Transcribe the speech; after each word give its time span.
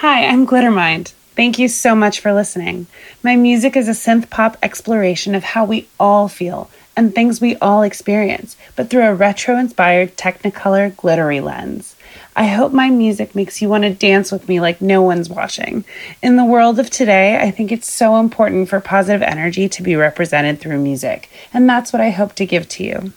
Hi, 0.00 0.26
I'm 0.26 0.46
Glittermind. 0.46 1.12
Thank 1.36 1.58
you 1.58 1.68
so 1.68 1.94
much 1.94 2.20
for 2.20 2.34
listening. 2.34 2.86
My 3.22 3.34
music 3.34 3.78
is 3.78 3.88
a 3.88 3.92
synth 3.92 4.28
pop 4.28 4.58
exploration 4.62 5.34
of 5.34 5.42
how 5.42 5.64
we 5.64 5.88
all 5.98 6.28
feel 6.28 6.68
and 6.94 7.14
things 7.14 7.40
we 7.40 7.56
all 7.56 7.80
experience, 7.80 8.58
but 8.76 8.90
through 8.90 9.06
a 9.06 9.14
retro 9.14 9.56
inspired 9.56 10.18
Technicolor 10.18 10.94
glittery 10.94 11.40
lens. 11.40 11.96
I 12.36 12.48
hope 12.48 12.74
my 12.74 12.90
music 12.90 13.34
makes 13.34 13.62
you 13.62 13.70
want 13.70 13.84
to 13.84 13.94
dance 13.94 14.30
with 14.30 14.50
me 14.50 14.60
like 14.60 14.82
no 14.82 15.00
one's 15.00 15.30
watching. 15.30 15.86
In 16.22 16.36
the 16.36 16.44
world 16.44 16.78
of 16.78 16.90
today, 16.90 17.38
I 17.40 17.50
think 17.50 17.72
it's 17.72 17.90
so 17.90 18.20
important 18.20 18.68
for 18.68 18.80
positive 18.80 19.22
energy 19.22 19.66
to 19.66 19.82
be 19.82 19.96
represented 19.96 20.60
through 20.60 20.78
music, 20.78 21.30
and 21.54 21.66
that's 21.66 21.94
what 21.94 22.02
I 22.02 22.10
hope 22.10 22.34
to 22.34 22.44
give 22.44 22.68
to 22.68 22.84
you. 22.84 23.12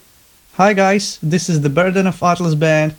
Hi, 0.54 0.72
guys, 0.72 1.20
this 1.22 1.50
is 1.50 1.60
the 1.60 1.70
Burden 1.70 2.08
of 2.08 2.24
Atlas 2.24 2.56
Band. 2.56 2.96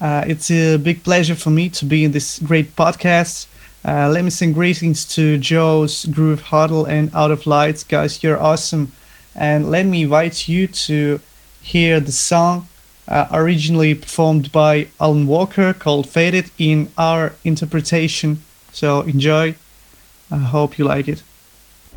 Uh, 0.00 0.24
it's 0.26 0.50
a 0.50 0.76
big 0.76 1.02
pleasure 1.02 1.34
for 1.34 1.50
me 1.50 1.68
to 1.70 1.84
be 1.84 2.04
in 2.04 2.12
this 2.12 2.38
great 2.40 2.74
podcast. 2.76 3.46
Uh, 3.84 4.08
let 4.08 4.24
me 4.24 4.30
send 4.30 4.54
greetings 4.54 5.04
to 5.04 5.38
Joe's 5.38 6.06
Groove 6.06 6.42
Huddle 6.42 6.86
and 6.86 7.14
Out 7.14 7.30
of 7.30 7.46
Lights. 7.46 7.84
Guys, 7.84 8.22
you're 8.22 8.40
awesome. 8.40 8.92
And 9.34 9.70
let 9.70 9.86
me 9.86 10.02
invite 10.02 10.48
you 10.48 10.66
to 10.68 11.20
hear 11.60 12.00
the 12.00 12.12
song 12.12 12.68
uh, 13.08 13.26
originally 13.32 13.94
performed 13.94 14.50
by 14.52 14.88
Alan 15.00 15.26
Walker 15.26 15.72
called 15.72 16.08
Faded 16.08 16.50
in 16.58 16.88
our 16.96 17.34
interpretation. 17.44 18.42
So 18.72 19.02
enjoy. 19.02 19.54
I 20.30 20.38
hope 20.38 20.78
you 20.78 20.84
like 20.84 21.08
it. 21.08 21.22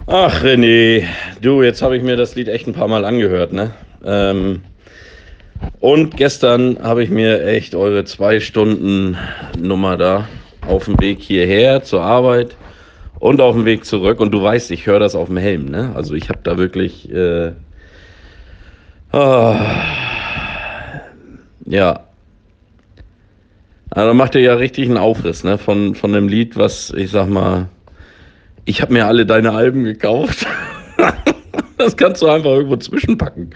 Ach, 0.08 0.44
René, 0.44 1.08
du, 1.42 1.64
jetzt 1.64 1.82
habe 1.82 1.98
ich 1.98 2.04
mir 2.04 2.16
das 2.16 2.36
Lied 2.36 2.50
echt 2.50 2.68
ein 2.68 2.74
paar 2.74 2.88
Mal 2.88 3.04
angehört, 3.04 3.52
ne? 3.52 3.74
Ähm, 4.06 4.62
und 5.80 6.18
gestern 6.18 6.78
habe 6.82 7.04
ich 7.04 7.10
mir 7.10 7.46
echt 7.46 7.76
eure 7.76 8.04
zwei 8.04 8.40
Stunden 8.40 9.18
Nummer 9.58 9.98
da 9.98 10.28
auf 10.68 10.86
dem 10.86 11.00
Weg 11.00 11.22
hierher 11.22 11.84
zur 11.84 12.02
Arbeit 12.02 12.56
und 13.20 13.42
auf 13.42 13.56
dem 13.56 13.66
Weg 13.66 13.86
zurück. 13.86 14.20
Und 14.20 14.32
du 14.32 14.42
weißt, 14.42 14.72
ich 14.72 14.86
höre 14.86 15.00
das 15.00 15.16
auf 15.16 15.28
dem 15.28 15.38
Helm. 15.38 15.66
Ne? 15.66 15.92
Also 15.96 16.14
ich 16.14 16.30
habe 16.30 16.40
da 16.44 16.58
wirklich... 16.58 17.12
Äh, 17.12 17.52
oh, 19.14 19.56
ja. 21.66 22.02
Also 23.92 24.14
macht 24.14 24.36
ihr 24.36 24.42
ja 24.42 24.56
richtig 24.56 24.88
einen 24.88 24.98
Aufriss 24.98 25.44
ne? 25.44 25.58
von, 25.58 25.96
von 25.96 26.12
dem 26.14 26.28
Lied, 26.28 26.58
was 26.58 26.92
ich 26.92 27.12
sag 27.12 27.30
mal... 27.30 27.68
Ich 28.66 28.82
habe 28.82 28.92
mir 28.92 29.08
alle 29.08 29.26
deine 29.26 29.54
Alben 29.54 29.86
gekauft. 29.86 30.46
das 31.78 31.96
kannst 31.96 32.22
du 32.22 32.28
einfach 32.28 32.50
irgendwo 32.50 32.76
zwischenpacken. 32.76 33.52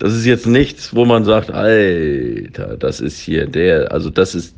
Das 0.00 0.14
ist 0.14 0.24
jetzt 0.24 0.46
nichts, 0.46 0.94
wo 0.94 1.04
man 1.04 1.24
sagt, 1.24 1.50
Alter, 1.50 2.78
das 2.78 3.00
ist 3.02 3.20
hier 3.20 3.46
der, 3.46 3.92
also 3.92 4.08
das 4.08 4.34
ist 4.34 4.56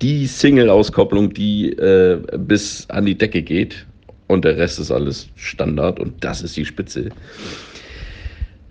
die 0.00 0.26
Single-Auskopplung, 0.26 1.34
die 1.34 1.72
äh, 1.72 2.18
bis 2.38 2.88
an 2.88 3.04
die 3.04 3.16
Decke 3.16 3.42
geht 3.42 3.86
und 4.26 4.46
der 4.46 4.56
Rest 4.56 4.80
ist 4.80 4.90
alles 4.90 5.28
Standard 5.36 6.00
und 6.00 6.24
das 6.24 6.40
ist 6.40 6.56
die 6.56 6.64
Spitze. 6.64 7.10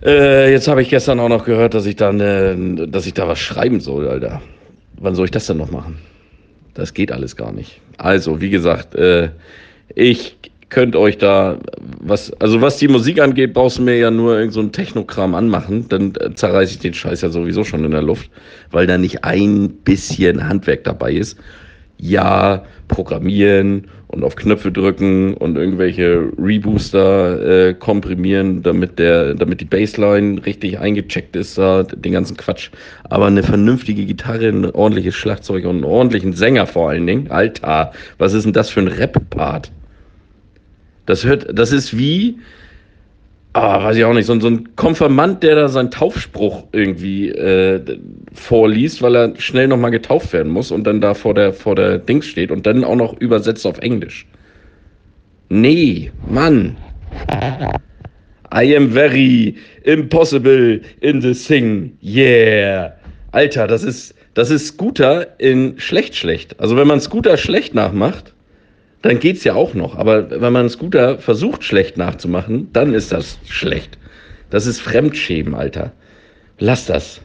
Äh, 0.02 0.50
jetzt 0.50 0.66
habe 0.66 0.82
ich 0.82 0.88
gestern 0.88 1.20
auch 1.20 1.28
noch 1.28 1.44
gehört, 1.44 1.74
dass 1.74 1.86
ich 1.86 1.94
da 1.94 2.12
ne, 2.12 2.88
dass 2.88 3.06
ich 3.06 3.14
da 3.14 3.28
was 3.28 3.38
schreiben 3.38 3.78
soll, 3.78 4.08
Alter. 4.08 4.42
Wann 4.98 5.14
soll 5.14 5.26
ich 5.26 5.30
das 5.30 5.46
denn 5.46 5.58
noch 5.58 5.70
machen? 5.70 5.98
Das 6.74 6.92
geht 6.92 7.12
alles 7.12 7.36
gar 7.36 7.52
nicht. 7.52 7.80
Also, 7.98 8.40
wie 8.40 8.50
gesagt, 8.50 8.96
äh, 8.96 9.28
ich 9.94 10.36
könnt 10.70 10.96
euch 10.96 11.18
da 11.18 11.58
was, 12.00 12.32
also 12.40 12.60
was 12.60 12.78
die 12.78 12.88
Musik 12.88 13.20
angeht, 13.20 13.52
brauchst 13.52 13.78
du 13.78 13.82
mir 13.82 13.98
ja 13.98 14.10
nur 14.10 14.38
irgend 14.38 14.54
so 14.54 14.60
ein 14.60 14.72
Technokram 14.72 15.34
anmachen, 15.34 15.86
dann 15.88 16.14
äh, 16.18 16.32
zerreiße 16.32 16.74
ich 16.74 16.78
den 16.78 16.94
Scheiß 16.94 17.20
ja 17.20 17.28
sowieso 17.28 17.64
schon 17.64 17.84
in 17.84 17.90
der 17.90 18.02
Luft, 18.02 18.30
weil 18.70 18.86
da 18.86 18.96
nicht 18.96 19.24
ein 19.24 19.68
bisschen 19.84 20.48
Handwerk 20.48 20.84
dabei 20.84 21.12
ist. 21.12 21.38
Ja, 21.98 22.64
programmieren 22.88 23.86
und 24.06 24.24
auf 24.24 24.34
Knöpfe 24.34 24.72
drücken 24.72 25.34
und 25.34 25.56
irgendwelche 25.56 26.30
Rebooster 26.38 27.68
äh, 27.68 27.74
komprimieren, 27.74 28.62
damit 28.62 28.98
der, 28.98 29.34
damit 29.34 29.60
die 29.60 29.66
Bassline 29.66 30.44
richtig 30.46 30.78
eingecheckt 30.78 31.36
ist, 31.36 31.58
da, 31.58 31.82
den 31.82 32.12
ganzen 32.12 32.36
Quatsch. 32.36 32.70
Aber 33.04 33.26
eine 33.26 33.42
vernünftige 33.42 34.06
Gitarre, 34.06 34.48
ein 34.48 34.64
ordentliches 34.64 35.14
Schlagzeug 35.14 35.64
und 35.64 35.76
einen 35.76 35.84
ordentlichen 35.84 36.32
Sänger 36.32 36.66
vor 36.66 36.90
allen 36.90 37.06
Dingen. 37.06 37.30
Alter, 37.30 37.92
was 38.18 38.32
ist 38.32 38.44
denn 38.44 38.54
das 38.54 38.70
für 38.70 38.80
ein 38.80 38.88
Rap-Part? 38.88 39.70
Das 41.06 41.24
hört, 41.24 41.46
das 41.58 41.72
ist 41.72 41.96
wie, 41.96 42.38
ah, 43.52 43.82
weiß 43.82 43.96
ich 43.96 44.04
auch 44.04 44.14
nicht, 44.14 44.26
so, 44.26 44.38
so 44.38 44.48
ein 44.48 44.76
Konfirmand, 44.76 45.42
der 45.42 45.56
da 45.56 45.68
seinen 45.68 45.90
Taufspruch 45.90 46.64
irgendwie 46.72 47.30
äh, 47.30 47.80
vorliest, 48.32 49.02
weil 49.02 49.16
er 49.16 49.40
schnell 49.40 49.68
nochmal 49.68 49.90
getauft 49.90 50.32
werden 50.32 50.52
muss 50.52 50.70
und 50.70 50.84
dann 50.84 51.00
da 51.00 51.14
vor 51.14 51.34
der, 51.34 51.52
vor 51.52 51.74
der 51.74 51.98
Dings 51.98 52.26
steht 52.26 52.50
und 52.50 52.66
dann 52.66 52.84
auch 52.84 52.96
noch 52.96 53.18
übersetzt 53.20 53.66
auf 53.66 53.78
Englisch. 53.78 54.26
Nee, 55.48 56.12
Mann. 56.28 56.76
I 58.52 58.76
am 58.76 58.90
very 58.90 59.56
impossible 59.84 60.80
in 61.00 61.20
the 61.20 61.34
thing. 61.34 61.96
Yeah. 62.02 62.92
Alter, 63.32 63.66
das 63.66 63.84
ist, 63.84 64.14
das 64.34 64.50
ist 64.50 64.68
Scooter 64.68 65.38
in 65.38 65.78
schlecht 65.78 66.16
schlecht. 66.16 66.58
Also 66.58 66.76
wenn 66.76 66.86
man 66.86 67.00
Scooter 67.00 67.36
schlecht 67.36 67.74
nachmacht, 67.74 68.32
dann 69.02 69.18
geht's 69.18 69.44
ja 69.44 69.54
auch 69.54 69.74
noch. 69.74 69.96
Aber 69.96 70.30
wenn 70.30 70.52
man 70.52 70.56
einen 70.56 70.68
Scooter 70.68 71.18
versucht, 71.18 71.64
schlecht 71.64 71.96
nachzumachen, 71.96 72.68
dann 72.72 72.94
ist 72.94 73.12
das 73.12 73.38
schlecht. 73.46 73.98
Das 74.50 74.66
ist 74.66 74.80
Fremdschämen, 74.80 75.54
Alter. 75.54 75.92
Lass 76.58 76.86
das. 76.86 77.20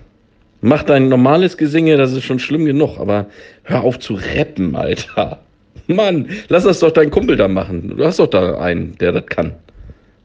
Mach 0.62 0.84
dein 0.84 1.10
normales 1.10 1.58
Gesinge, 1.58 1.98
das 1.98 2.14
ist 2.14 2.24
schon 2.24 2.40
schlimm 2.40 2.66
genug, 2.66 2.98
aber 3.00 3.28
hör 3.64 3.84
auf 3.84 4.00
zu 4.00 4.16
rappen, 4.16 4.76
Alter. 4.76 5.40
Mann, 5.88 6.30
lass 6.48 6.64
das 6.64 6.80
doch 6.80 6.92
dein 6.92 7.12
Kumpel 7.12 7.36
da 7.36 7.48
machen. 7.48 7.96
Du 7.96 8.04
hast 8.04 8.20
doch 8.20 8.28
da 8.28 8.58
einen, 8.60 8.98
der 8.98 9.12
das 9.12 9.26
kann. 9.28 9.54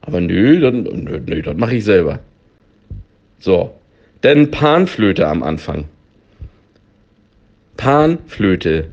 Aber 0.03 0.21
nö, 0.21 0.60
dann, 0.60 0.84
nö, 0.84 1.21
nö 1.27 1.43
das 1.43 1.56
mache 1.56 1.77
ich 1.77 1.84
selber. 1.84 2.21
So. 3.39 3.75
Denn 4.22 4.50
Panflöte 4.50 5.27
am 5.27 5.43
Anfang. 5.43 5.84
Panflöte. 7.77 8.89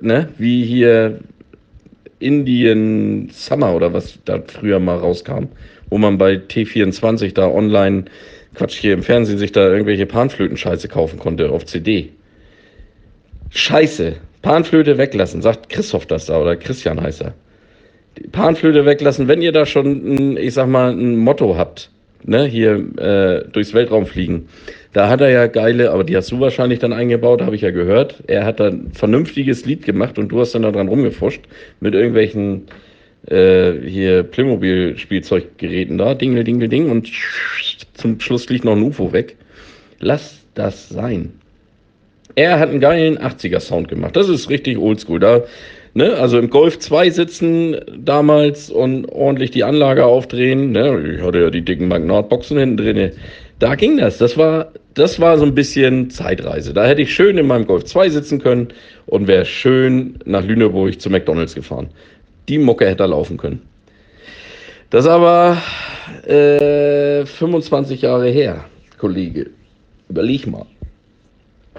Ne? 0.00 0.28
Wie 0.38 0.64
hier 0.64 1.20
Indian 2.20 3.28
Summer 3.32 3.74
oder 3.74 3.92
was 3.92 4.18
da 4.24 4.40
früher 4.46 4.80
mal 4.80 4.96
rauskam, 4.96 5.44
wo 5.90 5.98
man 5.98 6.18
bei 6.18 6.34
T24 6.34 7.34
da 7.34 7.48
online, 7.48 8.06
Quatsch, 8.54 8.78
hier 8.78 8.94
im 8.94 9.02
Fernsehen 9.02 9.38
sich 9.38 9.52
da 9.52 9.68
irgendwelche 9.68 10.06
Panflöten-Scheiße 10.06 10.88
kaufen 10.88 11.18
konnte 11.18 11.50
auf 11.50 11.66
CD. 11.66 12.10
Scheiße. 13.50 14.16
Panflöte 14.42 14.98
weglassen, 14.98 15.42
sagt 15.42 15.68
Christoph 15.68 16.06
das 16.06 16.26
da 16.26 16.40
oder 16.40 16.56
Christian 16.56 17.00
heißt 17.00 17.22
er. 17.22 17.34
Panflöte 18.32 18.84
weglassen, 18.84 19.28
wenn 19.28 19.42
ihr 19.42 19.52
da 19.52 19.66
schon, 19.66 20.14
ein, 20.14 20.36
ich 20.36 20.54
sag 20.54 20.68
mal, 20.68 20.92
ein 20.92 21.16
Motto 21.16 21.56
habt, 21.56 21.90
ne, 22.24 22.44
hier 22.44 22.76
äh, 22.98 23.48
durchs 23.50 23.74
Weltraum 23.74 24.06
fliegen 24.06 24.48
da 24.92 25.08
hat 25.08 25.20
er 25.20 25.30
ja 25.30 25.46
geile, 25.46 25.90
aber 25.90 26.04
die 26.04 26.16
hast 26.16 26.30
du 26.32 26.40
wahrscheinlich 26.40 26.78
dann 26.78 26.92
eingebaut, 26.92 27.42
habe 27.42 27.54
ich 27.54 27.62
ja 27.62 27.70
gehört. 27.70 28.22
Er 28.26 28.44
hat 28.44 28.60
da 28.60 28.68
ein 28.68 28.90
vernünftiges 28.92 29.66
Lied 29.66 29.84
gemacht 29.84 30.18
und 30.18 30.28
du 30.28 30.40
hast 30.40 30.54
dann 30.54 30.62
da 30.62 30.70
dran 30.70 30.88
rumgefuscht 30.88 31.42
mit 31.80 31.94
irgendwelchen 31.94 32.66
äh, 33.26 33.72
hier 33.86 34.22
Playmobil-Spielzeuggeräten 34.22 35.98
da, 35.98 36.14
Dingel, 36.14 36.44
Dingel, 36.44 36.68
Ding 36.68 36.90
und 36.90 37.10
zum 37.94 38.20
Schluss 38.20 38.46
fliegt 38.46 38.64
noch 38.64 38.76
ein 38.76 38.82
UFO 38.82 39.12
weg. 39.12 39.36
Lass 40.00 40.38
das 40.54 40.88
sein. 40.88 41.32
Er 42.34 42.58
hat 42.60 42.70
einen 42.70 42.80
geilen 42.80 43.18
80er-Sound 43.18 43.88
gemacht. 43.88 44.14
Das 44.16 44.28
ist 44.28 44.48
richtig 44.48 44.78
oldschool. 44.78 45.18
Da, 45.18 45.42
ne, 45.94 46.14
also 46.14 46.38
im 46.38 46.50
Golf 46.50 46.78
2 46.78 47.10
sitzen 47.10 47.76
damals 47.98 48.70
und 48.70 49.06
ordentlich 49.06 49.50
die 49.50 49.64
Anlage 49.64 50.04
aufdrehen. 50.04 50.70
Ne, 50.70 51.16
ich 51.16 51.22
hatte 51.22 51.40
ja 51.40 51.50
die 51.50 51.62
dicken 51.62 51.88
Magnatboxen 51.88 52.56
hinten 52.58 52.76
drin. 52.76 53.12
Da 53.58 53.74
ging 53.74 53.96
das. 53.96 54.18
Das 54.18 54.36
war, 54.36 54.72
das 54.94 55.18
war 55.20 55.38
so 55.38 55.44
ein 55.44 55.54
bisschen 55.54 56.10
Zeitreise. 56.10 56.72
Da 56.72 56.86
hätte 56.86 57.02
ich 57.02 57.14
schön 57.14 57.38
in 57.38 57.46
meinem 57.46 57.66
Golf 57.66 57.84
2 57.84 58.08
sitzen 58.10 58.40
können 58.40 58.68
und 59.06 59.26
wäre 59.26 59.44
schön 59.44 60.18
nach 60.24 60.44
Lüneburg 60.44 61.00
zu 61.00 61.10
McDonalds 61.10 61.54
gefahren. 61.54 61.88
Die 62.48 62.58
Mucke 62.58 62.86
hätte 62.86 62.98
da 62.98 63.06
laufen 63.06 63.36
können. 63.36 63.62
Das 64.90 65.04
ist 65.04 65.10
aber 65.10 65.58
äh, 66.26 67.26
25 67.26 68.02
Jahre 68.02 68.30
her, 68.30 68.64
Kollege. 68.96 69.50
Überleg 70.08 70.46
mal. 70.46 70.64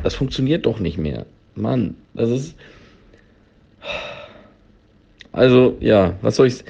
Das 0.03 0.15
funktioniert 0.15 0.65
doch 0.65 0.79
nicht 0.79 0.97
mehr. 0.97 1.25
Mann, 1.55 1.95
das 2.13 2.29
ist. 2.29 2.55
Also, 5.31 5.77
ja, 5.79 6.15
was 6.21 6.35
soll 6.35 6.47
ich. 6.47 6.63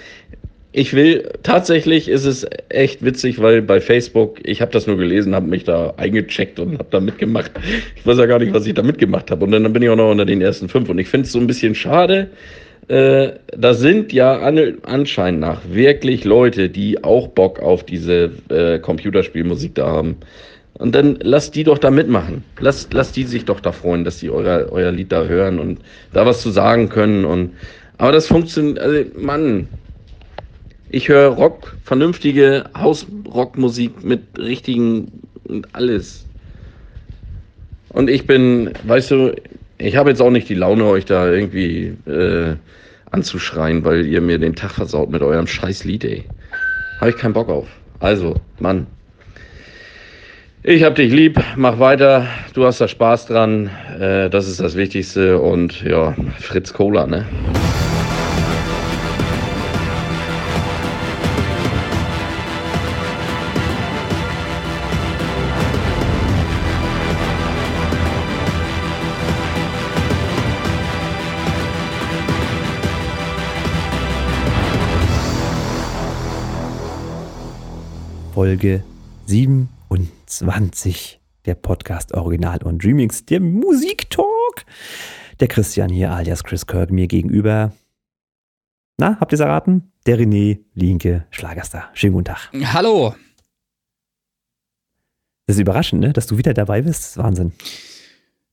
Ich 0.72 0.94
will, 0.94 1.28
tatsächlich 1.42 2.08
ist 2.08 2.26
es 2.26 2.46
echt 2.70 3.04
witzig, 3.04 3.42
weil 3.42 3.64
bei 3.64 3.82
Facebook, 3.82 4.38
ich 4.44 4.62
habe 4.62 4.72
das 4.72 4.86
nur 4.86 4.98
gelesen, 4.98 5.34
habe 5.34 5.48
mich 5.48 5.64
da 5.64 5.96
eingecheckt 5.98 6.60
und 6.60 6.74
habe 6.74 6.90
da 6.92 7.00
mitgemacht. 7.00 7.52
Ich 7.96 8.06
weiß 8.06 8.20
ja 8.20 8.28
gar 8.28 8.38
nicht, 8.38 8.54
was 8.54 8.68
ich 8.68 8.76
da 8.76 8.84
mitgemacht 8.84 9.32
habe. 9.32 9.46
Und 9.46 9.52
dann 9.52 9.74
bin 9.74 9.82
ich 9.82 9.90
auch 9.90 9.96
noch 9.96 10.12
unter 10.12 10.26
den 10.26 10.42
ersten 10.42 10.70
fünf. 10.70 10.88
Und 10.90 11.00
ich 11.00 11.08
finde 11.08 11.26
es 11.26 11.32
so 11.32 11.40
ein 11.40 11.48
bisschen 11.48 11.74
schade. 11.74 12.30
Äh, 12.88 13.32
da 13.58 13.74
sind 13.74 14.14
ja 14.14 14.40
an, 14.40 14.78
anscheinend 14.84 15.42
nach 15.42 15.62
wirklich 15.72 16.24
Leute, 16.24 16.70
die 16.70 17.04
auch 17.04 17.30
Bock 17.30 17.60
auf 17.60 17.84
diese 17.84 18.32
äh, 18.50 18.78
Computerspielmusik 18.78 19.74
da 19.74 19.88
haben. 19.88 20.18
Und 20.76 20.94
dann 20.94 21.18
lasst 21.22 21.56
die 21.56 21.64
doch 21.64 21.80
da 21.80 21.90
mitmachen. 21.90 22.44
Lasst, 22.60 22.94
lasst 22.94 23.16
die 23.16 23.24
sich 23.24 23.46
doch 23.46 23.60
da 23.60 23.72
freuen, 23.72 24.04
dass 24.04 24.20
die 24.20 24.30
euer, 24.30 24.68
euer 24.72 24.92
Lied 24.92 25.12
da 25.12 25.26
hören 25.26 25.58
und 25.58 25.80
da 26.14 26.28
was 26.28 26.42
zu 26.42 26.52
sagen 26.52 26.90
können. 26.90 27.26
Und, 27.26 27.54
aber 27.98 28.12
das 28.12 28.28
funktioniert, 28.28 28.80
also 28.80 29.04
Mann, 29.18 29.68
ich 30.90 31.08
höre 31.10 31.30
Rock, 31.30 31.76
vernünftige 31.84 32.66
Hausrockmusik 32.76 34.04
mit 34.04 34.22
richtigen 34.38 35.12
und 35.46 35.68
alles. 35.74 36.26
Und 37.90 38.10
ich 38.10 38.28
bin, 38.28 38.72
weißt 38.84 39.12
du, 39.12 39.36
ich 39.78 39.96
habe 39.96 40.10
jetzt 40.10 40.22
auch 40.22 40.30
nicht 40.30 40.50
die 40.50 40.56
Laune, 40.56 40.86
euch 40.86 41.06
da 41.06 41.30
irgendwie 41.30 41.96
äh, 42.06 42.56
anzuschreien, 43.12 43.84
weil 43.84 44.06
ihr 44.06 44.22
mir 44.22 44.38
den 44.38 44.56
Tag 44.56 44.72
versaut 44.72 45.10
mit 45.10 45.22
eurem 45.22 45.48
scheiß 45.48 45.84
Lied, 45.86 46.04
ey. 46.04 46.26
Habe 47.00 47.12
ich 47.12 47.18
keinen 47.18 47.34
Bock 47.34 47.50
auf. 47.50 47.68
Also, 48.00 48.36
Mann. 48.60 48.88
Ich 50.62 50.84
hab 50.84 50.96
dich 50.96 51.12
lieb, 51.12 51.40
mach 51.56 51.80
weiter, 51.80 52.28
du 52.54 52.66
hast 52.66 52.82
da 52.82 52.88
Spaß 52.88 53.28
dran, 53.28 53.70
äh, 53.98 54.30
das 54.30 54.48
ist 54.48 54.60
das 54.60 54.76
Wichtigste 54.76 55.40
und 55.40 55.82
ja, 55.84 56.14
Fritz 56.38 56.74
Cola, 56.74 57.08
ne? 57.08 57.26
Folge 78.40 78.86
27 79.26 81.20
der 81.46 81.56
Podcast 81.56 82.14
Original 82.14 82.64
und 82.64 82.86
Remix, 82.86 83.26
der 83.26 83.42
Musiktalk. 83.42 84.64
Der 85.42 85.50
Christian 85.50 85.90
hier, 85.90 86.14
alias 86.14 86.46
Chris 86.46 86.66
Kirk, 86.66 86.90
mir 86.90 87.08
gegenüber. 87.08 87.74
Na, 88.98 89.18
habt 89.20 89.34
ihr 89.34 89.36
es 89.36 89.42
erraten? 89.42 89.92
Der 90.06 90.18
René 90.18 90.60
Linke 90.74 91.26
Schlagerstar. 91.32 91.90
Schönen 91.94 92.14
guten 92.14 92.28
Tag. 92.28 92.50
Hallo. 92.72 93.14
Das 95.46 95.58
ist 95.58 95.60
überraschend, 95.60 96.00
ne? 96.00 96.14
dass 96.14 96.28
du 96.28 96.38
wieder 96.38 96.54
dabei 96.54 96.84
bist. 96.84 97.02
Das 97.02 97.10
ist 97.10 97.18
Wahnsinn. 97.18 97.52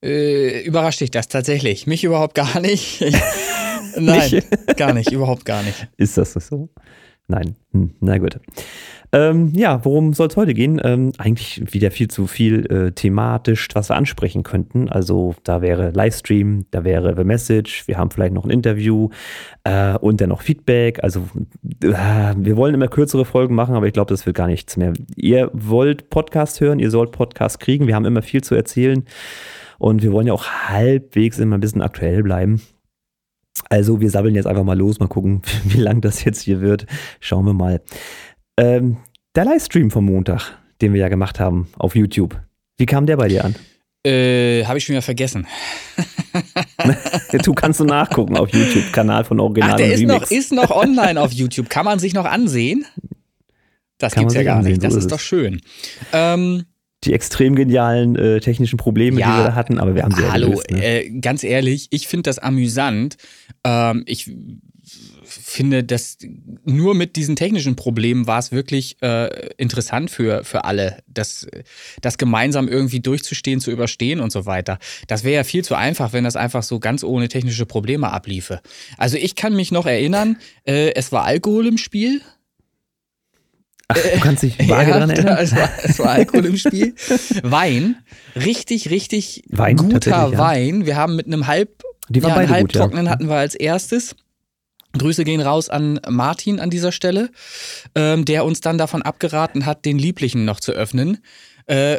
Äh, 0.02 0.62
überrascht 0.62 1.00
dich 1.00 1.12
das 1.12 1.28
tatsächlich? 1.28 1.86
Mich 1.86 2.02
überhaupt 2.02 2.34
gar 2.34 2.58
nicht. 2.58 3.02
Nein, 3.96 4.30
Nicht? 4.32 4.76
gar 4.76 4.92
nicht, 4.92 5.12
überhaupt 5.12 5.44
gar 5.44 5.62
nicht. 5.62 5.86
Ist 5.96 6.18
das 6.18 6.32
so? 6.32 6.70
Nein. 7.28 7.56
Hm, 7.72 7.94
na 8.00 8.18
gut. 8.18 8.38
Ähm, 9.12 9.52
ja, 9.54 9.84
worum 9.84 10.12
soll 10.12 10.28
es 10.28 10.36
heute 10.36 10.54
gehen? 10.54 10.80
Ähm, 10.82 11.12
eigentlich 11.18 11.62
wieder 11.72 11.90
viel 11.90 12.08
zu 12.08 12.26
viel 12.26 12.66
äh, 12.66 12.92
thematisch, 12.92 13.68
was 13.74 13.88
wir 13.88 13.96
ansprechen 13.96 14.42
könnten. 14.42 14.88
Also 14.88 15.34
da 15.44 15.62
wäre 15.62 15.90
Livestream, 15.90 16.66
da 16.70 16.84
wäre 16.84 17.14
The 17.16 17.24
Message, 17.24 17.86
wir 17.86 17.98
haben 17.98 18.10
vielleicht 18.10 18.34
noch 18.34 18.44
ein 18.44 18.50
Interview 18.50 19.10
äh, 19.64 19.96
und 19.98 20.20
dann 20.20 20.30
noch 20.30 20.42
Feedback. 20.42 21.02
Also 21.02 21.28
äh, 21.82 22.34
wir 22.36 22.56
wollen 22.56 22.74
immer 22.74 22.88
kürzere 22.88 23.24
Folgen 23.24 23.54
machen, 23.54 23.74
aber 23.74 23.86
ich 23.86 23.92
glaube, 23.92 24.12
das 24.12 24.26
wird 24.26 24.36
gar 24.36 24.48
nichts 24.48 24.76
mehr. 24.76 24.92
Ihr 25.14 25.50
wollt 25.52 26.10
Podcast 26.10 26.60
hören, 26.60 26.78
ihr 26.78 26.90
sollt 26.90 27.12
Podcast 27.12 27.60
kriegen. 27.60 27.86
Wir 27.86 27.94
haben 27.94 28.04
immer 28.04 28.22
viel 28.22 28.42
zu 28.42 28.54
erzählen 28.54 29.04
und 29.78 30.02
wir 30.02 30.12
wollen 30.12 30.26
ja 30.26 30.32
auch 30.32 30.46
halbwegs 30.46 31.38
immer 31.38 31.56
ein 31.56 31.60
bisschen 31.60 31.82
aktuell 31.82 32.22
bleiben. 32.22 32.60
Also 33.70 34.00
wir 34.00 34.10
sabbeln 34.10 34.34
jetzt 34.34 34.46
einfach 34.46 34.64
mal 34.64 34.78
los, 34.78 35.00
mal 35.00 35.08
gucken, 35.08 35.42
wie 35.64 35.80
lang 35.80 36.00
das 36.00 36.24
jetzt 36.24 36.42
hier 36.42 36.60
wird. 36.60 36.86
Schauen 37.20 37.46
wir 37.46 37.54
mal. 37.54 37.80
Ähm, 38.58 38.96
der 39.34 39.44
Livestream 39.44 39.90
vom 39.90 40.06
Montag, 40.06 40.56
den 40.80 40.92
wir 40.92 41.00
ja 41.00 41.08
gemacht 41.08 41.40
haben 41.40 41.68
auf 41.78 41.94
YouTube. 41.94 42.40
Wie 42.78 42.86
kam 42.86 43.06
der 43.06 43.16
bei 43.16 43.28
dir 43.28 43.44
an? 43.44 43.54
Äh, 44.06 44.64
Habe 44.64 44.78
ich 44.78 44.84
schon 44.84 44.92
wieder 44.94 45.02
vergessen. 45.02 45.46
du 47.44 47.54
kannst 47.54 47.80
du 47.80 47.84
nachgucken 47.84 48.36
auf 48.36 48.50
YouTube, 48.50 48.92
Kanal 48.92 49.24
von 49.24 49.40
Original 49.40 49.72
Ach, 49.72 49.76
der 49.76 49.92
ist 49.92 50.00
Remix. 50.00 50.20
noch, 50.20 50.30
ist 50.30 50.52
noch 50.52 50.70
online 50.70 51.20
auf 51.20 51.32
YouTube. 51.32 51.68
Kann 51.68 51.84
man 51.84 51.98
sich 51.98 52.14
noch 52.14 52.24
ansehen? 52.24 52.84
Das 53.98 54.12
Kann 54.12 54.22
gibt's 54.24 54.34
ja 54.34 54.42
gar 54.42 54.58
ansehen, 54.58 54.72
nicht. 54.72 54.84
Das 54.84 54.92
so 54.92 54.98
ist 54.98 55.06
ist 55.06 55.12
doch 55.12 55.20
schön. 55.20 55.60
Ähm, 56.12 56.64
Die 57.04 57.14
extrem 57.14 57.56
genialen 57.56 58.14
äh, 58.16 58.40
technischen 58.40 58.76
Probleme, 58.76 59.18
Ja. 59.20 59.32
die 59.32 59.38
wir 59.38 59.44
da 59.48 59.54
hatten, 59.54 59.78
aber 59.78 59.94
wir 59.94 60.02
haben 60.02 60.14
sie 60.14 60.22
ja 60.22 60.32
Hallo, 60.32 60.50
gelöst. 60.50 60.70
Ne? 60.70 60.84
äh, 60.84 61.10
ganz 61.20 61.42
ehrlich, 61.42 61.88
ich 61.90 62.06
finde 62.06 62.24
das 62.24 62.38
amüsant. 62.38 63.16
Ähm, 63.64 64.04
ich 64.06 64.30
finde, 65.48 65.84
dass 65.84 66.18
nur 66.64 66.96
mit 66.96 67.14
diesen 67.14 67.36
technischen 67.36 67.76
Problemen 67.76 68.26
war 68.26 68.40
es 68.40 68.50
wirklich 68.50 68.96
äh, 69.00 69.50
interessant 69.56 70.10
für, 70.10 70.42
für 70.42 70.64
alle, 70.64 70.98
das, 71.06 71.46
das 72.02 72.18
gemeinsam 72.18 72.66
irgendwie 72.66 72.98
durchzustehen, 72.98 73.60
zu 73.60 73.70
überstehen 73.70 74.18
und 74.18 74.32
so 74.32 74.44
weiter. 74.44 74.80
Das 75.06 75.22
wäre 75.22 75.36
ja 75.36 75.44
viel 75.44 75.64
zu 75.64 75.76
einfach, 75.76 76.12
wenn 76.12 76.24
das 76.24 76.34
einfach 76.34 76.64
so 76.64 76.80
ganz 76.80 77.04
ohne 77.04 77.28
technische 77.28 77.64
Probleme 77.64 78.10
abliefe. 78.10 78.60
Also 78.98 79.18
ich 79.18 79.36
kann 79.36 79.54
mich 79.54 79.70
noch 79.70 79.86
erinnern, 79.86 80.36
äh, 80.66 80.92
es 80.94 81.12
war 81.12 81.24
Alkohol 81.24 81.68
im 81.68 81.78
Spiel. 81.78 82.22
Ach, 83.86 83.96
du 83.96 84.18
kannst 84.18 84.42
dich 84.42 84.58
vage 84.68 84.90
Ja, 84.90 84.98
daran 84.98 85.10
erinnern? 85.10 85.38
Es 85.38 85.54
war, 85.54 85.70
es 85.80 85.98
war 86.00 86.10
Alkohol 86.10 86.46
im 86.46 86.56
Spiel. 86.56 86.92
Wein. 87.44 87.96
Richtig, 88.34 88.90
richtig 88.90 89.44
Wein, 89.48 89.76
guter 89.76 90.00
tatsächlich, 90.00 90.32
ja. 90.32 90.38
Wein. 90.38 90.86
Wir 90.86 90.96
haben 90.96 91.14
mit 91.14 91.26
einem 91.26 91.46
halb, 91.46 91.84
Die 92.08 92.20
waren 92.24 92.30
ja, 92.30 92.36
einen 92.36 92.48
beide 92.48 92.62
gut, 92.62 92.74
ja. 92.74 93.10
hatten 93.10 93.28
wir 93.28 93.36
als 93.36 93.54
erstes. 93.54 94.16
Grüße 94.98 95.24
gehen 95.24 95.40
raus 95.40 95.68
an 95.68 96.00
Martin 96.08 96.60
an 96.60 96.70
dieser 96.70 96.92
Stelle, 96.92 97.30
ähm, 97.94 98.24
der 98.24 98.44
uns 98.44 98.60
dann 98.60 98.78
davon 98.78 99.02
abgeraten 99.02 99.66
hat, 99.66 99.84
den 99.84 99.98
Lieblichen 99.98 100.44
noch 100.44 100.60
zu 100.60 100.72
öffnen. 100.72 101.18
Äh, 101.66 101.98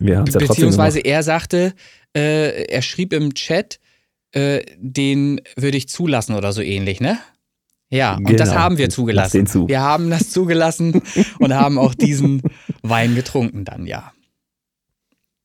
ja 0.00 0.22
beziehungsweise 0.22 1.00
er 1.00 1.22
sagte, 1.22 1.74
äh, 2.16 2.64
er 2.64 2.82
schrieb 2.82 3.12
im 3.12 3.34
Chat, 3.34 3.78
äh, 4.32 4.62
den 4.78 5.40
würde 5.56 5.76
ich 5.76 5.88
zulassen 5.88 6.34
oder 6.34 6.52
so 6.52 6.60
ähnlich, 6.60 7.00
ne? 7.00 7.18
Ja, 7.88 8.16
und 8.16 8.38
das 8.40 8.48
Genau. 8.50 8.60
haben 8.60 8.78
wir 8.78 8.86
Lass 8.86 8.94
zugelassen. 8.94 9.46
zu. 9.46 9.68
Wir 9.68 9.80
haben 9.80 10.10
das 10.10 10.30
zugelassen 10.30 11.00
und 11.38 11.54
haben 11.54 11.78
auch 11.78 11.94
diesen 11.94 12.42
Wein 12.82 13.14
getrunken 13.14 13.64
dann, 13.64 13.86
ja. 13.86 14.12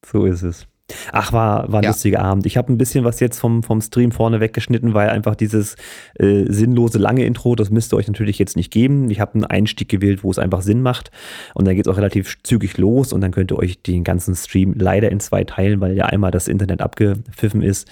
So 0.06 0.26
ist 0.26 0.42
es. 0.42 0.66
Ach, 1.12 1.34
war, 1.34 1.72
war 1.72 1.80
ein 1.80 1.84
Ja. 1.84 1.90
lustiger 1.90 2.20
Abend. 2.22 2.46
Ich 2.46 2.58
habe 2.58 2.72
ein 2.72 2.78
bisschen 2.78 3.04
was 3.04 3.20
jetzt 3.20 3.40
vom, 3.40 3.64
vom 3.64 3.82
Stream 3.82 4.12
vorne 4.12 4.40
weggeschnitten, 4.40 4.94
weil 4.94 5.10
einfach 5.10 5.36
dieses 5.36 5.76
äh, 6.20 6.46
sinnlose 6.48 6.98
lange 6.98 7.26
Intro, 7.26 7.56
das 7.56 7.70
müsst 7.70 7.94
ihr 7.94 7.98
euch 7.98 8.08
natürlich 8.08 8.40
jetzt 8.40 8.56
nicht 8.56 8.72
geben. 8.72 9.10
Ich 9.10 9.20
habe 9.20 9.34
einen 9.36 9.46
Einstieg 9.46 9.90
gewählt, 9.90 10.24
wo 10.24 10.32
es 10.32 10.40
einfach 10.40 10.62
Sinn 10.62 10.82
macht. 10.82 11.12
Und 11.54 11.68
dann 11.68 11.76
geht 11.76 11.88
es 11.88 11.92
auch 11.92 11.98
relativ 11.98 12.42
zügig 12.44 12.78
los 12.78 13.14
und 13.14 13.22
dann 13.22 13.32
könnt 13.32 13.52
ihr 13.52 13.58
euch 13.60 13.82
den 13.82 14.04
ganzen 14.04 14.36
Stream 14.36 14.74
leider 14.78 15.12
in 15.12 15.20
zwei 15.20 15.44
teilen, 15.44 15.82
weil 15.82 15.96
ja 15.96 16.06
einmal 16.06 16.32
das 16.32 16.48
Internet 16.48 16.82
abgepfiffen 16.82 17.62
ist. 17.62 17.88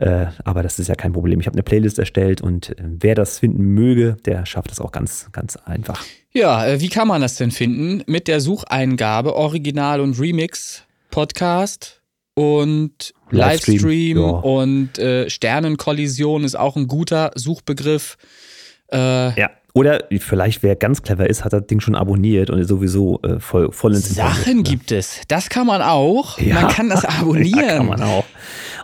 Äh, 0.00 0.26
aber 0.44 0.62
das 0.62 0.78
ist 0.78 0.88
ja 0.88 0.94
kein 0.94 1.12
Problem. 1.12 1.40
Ich 1.40 1.46
habe 1.46 1.54
eine 1.54 1.62
Playlist 1.62 1.98
erstellt 1.98 2.40
und 2.40 2.70
äh, 2.70 2.82
wer 2.82 3.14
das 3.14 3.38
finden 3.38 3.62
möge, 3.64 4.16
der 4.24 4.46
schafft 4.46 4.72
es 4.72 4.80
auch 4.80 4.92
ganz, 4.92 5.28
ganz 5.32 5.56
einfach. 5.56 6.04
Ja, 6.32 6.66
äh, 6.66 6.80
wie 6.80 6.88
kann 6.88 7.08
man 7.08 7.20
das 7.22 7.36
denn 7.36 7.50
finden? 7.50 8.02
Mit 8.06 8.28
der 8.28 8.40
Sucheingabe 8.40 9.34
Original 9.36 10.00
und 10.00 10.18
Remix 10.18 10.84
Podcast 11.10 12.01
und 12.34 13.14
Livestream, 13.30 13.74
Livestream, 13.74 14.18
ja. 14.18 14.30
und 14.30 14.98
äh, 14.98 15.28
Sternenkollision 15.28 16.44
ist 16.44 16.54
auch 16.54 16.76
ein 16.76 16.86
guter 16.86 17.30
Suchbegriff. 17.34 18.16
Äh, 18.92 19.38
Ja. 19.38 19.50
Oder 19.74 20.04
vielleicht, 20.18 20.62
wer 20.62 20.76
ganz 20.76 21.02
clever 21.02 21.30
ist, 21.30 21.44
hat 21.44 21.54
das 21.54 21.66
Ding 21.66 21.80
schon 21.80 21.94
abonniert 21.94 22.50
und 22.50 22.58
ist 22.58 22.68
sowieso 22.68 23.20
äh, 23.22 23.40
voll, 23.40 23.72
voll 23.72 23.94
ins 23.94 24.14
Sachen 24.14 24.58
ne? 24.58 24.62
gibt 24.62 24.92
es. 24.92 25.22
Das 25.28 25.48
kann 25.48 25.66
man 25.66 25.80
auch. 25.80 26.38
Ja. 26.38 26.56
Man 26.56 26.68
kann 26.68 26.90
das 26.90 27.04
abonnieren. 27.06 27.58
Ja, 27.62 27.76
kann 27.78 27.86
man 27.86 28.02
auch. 28.02 28.24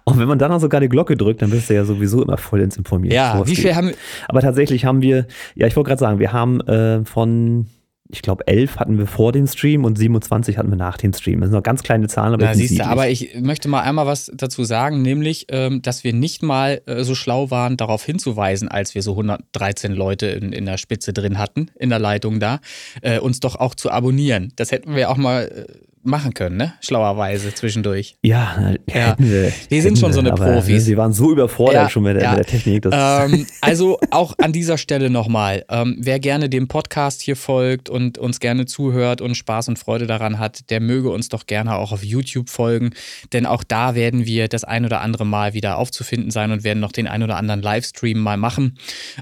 Und 0.04 0.18
wenn 0.18 0.28
man 0.28 0.38
dann 0.38 0.50
noch 0.50 0.60
sogar 0.60 0.80
die 0.80 0.88
Glocke 0.88 1.14
drückt, 1.14 1.42
dann 1.42 1.50
bist 1.50 1.68
du 1.68 1.74
ja 1.74 1.84
sowieso 1.84 2.22
immer 2.22 2.38
voll 2.38 2.62
ins 2.62 2.78
Informieren. 2.78 3.14
Ja, 3.14 3.46
wie 3.46 3.52
geht. 3.52 3.58
viel 3.58 3.76
haben 3.76 3.92
Aber 4.28 4.40
tatsächlich 4.40 4.86
haben 4.86 5.02
wir, 5.02 5.26
ja, 5.54 5.66
ich 5.66 5.76
wollte 5.76 5.88
gerade 5.88 6.00
sagen, 6.00 6.18
wir 6.20 6.32
haben 6.32 6.62
äh, 6.62 7.04
von, 7.04 7.66
ich 8.10 8.22
glaube, 8.22 8.46
11 8.46 8.76
hatten 8.78 8.98
wir 8.98 9.06
vor 9.06 9.32
dem 9.32 9.46
Stream 9.46 9.84
und 9.84 9.98
27 9.98 10.56
hatten 10.56 10.70
wir 10.70 10.76
nach 10.76 10.96
dem 10.96 11.12
Stream. 11.12 11.40
Das 11.40 11.50
sind 11.50 11.56
noch 11.56 11.62
ganz 11.62 11.82
kleine 11.82 12.08
Zahlen, 12.08 12.34
aber 12.34 12.44
Na, 12.44 12.52
die 12.52 12.58
sind 12.58 12.68
siehst 12.68 12.80
du, 12.80 12.84
niedlich. 12.84 12.90
aber 12.90 13.08
ich 13.08 13.40
möchte 13.40 13.68
mal 13.68 13.82
einmal 13.82 14.06
was 14.06 14.30
dazu 14.34 14.64
sagen, 14.64 15.02
nämlich, 15.02 15.46
ähm, 15.50 15.82
dass 15.82 16.04
wir 16.04 16.14
nicht 16.14 16.42
mal 16.42 16.80
äh, 16.86 17.04
so 17.04 17.14
schlau 17.14 17.50
waren, 17.50 17.76
darauf 17.76 18.04
hinzuweisen, 18.04 18.68
als 18.68 18.94
wir 18.94 19.02
so 19.02 19.12
113 19.12 19.92
Leute 19.92 20.26
in, 20.26 20.52
in 20.52 20.64
der 20.64 20.78
Spitze 20.78 21.12
drin 21.12 21.38
hatten, 21.38 21.70
in 21.78 21.90
der 21.90 21.98
Leitung 21.98 22.40
da, 22.40 22.60
äh, 23.02 23.18
uns 23.18 23.40
doch 23.40 23.56
auch 23.56 23.74
zu 23.74 23.90
abonnieren. 23.90 24.52
Das 24.56 24.72
hätten 24.72 24.94
wir 24.94 25.10
auch 25.10 25.18
mal 25.18 25.66
äh, 25.68 25.87
machen 26.02 26.34
können, 26.34 26.56
ne? 26.56 26.74
Schlauerweise 26.80 27.54
zwischendurch. 27.54 28.16
ja, 28.22 28.74
Ja. 28.92 28.94
hätten 29.10 29.30
wir. 29.30 29.52
Wir 29.68 29.82
sind 29.82 29.98
schon 29.98 30.12
so 30.12 30.20
eine 30.20 30.32
aber, 30.32 30.52
Profis. 30.52 30.74
ne, 30.74 30.80
Sie 30.80 30.96
waren 30.96 31.12
so 31.12 31.32
überfordert 31.32 31.74
Ja, 31.74 31.90
schon 31.90 32.02
mit 32.04 32.16
der, 32.16 32.22
ja. 32.22 32.30
mit 32.30 32.38
der 32.40 32.46
Technik. 32.46 32.86
Ähm, 32.90 33.46
also 33.60 33.98
auch 34.10 34.34
an 34.38 34.52
dieser 34.52 34.78
Stelle 34.78 35.10
nochmal, 35.10 35.64
ähm, 35.68 35.96
wer 36.00 36.18
gerne 36.20 36.48
dem 36.48 36.68
Podcast 36.68 37.20
hier 37.22 37.36
folgt 37.36 37.88
und 37.90 38.18
uns 38.18 38.40
gerne 38.40 38.66
zuhört 38.66 39.20
und 39.20 39.34
Spaß 39.36 39.68
und 39.68 39.78
Freude 39.78 40.06
daran 40.06 40.38
hat, 40.38 40.70
der 40.70 40.80
möge 40.80 41.10
uns 41.10 41.28
doch 41.28 41.46
gerne 41.46 41.76
auch 41.76 41.92
auf 41.92 42.04
YouTube 42.04 42.48
folgen, 42.50 42.90
denn 43.32 43.46
auch 43.46 43.64
da 43.64 43.94
werden 43.94 44.24
wir 44.26 44.48
das 44.48 44.64
ein 44.64 44.84
oder 44.84 45.00
andere 45.00 45.26
Mal 45.26 45.54
wieder 45.54 45.78
aufzufinden 45.78 46.30
sein 46.30 46.52
und 46.52 46.64
werden 46.64 46.80
noch 46.80 46.92
den 46.92 47.06
ein 47.06 47.22
oder 47.22 47.36
anderen 47.36 47.62
Livestream 47.62 48.18
mal 48.18 48.36
machen. 48.36 48.78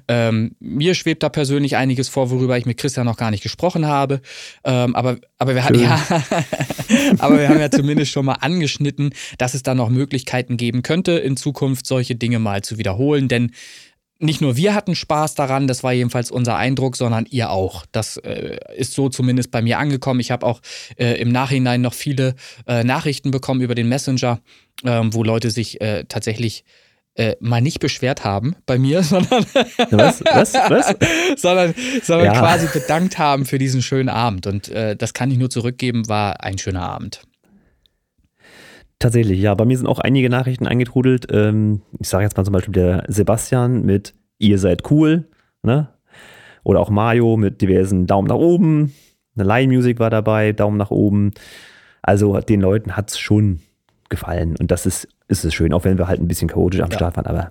Ähm, 0.08 0.52
mir 0.60 0.94
schwebt 0.94 1.22
da 1.22 1.28
persönlich 1.28 1.76
einiges 1.76 2.08
vor, 2.08 2.30
worüber 2.30 2.56
ich 2.58 2.66
mit 2.66 2.76
Christian 2.78 3.06
noch 3.06 3.16
gar 3.16 3.30
nicht 3.30 3.42
gesprochen 3.42 3.86
habe, 3.86 4.20
ähm, 4.64 4.94
aber, 4.96 5.16
aber 5.38 5.54
wir 5.54 5.64
hatten 5.64 5.80
ja, 5.80 6.00
Aber 7.18 7.38
wir 7.38 7.48
haben 7.48 7.60
ja 7.60 7.70
zumindest 7.70 8.12
schon 8.12 8.26
mal 8.26 8.34
angeschnitten, 8.34 9.10
dass 9.38 9.54
es 9.54 9.62
da 9.62 9.74
noch 9.74 9.88
Möglichkeiten 9.88 10.56
geben 10.56 10.82
könnte, 10.82 11.12
in 11.12 11.36
Zukunft 11.36 11.86
solche 11.86 12.16
Dinge 12.16 12.38
mal 12.38 12.62
zu 12.62 12.78
wiederholen. 12.78 13.28
Denn 13.28 13.52
nicht 14.18 14.40
nur 14.40 14.56
wir 14.56 14.74
hatten 14.74 14.94
Spaß 14.94 15.34
daran, 15.34 15.66
das 15.66 15.82
war 15.82 15.92
jedenfalls 15.92 16.30
unser 16.30 16.56
Eindruck, 16.56 16.96
sondern 16.96 17.26
ihr 17.28 17.50
auch. 17.50 17.84
Das 17.92 18.16
äh, 18.18 18.58
ist 18.76 18.94
so 18.94 19.08
zumindest 19.08 19.50
bei 19.50 19.60
mir 19.60 19.78
angekommen. 19.78 20.20
Ich 20.20 20.30
habe 20.30 20.46
auch 20.46 20.60
äh, 20.96 21.20
im 21.20 21.28
Nachhinein 21.28 21.82
noch 21.82 21.94
viele 21.94 22.34
äh, 22.66 22.82
Nachrichten 22.82 23.30
bekommen 23.30 23.60
über 23.60 23.74
den 23.74 23.88
Messenger, 23.88 24.40
ähm, 24.84 25.12
wo 25.12 25.22
Leute 25.22 25.50
sich 25.50 25.80
äh, 25.80 26.04
tatsächlich 26.08 26.64
äh, 27.16 27.36
mal 27.40 27.60
nicht 27.60 27.80
beschwert 27.80 28.24
haben 28.24 28.56
bei 28.66 28.78
mir, 28.78 29.02
sondern, 29.02 29.44
Was? 29.90 30.22
Was? 30.24 30.54
Was? 30.54 30.94
sondern, 31.40 31.74
sondern 32.02 32.26
Ja. 32.26 32.38
quasi 32.38 32.66
bedankt 32.78 33.18
haben 33.18 33.44
für 33.46 33.58
diesen 33.58 33.82
schönen 33.82 34.08
Abend. 34.08 34.46
Und 34.46 34.68
äh, 34.68 34.96
das 34.96 35.14
kann 35.14 35.30
ich 35.30 35.38
nur 35.38 35.50
zurückgeben, 35.50 36.08
war 36.08 36.42
ein 36.44 36.58
schöner 36.58 36.82
Abend. 36.88 37.22
Tatsächlich, 38.98 39.40
ja. 39.40 39.54
Bei 39.54 39.64
mir 39.64 39.76
sind 39.76 39.86
auch 39.86 39.98
einige 39.98 40.30
Nachrichten 40.30 40.66
eingetrudelt. 40.66 41.26
Ähm, 41.30 41.82
ich 42.00 42.08
sage 42.08 42.24
jetzt 42.24 42.36
mal 42.36 42.44
zum 42.44 42.52
Beispiel 42.52 42.72
der 42.72 43.04
Sebastian 43.08 43.82
mit 43.82 44.14
Ihr 44.38 44.58
seid 44.58 44.90
cool, 44.90 45.28
ne? 45.62 45.88
Oder 46.62 46.80
auch 46.80 46.90
Mario 46.90 47.36
mit 47.36 47.60
diversen 47.62 48.06
Daumen 48.06 48.28
nach 48.28 48.36
oben. 48.36 48.92
Eine 49.36 49.46
Line 49.46 49.72
Music 49.72 49.98
war 49.98 50.10
dabei, 50.10 50.52
Daumen 50.52 50.76
nach 50.78 50.90
oben. 50.90 51.32
Also 52.02 52.40
den 52.40 52.60
Leuten 52.60 52.96
hat 52.96 53.10
es 53.10 53.18
schon 53.18 53.60
gefallen. 54.08 54.56
Und 54.58 54.70
das 54.70 54.84
ist, 54.86 55.08
ist 55.28 55.44
es 55.44 55.52
schön, 55.54 55.72
auch 55.72 55.84
wenn 55.84 55.98
wir 55.98 56.06
halt 56.08 56.20
ein 56.20 56.28
bisschen 56.28 56.48
chaotisch 56.48 56.80
am 56.80 56.90
Ja. 56.90 56.96
Start 56.96 57.16
waren. 57.16 57.26
Aber 57.26 57.50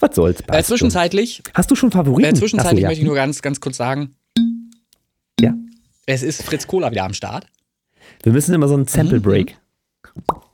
was 0.00 0.14
soll's. 0.16 0.42
Äh, 0.48 0.62
zwischenzeitlich, 0.62 1.42
Hast 1.54 1.70
du 1.70 1.76
schon 1.76 1.90
Favoriten? 1.90 2.30
äh, 2.30 2.34
zwischenzeitlich 2.34 2.80
so, 2.80 2.82
ja. 2.82 2.88
möchte 2.88 3.00
ich 3.02 3.06
nur 3.06 3.14
ganz, 3.14 3.40
ganz 3.42 3.60
kurz 3.60 3.76
sagen, 3.76 4.14
Ja. 5.40 5.54
es 6.06 6.22
ist 6.22 6.42
Fritz 6.42 6.66
Kohler 6.66 6.90
wieder 6.90 7.04
am 7.04 7.14
Start. 7.14 7.46
Wir 8.22 8.32
müssen 8.32 8.54
immer 8.54 8.68
so 8.68 8.74
einen 8.74 8.82
Mhm. 8.84 8.88
Sample 8.88 9.20
Break. 9.20 9.56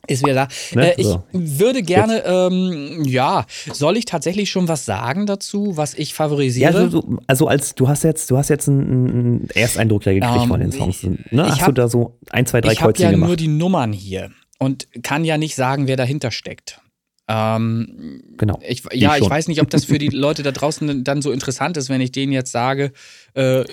Ist 0.06 0.22
wieder 0.24 0.34
da. 0.34 0.48
Ne? 0.74 0.92
Äh, 0.96 1.00
ich 1.00 1.06
So. 1.06 1.22
würde 1.32 1.82
gerne, 1.82 2.24
ähm, 2.24 3.04
ja, 3.04 3.44
soll 3.72 3.96
ich 3.96 4.06
tatsächlich 4.06 4.50
schon 4.50 4.66
was 4.68 4.84
sagen 4.84 5.26
dazu, 5.26 5.76
was 5.76 5.94
ich 5.94 6.10
Ja, 6.10 6.14
favorisiere? 6.16 6.90
so, 6.90 7.00
so, 7.02 7.18
also 7.26 7.46
als 7.46 7.74
du 7.74 7.86
hast 7.86 8.02
jetzt, 8.02 8.30
du 8.30 8.36
hast 8.36 8.48
jetzt 8.48 8.68
einen, 8.68 8.80
einen 9.10 9.48
Ersteindruck 9.54 10.04
ja 10.06 10.12
gekriegt 10.12 10.42
Ähm, 10.42 10.48
von 10.48 10.60
den 10.60 10.72
Songs. 10.72 11.02
Ne? 11.30 11.46
Hast 11.48 11.60
du 11.60 11.66
hab- 11.66 11.74
da 11.74 11.88
so 11.88 12.18
ein, 12.30 12.46
zwei, 12.46 12.60
drei 12.60 12.72
ich 12.72 12.80
habe 12.80 12.88
Kreuzchen 12.92 13.04
ja 13.04 13.10
gemacht? 13.12 13.28
nur 13.28 13.36
die 13.36 13.48
Nummern 13.48 13.92
hier 13.92 14.30
und 14.60 14.86
kann 15.02 15.24
ja 15.24 15.36
nicht 15.38 15.56
sagen, 15.56 15.88
wer 15.88 15.96
dahinter 15.96 16.30
steckt. 16.30 16.80
Ähm, 17.26 18.22
genau. 18.36 18.60
ich, 18.66 18.82
ja, 18.92 19.14
ich 19.16 19.20
schon. 19.22 19.30
weiß 19.30 19.48
nicht, 19.48 19.60
ob 19.62 19.70
das 19.70 19.84
für 19.84 19.98
die 19.98 20.08
Leute 20.12 20.42
da 20.44 20.52
draußen 20.52 21.02
dann 21.02 21.22
so 21.22 21.32
interessant 21.32 21.76
ist, 21.76 21.88
wenn 21.88 22.00
ich 22.00 22.12
denen 22.12 22.32
jetzt 22.32 22.52
sage, 22.52 22.92
äh, 23.34 23.64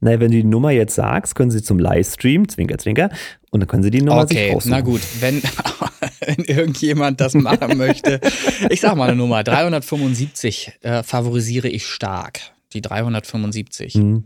Naja, 0.00 0.20
wenn 0.20 0.30
du 0.32 0.36
die 0.38 0.44
Nummer 0.44 0.70
jetzt 0.70 0.94
sagst, 0.96 1.34
können 1.34 1.50
sie 1.50 1.62
zum 1.62 1.78
Livestream, 1.78 2.48
Zwinker, 2.48 2.76
Zwinker, 2.78 3.10
und 3.50 3.60
dann 3.60 3.68
können 3.68 3.82
sie 3.84 3.90
die 3.90 4.02
Nummer 4.02 4.26
sich 4.26 4.36
okay, 4.36 4.52
raussuchen. 4.52 4.70
na 4.70 4.80
gut, 4.80 5.00
wenn, 5.20 5.40
wenn 6.26 6.44
irgendjemand 6.44 7.20
das 7.20 7.34
machen 7.34 7.78
möchte. 7.78 8.20
Ich 8.68 8.80
sag 8.80 8.96
mal 8.96 9.08
eine 9.08 9.16
Nummer, 9.16 9.44
375 9.44 10.72
äh, 10.82 11.02
favorisiere 11.04 11.68
ich 11.68 11.86
stark. 11.86 12.40
Die 12.72 12.80
375. 12.82 13.94
Hm. 13.94 14.24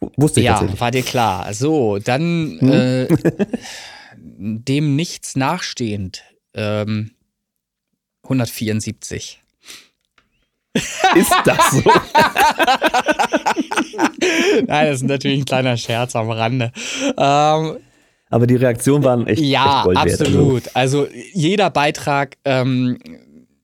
W- 0.00 0.06
Wusste 0.16 0.40
ich 0.40 0.46
Ja, 0.46 0.64
war 0.78 0.92
dir 0.92 1.02
klar. 1.02 1.52
So, 1.54 1.98
dann 1.98 2.60
äh, 2.60 3.08
dem 4.24 4.96
nichts 4.96 5.36
nachstehend. 5.36 6.22
Ähm, 6.54 7.10
174. 8.22 9.42
Ist 11.14 11.32
das 11.44 11.70
so? 11.70 11.82
Nein, 14.66 14.86
das 14.86 14.96
ist 14.96 15.02
natürlich 15.08 15.40
ein 15.40 15.44
kleiner 15.44 15.76
Scherz 15.76 16.16
am 16.16 16.30
Rande. 16.30 16.72
Ähm, 17.16 17.76
Aber 18.30 18.46
die 18.46 18.56
Reaktionen 18.56 19.04
waren 19.04 19.26
echt, 19.28 19.40
ja, 19.40 19.84
echt. 19.86 19.96
Also, 19.96 20.24
absolut. 20.24 20.64
Also 20.74 21.06
jeder 21.32 21.70
Beitrag 21.70 22.38
ähm, 22.44 22.98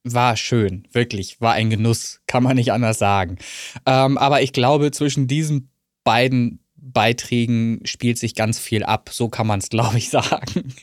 war 0.05 0.37
schön, 0.37 0.87
wirklich, 0.93 1.41
war 1.41 1.55
ein 1.55 1.71
Genuss, 1.71 2.21
kann 2.29 2.45
man 2.45 2.55
nicht 2.57 2.71
anders 2.73 2.99
sagen. 2.99 3.39
Ähm, 3.87 4.17
aber 4.17 4.43
ich 4.43 4.53
glaube, 4.53 4.93
zwischen 4.93 5.27
diesen 5.27 5.71
beiden 6.05 6.61
Beiträgen 6.83 7.81
spielt 7.85 8.19
sich 8.19 8.35
ganz 8.35 8.59
viel 8.59 8.83
ab. 8.83 9.11
So 9.13 9.29
kann 9.29 9.47
man 9.47 9.61
es, 9.61 9.69
glaube 9.69 9.99
ich, 9.99 10.09
sagen. 10.11 10.75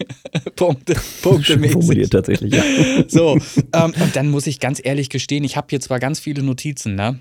Punkte, 0.55 0.95
Punkte 1.21 1.59
formuliert 1.69 2.11
tatsächlich, 2.11 2.53
ja. 2.53 2.63
So, 3.07 3.37
ähm, 3.73 3.93
und 3.99 4.15
dann 4.15 4.29
muss 4.29 4.47
ich 4.47 4.59
ganz 4.59 4.81
ehrlich 4.83 5.09
gestehen, 5.09 5.43
ich 5.43 5.57
habe 5.57 5.67
hier 5.69 5.79
zwar 5.79 5.99
ganz 5.99 6.19
viele 6.19 6.43
Notizen, 6.43 6.95
ne? 6.95 7.19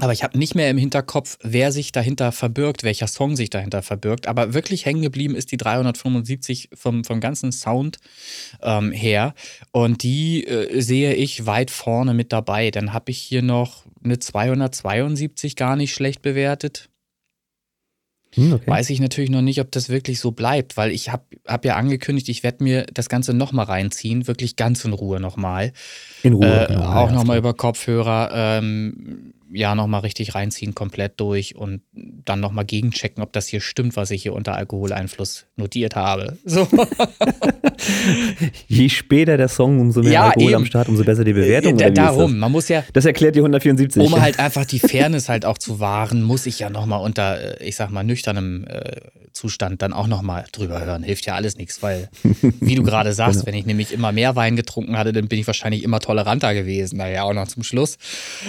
Aber 0.00 0.12
ich 0.12 0.22
habe 0.22 0.38
nicht 0.38 0.54
mehr 0.54 0.70
im 0.70 0.78
Hinterkopf, 0.78 1.38
wer 1.42 1.72
sich 1.72 1.90
dahinter 1.90 2.30
verbirgt, 2.30 2.84
welcher 2.84 3.08
Song 3.08 3.34
sich 3.34 3.50
dahinter 3.50 3.82
verbirgt. 3.82 4.28
Aber 4.28 4.54
wirklich 4.54 4.86
hängen 4.86 5.02
geblieben 5.02 5.34
ist 5.34 5.50
die 5.50 5.56
375 5.56 6.70
vom, 6.72 7.02
vom 7.02 7.20
ganzen 7.20 7.50
Sound 7.50 7.98
ähm, 8.62 8.92
her. 8.92 9.34
Und 9.72 10.04
die 10.04 10.46
äh, 10.46 10.80
sehe 10.80 11.14
ich 11.14 11.46
weit 11.46 11.72
vorne 11.72 12.14
mit 12.14 12.32
dabei. 12.32 12.70
Dann 12.70 12.92
habe 12.92 13.10
ich 13.10 13.18
hier 13.18 13.42
noch 13.42 13.86
eine 14.04 14.20
272 14.20 15.56
gar 15.56 15.74
nicht 15.74 15.92
schlecht 15.92 16.22
bewertet. 16.22 16.88
Hm, 18.34 18.52
okay. 18.52 18.70
Weiß 18.70 18.90
ich 18.90 19.00
natürlich 19.00 19.30
noch 19.30 19.40
nicht, 19.40 19.60
ob 19.60 19.72
das 19.72 19.88
wirklich 19.88 20.20
so 20.20 20.32
bleibt, 20.32 20.76
weil 20.76 20.90
ich 20.90 21.10
habe 21.10 21.24
hab 21.46 21.64
ja 21.64 21.76
angekündigt, 21.76 22.28
ich 22.28 22.42
werde 22.42 22.62
mir 22.62 22.86
das 22.92 23.08
Ganze 23.08 23.32
nochmal 23.32 23.66
reinziehen, 23.66 24.26
wirklich 24.26 24.56
ganz 24.56 24.84
in 24.84 24.92
Ruhe 24.92 25.20
nochmal. 25.20 25.72
In 26.22 26.34
Ruhe. 26.34 26.64
Äh, 26.64 26.66
genau, 26.68 26.84
auch 26.84 27.08
ja, 27.08 27.12
nochmal 27.12 27.38
über 27.38 27.54
Kopfhörer, 27.54 28.30
ähm, 28.34 29.32
ja, 29.50 29.74
nochmal 29.74 30.00
richtig 30.00 30.34
reinziehen, 30.34 30.74
komplett 30.74 31.18
durch 31.20 31.56
und 31.56 31.80
dann 32.28 32.40
nochmal 32.40 32.64
gegenchecken, 32.64 33.22
ob 33.22 33.32
das 33.32 33.46
hier 33.48 33.60
stimmt, 33.60 33.96
was 33.96 34.10
ich 34.10 34.22
hier 34.22 34.32
unter 34.34 34.54
Alkoholeinfluss 34.54 35.46
notiert 35.56 35.96
habe. 35.96 36.36
So. 36.44 36.66
Je 38.66 38.88
später 38.88 39.36
der 39.36 39.48
Song, 39.48 39.80
umso 39.80 40.02
mehr 40.02 40.12
Ja, 40.12 40.26
Alkohol 40.28 40.48
eben. 40.50 40.54
am 40.56 40.66
Start, 40.66 40.88
umso 40.88 41.04
besser 41.04 41.24
die 41.24 41.32
Bewertung. 41.32 41.76
Da, 41.76 41.86
wie 41.86 41.88
ist 41.88 41.96
darum, 41.96 42.38
man 42.38 42.52
muss 42.52 42.68
ja, 42.68 42.80
Das? 42.80 42.92
das 42.92 43.04
erklärt 43.06 43.34
die 43.36 43.40
174. 43.40 44.02
um 44.02 44.20
halt 44.20 44.38
einfach 44.38 44.64
die 44.64 44.78
Fairness 44.78 45.28
halt 45.28 45.44
auch 45.44 45.58
zu 45.58 45.80
wahren, 45.80 46.22
muss 46.22 46.46
ich 46.46 46.58
ja 46.58 46.70
nochmal 46.70 47.00
unter, 47.00 47.60
äh, 47.60 47.64
ich 47.66 47.76
sag 47.76 47.90
mal, 47.90 48.02
nüchternem 48.04 48.64
äh, 48.66 49.00
Zustand 49.38 49.80
dann 49.82 49.92
auch 49.92 50.08
nochmal 50.08 50.44
drüber 50.52 50.84
hören. 50.84 51.02
Hilft 51.04 51.24
ja 51.26 51.34
alles 51.34 51.56
nichts, 51.56 51.82
weil, 51.82 52.08
wie 52.60 52.74
du 52.74 52.82
gerade 52.82 53.12
sagst, 53.14 53.40
Genau. 53.40 53.46
wenn 53.46 53.54
ich 53.54 53.66
nämlich 53.66 53.92
immer 53.92 54.10
mehr 54.12 54.34
Wein 54.36 54.56
getrunken 54.56 54.98
hatte, 54.98 55.12
dann 55.12 55.28
bin 55.28 55.38
ich 55.38 55.46
wahrscheinlich 55.46 55.84
immer 55.84 56.00
toleranter 56.00 56.54
gewesen. 56.54 56.96
Naja, 56.98 57.22
auch 57.22 57.32
noch 57.32 57.46
zum 57.48 57.62
Schluss. 57.62 57.96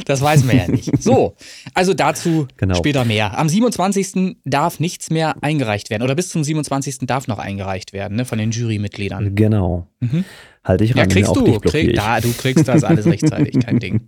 Das 0.06 0.22
weiß 0.22 0.44
man 0.46 0.58
ja 0.58 0.68
nicht. 0.68 0.90
So, 1.02 1.36
also 1.74 1.94
dazu 1.94 2.48
Genau. 2.58 2.76
später 2.76 3.06
mehr. 3.06 3.38
Am 3.38 3.48
27. 3.48 4.36
darf 4.46 4.80
nichts 4.80 5.10
mehr 5.10 5.36
eingereicht 5.42 5.90
werden. 5.90 6.04
Oder 6.04 6.16
bis 6.16 6.30
zum 6.30 6.44
27. 6.44 7.00
darf 7.02 7.28
noch 7.28 7.40
eingereicht 7.40 7.94
werden, 7.94 8.18
ne, 8.18 8.26
von 8.26 8.38
den 8.38 8.52
Jurymitgliedern. 8.52 9.36
Genau. 9.36 9.88
Mhm. 10.00 10.26
Halte 10.64 10.84
ich 10.84 10.92
ran, 10.92 10.98
Ja, 10.98 11.06
kriegst 11.06 11.36
du. 11.36 11.60
Krieg, 11.60 11.96
da, 11.96 12.20
du 12.20 12.34
kriegst 12.34 12.68
das 12.68 12.84
alles 12.84 13.06
rechtzeitig, 13.06 13.64
kein 13.66 13.80
Ding. 13.80 14.02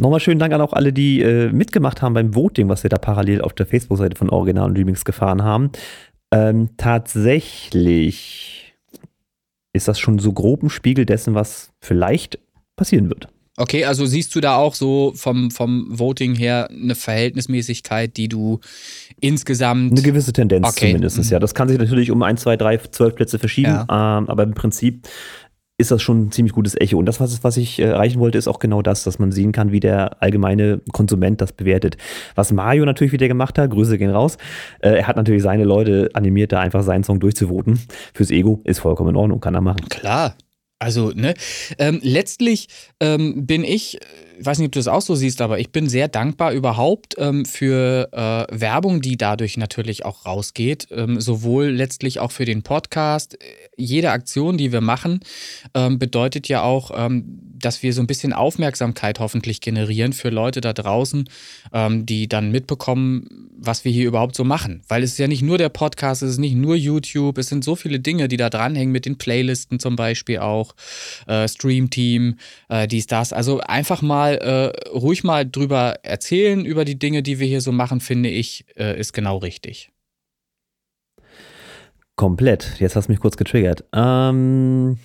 Nochmal 0.00 0.18
schönen 0.20 0.40
Dank 0.40 0.52
an 0.52 0.60
auch 0.60 0.72
alle, 0.72 0.92
die 0.92 1.20
äh, 1.22 1.52
mitgemacht 1.52 2.02
haben 2.02 2.14
beim 2.14 2.34
Voting, 2.34 2.68
was 2.68 2.82
wir 2.82 2.90
da 2.90 2.98
parallel 2.98 3.40
auf 3.42 3.52
der 3.52 3.66
Facebook-Seite 3.66 4.16
von 4.16 4.28
Original 4.28 4.68
und 4.70 4.76
Remix 4.76 5.04
gefahren 5.04 5.42
haben. 5.44 5.70
Ähm, 6.32 6.70
tatsächlich 6.76 8.74
ist 9.72 9.86
das 9.88 9.98
schon 10.00 10.18
so 10.18 10.32
grob 10.32 10.62
ein 10.62 10.70
Spiegel 10.70 11.06
dessen, 11.06 11.34
was 11.34 11.70
vielleicht 11.80 12.38
passieren 12.76 13.08
wird. 13.08 13.28
Okay, 13.56 13.84
also 13.84 14.04
siehst 14.04 14.34
du 14.34 14.40
da 14.40 14.56
auch 14.56 14.74
so 14.74 15.12
vom, 15.14 15.52
vom 15.52 15.86
Voting 15.96 16.34
her 16.34 16.68
eine 16.72 16.96
Verhältnismäßigkeit, 16.96 18.16
die 18.16 18.26
du 18.28 18.58
insgesamt. 19.20 19.92
Eine 19.92 20.02
gewisse 20.02 20.32
Tendenz 20.32 20.66
Okay. 20.66 20.88
zumindest, 20.88 21.18
Mhm. 21.18 21.24
ja. 21.30 21.38
Das 21.38 21.54
kann 21.54 21.68
sich 21.68 21.78
natürlich 21.78 22.10
um 22.10 22.20
1, 22.20 22.40
2, 22.40 22.56
3, 22.56 22.78
12 22.78 23.14
Plätze 23.14 23.38
verschieben, 23.38 23.68
ähm, 23.88 24.28
aber 24.28 24.42
im 24.42 24.54
Prinzip 24.54 25.06
ist 25.76 25.90
das 25.90 26.02
schon 26.02 26.26
ein 26.26 26.32
ziemlich 26.32 26.52
gutes 26.52 26.80
Echo. 26.80 26.98
Und 26.98 27.06
das, 27.06 27.20
was, 27.20 27.42
was 27.42 27.56
ich 27.56 27.80
äh, 27.80 27.84
erreichen 27.84 28.20
wollte, 28.20 28.38
ist 28.38 28.46
auch 28.46 28.60
genau 28.60 28.80
das, 28.80 29.02
dass 29.02 29.18
man 29.18 29.32
sehen 29.32 29.52
kann, 29.52 29.72
wie 29.72 29.80
der 29.80 30.22
allgemeine 30.22 30.80
Konsument 30.92 31.40
das 31.40 31.52
bewertet. 31.52 31.96
Was 32.36 32.52
Mario 32.52 32.84
natürlich 32.84 33.12
wieder 33.12 33.28
gemacht 33.28 33.58
hat, 33.58 33.70
Grüße 33.70 33.98
gehen 33.98 34.10
raus, 34.10 34.38
äh, 34.80 34.90
er 34.90 35.06
hat 35.06 35.16
natürlich 35.16 35.42
seine 35.42 35.64
Leute 35.64 36.10
animiert, 36.14 36.52
da 36.52 36.60
einfach 36.60 36.82
seinen 36.82 37.02
Song 37.02 37.18
durchzuvoten. 37.18 37.80
Fürs 38.14 38.30
Ego 38.30 38.60
ist 38.64 38.78
vollkommen 38.78 39.10
in 39.10 39.16
Ordnung, 39.16 39.40
kann 39.40 39.54
er 39.54 39.60
machen. 39.60 39.88
Klar. 39.88 40.36
Also, 40.78 41.12
ne, 41.14 41.34
ähm, 41.78 42.00
letztlich 42.02 42.68
ähm, 43.00 43.46
bin 43.46 43.64
ich, 43.64 43.98
ich 44.38 44.44
weiß 44.44 44.58
nicht, 44.58 44.66
ob 44.66 44.72
du 44.72 44.80
das 44.80 44.88
auch 44.88 45.00
so 45.00 45.14
siehst, 45.14 45.40
aber 45.40 45.58
ich 45.58 45.70
bin 45.70 45.88
sehr 45.88 46.08
dankbar 46.08 46.52
überhaupt 46.52 47.14
ähm, 47.16 47.44
für 47.44 48.08
äh, 48.12 48.60
Werbung, 48.60 49.00
die 49.00 49.16
dadurch 49.16 49.56
natürlich 49.56 50.04
auch 50.04 50.26
rausgeht. 50.26 50.88
Ähm, 50.90 51.20
sowohl 51.20 51.66
letztlich 51.66 52.18
auch 52.20 52.32
für 52.32 52.44
den 52.44 52.62
Podcast. 52.62 53.38
Jede 53.76 54.10
Aktion, 54.10 54.58
die 54.58 54.72
wir 54.72 54.80
machen, 54.80 55.20
ähm, 55.74 55.98
bedeutet 55.98 56.48
ja 56.48 56.62
auch, 56.62 56.90
ähm, 56.94 57.40
dass 57.58 57.82
wir 57.82 57.92
so 57.92 58.00
ein 58.02 58.06
bisschen 58.06 58.32
Aufmerksamkeit 58.32 59.20
hoffentlich 59.20 59.60
generieren 59.60 60.12
für 60.12 60.30
Leute 60.30 60.60
da 60.60 60.72
draußen, 60.72 61.28
ähm, 61.72 62.06
die 62.06 62.28
dann 62.28 62.50
mitbekommen, 62.50 63.50
was 63.56 63.84
wir 63.84 63.92
hier 63.92 64.06
überhaupt 64.06 64.34
so 64.34 64.44
machen. 64.44 64.82
Weil 64.88 65.02
es 65.02 65.12
ist 65.12 65.18
ja 65.18 65.28
nicht 65.28 65.42
nur 65.42 65.58
der 65.58 65.68
Podcast, 65.68 66.22
es 66.22 66.32
ist 66.32 66.38
nicht 66.38 66.56
nur 66.56 66.76
YouTube, 66.76 67.38
es 67.38 67.48
sind 67.48 67.64
so 67.64 67.76
viele 67.76 68.00
Dinge, 68.00 68.28
die 68.28 68.36
da 68.36 68.50
dranhängen 68.50 68.92
mit 68.92 69.06
den 69.06 69.16
Playlisten 69.16 69.78
zum 69.78 69.96
Beispiel 69.96 70.38
auch, 70.38 70.74
äh, 71.26 71.48
Streamteam, 71.48 72.36
äh, 72.68 72.88
dies, 72.88 73.06
das. 73.06 73.32
Also 73.32 73.60
einfach 73.60 74.02
mal 74.02 74.34
äh, 74.34 74.88
ruhig 74.90 75.24
mal 75.24 75.48
drüber 75.48 75.96
erzählen 76.02 76.64
über 76.64 76.84
die 76.84 76.98
Dinge, 76.98 77.22
die 77.22 77.38
wir 77.38 77.46
hier 77.46 77.60
so 77.60 77.72
machen, 77.72 78.00
finde 78.00 78.28
ich, 78.28 78.64
äh, 78.76 78.98
ist 78.98 79.12
genau 79.12 79.38
richtig. 79.38 79.90
Komplett. 82.16 82.76
Jetzt 82.78 82.94
hast 82.94 83.08
du 83.08 83.12
mich 83.12 83.20
kurz 83.20 83.36
getriggert. 83.36 83.84
Ähm, 83.92 84.98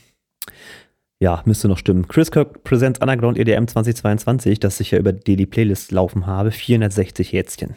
ja, 1.19 1.41
müsste 1.45 1.67
noch 1.67 1.77
stimmen. 1.77 2.07
Chris 2.07 2.31
Kirk 2.31 2.63
Presents 2.63 2.99
Underground 3.01 3.37
EDM 3.37 3.65
2022, 3.67 4.59
das 4.59 4.79
ich 4.79 4.91
ja 4.91 4.97
über 4.99 5.11
Daily 5.13 5.45
Playlist 5.45 5.91
laufen 5.91 6.25
habe. 6.27 6.51
460 6.51 7.31
Jätzchen. 7.33 7.75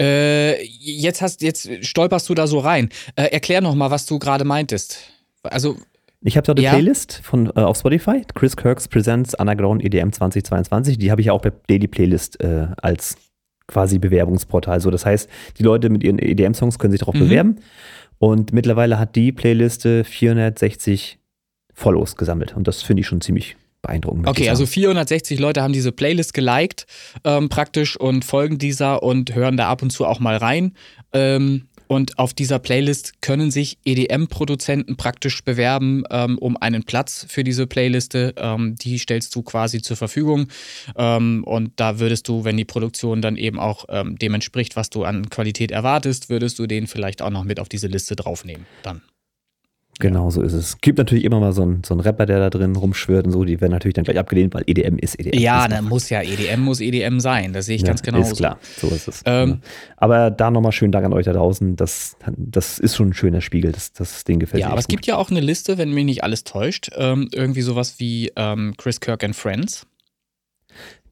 Äh, 0.00 0.62
jetzt 0.64 1.22
hast, 1.22 1.40
jetzt 1.42 1.68
stolperst 1.84 2.28
du 2.28 2.34
da 2.34 2.46
so 2.46 2.58
rein. 2.58 2.90
Äh, 3.16 3.24
erklär 3.32 3.62
noch 3.62 3.74
mal, 3.74 3.90
was 3.90 4.04
du 4.06 4.18
gerade 4.18 4.44
meintest. 4.44 4.98
Also 5.42 5.76
ich 6.20 6.36
habe 6.36 6.44
da 6.46 6.52
eine 6.52 6.60
Ja. 6.60 6.72
Playlist 6.72 7.20
von, 7.22 7.46
äh, 7.56 7.60
auf 7.60 7.78
Spotify, 7.78 8.22
Chris 8.34 8.56
Kirks 8.56 8.88
Presents 8.88 9.34
Underground 9.34 9.82
EDM 9.82 10.10
2022. 10.12 10.98
Die 10.98 11.10
habe 11.10 11.20
ich 11.22 11.28
ja 11.28 11.32
auch 11.32 11.40
bei 11.40 11.52
Daily 11.68 11.86
Playlist 11.88 12.40
äh, 12.42 12.66
als 12.82 13.16
quasi 13.68 13.98
Bewerbungsportal. 13.98 14.80
So, 14.80 14.90
das 14.90 15.06
heißt, 15.06 15.28
die 15.58 15.62
Leute 15.62 15.88
mit 15.88 16.04
ihren 16.04 16.18
EDM-Songs 16.18 16.78
können 16.78 16.92
sich 16.92 17.00
darauf 17.00 17.14
Mhm. 17.14 17.20
bewerben. 17.20 17.56
Und 18.18 18.52
mittlerweile 18.52 18.98
hat 18.98 19.16
die 19.16 19.32
Playliste 19.32 20.04
460 20.04 21.18
Follows 21.76 22.16
gesammelt. 22.16 22.56
Und 22.56 22.66
das 22.66 22.82
finde 22.82 23.02
ich 23.02 23.06
schon 23.06 23.20
ziemlich 23.20 23.56
beeindruckend. 23.82 24.26
Okay, 24.26 24.48
also 24.48 24.64
sagen. 24.64 24.72
460 24.72 25.38
Leute 25.38 25.62
haben 25.62 25.74
diese 25.74 25.92
Playlist 25.92 26.32
geliked 26.32 26.86
ähm, 27.22 27.50
praktisch 27.50 28.00
und 28.00 28.24
folgen 28.24 28.58
dieser 28.58 29.02
und 29.02 29.34
hören 29.34 29.58
da 29.58 29.68
ab 29.68 29.82
und 29.82 29.90
zu 29.90 30.06
auch 30.06 30.18
mal 30.18 30.36
rein. 30.36 30.72
Ähm, 31.12 31.68
und 31.86 32.18
auf 32.18 32.34
dieser 32.34 32.58
Playlist 32.58 33.20
können 33.20 33.50
sich 33.50 33.78
EDM-Produzenten 33.84 34.96
praktisch 34.96 35.44
bewerben 35.44 36.02
ähm, 36.10 36.38
um 36.38 36.56
einen 36.56 36.82
Platz 36.82 37.26
für 37.28 37.44
diese 37.44 37.66
Playliste. 37.66 38.34
Ähm, 38.38 38.74
die 38.76 38.98
stellst 38.98 39.36
du 39.36 39.42
quasi 39.42 39.82
zur 39.82 39.98
Verfügung. 39.98 40.48
Ähm, 40.96 41.44
und 41.44 41.72
da 41.76 42.00
würdest 42.00 42.26
du, 42.26 42.42
wenn 42.42 42.56
die 42.56 42.64
Produktion 42.64 43.22
dann 43.22 43.36
eben 43.36 43.60
auch 43.60 43.84
ähm, 43.90 44.18
dem 44.18 44.34
entspricht, 44.34 44.76
was 44.76 44.90
du 44.90 45.04
an 45.04 45.28
Qualität 45.30 45.70
erwartest, 45.70 46.30
würdest 46.30 46.58
du 46.58 46.66
den 46.66 46.86
vielleicht 46.86 47.20
auch 47.20 47.30
noch 47.30 47.44
mit 47.44 47.60
auf 47.60 47.68
diese 47.68 47.86
Liste 47.86 48.16
draufnehmen. 48.16 48.66
Dann. 48.82 49.02
Genau 49.98 50.28
so 50.28 50.42
ist 50.42 50.52
es. 50.52 50.78
Gibt 50.82 50.98
natürlich 50.98 51.24
immer 51.24 51.40
mal 51.40 51.52
so 51.52 51.62
einen, 51.62 51.82
so 51.82 51.94
einen 51.94 52.00
Rapper, 52.00 52.26
der 52.26 52.38
da 52.38 52.50
drin 52.50 52.76
rumschwirrt 52.76 53.26
und 53.26 53.32
so. 53.32 53.44
Die 53.44 53.60
werden 53.60 53.72
natürlich 53.72 53.94
dann 53.94 54.04
gleich 54.04 54.18
abgelehnt, 54.18 54.52
weil 54.52 54.62
EDM 54.66 54.98
ist 54.98 55.18
EDM. 55.18 55.38
Ja, 55.38 55.64
ist 55.64 55.72
dann 55.72 55.84
muss 55.86 56.10
ja 56.10 56.20
EDM 56.22 56.60
muss 56.60 56.80
EDM 56.80 57.18
sein. 57.18 57.54
Das 57.54 57.64
sehe 57.66 57.76
ich 57.76 57.82
Ja, 57.82 57.88
ganz 57.88 58.02
genau. 58.02 58.20
Ist 58.20 58.36
klar, 58.36 58.58
so 58.78 58.88
ist 58.88 59.08
es. 59.08 59.22
Ähm, 59.24 59.48
Ja. 59.48 59.58
Aber 59.96 60.30
da 60.30 60.50
nochmal 60.50 60.72
schönen 60.72 60.92
Dank 60.92 61.06
an 61.06 61.14
euch 61.14 61.24
da 61.24 61.32
draußen. 61.32 61.76
Das, 61.76 62.16
das 62.36 62.78
ist 62.78 62.94
schon 62.96 63.08
ein 63.10 63.14
schöner 63.14 63.40
Spiegel. 63.40 63.72
Das, 63.72 63.92
das 63.94 64.24
Ding 64.24 64.38
gefällt 64.38 64.60
Ja, 64.60 64.66
mir. 64.66 64.72
aber 64.72 64.78
echt 64.80 64.84
es 64.84 64.88
gibt 64.88 65.06
ja 65.06 65.16
auch 65.16 65.30
eine 65.30 65.40
Liste, 65.40 65.78
wenn 65.78 65.92
mich 65.92 66.04
nicht 66.04 66.22
alles 66.22 66.44
täuscht. 66.44 66.90
Ähm, 66.96 67.28
irgendwie 67.32 67.62
sowas 67.62 67.94
wie 67.98 68.30
ähm, 68.36 68.74
Chris 68.76 69.00
Kirk 69.00 69.24
and 69.24 69.34
Friends. 69.34 69.86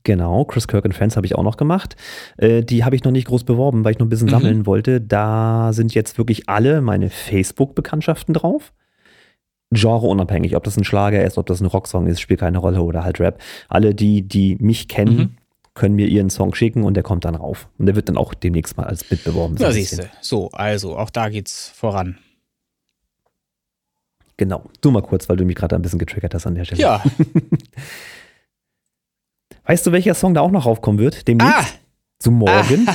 Genau, 0.05 0.45
Chris 0.45 0.69
Kirk 0.69 0.85
and 0.85 0.95
Friends 0.95 1.17
habe 1.17 1.27
ich 1.27 1.35
auch 1.35 1.43
noch 1.43 1.57
gemacht. 1.57 1.97
Äh, 2.37 2.63
die 2.63 2.85
habe 2.85 2.95
ich 2.95 3.05
noch 3.05 3.11
nicht 3.13 3.27
groß 3.27 3.45
beworben, 3.45 3.85
weil 3.85 3.93
ich 3.93 3.99
noch 3.99 4.07
ein 4.07 4.11
bisschen 4.11 4.27
Mhm. 4.27 4.33
sammeln 4.33 4.67
wollte. 4.67 5.01
Da 5.01 5.73
sind 5.73 5.95
jetzt 5.95 6.19
wirklich 6.19 6.49
alle 6.49 6.81
meine 6.83 7.11
Facebook-Bekanntschaften 7.11 8.35
drauf. 8.35 8.73
Genre 9.71 10.07
unabhängig, 10.07 10.55
ob 10.57 10.63
das 10.65 10.77
ein 10.77 10.85
Schlager 10.85 11.25
ist, 11.25 11.39
ob 11.39 11.47
das 11.47 11.61
ein 11.61 11.67
Rocksong 11.67 12.07
ist, 12.07 12.21
spielt 12.21 12.41
keine 12.41 12.59
Rolle 12.59 12.83
oder 12.83 13.03
halt 13.03 13.19
Rap. 13.19 13.41
Alle 13.69 13.95
die, 13.95 14.23
die 14.23 14.57
mich 14.61 14.89
kennen, 14.89 15.17
Mhm. 15.17 15.31
können 15.73 15.95
mir 15.97 16.07
ihren 16.07 16.29
Song 16.31 16.55
schicken 16.55 16.85
und 16.85 16.95
der 16.95 17.03
kommt 17.03 17.25
dann 17.25 17.35
rauf. 17.35 17.69
Und 17.79 17.87
der 17.87 17.97
wird 17.97 18.09
dann 18.11 18.17
auch 18.19 18.35
demnächst 18.35 18.77
mal 18.77 18.85
als 18.85 19.11
mitbeworben. 19.11 19.57
Da 19.57 19.69
ein 19.69 19.73
siehst 19.73 19.97
bisschen. 19.97 20.11
du. 20.13 20.17
So, 20.21 20.51
also 20.53 20.97
auch 20.99 21.11
da 21.11 21.31
geht's 21.31 21.71
voran. 21.71 22.19
Genau. 24.37 24.65
Du 24.81 24.91
mal 24.91 25.03
kurz, 25.03 25.29
weil 25.29 25.37
du 25.39 25.45
mich 25.45 25.57
gerade 25.57 25.75
ein 25.77 25.83
bisschen 25.83 25.99
getriggert 25.99 26.35
hast 26.35 26.47
an 26.47 26.55
der 26.57 26.65
Stelle. 26.67 26.83
Ja. 26.83 27.03
Weißt 29.67 29.87
du, 29.87 29.93
welcher 29.93 30.15
Song 30.15 30.35
da 30.35 30.41
auch 30.43 30.51
noch 30.51 30.67
raufkommen 30.67 30.99
wird? 31.01 31.27
Demnächst? 31.27 31.55
ah, 31.57 31.65
Zu 32.19 32.31
morgen? 32.31 32.87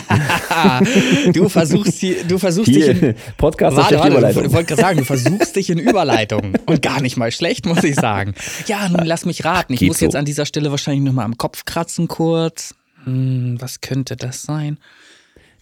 du 1.34 1.50
versuchst, 1.50 2.04
du 2.28 2.38
versuchst 2.38 2.68
dich 2.76 2.88
in. 2.88 3.00
Hier, 3.00 3.16
Podcast 3.38 3.76
Warte, 3.76 3.96
warte, 3.98 4.12
Überleitung. 4.12 4.46
ich 4.46 4.52
wollte 4.54 4.68
gerade 4.68 4.82
sagen, 4.82 4.98
du 5.00 5.06
versuchst 5.06 5.56
dich 5.56 5.70
in 5.72 5.80
Überleitung. 5.80 6.54
Und 6.68 6.82
gar 6.82 7.02
nicht 7.02 7.18
mal 7.18 7.32
schlecht, 7.32 7.66
muss 7.66 7.84
ich 7.84 7.96
sagen. 7.96 8.36
Ja, 8.68 8.88
nun 8.88 9.06
lass 9.06 9.26
mich 9.26 9.46
raten. 9.46 9.74
Ich 9.74 9.80
Geht 9.80 9.90
muss 9.90 10.00
jetzt 10.00 10.12
so. 10.14 10.18
an 10.20 10.26
dieser 10.26 10.46
Stelle 10.46 10.70
wahrscheinlich 10.70 11.04
nochmal 11.04 11.26
am 11.26 11.38
Kopf 11.38 11.66
kratzen 11.66 12.08
kurz. 12.08 12.76
Hm, 13.06 13.58
was 13.60 13.82
könnte 13.82 14.16
das 14.16 14.44
sein? 14.44 14.78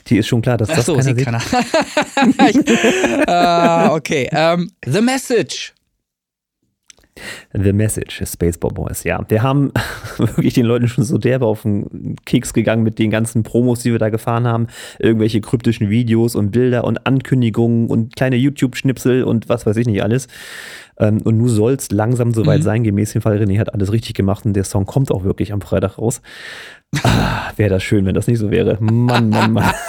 Die 0.08 0.18
ist 0.18 0.28
schon 0.28 0.42
klar, 0.42 0.58
dass 0.58 0.70
Ach 0.70 0.76
das 0.76 0.86
so, 0.86 0.96
keiner 0.96 1.16
sieht 1.16 1.26
keiner. 1.26 1.42
ich, 2.50 3.28
äh, 3.28 3.90
okay. 3.90 4.30
Ähm, 4.32 4.72
The 4.86 5.02
Message. 5.02 5.74
The 7.54 7.74
Message, 7.74 8.24
Spaceball 8.26 8.72
Boys, 8.72 9.04
ja. 9.04 9.24
Wir 9.30 9.44
haben 9.44 9.72
wirklich 10.18 10.54
den 10.54 10.66
Leuten 10.66 10.88
schon 10.88 11.04
so 11.04 11.18
derbe 11.18 11.46
auf 11.46 11.64
den 11.64 12.16
Keks 12.26 12.54
gegangen 12.54 12.84
mit 12.84 13.00
den 13.00 13.10
ganzen 13.12 13.44
Promos, 13.44 13.80
die 13.82 13.92
wir 13.92 14.00
da 14.00 14.10
gefahren 14.10 14.48
haben. 14.48 14.68
Irgendwelche 15.00 15.42
kryptischen 15.42 15.90
Videos 15.90 16.36
und 16.36 16.52
Bilder 16.52 16.84
und 16.84 17.06
Ankündigungen 17.08 17.88
und 17.90 18.16
kleine 18.16 18.36
YouTube-Schnipsel 18.36 19.24
und 19.24 19.50
was 19.50 19.66
weiß 19.66 19.78
ich 19.78 19.88
nicht 19.88 20.04
alles. 20.04 20.28
Ähm, 21.00 21.20
Und 21.24 21.38
nun 21.38 21.48
soll 21.50 21.74
es 21.74 21.92
langsam 21.92 22.34
soweit 22.34 22.60
Mhm. 22.60 22.64
sein. 22.64 22.84
Gemäß 22.84 23.14
dem 23.14 23.22
Fall, 23.22 23.38
René 23.38 23.60
hat 23.60 23.74
alles 23.74 23.92
richtig 23.92 24.16
gemacht 24.16 24.46
und 24.46 24.54
der 24.54 24.64
Song 24.64 24.86
kommt 24.86 25.12
auch 25.12 25.24
wirklich 25.24 25.54
am 25.54 25.62
Freitag 25.62 25.98
raus. 26.00 26.22
Ah, 27.04 27.52
wäre 27.56 27.70
das 27.70 27.84
schön, 27.84 28.06
wenn 28.06 28.16
das 28.16 28.28
nicht 28.28 28.40
so 28.40 28.50
wäre. 28.50 28.78
Mann, 28.80 29.30
Mann, 29.30 29.52
Mann. 29.54 29.70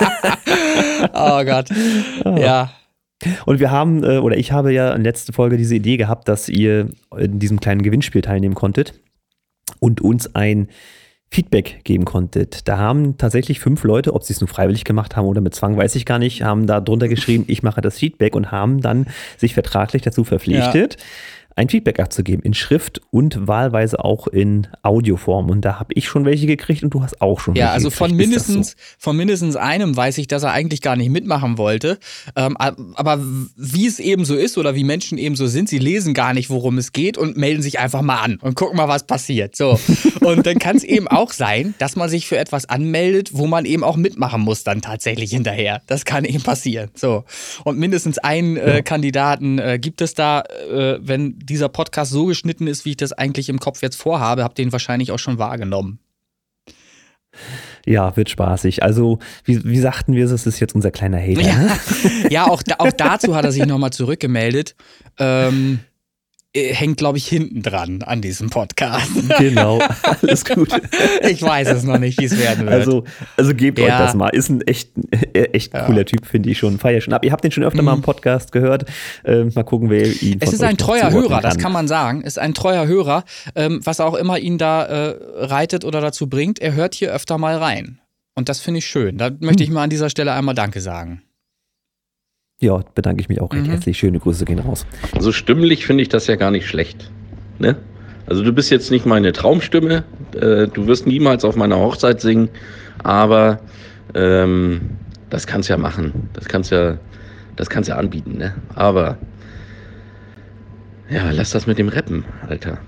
Oh 1.14 1.44
Gott. 1.44 1.68
Ja. 2.24 2.70
Und 3.46 3.60
wir 3.60 3.70
haben, 3.70 4.04
äh, 4.04 4.18
oder 4.18 4.36
ich 4.36 4.52
habe 4.52 4.72
ja 4.72 4.92
in 4.92 5.02
letzter 5.02 5.32
Folge 5.32 5.56
diese 5.56 5.74
Idee 5.74 5.96
gehabt, 5.96 6.28
dass 6.28 6.48
ihr 6.48 6.88
in 7.16 7.38
diesem 7.38 7.60
kleinen 7.60 7.82
Gewinnspiel 7.82 8.22
teilnehmen 8.22 8.54
konntet 8.54 8.94
und 9.80 10.00
uns 10.00 10.34
ein 10.34 10.68
Feedback 11.30 11.80
geben 11.84 12.06
konntet. 12.06 12.68
Da 12.68 12.78
haben 12.78 13.18
tatsächlich 13.18 13.60
fünf 13.60 13.84
Leute, 13.84 14.14
ob 14.14 14.22
sie 14.22 14.32
es 14.32 14.40
nur 14.40 14.48
freiwillig 14.48 14.84
gemacht 14.84 15.14
haben 15.14 15.26
oder 15.26 15.42
mit 15.42 15.54
Zwang, 15.54 15.76
weiß 15.76 15.94
ich 15.96 16.06
gar 16.06 16.18
nicht, 16.18 16.42
haben 16.42 16.66
da 16.66 16.80
drunter 16.80 17.08
geschrieben, 17.08 17.44
ich 17.48 17.62
mache 17.62 17.82
das 17.82 17.98
Feedback 17.98 18.34
und 18.34 18.50
haben 18.50 18.80
dann 18.80 19.06
sich 19.36 19.52
vertraglich 19.52 20.00
dazu 20.00 20.24
verpflichtet, 20.24 20.96
ein 21.58 21.68
Feedback 21.68 21.98
abzugeben 21.98 22.44
in 22.44 22.54
Schrift 22.54 23.00
und 23.10 23.48
wahlweise 23.48 24.02
auch 24.04 24.28
in 24.28 24.68
Audioform. 24.82 25.50
Und 25.50 25.64
da 25.64 25.80
habe 25.80 25.92
ich 25.94 26.06
schon 26.06 26.24
welche 26.24 26.46
gekriegt 26.46 26.84
und 26.84 26.90
du 26.90 27.02
hast 27.02 27.20
auch 27.20 27.40
schon 27.40 27.56
Ja, 27.56 27.64
welche 27.64 27.74
also 27.74 27.90
von 27.90 28.16
gekriegt. 28.16 28.36
Das 28.36 28.46
so? 28.46 28.52
mindestens, 28.52 28.76
von 28.98 29.16
mindestens 29.16 29.56
einem 29.56 29.96
weiß 29.96 30.18
ich, 30.18 30.28
dass 30.28 30.44
er 30.44 30.52
eigentlich 30.52 30.82
gar 30.82 30.94
nicht 30.94 31.10
mitmachen 31.10 31.58
wollte. 31.58 31.98
Ähm, 32.36 32.56
aber 32.56 33.18
wie 33.56 33.86
es 33.86 33.98
eben 33.98 34.24
so 34.24 34.36
ist 34.36 34.56
oder 34.56 34.76
wie 34.76 34.84
Menschen 34.84 35.18
eben 35.18 35.34
so 35.34 35.48
sind, 35.48 35.68
sie 35.68 35.78
lesen 35.78 36.14
gar 36.14 36.32
nicht, 36.32 36.48
worum 36.48 36.78
es 36.78 36.92
geht 36.92 37.18
und 37.18 37.36
melden 37.36 37.60
sich 37.60 37.80
einfach 37.80 38.02
mal 38.02 38.18
an 38.18 38.36
und 38.36 38.54
gucken 38.54 38.76
mal, 38.76 38.88
was 38.88 39.04
passiert. 39.04 39.56
So. 39.56 39.78
Und 40.20 40.46
dann 40.46 40.58
kann 40.58 40.76
es 40.76 40.84
eben 40.84 41.08
auch 41.08 41.32
sein, 41.32 41.74
dass 41.78 41.96
man 41.96 42.08
sich 42.08 42.26
für 42.26 42.36
etwas 42.36 42.68
anmeldet, 42.68 43.30
wo 43.32 43.46
man 43.46 43.64
eben 43.64 43.82
auch 43.82 43.96
mitmachen 43.96 44.42
muss, 44.42 44.62
dann 44.62 44.82
tatsächlich 44.82 45.30
hinterher. 45.30 45.80
Das 45.86 46.04
kann 46.04 46.24
eben 46.24 46.42
passieren. 46.42 46.90
So. 46.94 47.24
Und 47.64 47.78
mindestens 47.78 48.18
einen 48.18 48.56
äh, 48.56 48.82
Kandidaten 48.82 49.58
äh, 49.58 49.78
gibt 49.80 50.00
es 50.02 50.14
da, 50.14 50.42
äh, 50.70 50.98
wenn 51.00 51.38
dieser 51.48 51.68
Podcast 51.68 52.12
so 52.12 52.26
geschnitten 52.26 52.66
ist, 52.66 52.84
wie 52.84 52.90
ich 52.90 52.96
das 52.96 53.12
eigentlich 53.12 53.48
im 53.48 53.58
Kopf 53.58 53.82
jetzt 53.82 53.96
vorhabe, 53.96 54.44
habt 54.44 54.58
ihr 54.58 54.64
ihn 54.64 54.72
wahrscheinlich 54.72 55.12
auch 55.12 55.18
schon 55.18 55.38
wahrgenommen. 55.38 55.98
Ja, 57.86 58.16
wird 58.16 58.30
spaßig. 58.30 58.82
Also, 58.82 59.18
wie, 59.44 59.64
wie 59.64 59.78
sagten 59.78 60.14
wir 60.14 60.24
es, 60.24 60.30
es 60.30 60.46
ist 60.46 60.60
jetzt 60.60 60.74
unser 60.74 60.90
kleiner 60.90 61.18
Hater. 61.18 61.40
Ja, 61.40 61.58
ne? 61.58 61.70
ja 62.30 62.46
auch, 62.46 62.62
auch 62.78 62.92
dazu 62.92 63.34
hat 63.34 63.44
er 63.44 63.52
sich 63.52 63.64
nochmal 63.66 63.92
zurückgemeldet. 63.92 64.74
Ähm, 65.18 65.80
äh, 65.82 65.97
hängt, 66.56 66.96
glaube 66.96 67.18
ich, 67.18 67.26
hinten 67.28 67.62
dran 67.62 68.02
an 68.02 68.20
diesem 68.20 68.50
Podcast. 68.50 69.10
Genau, 69.38 69.78
alles 70.22 70.44
gut. 70.44 70.68
Ich 71.28 71.42
weiß 71.42 71.68
es 71.68 71.84
noch 71.84 71.98
nicht, 71.98 72.18
wie 72.20 72.24
es 72.24 72.36
werden 72.38 72.66
wird. 72.66 72.74
Also, 72.74 73.04
also 73.36 73.54
gebt 73.54 73.78
euch 73.78 73.86
Ja. 73.86 73.98
das 73.98 74.14
mal. 74.14 74.28
Ist 74.30 74.48
ein 74.48 74.62
echt, 74.62 74.90
äh, 75.34 75.44
echt 75.52 75.72
Ja. 75.74 75.84
cooler 75.86 76.04
Typ, 76.04 76.26
finde 76.26 76.50
ich 76.50 76.58
schon. 76.58 76.78
Feier 76.78 77.00
schon 77.00 77.12
ab. 77.12 77.24
Ihr 77.24 77.32
habt 77.32 77.44
den 77.44 77.52
schon 77.52 77.62
öfter 77.64 77.82
mal 77.82 77.92
im 77.92 77.98
Mhm. 77.98 78.02
Podcast 78.02 78.50
gehört. 78.52 78.86
Ähm, 79.24 79.52
mal 79.54 79.62
gucken, 79.62 79.90
wer 79.90 80.06
ihn 80.06 80.38
es 80.40 80.52
ist 80.52 80.62
euch 80.62 80.68
ein 80.68 80.76
treuer 80.78 81.10
Hörer, 81.10 81.40
das 81.40 81.58
kann 81.58 81.72
man 81.72 81.86
sagen. 81.86 82.22
Ist 82.22 82.38
ein 82.38 82.54
treuer 82.54 82.86
Hörer, 82.86 83.24
ähm, 83.54 83.80
was 83.84 84.00
auch 84.00 84.14
immer 84.14 84.38
ihn 84.38 84.58
da 84.58 84.84
äh, 84.84 85.16
reitet 85.44 85.84
oder 85.84 86.00
dazu 86.00 86.28
bringt. 86.28 86.58
Er 86.58 86.72
hört 86.74 86.94
hier 86.94 87.12
öfter 87.12 87.38
mal 87.38 87.56
rein. 87.56 88.00
Und 88.34 88.48
das 88.48 88.60
finde 88.60 88.78
ich 88.78 88.86
schön. 88.86 89.18
Da 89.18 89.30
möchte 89.40 89.62
ich 89.62 89.70
mal 89.70 89.82
an 89.84 89.90
dieser 89.90 90.10
Stelle 90.10 90.32
einmal 90.32 90.54
Danke 90.54 90.80
sagen. 90.80 91.22
Ja, 92.60 92.80
bedanke 92.94 93.20
ich 93.20 93.28
mich 93.28 93.40
auch 93.40 93.52
recht 93.52 93.66
Mhm. 93.66 93.70
herzlich. 93.70 93.98
Schöne 93.98 94.18
Grüße 94.18 94.44
gehen 94.44 94.58
raus. 94.58 94.84
So 95.20 95.30
stimmlich 95.30 95.86
finde 95.86 96.02
ich 96.02 96.08
das 96.08 96.26
ja 96.26 96.34
gar 96.36 96.50
nicht 96.50 96.66
schlecht. 96.66 97.10
Ne? 97.60 97.76
Also 98.26 98.42
du 98.42 98.52
bist 98.52 98.70
jetzt 98.70 98.90
nicht 98.90 99.06
meine 99.06 99.32
Traumstimme, 99.32 100.04
äh, 100.34 100.66
du 100.66 100.86
wirst 100.86 101.06
niemals 101.06 101.44
auf 101.44 101.56
meiner 101.56 101.78
Hochzeit 101.78 102.20
singen, 102.20 102.48
aber 103.02 103.60
ähm, 104.14 104.80
das 105.30 105.46
kannst 105.46 105.68
ja 105.68 105.76
machen. 105.76 106.28
Das 106.34 106.46
kannst 106.46 106.70
ja, 106.72 106.98
das 107.56 107.70
kannst 107.70 107.88
ja 107.88 107.96
anbieten, 107.96 108.36
ne? 108.38 108.54
Aber 108.74 109.18
ja, 111.10 111.30
lass 111.30 111.50
das 111.52 111.66
mit 111.66 111.78
dem 111.78 111.88
Rappen, 111.88 112.24
Alter. 112.48 112.78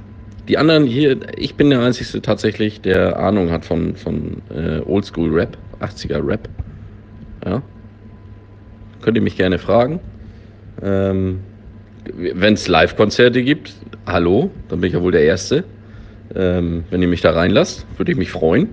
Die 0.48 0.58
anderen 0.58 0.84
hier, 0.84 1.16
ich 1.38 1.54
bin 1.54 1.70
der 1.70 1.80
Einzige 1.80 2.20
tatsächlich, 2.20 2.80
der 2.82 3.18
Ahnung 3.18 3.50
hat 3.50 3.64
von, 3.64 3.94
von 3.96 4.42
äh, 4.54 4.80
Oldschool-Rap, 4.80 5.56
80er-Rap. 5.80 6.48
Ja. 7.46 7.62
Könnt 9.02 9.16
ihr 9.16 9.22
mich 9.22 9.36
gerne 9.36 9.58
fragen. 9.58 10.00
Ähm, 10.82 11.40
wenn 12.14 12.54
es 12.54 12.68
Live-Konzerte 12.68 13.42
gibt, 13.42 13.74
hallo, 14.06 14.50
dann 14.68 14.80
bin 14.80 14.88
ich 14.88 14.94
ja 14.94 15.02
wohl 15.02 15.12
der 15.12 15.22
Erste. 15.22 15.64
Ähm, 16.34 16.84
wenn 16.90 17.02
ihr 17.02 17.08
mich 17.08 17.20
da 17.20 17.32
reinlasst, 17.32 17.86
würde 17.96 18.12
ich 18.12 18.18
mich 18.18 18.30
freuen. 18.30 18.68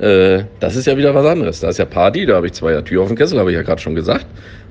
äh, 0.00 0.44
das 0.60 0.76
ist 0.76 0.86
ja 0.86 0.96
wieder 0.96 1.14
was 1.14 1.26
anderes. 1.26 1.60
Da 1.60 1.68
ist 1.68 1.78
ja 1.78 1.84
Party, 1.84 2.26
da 2.26 2.36
habe 2.36 2.46
ich 2.46 2.52
zwei 2.52 2.80
Tür 2.82 3.02
auf 3.02 3.08
dem 3.08 3.16
Kessel, 3.16 3.38
habe 3.38 3.50
ich 3.50 3.56
ja 3.56 3.62
gerade 3.62 3.80
schon 3.80 3.94
gesagt. 3.94 4.26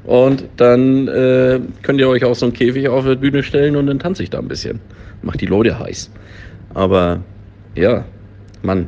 Und 0.06 0.46
dann 0.58 1.08
äh, 1.08 1.60
könnt 1.82 2.00
ihr 2.00 2.10
euch 2.10 2.26
auch 2.26 2.36
so 2.36 2.46
einen 2.46 2.54
Käfig 2.54 2.90
auf 2.90 3.06
die 3.06 3.16
Bühne 3.16 3.44
stellen 3.44 3.76
und 3.76 3.88
dann 3.88 4.00
tanze 4.00 4.24
ich 4.24 4.30
da 4.30 4.40
ein 4.40 4.48
bisschen. 4.48 4.80
Macht 5.22 5.40
die 5.42 5.46
Leute 5.46 5.80
heiß. 5.80 6.12
Aber 6.74 7.22
ja, 7.76 8.04
Mann. 8.62 8.88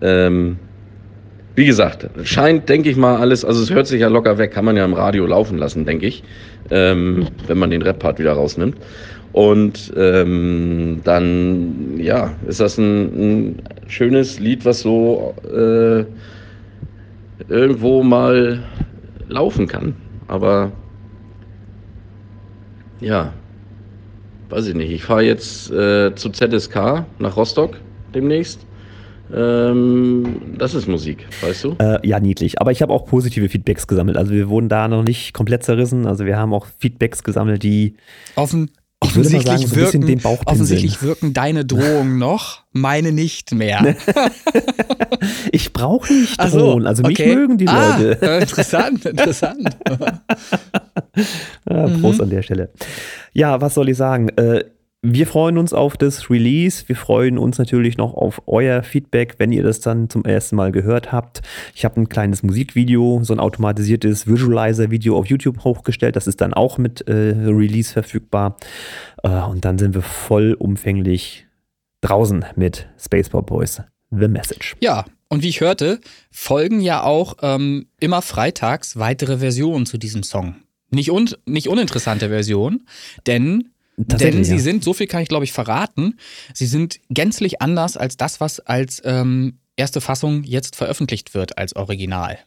Ähm, 0.00 0.58
wie 1.54 1.66
gesagt, 1.66 2.08
scheint, 2.24 2.68
denke 2.68 2.88
ich 2.88 2.96
mal, 2.96 3.16
alles, 3.16 3.44
also 3.44 3.62
es 3.62 3.70
hört 3.70 3.86
sich 3.86 4.00
ja 4.00 4.08
locker 4.08 4.38
weg, 4.38 4.52
kann 4.52 4.64
man 4.64 4.76
ja 4.76 4.84
im 4.84 4.94
Radio 4.94 5.26
laufen 5.26 5.58
lassen, 5.58 5.84
denke 5.84 6.06
ich, 6.06 6.24
ähm, 6.70 7.28
wenn 7.46 7.58
man 7.58 7.70
den 7.70 7.82
Rap-Part 7.82 8.18
wieder 8.18 8.32
rausnimmt. 8.32 8.76
Und 9.32 9.92
ähm, 9.96 11.00
dann, 11.04 11.98
ja, 11.98 12.34
ist 12.46 12.60
das 12.60 12.76
ein, 12.76 13.48
ein 13.48 13.62
schönes 13.86 14.38
Lied, 14.38 14.64
was 14.64 14.80
so 14.80 15.34
äh, 15.50 16.04
irgendwo 17.48 18.02
mal 18.02 18.62
laufen 19.28 19.66
kann. 19.66 19.94
Aber 20.28 20.72
ja, 23.00 23.32
weiß 24.50 24.68
ich 24.68 24.74
nicht. 24.74 24.90
Ich 24.90 25.02
fahre 25.02 25.22
jetzt 25.22 25.70
äh, 25.70 26.14
zu 26.14 26.28
ZSK 26.30 27.04
nach 27.18 27.36
Rostock 27.36 27.76
demnächst. 28.14 28.66
Ähm, 29.34 30.56
das 30.58 30.74
ist 30.74 30.88
Musik, 30.88 31.26
weißt 31.40 31.64
du? 31.64 31.76
Äh, 31.78 32.06
ja, 32.06 32.20
niedlich. 32.20 32.60
Aber 32.60 32.72
ich 32.72 32.82
habe 32.82 32.92
auch 32.92 33.06
positive 33.06 33.48
Feedbacks 33.48 33.86
gesammelt. 33.86 34.16
Also 34.16 34.32
wir 34.32 34.48
wurden 34.48 34.68
da 34.68 34.88
noch 34.88 35.02
nicht 35.02 35.32
komplett 35.32 35.64
zerrissen. 35.64 36.06
Also 36.06 36.26
wir 36.26 36.36
haben 36.36 36.52
auch 36.52 36.66
Feedbacks 36.78 37.22
gesammelt, 37.22 37.62
die 37.62 37.96
Offen, 38.36 38.70
offensichtlich, 39.00 39.46
sagen, 39.46 39.58
so 39.58 39.64
ein 39.64 39.70
bisschen 39.70 39.82
wirken, 39.92 40.06
den 40.06 40.20
Bauch 40.20 40.38
pinseln. 40.38 40.48
offensichtlich 40.48 41.02
wirken 41.02 41.32
deine 41.32 41.64
Drohungen 41.64 42.18
noch, 42.18 42.62
meine 42.72 43.12
nicht 43.12 43.52
mehr. 43.52 43.96
ich 45.52 45.72
brauche 45.72 46.12
nicht 46.12 46.34
Ach 46.38 46.50
so, 46.50 46.58
drohen. 46.58 46.86
Also 46.86 47.02
mich 47.02 47.18
okay. 47.18 47.34
mögen 47.34 47.58
die 47.58 47.68
ah, 47.68 47.98
Leute. 47.98 48.26
Interessant, 48.40 49.04
interessant. 49.04 49.76
Ja, 51.68 51.88
Prost 52.00 52.20
an 52.20 52.30
der 52.30 52.42
Stelle. 52.42 52.70
Ja, 53.32 53.60
was 53.60 53.74
soll 53.74 53.88
ich 53.88 53.96
sagen? 53.96 54.28
Äh, 54.30 54.64
wir 55.02 55.26
freuen 55.26 55.58
uns 55.58 55.72
auf 55.72 55.96
das 55.96 56.30
Release. 56.30 56.84
Wir 56.86 56.94
freuen 56.94 57.36
uns 57.36 57.58
natürlich 57.58 57.96
noch 57.96 58.14
auf 58.14 58.42
euer 58.46 58.84
Feedback, 58.84 59.34
wenn 59.38 59.50
ihr 59.50 59.64
das 59.64 59.80
dann 59.80 60.08
zum 60.08 60.24
ersten 60.24 60.54
Mal 60.54 60.70
gehört 60.70 61.10
habt. 61.10 61.42
Ich 61.74 61.84
habe 61.84 62.00
ein 62.00 62.08
kleines 62.08 62.44
Musikvideo, 62.44 63.20
so 63.24 63.32
ein 63.32 63.40
automatisiertes 63.40 64.28
Visualizer-Video 64.28 65.18
auf 65.18 65.26
YouTube 65.26 65.64
hochgestellt. 65.64 66.14
Das 66.14 66.28
ist 66.28 66.40
dann 66.40 66.54
auch 66.54 66.78
mit 66.78 67.08
äh, 67.08 67.12
Release 67.12 67.92
verfügbar. 67.92 68.56
Äh, 69.24 69.28
und 69.28 69.64
dann 69.64 69.76
sind 69.76 69.94
wir 69.94 70.02
vollumfänglich 70.02 71.46
draußen 72.00 72.44
mit 72.54 72.88
Spaceport 72.96 73.46
Boys. 73.46 73.82
The 74.12 74.28
Message. 74.28 74.76
Ja, 74.80 75.06
und 75.28 75.42
wie 75.42 75.48
ich 75.48 75.62
hörte, 75.62 75.98
folgen 76.30 76.80
ja 76.80 77.02
auch 77.02 77.38
ähm, 77.40 77.86
immer 77.98 78.20
freitags 78.20 78.98
weitere 78.98 79.38
Versionen 79.38 79.86
zu 79.86 79.96
diesem 79.96 80.22
Song. 80.22 80.56
Nicht, 80.90 81.10
un 81.10 81.30
nicht 81.46 81.68
uninteressante 81.68 82.28
Versionen, 82.28 82.86
denn, 83.26 83.70
denn 84.08 84.44
sie 84.44 84.56
ja. 84.56 84.60
sind, 84.60 84.84
so 84.84 84.92
viel 84.92 85.06
kann 85.06 85.22
ich 85.22 85.28
glaube 85.28 85.44
ich 85.44 85.52
verraten, 85.52 86.18
sie 86.54 86.66
sind 86.66 87.00
gänzlich 87.10 87.60
anders 87.62 87.96
als 87.96 88.16
das, 88.16 88.40
was 88.40 88.60
als 88.60 89.02
ähm, 89.04 89.58
erste 89.76 90.00
Fassung 90.00 90.44
jetzt 90.44 90.76
veröffentlicht 90.76 91.34
wird 91.34 91.58
als 91.58 91.74
Original. 91.76 92.38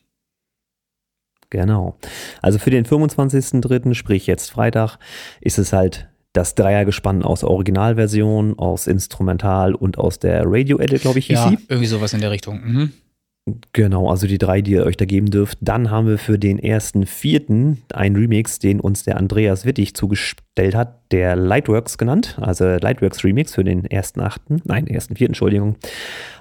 Genau. 1.50 1.98
Also 2.42 2.60
für 2.60 2.72
den 2.72 2.86
25.03., 2.86 3.94
sprich 3.94 4.28
jetzt 4.28 4.52
Freitag, 4.52 4.98
ist 5.42 5.58
es 5.58 5.74
halt 5.74 6.08
das 6.34 6.56
Dreiergespann 6.56 7.24
aus 7.24 7.42
der 7.42 7.50
Originalversion, 7.50 8.60
aus 8.60 8.88
Instrumental 8.88 9.74
und 9.74 9.98
aus 9.98 10.20
der 10.20 10.44
Radio-Edit, 10.46 11.02
glaube 11.02 11.20
ich, 11.20 11.28
hieß 11.28 11.36
Ja, 11.38 11.50
sie. 11.50 11.58
irgendwie 11.70 11.88
sowas 11.88 12.14
in 12.14 12.20
der 12.20 12.32
Richtung. 12.32 12.62
Mhm. 12.62 12.92
Genau, 13.74 14.10
also 14.10 14.26
die 14.26 14.40
drei, 14.40 14.62
die 14.62 14.72
ihr 14.72 14.86
euch 14.86 14.98
da 14.98 15.06
geben 15.06 15.30
dürft. 15.30 15.60
Dann 15.62 15.92
haben 15.92 16.08
wir 16.08 16.18
für 16.18 16.40
den 16.40 16.58
ersten 16.58 17.06
vierten 17.06 17.84
einen 17.94 18.16
Remix, 18.16 18.58
den 18.58 18.80
uns 18.80 19.04
der 19.04 19.18
Andreas 19.18 19.66
Wittig 19.66 19.94
zugestellt 19.94 20.74
hat, 20.74 21.00
der 21.12 21.36
Lightworks 21.36 22.00
genannt, 22.00 22.40
also 22.42 22.66
Lightworks 22.66 23.24
Remix 23.24 23.54
für 23.54 23.64
den 23.64 23.86
ersten 23.86 24.22
achten, 24.22 24.62
nein, 24.66 24.88
ersten 24.88 25.16
vierten, 25.16 25.34
Entschuldigung. 25.34 25.76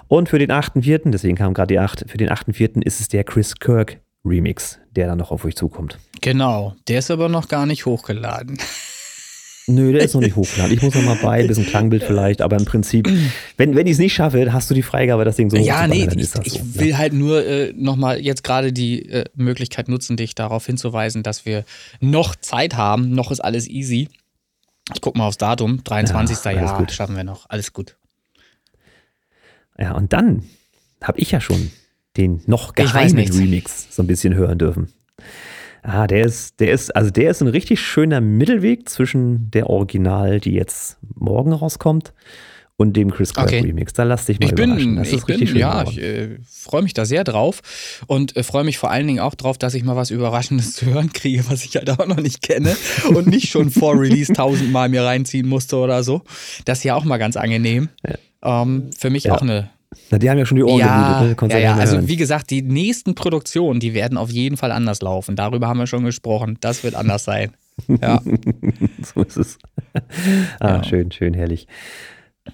Und 0.07 0.29
für 0.29 0.39
den 0.39 0.49
achten 0.49 0.81
vierten, 0.81 1.11
deswegen 1.11 1.35
kam 1.35 1.53
gerade 1.53 1.73
die 1.73 1.79
acht, 1.79 2.05
für 2.07 2.17
den 2.17 2.31
achten 2.31 2.53
vierten 2.53 2.81
ist 2.81 2.99
es 2.99 3.07
der 3.07 3.23
Chris 3.23 3.55
Kirk 3.55 3.99
Remix, 4.25 4.79
der 4.95 5.05
dann 5.05 5.19
noch 5.19 5.31
auf 5.31 5.45
euch 5.45 5.55
zukommt. 5.55 5.99
Genau, 6.21 6.73
der 6.87 6.99
ist 6.99 7.11
aber 7.11 7.29
noch 7.29 7.47
gar 7.47 7.67
nicht 7.67 7.85
hochgeladen. 7.85 8.57
Nö, 9.67 9.91
der 9.91 10.01
ist 10.03 10.13
noch 10.13 10.21
nicht 10.21 10.35
hochgeladen. 10.35 10.73
Ich 10.75 10.81
muss 10.83 10.93
noch 10.93 11.01
mal 11.01 11.17
bei, 11.21 11.39
ein 11.39 11.47
bisschen 11.47 11.65
Klangbild 11.65 12.03
vielleicht, 12.03 12.41
aber 12.41 12.55
im 12.57 12.65
Prinzip, 12.65 13.09
wenn, 13.57 13.75
wenn 13.75 13.87
ich 13.87 13.93
es 13.93 13.99
nicht 13.99 14.13
schaffe, 14.13 14.53
hast 14.53 14.69
du 14.69 14.75
die 14.75 14.83
Freigabe, 14.83 15.25
das 15.25 15.37
Ding 15.37 15.49
so 15.49 15.57
ja, 15.57 15.87
nee, 15.87 16.07
ich, 16.07 16.15
ich 16.17 16.29
so. 16.29 16.39
ne? 16.39 16.75
will 16.75 16.97
halt 16.97 17.13
nur 17.13 17.43
äh, 17.45 17.73
nochmal 17.75 18.19
jetzt 18.19 18.43
gerade 18.43 18.71
die 18.71 19.09
äh, 19.09 19.25
Möglichkeit 19.35 19.87
nutzen, 19.87 20.17
dich 20.17 20.35
darauf 20.35 20.65
hinzuweisen, 20.67 21.23
dass 21.23 21.45
wir 21.45 21.65
noch 21.99 22.35
Zeit 22.35 22.75
haben. 22.77 23.09
Noch 23.11 23.31
ist 23.31 23.39
alles 23.39 23.67
easy. 23.67 24.09
Ich 24.93 25.01
guck 25.01 25.15
mal 25.17 25.25
aufs 25.27 25.37
Datum. 25.37 25.83
23. 25.83 26.37
Ja, 26.37 26.51
alles 26.51 26.71
Ja, 26.71 26.77
gut. 26.77 26.91
schaffen 26.91 27.15
wir 27.15 27.23
noch. 27.23 27.49
Alles 27.49 27.73
gut. 27.73 27.95
Ja, 29.79 29.93
und 29.93 30.13
dann 30.13 30.43
habe 31.01 31.19
ich 31.19 31.31
ja 31.31 31.41
schon 31.41 31.71
den 32.17 32.41
noch 32.45 32.69
Ich 32.69 32.75
geheimen. 32.75 33.17
Remix 33.17 33.87
so 33.89 34.03
ein 34.03 34.07
bisschen 34.07 34.35
hören 34.35 34.57
dürfen. 34.59 34.93
Ah, 35.87 36.07
der 36.07 36.25
ist, 36.25 36.59
der 36.59 36.71
ist, 36.71 36.95
also 36.95 37.11
der 37.11 37.29
ist 37.29 37.41
ein 37.41 37.47
richtig 37.47 37.79
schöner 37.79 38.19
Mittelweg 38.21 38.89
zwischen 38.89 39.51
der 39.51 39.69
Original, 39.69 40.39
die 40.39 40.53
jetzt 40.53 40.97
morgen 41.15 41.53
rauskommt, 41.53 42.13
und 42.77 42.97
dem 42.97 43.09
Chris 43.11 43.33
Kirk 43.33 43.45
Okay. 43.47 43.61
Remix. 43.61 43.93
Da 43.93 44.03
lass 44.03 44.25
dich 44.25 44.37
mal 44.39 44.47
Ich 44.47 44.51
überraschen. 44.51 44.77
bin, 44.77 44.95
Das 44.97 45.07
ich 45.07 45.13
ist 45.13 45.27
richtig 45.29 45.39
bin 45.39 45.47
schön 45.47 45.57
ja, 45.61 45.83
geworden. 45.83 45.97
ich 45.97 46.03
äh, 46.03 46.37
freue 46.45 46.81
mich 46.81 46.93
da 46.93 47.05
sehr 47.05 47.23
drauf 47.23 47.61
und 48.07 48.35
äh, 48.35 48.43
freue 48.43 48.65
mich 48.65 48.77
vor 48.79 48.91
allen 48.91 49.07
Dingen 49.07 49.19
auch 49.21 49.33
drauf, 49.35 49.57
dass 49.57 49.75
ich 49.75 49.83
mal 49.85 49.95
was 49.95 50.09
Überraschendes 50.11 50.73
zu 50.73 50.87
hören 50.87 51.13
kriege, 51.13 51.45
was 51.49 51.63
ich 51.63 51.75
halt 51.77 51.89
auch 51.89 52.05
noch 52.05 52.17
nicht 52.19 52.41
kenne 52.41 52.75
und 53.13 53.27
nicht 53.27 53.47
schon 53.49 53.69
vor 53.71 53.97
Release 53.97 54.33
tausendmal 54.33 54.89
mir 54.89 55.03
reinziehen 55.03 55.47
musste 55.47 55.77
oder 55.77 56.03
so. 56.03 56.23
Das 56.65 56.79
ist 56.79 56.83
ja 56.83 56.95
auch 56.95 57.05
mal 57.05 57.17
ganz 57.17 57.37
angenehm. 57.37 57.87
Ähm, 58.43 58.89
für 58.97 59.09
mich 59.09 59.23
Ja. 59.25 59.35
auch 59.35 59.41
eine 59.41 59.69
Na, 60.11 60.17
die 60.17 60.29
haben 60.29 60.37
ja 60.37 60.45
schon 60.45 60.57
die 60.57 60.63
Ohren 60.63 60.79
ja, 60.79 61.19
geblutet, 61.21 61.41
ne? 61.41 61.53
Ja, 61.53 61.59
ja 61.59 61.75
Also 61.75 61.95
hören. 61.97 62.07
wie 62.07 62.15
gesagt, 62.15 62.49
die 62.49 62.61
nächsten 62.61 63.15
Produktionen, 63.15 63.79
die 63.79 63.93
werden 63.93 64.17
auf 64.17 64.29
jeden 64.29 64.57
Fall 64.57 64.71
anders 64.71 65.01
laufen. 65.01 65.35
Darüber 65.35 65.67
haben 65.67 65.79
wir 65.79 65.87
schon 65.87 66.03
gesprochen. 66.03 66.57
Das 66.61 66.83
wird 66.83 66.95
anders 66.95 67.23
sein. 67.23 67.51
Ja. 68.01 68.21
so 69.15 69.23
ist 69.23 69.37
es. 69.37 69.57
ah, 70.59 70.77
Ja. 70.77 70.83
schön, 70.83 71.11
schön, 71.11 71.33
herrlich. 71.33 71.67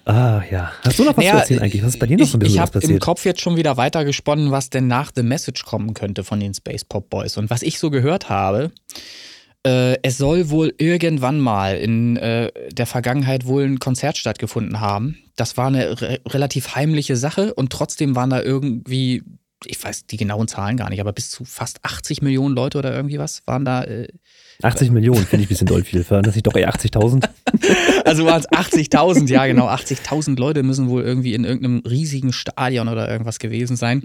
Ah, 0.06 0.40
ja. 0.50 0.72
Hast 0.84 0.98
du 0.98 1.04
noch 1.04 1.16
was 1.16 1.18
Naja, 1.18 1.32
zu 1.34 1.38
erzählen 1.40 1.60
eigentlich? 1.60 1.82
Was 1.82 1.90
ist 1.90 1.98
bei 2.00 2.06
dir 2.06 2.16
noch 2.16 2.26
so 2.26 2.38
ein 2.38 2.40
ich, 2.40 2.44
bisschen 2.48 2.54
ich 2.54 2.60
was 2.62 2.68
habe 2.68 2.78
im 2.78 2.80
passiert? 2.82 3.00
Kopf 3.02 3.24
jetzt 3.26 3.40
schon 3.42 3.56
wieder 3.56 3.76
weitergesponnen, 3.76 4.50
was 4.50 4.70
denn 4.70 4.86
nach 4.86 5.12
The 5.14 5.22
Message 5.22 5.64
kommen 5.64 5.92
könnte 5.92 6.24
von 6.24 6.40
den 6.40 6.54
Space 6.54 6.84
Pop 6.84 7.10
Boys. 7.10 7.36
Und 7.36 7.50
was 7.50 7.62
ich 7.62 7.78
so 7.78 7.90
gehört 7.90 8.30
habe, 8.30 8.70
äh, 9.64 9.96
es 10.02 10.18
soll 10.18 10.50
wohl 10.50 10.74
irgendwann 10.78 11.38
mal 11.40 11.76
in 11.76 12.16
äh, 12.16 12.50
der 12.72 12.86
Vergangenheit 12.86 13.46
wohl 13.46 13.64
ein 13.64 13.78
Konzert 13.78 14.18
stattgefunden 14.18 14.80
haben. 14.80 15.18
Das 15.36 15.56
war 15.56 15.68
eine 15.68 16.00
re 16.00 16.20
relativ 16.28 16.74
heimliche 16.74 17.16
Sache 17.16 17.54
und 17.54 17.70
trotzdem 17.70 18.16
waren 18.16 18.30
da 18.30 18.42
irgendwie, 18.42 19.22
ich 19.64 19.82
weiß 19.82 20.06
die 20.06 20.16
genauen 20.16 20.48
Zahlen 20.48 20.76
gar 20.76 20.90
nicht, 20.90 21.00
aber 21.00 21.12
bis 21.12 21.30
zu 21.30 21.44
fast 21.44 21.78
80 21.84 22.22
Millionen 22.22 22.56
Leute 22.56 22.78
oder 22.78 22.92
irgendwie 22.92 23.18
was 23.18 23.42
waren 23.46 23.64
da. 23.64 23.84
Äh, 23.84 24.08
80 24.62 24.90
Millionen 24.90 25.24
finde 25.24 25.44
ich 25.44 25.46
ein 25.46 25.48
bisschen 25.48 25.66
doll 25.68 25.84
viel. 25.84 26.04
Das 26.04 26.34
sich 26.34 26.42
doch 26.42 26.56
eher 26.56 26.72
80.000. 26.72 27.28
Also 28.04 28.26
waren 28.26 28.40
es 28.40 28.48
80.000, 28.48 29.28
ja 29.28 29.46
genau, 29.46 29.68
80.000 29.68 30.38
Leute 30.38 30.64
müssen 30.64 30.88
wohl 30.88 31.02
irgendwie 31.02 31.34
in 31.34 31.44
irgendeinem 31.44 31.82
riesigen 31.88 32.32
Stadion 32.32 32.88
oder 32.88 33.08
irgendwas 33.08 33.38
gewesen 33.38 33.76
sein. 33.76 34.02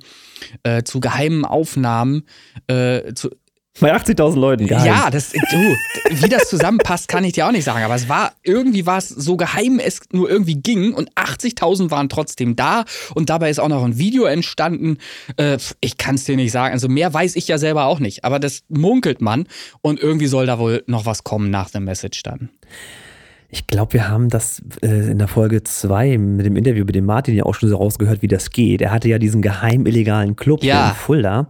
Äh, 0.64 0.84
zu 0.84 1.00
geheimen 1.00 1.46
Aufnahmen. 1.46 2.24
Äh, 2.68 3.14
zu, 3.16 3.32
Bei 3.80 3.96
80.000 3.96 4.40
Leuten, 4.40 4.68
geheim. 4.68 4.86
ja, 4.86 5.10
das, 5.10 5.32
du, 5.32 5.76
wie 6.10 6.30
das 6.30 6.50
zusammenpasst, 6.50 7.08
kann 7.08 7.24
ich 7.24 7.34
dir 7.34 7.48
auch 7.48 7.52
nicht 7.52 7.64
sagen. 7.64 7.84
Aber 7.84 7.96
es 7.96 8.10
war, 8.10 8.32
irgendwie 8.44 8.86
war 8.86 8.98
es 8.98 9.10
so 9.10 9.38
geheim, 9.38 9.80
es 9.84 10.02
nur 10.12 10.30
irgendwie 10.30 10.56
ging 10.56 10.94
und 10.94 11.12
80.000 11.14 11.92
waren 11.92 12.10
trotzdem 12.10 12.56
da 12.56 12.86
und 13.14 13.30
dabei 13.30 13.50
ist 13.50 13.60
auch 13.60 13.68
noch 13.70 13.84
ein 13.84 13.98
Video 13.98 14.26
entstanden. 14.26 14.98
Äh, 15.38 15.58
ich 15.82 15.98
kann 15.98 16.16
es 16.16 16.24
dir 16.26 16.36
nicht 16.36 16.52
sagen. 16.52 16.74
Also 16.74 16.88
mehr 16.88 17.14
weiß 17.14 17.36
ich 17.36 17.48
ja 17.48 17.58
selber 17.58 17.86
auch 17.86 18.00
nicht. 18.00 18.26
Aber 18.26 18.40
das 18.40 18.64
munkelt 18.70 19.22
man 19.22 19.48
und 19.82 20.00
irgendwie 20.00 20.28
soll 20.28 20.46
da 20.48 20.58
wohl 20.60 20.84
noch 20.88 21.06
was 21.06 21.24
kommen 21.24 21.50
nach 21.50 21.70
dem 21.70 21.84
Message 21.84 22.24
dann. 22.24 22.50
Ich 23.50 23.66
glaube, 23.66 23.94
wir 23.94 24.10
haben 24.10 24.28
das 24.28 24.62
äh, 24.82 24.88
in 25.12 25.20
der 25.20 25.30
Folge 25.30 25.64
2 25.64 26.18
mit 26.18 26.46
dem 26.46 26.58
Interview 26.58 26.84
mit 26.84 26.96
dem 26.96 27.06
Martin 27.06 27.34
ja 27.34 27.44
auch 27.46 27.56
schon 27.56 27.70
so 27.70 27.78
rausgehört, 27.78 28.22
wie 28.22 28.28
das 28.28 28.50
geht. 28.50 28.82
Er 28.82 28.92
hatte 28.92 29.08
ja 29.08 29.20
diesen 29.20 29.42
geheim 29.42 29.86
illegalen 29.86 30.36
Club 30.36 30.60
hier 30.64 30.74
Ja. 30.74 30.90
in 30.90 30.96
Fulda. 30.96 31.48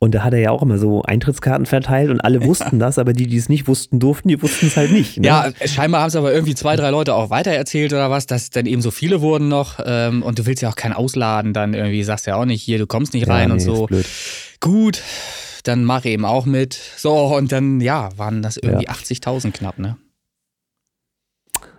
Und 0.00 0.14
da 0.14 0.22
hat 0.22 0.32
er 0.32 0.38
ja 0.38 0.50
auch 0.52 0.62
immer 0.62 0.78
so 0.78 1.02
Eintrittskarten 1.02 1.66
verteilt 1.66 2.10
und 2.10 2.20
alle 2.20 2.44
wussten 2.44 2.78
das, 2.78 2.98
aber 2.98 3.12
die, 3.12 3.26
die 3.26 3.36
es 3.36 3.48
nicht 3.48 3.66
wussten 3.66 3.98
durften, 3.98 4.28
die 4.28 4.40
wussten 4.40 4.66
es 4.68 4.76
halt 4.76 4.92
nicht. 4.92 5.18
Ne? 5.18 5.26
Ja, 5.26 5.50
scheinbar 5.66 6.02
haben 6.02 6.08
es 6.08 6.14
aber 6.16 6.32
irgendwie 6.32 6.54
zwei, 6.54 6.76
drei 6.76 6.90
Leute 6.90 7.14
auch 7.14 7.30
weitererzählt 7.30 7.92
oder 7.92 8.08
was, 8.10 8.26
dass 8.26 8.50
dann 8.50 8.66
eben 8.66 8.80
so 8.80 8.90
viele 8.92 9.20
wurden 9.20 9.48
noch. 9.48 9.80
Ähm, 9.84 10.22
und 10.22 10.38
du 10.38 10.46
willst 10.46 10.62
ja 10.62 10.68
auch 10.70 10.76
keinen 10.76 10.92
ausladen, 10.92 11.52
dann 11.52 11.74
irgendwie 11.74 12.04
sagst 12.04 12.26
ja 12.26 12.36
auch 12.36 12.44
nicht, 12.44 12.62
hier, 12.62 12.78
du 12.78 12.86
kommst 12.86 13.12
nicht 13.12 13.26
Ja, 13.26 13.34
rein 13.34 13.50
und 13.50 13.56
nee, 13.58 13.64
so. 13.64 13.84
ist 13.84 13.88
blöd. 13.88 14.06
Gut, 14.60 15.02
dann 15.64 15.82
mach 15.84 16.04
eben 16.04 16.24
auch 16.24 16.46
mit. 16.46 16.74
So, 16.96 17.14
und 17.36 17.50
dann, 17.50 17.80
ja, 17.80 18.10
waren 18.16 18.40
das 18.42 18.56
irgendwie 18.56 18.84
Ja. 18.86 18.92
80.000 18.92 19.50
knapp, 19.50 19.78
ne? 19.80 19.96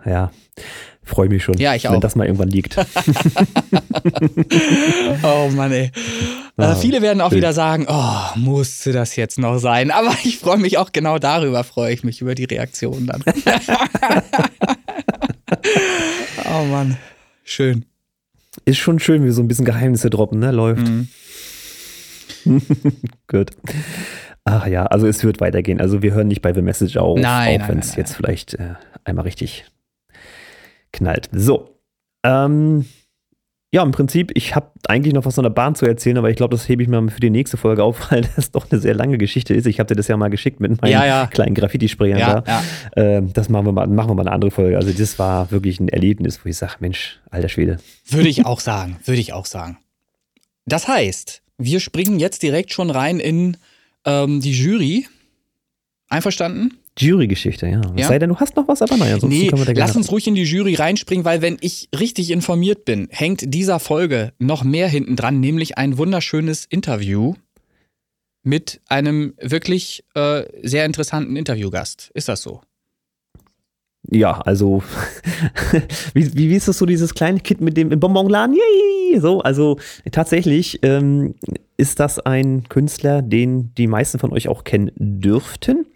ja. 0.04 0.30
Freue 1.10 1.28
mich 1.28 1.44
schon, 1.44 1.58
Ja, 1.58 1.74
ich 1.74 1.84
wenn 1.84 1.92
auch. 1.96 2.00
das 2.00 2.16
mal 2.16 2.24
irgendwann 2.26 2.48
liegt. 2.48 2.76
Oh 5.22 5.48
Mann, 5.54 5.72
ey. 5.72 5.90
Ah, 6.56 6.72
äh, 6.72 6.76
viele 6.76 7.02
werden 7.02 7.20
auch 7.20 7.28
schön. 7.30 7.38
wieder 7.38 7.52
sagen, 7.52 7.86
oh, 7.88 8.38
musste 8.38 8.92
das 8.92 9.16
jetzt 9.16 9.38
noch 9.38 9.58
sein? 9.58 9.90
Aber 9.90 10.14
ich 10.24 10.38
freue 10.38 10.58
mich 10.58 10.78
auch 10.78 10.92
genau 10.92 11.18
darüber, 11.18 11.64
freue 11.64 11.92
ich 11.92 12.04
mich 12.04 12.20
über 12.20 12.34
die 12.34 12.44
Reaktion 12.44 13.06
dann. 13.06 13.22
oh 16.52 16.64
Mann, 16.64 16.96
schön. 17.44 17.84
Ist 18.64 18.78
schon 18.78 18.98
schön, 18.98 19.24
wie 19.24 19.30
so 19.30 19.42
ein 19.42 19.48
bisschen 19.48 19.64
Geheimnisse 19.64 20.10
droppen, 20.10 20.38
ne? 20.38 20.50
Läuft. 20.50 20.86
Mhm. 20.86 21.08
Gut. 23.28 23.50
Ach 24.44 24.66
ja, 24.66 24.86
also 24.86 25.06
es 25.06 25.22
wird 25.22 25.40
weitergehen. 25.40 25.80
Also 25.80 26.02
wir 26.02 26.14
hören 26.14 26.28
nicht 26.28 26.42
bei 26.42 26.52
The 26.54 26.62
Message 26.62 26.96
auf, 26.96 27.18
Nein, 27.18 27.62
auch 27.62 27.68
wenn 27.68 27.78
es 27.78 27.94
jetzt 27.96 28.14
vielleicht 28.16 28.54
äh, 28.54 28.74
einmal 29.04 29.24
richtig 29.24 29.66
knallt. 30.92 31.28
So. 31.32 31.76
Ähm, 32.24 32.84
ja, 33.72 33.84
im 33.84 33.92
Prinzip, 33.92 34.32
ich 34.34 34.56
habe 34.56 34.72
eigentlich 34.88 35.14
noch 35.14 35.24
was 35.24 35.36
von 35.36 35.44
der 35.44 35.50
Bahn 35.50 35.76
zu 35.76 35.86
erzählen, 35.86 36.18
aber 36.18 36.28
ich 36.28 36.36
glaube, 36.36 36.56
das 36.56 36.68
hebe 36.68 36.82
ich 36.82 36.88
mir 36.88 37.08
für 37.08 37.20
die 37.20 37.30
nächste 37.30 37.56
Folge 37.56 37.84
auf, 37.84 38.10
weil 38.10 38.28
das 38.34 38.50
doch 38.50 38.68
eine 38.70 38.80
sehr 38.80 38.94
lange 38.94 39.16
Geschichte 39.16 39.54
ist. 39.54 39.66
Ich 39.66 39.78
habe 39.78 39.86
dir 39.86 39.94
das 39.94 40.08
ja 40.08 40.16
mal 40.16 40.28
geschickt 40.28 40.58
mit 40.58 40.82
meinen 40.82 40.90
Ja, 40.90 41.06
ja. 41.06 41.26
kleinen 41.28 41.54
Graffiti-Sprayern 41.54 42.18
Ja, 42.18 42.40
da. 42.40 42.52
ja. 42.52 42.62
Ähm, 42.96 43.32
das 43.32 43.48
machen 43.48 43.66
wir, 43.66 43.72
mal, 43.72 43.86
machen 43.86 44.10
wir 44.10 44.14
mal 44.16 44.22
eine 44.22 44.32
andere 44.32 44.50
Folge. 44.50 44.76
Also 44.76 44.92
das 44.92 45.18
war 45.20 45.50
wirklich 45.52 45.78
ein 45.78 45.88
Erlebnis, 45.88 46.40
wo 46.44 46.48
ich 46.48 46.56
sage, 46.56 46.74
Mensch, 46.80 47.20
alter 47.30 47.48
Schwede. 47.48 47.78
Würde 48.08 48.28
ich 48.28 48.44
auch 48.46 48.58
sagen, 48.60 48.98
würde 49.04 49.20
ich 49.20 49.32
auch 49.32 49.46
sagen. 49.46 49.78
Das 50.66 50.88
heißt, 50.88 51.42
wir 51.58 51.78
springen 51.78 52.18
jetzt 52.18 52.42
direkt 52.42 52.72
schon 52.72 52.90
rein 52.90 53.20
in 53.20 53.56
ähm, 54.04 54.40
die 54.40 54.52
Jury. 54.52 55.06
Einverstanden? 56.08 56.76
Jury-Geschichte, 56.98 57.66
ja. 57.66 57.80
Es 57.94 58.02
Ja? 58.02 58.08
sei 58.08 58.18
denn, 58.18 58.30
du 58.30 58.36
hast 58.36 58.56
noch 58.56 58.68
was, 58.68 58.82
aber 58.82 58.96
naja, 58.96 59.18
sonst 59.18 59.32
Nee, 59.32 59.48
können 59.48 59.66
wir 59.66 59.74
da 59.74 59.80
lass 59.80 59.96
uns 59.96 60.10
ruhig 60.10 60.26
in 60.26 60.34
die 60.34 60.42
Jury 60.42 60.74
reinspringen, 60.74 61.24
weil 61.24 61.40
wenn 61.40 61.56
ich 61.60 61.88
richtig 61.98 62.30
informiert 62.30 62.84
bin, 62.84 63.08
hängt 63.10 63.54
dieser 63.54 63.78
Folge 63.78 64.32
noch 64.38 64.64
mehr 64.64 64.88
hinten 64.88 65.16
dran, 65.16 65.40
nämlich 65.40 65.78
ein 65.78 65.98
wunderschönes 65.98 66.64
Interview 66.66 67.34
mit 68.42 68.80
einem 68.88 69.34
wirklich 69.40 70.04
äh, 70.14 70.44
sehr 70.62 70.84
interessanten 70.86 71.36
Interviewgast. 71.36 72.10
Ist 72.14 72.28
das 72.28 72.42
so? 72.42 72.60
Ja, 74.10 74.40
also, 74.40 74.82
wie, 76.14 76.34
wie, 76.34 76.48
wie 76.50 76.56
ist 76.56 76.68
das 76.68 76.78
so, 76.78 76.86
dieses 76.86 77.14
kleine 77.14 77.40
Kind 77.40 77.60
mit 77.60 77.76
dem 77.76 77.92
im 77.92 78.00
Bonbonladen? 78.00 78.56
Yay! 78.56 79.20
So, 79.20 79.40
also 79.40 79.78
tatsächlich 80.12 80.78
ähm, 80.82 81.34
ist 81.76 82.00
das 82.00 82.18
ein 82.18 82.64
Künstler, 82.68 83.22
den 83.22 83.74
die 83.74 83.88
meisten 83.88 84.18
von 84.18 84.32
euch 84.32 84.48
auch 84.48 84.64
kennen 84.64 84.90
dürften. 84.96 85.86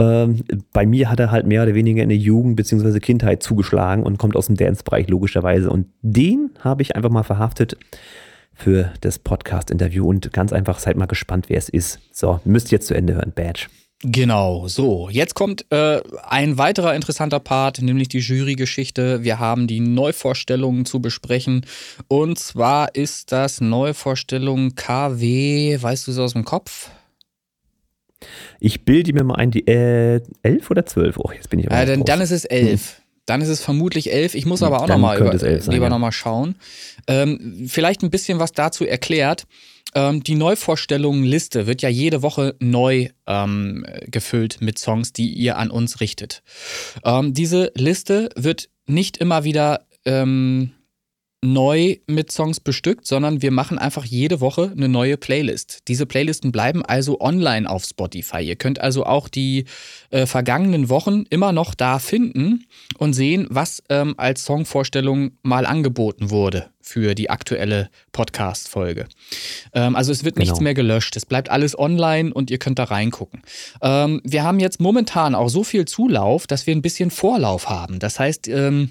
Ähm, 0.00 0.42
bei 0.72 0.86
mir 0.86 1.10
hat 1.10 1.20
er 1.20 1.30
halt 1.30 1.46
mehr 1.46 1.62
oder 1.62 1.74
weniger 1.74 2.02
in 2.02 2.08
der 2.08 2.16
Jugend 2.16 2.56
bzw. 2.56 2.98
Kindheit 3.00 3.42
zugeschlagen 3.42 4.02
und 4.02 4.16
kommt 4.16 4.34
aus 4.34 4.46
dem 4.46 4.56
Dance-Bereich 4.56 5.08
logischerweise. 5.08 5.68
Und 5.68 5.88
den 6.00 6.50
habe 6.60 6.80
ich 6.80 6.96
einfach 6.96 7.10
mal 7.10 7.22
verhaftet 7.22 7.76
für 8.54 8.92
das 9.02 9.18
Podcast-Interview 9.18 10.08
und 10.08 10.32
ganz 10.32 10.54
einfach 10.54 10.78
seid 10.78 10.96
mal 10.96 11.06
gespannt, 11.06 11.50
wer 11.50 11.58
es 11.58 11.68
ist. 11.68 12.00
So, 12.12 12.40
müsst 12.44 12.72
ihr 12.72 12.76
jetzt 12.76 12.86
zu 12.86 12.94
Ende 12.94 13.14
hören, 13.14 13.32
Badge. 13.34 13.66
Genau, 14.02 14.66
so. 14.66 15.10
Jetzt 15.10 15.34
kommt 15.34 15.66
äh, 15.70 16.00
ein 16.26 16.56
weiterer 16.56 16.94
interessanter 16.94 17.38
Part, 17.38 17.82
nämlich 17.82 18.08
die 18.08 18.20
Jurygeschichte. 18.20 19.22
Wir 19.22 19.38
haben 19.38 19.66
die 19.66 19.80
Neuvorstellungen 19.80 20.86
zu 20.86 21.00
besprechen. 21.00 21.66
Und 22.08 22.38
zwar 22.38 22.94
ist 22.94 23.32
das 23.32 23.60
Neuvorstellung 23.60 24.74
KW, 24.74 25.76
weißt 25.78 26.08
du 26.08 26.12
so 26.12 26.22
aus 26.22 26.32
dem 26.32 26.46
Kopf? 26.46 26.90
Ich 28.60 28.84
bilde 28.84 29.12
mir 29.12 29.24
mal 29.24 29.36
ein, 29.36 29.50
die 29.50 29.66
äh, 29.66 30.20
11 30.42 30.70
oder 30.70 30.86
12? 30.86 31.16
Oh, 31.18 31.30
jetzt 31.32 31.50
bin 31.50 31.60
ich 31.60 31.66
aber 31.70 31.76
Äh, 31.76 31.80
nicht 31.86 31.90
dann, 31.92 32.04
dann 32.04 32.20
ist 32.20 32.30
es 32.30 32.44
elf. 32.44 33.00
Dann 33.26 33.40
ist 33.42 33.48
es 33.48 33.62
vermutlich 33.62 34.12
elf. 34.12 34.34
Ich 34.34 34.46
muss 34.46 34.60
Hm, 34.60 34.66
aber 34.68 34.82
auch 34.82 34.88
nochmal 34.88 35.18
über, 35.18 35.30
elf 35.32 35.62
sein, 35.64 35.72
lieber 35.72 35.86
ja. 35.86 35.90
nochmal 35.90 36.12
schauen. 36.12 36.56
Ähm, 37.06 37.66
vielleicht 37.68 38.02
ein 38.02 38.10
bisschen 38.10 38.38
was 38.38 38.52
dazu 38.52 38.84
erklärt. 38.84 39.44
Ähm, 39.94 40.22
die 40.22 40.34
Neuvorstellungen-Liste 40.34 41.66
wird 41.66 41.82
ja 41.82 41.88
jede 41.88 42.22
Woche 42.22 42.54
neu 42.60 43.08
ähm, 43.26 43.84
gefüllt 44.06 44.60
mit 44.60 44.78
Songs, 44.78 45.12
die 45.12 45.32
ihr 45.32 45.58
an 45.58 45.70
uns 45.70 46.00
richtet. 46.00 46.42
Ähm, 47.04 47.34
diese 47.34 47.72
Liste 47.74 48.30
wird 48.36 48.68
nicht 48.86 49.16
immer 49.18 49.44
wieder 49.44 49.86
ähm, 50.04 50.72
neu 51.42 51.96
mit 52.06 52.30
Songs 52.30 52.60
bestückt, 52.60 53.06
sondern 53.06 53.40
wir 53.40 53.50
machen 53.50 53.78
einfach 53.78 54.04
jede 54.04 54.40
Woche 54.40 54.72
eine 54.76 54.88
neue 54.88 55.16
Playlist. 55.16 55.78
Diese 55.88 56.04
Playlisten 56.04 56.52
bleiben 56.52 56.84
also 56.84 57.20
online 57.20 57.68
auf 57.68 57.84
Spotify. 57.84 58.40
Ihr 58.42 58.56
könnt 58.56 58.80
also 58.80 59.06
auch 59.06 59.28
die 59.28 59.64
äh, 60.10 60.26
vergangenen 60.26 60.90
Wochen 60.90 61.24
immer 61.30 61.52
noch 61.52 61.74
da 61.74 61.98
finden 61.98 62.66
und 62.98 63.14
sehen, 63.14 63.46
was 63.48 63.82
ähm, 63.88 64.14
als 64.18 64.44
Songvorstellung 64.44 65.32
mal 65.42 65.64
angeboten 65.64 66.30
wurde 66.30 66.70
für 66.82 67.14
die 67.14 67.30
aktuelle 67.30 67.88
Podcast-Folge. 68.12 69.06
Ähm, 69.72 69.96
also 69.96 70.12
es 70.12 70.24
wird 70.24 70.36
nichts 70.36 70.54
Genau. 70.54 70.64
mehr 70.64 70.74
gelöscht. 70.74 71.16
Es 71.16 71.24
bleibt 71.24 71.48
alles 71.50 71.78
online 71.78 72.34
und 72.34 72.50
ihr 72.50 72.58
könnt 72.58 72.78
da 72.78 72.84
reingucken. 72.84 73.42
Ähm, 73.80 74.20
wir 74.24 74.42
haben 74.44 74.60
jetzt 74.60 74.80
momentan 74.80 75.34
auch 75.34 75.48
so 75.48 75.64
viel 75.64 75.86
Zulauf, 75.86 76.46
dass 76.46 76.66
wir 76.66 76.74
ein 76.74 76.82
bisschen 76.82 77.10
Vorlauf 77.10 77.68
haben. 77.70 77.98
Das 77.98 78.18
heißt, 78.18 78.48
ähm, 78.48 78.90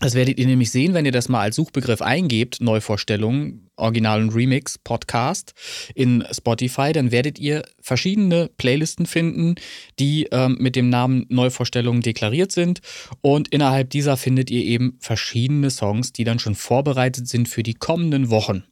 das 0.00 0.14
werdet 0.14 0.38
ihr 0.38 0.46
nämlich 0.46 0.70
sehen, 0.70 0.92
wenn 0.92 1.06
ihr 1.06 1.12
das 1.12 1.30
mal 1.30 1.40
als 1.40 1.56
Suchbegriff 1.56 2.02
eingebt, 2.02 2.60
Neuvorstellungen, 2.60 3.70
Original 3.76 4.20
und 4.20 4.34
Remix, 4.34 4.78
Podcast 4.78 5.54
in 5.94 6.22
Spotify, 6.30 6.92
dann 6.92 7.12
werdet 7.12 7.38
ihr 7.38 7.62
verschiedene 7.80 8.50
Playlisten 8.58 9.06
finden, 9.06 9.54
die 9.98 10.28
ähm, 10.32 10.56
mit 10.60 10.76
dem 10.76 10.90
Namen 10.90 11.24
Neuvorstellungen 11.30 12.02
deklariert 12.02 12.52
sind. 12.52 12.80
Und 13.22 13.48
innerhalb 13.48 13.88
dieser 13.88 14.18
findet 14.18 14.50
ihr 14.50 14.64
eben 14.64 14.98
verschiedene 15.00 15.70
Songs, 15.70 16.12
die 16.12 16.24
dann 16.24 16.38
schon 16.38 16.54
vorbereitet 16.54 17.26
sind 17.26 17.48
für 17.48 17.62
die 17.62 17.74
kommenden 17.74 18.28
Wochen. 18.28 18.64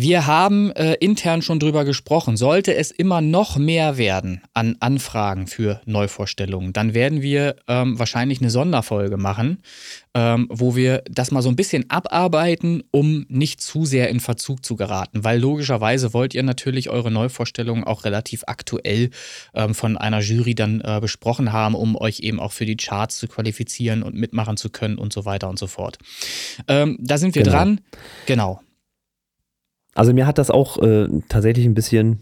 Wir 0.00 0.28
haben 0.28 0.70
äh, 0.76 0.94
intern 1.00 1.42
schon 1.42 1.58
drüber 1.58 1.84
gesprochen. 1.84 2.36
Sollte 2.36 2.72
es 2.72 2.92
immer 2.92 3.20
noch 3.20 3.56
mehr 3.56 3.98
werden 3.98 4.42
an 4.54 4.76
Anfragen 4.78 5.48
für 5.48 5.80
Neuvorstellungen, 5.86 6.72
dann 6.72 6.94
werden 6.94 7.20
wir 7.20 7.56
ähm, 7.66 7.98
wahrscheinlich 7.98 8.40
eine 8.40 8.50
Sonderfolge 8.50 9.16
machen, 9.16 9.60
ähm, 10.14 10.46
wo 10.50 10.76
wir 10.76 11.02
das 11.10 11.32
mal 11.32 11.42
so 11.42 11.48
ein 11.48 11.56
bisschen 11.56 11.90
abarbeiten, 11.90 12.84
um 12.92 13.26
nicht 13.28 13.60
zu 13.60 13.84
sehr 13.84 14.08
in 14.08 14.20
Verzug 14.20 14.64
zu 14.64 14.76
geraten. 14.76 15.24
Weil 15.24 15.40
logischerweise 15.40 16.14
wollt 16.14 16.32
ihr 16.32 16.44
natürlich 16.44 16.90
eure 16.90 17.10
Neuvorstellungen 17.10 17.82
auch 17.82 18.04
relativ 18.04 18.44
aktuell 18.46 19.10
ähm, 19.52 19.74
von 19.74 19.96
einer 19.96 20.20
Jury 20.20 20.54
dann 20.54 20.80
äh, 20.80 20.98
besprochen 21.00 21.52
haben, 21.52 21.74
um 21.74 21.96
euch 21.96 22.20
eben 22.20 22.38
auch 22.38 22.52
für 22.52 22.66
die 22.66 22.76
Charts 22.76 23.16
zu 23.18 23.26
qualifizieren 23.26 24.04
und 24.04 24.14
mitmachen 24.14 24.56
zu 24.58 24.70
können 24.70 24.96
und 24.96 25.12
so 25.12 25.24
weiter 25.24 25.48
und 25.48 25.58
so 25.58 25.66
fort. 25.66 25.98
Ähm, 26.68 26.98
da 27.00 27.18
sind 27.18 27.34
wir 27.34 27.42
Genau. 27.42 27.56
dran. 27.56 27.80
Genau. 28.26 28.60
Also 29.98 30.12
mir 30.12 30.28
hat 30.28 30.38
das 30.38 30.52
auch 30.52 30.78
äh, 30.78 31.08
tatsächlich 31.28 31.66
ein 31.66 31.74
bisschen, 31.74 32.20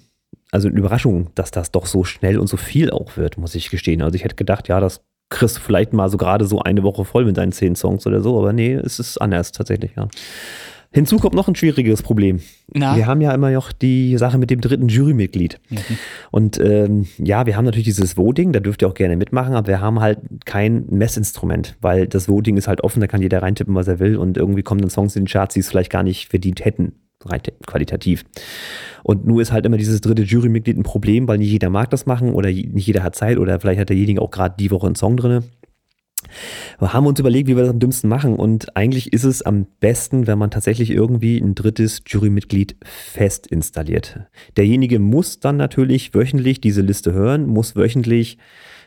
also 0.51 0.67
eine 0.67 0.79
Überraschung, 0.79 1.29
dass 1.35 1.51
das 1.51 1.73
doch 1.73 1.85
so 1.85 2.05
schnell 2.05 2.39
und 2.39 2.47
so 2.47 2.57
viel 2.57 2.91
auch 2.91 3.19
wird, 3.19 3.37
muss 3.37 3.55
ich 3.55 3.69
gestehen. 3.69 4.01
Also 4.01 4.17
ich 4.17 4.25
hätte 4.25 4.35
gedacht, 4.35 4.69
ja, 4.69 4.81
das 4.81 5.03
kriegst 5.29 5.59
du 5.59 5.61
vielleicht 5.61 5.93
mal 5.93 6.09
so 6.09 6.17
gerade 6.17 6.47
so 6.47 6.61
eine 6.61 6.83
Woche 6.85 7.05
voll 7.05 7.27
mit 7.27 7.37
deinen 7.37 7.53
zehn 7.53 7.77
Songs 7.77 8.07
oder 8.07 8.23
so, 8.23 8.39
aber 8.39 8.55
nee, 8.55 8.73
es 8.73 8.99
ist 8.99 9.19
anders 9.19 9.53
tatsächlich, 9.53 9.91
ja. 9.95 10.09
Hinzu 10.97 11.19
kommt 11.19 11.35
noch 11.35 11.47
ein 11.47 11.55
schwieriges 11.55 12.01
Problem. 12.03 12.41
Na? 12.73 12.97
Wir 12.97 13.07
haben 13.07 13.21
ja 13.21 13.35
immer 13.35 13.51
noch 13.51 13.71
die 13.71 14.17
Sache 14.17 14.39
mit 14.39 14.49
dem 14.49 14.63
dritten 14.63 14.89
Jurymitglied. 14.89 15.61
Mhm. 15.69 15.77
Und 16.31 16.59
ähm, 16.59 17.07
ja, 17.19 17.45
wir 17.45 17.55
haben 17.55 17.67
natürlich 17.67 17.85
dieses 17.85 18.17
Voting, 18.17 18.53
da 18.53 18.61
dürft 18.61 18.81
ihr 18.81 18.89
auch 18.89 18.95
gerne 18.95 19.15
mitmachen, 19.19 19.53
aber 19.53 19.69
wir 19.69 19.83
haben 19.83 20.01
halt 20.01 20.21
kein 20.47 20.87
Messinstrument, 20.89 21.77
weil 21.83 22.07
das 22.09 22.31
Voting 22.31 22.57
ist 22.57 22.67
halt 22.67 22.83
offen, 22.83 23.01
da 23.01 23.09
kann 23.09 23.21
jeder 23.21 23.43
reintippen, 23.43 23.75
was 23.75 23.89
er 23.89 23.99
will 23.99 24.17
und 24.17 24.39
irgendwie 24.39 24.63
kommen 24.63 24.81
dann 24.81 24.89
Songs 24.89 25.15
in 25.17 25.25
den 25.25 25.29
Charts, 25.29 25.53
die 25.53 25.61
es 25.61 25.69
vielleicht 25.69 25.91
gar 25.91 26.03
nicht 26.03 26.31
verdient 26.31 26.65
hätten, 26.65 26.93
rein 27.27 27.43
qualitativ. 27.67 28.25
Und 29.03 29.27
nur 29.27 29.43
ist 29.43 29.53
halt 29.53 29.67
immer 29.67 29.77
dieses 29.77 30.01
dritte 30.01 30.23
Jurymitglied 30.23 30.79
ein 30.79 30.83
Problem, 30.83 31.29
weil 31.29 31.37
nicht 31.37 31.51
jeder 31.51 31.69
mag 31.69 31.91
das 31.91 32.07
machen 32.07 32.33
oder 32.33 32.49
nicht 32.49 32.87
jeder 32.87 33.03
hat 33.03 33.17
Zeit 33.17 33.37
oder 33.37 33.61
vielleicht 33.61 33.81
hat 33.81 33.91
derjenige 33.91 34.23
auch 34.23 34.31
gerade 34.31 34.55
die 34.59 34.71
Woche 34.71 34.87
einen 34.87 34.97
Song 34.97 35.19
drinne. 35.19 35.43
Wir 36.79 36.93
haben 36.93 37.07
uns 37.07 37.21
überlegt, 37.21 37.49
wie 37.49 37.57
wir 37.57 37.63
das 37.63 37.73
am 37.73 37.79
dümmsten 37.79 38.09
machen 38.09 38.37
und 38.37 38.77
eigentlich 38.77 39.13
ist 39.13 39.25
es 39.25 39.43
am 39.43 39.67
besten, 39.81 40.27
wenn 40.27 40.39
man 40.39 40.51
tatsächlich 40.51 40.91
irgendwie 40.91 41.39
ein 41.39 41.55
drittes 41.55 42.03
Jurymitglied 42.07 42.77
fest 42.85 43.47
installiert. 43.47 44.21
Derjenige 44.57 44.99
muss 44.99 45.41
dann 45.41 45.57
natürlich 45.57 46.15
wöchentlich 46.15 46.61
diese 46.61 46.83
Liste 46.83 47.13
hören, 47.13 47.47
muss 47.47 47.77
wöchentlich 47.77 48.39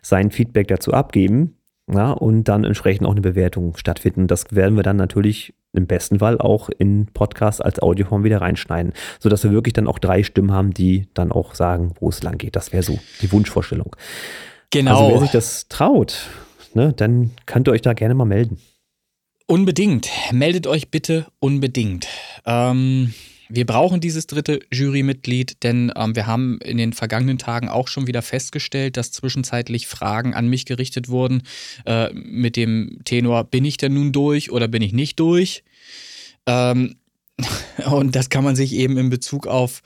sein 0.01 0.31
Feedback 0.31 0.67
dazu 0.67 0.93
abgeben 0.93 1.55
ja, 1.91 2.11
und 2.11 2.43
dann 2.45 2.63
entsprechend 2.63 3.07
auch 3.07 3.11
eine 3.11 3.21
Bewertung 3.21 3.75
stattfinden. 3.75 4.27
Das 4.27 4.45
werden 4.51 4.75
wir 4.75 4.83
dann 4.83 4.97
natürlich 4.97 5.53
im 5.73 5.87
besten 5.87 6.19
Fall 6.19 6.39
auch 6.39 6.69
in 6.69 7.07
Podcast 7.13 7.63
als 7.63 7.81
Audioform 7.81 8.23
wieder 8.23 8.41
reinschneiden, 8.41 8.93
sodass 9.19 9.43
wir 9.43 9.51
wirklich 9.51 9.73
dann 9.73 9.87
auch 9.87 9.99
drei 9.99 10.23
Stimmen 10.23 10.51
haben, 10.51 10.73
die 10.73 11.07
dann 11.13 11.31
auch 11.31 11.53
sagen, 11.55 11.93
wo 11.99 12.09
es 12.09 12.23
lang 12.23 12.37
geht. 12.37 12.55
Das 12.55 12.73
wäre 12.73 12.83
so 12.83 12.99
die 13.21 13.31
Wunschvorstellung. 13.31 13.95
Genau. 14.71 14.97
Also 14.97 15.13
wer 15.13 15.19
sich 15.21 15.31
das 15.31 15.67
traut, 15.67 16.27
ne, 16.73 16.93
dann 16.93 17.31
könnt 17.45 17.67
ihr 17.67 17.71
euch 17.71 17.81
da 17.81 17.93
gerne 17.93 18.13
mal 18.13 18.25
melden. 18.25 18.59
Unbedingt. 19.47 20.09
Meldet 20.31 20.67
euch 20.67 20.89
bitte 20.89 21.25
unbedingt. 21.39 22.07
Ähm, 22.45 23.13
wir 23.51 23.65
brauchen 23.65 23.99
dieses 23.99 24.27
dritte 24.27 24.59
Jurymitglied, 24.71 25.63
denn 25.63 25.91
ähm, 25.95 26.15
wir 26.15 26.27
haben 26.27 26.59
in 26.61 26.77
den 26.77 26.93
vergangenen 26.93 27.39
Tagen 27.39 27.67
auch 27.67 27.87
schon 27.87 28.05
wieder 28.05 28.21
festgestellt, 28.21 28.95
dass 28.95 29.11
zwischenzeitlich 29.11 29.87
Fragen 29.87 30.35
an 30.35 30.47
mich 30.47 30.65
gerichtet 30.65 31.09
wurden 31.09 31.41
äh, 31.85 32.13
mit 32.13 32.55
dem 32.55 32.99
Tenor, 33.05 33.43
bin 33.45 33.65
ich 33.65 33.77
denn 33.77 33.95
nun 33.95 34.11
durch 34.11 34.51
oder 34.51 34.67
bin 34.67 34.83
ich 34.83 34.93
nicht 34.93 35.19
durch? 35.19 35.63
Ähm, 36.45 36.97
und 37.91 38.15
das 38.15 38.29
kann 38.29 38.43
man 38.43 38.55
sich 38.55 38.73
eben 38.73 38.97
in 38.97 39.09
Bezug 39.09 39.47
auf 39.47 39.81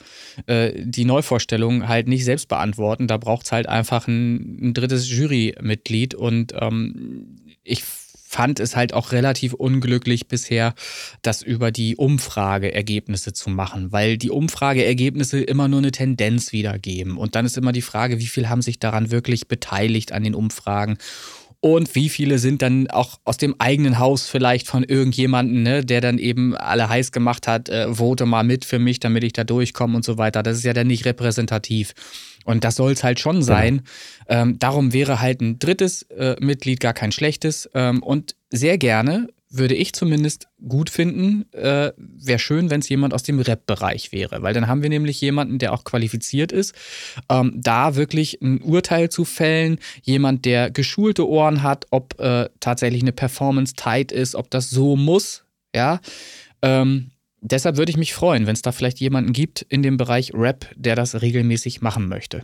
äh, 0.48 0.72
die 0.76 1.06
Neuvorstellung 1.06 1.88
halt 1.88 2.08
nicht 2.08 2.26
selbst 2.26 2.48
beantworten. 2.48 3.08
Da 3.08 3.18
braucht 3.18 3.46
es 3.46 3.52
halt 3.52 3.68
einfach 3.68 4.08
ein, 4.08 4.70
ein 4.70 4.74
drittes 4.74 5.10
Jurymitglied. 5.10 6.16
Und 6.16 6.54
ähm, 6.60 7.38
ich 7.64 7.84
fand 8.34 8.60
es 8.60 8.76
halt 8.76 8.94
auch 8.94 9.12
relativ 9.12 9.54
unglücklich 9.54 10.28
bisher, 10.28 10.74
das 11.22 11.44
über 11.44 11.72
die 11.72 11.96
Umfrageergebnisse 11.96 13.32
zu 13.32 13.52
machen, 13.52 13.92
weil 13.92 14.18
die 14.18 14.32
Umfrageergebnisse 14.32 15.40
immer 15.40 15.68
nur 15.68 15.80
eine 15.80 15.92
Tendenz 15.92 16.52
wiedergeben. 16.52 17.18
Und 17.18 17.36
dann 17.36 17.46
ist 17.46 17.58
immer 17.58 17.72
die 17.72 17.84
Frage, 17.84 18.20
wie 18.20 18.26
viel 18.26 18.50
haben 18.50 18.64
sich 18.64 18.80
daran 18.80 19.12
wirklich 19.12 19.48
beteiligt 19.48 20.14
an 20.14 20.24
den 20.24 20.34
Umfragen 20.34 20.98
und 21.64 21.96
wie 21.96 22.10
viele 22.10 22.40
sind 22.40 22.62
dann 22.62 22.90
auch 22.90 23.22
aus 23.24 23.38
dem 23.38 23.56
eigenen 23.58 23.98
Haus 23.98 24.28
vielleicht 24.28 24.68
von 24.68 24.84
irgendjemandem, 24.84 25.64
ne, 25.64 25.86
der 25.86 26.02
dann 26.02 26.18
eben 26.18 26.58
alle 26.58 26.90
heiß 26.90 27.14
gemacht 27.14 27.48
hat, 27.48 27.70
äh, 27.70 27.94
vote 27.94 28.26
mal 28.26 28.44
mit 28.44 28.66
für 28.66 28.80
mich, 28.80 29.00
damit 29.00 29.24
ich 29.24 29.32
da 29.32 29.46
durchkomme 29.46 29.96
und 29.96 30.04
so 30.04 30.18
weiter. 30.18 30.44
Das 30.44 30.58
ist 30.58 30.66
ja 30.66 30.74
dann 30.74 30.88
nicht 30.88 31.06
repräsentativ. 31.06 31.94
Und 32.44 32.66
das 32.66 32.76
soll 32.76 32.92
es 32.92 33.06
halt 33.06 33.22
schon 33.22 33.42
sein. 33.42 33.84
Ja. 34.30 34.42
Ähm, 34.42 34.60
darum 34.60 34.92
wäre 34.92 35.22
halt 35.22 35.40
ein 35.40 35.58
drittes 35.58 36.02
äh, 36.12 36.36
Mitglied 36.42 36.82
gar 36.82 36.94
kein 36.94 37.14
schlechtes. 37.14 37.70
Ähm, 37.74 38.04
und 38.04 38.36
sehr 38.52 38.78
gerne 38.78 39.30
würde 39.56 39.76
ich 39.76 39.94
zumindest 39.94 40.48
gut 40.68 40.90
finden, 40.90 41.46
äh, 41.54 41.92
wäre 41.98 42.40
schön, 42.40 42.70
wenn 42.70 42.80
es 42.80 42.90
jemand 42.90 43.14
aus 43.14 43.24
dem 43.24 43.40
Rap-Bereich 43.40 44.12
wäre, 44.12 44.42
weil 44.42 44.54
dann 44.54 44.68
haben 44.68 44.82
wir 44.82 44.90
nämlich 44.90 45.22
jemanden, 45.22 45.60
der 45.60 45.74
auch 45.74 45.84
qualifiziert 45.84 46.52
ist, 46.52 46.74
ähm, 47.30 47.54
da 47.56 47.96
wirklich 47.96 48.42
ein 48.42 48.62
Urteil 48.62 49.10
zu 49.10 49.26
fällen, 49.26 49.78
jemand, 50.02 50.46
der 50.46 50.72
geschulte 50.72 51.28
Ohren 51.30 51.62
hat, 51.62 51.86
ob 51.92 52.20
äh, 52.20 52.50
tatsächlich 52.60 53.04
eine 53.04 53.12
Performance 53.12 53.76
tight 53.76 54.12
ist, 54.12 54.36
ob 54.36 54.50
das 54.50 54.70
so 54.70 54.96
muss, 54.96 55.44
ja. 55.76 56.00
Ähm, 56.62 57.12
deshalb 57.42 57.78
würde 57.78 57.92
ich 57.92 57.98
mich 57.98 58.14
freuen, 58.14 58.48
wenn 58.48 58.54
es 58.54 58.64
da 58.64 58.72
vielleicht 58.72 59.00
jemanden 59.00 59.34
gibt 59.34 59.62
in 59.62 59.84
dem 59.84 59.98
Bereich 59.98 60.34
Rap, 60.34 60.68
der 60.76 60.96
das 60.96 61.22
regelmäßig 61.22 61.82
machen 61.82 62.08
möchte. 62.08 62.44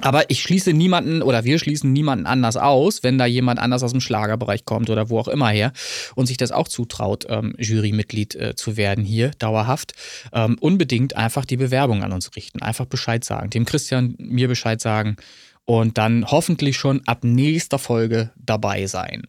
Aber 0.00 0.28
ich 0.28 0.42
schließe 0.42 0.72
niemanden 0.72 1.22
oder 1.22 1.44
wir 1.44 1.58
schließen 1.58 1.92
niemanden 1.92 2.26
anders 2.26 2.56
aus, 2.56 3.04
wenn 3.04 3.16
da 3.16 3.26
jemand 3.26 3.60
anders 3.60 3.84
aus 3.84 3.92
dem 3.92 4.00
Schlagerbereich 4.00 4.64
kommt 4.64 4.90
oder 4.90 5.08
wo 5.08 5.20
auch 5.20 5.28
immer 5.28 5.50
her 5.50 5.72
und 6.16 6.26
sich 6.26 6.36
das 6.36 6.50
auch 6.50 6.66
zutraut, 6.66 7.26
ähm, 7.28 7.54
Jurymitglied 7.58 8.34
äh, 8.34 8.54
zu 8.56 8.76
werden 8.76 9.04
hier 9.04 9.30
dauerhaft. 9.38 9.92
Ähm, 10.32 10.56
unbedingt 10.60 11.16
einfach 11.16 11.44
die 11.44 11.56
Bewerbung 11.56 12.02
an 12.02 12.12
uns 12.12 12.34
richten, 12.34 12.60
einfach 12.60 12.86
Bescheid 12.86 13.22
sagen, 13.22 13.50
dem 13.50 13.64
Christian 13.64 14.16
mir 14.18 14.48
Bescheid 14.48 14.80
sagen 14.80 15.16
und 15.64 15.96
dann 15.96 16.26
hoffentlich 16.26 16.76
schon 16.76 17.02
ab 17.06 17.22
nächster 17.22 17.78
Folge 17.78 18.32
dabei 18.36 18.86
sein. 18.86 19.28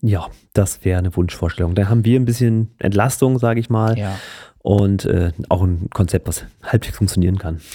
Ja, 0.00 0.28
das 0.52 0.84
wäre 0.84 0.98
eine 0.98 1.14
Wunschvorstellung. 1.16 1.74
Da 1.74 1.88
haben 1.88 2.04
wir 2.04 2.18
ein 2.18 2.24
bisschen 2.24 2.72
Entlastung, 2.78 3.38
sage 3.38 3.58
ich 3.58 3.68
mal. 3.68 3.98
Ja 3.98 4.18
und 4.68 5.06
äh, 5.06 5.32
auch 5.48 5.62
ein 5.62 5.88
Konzept, 5.94 6.28
was 6.28 6.44
halbwegs 6.62 6.98
funktionieren 6.98 7.38
kann. 7.38 7.60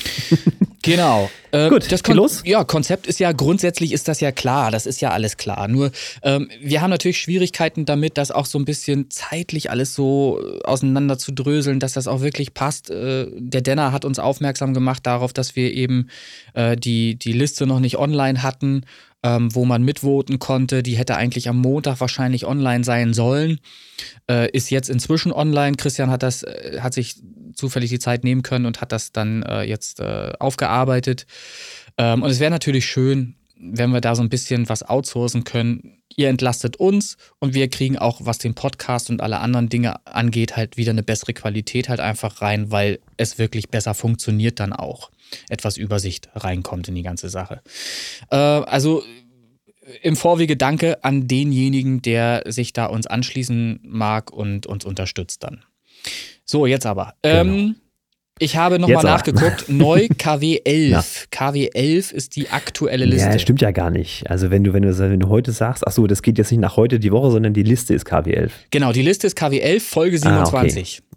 Genau. 0.86 1.30
Äh, 1.54 1.70
Gut, 1.70 1.90
das 1.94 2.04
Kon 2.04 2.18
los. 2.18 2.42
Ja, 2.44 2.66
Konzept 2.66 3.08
ist 3.08 3.18
ja 3.18 3.32
grundsätzlich 3.32 3.94
ist 3.94 4.10
das 4.10 4.20
ja 4.20 4.34
klar, 4.34 4.70
das 4.70 4.86
ist 4.86 5.00
ja 5.00 5.12
alles 5.12 5.38
klar. 5.38 5.70
Nur 5.70 5.92
ähm, 6.24 6.50
wir 6.62 6.82
haben 6.82 6.90
natürlich 6.90 7.22
Schwierigkeiten 7.22 7.86
damit, 7.86 8.18
das 8.18 8.32
auch 8.32 8.46
so 8.46 8.60
ein 8.60 8.66
bisschen 8.66 9.10
zeitlich 9.10 9.70
alles 9.70 9.96
so 9.96 10.42
äh, 10.44 10.62
auseinander 10.66 11.18
zu 11.18 11.32
dröseln, 11.32 11.80
dass 11.80 11.94
das 11.94 12.10
auch 12.10 12.20
wirklich 12.20 12.54
passt. 12.54 12.90
Äh, 12.90 13.28
der 13.32 13.62
Denner 13.62 13.94
hat 13.94 14.04
uns 14.04 14.20
aufmerksam 14.20 14.74
gemacht 14.74 15.08
darauf, 15.08 15.32
dass 15.32 15.56
wir 15.56 15.72
eben 15.72 16.10
äh, 16.54 16.76
die, 16.76 17.16
die 17.16 17.32
Liste 17.32 17.66
noch 17.66 17.80
nicht 17.80 17.98
online 17.98 18.44
hatten 18.44 18.84
ähm, 19.24 19.54
wo 19.56 19.66
man 19.66 19.84
mitvoten 19.84 20.40
konnte. 20.40 20.84
Die 20.84 20.98
hätte 20.98 21.16
eigentlich 21.16 21.48
am 21.50 21.58
Montag 21.58 22.00
wahrscheinlich 22.00 22.46
online 22.46 22.84
sein 22.84 23.14
sollen. 23.14 23.60
Äh, 24.30 24.52
ist 24.52 24.70
jetzt 24.70 24.90
inzwischen 24.90 25.32
online. 25.32 25.78
Christian 25.78 26.12
hat 26.12 26.24
das, 26.24 26.44
äh, 26.44 26.80
hat 26.82 26.94
sich 26.94 27.16
zufällig 27.54 27.90
die 27.90 28.00
Zeit 28.00 28.24
nehmen 28.24 28.44
können 28.44 28.66
und 28.66 28.82
hat 28.82 28.92
das 28.92 29.12
dann 29.12 29.44
äh, 29.44 29.64
jetzt 29.64 30.00
äh, 30.02 30.34
aufgearbeitet. 30.40 31.26
Ähm, 31.98 32.22
und 32.22 32.30
es 32.30 32.40
wäre 32.40 32.52
natürlich 32.52 32.86
schön, 32.86 33.36
wenn 33.56 33.92
wir 33.92 34.02
da 34.02 34.16
so 34.16 34.22
ein 34.22 34.30
bisschen 34.30 34.68
was 34.68 34.84
outsourcen 34.84 35.46
können. 35.46 36.00
Ihr 36.16 36.30
entlastet 36.30 36.76
uns 36.76 37.18
und 37.40 37.54
wir 37.54 37.70
kriegen 37.70 37.98
auch, 37.98 38.22
was 38.24 38.38
den 38.38 38.54
Podcast 38.54 39.10
und 39.10 39.22
alle 39.22 39.40
anderen 39.40 39.70
Dinge 39.70 40.06
angeht, 40.06 40.58
halt 40.58 40.78
wieder 40.78 40.92
eine 40.92 41.02
bessere 41.02 41.34
Qualität 41.34 41.90
halt 41.90 42.02
einfach 42.02 42.42
rein, 42.42 42.72
weil 42.72 43.00
es 43.18 43.40
wirklich 43.40 43.70
besser 43.70 43.94
funktioniert 43.94 44.60
dann 44.60 44.74
auch 44.74 45.13
etwas 45.50 45.78
Übersicht 45.78 46.30
reinkommt 46.36 46.88
in 46.88 46.96
die 46.96 47.04
ganze 47.04 47.30
Sache. 47.30 47.62
Äh, 48.30 48.36
also 48.36 49.04
im 50.02 50.16
Vorwege 50.16 50.56
danke 50.58 51.04
an 51.04 51.28
denjenigen, 51.28 52.02
der 52.02 52.44
sich 52.46 52.74
da 52.74 52.86
uns 52.86 53.08
anschließen 53.08 53.80
mag 53.84 54.32
und 54.32 54.66
uns 54.66 54.86
unterstützt 54.86 55.44
dann. 55.44 55.64
So, 56.46 56.66
jetzt 56.66 56.86
aber. 56.86 57.14
Ähm, 57.24 57.48
genau. 57.48 57.74
Ich 58.40 58.58
habe 58.58 58.80
nochmal 58.80 59.04
nachgeguckt. 59.04 59.66
Neu 59.70 60.06
KW11. 60.06 60.90
Ja. 60.90 61.04
KW11 61.32 62.12
ist 62.12 62.36
die 62.36 62.50
aktuelle 62.50 63.06
Liste. 63.06 63.30
Ja, 63.30 63.40
stimmt 63.40 63.62
ja 63.62 63.72
gar 63.72 63.92
nicht. 63.92 64.30
Also 64.30 64.50
wenn 64.50 64.64
du, 64.64 64.74
wenn 64.74 64.84
du, 64.84 64.98
wenn 64.98 65.20
du 65.20 65.30
heute 65.30 65.52
sagst, 65.52 65.86
ach 65.86 65.92
so, 65.92 66.08
das 66.08 66.24
geht 66.24 66.38
jetzt 66.38 66.52
nicht 66.52 66.60
nach 66.60 66.76
heute 66.76 67.00
die 67.00 67.12
Woche, 67.12 67.32
sondern 67.32 67.54
die 67.54 67.64
Liste 67.64 67.94
ist 67.94 68.08
KW11. 68.08 68.50
Genau, 68.72 68.92
die 68.92 69.04
Liste 69.04 69.28
ist 69.28 69.38
KW11, 69.38 69.80
Folge 69.82 70.18
27. 70.18 71.02
Ah, 71.02 71.06
okay. 71.06 71.13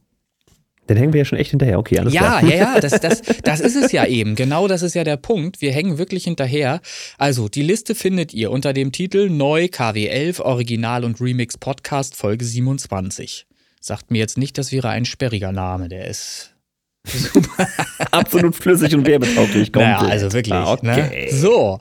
Dann 0.87 0.97
hängen 0.97 1.13
wir 1.13 1.19
ja 1.19 1.25
schon 1.25 1.39
echt 1.39 1.51
hinterher. 1.51 1.79
Okay, 1.79 1.99
alles 1.99 2.15
ja, 2.15 2.21
klar. 2.21 2.45
Ja, 2.45 2.57
ja, 2.57 2.81
das, 2.81 3.01
das, 3.01 3.23
das 3.45 3.61
ist 3.61 3.77
es 3.77 3.93
ja 3.93 4.07
eben. 4.07 4.35
Genau 4.35 4.69
das 4.69 4.83
ist 4.83 4.95
ja 4.95 5.05
der 5.05 5.17
Punkt. 5.17 5.61
Wir 5.61 5.73
hängen 5.73 5.99
wirklich 5.99 6.25
hinterher. 6.25 6.81
Also, 7.19 7.49
die 7.49 7.63
Liste 7.63 7.95
findet 7.95 8.33
ihr 8.35 8.51
unter 8.51 8.73
dem 8.73 8.93
Titel 8.93 9.29
Neu 9.29 9.65
KW11 9.65 10.41
Original 10.41 11.05
und 11.05 11.21
Remix 11.21 11.59
Podcast 11.59 12.17
Folge 12.17 12.45
27. 12.45 13.47
Sagt 13.81 14.11
mir 14.11 14.19
jetzt 14.19 14.39
nicht, 14.39 14.59
das 14.59 14.73
wäre 14.73 14.89
ein 14.89 15.05
sperriger 15.05 15.53
Name. 15.53 15.89
Der 15.89 16.07
ist 16.07 16.56
Absolut 18.11 18.55
flüssig 18.55 18.95
und 18.95 19.07
werbetauglich. 19.07 19.73
Naja, 19.73 19.99
also 19.99 20.33
wirklich. 20.33 20.55
Ah, 20.55 20.73
okay. 20.73 21.29
ne? 21.31 21.37
So, 21.37 21.81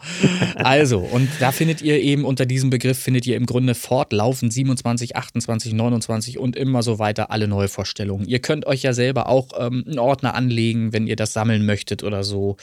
also, 0.56 1.00
und 1.00 1.30
da 1.40 1.52
findet 1.52 1.82
ihr 1.82 2.00
eben 2.00 2.26
unter 2.26 2.46
diesem 2.46 2.70
Begriff, 2.70 3.00
findet 3.00 3.26
ihr 3.26 3.36
im 3.36 3.46
Grunde 3.46 3.76
fortlaufend 3.76 4.54
27, 4.54 5.16
28, 5.16 5.74
29 5.74 6.40
und 6.40 6.56
immer 6.56 6.84
so 6.84 7.00
weiter 7.00 7.32
alle 7.32 7.48
neue 7.48 7.68
Vorstellungen. 7.68 8.26
Ihr 8.26 8.40
könnt 8.40 8.66
euch 8.66 8.84
ja 8.84 8.94
selber 8.94 9.30
auch 9.30 9.50
ähm, 9.58 9.84
einen 9.88 10.00
Ordner 10.00 10.36
anlegen, 10.36 10.94
wenn 10.94 11.08
ihr 11.08 11.16
das 11.16 11.34
sammeln 11.34 11.66
möchtet 11.66 12.04
oder 12.04 12.24
so. 12.24 12.58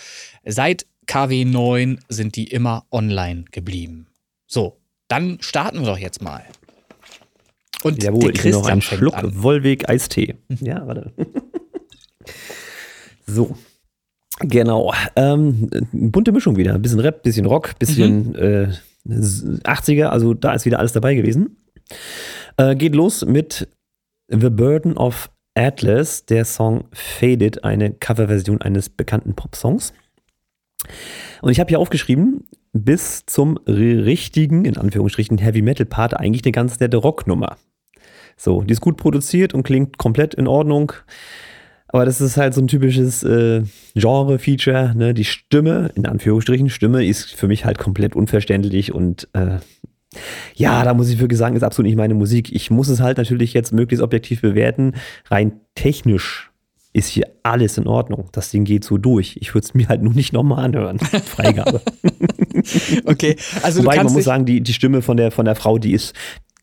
Seit 0.44 0.87
KW 1.07 1.44
9 1.44 1.98
sind 2.09 2.37
die 2.37 2.48
immer 2.48 2.85
online 2.90 3.44
geblieben. 3.51 4.07
So, 4.46 4.77
dann 5.09 5.38
starten 5.40 5.81
wir 5.81 5.87
doch 5.87 5.98
jetzt 5.98 6.22
mal. 6.22 6.44
Und 7.83 8.03
Jawohl, 8.03 8.33
der 8.33 8.33
Christian 8.33 8.53
ich 8.53 8.62
noch 8.62 8.66
einen 8.66 8.83
Schluck 8.83 9.42
Wollweg 9.42 9.88
Eistee. 9.88 10.37
Ja, 10.61 10.87
warte. 10.87 11.12
So. 13.26 13.56
Genau. 14.40 14.92
Ähm, 15.14 15.70
bunte 15.92 16.32
Mischung 16.32 16.56
wieder. 16.56 16.74
Ein 16.74 16.82
bisschen 16.82 17.00
Rap, 17.00 17.22
bisschen 17.22 17.46
Rock, 17.46 17.78
bisschen 17.78 18.30
mhm. 18.30 18.35
äh, 18.37 18.68
80er. 19.08 20.06
Also 20.06 20.35
da 20.35 20.52
ist 20.54 20.64
wieder 20.64 20.78
alles 20.78 20.92
dabei 20.92 21.14
gewesen. 21.14 21.56
Äh, 22.56 22.74
geht 22.76 22.94
los 22.94 23.24
mit 23.24 23.68
The 24.28 24.50
Burden 24.50 24.96
of 24.96 25.30
Atlas, 25.54 26.24
der 26.24 26.44
Song 26.44 26.85
Faded, 26.92 27.64
eine 27.64 27.92
Coverversion 27.92 28.61
eines 28.62 28.88
bekannten 28.88 29.35
Popsongs. 29.35 29.92
Und 31.42 31.50
ich 31.50 31.61
habe 31.61 31.68
hier 31.68 31.78
aufgeschrieben, 31.78 32.46
bis 32.72 33.26
zum 33.26 33.58
richtigen, 33.66 34.64
in 34.64 34.78
Anführungsstrichen, 34.78 35.38
Heavy 35.38 35.61
Metal 35.61 35.87
Part 35.87 36.14
eigentlich 36.14 36.44
eine 36.44 36.52
ganz 36.52 36.80
nette 36.80 36.96
Rocknummer. 36.96 37.56
So, 38.37 38.62
die 38.62 38.72
ist 38.72 38.80
gut 38.80 38.96
produziert 38.96 39.52
und 39.52 39.62
klingt 39.62 39.98
komplett 39.98 40.35
in 40.35 40.48
Ordnung. 40.48 40.92
Aber 41.92 42.07
das 42.07 42.20
ist 42.20 42.38
halt 42.38 42.55
so 42.55 42.62
ein 42.62 42.68
typisches 42.68 43.22
äh, 43.22 43.62
Genre-Feature. 43.94 44.94
Ne? 44.96 45.12
Die 45.12 45.24
Stimme, 45.24 45.90
in 45.94 46.07
Anführungsstrichen, 46.07 46.70
Stimme 46.70 47.05
ist 47.05 47.33
für 47.33 47.48
mich 47.48 47.64
halt 47.64 47.78
komplett 47.78 48.16
unverständlich 48.16 48.94
und 48.94 49.28
äh, 49.35 49.59
ja, 50.55 50.85
da 50.85 50.94
muss 50.94 51.09
ich 51.09 51.20
wirklich 51.20 51.38
sagen, 51.38 51.57
ist 51.57 51.62
absolut 51.62 51.87
nicht 51.87 51.96
meine 51.96 52.14
Musik. 52.14 52.52
Ich 52.52 52.70
muss 52.70 52.88
es 52.88 53.00
halt 53.00 53.18
natürlich 53.18 53.55
jetzt 53.55 53.72
möglichst 53.72 54.02
objektiv 54.02 54.42
bewerten. 54.42 54.94
Rein 55.31 55.61
technisch 55.74 56.50
ist 56.92 57.09
hier 57.09 57.28
alles 57.42 57.78
in 57.78 57.87
Ordnung. 57.87 58.28
Das 58.33 58.50
Ding 58.50 58.64
geht 58.64 58.85
so 58.85 58.98
durch. 58.98 59.38
Ich 59.40 59.55
würde 59.55 59.64
es 59.64 59.74
mir 59.74 59.88
halt 59.88 60.02
nur 60.02 60.12
nicht 60.12 60.33
nochmal 60.33 60.64
anhören. 60.64 60.98
Freigabe. 61.25 61.81
okay, 63.06 63.37
also 63.62 63.83
Wobei, 63.83 63.96
man 63.96 64.12
muss 64.12 64.25
sagen, 64.25 64.44
die, 64.44 64.60
die 64.60 64.75
Stimme 64.75 65.00
von 65.00 65.17
der, 65.17 65.31
von 65.31 65.46
der 65.46 65.54
Frau, 65.54 65.79
die 65.79 65.92
ist, 65.92 66.14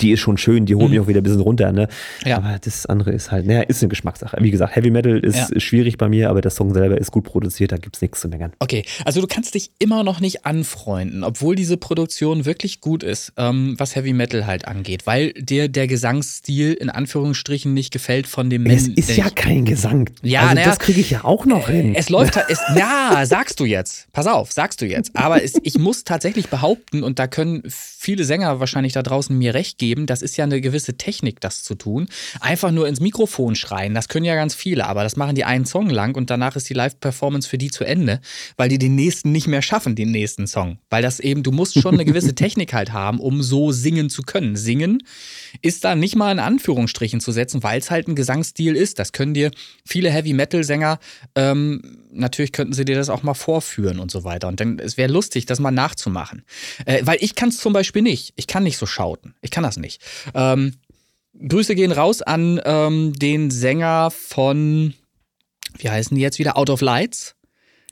die 0.02 0.12
ist 0.12 0.20
schon 0.22 0.38
schön, 0.38 0.66
die 0.66 0.76
holt 0.76 0.86
Mhm. 0.86 0.91
mich 0.91 1.00
auch 1.02 1.08
wieder 1.08 1.22
ein 1.22 1.24
bisschen 1.24 1.41
runter, 1.41 1.72
ne? 1.72 1.88
Ja. 2.26 2.38
Aber 2.38 2.58
das 2.60 2.86
andere 2.86 3.12
ist 3.12 3.32
halt, 3.32 3.45
naja, 3.45 3.62
ist 3.62 3.82
eine 3.82 3.89
Geschmackssache. 3.89 4.38
Wie 4.39 4.52
gesagt, 4.52 4.76
Heavy 4.76 4.89
Metal 4.91 5.18
ist 5.20 5.52
Ja. 5.52 5.60
schwierig 5.60 5.97
bei 5.97 6.08
mir, 6.10 6.30
aber 6.30 6.41
der 6.41 6.52
Song 6.52 6.74
selber 6.74 6.97
ist 6.97 7.12
gut 7.12 7.24
produziert, 7.26 7.72
da 7.72 7.78
gibt's 7.78 8.02
nichts 8.02 8.22
zu 8.22 8.28
meckern. 8.30 8.54
Okay, 8.60 8.86
also 9.06 9.22
du 9.22 9.28
kannst 9.28 9.56
dich 9.56 9.72
immer 9.80 10.04
noch 10.04 10.20
nicht 10.20 10.45
anfreunden, 10.45 11.24
obwohl 11.24 11.56
diese 11.56 11.78
Produktion 11.78 12.45
wirklich 12.45 12.82
gut 12.82 13.04
ist, 13.04 13.34
ähm, 13.38 13.76
was 13.78 13.95
Heavy 13.95 14.14
Metal 14.14 14.45
halt 14.47 14.68
angeht, 14.68 15.06
weil 15.06 15.34
dir 15.34 15.68
der 15.70 15.88
Gesangsstil 15.88 16.74
in 16.74 16.89
Anführungsstrichen 16.89 17.74
nicht 17.74 17.91
gefällt 17.91 18.28
von 18.28 18.50
dem 18.50 18.66
Es 18.66 18.88
Men- 18.88 18.95
ist 18.95 19.16
ja 19.16 19.30
kein 19.30 19.66
Gesang. 19.66 20.10
Ja, 20.22 20.41
also 20.41 20.56
naja, 20.56 20.68
das 20.68 20.80
kriege 20.80 21.00
ich 21.02 21.10
ja 21.12 21.24
auch 21.24 21.45
noch 21.45 21.70
hin. 21.70 21.95
Es 21.95 22.10
läuft 22.10 22.36
halt, 22.36 22.47
es, 22.50 22.60
ja, 22.76 23.24
sagst 23.26 23.60
du 23.60 23.66
jetzt. 23.66 24.08
Pass 24.12 24.28
auf, 24.28 24.52
sagst 24.52 24.82
du 24.82 24.86
jetzt. 24.86 25.16
Aber 25.16 25.43
es, 25.43 25.54
ich 25.64 25.78
muss 25.78 26.04
tatsächlich 26.04 26.47
behaupten, 26.50 27.04
und 27.04 27.20
da 27.20 27.28
können 27.28 27.64
viele 27.68 28.24
Sänger 28.24 28.60
wahrscheinlich 28.60 28.93
da 28.93 29.04
draußen 29.04 29.38
mir 29.38 29.54
recht 29.54 29.78
geben, 29.90 30.06
das 30.06 30.22
ist 30.22 30.38
ja 30.38 30.46
eine 30.46 30.62
gewisse 30.62 30.98
Technik, 30.98 31.42
das 31.42 31.64
zu 31.64 31.74
tun. 31.74 32.08
Einfach 32.42 32.72
nur 32.72 32.88
ins 32.88 33.00
Mikrofon 33.00 33.56
schreien, 33.56 33.96
das 33.96 34.08
können 34.08 34.26
ja 34.26 34.36
ganz 34.36 34.54
viele, 34.54 34.86
aber 34.86 35.02
das 35.02 35.16
machen 35.16 35.36
die 35.36 35.46
einen 35.46 35.66
Song 35.66 35.90
lang 35.90 36.16
und 36.16 36.30
danach 36.30 36.56
ist 36.56 36.70
die 36.70 36.76
Live-Performance 36.76 37.50
für 37.50 37.58
die 37.58 37.72
zu 37.72 37.84
Ende, 37.84 38.22
weil 38.56 38.70
die 38.70 38.78
den 38.78 38.94
nächsten 38.94 39.32
nicht 39.32 39.48
mehr 39.48 39.64
schaffen, 39.64 39.96
den 39.96 40.12
nächsten 40.12 40.46
Song. 40.46 40.78
Weil 40.92 41.02
das 41.02 41.20
eben, 41.20 41.42
du 41.42 41.52
musst 41.52 41.82
schon 41.82 41.96
eine 41.96 42.06
gewisse 42.06 42.36
Technik 42.44 42.74
halt 42.74 42.94
haben, 42.94 43.20
um 43.20 43.42
so 43.42 43.72
singen 43.72 44.12
zu 44.12 44.22
können. 44.22 44.56
Singen 44.56 45.02
ist 45.64 45.84
da 45.84 45.96
nicht 45.96 46.16
mal 46.16 46.32
in 46.32 46.40
Anführungsstrichen 46.40 47.20
zu 47.20 47.32
setzen, 47.32 47.64
weil 47.64 47.80
es 47.80 47.90
halt 47.90 48.08
ein 48.08 48.16
Gesangsstil 48.16 48.76
ist. 48.76 49.00
Das 49.00 49.12
können 49.12 49.34
dir 49.34 49.50
viele 49.86 50.12
Heavy-Metal-Sänger, 50.12 51.00
ähm, 51.36 51.82
natürlich 52.12 52.51
könnten 52.51 52.74
sie 52.74 52.86
dir 52.86 52.95
das 52.95 53.10
auch 53.10 53.24
mal 53.24 53.34
vorführen 53.34 53.99
und 53.99 54.12
so 54.12 54.24
weiter. 54.24 54.47
Und 54.47 54.60
dann, 54.60 54.80
es 54.80 54.97
wäre 54.97 55.12
lustig, 55.12 55.45
das 55.45 55.60
mal 55.60 55.72
nachzumachen. 55.72 56.43
Äh, 56.86 57.01
weil 57.05 57.18
ich 57.22 57.36
kann 57.36 57.49
es 57.49 57.57
zum 57.57 57.74
Beispiel 57.74 58.01
nicht. 58.01 58.34
Ich 58.36 58.47
kann 58.47 58.64
nicht 58.64 58.78
so 58.78 58.86
schauten. 58.86 59.36
Ich 59.41 59.51
kann 59.51 59.64
das 59.64 59.78
nicht. 59.78 60.01
Ähm, 60.34 60.76
Grüße 61.47 61.76
gehen 61.76 61.91
raus 61.91 62.22
an 62.22 62.60
ähm, 62.66 63.14
den 63.14 63.51
Sänger 63.51 64.12
von, 64.12 64.93
wie 65.78 65.89
heißen 65.89 66.16
die 66.16 66.22
jetzt 66.22 66.39
wieder? 66.39 66.57
Out 66.57 66.70
of 66.70 66.82
Lights. 66.82 67.36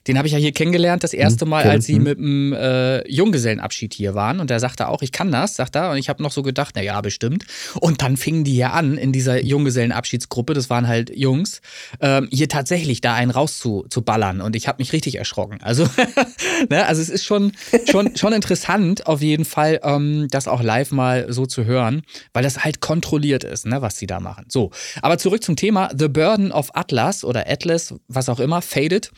Den 0.08 0.18
habe 0.18 0.28
ich 0.28 0.34
ja 0.34 0.39
hier 0.39 0.51
kennengelernt, 0.51 1.03
das 1.03 1.14
erste 1.14 1.45
Hm, 1.45 1.49
Mal, 1.49 1.64
als 1.64 1.86
sie 1.86 1.95
hm. 1.95 2.03
mit 2.03 2.18
dem 2.18 2.53
äh, 2.53 3.08
Junggesellenabschied 3.10 3.93
hier 3.93 4.16
waren. 4.16 4.39
Und 4.39 4.49
der 4.49 4.60
sagte 4.60 4.88
auch, 4.88 5.01
ich 5.01 5.12
kann 5.12 5.32
das, 5.32 5.55
sagt 5.55 5.76
er. 5.76 5.91
Und 5.91 5.97
ich 5.97 6.10
habe 6.10 6.22
noch 6.24 6.32
so 6.32 6.43
gedacht, 6.43 6.74
na 6.76 6.82
ja, 6.82 6.99
bestimmt. 7.01 7.45
Und 7.80 8.01
dann 8.01 8.18
fingen 8.18 8.43
die 8.43 8.53
hier 8.53 8.74
an, 8.74 8.97
in 8.97 9.12
dieser 9.12 9.43
Junggesellenabschiedsgruppe, 9.43 10.53
das 10.53 10.70
waren 10.70 10.88
halt 10.88 11.16
Jungs, 11.16 11.62
ähm, 12.01 12.28
hier 12.32 12.49
tatsächlich 12.49 13.01
da 13.01 13.14
einen 13.14 13.32
rauszuballern. 13.32 13.88
Zu 13.89 14.01
ballern. 14.01 14.41
und 14.41 14.55
ich 14.55 14.68
habe 14.68 14.80
mich 14.80 14.93
richtig 14.93 15.16
erschrocken. 15.16 15.60
Also, 15.62 15.88
ne, 16.70 16.86
also 16.86 17.01
es 17.01 17.10
ist 17.10 17.26
schon, 17.26 17.51
schon, 17.89 18.16
schon 18.18 18.34
interessant, 18.34 19.08
auf 19.08 19.22
jeden 19.22 19.45
Fall, 19.45 19.80
ähm, 19.84 20.28
das 20.30 20.47
auch 20.47 20.62
live 20.62 20.91
mal 20.91 21.32
so 21.32 21.45
zu 21.45 21.66
hören, 21.66 22.01
weil 22.34 22.43
das 22.43 22.64
halt 22.64 22.82
kontrolliert 22.82 23.43
ist, 23.43 23.66
ne, 23.66 23.82
was 23.82 23.97
sie 23.97 24.08
da 24.08 24.20
machen. 24.20 24.45
So, 24.49 24.72
aber 25.01 25.18
zurück 25.18 25.43
zum 25.43 25.55
Thema 25.55 25.89
The 25.97 26.08
Burden 26.08 26.51
of 26.51 26.72
Atlas 26.74 27.24
oder 27.24 27.49
Atlas, 27.49 27.93
was 28.08 28.30
auch 28.30 28.39
immer, 28.39 28.62
Faded. 28.62 29.12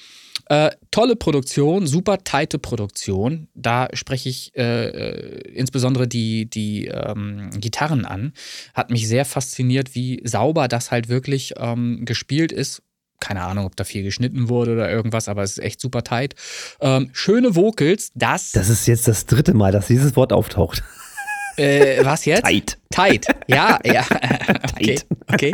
Äh, 0.50 0.72
tolle 0.90 1.16
Produktion, 1.16 1.86
super 1.86 2.24
tighte 2.24 2.58
Produktion. 2.58 3.48
Da 3.54 3.88
spreche 3.94 4.30
ich 4.30 4.52
äh, 4.58 4.88
äh, 4.88 5.42
insbesondere 5.52 6.08
die, 6.08 6.50
die 6.50 6.88
ähm, 6.88 7.52
Gitarren 7.54 8.04
an. 8.04 8.34
Hat 8.74 8.90
mich 8.90 9.08
sehr 9.08 9.26
fasziniert, 9.26 9.94
wie 9.94 10.22
sauber 10.24 10.68
das 10.68 10.90
halt 10.90 11.08
wirklich 11.08 11.54
ähm, 11.58 12.04
gespielt 12.04 12.52
ist. 12.52 12.82
Keine 13.20 13.44
Ahnung, 13.44 13.68
ob 13.68 13.76
da 13.76 13.84
viel 13.84 14.02
geschnitten 14.02 14.50
wurde 14.50 14.74
oder 14.74 14.90
irgendwas, 14.90 15.28
aber 15.28 15.44
es 15.44 15.52
ist 15.52 15.64
echt 15.64 15.80
super 15.80 16.04
tight. 16.04 16.34
Ähm, 16.82 17.12
schöne 17.14 17.56
Vocals, 17.56 18.12
das. 18.16 18.52
Das 18.54 18.70
ist 18.70 18.88
jetzt 18.88 19.08
das 19.08 19.28
dritte 19.28 19.54
Mal, 19.54 19.72
dass 19.72 19.86
dieses 19.86 20.16
Wort 20.16 20.34
auftaucht. 20.34 20.84
äh, 21.58 22.04
was 22.04 22.26
jetzt? 22.26 22.46
Tight. 22.46 22.78
Tight, 22.90 23.28
ja, 23.48 23.80
ja. 23.84 24.04
okay, 24.74 25.00
okay. 25.32 25.52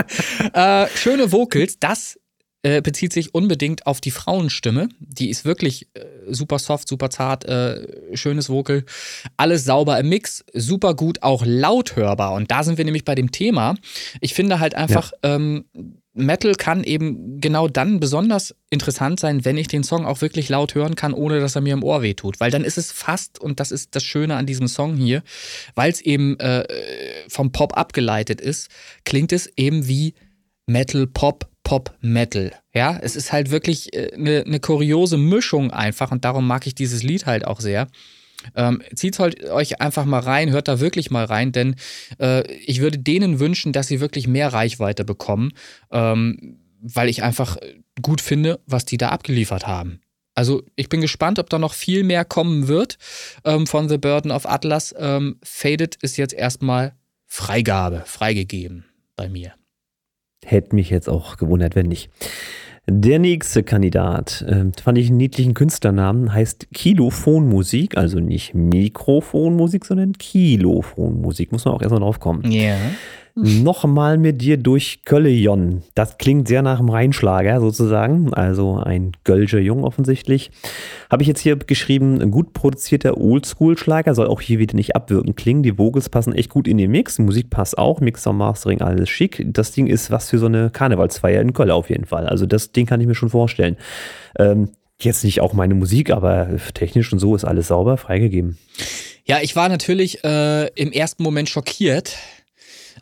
Äh, 0.53 0.87
schöne 0.95 1.33
Vocals, 1.33 1.79
das 1.79 2.17
äh, 2.66 2.82
bezieht 2.82 3.13
sich 3.13 3.36
unbedingt 3.36 3.86
auf 3.86 4.01
die 4.01 4.09
Frauenstimme. 4.09 4.89
Die 4.97 5.30
ist 5.30 5.45
wirklich 5.45 5.88
äh, 5.93 6.03
super 6.30 6.57
soft, 6.57 6.88
super 6.88 7.11
zart, 7.11 7.45
äh, 7.45 8.18
schönes 8.18 8.49
Vocal. 8.49 8.84
Alles 9.38 9.66
sauber 9.66 9.99
im 9.99 10.09
Mix, 10.09 10.43
super 10.51 10.95
gut, 10.95 11.22
auch 11.22 11.43
laut 11.45 11.95
hörbar. 11.95 12.34
Und 12.34 12.49
da 12.49 12.63
sind 12.63 12.80
wir 12.80 12.86
nämlich 12.86 13.05
bei 13.05 13.13
dem 13.13 13.32
Thema. 13.32 13.76
Ich 14.20 14.34
finde 14.34 14.59
halt 14.59 14.74
einfach, 14.74 15.11
ähm, 15.22 15.66
Metal 16.13 16.55
kann 16.55 16.84
eben 16.84 17.39
genau 17.39 17.68
dann 17.68 17.99
besonders 17.99 18.55
interessant 18.72 19.20
sein, 19.20 19.45
wenn 19.45 19.57
ich 19.57 19.68
den 19.68 19.84
Song 19.84 20.07
auch 20.07 20.22
wirklich 20.22 20.49
laut 20.49 20.74
hören 20.74 20.95
kann, 20.95 21.13
ohne 21.13 21.39
dass 21.39 21.53
er 21.53 21.61
mir 21.61 21.74
im 21.74 21.84
Ohr 21.84 22.01
wehtut. 22.01 22.39
Weil 22.39 22.49
dann 22.49 22.63
ist 22.63 22.80
es 22.80 22.91
fast, 22.91 23.38
und 23.38 23.59
das 23.59 23.72
ist 23.72 23.95
das 23.95 24.03
Schöne 24.03 24.38
an 24.38 24.47
diesem 24.47 24.68
Song 24.68 24.95
hier, 24.95 25.22
weil 25.76 25.91
es 25.91 26.01
eben 26.01 26.39
äh, 26.39 26.63
vom 27.28 27.51
Pop 27.51 27.78
abgeleitet 27.78 28.41
ist, 28.41 28.72
klingt 29.03 29.32
es 29.34 29.51
eben 29.55 29.88
wie 29.88 30.16
Metal, 30.66 31.05
Pop, 31.05 31.47
Pop, 31.66 31.97
Metal. 31.99 32.53
Ja, 32.74 32.97
es 33.01 33.16
ist 33.16 33.34
halt 33.34 33.49
wirklich 33.49 33.89
eine 33.93 34.43
äh, 34.43 34.49
ne 34.49 34.59
kuriose 34.59 35.18
Mischung 35.18 35.72
einfach 35.72 36.11
und 36.11 36.24
darum 36.24 36.47
mag 36.47 36.66
ich 36.68 36.76
dieses 36.76 37.03
Lied 37.03 37.26
halt 37.26 37.45
auch 37.45 37.59
sehr. 37.59 37.88
Ähm, 38.53 38.84
zieht 38.93 39.18
halt 39.18 39.43
euch 39.49 39.82
einfach 39.82 40.05
mal 40.05 40.20
rein, 40.20 40.51
hört 40.51 40.68
da 40.68 40.80
wirklich 40.80 41.09
mal 41.09 41.26
rein, 41.26 41.51
denn 41.51 41.76
äh, 42.20 42.49
ich 42.53 42.82
würde 42.82 42.99
denen 42.99 43.39
wünschen, 43.39 43.74
dass 43.74 43.88
sie 43.88 43.99
wirklich 43.99 44.28
mehr 44.28 44.53
Reichweite 44.53 45.03
bekommen, 45.03 45.53
ähm, 45.91 46.59
weil 46.80 47.09
ich 47.09 47.24
einfach 47.24 47.57
gut 48.03 48.22
finde, 48.22 48.59
was 48.68 48.86
die 48.86 48.97
da 48.97 49.09
abgeliefert 49.09 49.66
haben. 49.66 50.01
Also 50.36 50.61
ich 50.76 50.88
bin 50.88 51.01
gespannt, 51.01 51.39
ob 51.39 51.49
da 51.49 51.57
noch 51.57 51.74
viel 51.74 52.03
mehr 52.03 52.26
kommen 52.26 52.68
wird 52.68 52.99
ähm, 53.43 53.66
von 53.66 53.89
The 53.89 53.97
Burden 53.97 54.30
of 54.30 54.45
Atlas. 54.45 54.93
Ähm, 54.99 55.39
Faded 55.41 55.95
ist 56.03 56.18
jetzt 56.18 56.34
erstmal 56.34 56.93
Freigabe, 57.26 58.03
freigegeben 58.05 58.86
bei 59.16 59.30
mir. 59.30 59.53
Hätte 60.45 60.75
mich 60.75 60.89
jetzt 60.89 61.09
auch 61.09 61.37
gewundert, 61.37 61.75
wenn 61.75 61.87
nicht. 61.87 62.09
Der 62.87 63.17
nächste 63.17 63.63
Kandidat, 63.63 64.43
äh, 64.47 64.65
fand 64.79 64.97
ich 64.99 65.07
einen 65.07 65.17
niedlichen 65.17 65.55
Künstlernamen, 65.55 66.31
heißt 66.31 66.67
Kilophonmusik, 66.71 67.97
also 67.97 68.19
nicht 68.19 68.53
Mikrofonmusik, 68.53 69.85
sondern 69.85 70.13
Kilophonmusik. 70.13 71.51
Muss 71.51 71.65
man 71.65 71.73
auch 71.73 71.81
erstmal 71.81 72.01
drauf 72.01 72.19
kommen. 72.19 72.51
Ja. 72.51 72.77
Nochmal 73.38 74.17
mit 74.17 74.41
dir 74.41 74.55
durch 74.55 75.01
Köllejon. 75.03 75.83
Das 75.93 76.17
klingt 76.17 76.47
sehr 76.47 76.61
nach 76.61 76.79
einem 76.79 76.88
Rheinschlager 76.88 77.59
sozusagen, 77.59 78.33
also 78.33 78.77
ein 78.77 79.11
Gölscher 79.25 79.59
Jung 79.59 79.83
offensichtlich. 79.83 80.51
Habe 81.11 81.21
ich 81.21 81.27
jetzt 81.27 81.41
hier 81.41 81.57
geschrieben, 81.57 82.21
ein 82.21 82.31
gut 82.31 82.53
produzierter 82.53 83.17
Oldschool-Schlager, 83.17 84.15
soll 84.15 84.27
auch 84.27 84.39
hier 84.39 84.59
wieder 84.59 84.75
nicht 84.75 84.95
abwirkend 84.95 85.36
klingen. 85.36 85.63
Die 85.63 85.77
Vocals 85.77 86.07
passen 86.07 86.33
echt 86.33 86.49
gut 86.49 86.65
in 86.65 86.77
den 86.77 86.91
Mix, 86.91 87.19
Musik 87.19 87.49
passt 87.49 87.77
auch, 87.77 87.99
Mixer, 87.99 88.31
Mastering, 88.31 88.79
alles 88.79 89.09
schick. 89.09 89.45
Das 89.47 89.73
Ding 89.73 89.88
ist 89.88 90.11
was 90.11 90.29
für 90.29 90.38
so 90.38 90.45
eine 90.45 90.69
Karnevalsfeier 90.69 91.41
in 91.41 91.51
Köln 91.51 91.71
auf 91.71 91.89
jeden 91.89 92.05
Fall. 92.05 92.27
Also 92.27 92.45
das 92.45 92.71
Ding 92.71 92.86
kann 92.86 93.01
ich 93.01 93.07
mir 93.07 93.15
schon 93.15 93.29
vorstellen. 93.29 93.75
Ähm, 94.39 94.69
jetzt 95.01 95.25
nicht 95.25 95.41
auch 95.41 95.51
meine 95.51 95.75
Musik, 95.75 96.09
aber 96.09 96.47
technisch 96.73 97.11
und 97.11 97.19
so 97.19 97.36
ist 97.36 97.43
alles 97.43 97.67
sauber, 97.67 97.97
freigegeben. 97.97 98.57
Ja, 99.25 99.39
ich 99.41 99.55
war 99.55 99.69
natürlich 99.69 100.23
äh, 100.23 100.67
im 100.75 100.91
ersten 100.91 101.23
Moment 101.23 101.49
schockiert, 101.49 102.15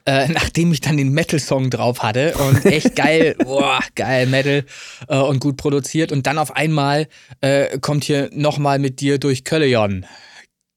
äh, 0.06 0.28
nachdem 0.32 0.72
ich 0.72 0.82
dann 0.82 0.98
den 0.98 1.12
Metal-Song 1.12 1.70
drauf 1.70 2.04
hatte 2.04 2.36
und 2.36 2.66
echt 2.66 2.96
geil, 2.96 3.36
boah, 3.44 3.80
geil 3.96 4.28
Metal 4.28 4.66
äh, 5.08 5.18
und 5.18 5.40
gut 5.40 5.58
produziert 5.58 6.12
und 6.12 6.28
dann 6.28 6.38
auf 6.38 6.56
einmal 6.56 7.08
äh, 7.42 7.78
kommt 7.80 8.04
hier 8.04 8.30
nochmal 8.34 8.80
mit 8.80 9.00
dir 9.00 9.20
durch 9.20 9.44
Kölleon. 9.44 10.06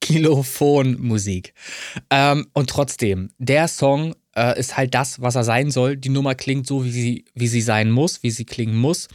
Kilophon-Musik. 0.01 1.53
Ähm, 2.11 2.47
und 2.53 2.71
trotzdem, 2.71 3.31
der 3.39 3.67
Song 3.67 4.15
äh, 4.37 4.59
ist 4.59 4.77
halt 4.77 4.95
das, 4.95 5.21
was 5.21 5.35
er 5.35 5.45
sein 5.45 5.71
soll. 5.71 5.97
Die 5.97 6.11
Nummer 6.11 6.35
klingt 6.35 6.67
so, 6.67 6.85
wie 6.85 6.91
sie, 6.91 7.25
wie 7.35 7.49
sie 7.49 7.63
sein 7.63 7.91
muss, 7.91 8.23
wie 8.23 8.31
sie 8.31 8.45
klingen 8.45 8.77
muss. 8.77 9.09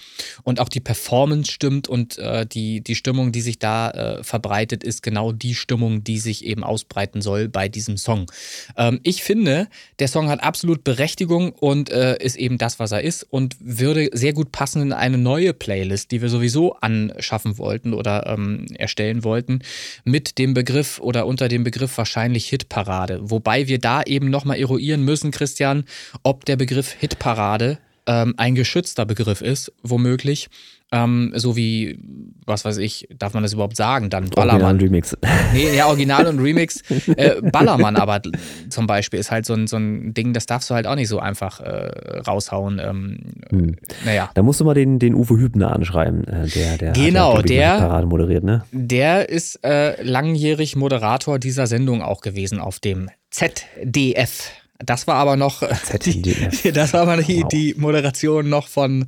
Und 0.44 0.60
auch 0.60 0.70
die 0.70 0.80
Performance 0.80 1.52
stimmt 1.52 1.88
und 1.88 2.18
äh, 2.18 2.46
die, 2.46 2.82
die 2.82 2.96
Stimmung, 2.96 3.32
die 3.32 3.42
sich 3.42 3.60
da 3.60 3.92
äh, 3.92 4.24
verbreitet, 4.24 4.84
ist 4.84 5.04
genau 5.04 5.32
die 5.32 5.56
Stimmung, 5.56 6.04
die 6.04 6.20
sich 6.20 6.46
eben 6.46 6.64
ausbreiten 6.64 7.22
soll 7.22 7.48
bei 7.48 7.70
diesem 7.70 7.98
Song. 7.98 8.30
Ähm, 8.76 9.00
ich 9.04 9.24
finde, 9.24 9.68
der 10.00 10.08
Song 10.08 10.30
hat 10.30 10.44
absolut 10.44 10.84
Berechtigung 10.84 11.52
und 11.52 11.92
äh, 11.92 12.18
ist 12.18 12.36
eben 12.36 12.58
das, 12.58 12.80
was 12.80 12.92
er 12.92 13.02
ist 13.02 13.24
und 13.24 13.56
würde 13.60 14.10
sehr 14.14 14.34
gut 14.34 14.52
passen 14.52 14.82
in 14.82 14.94
eine 14.94 15.18
neue 15.18 15.54
Playlist, 15.54 16.12
die 16.12 16.22
wir 16.22 16.30
sowieso 16.30 16.74
anschaffen 16.76 17.58
wollten 17.60 17.94
oder 17.94 18.26
ähm, 18.26 18.66
erstellen 18.78 19.24
wollten, 19.24 19.60
mit 20.04 20.40
dem 20.40 20.54
Begriff 20.54 21.00
oder 21.00 21.28
unter 21.28 21.48
dem 21.48 21.64
Begriff 21.64 21.98
wahrscheinlich 21.98 22.50
Hitparade. 22.50 23.20
Wobei 23.22 23.68
wir 23.68 23.78
da 23.78 24.02
eben 24.04 24.30
nochmal 24.30 24.58
eruieren 24.58 25.04
müssen, 25.04 25.11
Christian, 25.32 25.84
ob 26.24 26.46
der 26.46 26.56
Begriff 26.56 26.92
Hitparade 26.92 27.78
ähm, 28.08 28.34
ein 28.38 28.56
geschützter 28.56 29.06
Begriff 29.06 29.42
ist, 29.42 29.72
womöglich. 29.84 30.48
Ähm, 30.94 31.32
so 31.36 31.56
wie, 31.56 32.00
was 32.46 32.66
weiß 32.66 32.78
ich, 32.80 33.08
darf 33.18 33.34
man 33.34 33.44
das 33.44 33.54
überhaupt 33.54 33.78
sagen? 33.78 34.10
Dann 34.10 34.30
Ballermann. 34.30 34.64
Original 34.76 34.84
Remix. 34.84 35.18
Nee, 35.54 35.74
ja, 35.78 35.86
Original 35.88 36.28
und 36.28 36.40
Remix. 36.40 36.82
Äh, 37.16 37.42
Ballermann 37.50 37.96
aber 37.96 38.22
zum 38.70 38.88
Beispiel 38.88 39.18
ist 39.20 39.32
halt 39.32 39.46
so 39.46 39.54
ein, 39.54 39.68
so 39.68 39.78
ein 39.78 40.14
Ding, 40.14 40.34
das 40.34 40.48
darfst 40.48 40.70
du 40.70 40.74
halt 40.74 40.88
auch 40.88 40.96
nicht 40.96 41.08
so 41.08 41.20
einfach 41.20 41.62
äh, 41.62 42.20
raushauen. 42.28 42.80
Ähm, 42.84 43.20
Hm. 43.52 43.76
Naja. 44.04 44.30
Da 44.34 44.42
musst 44.42 44.60
du 44.60 44.66
mal 44.66 44.74
den, 44.74 44.98
den 45.00 45.14
Uwe 45.14 45.38
Hübner 45.38 45.74
anschreiben. 45.74 46.26
äh, 46.28 46.48
Der, 46.48 46.78
der 46.78 46.92
Genau, 46.94 47.38
hat 47.38 47.48
der- 47.48 47.78
Parade 47.78 48.08
moderiert, 48.08 48.44
ne? 48.44 48.64
Der 48.74 49.30
ist 49.30 49.64
äh, 49.64 50.02
langjährig 50.04 50.76
Moderator 50.76 51.38
dieser 51.40 51.68
Sendung 51.68 52.02
auch 52.02 52.20
gewesen 52.22 52.60
auf 52.60 52.80
dem 52.80 53.10
ZDF. 53.30 54.52
Das 54.86 55.08
war 55.08 55.16
aber 55.16 55.36
noch. 55.36 55.64
Die, 56.06 56.72
das 56.74 56.94
war 56.94 57.02
aber 57.02 57.18
die, 57.18 57.42
Wow. 57.44 57.48
die 57.50 57.76
Moderation 57.78 58.50
noch 58.50 58.68
von 58.68 59.06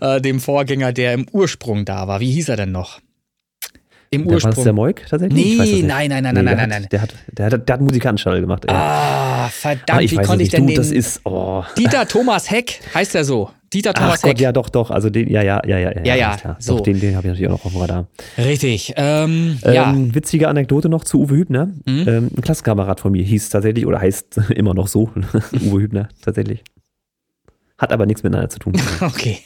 äh, 0.00 0.20
dem 0.20 0.40
Vorgänger, 0.40 0.92
der 0.92 1.14
im 1.14 1.26
Ursprung 1.32 1.84
da 1.84 2.08
war. 2.08 2.20
Wie 2.20 2.30
hieß 2.32 2.48
er 2.48 2.56
denn 2.56 2.72
noch? 2.72 3.00
Im 4.12 4.22
Der, 4.24 4.30
war 4.32 4.34
das 4.38 4.44
Ursprung. 4.46 4.64
der 4.64 4.72
Moik 4.72 5.06
tatsächlich? 5.08 5.56
Nee, 5.58 5.82
nein, 5.82 6.08
nein, 6.10 6.22
nein, 6.24 6.34
Nee, 6.34 6.42
nein, 6.42 6.44
nein, 6.44 6.60
hat, 6.60 6.68
nein. 6.68 6.86
Der 6.90 7.00
hat, 7.02 7.14
der 7.30 7.46
hat, 7.46 7.68
der 7.68 7.74
hat 7.74 7.80
Musikanstall 7.80 8.40
gemacht. 8.40 8.64
ey. 8.66 8.74
Ah, 8.74 9.44
Ah, 9.44 9.48
verdammt, 9.48 10.02
ich 10.02 10.10
wie 10.12 10.16
konnte 10.16 10.42
ich 10.42 10.48
nicht. 10.48 10.52
denn 10.52 10.62
Du, 10.66 10.72
den... 10.72 10.76
das 10.76 10.90
ist, 10.90 11.20
oh. 11.24 11.64
Dieter 11.78 12.06
Thomas 12.06 12.50
Heck, 12.50 12.80
heißt 12.94 13.14
er 13.14 13.24
so? 13.24 13.50
Dieter 13.72 13.94
Thomas 13.94 14.16
Ach 14.18 14.22
Gott, 14.22 14.30
Heck. 14.32 14.40
ja, 14.40 14.52
doch, 14.52 14.68
doch. 14.68 14.90
Also 14.90 15.10
den, 15.10 15.28
ja, 15.30 15.42
ja, 15.42 15.60
ja, 15.64 15.78
ja. 15.78 15.92
Ja, 16.04 16.14
ja, 16.16 16.28
alles 16.30 16.40
klar. 16.40 16.56
so. 16.58 16.76
Doch, 16.76 16.82
den, 16.82 16.98
den 16.98 17.14
habe 17.14 17.28
ich 17.28 17.30
natürlich 17.30 17.48
auch 17.48 17.58
noch 17.58 17.64
auf 17.66 17.72
dem 17.72 17.80
Radar. 17.80 18.06
Richtig. 18.36 18.94
Ähm, 18.96 19.58
ja. 19.62 19.90
Ähm, 19.92 20.12
witzige 20.14 20.48
Anekdote 20.48 20.88
noch 20.88 21.04
zu 21.04 21.20
Uwe 21.20 21.36
Hübner. 21.36 21.66
Mhm. 21.86 22.08
Ähm, 22.08 22.30
ein 22.36 22.42
Klassenkamerad 22.42 22.98
von 22.98 23.12
mir 23.12 23.22
hieß 23.22 23.48
tatsächlich, 23.50 23.86
oder 23.86 24.00
heißt 24.00 24.38
immer 24.50 24.74
noch 24.74 24.88
so, 24.88 25.10
Uwe 25.52 25.82
Hübner 25.82 26.08
tatsächlich. 26.22 26.64
Hat 27.78 27.92
aber 27.92 28.06
nichts 28.06 28.22
miteinander 28.24 28.48
zu 28.50 28.58
tun. 28.58 28.72
Okay. 29.00 29.38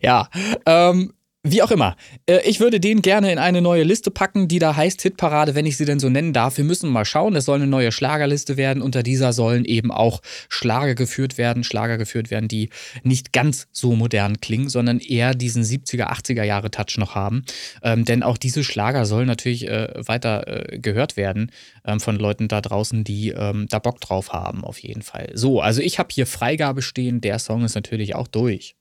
ja. 0.00 0.28
Ähm, 0.64 1.12
wie 1.44 1.62
auch 1.62 1.70
immer. 1.70 1.96
Äh, 2.26 2.40
ich 2.44 2.58
würde 2.58 2.80
den 2.80 3.00
gerne 3.00 3.30
in 3.30 3.38
eine 3.38 3.62
neue 3.62 3.84
Liste 3.84 4.10
packen, 4.10 4.48
die 4.48 4.58
da 4.58 4.74
heißt 4.74 5.00
Hitparade, 5.02 5.54
wenn 5.54 5.66
ich 5.66 5.76
sie 5.76 5.84
denn 5.84 6.00
so 6.00 6.08
nennen 6.08 6.32
darf. 6.32 6.56
Wir 6.56 6.64
müssen 6.64 6.90
mal 6.90 7.04
schauen. 7.04 7.36
Es 7.36 7.44
soll 7.44 7.56
eine 7.56 7.68
neue 7.68 7.92
Schlagerliste 7.92 8.56
werden. 8.56 8.82
Unter 8.82 9.02
dieser 9.04 9.32
sollen 9.32 9.64
eben 9.64 9.92
auch 9.92 10.20
Schlager 10.48 10.94
geführt 10.96 11.38
werden. 11.38 11.62
Schlager 11.62 11.96
geführt 11.96 12.30
werden, 12.30 12.48
die 12.48 12.70
nicht 13.04 13.32
ganz 13.32 13.68
so 13.70 13.94
modern 13.94 14.40
klingen, 14.40 14.68
sondern 14.68 14.98
eher 14.98 15.34
diesen 15.34 15.62
70er, 15.62 16.10
80er 16.10 16.42
Jahre 16.42 16.70
Touch 16.72 16.98
noch 16.98 17.14
haben. 17.14 17.44
Ähm, 17.82 18.04
denn 18.04 18.24
auch 18.24 18.36
diese 18.36 18.64
Schlager 18.64 19.06
sollen 19.06 19.28
natürlich 19.28 19.68
äh, 19.68 19.88
weiter 19.96 20.72
äh, 20.72 20.78
gehört 20.78 21.16
werden 21.16 21.52
ähm, 21.84 22.00
von 22.00 22.16
Leuten 22.16 22.48
da 22.48 22.60
draußen, 22.60 23.04
die 23.04 23.30
ähm, 23.30 23.66
da 23.70 23.78
Bock 23.78 24.00
drauf 24.00 24.32
haben, 24.32 24.64
auf 24.64 24.78
jeden 24.80 25.02
Fall. 25.02 25.30
So, 25.34 25.60
also 25.60 25.80
ich 25.82 26.00
habe 26.00 26.08
hier 26.12 26.26
Freigabe 26.26 26.82
stehen. 26.82 27.20
Der 27.20 27.38
Song 27.38 27.64
ist 27.64 27.76
natürlich 27.76 28.16
auch 28.16 28.26
durch. 28.26 28.74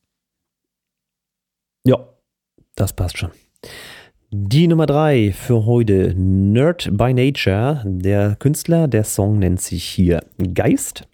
ja, 1.85 2.16
das 2.77 2.93
passt 2.93 3.17
schon. 3.17 3.31
Die 4.29 4.67
Nummer 4.67 4.85
drei 4.85 5.33
für 5.33 5.65
heute, 5.65 6.13
Nerd 6.15 6.89
by 6.91 7.13
Nature. 7.13 7.81
Der 7.85 8.35
Künstler, 8.35 8.87
der 8.87 9.03
Song 9.03 9.39
nennt 9.39 9.61
sich 9.61 9.83
hier 9.83 10.21
Geist. 10.53 11.07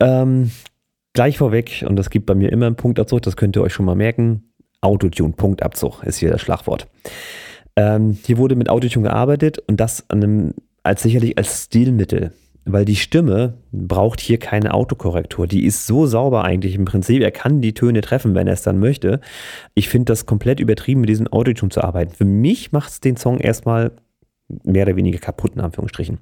Ähm, 0.00 0.50
gleich 1.14 1.38
vorweg, 1.38 1.84
und 1.88 1.96
das 1.96 2.10
gibt 2.10 2.26
bei 2.26 2.34
mir 2.34 2.52
immer 2.52 2.66
einen 2.66 2.76
Punktabzug, 2.76 3.22
das 3.22 3.36
könnt 3.36 3.56
ihr 3.56 3.62
euch 3.62 3.72
schon 3.72 3.86
mal 3.86 3.94
merken. 3.94 4.52
Autotune, 4.82 5.32
Punktabzug 5.32 6.04
ist 6.04 6.18
hier 6.18 6.30
das 6.30 6.42
Schlagwort. 6.42 6.86
Ähm, 7.76 8.18
hier 8.24 8.38
wurde 8.38 8.56
mit 8.56 8.68
Autotune 8.68 9.08
gearbeitet 9.08 9.58
und 9.66 9.80
das 9.80 10.08
einem, 10.10 10.54
als 10.82 11.02
sicherlich 11.02 11.36
als 11.38 11.64
Stilmittel. 11.64 12.32
Weil 12.68 12.84
die 12.84 12.96
Stimme 12.96 13.54
braucht 13.70 14.20
hier 14.20 14.38
keine 14.38 14.74
Autokorrektur. 14.74 15.46
Die 15.46 15.64
ist 15.64 15.86
so 15.86 16.06
sauber 16.06 16.44
eigentlich 16.44 16.74
im 16.74 16.84
Prinzip. 16.84 17.22
Er 17.22 17.30
kann 17.30 17.60
die 17.60 17.74
Töne 17.74 18.00
treffen, 18.00 18.34
wenn 18.34 18.48
er 18.48 18.54
es 18.54 18.62
dann 18.62 18.80
möchte. 18.80 19.20
Ich 19.74 19.88
finde 19.88 20.06
das 20.06 20.26
komplett 20.26 20.58
übertrieben, 20.58 21.00
mit 21.00 21.08
diesem 21.08 21.28
Autotune 21.28 21.70
zu 21.70 21.82
arbeiten. 21.82 22.12
Für 22.12 22.24
mich 22.24 22.72
macht 22.72 22.90
es 22.90 23.00
den 23.00 23.16
Song 23.16 23.38
erstmal 23.38 23.92
mehr 24.64 24.84
oder 24.86 24.96
weniger 24.96 25.18
kaputt, 25.18 25.52
in 25.54 25.60
Anführungsstrichen. 25.60 26.18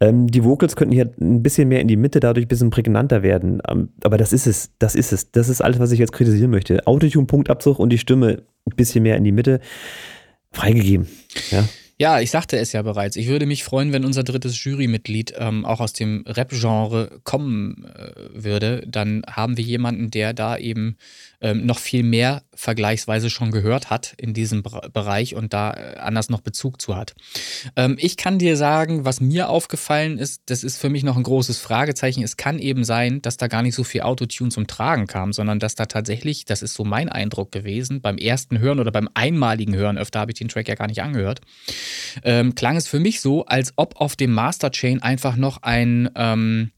Ähm, 0.00 0.26
die 0.28 0.44
Vocals 0.44 0.76
könnten 0.76 0.94
hier 0.94 1.10
ein 1.20 1.42
bisschen 1.42 1.68
mehr 1.68 1.80
in 1.80 1.88
die 1.88 1.96
Mitte, 1.96 2.20
dadurch 2.20 2.46
ein 2.46 2.48
bisschen 2.48 2.70
prägnanter 2.70 3.22
werden. 3.22 3.60
Ähm, 3.68 3.90
aber 4.02 4.16
das 4.16 4.32
ist 4.32 4.46
es, 4.46 4.70
das 4.78 4.94
ist 4.94 5.12
es. 5.12 5.30
Das 5.30 5.48
ist 5.48 5.60
alles, 5.60 5.78
was 5.78 5.92
ich 5.92 5.98
jetzt 5.98 6.12
kritisieren 6.12 6.50
möchte. 6.50 6.86
Autotune, 6.86 7.26
Punktabzug 7.26 7.78
und 7.78 7.90
die 7.90 7.98
Stimme 7.98 8.42
ein 8.66 8.76
bisschen 8.76 9.02
mehr 9.02 9.16
in 9.16 9.24
die 9.24 9.32
Mitte. 9.32 9.60
Freigegeben. 10.50 11.06
Ja. 11.50 11.64
Ja, 12.00 12.20
ich 12.20 12.30
sagte 12.30 12.56
es 12.56 12.72
ja 12.72 12.82
bereits. 12.82 13.16
Ich 13.16 13.26
würde 13.26 13.44
mich 13.44 13.64
freuen, 13.64 13.92
wenn 13.92 14.04
unser 14.04 14.22
drittes 14.22 14.62
Jurymitglied 14.62 15.34
ähm, 15.36 15.64
auch 15.64 15.80
aus 15.80 15.92
dem 15.92 16.24
Rap-Genre 16.28 17.20
kommen 17.24 17.84
äh, 17.86 18.44
würde. 18.44 18.84
Dann 18.86 19.24
haben 19.28 19.56
wir 19.56 19.64
jemanden, 19.64 20.12
der 20.12 20.32
da 20.32 20.56
eben 20.56 20.96
ähm, 21.40 21.66
noch 21.66 21.78
viel 21.78 22.02
mehr 22.02 22.42
vergleichsweise 22.54 23.30
schon 23.30 23.52
gehört 23.52 23.90
hat 23.90 24.14
in 24.16 24.34
diesem 24.34 24.62
Bere- 24.62 24.90
Bereich 24.90 25.34
und 25.36 25.52
da 25.52 25.72
äh, 25.72 25.98
anders 25.98 26.28
noch 26.30 26.40
Bezug 26.40 26.80
zu 26.80 26.96
hat. 26.96 27.14
Ähm, 27.76 27.96
ich 28.00 28.16
kann 28.16 28.38
dir 28.38 28.56
sagen, 28.56 29.04
was 29.04 29.20
mir 29.20 29.48
aufgefallen 29.48 30.18
ist, 30.18 30.42
das 30.46 30.64
ist 30.64 30.78
für 30.78 30.88
mich 30.88 31.04
noch 31.04 31.16
ein 31.16 31.22
großes 31.22 31.58
Fragezeichen. 31.58 32.22
Es 32.24 32.36
kann 32.36 32.58
eben 32.58 32.84
sein, 32.84 33.22
dass 33.22 33.36
da 33.36 33.46
gar 33.46 33.62
nicht 33.62 33.74
so 33.74 33.84
viel 33.84 34.00
Autotune 34.02 34.50
zum 34.50 34.66
Tragen 34.66 35.06
kam, 35.06 35.32
sondern 35.32 35.60
dass 35.60 35.76
da 35.76 35.86
tatsächlich, 35.86 36.44
das 36.44 36.62
ist 36.62 36.74
so 36.74 36.84
mein 36.84 37.08
Eindruck 37.08 37.52
gewesen, 37.52 38.00
beim 38.00 38.18
ersten 38.18 38.58
Hören 38.58 38.80
oder 38.80 38.90
beim 38.90 39.08
einmaligen 39.14 39.76
Hören, 39.76 39.98
öfter 39.98 40.20
habe 40.20 40.32
ich 40.32 40.38
den 40.38 40.48
Track 40.48 40.68
ja 40.68 40.74
gar 40.74 40.88
nicht 40.88 41.02
angehört, 41.02 41.40
ähm, 42.24 42.54
klang 42.54 42.76
es 42.76 42.88
für 42.88 43.00
mich 43.00 43.20
so, 43.20 43.44
als 43.46 43.72
ob 43.76 44.00
auf 44.00 44.16
dem 44.16 44.32
Masterchain 44.32 45.02
einfach 45.02 45.36
noch 45.36 45.62
ein 45.62 46.10
ähm, 46.16 46.72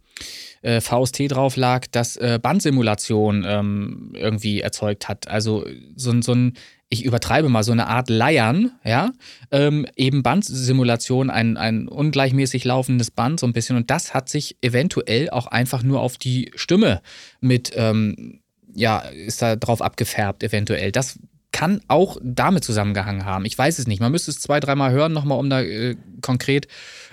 äh, 0.62 0.80
VST 0.80 1.30
drauf 1.30 1.56
lag, 1.56 1.86
das 1.90 2.16
äh, 2.16 2.38
Bandsimulation 2.42 3.44
ähm, 3.46 4.12
irgendwie 4.14 4.60
erzeugt 4.60 5.08
hat. 5.08 5.28
Also 5.28 5.64
so, 5.96 6.10
ein- 6.10 6.22
so 6.22 6.32
ein, 6.32 6.54
ich 6.88 7.04
übertreibe 7.04 7.48
mal, 7.48 7.62
so 7.62 7.72
eine 7.72 7.86
Art 7.86 8.10
Leiern, 8.10 8.72
ja, 8.84 9.12
ähm, 9.52 9.86
eben 9.96 10.22
Bandsimulation, 10.22 11.30
ein, 11.30 11.56
ein 11.56 11.88
ungleichmäßig 11.88 12.64
laufendes 12.64 13.10
Band 13.10 13.40
so 13.40 13.46
ein 13.46 13.52
bisschen. 13.52 13.76
Und 13.76 13.90
das 13.90 14.12
hat 14.12 14.28
sich 14.28 14.56
eventuell 14.60 15.30
auch 15.30 15.46
einfach 15.46 15.82
nur 15.82 16.00
auf 16.00 16.18
die 16.18 16.50
Stimme 16.56 17.00
mit, 17.40 17.72
ähm, 17.76 18.40
ja, 18.74 18.98
ist 18.98 19.40
da 19.42 19.56
drauf 19.56 19.82
abgefärbt, 19.82 20.42
eventuell. 20.42 20.92
Das 20.92 21.18
kann 21.52 21.80
auch 21.88 22.16
damit 22.22 22.62
zusammengehangen 22.64 23.24
haben. 23.24 23.44
Ich 23.44 23.58
weiß 23.58 23.78
es 23.80 23.88
nicht. 23.88 24.00
Man 24.00 24.12
müsste 24.12 24.30
es 24.30 24.38
zwei, 24.40 24.60
dreimal 24.60 24.92
hören, 24.92 25.12
nochmal, 25.12 25.38
um 25.38 25.50
da 25.50 25.60
äh, 25.62 25.96
konkret 26.22 26.68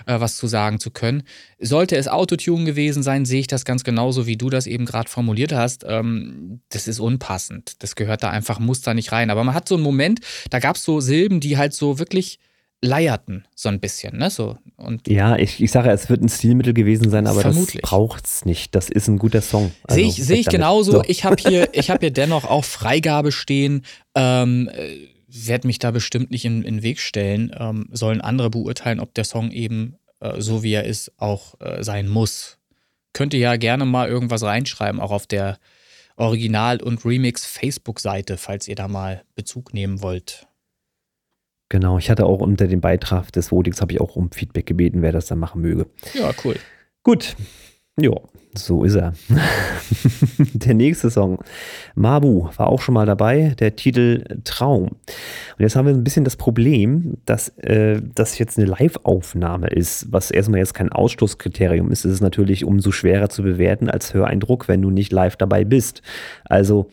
äh, 0.08 0.20
was 0.20 0.36
zu 0.36 0.46
sagen 0.46 0.80
zu 0.80 0.90
können. 0.90 1.22
Sollte 1.60 1.96
es 1.96 2.08
Autotune 2.08 2.64
gewesen 2.64 3.02
sein, 3.02 3.24
sehe 3.26 3.40
ich 3.40 3.46
das 3.46 3.64
ganz 3.64 3.84
genauso, 3.84 4.26
wie 4.26 4.36
du 4.36 4.50
das 4.50 4.66
eben 4.66 4.86
gerade 4.86 5.08
formuliert 5.10 5.52
hast. 5.52 5.84
Ähm, 5.86 6.60
das 6.70 6.88
ist 6.88 6.98
unpassend. 6.98 7.74
Das 7.82 7.94
gehört 7.94 8.22
da 8.22 8.30
einfach, 8.30 8.58
muss 8.58 8.80
da 8.80 8.94
nicht 8.94 9.12
rein. 9.12 9.30
Aber 9.30 9.44
man 9.44 9.54
hat 9.54 9.68
so 9.68 9.74
einen 9.74 9.84
Moment, 9.84 10.20
da 10.50 10.58
gab 10.58 10.76
es 10.76 10.84
so 10.84 11.00
Silben, 11.00 11.40
die 11.40 11.58
halt 11.58 11.74
so 11.74 11.98
wirklich 11.98 12.38
leierten, 12.80 13.44
so 13.56 13.68
ein 13.68 13.80
bisschen, 13.80 14.16
ne? 14.18 14.30
So. 14.30 14.56
Und 14.76 15.08
Ja, 15.08 15.36
ich, 15.36 15.60
ich 15.60 15.70
sage, 15.72 15.90
es 15.90 16.08
wird 16.08 16.22
ein 16.22 16.28
Stilmittel 16.28 16.72
gewesen 16.72 17.10
sein, 17.10 17.26
aber 17.26 17.40
Vermutlich. 17.40 17.82
das 17.82 17.90
braucht's 17.90 18.44
nicht. 18.44 18.74
Das 18.76 18.88
ist 18.88 19.08
ein 19.08 19.18
guter 19.18 19.42
Song. 19.42 19.72
Also, 19.82 20.00
Sehe 20.00 20.08
ich, 20.08 20.14
seh 20.14 20.34
ich 20.36 20.44
damit. 20.46 20.60
genauso. 20.60 20.92
So. 20.92 21.02
Ich 21.06 21.24
habe 21.24 21.36
hier, 21.38 21.68
ich 21.72 21.90
hab 21.90 22.00
hier 22.00 22.12
dennoch 22.12 22.44
auch 22.44 22.64
Freigabe 22.64 23.32
stehen. 23.32 23.84
Ähm, 24.14 24.70
äh, 24.72 25.08
werde 25.46 25.66
mich 25.66 25.78
da 25.78 25.90
bestimmt 25.90 26.30
nicht 26.30 26.44
in, 26.44 26.62
in 26.62 26.76
den 26.76 26.82
Weg 26.82 26.98
stellen. 26.98 27.54
Ähm, 27.58 27.88
sollen 27.92 28.20
andere 28.20 28.50
beurteilen, 28.50 29.00
ob 29.00 29.14
der 29.14 29.24
Song 29.24 29.50
eben 29.50 29.96
äh, 30.20 30.40
so 30.40 30.62
wie 30.62 30.72
er 30.72 30.84
ist 30.84 31.12
auch 31.16 31.60
äh, 31.60 31.82
sein 31.82 32.08
muss. 32.08 32.58
Könnt 33.12 33.34
ihr 33.34 33.40
ja 33.40 33.56
gerne 33.56 33.84
mal 33.84 34.08
irgendwas 34.08 34.42
reinschreiben, 34.42 35.00
auch 35.00 35.10
auf 35.10 35.26
der 35.26 35.58
Original- 36.16 36.82
und 36.82 37.04
Remix-Facebook-Seite, 37.04 38.36
falls 38.36 38.68
ihr 38.68 38.74
da 38.74 38.88
mal 38.88 39.22
Bezug 39.34 39.72
nehmen 39.72 40.02
wollt. 40.02 40.46
Genau, 41.68 41.98
ich 41.98 42.10
hatte 42.10 42.26
auch 42.26 42.40
unter 42.40 42.66
dem 42.66 42.80
Beitrag 42.80 43.30
des 43.30 43.52
Votings 43.52 43.80
habe 43.80 43.92
ich 43.92 44.00
auch 44.00 44.16
um 44.16 44.32
Feedback 44.32 44.66
gebeten, 44.66 45.02
wer 45.02 45.12
das 45.12 45.26
dann 45.26 45.38
machen 45.38 45.60
möge. 45.60 45.86
Ja, 46.14 46.32
cool. 46.44 46.56
Gut, 47.02 47.36
ja, 48.00 48.12
so 48.54 48.84
ist 48.84 48.94
er. 48.94 49.12
der 50.38 50.74
nächste 50.74 51.10
Song, 51.10 51.38
Mabu, 51.94 52.48
war 52.56 52.68
auch 52.68 52.80
schon 52.80 52.94
mal 52.94 53.06
dabei, 53.06 53.54
der 53.58 53.76
Titel 53.76 54.24
Traum. 54.44 54.88
Und 54.88 54.96
jetzt 55.58 55.76
haben 55.76 55.86
wir 55.86 55.94
ein 55.94 56.04
bisschen 56.04 56.24
das 56.24 56.36
Problem, 56.36 57.18
dass 57.24 57.50
äh, 57.58 58.00
das 58.14 58.38
jetzt 58.38 58.58
eine 58.58 58.66
Live-Aufnahme 58.66 59.68
ist, 59.68 60.12
was 60.12 60.30
erstmal 60.30 60.60
jetzt 60.60 60.74
kein 60.74 60.92
Ausschlusskriterium 60.92 61.90
ist. 61.90 62.04
Es 62.04 62.12
ist 62.14 62.20
natürlich 62.20 62.64
umso 62.64 62.92
schwerer 62.92 63.28
zu 63.28 63.42
bewerten 63.42 63.90
als 63.90 64.14
Höreindruck, 64.14 64.68
wenn 64.68 64.82
du 64.82 64.90
nicht 64.90 65.12
live 65.12 65.36
dabei 65.36 65.64
bist. 65.64 66.02
Also 66.44 66.88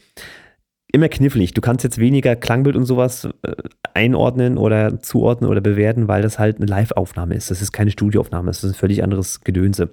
immer 0.95 1.09
knifflig. 1.09 1.53
Du 1.53 1.61
kannst 1.61 1.83
jetzt 1.83 1.97
weniger 1.97 2.35
Klangbild 2.35 2.75
und 2.75 2.85
sowas 2.85 3.27
äh, 3.43 3.55
einordnen 3.93 4.57
oder 4.57 4.99
zuordnen 5.01 5.49
oder 5.49 5.61
bewerten, 5.61 6.07
weil 6.07 6.21
das 6.21 6.39
halt 6.39 6.57
eine 6.57 6.65
Live-Aufnahme 6.65 7.35
ist. 7.35 7.51
Das 7.51 7.61
ist 7.61 7.73
keine 7.73 7.91
Studioaufnahme, 7.91 8.47
das 8.47 8.63
ist 8.63 8.71
ein 8.71 8.75
völlig 8.75 9.03
anderes 9.03 9.41
Gedönse. 9.41 9.89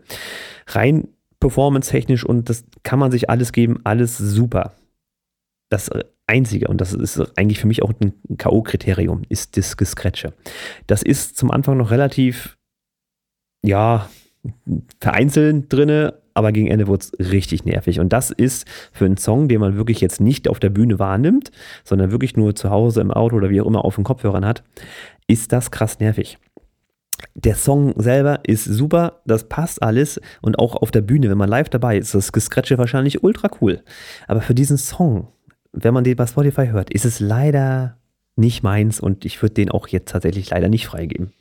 Rein 0.69 1.09
performance-technisch 1.41 2.25
und 2.25 2.49
das 2.49 2.65
kann 2.85 3.01
man 3.01 3.11
sich 3.11 3.29
alles 3.29 3.53
geben, 3.53 3.81
alles 3.83 4.17
super. 4.17 4.75
Das 5.71 5.91
Einzige, 6.27 6.69
und 6.69 6.81
das 6.81 6.95
ist 6.95 7.21
eigentlich 7.37 7.59
für 7.59 7.67
mich 7.67 7.83
auch 7.83 7.93
ein 8.01 8.15
K.O.-Kriterium, 8.39 9.25
ist 9.29 9.57
das 9.57 9.77
Gescratche. 9.77 10.35
Das 10.87 11.03
ist 11.03 11.37
zum 11.37 11.51
Anfang 11.51 11.77
noch 11.79 11.91
relativ, 11.91 12.59
ja, 13.65 14.09
vereinzelt 15.01 15.73
drinne, 15.73 16.22
aber 16.35 16.53
gegen 16.53 16.69
Ende 16.69 16.87
wurde 16.87 17.05
es 17.05 17.31
richtig 17.33 17.65
nervig. 17.65 18.01
Und 18.01 18.13
das 18.13 18.31
ist 18.31 18.67
für 18.93 19.05
einen 19.05 19.17
Song, 19.17 19.49
den 19.49 19.61
man 19.61 19.77
wirklich 19.77 20.01
jetzt 20.01 20.21
nicht 20.21 20.49
auf 20.49 20.61
der 20.61 20.71
Bühne 20.71 20.99
wahrnimmt, 20.99 21.51
sondern 21.85 22.11
wirklich 22.11 22.37
nur 22.37 22.55
zu 22.55 22.71
Hause 22.71 23.01
im 23.01 23.11
Auto 23.11 23.37
oder 23.37 23.51
wie 23.51 23.61
auch 23.61 23.67
immer 23.67 23.85
auf 23.85 23.97
den 23.97 24.05
Kopfhörern 24.05 24.45
hat, 24.45 24.63
ist 25.27 25.53
das 25.53 25.71
krass 25.71 26.01
nervig. 26.01 26.39
Der 27.35 27.55
Song 27.55 27.95
selber 27.97 28.41
ist 28.45 28.65
super, 28.65 29.21
das 29.27 29.49
passt 29.49 29.83
alles 29.83 30.21
und 30.41 30.59
auch 30.59 30.75
auf 30.75 30.91
der 30.91 31.03
Bühne, 31.03 31.31
wenn 31.31 31.39
man 31.39 31.49
live 31.49 31.69
dabei 31.69 31.97
ist, 31.99 32.15
das 32.15 32.33
Gescratche 32.33 32.79
wahrscheinlich 32.79 33.23
ultra 33.23 33.49
cool. 33.61 33.83
Aber 34.27 34.41
für 34.41 34.55
diesen 34.55 34.77
Song, 34.77 35.29
wenn 35.73 35.95
man 35.95 36.05
den 36.05 36.17
bei 36.17 36.27
Spotify 36.27 36.69
hört, 36.69 36.91
ist 36.91 37.05
es 37.05 37.21
leider 37.21 37.97
nicht 38.37 38.63
meins 38.63 39.01
und 39.01 39.25
ich 39.25 39.41
würde 39.41 39.55
den 39.55 39.71
auch 39.71 39.89
jetzt 39.89 40.11
tatsächlich 40.11 40.51
leider 40.51 40.69
nicht 40.69 40.87
freigeben. 40.87 41.33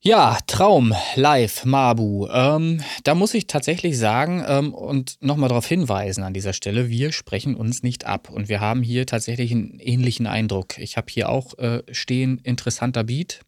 Ja, 0.00 0.38
Traum, 0.46 0.94
live, 1.16 1.64
Mabu. 1.64 2.28
Ähm, 2.28 2.80
da 3.02 3.14
muss 3.14 3.34
ich 3.34 3.48
tatsächlich 3.48 3.98
sagen 3.98 4.44
ähm, 4.46 4.72
und 4.72 5.16
nochmal 5.20 5.48
darauf 5.48 5.66
hinweisen 5.66 6.22
an 6.22 6.34
dieser 6.34 6.52
Stelle, 6.52 6.88
wir 6.88 7.10
sprechen 7.10 7.56
uns 7.56 7.82
nicht 7.82 8.04
ab 8.04 8.30
und 8.30 8.48
wir 8.48 8.60
haben 8.60 8.82
hier 8.82 9.06
tatsächlich 9.06 9.50
einen 9.50 9.80
ähnlichen 9.80 10.26
Eindruck. 10.26 10.78
Ich 10.78 10.96
habe 10.96 11.06
hier 11.10 11.28
auch 11.28 11.58
äh, 11.58 11.82
stehen, 11.90 12.38
interessanter 12.44 13.02
Beat. 13.02 13.40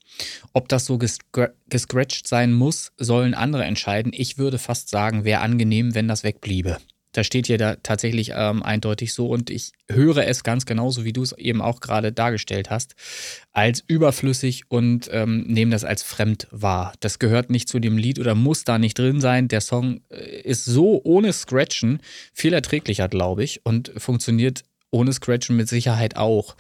Ob 0.53 0.69
das 0.69 0.87
so 0.87 0.99
gescr 0.99 1.51
gescratcht 1.69 2.27
sein 2.27 2.53
muss, 2.53 2.93
sollen 2.97 3.35
andere 3.35 3.65
entscheiden. 3.65 4.13
Ich 4.15 4.39
würde 4.39 4.59
fast 4.59 4.89
sagen, 4.89 5.25
wäre 5.25 5.43
angenehm, 5.43 5.95
wenn 5.95 6.09
das 6.09 6.25
wegbliebe. 6.25 6.79
Da 7.19 7.25
steht 7.25 7.49
hier 7.49 7.59
da 7.59 7.75
tatsächlich 7.83 8.31
ähm, 8.37 8.63
eindeutig 8.63 9.13
so 9.13 9.27
und 9.27 9.51
ich 9.51 9.73
höre 9.91 10.29
es 10.29 10.45
ganz 10.45 10.67
genauso, 10.67 11.05
wie 11.05 11.13
du 11.13 11.25
es 11.25 11.33
eben 11.33 11.61
auch 11.61 11.81
gerade 11.81 12.13
dargestellt 12.13 12.71
hast, 12.71 12.95
als 13.51 13.83
überflüssig 13.85 14.67
und 14.69 15.11
ähm, 15.11 15.43
nehme 15.49 15.73
das 15.73 15.83
als 15.83 16.05
fremd 16.05 16.47
wahr. 16.53 16.93
Das 17.01 17.19
gehört 17.19 17.51
nicht 17.51 17.69
zu 17.69 17.81
dem 17.81 17.99
Lied 17.99 18.21
oder 18.21 18.37
muss 18.37 18.63
da 18.63 18.79
nicht 18.79 18.97
drin 18.97 19.21
sein. 19.21 19.49
Der 19.49 19.61
Song 19.61 20.01
äh, 20.11 20.43
ist 20.43 20.65
so 20.65 21.01
ohne 21.03 21.33
Scratchen 21.33 21.99
viel 22.33 22.53
erträglicher, 22.53 23.09
glaube 23.09 23.43
ich, 23.43 23.67
und 23.67 23.91
funktioniert 23.97 24.63
ohne 24.93 25.13
Scratchen 25.13 25.57
mit 25.57 25.69
Sicherheit 25.69 26.17
auch. 26.17 26.55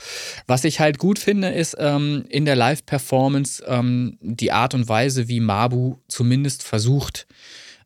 Was 0.49 0.65
ich 0.65 0.81
halt 0.81 0.99
gut 0.99 1.21
finde, 1.21 1.51
ist 1.51 1.77
ähm, 1.79 2.25
in 2.31 2.47
der 2.47 2.57
Live-Performance 2.57 3.63
ähm, 3.65 4.19
die 4.21 4.51
Art 4.51 4.75
und 4.75 4.89
Weise, 4.89 5.29
wie 5.29 5.39
Mabu 5.39 5.99
zumindest 6.09 6.65
versucht, 6.65 7.29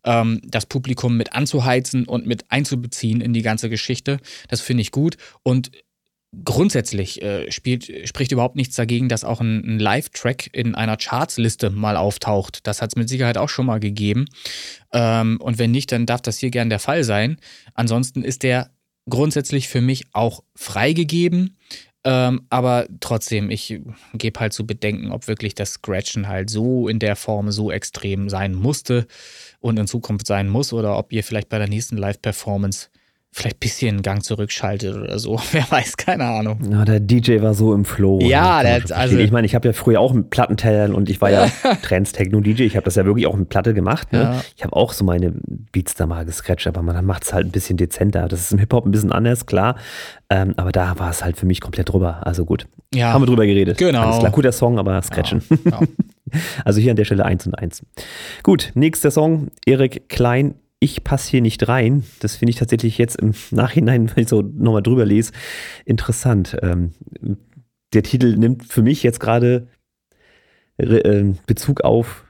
ähm, 0.05 0.41
das 0.45 0.67
Publikum 0.67 1.17
mit 1.17 1.33
anzuheizen 1.33 2.05
und 2.07 2.27
mit 2.27 2.51
einzubeziehen 2.51 3.21
in 3.21 3.33
die 3.33 3.43
ganze 3.43 3.71
Geschichte. 3.71 4.19
Das 4.49 4.61
finde 4.61 4.83
ich 4.83 4.91
gut. 4.91 5.17
Und 5.43 5.71
grundsätzlich 6.45 7.21
äh, 7.23 7.51
spielt, 7.51 8.09
spricht 8.09 8.33
überhaupt 8.33 8.57
nichts 8.57 8.75
dagegen, 8.77 9.09
dass 9.09 9.25
auch 9.25 9.41
ein, 9.41 9.63
ein 9.65 9.79
Live-Track 9.79 10.51
in 10.53 10.75
einer 10.75 10.97
Chartsliste 10.97 11.71
mal 11.71 11.97
auftaucht. 11.97 12.67
Das 12.67 12.81
hat 12.81 12.93
es 12.93 12.97
mit 12.97 13.09
Sicherheit 13.09 13.37
auch 13.37 13.51
schon 13.51 13.67
mal 13.67 13.81
gegeben. 13.81 14.27
Ähm, 14.93 15.39
und 15.41 15.59
wenn 15.59 15.71
nicht, 15.71 15.93
dann 15.93 16.07
darf 16.07 16.23
das 16.23 16.39
hier 16.39 16.51
gern 16.51 16.71
der 16.71 16.79
Fall 16.79 17.05
sein. 17.05 17.37
Ansonsten 17.75 18.25
ist 18.25 18.43
der 18.43 18.71
grundsätzlich 19.09 19.69
für 19.69 19.81
mich 19.81 20.07
auch 20.13 20.43
freigegeben. 20.55 21.59
Ähm, 22.05 22.47
aber 22.51 22.87
trotzdem, 22.99 23.49
ich 23.51 23.81
gebe 24.15 24.41
halt 24.41 24.53
zu 24.53 24.67
bedenken, 24.67 25.13
ob 25.13 25.29
wirklich 25.29 25.55
das 25.55 25.75
Scratchen 25.75 26.27
halt 26.27 26.51
so 26.51 26.89
in 26.89 26.99
der 26.99 27.15
Form 27.15 27.53
so 27.53 27.71
extrem 27.71 28.29
sein 28.29 28.55
musste 28.55 29.07
und 29.61 29.79
in 29.79 29.87
Zukunft 29.87 30.27
sein 30.27 30.49
muss 30.49 30.73
oder 30.73 30.99
ob 30.99 31.13
ihr 31.13 31.23
vielleicht 31.23 31.49
bei 31.49 31.59
der 31.59 31.69
nächsten 31.69 31.97
Live-Performance 31.97 32.89
vielleicht 33.33 33.57
ein 33.57 33.61
bisschen 33.61 33.89
einen 33.89 34.03
Gang 34.03 34.23
zurückschaltet 34.23 34.95
oder 34.95 35.19
so. 35.19 35.41
Wer 35.53 35.69
weiß, 35.71 35.97
keine 35.97 36.25
Ahnung. 36.25 36.59
Ja, 36.71 36.85
der 36.85 37.01
DJ 37.01 37.41
war 37.41 37.55
so 37.55 37.75
im 37.75 37.85
Flow. 37.85 38.21
Ja, 38.21 38.63
der 38.63 38.75
hat, 38.75 38.93
also. 38.93 39.19
Ich 39.19 39.31
meine, 39.31 39.47
ich 39.47 39.55
habe 39.55 39.67
ja 39.69 39.73
früher 39.73 40.01
auch 40.01 40.13
mit 40.13 40.31
Plattentellern 40.31 40.95
und 40.95 41.09
ich 41.09 41.21
war 41.21 41.31
ja 41.31 41.47
Trends-Techno-DJ. 41.83 42.63
Ich 42.63 42.77
habe 42.77 42.85
das 42.85 42.95
ja 42.97 43.07
wirklich 43.07 43.27
auch 43.27 43.35
mit 43.35 43.49
Platte 43.49 43.73
gemacht. 43.73 44.13
Ne? 44.13 44.21
Ja. 44.21 44.43
Ich 44.57 44.63
habe 44.63 44.77
auch 44.77 44.93
so 44.93 45.05
meine 45.05 45.33
Beats 45.73 45.95
da 45.95 46.07
mal 46.07 46.25
gescratcht, 46.27 46.67
aber 46.67 46.83
man 46.83 47.05
macht 47.05 47.25
es 47.25 47.33
halt 47.33 47.47
ein 47.47 47.53
bisschen 47.53 47.79
dezenter. 47.79 48.29
Das 48.29 48.41
ist 48.41 48.53
im 48.53 48.59
Hip-Hop 48.59 48.85
ein 48.85 48.91
bisschen 48.93 49.13
anders, 49.13 49.47
klar. 49.47 49.77
Ähm, 50.29 50.55
aber 50.57 50.71
da 50.71 50.99
war 50.99 51.11
es 51.11 51.25
halt 51.25 51.39
für 51.39 51.47
mich 51.47 51.61
komplett 51.61 51.91
drüber. 51.91 52.27
Also 52.27 52.45
gut. 52.45 52.67
Ja. 52.95 53.13
Haben 53.15 53.23
wir 53.23 53.27
drüber 53.27 53.47
geredet. 53.47 53.79
Genau. 53.79 54.03
Alles 54.03 54.19
klar, 54.19 54.31
guter 54.31 54.53
Song, 54.53 54.79
aber 54.79 55.01
Scratchen. 55.03 55.43
Ja. 55.65 55.81
Ja. 55.81 55.81
Also 56.65 56.81
hier 56.81 56.93
an 56.93 56.97
der 56.97 57.05
Stelle 57.05 57.27
1 57.27 57.47
und 57.47 57.59
1. 57.59 57.83
Gut, 58.43 58.71
nächster 58.75 59.11
Song. 59.11 59.49
Erik 59.67 60.09
Klein, 60.09 60.55
ich 60.83 61.05
passe 61.05 61.31
hier 61.31 61.41
nicht 61.41 61.69
rein. 61.69 62.05
Das 62.19 62.37
finde 62.37 62.51
ich 62.51 62.57
tatsächlich 62.57 62.99
jetzt 62.99 63.17
im 63.17 63.35
Nachhinein, 63.51 64.11
wenn 64.15 64.25
ich 64.25 64.29
so 64.29 64.43
nochmal 64.43 64.83
drüber 64.83 65.05
lese, 65.05 65.33
interessant. 65.85 66.57
Ähm, 66.61 66.93
der 67.93 68.03
Titel 68.03 68.37
nimmt 68.37 68.65
für 68.65 68.83
mich 68.83 69.03
jetzt 69.03 69.21
gerade 69.21 69.69
äh, 70.79 71.35
Bezug 71.47 71.83
auf 71.83 72.25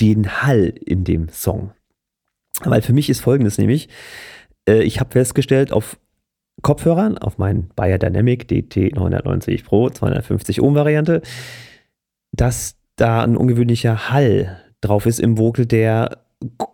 den 0.00 0.42
Hall 0.42 0.74
in 0.84 1.04
dem 1.04 1.28
Song. 1.30 1.72
Weil 2.62 2.82
für 2.82 2.92
mich 2.92 3.08
ist 3.08 3.20
folgendes 3.20 3.56
nämlich, 3.56 3.88
äh, 4.68 4.82
ich 4.82 5.00
habe 5.00 5.12
festgestellt, 5.12 5.72
auf 5.72 5.98
Kopfhörern, 6.60 7.16
auf 7.16 7.38
meinen 7.38 7.70
Bayer 7.74 7.98
Dynamic 7.98 8.46
DT 8.48 8.94
990 8.94 9.64
Pro 9.64 9.88
250 9.88 10.60
Ohm 10.60 10.74
Variante, 10.74 11.22
dass 12.32 12.76
da 12.96 13.22
ein 13.22 13.36
ungewöhnlicher 13.36 14.10
Hall 14.10 14.60
drauf 14.82 15.06
ist 15.06 15.20
im 15.20 15.38
Vocal, 15.38 15.64
der 15.64 16.21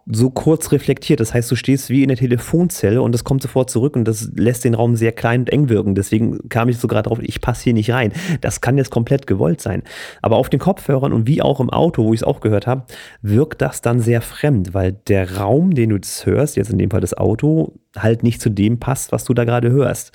so 0.06 0.30
kurz 0.30 0.72
reflektiert. 0.72 1.20
Das 1.20 1.34
heißt, 1.34 1.50
du 1.50 1.56
stehst 1.56 1.90
wie 1.90 2.02
in 2.02 2.08
der 2.08 2.16
Telefonzelle 2.16 3.02
und 3.02 3.12
das 3.12 3.24
kommt 3.24 3.42
sofort 3.42 3.70
zurück 3.70 3.96
und 3.96 4.04
das 4.06 4.30
lässt 4.34 4.64
den 4.64 4.74
Raum 4.74 4.96
sehr 4.96 5.12
klein 5.12 5.40
und 5.40 5.50
eng 5.50 5.68
wirken. 5.68 5.94
Deswegen 5.94 6.48
kam 6.48 6.68
ich 6.68 6.78
so 6.78 6.88
gerade 6.88 7.08
drauf, 7.08 7.18
ich 7.20 7.40
passe 7.40 7.64
hier 7.64 7.74
nicht 7.74 7.90
rein. 7.90 8.12
Das 8.40 8.60
kann 8.60 8.78
jetzt 8.78 8.90
komplett 8.90 9.26
gewollt 9.26 9.60
sein. 9.60 9.82
Aber 10.22 10.36
auf 10.36 10.48
den 10.48 10.60
Kopfhörern 10.60 11.12
und 11.12 11.26
wie 11.26 11.42
auch 11.42 11.60
im 11.60 11.70
Auto, 11.70 12.04
wo 12.04 12.14
ich 12.14 12.20
es 12.20 12.24
auch 12.24 12.40
gehört 12.40 12.66
habe, 12.66 12.84
wirkt 13.22 13.60
das 13.62 13.82
dann 13.82 14.00
sehr 14.00 14.22
fremd, 14.22 14.74
weil 14.74 14.92
der 14.92 15.36
Raum, 15.36 15.74
den 15.74 15.90
du 15.90 15.96
jetzt 15.96 16.26
hörst, 16.26 16.56
jetzt 16.56 16.70
in 16.70 16.78
dem 16.78 16.90
Fall 16.90 17.00
das 17.00 17.14
Auto, 17.14 17.74
halt 17.96 18.22
nicht 18.22 18.40
zu 18.40 18.50
dem 18.50 18.78
passt, 18.78 19.12
was 19.12 19.24
du 19.24 19.34
da 19.34 19.44
gerade 19.44 19.70
hörst. 19.70 20.12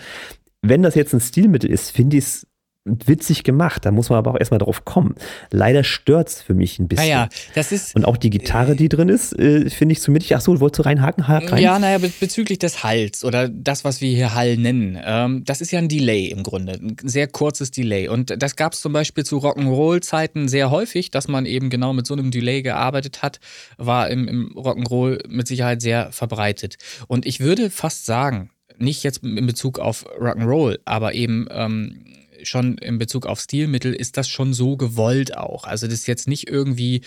Wenn 0.61 0.81
das 0.81 0.95
jetzt 0.95 1.13
ein 1.13 1.19
Stilmittel 1.19 1.69
ist, 1.69 1.91
finde 1.91 2.17
ich 2.17 2.23
es 2.23 2.47
witzig 2.85 3.43
gemacht. 3.43 3.85
Da 3.85 3.91
muss 3.91 4.09
man 4.09 4.19
aber 4.19 4.31
auch 4.31 4.39
erstmal 4.39 4.59
drauf 4.59 4.83
kommen. 4.85 5.15
Leider 5.51 5.83
stört 5.83 6.29
es 6.29 6.41
für 6.41 6.53
mich 6.53 6.79
ein 6.79 6.87
bisschen. 6.87 7.07
Naja, 7.07 7.29
das 7.55 7.71
ist. 7.71 7.95
Und 7.95 8.05
auch 8.05 8.17
die 8.17 8.29
Gitarre, 8.29 8.75
die 8.75 8.89
drin 8.89 9.09
ist, 9.09 9.37
äh, 9.39 9.69
finde 9.69 9.93
ich 9.93 10.01
so 10.01 10.11
mittig. 10.11 10.35
Achso, 10.35 10.59
wolltest 10.59 10.79
du 10.79 10.83
reinhaken? 10.83 11.27
Haken 11.27 11.49
rein? 11.49 11.61
Ja, 11.61 11.79
naja, 11.79 11.97
be 11.97 12.11
bezüglich 12.19 12.59
des 12.59 12.83
Halls 12.83 13.23
oder 13.23 13.47
das, 13.47 13.83
was 13.83 14.01
wir 14.01 14.13
hier 14.13 14.33
Hall 14.33 14.57
nennen. 14.57 14.99
Ähm, 15.03 15.43
das 15.45 15.61
ist 15.61 15.71
ja 15.71 15.79
ein 15.79 15.87
Delay 15.87 16.27
im 16.27 16.43
Grunde. 16.43 16.73
Ein 16.73 16.97
sehr 17.03 17.27
kurzes 17.27 17.71
Delay. 17.71 18.07
Und 18.09 18.41
das 18.41 18.55
gab 18.55 18.73
es 18.73 18.81
zum 18.81 18.91
Beispiel 18.93 19.23
zu 19.23 19.37
Rock'n'Roll-Zeiten 19.37 20.47
sehr 20.47 20.69
häufig, 20.69 21.11
dass 21.11 21.27
man 21.27 21.45
eben 21.45 21.69
genau 21.69 21.93
mit 21.93 22.05
so 22.05 22.13
einem 22.13 22.31
Delay 22.31 22.61
gearbeitet 22.61 23.21
hat. 23.21 23.39
War 23.77 24.09
im, 24.09 24.27
im 24.27 24.53
Rock'n'Roll 24.55 25.27
mit 25.29 25.47
Sicherheit 25.47 25.81
sehr 25.81 26.11
verbreitet. 26.11 26.77
Und 27.07 27.25
ich 27.25 27.39
würde 27.39 27.69
fast 27.69 28.05
sagen, 28.05 28.49
nicht 28.77 29.03
jetzt 29.03 29.23
in 29.23 29.45
Bezug 29.45 29.79
auf 29.79 30.05
Rock'n'Roll, 30.19 30.79
aber 30.83 31.13
eben. 31.13 31.47
Ähm, 31.49 32.05
schon 32.43 32.77
in 32.77 32.97
Bezug 32.97 33.25
auf 33.25 33.39
Stilmittel 33.39 33.93
ist 33.93 34.17
das 34.17 34.27
schon 34.27 34.53
so 34.53 34.77
gewollt 34.77 35.37
auch. 35.37 35.65
Also 35.65 35.87
das 35.87 35.95
ist 35.95 36.07
jetzt 36.07 36.27
nicht 36.27 36.49
irgendwie 36.49 37.01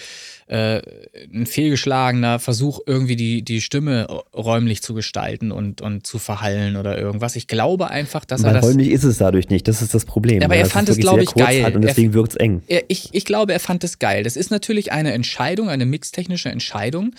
äh, 0.46 0.80
ein 1.32 1.46
fehlgeschlagener 1.46 2.38
Versuch, 2.38 2.80
irgendwie 2.86 3.16
die, 3.16 3.42
die 3.42 3.60
Stimme 3.60 4.06
räumlich 4.34 4.82
zu 4.82 4.94
gestalten 4.94 5.50
und, 5.50 5.80
und 5.80 6.06
zu 6.06 6.18
verhallen 6.18 6.76
oder 6.76 6.98
irgendwas. 6.98 7.36
Ich 7.36 7.48
glaube 7.48 7.90
einfach, 7.90 8.24
dass 8.24 8.42
Weil 8.42 8.50
er 8.50 8.60
das. 8.60 8.64
räumlich 8.64 8.90
ist 8.90 9.04
es 9.04 9.18
dadurch 9.18 9.48
nicht, 9.48 9.66
das 9.66 9.82
ist 9.82 9.94
das 9.94 10.04
Problem. 10.04 10.42
Aber 10.42 10.54
er 10.54 10.62
das 10.64 10.72
fand 10.72 10.88
es, 10.88 10.98
glaube 10.98 11.24
ich, 11.24 11.34
geil. 11.34 11.74
Und 11.74 11.82
deswegen 11.82 12.14
wirkt 12.14 12.32
es 12.32 12.36
eng. 12.36 12.62
Er, 12.68 12.84
ich, 12.88 13.08
ich 13.12 13.24
glaube, 13.24 13.52
er 13.52 13.60
fand 13.60 13.82
es 13.82 13.98
geil. 13.98 14.22
Das 14.22 14.36
ist 14.36 14.50
natürlich 14.50 14.92
eine 14.92 15.12
Entscheidung, 15.12 15.68
eine 15.68 15.84
mixtechnische 15.84 16.48
Entscheidung, 16.48 17.14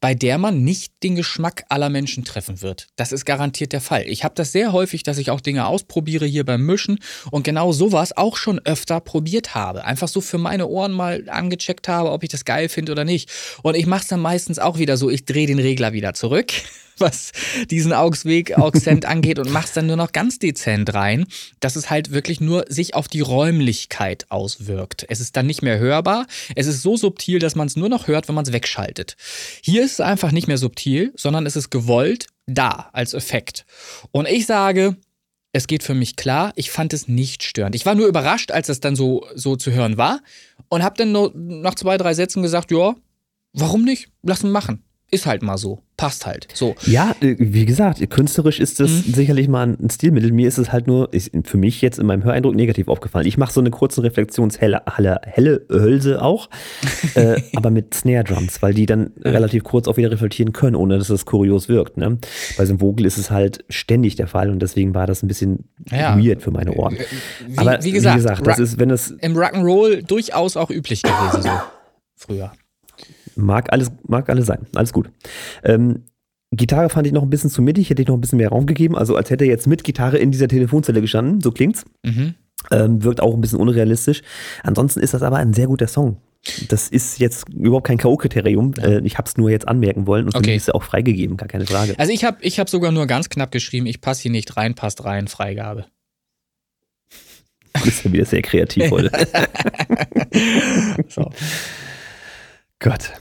bei 0.00 0.14
der 0.14 0.38
man 0.38 0.64
nicht 0.64 0.92
den 1.04 1.14
Geschmack 1.14 1.64
aller 1.68 1.88
Menschen 1.88 2.24
treffen 2.24 2.62
wird. 2.62 2.88
Das 2.96 3.12
ist 3.12 3.24
garantiert 3.24 3.72
der 3.72 3.80
Fall. 3.80 4.04
Ich 4.06 4.24
habe 4.24 4.34
das 4.34 4.50
sehr 4.50 4.72
häufig, 4.72 5.04
dass 5.04 5.18
ich 5.18 5.30
auch 5.30 5.40
Dinge 5.40 5.66
ausprobiere 5.66 6.26
hier 6.26 6.44
beim 6.44 6.66
Mischen 6.66 6.98
und 7.30 7.44
genau 7.44 7.72
sowas 7.72 8.16
auch 8.16 8.36
schon 8.36 8.58
öfter 8.64 9.00
probiert 9.00 9.54
habe. 9.54 9.84
Einfach 9.84 10.08
so 10.08 10.20
für 10.20 10.38
meine 10.38 10.66
Ohren 10.66 10.92
mal 10.92 11.28
angecheckt 11.28 11.86
habe, 11.86 12.10
ob 12.10 12.24
ich 12.24 12.28
das 12.28 12.44
geil 12.44 12.68
finde 12.72 12.92
oder 12.92 13.04
nicht. 13.04 13.30
Und 13.62 13.76
ich 13.76 13.86
mache 13.86 14.02
es 14.02 14.08
dann 14.08 14.20
meistens 14.20 14.58
auch 14.58 14.78
wieder 14.78 14.96
so, 14.96 15.10
ich 15.10 15.24
drehe 15.24 15.46
den 15.46 15.58
Regler 15.58 15.92
wieder 15.92 16.14
zurück, 16.14 16.52
was 16.98 17.32
diesen 17.70 17.92
Augsweg, 17.92 18.58
Auxcent 18.58 19.04
angeht 19.04 19.38
und 19.38 19.50
mach's 19.50 19.72
dann 19.72 19.86
nur 19.86 19.96
noch 19.96 20.12
ganz 20.12 20.38
dezent 20.38 20.94
rein, 20.94 21.26
dass 21.60 21.76
es 21.76 21.90
halt 21.90 22.12
wirklich 22.12 22.40
nur 22.40 22.64
sich 22.68 22.94
auf 22.94 23.08
die 23.08 23.20
Räumlichkeit 23.20 24.26
auswirkt. 24.30 25.06
Es 25.08 25.20
ist 25.20 25.36
dann 25.36 25.46
nicht 25.46 25.62
mehr 25.62 25.78
hörbar. 25.78 26.26
Es 26.54 26.66
ist 26.66 26.82
so 26.82 26.96
subtil, 26.96 27.38
dass 27.38 27.54
man 27.54 27.66
es 27.66 27.76
nur 27.76 27.88
noch 27.88 28.06
hört, 28.06 28.28
wenn 28.28 28.34
man 28.34 28.44
es 28.44 28.52
wegschaltet. 28.52 29.16
Hier 29.62 29.84
ist 29.84 29.92
es 29.92 30.00
einfach 30.00 30.32
nicht 30.32 30.48
mehr 30.48 30.58
subtil, 30.58 31.12
sondern 31.16 31.46
es 31.46 31.56
ist 31.56 31.70
gewollt 31.70 32.26
da 32.46 32.90
als 32.92 33.14
Effekt. 33.14 33.64
Und 34.10 34.28
ich 34.28 34.46
sage, 34.46 34.96
es 35.52 35.66
geht 35.66 35.82
für 35.82 35.94
mich 35.94 36.16
klar, 36.16 36.52
ich 36.56 36.70
fand 36.70 36.94
es 36.94 37.08
nicht 37.08 37.42
störend. 37.42 37.74
Ich 37.74 37.84
war 37.84 37.94
nur 37.94 38.06
überrascht, 38.06 38.50
als 38.50 38.70
es 38.70 38.80
dann 38.80 38.96
so, 38.96 39.26
so 39.34 39.56
zu 39.56 39.70
hören 39.70 39.98
war 39.98 40.20
und 40.72 40.82
habe 40.82 40.96
dann 40.96 41.12
nur 41.12 41.30
nach 41.34 41.74
zwei, 41.74 41.98
drei 41.98 42.14
Sätzen 42.14 42.42
gesagt, 42.42 42.70
ja, 42.70 42.94
warum 43.52 43.84
nicht? 43.84 44.10
Lass 44.22 44.42
ihn 44.42 44.50
machen. 44.50 44.82
Ist 45.12 45.26
halt 45.26 45.42
mal 45.42 45.58
so. 45.58 45.82
Passt 45.98 46.26
halt. 46.26 46.48
So. 46.54 46.74
Ja, 46.86 47.14
äh, 47.20 47.36
wie 47.38 47.64
gesagt, 47.66 48.00
künstlerisch 48.10 48.58
ist 48.58 48.80
das 48.80 48.90
Mhm. 48.90 49.12
sicherlich 49.14 49.46
mal 49.46 49.68
ein 49.80 49.90
Stilmittel. 49.90 50.32
Mir 50.32 50.48
ist 50.48 50.58
es 50.58 50.72
halt 50.72 50.86
nur, 50.88 51.12
ist 51.12 51.30
für 51.44 51.58
mich 51.58 51.80
jetzt 51.82 51.98
in 52.00 52.06
meinem 52.06 52.24
Höreindruck 52.24 52.56
negativ 52.56 52.88
aufgefallen. 52.88 53.26
Ich 53.26 53.36
mache 53.38 53.52
so 53.52 53.60
eine 53.60 53.70
kurze 53.70 54.02
Reflexionshelle, 54.02 54.82
helle, 54.96 55.20
helle 55.24 55.64
Hölse 55.70 56.20
auch, 56.22 56.48
äh, 57.14 57.40
aber 57.54 57.70
mit 57.70 57.94
Snare 57.94 58.24
Drums, 58.24 58.62
weil 58.62 58.74
die 58.74 58.86
dann 58.86 59.12
relativ 59.20 59.62
kurz 59.64 59.86
auch 59.86 59.96
wieder 59.98 60.10
reflektieren 60.10 60.52
können, 60.52 60.74
ohne 60.76 60.98
dass 60.98 61.10
es 61.10 61.24
kurios 61.26 61.68
wirkt. 61.68 61.98
Ne? 61.98 62.18
Bei 62.56 62.64
so 62.64 62.72
einem 62.72 62.80
Vogel 62.80 63.06
ist 63.06 63.18
es 63.18 63.30
halt 63.30 63.64
ständig 63.68 64.16
der 64.16 64.26
Fall 64.26 64.50
und 64.50 64.60
deswegen 64.60 64.94
war 64.94 65.06
das 65.06 65.22
ein 65.22 65.28
bisschen 65.28 65.68
Ja. 65.90 66.18
weird 66.18 66.42
für 66.42 66.50
meine 66.50 66.72
Ohren. 66.72 66.96
Wie, 67.46 67.58
aber 67.58 67.84
wie 67.84 67.92
gesagt, 67.92 68.24
das 68.24 68.40
Rock- 68.40 68.58
ist, 68.58 68.78
wenn 68.78 68.90
es 68.90 69.10
im 69.10 69.36
Rock'n'Roll 69.36 70.06
durchaus 70.06 70.56
auch 70.56 70.70
üblich 70.70 71.02
gewesen, 71.02 71.42
so 71.42 71.50
früher. 72.16 72.52
Mag 73.36 73.72
alles, 73.72 73.90
mag 74.06 74.28
alles 74.28 74.46
sein. 74.46 74.66
Alles 74.74 74.92
gut. 74.92 75.10
Ähm, 75.64 76.04
Gitarre 76.50 76.90
fand 76.90 77.06
ich 77.06 77.12
noch 77.14 77.22
ein 77.22 77.30
bisschen 77.30 77.48
zu 77.50 77.62
mittig, 77.62 77.88
hätte 77.88 78.02
ich 78.02 78.08
noch 78.08 78.16
ein 78.16 78.20
bisschen 78.20 78.36
mehr 78.38 78.50
Raum 78.50 78.66
gegeben. 78.66 78.96
Also 78.96 79.16
als 79.16 79.30
hätte 79.30 79.44
er 79.44 79.50
jetzt 79.50 79.66
mit 79.66 79.84
Gitarre 79.84 80.18
in 80.18 80.30
dieser 80.30 80.48
Telefonzelle 80.48 81.00
gestanden, 81.00 81.40
so 81.40 81.50
klingt's. 81.50 81.84
Mhm. 82.04 82.34
Ähm, 82.70 83.02
wirkt 83.02 83.20
auch 83.20 83.34
ein 83.34 83.40
bisschen 83.40 83.58
unrealistisch. 83.58 84.22
Ansonsten 84.62 85.00
ist 85.00 85.14
das 85.14 85.22
aber 85.22 85.36
ein 85.38 85.52
sehr 85.54 85.66
guter 85.66 85.88
Song. 85.88 86.18
Das 86.68 86.88
ist 86.88 87.18
jetzt 87.20 87.48
überhaupt 87.48 87.86
kein 87.86 87.98
K.O.-Kriterium. 87.98 88.78
Äh, 88.80 89.00
ich 89.06 89.16
habe 89.16 89.28
es 89.28 89.36
nur 89.36 89.48
jetzt 89.50 89.66
anmerken 89.66 90.06
wollen 90.06 90.26
und 90.26 90.34
Okay. 90.36 90.54
ist 90.56 90.64
es 90.64 90.70
auch 90.70 90.82
freigegeben, 90.82 91.36
gar 91.36 91.48
keine 91.48 91.66
Frage. 91.66 91.94
Also 91.98 92.12
ich 92.12 92.24
habe 92.24 92.38
ich 92.40 92.58
hab 92.60 92.68
sogar 92.68 92.92
nur 92.92 93.06
ganz 93.06 93.28
knapp 93.28 93.50
geschrieben, 93.52 93.86
ich 93.86 94.00
passe 94.00 94.22
hier 94.22 94.30
nicht 94.30 94.56
rein, 94.56 94.74
passt 94.74 95.04
rein, 95.04 95.28
Freigabe. 95.28 95.86
Du 97.74 97.84
bist 97.84 98.04
ja 98.04 98.12
wieder 98.12 98.24
sehr 98.26 98.42
kreativ 98.42 98.90
heute. 98.90 99.10
So. 101.08 101.30
Gott. 102.82 103.12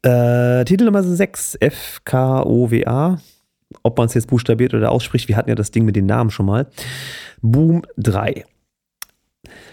Äh, 0.00 0.64
Titel 0.64 0.86
Nummer 0.86 1.02
6, 1.02 1.58
FKOWA. 1.60 3.20
Ob 3.82 3.98
man 3.98 4.06
es 4.06 4.14
jetzt 4.14 4.28
buchstabiert 4.28 4.72
oder 4.72 4.90
ausspricht, 4.90 5.28
wir 5.28 5.36
hatten 5.36 5.50
ja 5.50 5.54
das 5.54 5.70
Ding 5.70 5.84
mit 5.84 5.96
den 5.96 6.06
Namen 6.06 6.30
schon 6.30 6.46
mal. 6.46 6.66
Boom 7.42 7.82
3. 7.98 8.46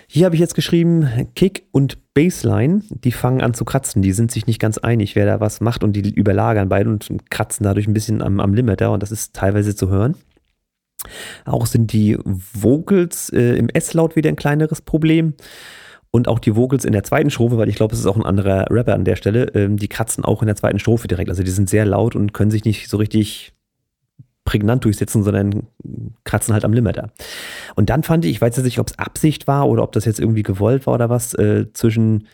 Hier 0.08 0.26
habe 0.26 0.36
ich 0.36 0.42
jetzt 0.42 0.56
geschrieben, 0.56 1.08
Kick 1.36 1.68
und 1.72 2.14
Bassline, 2.14 2.82
die 2.90 3.14
fangen 3.14 3.42
an 3.42 3.54
zu 3.54 3.64
kratzen. 3.64 4.02
Die 4.02 4.12
sind 4.12 4.30
sich 4.30 4.46
nicht 4.46 4.60
ganz 4.60 4.78
einig, 4.78 5.16
wer 5.16 5.26
da 5.26 5.40
was 5.40 5.62
macht 5.62 5.86
und 5.86 5.94
die 5.94 6.14
überlagern 6.14 6.68
beide 6.68 6.90
und 6.90 7.08
kratzen 7.30 7.64
dadurch 7.64 7.88
ein 7.88 7.94
bisschen 7.94 8.22
am, 8.22 8.42
am 8.42 8.54
Limiter 8.54 8.92
und 8.92 9.02
das 9.02 9.12
ist 9.12 9.34
teilweise 9.34 9.74
zu 9.74 9.88
hören. 9.88 10.16
Auch 11.46 11.66
sind 11.66 11.94
die 11.94 12.18
Vocals 12.26 13.30
äh, 13.30 13.56
im 13.56 13.70
S-Laut 13.70 14.18
wieder 14.18 14.30
ein 14.30 14.36
kleineres 14.36 14.82
Problem. 14.82 15.36
Und 16.12 16.28
auch 16.28 16.40
die 16.40 16.56
Vocals 16.56 16.86
in 16.86 16.92
der 16.92 17.04
zweiten 17.04 17.30
Strophe, 17.30 17.58
weil 17.58 17.70
ich 17.70 17.76
glaube, 17.76 17.94
es 17.94 18.00
ist 18.00 18.08
auch 18.08 18.16
ein 18.16 18.26
anderer 18.26 18.66
Rapper 18.72 18.96
an 18.96 19.06
der 19.06 19.16
Stelle, 19.16 19.52
ähm, 19.54 19.78
die 19.78 19.88
kratzen 19.88 20.26
auch 20.26 20.42
in 20.42 20.48
der 20.48 20.56
zweiten 20.56 20.80
Strophe 20.80 21.08
direkt. 21.08 21.30
Also 21.30 21.44
die 21.44 21.52
sind 21.52 21.70
sehr 21.70 21.86
laut 21.86 22.16
und 22.16 22.34
können 22.34 22.52
sich 22.52 22.66
nicht 22.66 22.90
so 22.90 22.98
richtig 22.98 23.54
prägnant 24.44 24.84
durchsetzen, 24.84 25.22
sondern 25.22 25.68
kratzen 26.24 26.54
halt 26.54 26.66
am 26.66 26.74
Limiter. 26.74 27.12
Und 27.76 27.92
dann 27.92 28.02
fand 28.02 28.26
ich, 28.26 28.32
ich 28.32 28.42
weiß 28.42 28.56
jetzt 28.56 28.66
nicht, 28.66 28.80
ob 28.80 28.88
es 28.88 28.98
Absicht 28.98 29.46
war 29.46 29.70
oder 29.70 29.84
ob 29.84 29.92
das 29.92 30.06
jetzt 30.06 30.20
irgendwie 30.20 30.42
gewollt 30.42 30.88
war 30.88 30.96
oder 30.96 31.10
was, 31.10 31.36
äh, 31.36 31.72
zwischen 31.74 32.28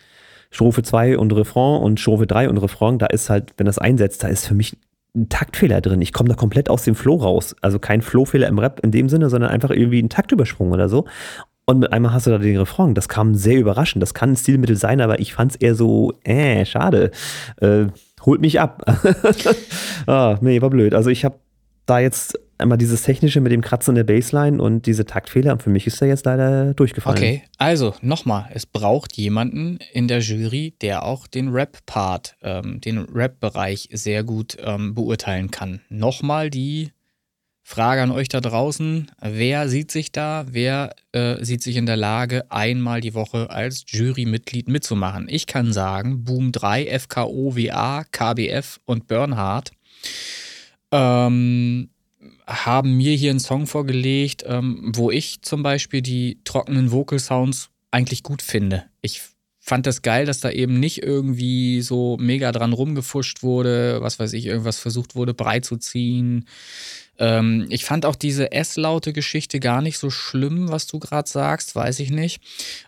Strophe 0.51 0.83
2 0.83 1.17
und 1.17 1.33
Refrain 1.33 1.81
und 1.81 1.99
Strophe 1.99 2.27
3 2.27 2.47
und 2.47 2.57
Refrain, 2.57 2.97
da 2.97 3.07
ist 3.07 3.29
halt, 3.29 3.53
wenn 3.57 3.65
das 3.65 3.77
einsetzt, 3.77 4.23
da 4.23 4.29
ist 4.29 4.47
für 4.47 4.53
mich 4.53 4.77
ein 5.13 5.27
Taktfehler 5.27 5.81
drin. 5.81 6.01
Ich 6.01 6.13
komme 6.13 6.29
da 6.29 6.35
komplett 6.35 6.69
aus 6.69 6.83
dem 6.83 6.95
Flow 6.95 7.15
raus. 7.15 7.55
Also 7.61 7.79
kein 7.79 8.01
Flowfehler 8.01 8.47
im 8.47 8.59
Rap 8.59 8.79
in 8.81 8.91
dem 8.91 9.09
Sinne, 9.09 9.29
sondern 9.29 9.49
einfach 9.49 9.71
irgendwie 9.71 10.01
ein 10.01 10.09
Taktübersprung 10.09 10.71
oder 10.71 10.87
so. 10.87 11.05
Und 11.65 11.79
mit 11.79 11.91
einmal 11.91 12.13
hast 12.13 12.27
du 12.27 12.31
da 12.31 12.37
den 12.37 12.57
Refrain. 12.57 12.93
Das 12.93 13.09
kam 13.09 13.33
sehr 13.33 13.57
überraschend. 13.57 14.01
Das 14.01 14.13
kann 14.13 14.31
ein 14.31 14.35
Stilmittel 14.35 14.75
sein, 14.75 15.01
aber 15.01 15.19
ich 15.19 15.33
fand 15.33 15.51
es 15.51 15.57
eher 15.57 15.73
so, 15.73 16.13
äh, 16.23 16.63
schade. 16.65 17.11
Äh, 17.59 17.87
holt 18.25 18.41
mich 18.41 18.59
ab. 18.59 18.83
ah, 20.07 20.37
nee, 20.41 20.61
war 20.61 20.69
blöd. 20.69 20.93
Also 20.93 21.09
ich 21.09 21.25
habe 21.25 21.39
da 21.87 21.99
jetzt 21.99 22.39
einmal 22.57 22.77
dieses 22.77 23.03
Technische 23.03 23.41
mit 23.41 23.51
dem 23.51 23.61
Kratzen 23.61 23.95
der 23.95 24.03
Bassline 24.03 24.61
und 24.61 24.85
diese 24.85 25.05
Taktfehler. 25.05 25.53
Und 25.53 25.63
für 25.63 25.69
mich 25.69 25.87
ist 25.87 25.99
der 26.01 26.07
jetzt 26.07 26.25
leider 26.25 26.73
durchgefallen. 26.73 27.17
Okay, 27.17 27.43
also 27.57 27.93
nochmal, 28.01 28.49
es 28.53 28.65
braucht 28.65 29.17
jemanden 29.17 29.79
in 29.91 30.07
der 30.07 30.19
Jury, 30.19 30.75
der 30.81 31.03
auch 31.03 31.27
den 31.27 31.49
Rap-Part, 31.49 32.35
ähm, 32.41 32.79
den 32.81 32.99
Rap-Bereich 32.99 33.89
sehr 33.91 34.23
gut 34.23 34.57
ähm, 34.63 34.93
beurteilen 34.93 35.51
kann. 35.51 35.81
Nochmal 35.89 36.49
die 36.49 36.91
Frage 37.67 38.03
an 38.03 38.11
euch 38.11 38.29
da 38.29 38.41
draußen, 38.41 39.09
wer 39.19 39.67
sieht 39.69 39.89
sich 39.89 40.11
da, 40.11 40.45
wer 40.47 40.95
äh, 41.13 41.43
sieht 41.43 41.63
sich 41.63 41.77
in 41.77 41.87
der 41.87 41.97
Lage, 41.97 42.45
einmal 42.51 43.01
die 43.01 43.15
Woche 43.15 43.49
als 43.49 43.85
Jurymitglied 43.87 44.69
mitzumachen? 44.69 45.25
Ich 45.27 45.47
kann 45.47 45.73
sagen, 45.73 46.23
Boom 46.23 46.51
3, 46.51 46.99
FKOWA, 46.99 48.03
KBF 48.11 48.79
und 48.85 49.07
Bernhard 49.07 49.71
ähm, 50.91 51.89
haben 52.45 52.97
mir 52.97 53.15
hier 53.15 53.31
einen 53.31 53.39
Song 53.39 53.65
vorgelegt, 53.65 54.43
ähm, 54.45 54.91
wo 54.93 55.09
ich 55.09 55.41
zum 55.41 55.63
Beispiel 55.63 56.03
die 56.03 56.37
trockenen 56.43 56.91
Vocal 56.91 57.17
Sounds 57.17 57.71
eigentlich 57.89 58.21
gut 58.21 58.43
finde. 58.43 58.83
Ich 59.01 59.23
fand 59.65 59.87
das 59.87 60.03
geil, 60.03 60.27
dass 60.27 60.41
da 60.41 60.51
eben 60.51 60.79
nicht 60.79 61.01
irgendwie 61.01 61.81
so 61.81 62.17
mega 62.19 62.51
dran 62.51 62.71
rumgefuscht 62.71 63.41
wurde, 63.41 63.97
was 63.99 64.19
weiß 64.19 64.33
ich, 64.33 64.45
irgendwas 64.45 64.77
versucht 64.77 65.15
wurde, 65.15 65.33
breit 65.33 65.65
zu 65.65 65.77
ziehen. 65.77 66.45
Ähm, 67.17 67.65
ich 67.69 67.83
fand 67.83 68.05
auch 68.05 68.13
diese 68.13 68.51
S-laute 68.51 69.11
Geschichte 69.11 69.59
gar 69.59 69.81
nicht 69.81 69.97
so 69.97 70.11
schlimm, 70.11 70.69
was 70.69 70.85
du 70.85 70.99
gerade 70.99 71.27
sagst, 71.27 71.75
weiß 71.75 71.99
ich 71.99 72.11
nicht. 72.11 72.43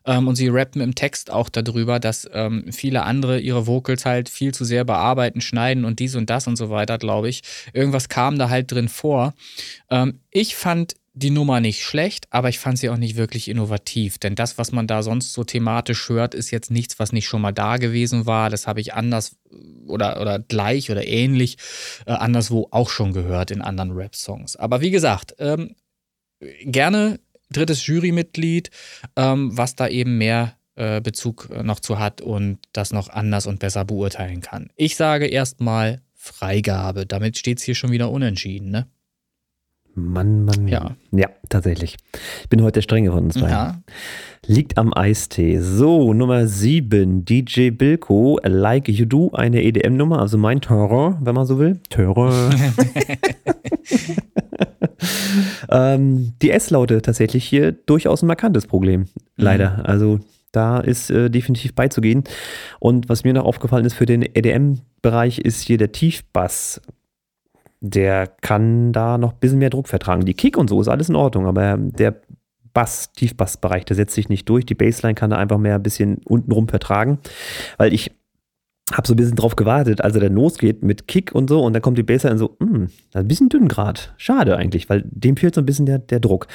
Ähm, 0.05 0.27
und 0.27 0.35
sie 0.35 0.49
rappen 0.49 0.79
im 0.79 0.93
Text 0.93 1.31
auch 1.31 1.49
darüber, 1.49 1.99
dass 1.99 2.29
ähm, 2.31 2.71
viele 2.71 3.01
andere 3.01 3.39
ihre 3.39 3.65
Vocals 3.65 4.05
halt 4.05 4.29
viel 4.29 4.53
zu 4.53 4.63
sehr 4.63 4.83
bearbeiten, 4.83 5.41
schneiden 5.41 5.83
und 5.83 5.97
dies 5.97 6.13
und 6.13 6.29
das 6.29 6.45
und 6.45 6.57
so 6.57 6.69
weiter, 6.69 6.99
glaube 6.99 7.27
ich. 7.27 7.41
Irgendwas 7.73 8.07
kam 8.07 8.37
da 8.37 8.49
halt 8.49 8.71
drin 8.71 8.87
vor. 8.87 9.33
Ähm, 9.89 10.19
ich 10.29 10.55
fand 10.55 10.93
die 11.17 11.31
Nummer 11.31 11.59
nicht 11.59 11.83
schlecht, 11.83 12.27
aber 12.29 12.49
ich 12.49 12.59
fand 12.59 12.77
sie 12.77 12.89
auch 12.89 12.97
nicht 12.97 13.15
wirklich 13.15 13.49
innovativ. 13.49 14.19
Denn 14.19 14.35
das, 14.35 14.57
was 14.57 14.71
man 14.71 14.85
da 14.85 15.01
sonst 15.01 15.33
so 15.33 15.43
thematisch 15.43 16.09
hört, 16.09 16.35
ist 16.35 16.51
jetzt 16.51 16.69
nichts, 16.69 16.99
was 16.99 17.11
nicht 17.11 17.27
schon 17.27 17.41
mal 17.41 17.51
da 17.51 17.77
gewesen 17.77 18.25
war. 18.25 18.49
Das 18.49 18.67
habe 18.67 18.81
ich 18.81 18.93
anders 18.93 19.35
oder, 19.87 20.21
oder 20.21 20.39
gleich 20.39 20.91
oder 20.91 21.07
ähnlich 21.07 21.57
äh, 22.05 22.11
anderswo 22.11 22.67
auch 22.71 22.89
schon 22.89 23.13
gehört 23.13 23.51
in 23.51 23.61
anderen 23.61 23.91
Rap-Songs. 23.91 24.55
Aber 24.57 24.81
wie 24.81 24.91
gesagt, 24.91 25.35
ähm, 25.39 25.75
gerne 26.63 27.19
drittes 27.51 27.87
Jurymitglied, 27.87 28.69
ähm, 29.15 29.57
was 29.57 29.75
da 29.75 29.87
eben 29.87 30.17
mehr 30.17 30.55
äh, 30.75 31.01
Bezug 31.01 31.49
äh, 31.51 31.63
noch 31.63 31.79
zu 31.79 31.97
hat 31.97 32.21
und 32.21 32.59
das 32.73 32.93
noch 32.93 33.09
anders 33.09 33.47
und 33.47 33.59
besser 33.59 33.85
beurteilen 33.85 34.41
kann. 34.41 34.69
Ich 34.75 34.95
sage 34.95 35.25
erstmal 35.25 36.01
Freigabe. 36.13 37.05
Damit 37.07 37.37
steht 37.37 37.57
es 37.57 37.63
hier 37.63 37.75
schon 37.75 37.91
wieder 37.91 38.11
unentschieden, 38.11 38.69
ne? 38.69 38.87
Mann, 39.97 40.45
Mann. 40.45 40.67
Ja. 40.67 40.95
Ja, 41.11 41.27
tatsächlich. 41.49 41.97
Ich 42.43 42.49
bin 42.49 42.61
heute 42.61 42.73
der 42.73 42.81
Strenge 42.81 43.11
von 43.11 43.25
uns 43.25 43.33
beiden. 43.33 43.49
Ja. 43.49 43.81
Liegt 44.45 44.77
am 44.77 44.93
Eistee. 44.93 45.59
So, 45.59 46.13
Nummer 46.13 46.45
7, 46.45 47.25
DJ 47.25 47.71
Bilko, 47.71 48.39
Like 48.43 48.87
You 48.87 49.05
Do, 49.05 49.31
eine 49.33 49.63
EDM-Nummer, 49.63 50.19
also 50.19 50.37
mein 50.37 50.61
Terrain, 50.61 51.17
wenn 51.21 51.33
man 51.33 51.47
so 51.47 51.57
will. 51.57 51.79
Terrain. 51.89 52.53
ähm, 55.71 56.33
die 56.43 56.51
S-Laute 56.51 57.01
tatsächlich 57.01 57.45
hier 57.45 57.71
durchaus 57.71 58.21
ein 58.21 58.27
markantes 58.27 58.67
Problem, 58.67 59.05
leider. 59.35 59.83
Also 59.83 60.19
da 60.51 60.79
ist 60.79 61.09
äh, 61.09 61.29
definitiv 61.29 61.73
beizugehen. 61.73 62.23
Und 62.79 63.09
was 63.09 63.23
mir 63.23 63.33
noch 63.33 63.45
aufgefallen 63.45 63.85
ist 63.85 63.95
für 63.95 64.05
den 64.05 64.21
EDM-Bereich, 64.21 65.39
ist 65.39 65.61
hier 65.61 65.79
der 65.79 65.91
Tiefbass. 65.91 66.81
Der 67.79 68.27
kann 68.27 68.91
da 68.91 69.17
noch 69.17 69.33
ein 69.33 69.39
bisschen 69.39 69.59
mehr 69.59 69.69
Druck 69.69 69.87
vertragen. 69.87 70.25
Die 70.25 70.33
Kick 70.33 70.57
und 70.57 70.69
so 70.69 70.81
ist 70.81 70.87
alles 70.87 71.09
in 71.09 71.15
Ordnung, 71.15 71.45
aber 71.45 71.77
der 71.77 72.21
Bass, 72.73 73.11
Tiefbassbereich, 73.13 73.85
der 73.85 73.95
setzt 73.95 74.15
sich 74.15 74.29
nicht 74.29 74.47
durch. 74.49 74.65
Die 74.65 74.75
Bassline 74.75 75.15
kann 75.15 75.31
da 75.31 75.37
einfach 75.37 75.57
mehr 75.57 75.75
ein 75.75 75.83
bisschen 75.83 76.19
untenrum 76.25 76.67
vertragen, 76.67 77.19
weil 77.77 77.93
ich 77.93 78.11
habe 78.93 79.07
so 79.07 79.13
ein 79.13 79.17
bisschen 79.17 79.35
drauf 79.35 79.55
gewartet, 79.55 80.01
als 80.01 80.15
er 80.15 80.21
dann 80.21 80.35
losgeht 80.35 80.81
mit 80.81 81.07
Kick 81.07 81.33
und 81.33 81.49
so 81.49 81.63
und 81.63 81.73
dann 81.73 81.81
kommt 81.81 81.97
die 81.97 82.03
Bassline 82.03 82.37
so, 82.37 82.55
hm, 82.59 82.89
ein 83.13 83.27
bisschen 83.27 83.49
dünn 83.49 83.67
grad. 83.67 84.13
Schade 84.17 84.55
eigentlich, 84.55 84.89
weil 84.89 85.03
dem 85.05 85.35
fehlt 85.37 85.55
so 85.55 85.61
ein 85.61 85.65
bisschen 85.65 85.85
der, 85.85 85.99
der 85.99 86.19
Druck. 86.19 86.47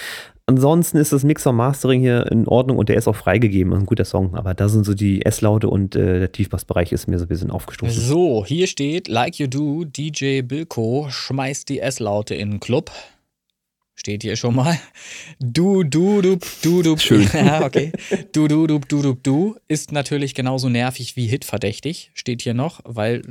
Ansonsten 0.53 0.98
ist 0.98 1.14
das 1.14 1.24
Mixer 1.24 1.50
Mastering 1.50 2.03
hier 2.03 2.30
in 2.30 2.46
Ordnung 2.46 2.76
und 2.76 2.90
der 2.90 2.96
ist 2.96 3.09
auch 3.09 3.16
freigegeben, 3.16 3.72
ein 3.72 3.86
guter 3.86 4.05
Song, 4.05 4.34
aber 4.34 4.53
da 4.53 4.68
sind 4.68 4.84
so 4.84 4.92
die 4.92 5.24
S-Laute 5.24 5.70
und 5.70 5.96
äh, 5.96 6.18
der 6.18 6.30
Tiefbassbereich 6.30 6.92
ist 6.92 7.07
mir 7.07 7.18
so 7.18 7.24
ein 7.24 7.28
bisschen 7.28 7.50
aufgestoßen. 7.50 7.98
So, 7.98 8.44
hier 8.44 8.66
steht, 8.66 9.09
like 9.09 9.38
you 9.38 9.46
do, 9.46 9.84
DJ 9.84 10.42
Bilko 10.42 11.07
schmeißt 11.09 11.70
die 11.70 11.80
S-Laute 11.80 12.34
in 12.34 12.50
den 12.50 12.61
Club. 12.61 12.90
Steht 14.03 14.24
hier 14.24 14.34
schon 14.34 14.57
mal. 14.57 14.80
Du, 15.38 15.84
du, 15.84 16.22
du, 16.22 16.36
du, 16.62 16.82
du. 16.82 16.98
Schön. 16.98 17.30
Ja, 17.32 17.64
okay. 17.64 17.92
Du, 18.32 18.48
du, 18.48 18.66
du, 18.66 18.80
du, 18.80 19.00
du, 19.00 19.14
du 19.14 19.57
ist 19.68 19.92
natürlich 19.92 20.34
genauso 20.34 20.68
nervig 20.68 21.14
wie 21.14 21.28
hitverdächtig, 21.28 22.11
steht 22.12 22.42
hier 22.42 22.53
noch, 22.53 22.80
weil 22.84 23.22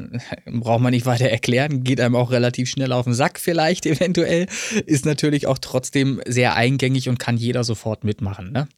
braucht 0.45 0.82
man 0.82 0.91
nicht 0.91 1.05
weiter 1.05 1.26
erklären, 1.26 1.84
geht 1.84 1.99
einem 1.99 2.15
auch 2.15 2.32
relativ 2.32 2.69
schnell 2.69 2.93
auf 2.93 3.03
den 3.03 3.13
Sack 3.13 3.38
vielleicht 3.39 3.86
eventuell, 3.86 4.47
ist 4.86 5.05
natürlich 5.05 5.45
auch 5.45 5.57
trotzdem 5.57 6.22
sehr 6.26 6.55
eingängig 6.55 7.09
und 7.09 7.19
kann 7.19 7.36
jeder 7.36 7.65
sofort 7.65 8.05
mitmachen. 8.05 8.53
Ne? 8.53 8.69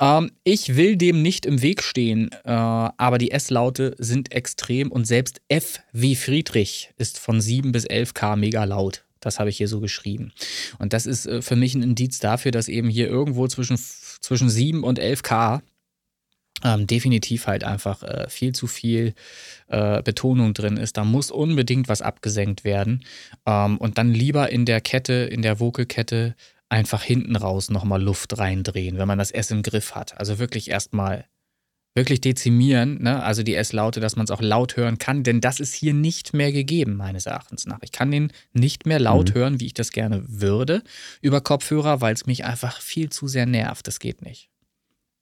Ähm, 0.00 0.30
ich 0.44 0.76
will 0.76 0.96
dem 0.96 1.22
nicht 1.22 1.44
im 1.44 1.60
Weg 1.60 1.82
stehen, 1.82 2.30
äh, 2.44 2.50
aber 2.52 3.18
die 3.18 3.32
S-Laute 3.32 3.96
sind 3.98 4.30
extrem 4.30 4.92
und 4.92 5.06
selbst 5.06 5.40
F 5.48 5.80
wie 5.92 6.14
Friedrich 6.14 6.90
ist 6.98 7.18
von 7.18 7.40
7 7.40 7.72
bis 7.72 7.84
11 7.84 8.14
K 8.14 8.36
mega 8.36 8.62
laut. 8.62 9.05
Das 9.26 9.40
habe 9.40 9.50
ich 9.50 9.56
hier 9.56 9.68
so 9.68 9.80
geschrieben. 9.80 10.32
Und 10.78 10.92
das 10.92 11.04
ist 11.04 11.26
äh, 11.26 11.42
für 11.42 11.56
mich 11.56 11.74
ein 11.74 11.82
Indiz 11.82 12.20
dafür, 12.20 12.52
dass 12.52 12.68
eben 12.68 12.88
hier 12.88 13.08
irgendwo 13.08 13.48
zwischen, 13.48 13.76
zwischen 13.76 14.48
7 14.48 14.84
und 14.84 14.98
11 14.98 15.22
K 15.22 15.62
ähm, 16.64 16.86
definitiv 16.86 17.46
halt 17.46 17.64
einfach 17.64 18.02
äh, 18.02 18.28
viel 18.28 18.54
zu 18.54 18.66
viel 18.66 19.14
äh, 19.66 20.02
Betonung 20.02 20.54
drin 20.54 20.76
ist. 20.76 20.96
Da 20.96 21.04
muss 21.04 21.30
unbedingt 21.30 21.88
was 21.88 22.02
abgesenkt 22.02 22.64
werden. 22.64 23.04
Ähm, 23.44 23.78
und 23.78 23.98
dann 23.98 24.14
lieber 24.14 24.50
in 24.50 24.64
der 24.64 24.80
Kette, 24.80 25.12
in 25.12 25.42
der 25.42 25.60
Vocalkette 25.60 26.34
einfach 26.68 27.02
hinten 27.02 27.36
raus 27.36 27.68
nochmal 27.68 28.02
Luft 28.02 28.38
reindrehen, 28.38 28.98
wenn 28.98 29.08
man 29.08 29.18
das 29.18 29.32
S 29.32 29.50
im 29.50 29.62
Griff 29.62 29.94
hat. 29.94 30.18
Also 30.18 30.38
wirklich 30.38 30.70
erstmal 30.70 31.26
wirklich 31.96 32.20
dezimieren, 32.20 33.02
ne? 33.02 33.22
also 33.22 33.42
die 33.42 33.54
S-Laute, 33.54 34.00
dass 34.00 34.16
man 34.16 34.24
es 34.24 34.30
auch 34.30 34.42
laut 34.42 34.76
hören 34.76 34.98
kann, 34.98 35.24
denn 35.24 35.40
das 35.40 35.60
ist 35.60 35.74
hier 35.74 35.94
nicht 35.94 36.34
mehr 36.34 36.52
gegeben, 36.52 36.94
meines 36.94 37.24
Erachtens 37.24 37.64
nach. 37.64 37.78
Ich 37.82 37.90
kann 37.90 38.10
den 38.10 38.32
nicht 38.52 38.84
mehr 38.84 39.00
laut 39.00 39.30
mhm. 39.30 39.34
hören, 39.34 39.60
wie 39.60 39.66
ich 39.66 39.74
das 39.74 39.90
gerne 39.90 40.22
würde, 40.28 40.82
über 41.22 41.40
Kopfhörer, 41.40 42.02
weil 42.02 42.14
es 42.14 42.26
mich 42.26 42.44
einfach 42.44 42.82
viel 42.82 43.08
zu 43.08 43.28
sehr 43.28 43.46
nervt. 43.46 43.86
Das 43.86 43.98
geht 43.98 44.20
nicht. 44.20 44.50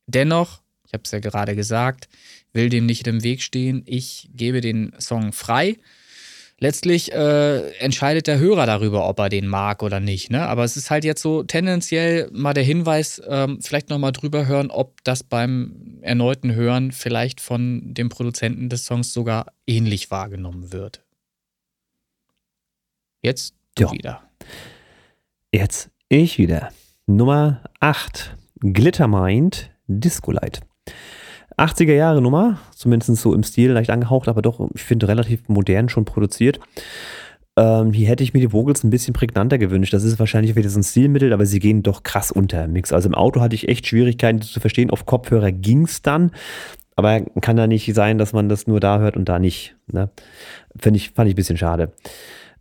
Dennoch, 0.07 0.63
ich 0.85 0.93
habe 0.93 1.05
es 1.05 1.13
ja 1.13 1.21
gerade 1.21 1.55
gesagt, 1.55 2.09
will 2.53 2.69
dem 2.69 2.87
nicht 2.87 3.07
im 3.07 3.23
Weg 3.23 3.41
stehen. 3.41 3.85
Ich 3.87 4.29
gebe 4.35 4.61
den 4.61 4.93
Song 4.99 5.33
frei 5.33 5.77
letztlich 6.59 7.13
äh, 7.13 7.71
entscheidet 7.79 8.27
der 8.27 8.39
Hörer 8.39 8.67
darüber, 8.67 9.09
ob 9.09 9.19
er 9.19 9.29
den 9.29 9.47
mag 9.47 9.83
oder 9.83 10.01
nicht. 10.01 10.31
Ne? 10.31 10.47
Aber 10.47 10.65
es 10.65 10.77
ist 10.77 10.91
halt 10.91 11.05
jetzt 11.05 11.23
so 11.23 11.43
tendenziell 11.43 12.29
mal 12.33 12.55
der 12.55 12.63
Hinweis, 12.63 13.21
ähm, 13.27 13.61
vielleicht 13.61 13.91
nochmal 13.91 14.13
drüber 14.13 14.47
hören, 14.47 14.71
ob 14.71 15.03
das 15.05 15.23
beim 15.23 15.99
erneuten 16.03 16.55
Hören 16.55 16.93
vielleicht 16.93 17.41
von 17.41 17.95
dem 17.95 18.09
Produzenten 18.09 18.69
des 18.69 18.85
Songs 18.85 19.13
sogar 19.13 19.47
ähnlich 19.67 20.11
wahrgenommen 20.11 20.73
wird. 20.73 21.03
Jetzt 23.23 23.55
du 23.75 23.85
ja. 23.85 23.93
wieder. 23.93 24.23
Jetzt 25.53 25.91
ich 26.09 26.39
wieder. 26.39 26.71
Nummer 27.07 27.63
8. 27.81 28.37
Glittermind 28.61 29.71
Disco 29.87 30.31
Light. 30.31 30.61
80er 31.57 31.95
Jahre 31.95 32.21
Nummer, 32.21 32.59
zumindest 32.75 33.17
so 33.17 33.35
im 33.35 33.43
Stil, 33.43 33.73
leicht 33.73 33.91
angehaucht, 33.91 34.29
aber 34.29 34.43
doch, 34.43 34.61
ich 34.75 34.83
finde, 34.83 35.09
relativ 35.09 35.49
modern 35.49 35.89
schon 35.89 36.05
produziert. 36.05 36.61
Ähm, 37.57 37.93
hier 37.93 38.09
hätte 38.09 38.25
ich 38.25 38.35
mir 38.35 38.41
die 38.41 38.53
Vocals 38.53 38.83
ein 38.83 38.91
bisschen 38.91 39.15
prägnanter 39.15 39.59
gewünscht. 39.59 39.93
Das 39.93 40.03
ist 40.03 40.19
wahrscheinlich 40.19 40.57
wieder 40.57 40.69
so 40.69 40.81
ein 40.81 40.83
Stilmittel, 40.83 41.33
aber 41.33 41.47
sie 41.47 41.61
gehen 41.61 41.83
doch 41.83 42.03
krass 42.03 42.33
unter 42.33 42.65
im 42.65 42.73
Mix. 42.73 42.93
Also 42.93 43.09
im 43.09 43.15
Auto 43.15 43.41
hatte 43.41 43.55
ich 43.55 43.69
echt 43.69 43.87
Schwierigkeiten 43.87 44.43
zu 44.43 44.59
verstehen. 44.59 44.91
Auf 44.91 45.07
Kopfhörer 45.07 45.53
ging 45.53 45.85
es 45.85 46.03
dann, 46.03 46.33
aber 46.97 47.21
kann 47.41 47.57
da 47.57 47.67
nicht 47.67 47.93
sein, 47.95 48.19
dass 48.19 48.33
man 48.33 48.49
das 48.49 48.67
nur 48.67 48.81
da 48.81 48.99
hört 48.99 49.17
und 49.17 49.29
da 49.29 49.39
nicht. 49.39 49.77
Ne? 49.87 50.11
Finde 50.77 50.97
ich, 50.97 51.11
fand 51.11 51.29
ich 51.29 51.35
ein 51.35 51.37
bisschen 51.37 51.57
schade. 51.57 51.93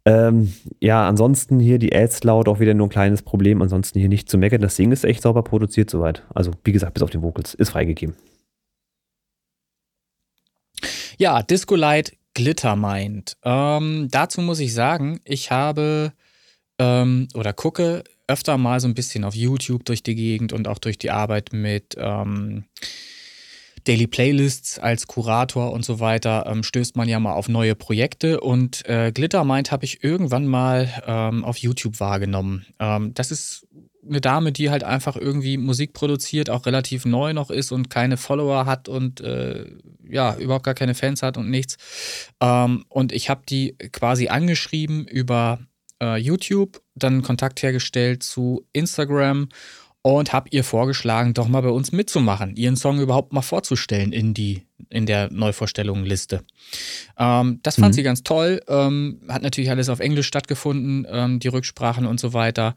Ähm, 0.06 0.54
ja, 0.80 1.08
ansonsten 1.08 1.60
hier 1.60 1.80
die 1.80 1.96
Ads 1.96 2.24
laut 2.24 2.48
auch 2.48 2.60
wieder 2.60 2.74
nur 2.74 2.88
ein 2.88 2.92
kleines 2.92 3.22
Problem. 3.22 3.62
Ansonsten 3.62 4.00
hier 4.00 4.10
nicht 4.10 4.30
zu 4.30 4.38
meckern. 4.38 4.62
Das 4.62 4.76
Ding 4.76 4.92
ist 4.92 5.06
echt 5.06 5.24
sauber 5.24 5.44
produziert 5.44 5.90
soweit. 5.90 6.24
Also, 6.36 6.52
wie 6.66 6.72
gesagt, 6.72 6.94
bis 6.94 7.04
auf 7.04 7.10
die 7.10 7.22
Vocals. 7.22 7.54
Ist 7.54 7.70
freigegeben. 7.70 8.16
Ja, 11.18 11.44
Disco 11.44 11.76
Light 11.76 12.14
Glittermind. 12.34 13.38
Ähm, 13.44 14.08
dazu 14.10 14.42
muss 14.42 14.60
ich 14.60 14.74
sagen, 14.74 15.20
ich 15.24 15.52
habe 15.52 16.14
ähm, 16.80 17.28
oder 17.36 17.54
gucke 17.54 18.04
öfter 18.28 18.58
mal 18.58 18.80
so 18.80 18.88
ein 18.88 18.96
bisschen 18.96 19.24
auf 19.24 19.36
YouTube 19.36 19.86
durch 19.86 20.02
die 20.02 20.16
Gegend 20.16 20.54
und 20.54 20.68
auch 20.68 20.80
durch 20.80 20.98
die 20.98 21.12
Arbeit 21.12 21.50
mit 21.54 21.96
ähm, 21.98 22.66
Daily 23.84 24.08
Playlists 24.08 24.80
als 24.80 25.08
Kurator 25.08 25.72
und 25.74 25.84
so 25.84 26.00
weiter 26.00 26.46
ähm, 26.48 26.64
stößt 26.64 26.96
man 26.96 27.10
ja 27.10 27.20
mal 27.20 27.34
auf 27.34 27.50
neue 27.50 27.76
Projekte 27.76 28.40
und 28.40 28.88
äh, 28.88 29.12
Glittermind 29.12 29.72
habe 29.72 29.86
ich 29.86 30.04
irgendwann 30.04 30.48
mal 30.48 30.90
ähm, 31.06 31.44
auf 31.44 31.58
YouTube 31.58 32.00
wahrgenommen. 32.00 32.66
Ähm, 32.80 33.14
das 33.14 33.30
ist 33.30 33.68
eine 34.08 34.22
Dame, 34.22 34.52
die 34.52 34.70
halt 34.70 34.84
einfach 34.84 35.16
irgendwie 35.16 35.58
Musik 35.58 35.94
produziert, 35.94 36.50
auch 36.50 36.66
relativ 36.66 37.06
neu 37.06 37.34
noch 37.34 37.50
ist 37.50 37.72
und 37.72 37.90
keine 37.90 38.18
Follower 38.18 38.66
hat 38.66 38.90
und 38.90 39.22
äh, 39.22 39.66
ja, 40.08 40.36
überhaupt 40.36 40.66
gar 40.66 40.74
keine 40.74 40.96
Fans 40.96 41.22
hat 41.22 41.38
und 41.38 41.50
nichts. 41.50 41.78
Ähm, 42.40 42.86
und 42.90 43.12
ich 43.12 43.30
habe 43.30 43.42
die 43.48 43.76
quasi 43.92 44.28
angeschrieben 44.28 45.06
über 45.08 45.60
äh, 46.02 46.18
YouTube, 46.18 46.82
dann 46.96 47.22
Kontakt 47.22 47.64
hergestellt 47.64 48.24
zu 48.24 48.66
Instagram 48.74 49.50
und 50.02 50.34
habe 50.34 50.50
ihr 50.52 50.66
vorgeschlagen, 50.66 51.34
doch 51.34 51.48
mal 51.48 51.62
bei 51.62 51.70
uns 51.70 51.94
mitzumachen, 51.94 52.56
ihren 52.58 52.76
Song 52.76 53.00
überhaupt 53.00 53.32
mal 53.32 53.42
vorzustellen 53.42 54.12
in 54.12 54.34
die 54.34 54.64
in 54.90 55.06
der 55.06 55.32
Neuvorstellungenliste. 55.32 56.44
Ähm, 57.18 57.60
das 57.64 57.76
fand 57.76 57.90
mhm. 57.90 57.94
sie 57.94 58.04
ganz 58.04 58.24
toll. 58.24 58.62
Ähm, 58.68 59.22
hat 59.28 59.42
natürlich 59.42 59.72
alles 59.72 59.90
auf 59.90 60.00
Englisch 60.00 60.28
stattgefunden, 60.28 61.08
ähm, 61.10 61.40
die 61.40 61.48
Rücksprachen 61.48 62.06
und 62.06 62.20
so 62.20 62.34
weiter. 62.34 62.76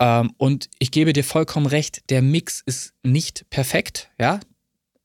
Ähm, 0.00 0.32
und 0.36 0.68
ich 0.78 0.90
gebe 0.90 1.12
dir 1.12 1.24
vollkommen 1.24 1.66
recht, 1.66 2.10
der 2.10 2.22
Mix 2.22 2.62
ist 2.64 2.92
nicht 3.02 3.48
perfekt, 3.50 4.10
ja. 4.20 4.40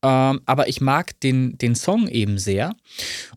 Ähm, 0.04 0.42
aber 0.46 0.68
ich 0.68 0.82
mag 0.82 1.18
den, 1.22 1.58
den 1.58 1.76
Song 1.76 2.10
eben 2.10 2.38
sehr. 2.38 2.76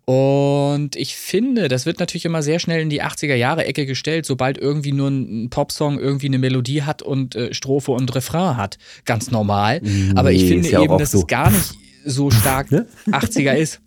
Und 0.04 0.96
ich 0.96 1.14
finde, 1.14 1.68
das 1.68 1.86
wird 1.86 2.00
natürlich 2.00 2.24
immer 2.24 2.42
sehr 2.42 2.59
schnell 2.59 2.80
in 2.80 2.90
die 2.90 3.04
80er-Jahre-Ecke 3.04 3.86
gestellt, 3.86 4.26
sobald 4.26 4.59
irgendwie 4.59 4.90
nur 4.90 5.09
ein 5.09 5.48
Popsong 5.48 6.00
irgendwie 6.00 6.26
eine 6.26 6.38
Melodie 6.38 6.82
hat 6.82 7.02
und 7.02 7.36
äh, 7.36 7.54
Strophe 7.54 7.92
und 7.92 8.12
Refrain 8.16 8.57
hat. 8.57 8.78
Ganz 9.04 9.30
normal. 9.30 9.80
Nee, 9.82 10.11
aber 10.16 10.32
ich 10.32 10.44
finde 10.46 10.68
ja 10.68 10.82
eben, 10.82 10.98
dass 10.98 11.12
so. 11.12 11.20
es 11.20 11.26
gar 11.28 11.52
nicht 11.52 11.74
so 12.04 12.32
stark 12.32 12.68
80er 13.07 13.54
ist. 13.54 13.80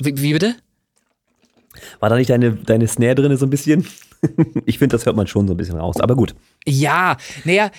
Wie, 0.00 0.16
wie, 0.22 0.32
bitte? 0.32 0.54
War 2.00 2.10
da 2.10 2.16
nicht 2.16 2.30
deine, 2.30 2.52
deine 2.52 2.88
Snare 2.88 3.14
drin 3.14 3.36
so 3.36 3.46
ein 3.46 3.50
bisschen? 3.50 3.86
ich 4.66 4.78
finde, 4.78 4.96
das 4.96 5.06
hört 5.06 5.16
man 5.16 5.26
schon 5.26 5.46
so 5.46 5.54
ein 5.54 5.56
bisschen 5.56 5.76
raus. 5.76 6.00
Aber 6.00 6.16
gut. 6.16 6.34
Ja, 6.66 7.16
naja, 7.44 7.70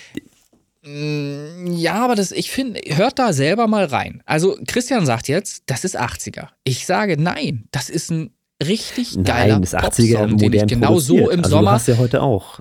mm, 0.82 1.66
ja, 1.72 1.94
aber 2.04 2.14
das, 2.14 2.32
ich 2.32 2.50
finde, 2.50 2.80
hört 2.86 3.18
da 3.18 3.32
selber 3.32 3.66
mal 3.66 3.84
rein. 3.84 4.22
Also 4.26 4.56
Christian 4.66 5.06
sagt 5.06 5.28
jetzt, 5.28 5.64
das 5.66 5.84
ist 5.84 5.98
80er. 5.98 6.48
Ich 6.64 6.86
sage, 6.86 7.20
nein, 7.20 7.64
das 7.70 7.90
ist 7.90 8.10
ein 8.10 8.30
richtig 8.62 9.22
geiler 9.24 9.54
nein, 9.54 9.62
das 9.62 9.74
80er 9.74 10.18
Popsong, 10.18 10.38
den 10.38 10.52
ich 10.52 10.66
genau 10.66 10.98
so 10.98 11.30
im 11.30 11.40
also 11.40 11.50
Sommer. 11.50 11.70
Du 11.70 11.74
hast 11.76 11.88
ja 11.88 11.98
heute 11.98 12.22
auch. 12.22 12.60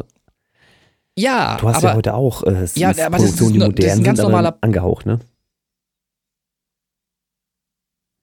Ja, 1.17 1.57
du 1.59 1.67
hast 1.67 1.77
aber, 1.77 1.89
ja 1.89 1.95
heute 1.95 2.13
auch 2.13 2.43
äh, 2.43 2.65
ja, 2.75 2.89
aber 2.89 3.17
Produktionen, 3.17 3.19
das 3.19 3.23
ist, 3.23 3.39
die 3.39 3.59
modern 3.59 3.75
das 3.75 3.85
ist 3.85 3.97
ein 3.97 4.03
ganz 4.03 4.19
normaler 4.19 4.57
angehaucht, 4.61 5.05
ne? 5.05 5.19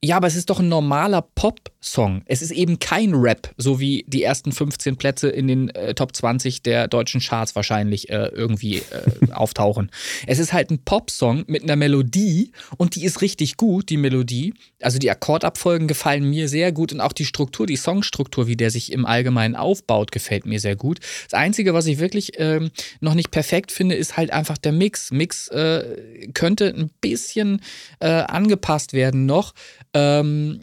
Ja, 0.05 0.17
aber 0.17 0.29
es 0.29 0.37
ist 0.37 0.49
doch 0.49 0.61
ein 0.61 0.69
normaler 0.69 1.23
Pop-Song. 1.23 2.23
Es 2.27 2.41
ist 2.41 2.53
eben 2.53 2.79
kein 2.79 3.15
Rap, 3.15 3.53
so 3.57 3.81
wie 3.81 4.05
die 4.07 4.23
ersten 4.23 4.53
15 4.53 4.97
Plätze 4.97 5.29
in 5.29 5.49
den 5.49 5.71
äh, 5.71 5.93
Top 5.93 6.15
20 6.15 6.63
der 6.63 6.87
deutschen 6.87 7.21
Charts 7.21 7.57
wahrscheinlich 7.57 8.09
äh, 8.09 8.29
irgendwie 8.29 8.77
äh, 8.77 9.33
auftauchen. 9.33 9.91
Es 10.29 10.39
ist 10.39 10.53
halt 10.53 10.71
ein 10.71 10.79
Pop-Song 10.85 11.43
mit 11.49 11.65
einer 11.65 11.75
Melodie 11.75 12.53
und 12.77 12.95
die 12.95 13.05
ist 13.05 13.23
richtig 13.23 13.57
gut, 13.57 13.89
die 13.89 13.97
Melodie. 13.97 14.55
Also 14.81 15.01
die 15.01 15.11
Akkordabfolgen 15.11 15.89
gefallen 15.89 16.23
mir 16.31 16.49
sehr 16.49 16.71
gut 16.71 16.93
und 16.93 17.01
auch 17.01 17.13
die 17.13 17.25
Struktur, 17.25 17.67
die 17.67 17.75
Songstruktur, 17.75 18.47
wie 18.47 18.57
der 18.57 18.71
sich 18.71 18.93
im 18.93 19.05
Allgemeinen 19.05 19.57
aufbaut, 19.57 20.13
gefällt 20.13 20.47
mir 20.47 20.61
sehr 20.61 20.77
gut. 20.77 21.01
Das 21.29 21.35
Einzige, 21.37 21.75
was 21.75 21.87
ich 21.87 21.99
wirklich 21.99 22.35
ähm, 22.37 22.71
noch 23.01 23.15
nicht 23.15 23.33
perfekt 23.33 23.73
finde, 23.73 23.97
ist 23.97 24.17
halt 24.17 24.33
einfach 24.33 24.59
der 24.59 24.71
Mix. 24.71 25.11
Mix 25.11 25.49
äh, 25.49 26.29
könnte 26.35 26.69
ein 26.69 26.91
bisschen 27.01 27.63
äh, 27.99 28.07
angepasst 28.07 28.93
werden 28.93 29.27
noch. 29.27 29.55
Ähm, 29.99 30.61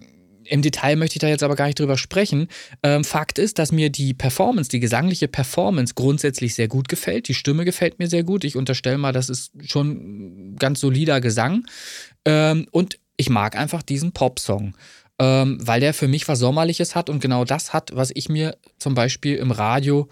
im 0.47 0.61
Detail 0.61 0.95
möchte 0.95 1.15
ich 1.15 1.21
da 1.21 1.27
jetzt 1.27 1.43
aber 1.43 1.55
gar 1.55 1.65
nicht 1.65 1.79
drüber 1.79 1.97
sprechen. 1.97 2.47
Ähm, 2.83 3.03
Fakt 3.03 3.39
ist, 3.39 3.57
dass 3.57 3.71
mir 3.71 3.89
die 3.89 4.13
Performance, 4.13 4.69
die 4.69 4.79
gesangliche 4.79 5.27
Performance 5.27 5.93
grundsätzlich 5.95 6.53
sehr 6.53 6.67
gut 6.67 6.87
gefällt. 6.87 7.27
Die 7.27 7.33
Stimme 7.33 7.65
gefällt 7.65 7.99
mir 7.99 8.07
sehr 8.07 8.23
gut. 8.23 8.43
Ich 8.43 8.55
unterstelle 8.55 8.97
mal, 8.97 9.11
das 9.11 9.29
ist 9.29 9.51
schon 9.65 10.55
ganz 10.57 10.79
solider 10.79 11.19
Gesang. 11.19 11.65
Ähm, 12.25 12.67
und 12.71 12.99
ich 13.17 13.29
mag 13.29 13.57
einfach 13.57 13.81
diesen 13.81 14.11
Pop-Song, 14.11 14.75
ähm, 15.19 15.57
weil 15.61 15.79
der 15.79 15.93
für 15.93 16.07
mich 16.07 16.27
was 16.27 16.39
Sommerliches 16.39 16.95
hat 16.95 17.09
und 17.09 17.21
genau 17.21 17.43
das 17.43 17.73
hat, 17.73 17.95
was 17.95 18.11
ich 18.13 18.29
mir 18.29 18.57
zum 18.77 18.93
Beispiel 18.93 19.37
im 19.37 19.51
Radio 19.51 20.07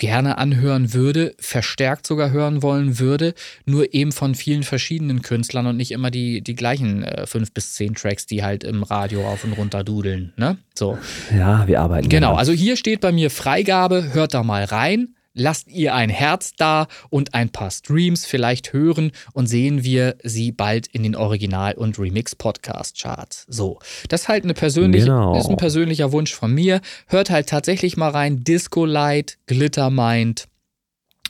gerne 0.00 0.38
anhören 0.38 0.92
würde, 0.92 1.34
verstärkt 1.38 2.06
sogar 2.06 2.32
hören 2.32 2.62
wollen 2.62 2.98
würde, 2.98 3.34
nur 3.66 3.94
eben 3.94 4.10
von 4.10 4.34
vielen 4.34 4.64
verschiedenen 4.64 5.22
Künstlern 5.22 5.66
und 5.66 5.76
nicht 5.76 5.92
immer 5.92 6.10
die, 6.10 6.40
die 6.40 6.56
gleichen 6.56 7.04
äh, 7.04 7.26
fünf 7.26 7.52
bis 7.52 7.74
zehn 7.74 7.94
Tracks, 7.94 8.26
die 8.26 8.42
halt 8.42 8.64
im 8.64 8.82
Radio 8.82 9.28
auf 9.28 9.44
und 9.44 9.52
runter 9.52 9.84
dudeln. 9.84 10.32
Ne? 10.36 10.56
So. 10.74 10.98
Ja, 11.36 11.68
wir 11.68 11.80
arbeiten. 11.80 12.08
Genau, 12.08 12.34
also 12.34 12.52
hier 12.52 12.76
steht 12.76 13.00
bei 13.00 13.12
mir 13.12 13.30
Freigabe, 13.30 14.12
hört 14.14 14.34
da 14.34 14.42
mal 14.42 14.64
rein. 14.64 15.14
Lasst 15.34 15.68
ihr 15.68 15.94
ein 15.94 16.10
Herz 16.10 16.52
da 16.56 16.88
und 17.08 17.34
ein 17.34 17.50
paar 17.50 17.70
Streams 17.70 18.26
vielleicht 18.26 18.72
hören 18.72 19.12
und 19.32 19.46
sehen 19.46 19.84
wir 19.84 20.16
sie 20.24 20.52
bald 20.52 20.86
in 20.88 21.02
den 21.02 21.14
Original- 21.16 21.74
und 21.74 21.98
Remix-Podcast-Charts. 21.98 23.46
So, 23.48 23.78
das 24.08 24.22
ist 24.22 24.28
halt 24.28 24.44
eine 24.44 24.54
persönliche, 24.54 25.06
Genau. 25.06 25.38
ist 25.38 25.48
ein 25.48 25.56
persönlicher 25.56 26.12
Wunsch 26.12 26.34
von 26.34 26.52
mir. 26.52 26.80
Hört 27.06 27.30
halt 27.30 27.48
tatsächlich 27.48 27.96
mal 27.96 28.10
rein, 28.10 28.42
Disco 28.44 28.84
Light, 28.84 29.38
Glitter 29.46 29.90
Mind, 29.90 30.48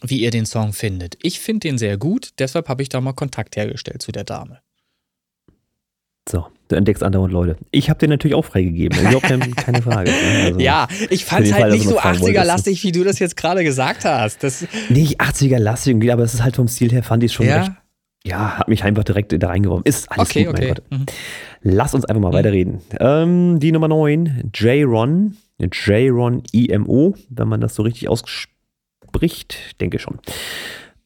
wie 0.03 0.20
ihr 0.20 0.30
den 0.30 0.46
Song 0.46 0.72
findet. 0.72 1.18
Ich 1.22 1.40
finde 1.40 1.68
den 1.68 1.76
sehr 1.78 1.98
gut, 1.98 2.30
deshalb 2.38 2.68
habe 2.68 2.82
ich 2.82 2.88
da 2.88 3.01
mal 3.03 3.12
Kontakt 3.12 3.57
hergestellt 3.57 4.01
zu 4.01 4.12
der 4.12 4.24
Dame. 4.24 4.61
So, 6.28 6.46
du 6.70 6.76
entdeckst 6.76 7.02
andauernd 7.02 7.32
Leute. 7.32 7.56
Ich 7.70 7.90
habe 7.90 7.98
den 7.98 8.10
natürlich 8.10 8.34
auch 8.34 8.44
freigegeben. 8.44 8.98
Überhaupt 9.00 9.24
keine, 9.24 9.50
keine 9.50 9.82
Frage. 9.82 10.10
Also, 10.44 10.60
Ja, 10.60 10.88
ich 11.10 11.24
fand 11.24 11.46
es 11.46 11.52
halt 11.52 11.62
Fall, 11.62 11.70
nicht 11.72 11.84
so 11.84 11.90
noch 11.90 12.00
fragen 12.02 12.20
wolltest. 12.20 12.40
80er-lastig, 12.40 12.82
wie 12.84 12.92
du 12.92 13.04
das 13.04 13.18
jetzt 13.18 13.36
gerade 13.36 13.64
gesagt 13.64 14.04
hast. 14.04 14.42
Das, 14.42 14.66
Nicht 14.88 15.20
80er-lastig 15.20 15.90
irgendwie, 15.92 16.12
aber 16.12 16.22
es 16.22 16.34
ist 16.34 16.42
halt 16.42 16.56
vom 16.56 16.68
Stil 16.68 16.92
her, 16.92 17.02
fand 17.02 17.22
ich 17.24 17.32
schon 17.32 17.46
recht. 17.48 17.68
ja, 17.68 17.76
Ja, 18.24 18.58
hat 18.58 18.68
mich 18.68 18.84
einfach 18.84 19.04
direkt 19.04 19.32
da 19.42 19.48
reingeworfen. 19.48 19.84
Ist 19.84 20.10
alles 20.10 20.30
okay, 20.30 20.44
gut, 20.44 20.54
mein 20.54 20.62
okay. 20.62 20.74
Gott. 20.88 20.98
Mhm. 21.00 21.06
Lass 21.62 21.94
uns 21.94 22.04
einfach 22.04 22.22
mal 22.22 22.32
weiterreden. 22.32 22.80
Ähm, 22.98 23.58
die 23.60 23.72
Nummer 23.72 23.88
9, 23.88 24.50
J-Ron. 24.54 25.36
J-Ron 25.58 26.42
IMO, 26.52 27.14
wenn 27.28 27.48
man 27.48 27.60
das 27.60 27.74
so 27.74 27.82
richtig 27.82 28.08
ausspricht, 28.08 29.78
denke 29.80 29.98
schon. 29.98 30.18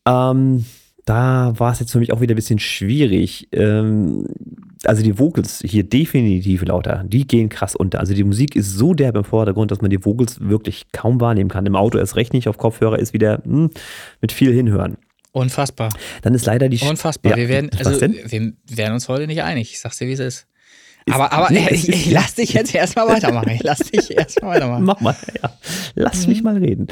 Ähm, 0.07 0.65
da 1.07 1.53
war 1.57 1.73
es 1.73 1.81
jetzt 1.81 1.93
für 1.93 1.99
mich 1.99 2.13
auch 2.13 2.21
wieder 2.21 2.35
ein 2.35 2.37
bisschen 2.37 2.59
schwierig. 2.59 3.49
Ähm, 3.53 4.27
also 4.89 5.03
die 5.03 5.19
Vocals 5.19 5.63
hier 5.65 5.85
definitiv 5.85 6.65
lauter, 6.65 7.05
die 7.07 7.27
gehen 7.27 7.49
krass 7.49 7.75
unter. 7.75 8.01
Also 8.01 8.15
die 8.15 8.25
Musik 8.25 8.57
ist 8.57 8.71
so 8.71 8.95
derb 8.95 9.17
im 9.17 9.25
Vordergrund, 9.25 9.71
dass 9.71 9.81
man 9.81 9.91
die 9.91 10.05
Vocals 10.05 10.41
wirklich 10.41 10.87
kaum 10.93 11.21
wahrnehmen 11.21 11.51
kann. 11.51 11.67
Im 11.67 11.77
Auto 11.77 11.99
erst 11.99 12.17
recht 12.17 12.33
nicht, 12.33 12.49
auf 12.49 12.59
Kopfhörer 12.59 12.99
ist 12.99 13.13
wieder 13.13 13.43
hm, 13.45 13.71
mit 14.21 14.33
viel 14.33 14.53
hinhören. 14.53 14.97
Unfassbar. 15.33 15.89
Dann 16.23 16.33
ist 16.35 16.47
leider 16.47 16.69
die 16.69 16.79
Unfassbar. 16.79 17.33
Ja, 17.33 17.37
wir 17.37 17.49
werden, 17.49 17.71
also, 17.77 18.01
wir 18.01 18.53
werden 18.69 18.95
uns 18.95 19.09
heute 19.09 19.27
nicht 19.27 19.43
einig. 19.43 19.73
Ich 19.73 19.81
sag's 19.81 19.99
dir, 19.99 20.07
wie 20.07 20.13
es 20.13 20.21
ist. 20.21 20.47
Aber 21.11 21.33
aber 21.33 21.51
nee, 21.51 21.69
ich, 21.71 21.89
ich 21.89 22.11
lass 22.11 22.35
dich 22.35 22.53
jetzt 22.55 22.75
erstmal 22.75 23.07
weitermachen. 23.09 23.51
Ich 23.51 23.63
lass 23.63 23.79
dich 23.81 24.11
erstmal 24.17 24.57
weitermachen. 24.57 24.85
Mach 24.85 25.01
mal, 25.01 25.15
ja. 25.43 25.51
Lass 25.95 26.27
Mhm. 26.27 26.33
mich 26.33 26.43
mal 26.43 26.57
reden. 26.57 26.87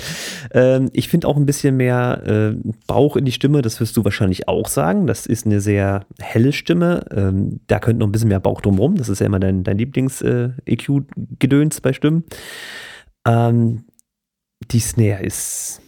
Ähm, 0.53 0.91
ich 0.93 1.09
finde 1.09 1.27
auch 1.29 1.37
ein 1.37 1.47
bisschen 1.47 1.77
mehr 1.79 2.23
äh, 2.27 2.53
Bauch 2.87 3.17
in 3.17 3.25
die 3.25 3.33
Stimme, 3.33 3.63
das 3.63 3.81
wirst 3.81 3.97
du 3.97 4.05
wahrscheinlich 4.05 4.49
auch 4.49 4.69
sagen. 4.69 5.07
Das 5.07 5.25
ist 5.27 5.47
eine 5.47 5.61
sehr 5.63 6.05
helle 6.21 6.53
Stimme. 6.53 7.05
Ähm, 7.11 7.61
da 7.69 7.79
könnte 7.79 8.01
noch 8.01 8.09
ein 8.09 8.13
bisschen 8.13 8.29
mehr 8.29 8.41
Bauch 8.41 8.61
drumrum. 8.61 8.97
Das 8.97 9.09
ist 9.09 9.21
ja 9.21 9.27
immer 9.27 9.41
dein, 9.41 9.65
dein 9.65 9.79
Lieblings-EQ-Gedöns 9.79 11.81
bei 11.81 11.93
Stimmen. 11.95 12.25
Ähm, 13.27 13.85
die 14.71 14.81
Snare 14.81 15.23
ist 15.23 15.81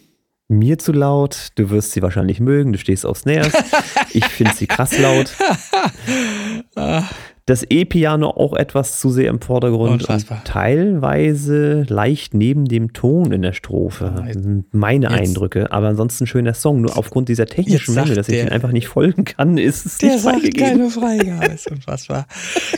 mir 0.49 0.79
zu 0.79 0.93
laut. 0.93 1.49
Du 1.57 1.69
wirst 1.71 1.93
sie 1.93 2.01
wahrscheinlich 2.03 2.41
mögen. 2.41 2.73
Du 2.73 2.79
stehst 2.79 3.05
auf 3.05 3.19
Snares. 3.19 3.53
Ich 4.13 4.25
finde 4.27 4.55
sie 4.55 4.67
krass 4.67 4.97
laut. 4.99 5.35
Das 7.47 7.63
E-Piano 7.69 8.31
auch 8.31 8.55
etwas 8.55 8.99
zu 9.01 9.11
sehr 9.11 9.29
im 9.29 9.39
Vordergrund 9.41 10.01
Unfassbar. 10.01 10.39
und 10.39 10.47
teilweise 10.47 11.83
leicht 11.89 12.33
neben 12.33 12.65
dem 12.65 12.95
Ton 12.95 13.33
in 13.33 13.43
der 13.43 13.53
Strophe. 13.53 14.15
Ah, 14.17 14.27
Meine 14.73 15.11
jetzt- 15.11 15.21
Eindrücke. 15.21 15.71
Aber 15.71 15.89
ansonsten 15.89 16.27
schöner 16.27 16.55
Song. 16.55 16.81
Nur 16.81 16.97
aufgrund 16.97 17.29
dieser 17.29 17.45
technischen 17.47 17.95
Mängel, 17.95 18.15
dass 18.15 18.29
ich 18.29 18.37
den 18.39 18.49
einfach 18.49 18.73
nicht 18.73 18.89
folgen 18.89 19.25
kann, 19.25 19.59
ist 19.59 19.85
es 19.85 19.99
Der 19.99 20.13
nicht 20.13 20.23
sagt 20.23 20.41
freigegeben. 20.41 20.69
keine 20.71 20.91
Freigabe. 20.91 21.47
Ist 21.53 21.71
unfassbar. 21.71 22.27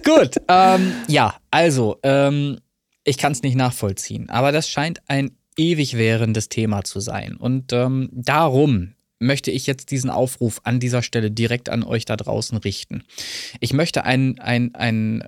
Gut. 0.04 0.36
Ähm, 0.48 0.92
ja, 1.06 1.34
also, 1.52 1.98
ähm, 2.02 2.58
ich 3.04 3.18
kann 3.18 3.30
es 3.32 3.42
nicht 3.42 3.54
nachvollziehen. 3.56 4.28
Aber 4.30 4.50
das 4.50 4.68
scheint 4.68 4.98
ein 5.06 5.30
ewig 5.56 5.96
währendes 5.96 6.48
Thema 6.48 6.82
zu 6.82 6.98
sein. 6.98 7.36
Und 7.36 7.72
ähm, 7.72 8.08
darum 8.12 8.94
möchte 9.18 9.50
ich 9.50 9.66
jetzt 9.66 9.90
diesen 9.90 10.10
Aufruf 10.10 10.60
an 10.64 10.80
dieser 10.80 11.02
Stelle 11.02 11.30
direkt 11.30 11.68
an 11.68 11.82
euch 11.82 12.04
da 12.04 12.16
draußen 12.16 12.58
richten. 12.58 13.04
Ich 13.60 13.72
möchte 13.72 14.04
ein, 14.04 14.38
ein, 14.38 14.74
ein, 14.74 15.24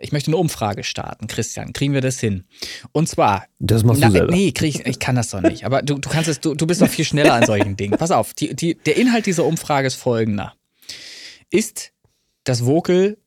ich 0.00 0.12
möchte 0.12 0.28
eine 0.28 0.36
Umfrage 0.36 0.84
starten. 0.84 1.26
Christian, 1.26 1.72
kriegen 1.72 1.94
wir 1.94 2.00
das 2.00 2.20
hin? 2.20 2.44
Und 2.92 3.08
zwar, 3.08 3.46
Das 3.58 3.82
machst 3.82 4.00
na, 4.00 4.08
du 4.08 4.12
selber. 4.12 4.32
Nee, 4.32 4.52
krieg 4.52 4.74
ich, 4.74 4.86
ich 4.86 4.98
kann 4.98 5.16
das 5.16 5.30
doch 5.30 5.40
nicht. 5.40 5.64
Aber 5.64 5.82
du, 5.82 5.98
du 5.98 6.08
kannst 6.08 6.28
es, 6.28 6.40
du, 6.40 6.54
du 6.54 6.66
bist 6.66 6.82
doch 6.82 6.88
viel 6.88 7.04
schneller 7.04 7.34
an 7.34 7.46
solchen 7.46 7.76
Dingen. 7.76 7.96
Pass 7.98 8.10
auf, 8.10 8.34
die, 8.34 8.54
die, 8.54 8.74
der 8.74 8.96
Inhalt 8.96 9.26
dieser 9.26 9.44
Umfrage 9.44 9.86
ist 9.86 9.96
folgender. 9.96 10.54
Ist 11.50 11.92
das 12.44 12.64
Vocal 12.64 13.18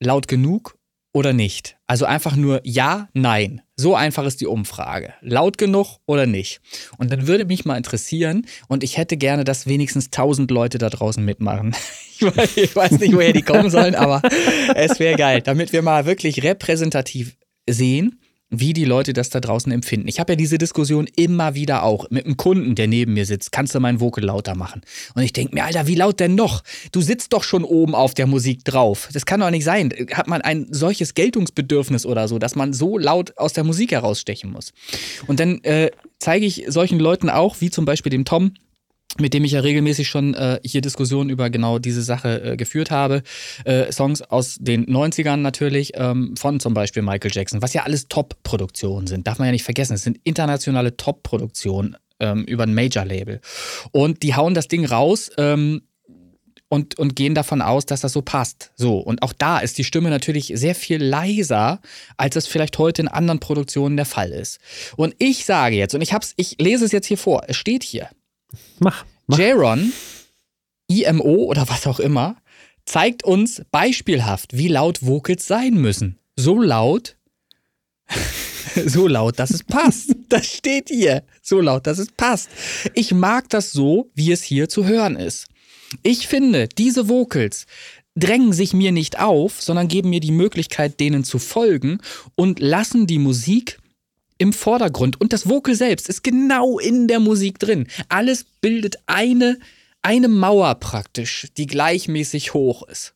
laut 0.00 0.28
genug 0.28 0.76
oder 1.12 1.32
nicht? 1.32 1.76
Also 1.86 2.04
einfach 2.06 2.36
nur 2.36 2.60
ja, 2.64 3.08
nein. 3.12 3.62
So 3.76 3.94
einfach 3.94 4.24
ist 4.24 4.40
die 4.40 4.46
Umfrage. 4.46 5.14
Laut 5.20 5.58
genug 5.58 5.98
oder 6.06 6.26
nicht? 6.26 6.60
Und 6.98 7.12
dann 7.12 7.26
würde 7.26 7.44
mich 7.44 7.64
mal 7.64 7.76
interessieren, 7.76 8.46
und 8.68 8.82
ich 8.82 8.96
hätte 8.96 9.16
gerne, 9.16 9.44
dass 9.44 9.66
wenigstens 9.66 10.06
1000 10.06 10.50
Leute 10.50 10.78
da 10.78 10.88
draußen 10.88 11.24
mitmachen. 11.24 11.74
Ich 12.54 12.76
weiß 12.76 13.00
nicht, 13.00 13.14
woher 13.14 13.32
die 13.32 13.42
kommen 13.42 13.68
sollen, 13.68 13.96
aber 13.96 14.22
es 14.76 15.00
wäre 15.00 15.16
geil, 15.16 15.42
damit 15.42 15.72
wir 15.72 15.82
mal 15.82 16.06
wirklich 16.06 16.44
repräsentativ 16.44 17.36
sehen, 17.68 18.20
wie 18.52 18.74
die 18.74 18.84
Leute 18.84 19.14
das 19.14 19.30
da 19.30 19.40
draußen 19.40 19.72
empfinden. 19.72 20.06
Ich 20.08 20.20
habe 20.20 20.32
ja 20.32 20.36
diese 20.36 20.58
Diskussion 20.58 21.08
immer 21.16 21.54
wieder 21.54 21.82
auch 21.82 22.08
mit 22.10 22.26
einem 22.26 22.36
Kunden, 22.36 22.74
der 22.74 22.86
neben 22.86 23.14
mir 23.14 23.24
sitzt. 23.24 23.50
Kannst 23.50 23.74
du 23.74 23.80
mein 23.80 23.98
Vocal 23.98 24.24
lauter 24.24 24.54
machen? 24.54 24.82
Und 25.14 25.22
ich 25.22 25.32
denke 25.32 25.54
mir, 25.54 25.64
Alter, 25.64 25.86
wie 25.86 25.94
laut 25.94 26.20
denn 26.20 26.34
noch? 26.34 26.62
Du 26.92 27.00
sitzt 27.00 27.32
doch 27.32 27.42
schon 27.42 27.64
oben 27.64 27.94
auf 27.94 28.12
der 28.12 28.26
Musik 28.26 28.62
drauf. 28.64 29.08
Das 29.12 29.24
kann 29.24 29.40
doch 29.40 29.50
nicht 29.50 29.64
sein. 29.64 29.90
Hat 30.12 30.28
man 30.28 30.42
ein 30.42 30.66
solches 30.70 31.14
Geltungsbedürfnis 31.14 32.04
oder 32.04 32.28
so, 32.28 32.38
dass 32.38 32.54
man 32.54 32.74
so 32.74 32.98
laut 32.98 33.36
aus 33.38 33.54
der 33.54 33.64
Musik 33.64 33.92
herausstechen 33.92 34.52
muss? 34.52 34.74
Und 35.26 35.40
dann 35.40 35.64
äh, 35.64 35.90
zeige 36.18 36.44
ich 36.44 36.64
solchen 36.68 37.00
Leuten 37.00 37.30
auch, 37.30 37.56
wie 37.60 37.70
zum 37.70 37.86
Beispiel 37.86 38.10
dem 38.10 38.26
Tom, 38.26 38.52
mit 39.18 39.34
dem 39.34 39.44
ich 39.44 39.52
ja 39.52 39.60
regelmäßig 39.60 40.08
schon 40.08 40.34
äh, 40.34 40.58
hier 40.64 40.80
Diskussionen 40.80 41.30
über 41.30 41.50
genau 41.50 41.78
diese 41.78 42.02
Sache 42.02 42.52
äh, 42.52 42.56
geführt 42.56 42.90
habe. 42.90 43.22
Äh, 43.64 43.92
Songs 43.92 44.22
aus 44.22 44.56
den 44.58 44.86
90ern 44.86 45.36
natürlich, 45.36 45.92
ähm, 45.96 46.34
von 46.36 46.60
zum 46.60 46.74
Beispiel 46.74 47.02
Michael 47.02 47.30
Jackson, 47.32 47.62
was 47.62 47.74
ja 47.74 47.82
alles 47.82 48.08
Top-Produktionen 48.08 49.06
sind, 49.06 49.26
darf 49.26 49.38
man 49.38 49.46
ja 49.46 49.52
nicht 49.52 49.64
vergessen. 49.64 49.94
Es 49.94 50.02
sind 50.02 50.18
internationale 50.24 50.96
Top-Produktionen 50.96 51.96
ähm, 52.20 52.44
über 52.44 52.62
ein 52.62 52.74
Major-Label. 52.74 53.40
Und 53.90 54.22
die 54.22 54.34
hauen 54.34 54.54
das 54.54 54.68
Ding 54.68 54.86
raus. 54.86 55.30
Ähm, 55.36 55.82
und, 56.68 56.98
und 56.98 57.14
gehen 57.16 57.34
davon 57.34 57.60
aus, 57.60 57.84
dass 57.84 58.00
das 58.00 58.14
so 58.14 58.22
passt. 58.22 58.72
So, 58.76 58.96
und 58.96 59.22
auch 59.22 59.34
da 59.34 59.58
ist 59.58 59.76
die 59.76 59.84
Stimme 59.84 60.08
natürlich 60.08 60.52
sehr 60.54 60.74
viel 60.74 61.04
leiser, 61.04 61.82
als 62.16 62.34
es 62.34 62.46
vielleicht 62.46 62.78
heute 62.78 63.02
in 63.02 63.08
anderen 63.08 63.40
Produktionen 63.40 63.98
der 63.98 64.06
Fall 64.06 64.32
ist. 64.32 64.58
Und 64.96 65.14
ich 65.18 65.44
sage 65.44 65.76
jetzt, 65.76 65.94
und 65.94 66.00
ich 66.00 66.14
hab's, 66.14 66.32
ich 66.38 66.56
lese 66.58 66.86
es 66.86 66.92
jetzt 66.92 67.08
hier 67.08 67.18
vor, 67.18 67.42
es 67.46 67.56
steht 67.56 67.82
hier, 67.82 68.08
Mach, 68.78 69.04
mach. 69.26 69.38
Jaron, 69.38 69.92
IMO 70.88 71.44
oder 71.44 71.68
was 71.68 71.86
auch 71.86 72.00
immer, 72.00 72.36
zeigt 72.84 73.24
uns 73.24 73.62
beispielhaft, 73.70 74.56
wie 74.56 74.68
laut 74.68 75.04
Vocals 75.04 75.46
sein 75.46 75.74
müssen. 75.74 76.18
So 76.36 76.60
laut, 76.60 77.16
so 78.86 79.06
laut, 79.06 79.38
dass 79.38 79.50
es 79.50 79.64
passt. 79.64 80.14
Das 80.28 80.46
steht 80.46 80.88
hier. 80.88 81.24
So 81.42 81.60
laut, 81.60 81.86
dass 81.86 81.98
es 81.98 82.10
passt. 82.10 82.48
Ich 82.94 83.12
mag 83.12 83.50
das 83.50 83.70
so, 83.70 84.10
wie 84.14 84.32
es 84.32 84.42
hier 84.42 84.70
zu 84.70 84.86
hören 84.86 85.16
ist. 85.16 85.48
Ich 86.02 86.26
finde, 86.26 86.68
diese 86.68 87.06
Vocals 87.06 87.66
drängen 88.14 88.54
sich 88.54 88.72
mir 88.72 88.92
nicht 88.92 89.18
auf, 89.18 89.60
sondern 89.60 89.88
geben 89.88 90.08
mir 90.08 90.20
die 90.20 90.32
Möglichkeit, 90.32 91.00
denen 91.00 91.22
zu 91.22 91.38
folgen 91.38 91.98
und 92.34 92.60
lassen 92.60 93.06
die 93.06 93.18
Musik 93.18 93.78
im 94.42 94.52
Vordergrund. 94.52 95.20
Und 95.20 95.32
das 95.32 95.48
Vocal 95.48 95.76
selbst 95.76 96.08
ist 96.08 96.24
genau 96.24 96.80
in 96.80 97.06
der 97.06 97.20
Musik 97.20 97.60
drin. 97.60 97.86
Alles 98.08 98.44
bildet 98.60 98.96
eine, 99.06 99.58
eine 100.02 100.26
Mauer 100.26 100.74
praktisch, 100.74 101.46
die 101.56 101.68
gleichmäßig 101.68 102.52
hoch 102.52 102.82
ist. 102.88 103.14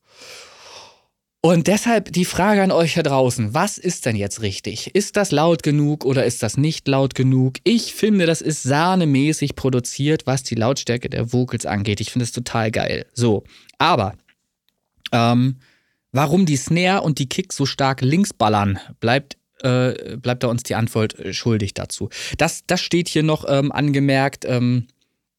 Und 1.40 1.66
deshalb 1.66 2.12
die 2.12 2.24
Frage 2.24 2.62
an 2.62 2.70
euch 2.70 2.94
da 2.94 3.02
draußen, 3.02 3.54
was 3.54 3.76
ist 3.76 4.06
denn 4.06 4.14
jetzt 4.14 4.40
richtig? 4.40 4.94
Ist 4.94 5.16
das 5.16 5.32
laut 5.32 5.64
genug 5.64 6.04
oder 6.04 6.24
ist 6.24 6.44
das 6.44 6.56
nicht 6.56 6.86
laut 6.86 7.16
genug? 7.16 7.56
Ich 7.64 7.92
finde, 7.92 8.26
das 8.26 8.40
ist 8.40 8.62
sahnemäßig 8.62 9.56
produziert, 9.56 10.26
was 10.26 10.44
die 10.44 10.54
Lautstärke 10.54 11.10
der 11.10 11.32
Vocals 11.32 11.66
angeht. 11.66 12.00
Ich 12.00 12.12
finde 12.12 12.24
es 12.24 12.32
total 12.32 12.70
geil. 12.70 13.06
So, 13.14 13.42
aber 13.78 14.14
ähm, 15.10 15.56
warum 16.12 16.46
die 16.46 16.56
Snare 16.56 17.02
und 17.02 17.18
die 17.18 17.28
Kicks 17.28 17.56
so 17.56 17.66
stark 17.66 18.00
links 18.00 18.32
ballern, 18.32 18.78
bleibt 19.00 19.36
äh, 19.66 20.16
bleibt 20.16 20.42
da 20.42 20.48
uns 20.48 20.62
die 20.62 20.74
Antwort 20.74 21.18
äh, 21.18 21.32
schuldig 21.32 21.74
dazu. 21.74 22.08
Das, 22.38 22.62
das 22.66 22.80
steht 22.80 23.08
hier 23.08 23.22
noch 23.22 23.44
ähm, 23.48 23.72
angemerkt. 23.72 24.44
Ähm, 24.44 24.86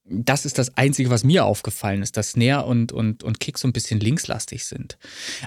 das 0.09 0.45
ist 0.45 0.57
das 0.57 0.77
Einzige, 0.77 1.09
was 1.09 1.23
mir 1.23 1.45
aufgefallen 1.45 2.01
ist, 2.01 2.15
dass 2.17 2.31
Snare 2.31 2.65
und, 2.65 2.91
und, 2.91 3.23
und 3.23 3.39
Kick 3.39 3.57
so 3.57 3.67
ein 3.67 3.73
bisschen 3.73 3.99
linkslastig 3.99 4.65
sind. 4.65 4.97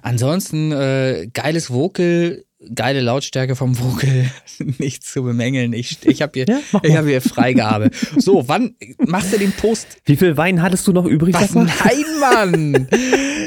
Ansonsten 0.02 0.72
äh, 0.72 1.28
geiles 1.32 1.70
Vocal, 1.70 2.44
geile 2.74 3.00
Lautstärke 3.00 3.56
vom 3.56 3.78
Vocal, 3.78 4.30
nichts 4.78 5.12
zu 5.12 5.22
bemängeln. 5.22 5.72
Ich, 5.72 6.04
ich 6.06 6.22
habe 6.22 6.32
hier, 6.34 6.46
Ja, 6.48 6.80
ich 6.82 6.96
hab 6.96 7.06
hier 7.06 7.20
Freigabe. 7.20 7.90
So, 8.16 8.48
wann 8.48 8.74
machst 8.98 9.32
du 9.32 9.38
den 9.38 9.52
Post? 9.52 9.98
Wie 10.04 10.16
viel 10.16 10.36
Wein 10.36 10.62
hattest 10.62 10.86
du 10.86 10.92
noch 10.92 11.06
übrig? 11.06 11.34
Was? 11.34 11.54
Nein, 11.54 12.04
Mann! 12.20 12.88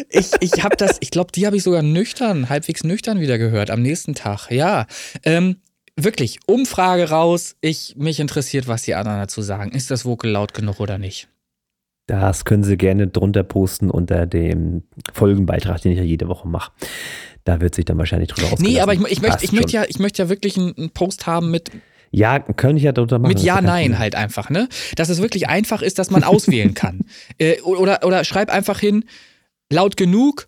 Ich, 0.09 0.31
ich 0.41 0.63
habe 0.63 0.75
das, 0.75 0.97
ich 0.99 1.09
glaube, 1.09 1.31
die 1.31 1.47
habe 1.47 1.55
ich 1.55 1.63
sogar 1.63 1.81
nüchtern, 1.81 2.49
halbwegs 2.49 2.83
nüchtern 2.83 3.19
wieder 3.19 3.37
gehört 3.39 3.71
am 3.71 3.81
nächsten 3.81 4.13
Tag. 4.13 4.51
Ja. 4.51 4.85
Ähm, 5.23 5.55
wirklich, 5.95 6.39
Umfrage 6.45 7.09
raus. 7.09 7.55
Ich, 7.61 7.95
mich 7.97 8.19
interessiert, 8.19 8.67
was 8.67 8.83
die 8.83 8.93
anderen 8.93 9.19
dazu 9.19 9.41
sagen. 9.41 9.71
Ist 9.71 9.89
das 9.89 10.05
Vocal 10.05 10.29
laut 10.29 10.53
genug 10.53 10.79
oder 10.79 10.99
nicht? 10.99 11.29
Das 12.05 12.43
können 12.45 12.63
Sie 12.63 12.77
gerne 12.77 13.07
drunter 13.07 13.43
posten 13.43 13.89
unter 13.89 14.25
dem 14.25 14.83
Folgenbeitrag, 15.13 15.81
den 15.81 15.93
ich 15.93 15.97
ja 15.97 16.03
jede 16.03 16.27
Woche 16.27 16.47
mache. 16.47 16.71
Da 17.43 17.59
wird 17.59 17.75
sich 17.75 17.85
dann 17.85 17.97
wahrscheinlich 17.97 18.29
drüber 18.29 18.53
ausgelassen. 18.53 18.73
Nee, 18.73 18.81
aber 18.81 18.93
ich, 18.93 19.01
ich, 19.01 19.21
möchte, 19.21 19.43
ich, 19.43 19.51
möchte 19.51 19.73
ja, 19.73 19.83
ich 19.87 19.99
möchte 19.99 20.23
ja 20.23 20.29
wirklich 20.29 20.57
einen, 20.57 20.91
Post 20.91 21.27
haben 21.27 21.51
mit, 21.51 21.71
Ja, 22.11 22.39
könnte 22.39 22.77
ich 22.77 22.83
ja 22.83 22.91
drunter 22.91 23.19
machen. 23.19 23.33
mit 23.33 23.39
Ja, 23.43 23.61
Nein 23.61 23.99
halt 23.99 24.15
einfach, 24.15 24.49
ne? 24.49 24.69
Dass 24.95 25.09
es 25.09 25.21
wirklich 25.21 25.49
einfach 25.49 25.81
ist, 25.81 25.99
dass 25.99 26.09
man 26.09 26.23
auswählen 26.23 26.73
kann. 26.75 27.01
Äh, 27.37 27.59
oder, 27.61 28.05
oder 28.05 28.23
schreib 28.23 28.49
einfach 28.49 28.79
hin, 28.79 29.05
laut 29.69 29.97
genug 29.97 30.47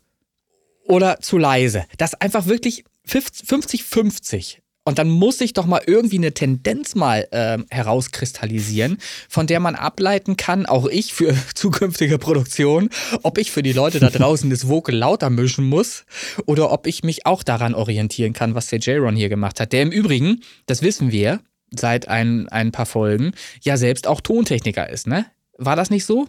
oder 0.85 1.19
zu 1.19 1.37
leise. 1.37 1.85
Das 1.97 2.13
einfach 2.15 2.45
wirklich 2.45 2.85
50-50. 3.07 4.59
Und 4.87 4.99
dann 4.99 5.09
muss 5.09 5.39
sich 5.39 5.53
doch 5.53 5.65
mal 5.65 5.81
irgendwie 5.85 6.17
eine 6.17 6.33
Tendenz 6.33 6.93
mal 6.93 7.27
ähm, 7.31 7.65
herauskristallisieren, 7.71 8.99
von 9.27 9.47
der 9.47 9.59
man 9.59 9.73
ableiten 9.73 10.37
kann, 10.37 10.67
auch 10.67 10.85
ich 10.85 11.13
für 11.13 11.35
zukünftige 11.55 12.19
Produktion, 12.19 12.91
ob 13.23 13.39
ich 13.39 13.51
für 13.51 13.63
die 13.63 13.73
Leute 13.73 13.99
da 13.99 14.09
draußen 14.11 14.49
das 14.51 14.67
Vocal 14.67 14.95
lauter 14.95 15.31
mischen 15.31 15.65
muss 15.65 16.05
oder 16.45 16.71
ob 16.71 16.85
ich 16.85 17.03
mich 17.03 17.25
auch 17.25 17.41
daran 17.41 17.73
orientieren 17.73 18.33
kann, 18.33 18.53
was 18.53 18.67
der 18.67 18.77
J-Ron 18.77 19.15
hier 19.15 19.29
gemacht 19.29 19.59
hat. 19.59 19.73
Der 19.73 19.81
im 19.81 19.91
Übrigen, 19.91 20.41
das 20.67 20.83
wissen 20.83 21.11
wir 21.11 21.39
seit 21.75 22.07
ein, 22.07 22.47
ein 22.49 22.71
paar 22.71 22.85
Folgen, 22.85 23.31
ja 23.63 23.77
selbst 23.77 24.05
auch 24.07 24.21
Tontechniker 24.21 24.87
ist, 24.87 25.07
ne? 25.07 25.25
War 25.57 25.75
das 25.75 25.89
nicht 25.89 26.05
so? 26.05 26.27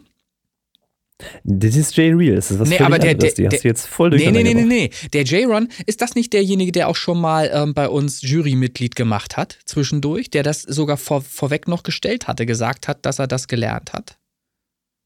Das 1.44 1.74
ist 1.76 1.96
Jay 1.96 2.12
Real, 2.12 2.36
das 2.36 2.50
ist 2.50 2.58
was 2.58 2.68
Nee, 2.68 2.78
aber 2.78 2.98
der- 2.98 3.12
anderes. 3.12 3.34
der- 3.34 3.44
Die 3.44 3.46
hast 3.46 3.52
der- 3.52 3.60
du 3.62 3.68
jetzt 3.68 3.86
voll 3.86 4.10
Nee, 4.10 4.30
nee, 4.30 4.42
nee, 4.42 4.52
nee, 4.54 4.64
nee. 4.64 4.90
Der 5.14 5.22
J-Ron, 5.24 5.68
ist 5.86 6.02
das 6.02 6.14
nicht 6.14 6.32
derjenige, 6.34 6.72
der 6.72 6.88
auch 6.88 6.96
schon 6.96 7.18
mal 7.20 7.50
ähm, 7.54 7.72
bei 7.72 7.88
uns 7.88 8.20
Jurymitglied 8.22 8.96
gemacht 8.96 9.36
hat, 9.38 9.58
zwischendurch, 9.64 10.28
der 10.28 10.42
das 10.42 10.60
sogar 10.62 10.98
vor, 10.98 11.22
vorweg 11.22 11.68
noch 11.68 11.84
gestellt 11.84 12.28
hatte, 12.28 12.44
gesagt 12.44 12.86
hat, 12.86 13.06
dass 13.06 13.18
er 13.18 13.26
das 13.26 13.48
gelernt 13.48 13.92
hat? 13.94 14.18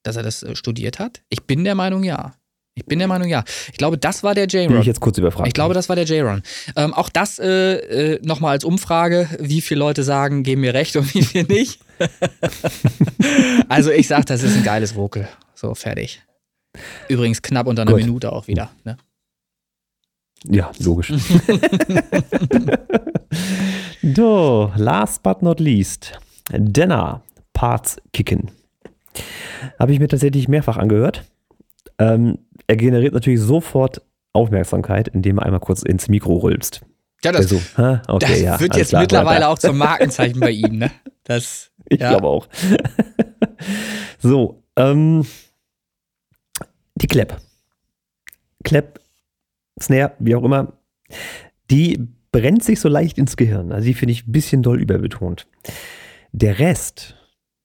Dass 0.03 0.17
er 0.17 0.23
das 0.25 0.43
äh, 0.43 0.57
studiert 0.57 0.99
hat? 0.99 1.23
Ich 1.29 1.45
bin 1.45 1.63
der 1.63 1.77
Meinung, 1.77 2.03
ja. 2.03 2.35
Ich 2.81 2.87
bin 2.87 2.99
der 2.99 3.09
Meinung, 3.09 3.29
ja. 3.29 3.45
Ich 3.73 3.79
glaube, 3.79 3.99
das 3.99 4.23
war 4.23 4.35
der 4.35 4.47
Bin 4.47 4.63
J-Ron. 4.63 4.81
ich 4.81 4.87
jetzt 4.87 5.01
kurz 5.01 5.19
überfragt. 5.19 5.47
Ich 5.47 5.53
glaube, 5.53 5.75
das 5.75 5.91
war 5.91 5.97
der 5.97 6.07
J-Ron. 6.07 6.43
Ähm, 6.77 6.95
auch 6.95 7.11
das 7.11 7.39
äh, 7.39 8.15
äh, 8.15 8.21
nochmal 8.23 8.53
als 8.53 8.65
Umfrage, 8.65 9.29
wie 9.39 9.61
viele 9.61 9.81
Leute 9.81 10.03
sagen, 10.03 10.43
geben 10.43 10.63
mir 10.63 10.73
recht 10.73 10.97
und 10.97 11.13
wie 11.15 11.23
viele 11.23 11.45
nicht. 11.45 11.81
also 13.69 13.91
ich 13.91 14.09
sag, 14.09 14.25
das 14.27 14.43
ist 14.43 14.57
ein 14.57 14.65
geiles 14.65 14.97
Vocal. 14.97 15.29
So, 15.55 15.75
fertig. 15.75 16.23
Übrigens 17.09 17.43
knapp 17.43 17.67
unter 17.67 17.83
einer 17.83 17.93
Gut. 17.93 18.01
Minute 18.01 18.33
auch 18.33 18.49
wieder. 18.49 18.71
Ne? 18.85 18.97
Ja, 20.45 20.71
logisch. 20.79 21.13
so, 24.17 24.73
last 24.75 25.23
but 25.23 25.43
not 25.43 25.61
least. 25.61 26.19
Denner, 26.51 27.23
Parts 27.53 27.99
Kicken. 28.15 28.51
Habe 29.79 29.93
ich 29.93 30.01
mir 30.01 30.09
tatsächlich 30.09 30.49
mehrfach 30.49 30.79
angehört. 30.79 31.25
Ähm, 31.99 32.39
er 32.71 32.77
generiert 32.77 33.15
natürlich 33.15 33.41
sofort 33.41 34.01
Aufmerksamkeit, 34.33 35.09
indem 35.09 35.39
er 35.39 35.45
einmal 35.47 35.59
kurz 35.59 35.83
ins 35.83 36.07
Mikro 36.07 36.37
rülpst. 36.37 36.83
Ja, 37.25 37.33
das, 37.33 37.53
Also, 37.53 37.57
okay, 38.07 38.27
das 38.29 38.41
ja, 38.41 38.61
wird 38.61 38.77
jetzt 38.77 38.91
klar, 38.91 39.03
mittlerweile 39.03 39.41
weiter. 39.41 39.49
auch 39.49 39.59
zum 39.59 39.77
Markenzeichen 39.77 40.39
bei 40.39 40.53
ihm, 40.53 40.79
ne? 40.79 40.91
Das, 41.25 41.73
Ich 41.89 42.01
ja. 42.01 42.11
glaube 42.11 42.29
auch. 42.29 42.49
so, 44.21 44.63
ähm, 44.77 45.27
die 46.95 47.09
Clap. 47.09 47.41
Clap, 48.63 49.01
Snare, 49.83 50.13
wie 50.21 50.37
auch 50.37 50.45
immer, 50.45 50.73
die 51.73 52.07
brennt 52.31 52.63
sich 52.63 52.79
so 52.79 52.89
leicht 52.89 53.19
ins 53.19 53.37
Gehirn. 53.37 53.73
Also 53.73 53.87
die 53.87 53.95
finde 53.95 54.13
ich 54.13 54.29
ein 54.29 54.33
bisschen 54.33 54.63
doll 54.63 54.81
überbetont. 54.81 55.49
Der 56.31 56.61
Rest 56.61 57.17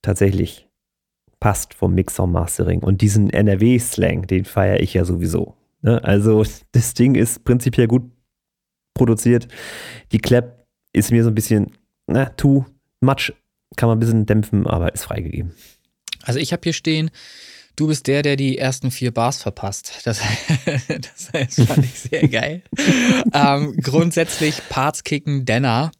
tatsächlich 0.01 0.64
passt 1.40 1.74
vom 1.74 1.94
Mixer 1.94 2.24
und 2.24 2.32
Mastering. 2.32 2.82
Und 2.82 3.02
diesen 3.02 3.30
NRW-Slang, 3.30 4.28
den 4.28 4.46
feiere 4.46 4.80
ich 4.80 4.94
ja 4.94 5.06
sowieso. 5.06 5.56
Ne? 5.82 6.04
Also 6.04 6.44
das 6.72 6.94
Ding 6.94 7.16
ist 7.16 7.44
prinzipiell 7.44 7.88
gut 7.88 8.04
produziert. 8.94 9.48
Die 10.12 10.20
Clap 10.20 10.66
ist 10.94 11.12
mir 11.12 11.24
so 11.24 11.30
ein 11.30 11.36
bisschen, 11.36 11.72
na, 12.08 12.26
too 12.26 12.66
much 13.02 13.34
kann 13.76 13.90
man 13.90 13.98
ein 13.98 14.00
bisschen 14.00 14.26
dämpfen, 14.26 14.66
aber 14.68 14.94
ist 14.94 15.04
freigegeben. 15.04 15.54
Also 16.24 16.40
ich 16.40 16.54
habe 16.54 16.62
hier 16.64 16.74
stehen, 16.74 17.12
du 17.76 17.88
bist 17.88 18.08
der, 18.08 18.22
der 18.22 18.36
die 18.36 18.58
ersten 18.58 18.90
vier 18.90 19.12
Bars 19.12 19.42
verpasst. 19.42 20.02
Das, 20.06 20.20
das, 20.88 21.32
das 21.32 21.68
fand 21.68 21.86
ich 21.86 22.00
sehr 22.00 22.28
geil. 22.30 22.64
ähm, 23.34 23.76
grundsätzlich 23.82 24.62
Parts 24.70 25.04
kicken, 25.04 25.46
Denner. 25.46 25.92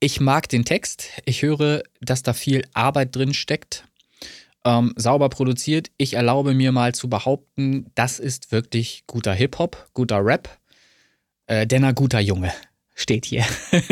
Ich 0.00 0.20
mag 0.20 0.48
den 0.48 0.64
Text. 0.64 1.08
Ich 1.26 1.42
höre, 1.42 1.82
dass 2.00 2.22
da 2.22 2.32
viel 2.32 2.64
Arbeit 2.72 3.14
drin 3.14 3.34
steckt. 3.34 3.84
Ähm, 4.64 4.92
sauber 4.96 5.28
produziert. 5.28 5.90
Ich 5.96 6.14
erlaube 6.14 6.54
mir 6.54 6.72
mal 6.72 6.94
zu 6.94 7.08
behaupten, 7.08 7.90
das 7.94 8.18
ist 8.20 8.52
wirklich 8.52 9.04
guter 9.06 9.34
Hip-Hop, 9.34 9.88
guter 9.92 10.24
Rap. 10.24 10.58
Äh, 11.46 11.66
Denner, 11.66 11.92
guter 11.92 12.20
Junge. 12.20 12.52
Steht 12.94 13.26
hier. 13.26 13.44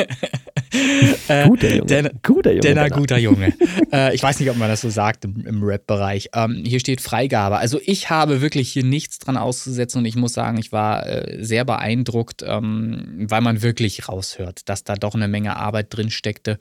Äh, 1.29 1.49
Guter 1.49 1.75
Junge. 1.75 1.87
Denner, 1.87 2.11
guter 2.23 2.51
Junge. 2.51 2.61
Denner, 2.61 2.85
Denner. 2.85 2.97
guter 2.97 3.19
Junge. 3.19 3.53
äh, 3.93 4.15
ich 4.15 4.23
weiß 4.23 4.39
nicht, 4.39 4.51
ob 4.51 4.57
man 4.57 4.69
das 4.69 4.81
so 4.81 4.91
sagt 4.91 5.25
im, 5.25 5.45
im 5.45 5.63
Rap-Bereich. 5.63 6.31
Ähm, 6.35 6.63
hier 6.65 6.79
steht 6.81 7.01
Freigabe. 7.01 7.59
Also 7.59 7.81
ich 7.85 8.11
habe 8.11 8.41
wirklich 8.41 8.73
hier 8.73 8.85
nichts 8.85 9.19
dran 9.19 9.37
auszusetzen 9.37 9.99
und 9.99 10.05
ich 10.05 10.17
muss 10.17 10.33
sagen, 10.33 10.59
ich 10.59 10.71
war 10.71 11.07
äh, 11.07 11.43
sehr 11.43 11.65
beeindruckt, 11.65 12.45
ähm, 12.47 13.27
weil 13.29 13.41
man 13.41 13.63
wirklich 13.63 14.09
raushört, 14.09 14.69
dass 14.69 14.85
da 14.85 14.95
doch 14.95 15.15
eine 15.15 15.29
Menge 15.29 15.57
Arbeit 15.57 15.89
drin 15.91 16.11
steckte. 16.11 16.59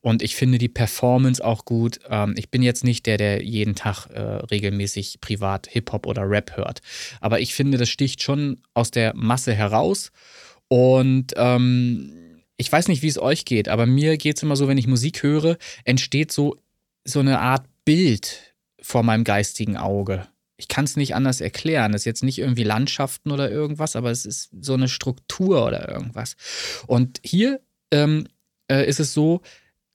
Und 0.00 0.22
ich 0.22 0.36
finde 0.36 0.58
die 0.58 0.68
Performance 0.68 1.44
auch 1.44 1.64
gut. 1.64 1.98
Ähm, 2.08 2.34
ich 2.36 2.50
bin 2.50 2.62
jetzt 2.62 2.84
nicht 2.84 3.06
der, 3.06 3.16
der 3.16 3.42
jeden 3.42 3.74
Tag 3.74 4.06
äh, 4.06 4.20
regelmäßig 4.20 5.20
privat 5.20 5.66
Hip-Hop 5.68 6.06
oder 6.06 6.28
Rap 6.28 6.56
hört. 6.56 6.80
Aber 7.20 7.40
ich 7.40 7.54
finde, 7.54 7.76
das 7.78 7.88
sticht 7.88 8.22
schon 8.22 8.60
aus 8.74 8.90
der 8.90 9.14
Masse 9.16 9.52
heraus. 9.52 10.12
Und 10.68 11.32
ähm, 11.36 12.42
ich 12.56 12.70
weiß 12.70 12.88
nicht, 12.88 13.02
wie 13.02 13.08
es 13.08 13.18
euch 13.18 13.44
geht, 13.44 13.68
aber 13.68 13.86
mir 13.86 14.16
geht 14.16 14.36
es 14.36 14.42
immer 14.42 14.56
so, 14.56 14.68
wenn 14.68 14.78
ich 14.78 14.86
Musik 14.86 15.22
höre, 15.22 15.56
entsteht 15.84 16.32
so, 16.32 16.56
so 17.04 17.20
eine 17.20 17.40
Art 17.40 17.66
Bild 17.84 18.54
vor 18.80 19.02
meinem 19.02 19.24
geistigen 19.24 19.76
Auge. 19.76 20.26
Ich 20.56 20.68
kann 20.68 20.84
es 20.84 20.96
nicht 20.96 21.14
anders 21.14 21.40
erklären. 21.40 21.92
Das 21.92 22.02
ist 22.02 22.06
jetzt 22.06 22.24
nicht 22.24 22.38
irgendwie 22.38 22.64
Landschaften 22.64 23.30
oder 23.30 23.50
irgendwas, 23.50 23.96
aber 23.96 24.10
es 24.10 24.26
ist 24.26 24.50
so 24.60 24.74
eine 24.74 24.88
Struktur 24.88 25.64
oder 25.64 25.88
irgendwas. 25.88 26.36
Und 26.86 27.20
hier 27.24 27.60
ähm, 27.92 28.26
äh, 28.70 28.86
ist 28.86 28.98
es 28.98 29.14
so, 29.14 29.40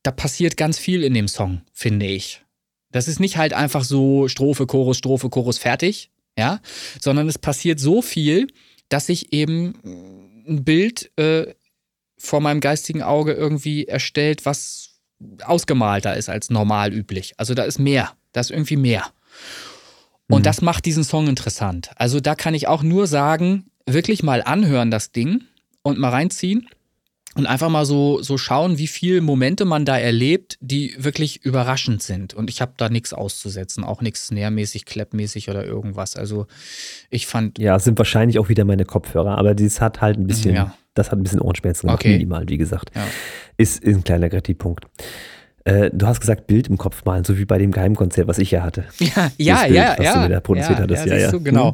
da 0.04 0.12
passiert 0.12 0.58
ganz 0.58 0.80
viel 0.80 1.04
in 1.04 1.14
dem 1.14 1.28
Song, 1.28 1.62
finde 1.74 2.06
ich. 2.06 2.42
Das 2.92 3.08
ist 3.08 3.20
nicht 3.20 3.38
halt 3.38 3.54
einfach 3.54 3.84
so 3.84 4.28
Strophe, 4.28 4.68
Chorus, 4.68 4.98
Strophe, 4.98 5.30
Chorus, 5.30 5.58
fertig, 5.58 6.12
ja, 6.38 6.62
sondern 7.00 7.28
es 7.28 7.38
passiert 7.38 7.80
so 7.80 8.02
viel, 8.02 8.48
dass 8.88 9.10
ich 9.10 9.34
eben 9.34 10.23
ein 10.48 10.64
Bild 10.64 11.12
äh, 11.18 11.54
vor 12.18 12.40
meinem 12.42 12.60
geistigen 12.60 13.02
Auge 13.04 13.34
irgendwie 13.34 13.86
erstellt, 13.86 14.46
was 14.46 15.00
ausgemalter 15.46 16.16
ist 16.16 16.30
als 16.30 16.50
normal 16.50 16.94
üblich. 16.94 17.34
Also 17.38 17.54
da 17.54 17.64
ist 17.64 17.80
mehr, 17.80 18.12
da 18.32 18.42
ist 18.42 18.52
irgendwie 18.52 18.78
mehr. 18.78 19.06
Und 20.30 20.40
Mhm. 20.40 20.44
das 20.44 20.62
macht 20.62 20.86
diesen 20.86 21.04
Song 21.04 21.28
interessant. 21.28 21.92
Also 21.96 22.20
da 22.20 22.36
kann 22.36 22.54
ich 22.54 22.68
auch 22.68 22.84
nur 22.84 23.08
sagen, 23.08 23.66
wirklich 23.86 24.24
mal 24.24 24.42
anhören 24.44 24.92
das 24.92 25.12
Ding 25.12 25.44
und 25.82 26.00
mal 26.00 26.10
reinziehen 26.10 26.68
und 27.36 27.46
einfach 27.48 27.70
mal 27.70 27.86
so, 27.86 28.22
so 28.22 28.38
schauen, 28.38 28.78
wie 28.78 28.88
viele 28.88 29.22
Momente 29.22 29.66
man 29.66 29.86
da 29.86 29.98
erlebt, 29.98 30.58
die 30.62 30.96
wirklich 30.98 31.44
überraschend 31.44 32.04
sind. 32.04 32.34
Und 32.34 32.50
ich 32.50 32.62
habe 32.62 32.74
da 32.78 32.90
nichts 32.90 33.14
auszusetzen, 33.14 33.84
auch 33.84 34.02
nichts 34.02 34.28
snare-mäßig, 34.28 34.86
clap-mäßig 34.86 35.50
oder 35.50 35.66
irgendwas. 35.66 36.16
Also 36.16 36.46
ich 37.10 37.26
fand, 37.28 37.58
Ja, 37.58 37.76
es 37.76 37.84
sind 37.86 37.98
wahrscheinlich 37.98 38.38
auch 38.40 38.50
wieder 38.50 38.66
meine 38.66 38.86
Kopfhörer, 38.86 39.38
aber 39.38 39.56
das 39.56 39.82
hat 39.82 40.02
halt 40.02 40.18
ein 40.20 40.28
bisschen, 40.28 40.54
Ja. 40.56 40.76
das 40.94 41.12
hat 41.12 41.18
ein 41.20 41.24
bisschen 41.24 41.42
Ohrenschmerzen 41.42 41.88
gemacht, 41.88 42.02
Okay. 42.02 42.14
minimal, 42.14 42.48
wie 42.50 42.58
gesagt. 42.58 42.92
Ja. 42.96 43.06
Ist, 43.58 43.84
ist 43.84 43.96
ein 43.96 44.04
kleiner 44.04 44.30
Kritikpunkt. 44.30 44.86
Äh, 45.66 45.92
du 45.94 46.06
hast 46.06 46.20
gesagt, 46.20 46.48
Bild 46.48 46.68
im 46.68 46.78
Kopf 46.78 47.06
malen, 47.06 47.24
so 47.24 47.38
wie 47.38 47.46
bei 47.46 47.58
dem 47.58 47.72
Geheimkonzert, 47.72 48.28
was 48.28 48.38
ich 48.38 48.52
ja 48.52 48.64
hatte. 48.64 48.86
Ja, 49.00 49.32
ja, 49.38 49.64
Bild, 49.64 49.76
ja, 49.76 49.96
was 49.98 50.06
ja. 50.06 50.14
du 50.14 50.20
mir 50.20 50.30
da 50.30 50.40
produziert 50.42 50.78
ja, 50.78 50.84
hattest, 50.84 51.06
ja, 51.06 51.14
ja, 51.14 51.20
ja. 51.22 51.32
Du, 51.32 51.42
genau. 51.42 51.74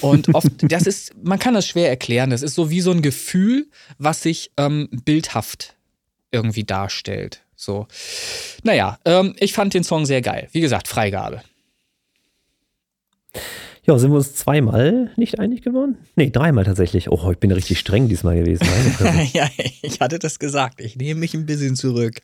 Und 0.00 0.34
oft, 0.34 0.48
das 0.62 0.86
ist, 0.86 1.14
man 1.22 1.38
kann 1.38 1.54
das 1.54 1.66
schwer 1.66 1.88
erklären. 1.88 2.30
Das 2.30 2.42
ist 2.42 2.54
so 2.54 2.70
wie 2.70 2.82
so 2.82 2.90
ein 2.90 3.00
Gefühl, 3.00 3.66
was 3.98 4.22
sich 4.22 4.50
ähm, 4.58 4.88
bildhaft 5.04 5.74
irgendwie 6.30 6.64
darstellt. 6.64 7.42
So. 7.56 7.86
Naja, 8.62 8.98
ähm, 9.04 9.34
ich 9.38 9.52
fand 9.52 9.74
den 9.74 9.84
Song 9.84 10.06
sehr 10.06 10.22
geil. 10.22 10.48
Wie 10.52 10.60
gesagt, 10.60 10.86
Freigabe. 10.88 11.42
Ja, 13.84 13.98
sind 13.98 14.10
wir 14.10 14.18
uns 14.18 14.34
zweimal 14.34 15.10
nicht 15.16 15.38
einig 15.38 15.62
geworden? 15.62 15.96
Nee, 16.14 16.30
dreimal 16.30 16.64
tatsächlich. 16.64 17.10
Oh, 17.10 17.30
ich 17.30 17.38
bin 17.38 17.50
richtig 17.50 17.78
streng 17.78 18.08
diesmal 18.08 18.36
gewesen. 18.36 18.66
Ja, 19.32 19.48
ich 19.82 20.00
hatte 20.00 20.18
das 20.18 20.38
gesagt. 20.38 20.80
Ich 20.80 20.96
nehme 20.96 21.20
mich 21.20 21.34
ein 21.34 21.46
bisschen 21.46 21.76
zurück. 21.76 22.20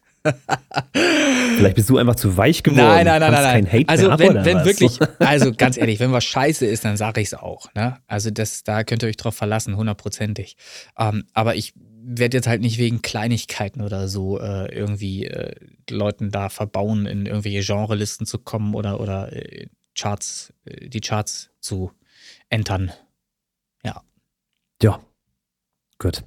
Vielleicht 1.56 1.76
bist 1.76 1.88
du 1.88 1.98
einfach 1.98 2.16
zu 2.16 2.36
weich 2.36 2.62
geworden. 2.62 2.84
Nein, 2.84 3.06
nein, 3.06 3.20
nein, 3.20 3.32
Kannst 3.32 3.42
nein, 3.42 3.64
nein. 3.64 3.70
Kein 3.70 3.80
Hate 3.80 3.88
Also 3.88 4.08
mehr 4.08 4.18
wenn, 4.18 4.44
wenn 4.44 4.56
was? 4.58 4.64
wirklich, 4.66 4.98
also 5.18 5.52
ganz 5.52 5.76
ehrlich, 5.76 6.00
wenn 6.00 6.12
was 6.12 6.24
scheiße 6.24 6.66
ist, 6.66 6.84
dann 6.84 6.96
sage 6.96 7.20
ich 7.20 7.28
es 7.28 7.34
auch. 7.34 7.72
Ne? 7.74 7.98
Also 8.06 8.30
das, 8.30 8.62
da 8.64 8.84
könnt 8.84 9.02
ihr 9.02 9.08
euch 9.08 9.16
drauf 9.16 9.34
verlassen, 9.34 9.76
hundertprozentig. 9.76 10.56
Ähm, 10.98 11.24
aber 11.32 11.54
ich 11.54 11.74
werde 12.08 12.36
jetzt 12.36 12.46
halt 12.46 12.60
nicht 12.60 12.78
wegen 12.78 13.02
Kleinigkeiten 13.02 13.80
oder 13.80 14.08
so 14.08 14.38
äh, 14.38 14.72
irgendwie 14.72 15.26
äh, 15.26 15.54
Leuten 15.90 16.30
da 16.30 16.48
verbauen, 16.48 17.06
in 17.06 17.26
irgendwelche 17.26 17.62
Genrelisten 17.62 18.26
zu 18.26 18.38
kommen 18.38 18.74
oder, 18.74 19.00
oder 19.00 19.32
äh, 19.32 19.66
Charts, 19.96 20.52
äh, 20.64 20.88
die 20.88 21.00
Charts 21.00 21.50
zu 21.60 21.90
entern. 22.48 22.92
Ja. 23.84 24.02
Ja. 24.82 25.00
Gut. 25.98 26.22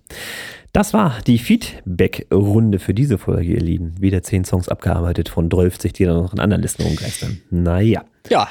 Das 0.72 0.94
war 0.94 1.20
die 1.26 1.40
Feedback-Runde 1.40 2.78
für 2.80 2.94
diese 2.94 3.18
Folge, 3.18 3.54
ihr 3.54 3.60
Lieben. 3.60 4.00
Wieder 4.00 4.22
zehn 4.24 4.46
Songs 4.46 4.70
abgearbeitet 4.70 5.28
von 5.30 5.50
12, 5.50 5.78
die 5.94 6.06
dann 6.06 6.18
noch 6.18 6.34
in 6.34 6.40
anderen 6.40 6.62
Listen 6.62 6.84
rumgeistern. 6.84 7.42
Naja. 7.50 8.06
Ja. 8.30 8.48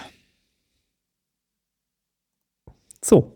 So. 3.04 3.34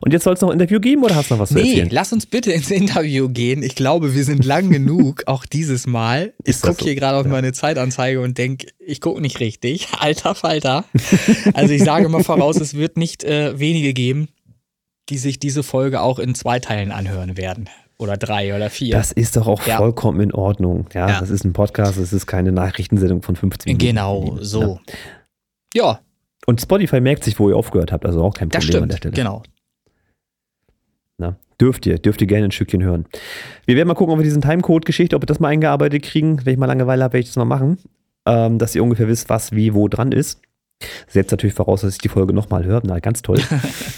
Und 0.00 0.12
jetzt 0.12 0.24
soll 0.24 0.34
es 0.34 0.40
noch 0.40 0.50
ein 0.50 0.60
Interview 0.60 0.78
geben 0.78 1.02
oder 1.04 1.14
hast 1.16 1.30
du 1.30 1.34
noch 1.34 1.40
was 1.40 1.48
zu 1.48 1.54
Nee, 1.56 1.70
erzählen? 1.70 1.88
lass 1.90 2.12
uns 2.12 2.26
bitte 2.26 2.52
ins 2.52 2.70
Interview 2.70 3.28
gehen. 3.28 3.62
Ich 3.62 3.74
glaube, 3.74 4.14
wir 4.14 4.24
sind 4.24 4.44
lang 4.44 4.70
genug, 4.70 5.22
auch 5.26 5.46
dieses 5.46 5.86
Mal. 5.86 6.32
Ich 6.44 6.60
gucke 6.60 6.80
so? 6.80 6.84
hier 6.84 6.94
gerade 6.94 7.16
auf 7.18 7.26
Ja. 7.26 7.32
meine 7.32 7.52
Zeitanzeige 7.52 8.20
und 8.20 8.38
denke, 8.38 8.68
ich 8.78 9.00
gucke 9.00 9.20
nicht 9.20 9.40
richtig. 9.40 9.88
Alter 9.98 10.34
Falter. 10.34 10.84
Also 11.54 11.72
ich 11.74 11.82
sage 11.82 12.08
mal 12.08 12.22
voraus, 12.24 12.56
es 12.60 12.74
wird 12.74 12.96
nicht 12.96 13.24
äh, 13.24 13.58
wenige 13.58 13.94
geben, 13.94 14.28
die 15.08 15.18
sich 15.18 15.38
diese 15.38 15.62
Folge 15.62 16.00
auch 16.02 16.18
in 16.18 16.34
zwei 16.34 16.58
Teilen 16.60 16.92
anhören 16.92 17.36
werden. 17.36 17.68
Oder 17.98 18.16
drei 18.16 18.54
oder 18.54 18.70
vier. 18.70 18.96
Das 18.96 19.12
ist 19.12 19.36
doch 19.36 19.46
auch 19.46 19.66
Ja. 19.66 19.76
vollkommen 19.76 20.20
in 20.20 20.32
Ordnung. 20.32 20.86
Ja, 20.94 21.08
Ja. 21.08 21.20
das 21.20 21.30
ist 21.30 21.44
ein 21.44 21.52
Podcast, 21.52 21.98
das 21.98 22.12
ist 22.12 22.26
keine 22.26 22.50
Nachrichtensendung 22.52 23.22
von 23.22 23.36
15 23.36 23.70
Minuten. 23.70 23.86
genau, 23.86 24.36
so. 24.40 24.80
Ja, 25.74 26.00
Und 26.46 26.60
Spotify 26.60 27.00
merkt 27.00 27.24
sich, 27.24 27.38
wo 27.38 27.48
ihr 27.48 27.56
aufgehört 27.56 27.90
habt, 27.92 28.04
also 28.04 28.22
auch 28.22 28.34
kein 28.34 28.48
das 28.50 28.64
Problem 28.64 28.82
an 28.82 28.88
der 28.90 28.96
stimmt. 28.98 29.14
Stelle. 29.14 29.24
Genau. 29.28 29.42
Na, 31.18 31.36
dürft 31.60 31.86
ihr, 31.86 31.98
dürft 31.98 32.20
ihr 32.20 32.26
gerne 32.26 32.46
ein 32.46 32.50
Stückchen 32.50 32.82
hören. 32.82 33.06
Wir 33.66 33.76
werden 33.76 33.88
mal 33.88 33.94
gucken, 33.94 34.12
ob 34.12 34.18
wir 34.18 34.24
diesen 34.24 34.42
Timecode-Geschichte, 34.42 35.14
ob 35.16 35.22
wir 35.22 35.26
das 35.26 35.40
mal 35.40 35.48
eingearbeitet 35.48 36.02
kriegen. 36.02 36.44
Wenn 36.44 36.52
ich 36.54 36.58
mal 36.58 36.66
Langeweile 36.66 37.04
habe, 37.04 37.12
werde 37.14 37.20
ich 37.22 37.28
das 37.30 37.36
mal 37.36 37.44
machen. 37.44 37.78
Ähm, 38.26 38.58
dass 38.58 38.74
ihr 38.74 38.82
ungefähr 38.82 39.06
wisst, 39.08 39.28
was 39.30 39.52
wie 39.52 39.72
wo 39.74 39.86
dran 39.88 40.10
ist. 40.12 40.40
Setzt 41.06 41.30
natürlich 41.30 41.54
voraus, 41.54 41.82
dass 41.82 41.92
ich 41.94 41.98
die 41.98 42.08
Folge 42.08 42.32
nochmal 42.34 42.64
höre. 42.64 42.82
Na, 42.84 42.98
ganz 42.98 43.22
toll. 43.22 43.38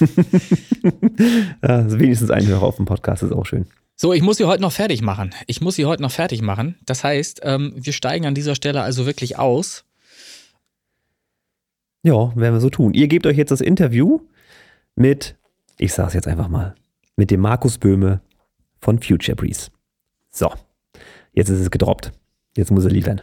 ja, 1.63 1.69
also 1.69 1.99
wenigstens 1.99 2.31
ein 2.31 2.47
Hörer 2.47 2.63
auf 2.63 2.77
dem 2.77 2.85
Podcast 2.85 3.23
ist 3.23 3.33
auch 3.33 3.47
schön. 3.47 3.67
So, 3.99 4.13
ich 4.13 4.21
muss 4.21 4.37
sie 4.37 4.45
heute 4.45 4.61
noch 4.61 4.73
fertig 4.73 5.01
machen. 5.01 5.35
Ich 5.47 5.63
muss 5.63 5.77
sie 5.77 5.87
heute 5.87 6.03
noch 6.03 6.11
fertig 6.11 6.43
machen. 6.43 6.77
Das 6.85 7.03
heißt, 7.03 7.41
ähm, 7.45 7.73
wir 7.77 7.95
steigen 7.95 8.27
an 8.27 8.35
dieser 8.35 8.55
Stelle 8.55 8.83
also 8.83 9.07
wirklich 9.07 9.39
aus. 9.39 9.85
Ja, 12.03 12.31
werden 12.37 12.55
wir 12.55 12.61
so 12.61 12.69
tun. 12.69 12.93
Ihr 12.93 13.09
gebt 13.09 13.27
euch 13.27 13.39
jetzt 13.39 13.51
das 13.51 13.63
Interview 13.63 14.21
mit, 14.97 15.35
ich 15.79 15.95
sage 15.95 16.09
es 16.09 16.15
jetzt 16.15 16.29
einfach 16.29 16.49
mal, 16.49 16.75
mit 17.17 17.31
dem 17.31 17.41
Markus 17.41 17.79
Böhme 17.79 18.21
von 18.79 19.01
Future 19.01 19.35
Breeze. 19.35 19.71
So, 20.31 20.53
jetzt 21.33 21.49
ist 21.49 21.61
es 21.61 21.71
gedroppt. 21.71 22.13
Jetzt 22.55 22.71
muss 22.71 22.85
er 22.85 22.91
liefern. 22.91 23.23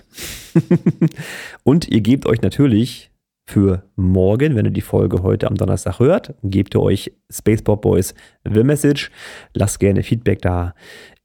Und 1.63 1.87
ihr 1.87 2.01
gebt 2.01 2.25
euch 2.25 2.41
natürlich 2.41 3.11
für 3.45 3.84
morgen, 3.95 4.56
wenn 4.56 4.65
ihr 4.65 4.72
die 4.72 4.82
Folge 4.82 5.22
heute 5.22 5.48
am 5.48 5.56
Donnerstag 5.56 5.99
hört, 5.99 6.34
gebt 6.44 6.76
ihr 6.76 6.82
euch 6.82 7.11
Spaceport 7.30 7.82
Boys 7.82 8.14
The 8.45 8.64
Message. 8.64 9.11
Lasst 9.53 9.80
gerne 9.80 10.03
Feedback 10.03 10.41
da. 10.41 10.74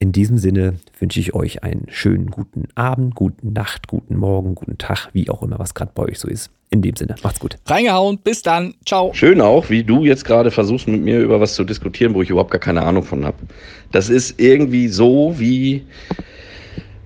In 0.01 0.13
diesem 0.13 0.39
Sinne 0.39 0.75
wünsche 0.99 1.21
ich 1.21 1.35
euch 1.35 1.63
einen 1.63 1.87
schönen 1.89 2.27
guten 2.27 2.65
Abend, 2.75 3.15
guten 3.15 3.53
Nacht, 3.53 3.89
guten 3.89 4.17
Morgen, 4.17 4.55
guten 4.55 4.79
Tag, 4.79 5.11
wie 5.13 5.31
auch 5.31 5.43
immer, 5.43 5.59
was 5.59 5.75
gerade 5.75 5.93
bei 5.95 6.05
euch 6.05 6.19
so 6.19 6.29
ist. 6.29 6.51
In 6.71 6.83
dem 6.83 6.97
Sinne, 6.97 7.15
macht's 7.23 7.41
gut. 7.41 7.57
Reingehauen, 7.67 8.19
bis 8.19 8.43
dann. 8.43 8.75
Ciao. 8.85 9.13
Schön 9.15 9.41
auch, 9.41 9.71
wie 9.71 9.85
du 9.85 10.05
jetzt 10.05 10.25
gerade 10.25 10.51
versuchst, 10.51 10.87
mit 10.87 11.03
mir 11.03 11.21
über 11.21 11.41
was 11.41 11.55
zu 11.55 11.65
diskutieren, 11.65 12.15
wo 12.15 12.23
ich 12.23 12.31
überhaupt 12.31 12.51
gar 12.51 12.61
keine 12.61 12.83
Ahnung 12.83 13.05
von 13.05 13.25
habe. 13.25 13.39
Das 13.91 14.11
ist 14.11 14.39
irgendwie 14.39 14.89
so, 14.89 15.35
wie 15.39 15.87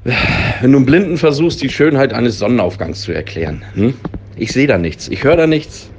wenn 0.05 0.73
du 0.73 0.79
einem 0.79 0.87
Blinden 0.87 1.17
versuchst, 1.17 1.63
die 1.63 1.69
Schönheit 1.69 2.13
eines 2.13 2.39
Sonnenaufgangs 2.39 3.03
zu 3.03 3.13
erklären. 3.13 3.65
Hm? 3.75 3.95
Ich 4.37 4.53
sehe 4.53 4.67
da 4.67 4.79
nichts, 4.79 5.09
ich 5.09 5.25
höre 5.25 5.37
da 5.37 5.47
nichts. 5.47 5.91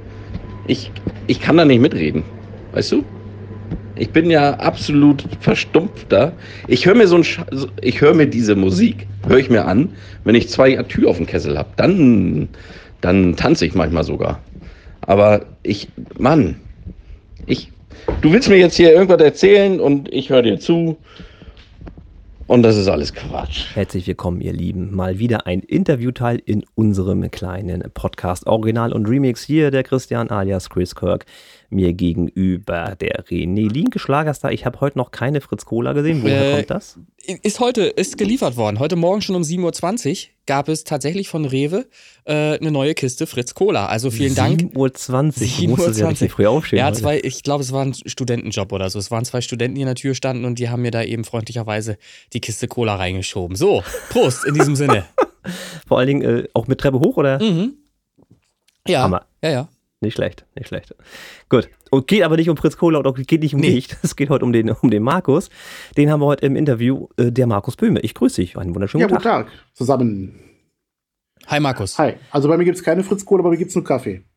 Ich, 0.66 0.90
ich 1.26 1.40
kann 1.40 1.56
da 1.56 1.64
nicht 1.64 1.80
mitreden. 1.80 2.22
Weißt 2.72 2.92
du? 2.92 3.04
Ich 3.96 4.10
bin 4.10 4.30
ja 4.30 4.54
absolut 4.54 5.24
verstumpft 5.40 6.06
da. 6.10 6.32
Ich 6.66 6.84
höre 6.86 6.96
mir 6.96 7.06
so 7.06 7.16
ein 7.16 7.24
Sch 7.24 7.40
ich 7.80 8.00
höre 8.00 8.14
mir 8.14 8.26
diese 8.26 8.56
Musik, 8.56 9.06
höre 9.28 9.38
ich 9.38 9.50
mir 9.50 9.66
an, 9.66 9.90
wenn 10.24 10.34
ich 10.34 10.48
zwei 10.48 10.78
Atü 10.78 11.06
auf 11.06 11.18
dem 11.18 11.26
Kessel 11.26 11.56
habe. 11.56 11.68
Dann, 11.76 12.48
dann 13.00 13.36
tanze 13.36 13.66
ich 13.66 13.74
manchmal 13.74 14.02
sogar. 14.02 14.40
Aber 15.02 15.44
ich, 15.62 15.88
Mann, 16.18 16.56
ich, 17.46 17.70
du 18.20 18.32
willst 18.32 18.48
mir 18.48 18.58
jetzt 18.58 18.76
hier 18.76 18.92
irgendwas 18.92 19.20
erzählen 19.20 19.78
und 19.78 20.12
ich 20.12 20.30
höre 20.30 20.42
dir 20.42 20.58
zu. 20.58 20.96
Und 22.46 22.62
das 22.62 22.76
ist 22.76 22.88
alles 22.88 23.14
Quatsch. 23.14 23.74
Herzlich 23.74 24.06
willkommen, 24.06 24.42
ihr 24.42 24.52
Lieben. 24.52 24.94
Mal 24.94 25.18
wieder 25.18 25.46
ein 25.46 25.60
Interviewteil 25.60 26.42
in 26.44 26.62
unserem 26.74 27.30
kleinen 27.30 27.90
Podcast 27.94 28.46
Original 28.46 28.92
und 28.92 29.08
Remix. 29.08 29.42
Hier 29.42 29.70
der 29.70 29.82
Christian 29.82 30.28
alias 30.28 30.68
Chris 30.68 30.94
Kirk. 30.94 31.24
Mir 31.70 31.92
gegenüber 31.92 32.96
der 33.00 33.24
René 33.26 33.70
Linke 33.72 33.98
Schlagerstar. 33.98 34.52
Ich 34.52 34.64
habe 34.66 34.80
heute 34.80 34.98
noch 34.98 35.10
keine 35.10 35.40
Fritz 35.40 35.64
Cola 35.64 35.92
gesehen. 35.92 36.22
Woher 36.22 36.50
Äh, 36.50 36.54
kommt 36.56 36.70
das? 36.70 36.98
Ist 37.42 37.58
heute, 37.60 37.84
ist 37.84 38.18
geliefert 38.18 38.56
worden. 38.56 38.78
Heute 38.78 38.96
Morgen 38.96 39.22
schon 39.22 39.34
um 39.34 39.42
7.20 39.42 40.10
Uhr 40.26 40.30
gab 40.46 40.68
es 40.68 40.84
tatsächlich 40.84 41.28
von 41.28 41.46
Rewe 41.46 41.86
äh, 42.26 42.58
eine 42.58 42.70
neue 42.70 42.94
Kiste 42.94 43.26
Fritz 43.26 43.54
Cola. 43.54 43.86
Also 43.86 44.10
vielen 44.10 44.34
Dank. 44.34 44.60
7.20 44.60 44.76
Uhr. 44.76 45.62
Du 45.62 45.68
musstest 45.70 46.00
ja 46.00 46.06
7:20. 46.06 46.10
richtig 46.10 46.32
früh 46.32 46.46
aufstehen. 46.46 46.78
Ja, 46.80 46.92
zwei, 46.92 47.18
ich 47.22 47.42
glaube, 47.42 47.62
es 47.64 47.72
war 47.72 47.82
ein 47.84 47.94
Studentenjob 47.94 48.72
oder 48.72 48.90
so. 48.90 48.98
Es 48.98 49.10
waren 49.10 49.24
zwei 49.24 49.40
Studenten, 49.40 49.74
die 49.76 49.80
in 49.80 49.86
der 49.86 49.94
Tür 49.94 50.14
standen 50.14 50.44
und 50.44 50.58
die 50.58 50.68
haben 50.68 50.82
mir 50.82 50.90
da 50.90 51.02
eben 51.02 51.24
freundlicherweise 51.24 51.96
die 52.34 52.40
Kiste 52.40 52.68
Cola 52.68 52.96
reingeschoben. 52.96 53.56
So, 53.56 53.82
Prost 54.10 54.44
in 54.44 54.54
diesem 54.54 54.76
Sinne. 54.76 55.04
Vor 55.88 55.98
allen 55.98 56.08
Dingen 56.08 56.22
äh, 56.22 56.48
auch 56.54 56.66
mit 56.66 56.78
Treppe 56.80 57.00
hoch, 57.00 57.16
oder? 57.16 57.42
Mhm. 57.42 57.74
Ja, 58.86 59.02
Hammer. 59.02 59.24
ja, 59.42 59.50
ja. 59.50 59.68
Nicht 60.04 60.14
schlecht, 60.14 60.44
nicht 60.54 60.68
schlecht. 60.68 60.94
Gut. 61.48 61.68
Und 61.90 62.06
geht 62.06 62.22
aber 62.22 62.36
nicht 62.36 62.50
um 62.50 62.56
Fritz 62.56 62.76
Kohler 62.76 62.98
und 62.98 63.06
auch 63.06 63.14
geht 63.16 63.42
nicht 63.42 63.54
um 63.54 63.60
Nee. 63.60 63.70
dich. 63.70 63.88
Es 64.02 64.14
geht 64.16 64.30
heute 64.30 64.44
um 64.44 64.52
den, 64.52 64.70
um 64.70 64.90
den 64.90 65.02
Markus. 65.02 65.48
Den 65.96 66.10
haben 66.10 66.20
wir 66.20 66.26
heute 66.26 66.44
im 66.46 66.56
Interview, 66.56 67.08
äh, 67.16 67.32
der 67.32 67.46
Markus 67.46 67.76
Böhme. 67.76 68.00
Ich 68.00 68.14
grüße 68.14 68.40
dich. 68.42 68.56
Einen 68.58 68.74
wunderschönen 68.74 69.00
Ja, 69.02 69.06
guten 69.08 69.22
Tag. 69.22 69.46
Tag 69.46 69.52
zusammen. 69.72 70.38
Hi 71.46 71.60
Markus. 71.60 71.98
Hi. 71.98 72.14
Also 72.30 72.48
bei 72.48 72.56
mir 72.56 72.64
gibt 72.64 72.76
es 72.78 72.82
keine 72.84 73.02
Fritz-Kohle, 73.04 73.42
bei 73.42 73.50
mir 73.50 73.56
gibt 73.56 73.70
es 73.70 73.74
nur 73.74 73.84
Kaffee. 73.84 74.22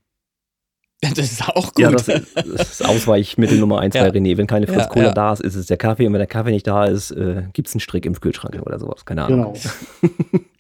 Das 1.02 1.20
ist 1.32 1.48
auch 1.48 1.74
gut. 1.74 1.80
Ja, 1.80 1.92
das 1.92 2.08
ist, 2.08 2.36
das 2.36 2.46
ist 2.80 2.86
Ausweichmittel 2.86 3.60
Nummer 3.60 3.80
eins 3.82 3.94
Ja. 3.94 4.04
bei 4.04 4.10
René. 4.10 4.36
Wenn 4.36 4.48
keine 4.48 4.66
Fritz 4.66 4.80
Ja, 4.80 4.88
Cola 4.88 5.06
ja. 5.08 5.14
da 5.14 5.32
ist, 5.34 5.42
ist 5.42 5.54
es 5.56 5.68
der 5.68 5.78
Kaffee. 5.78 6.08
Und 6.08 6.14
wenn 6.14 6.20
der 6.20 6.28
Kaffee 6.28 6.50
nicht 6.52 6.66
da 6.66 6.86
ist, 6.86 7.12
äh, 7.12 7.44
gibt 7.54 7.68
es 7.68 7.76
einen 7.76 7.82
Strick 7.82 8.06
im 8.08 8.20
Kühlschrank 8.20 8.60
oder 8.66 8.80
sowas. 8.80 9.06
Keine 9.06 9.24
Ahnung. 9.26 9.54
Genau. 10.02 10.42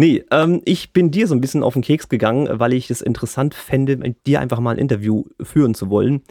Nee, 0.00 0.24
ähm, 0.30 0.62
ich 0.64 0.94
bin 0.94 1.10
dir 1.10 1.26
so 1.26 1.34
ein 1.34 1.42
bisschen 1.42 1.62
auf 1.62 1.74
den 1.74 1.82
Keks 1.82 2.08
gegangen, 2.08 2.48
weil 2.58 2.72
ich 2.72 2.90
es 2.90 3.02
interessant 3.02 3.52
fände, 3.52 3.98
mit 3.98 4.26
dir 4.26 4.40
einfach 4.40 4.58
mal 4.58 4.70
ein 4.70 4.78
Interview 4.78 5.24
führen 5.42 5.74
zu 5.74 5.90
wollen. 5.90 6.22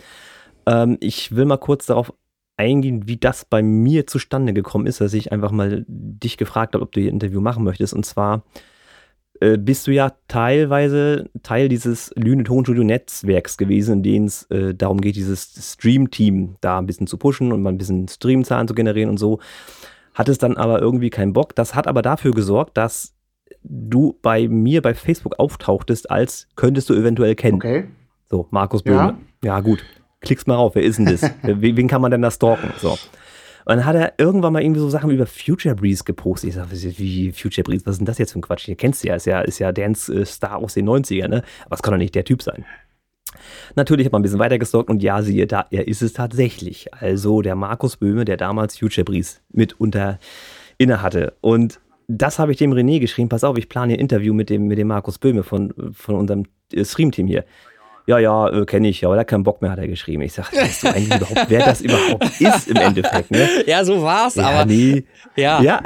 Ähm, 0.65 0.97
ich 1.01 1.35
will 1.35 1.45
mal 1.45 1.57
kurz 1.57 1.85
darauf 1.85 2.11
eingehen, 2.57 3.07
wie 3.07 3.17
das 3.17 3.45
bei 3.45 3.61
mir 3.61 4.07
zustande 4.07 4.53
gekommen 4.53 4.87
ist, 4.87 5.01
dass 5.01 5.13
ich 5.13 5.31
einfach 5.31 5.51
mal 5.51 5.85
dich 5.87 6.37
gefragt 6.37 6.73
habe, 6.73 6.81
ob 6.81 6.93
du 6.93 6.99
hier 6.99 7.11
ein 7.11 7.13
Interview 7.13 7.41
machen 7.41 7.63
möchtest. 7.63 7.93
Und 7.93 8.07
zwar 8.07 8.43
äh, 9.39 9.55
bist 9.59 9.85
du 9.85 9.91
ja 9.91 10.13
teilweise 10.27 11.29
Teil 11.43 11.69
dieses 11.69 12.11
Lüne 12.15 12.45
Tonstudio 12.45 12.83
Netzwerks 12.83 13.55
gewesen, 13.55 13.97
in 13.97 14.03
dem 14.03 14.23
es 14.23 14.49
äh, 14.49 14.73
darum 14.73 14.99
geht, 14.99 15.15
dieses 15.15 15.73
Stream-Team 15.73 16.55
da 16.61 16.79
ein 16.79 16.87
bisschen 16.87 17.05
zu 17.05 17.19
pushen 17.19 17.51
und 17.51 17.61
mal 17.61 17.69
ein 17.69 17.77
bisschen 17.77 18.07
Streamzahlen 18.07 18.67
zu 18.67 18.73
generieren 18.73 19.11
und 19.11 19.19
so. 19.19 19.37
Hattest 20.15 20.41
dann 20.41 20.57
aber 20.57 20.81
irgendwie 20.81 21.11
keinen 21.11 21.33
Bock. 21.33 21.53
Das 21.53 21.75
hat 21.75 21.85
aber 21.85 22.01
dafür 22.01 22.31
gesorgt, 22.31 22.75
dass 22.75 23.13
du 23.63 24.17
bei 24.21 24.47
mir 24.47 24.81
bei 24.81 24.93
Facebook 24.93 25.39
auftauchtest, 25.39 26.09
als 26.09 26.47
könntest 26.55 26.89
du 26.89 26.93
eventuell 26.93 27.35
kennen. 27.35 27.55
Okay. 27.55 27.85
So, 28.29 28.47
Markus 28.51 28.81
Ja. 28.85 29.07
Böhme. 29.07 29.17
Ja. 29.43 29.59
gut. 29.61 29.83
Klickst 30.21 30.47
mal 30.47 30.55
rauf, 30.55 30.75
wer 30.75 30.83
ist 30.83 30.97
denn 30.97 31.05
das? 31.05 31.21
wen, 31.43 31.87
kann 31.87 32.01
man 32.01 32.11
denn 32.11 32.21
da 32.21 32.29
stalken? 32.29 32.71
So. 32.77 32.91
Und 32.91 32.97
dann 33.65 33.85
hat 33.85 33.95
er 33.95 34.13
irgendwann 34.17 34.53
mal 34.53 34.61
irgendwie 34.61 34.81
so 34.81 34.89
Sachen 34.89 35.11
über 35.11 35.25
Future 35.25 35.75
Breeze 35.75 36.03
gepostet. 36.03 36.49
Ich 36.49 36.55
sag, 36.55 36.67
wie 36.71 37.31
Future 37.31 37.63
Breeze, 37.63 37.85
was 37.85 37.93
ist 37.93 37.99
denn 37.99 38.05
das 38.05 38.17
jetzt 38.17 38.33
für 38.33 38.39
ein 38.39 38.41
Quatsch? 38.41 38.67
Ihr 38.67 38.75
kennst 38.75 39.03
ja, 39.03 39.15
ist 39.15 39.25
ja, 39.25 39.41
ist 39.41 39.59
ja 39.59 39.71
Dance-Star 39.71 40.57
aus 40.57 40.73
den 40.73 40.89
90ern, 40.89 41.27
ne? 41.27 41.43
Aber 41.65 41.75
es 41.75 41.81
kann 41.81 41.93
doch 41.93 41.99
nicht 41.99 42.15
der 42.15 42.25
Typ 42.25 42.41
sein. 42.41 42.65
Natürlich 43.75 44.05
hat 44.05 44.11
man 44.11 44.21
ein 44.21 44.23
bisschen 44.23 44.39
weiter 44.39 44.57
gestalkt 44.57 44.89
und 44.89 45.03
ja, 45.03 45.21
siehe 45.21 45.47
da, 45.47 45.65
er 45.69 45.87
ist 45.87 46.01
es 46.01 46.13
tatsächlich. 46.13 46.93
Also 46.93 47.41
der 47.41 47.55
Markus 47.55 47.97
Böhme, 47.97 48.25
der 48.25 48.37
damals 48.37 48.77
Future 48.77 49.05
Breeze 49.05 49.37
mit 49.51 49.79
unter 49.79 50.19
inne 50.77 51.01
hatte. 51.01 51.33
Und 51.41 51.79
das 52.09 52.39
habe 52.39 52.51
ich 52.51 52.57
dem 52.57 52.73
René 52.73 52.99
geschrieben. 52.99 53.29
Pass 53.29 53.43
auf, 53.43 53.57
ich 53.57 53.69
plane 53.69 53.93
ein 53.93 53.99
Interview 53.99 54.33
mit 54.33 54.49
dem, 54.49 54.67
mit 54.67 54.77
dem 54.79 54.87
Markus 54.87 55.19
Böhme 55.19 55.43
von, 55.43 55.73
von 55.93 56.15
unserem 56.15 56.45
äh, 56.73 56.83
Stream-Team 56.83 57.27
hier. 57.27 57.45
Ja, 58.07 58.17
ja, 58.17 58.49
äh, 58.49 58.65
kenne 58.65 58.89
ich, 58.89 59.05
aber 59.05 59.17
hat 59.17 59.27
keinen 59.27 59.43
Bock 59.43 59.61
mehr, 59.61 59.69
hat 59.69 59.77
er 59.77 59.87
geschrieben. 59.87 60.23
Ich 60.23 60.33
sage, 60.33 60.57
weißt 60.57 60.83
du 60.83 60.87
eigentlich 60.87 61.15
überhaupt, 61.15 61.45
wer 61.49 61.65
das 61.65 61.81
überhaupt 61.81 62.25
ist 62.41 62.67
im 62.67 62.77
Endeffekt, 62.77 63.29
ne? 63.29 63.47
Ja, 63.67 63.85
so 63.85 64.01
war's, 64.01 64.33
Ja, 64.35 64.49
aber 64.49 64.65
nee. 64.65 65.03
ja. 65.35 65.61
Ja. 65.61 65.81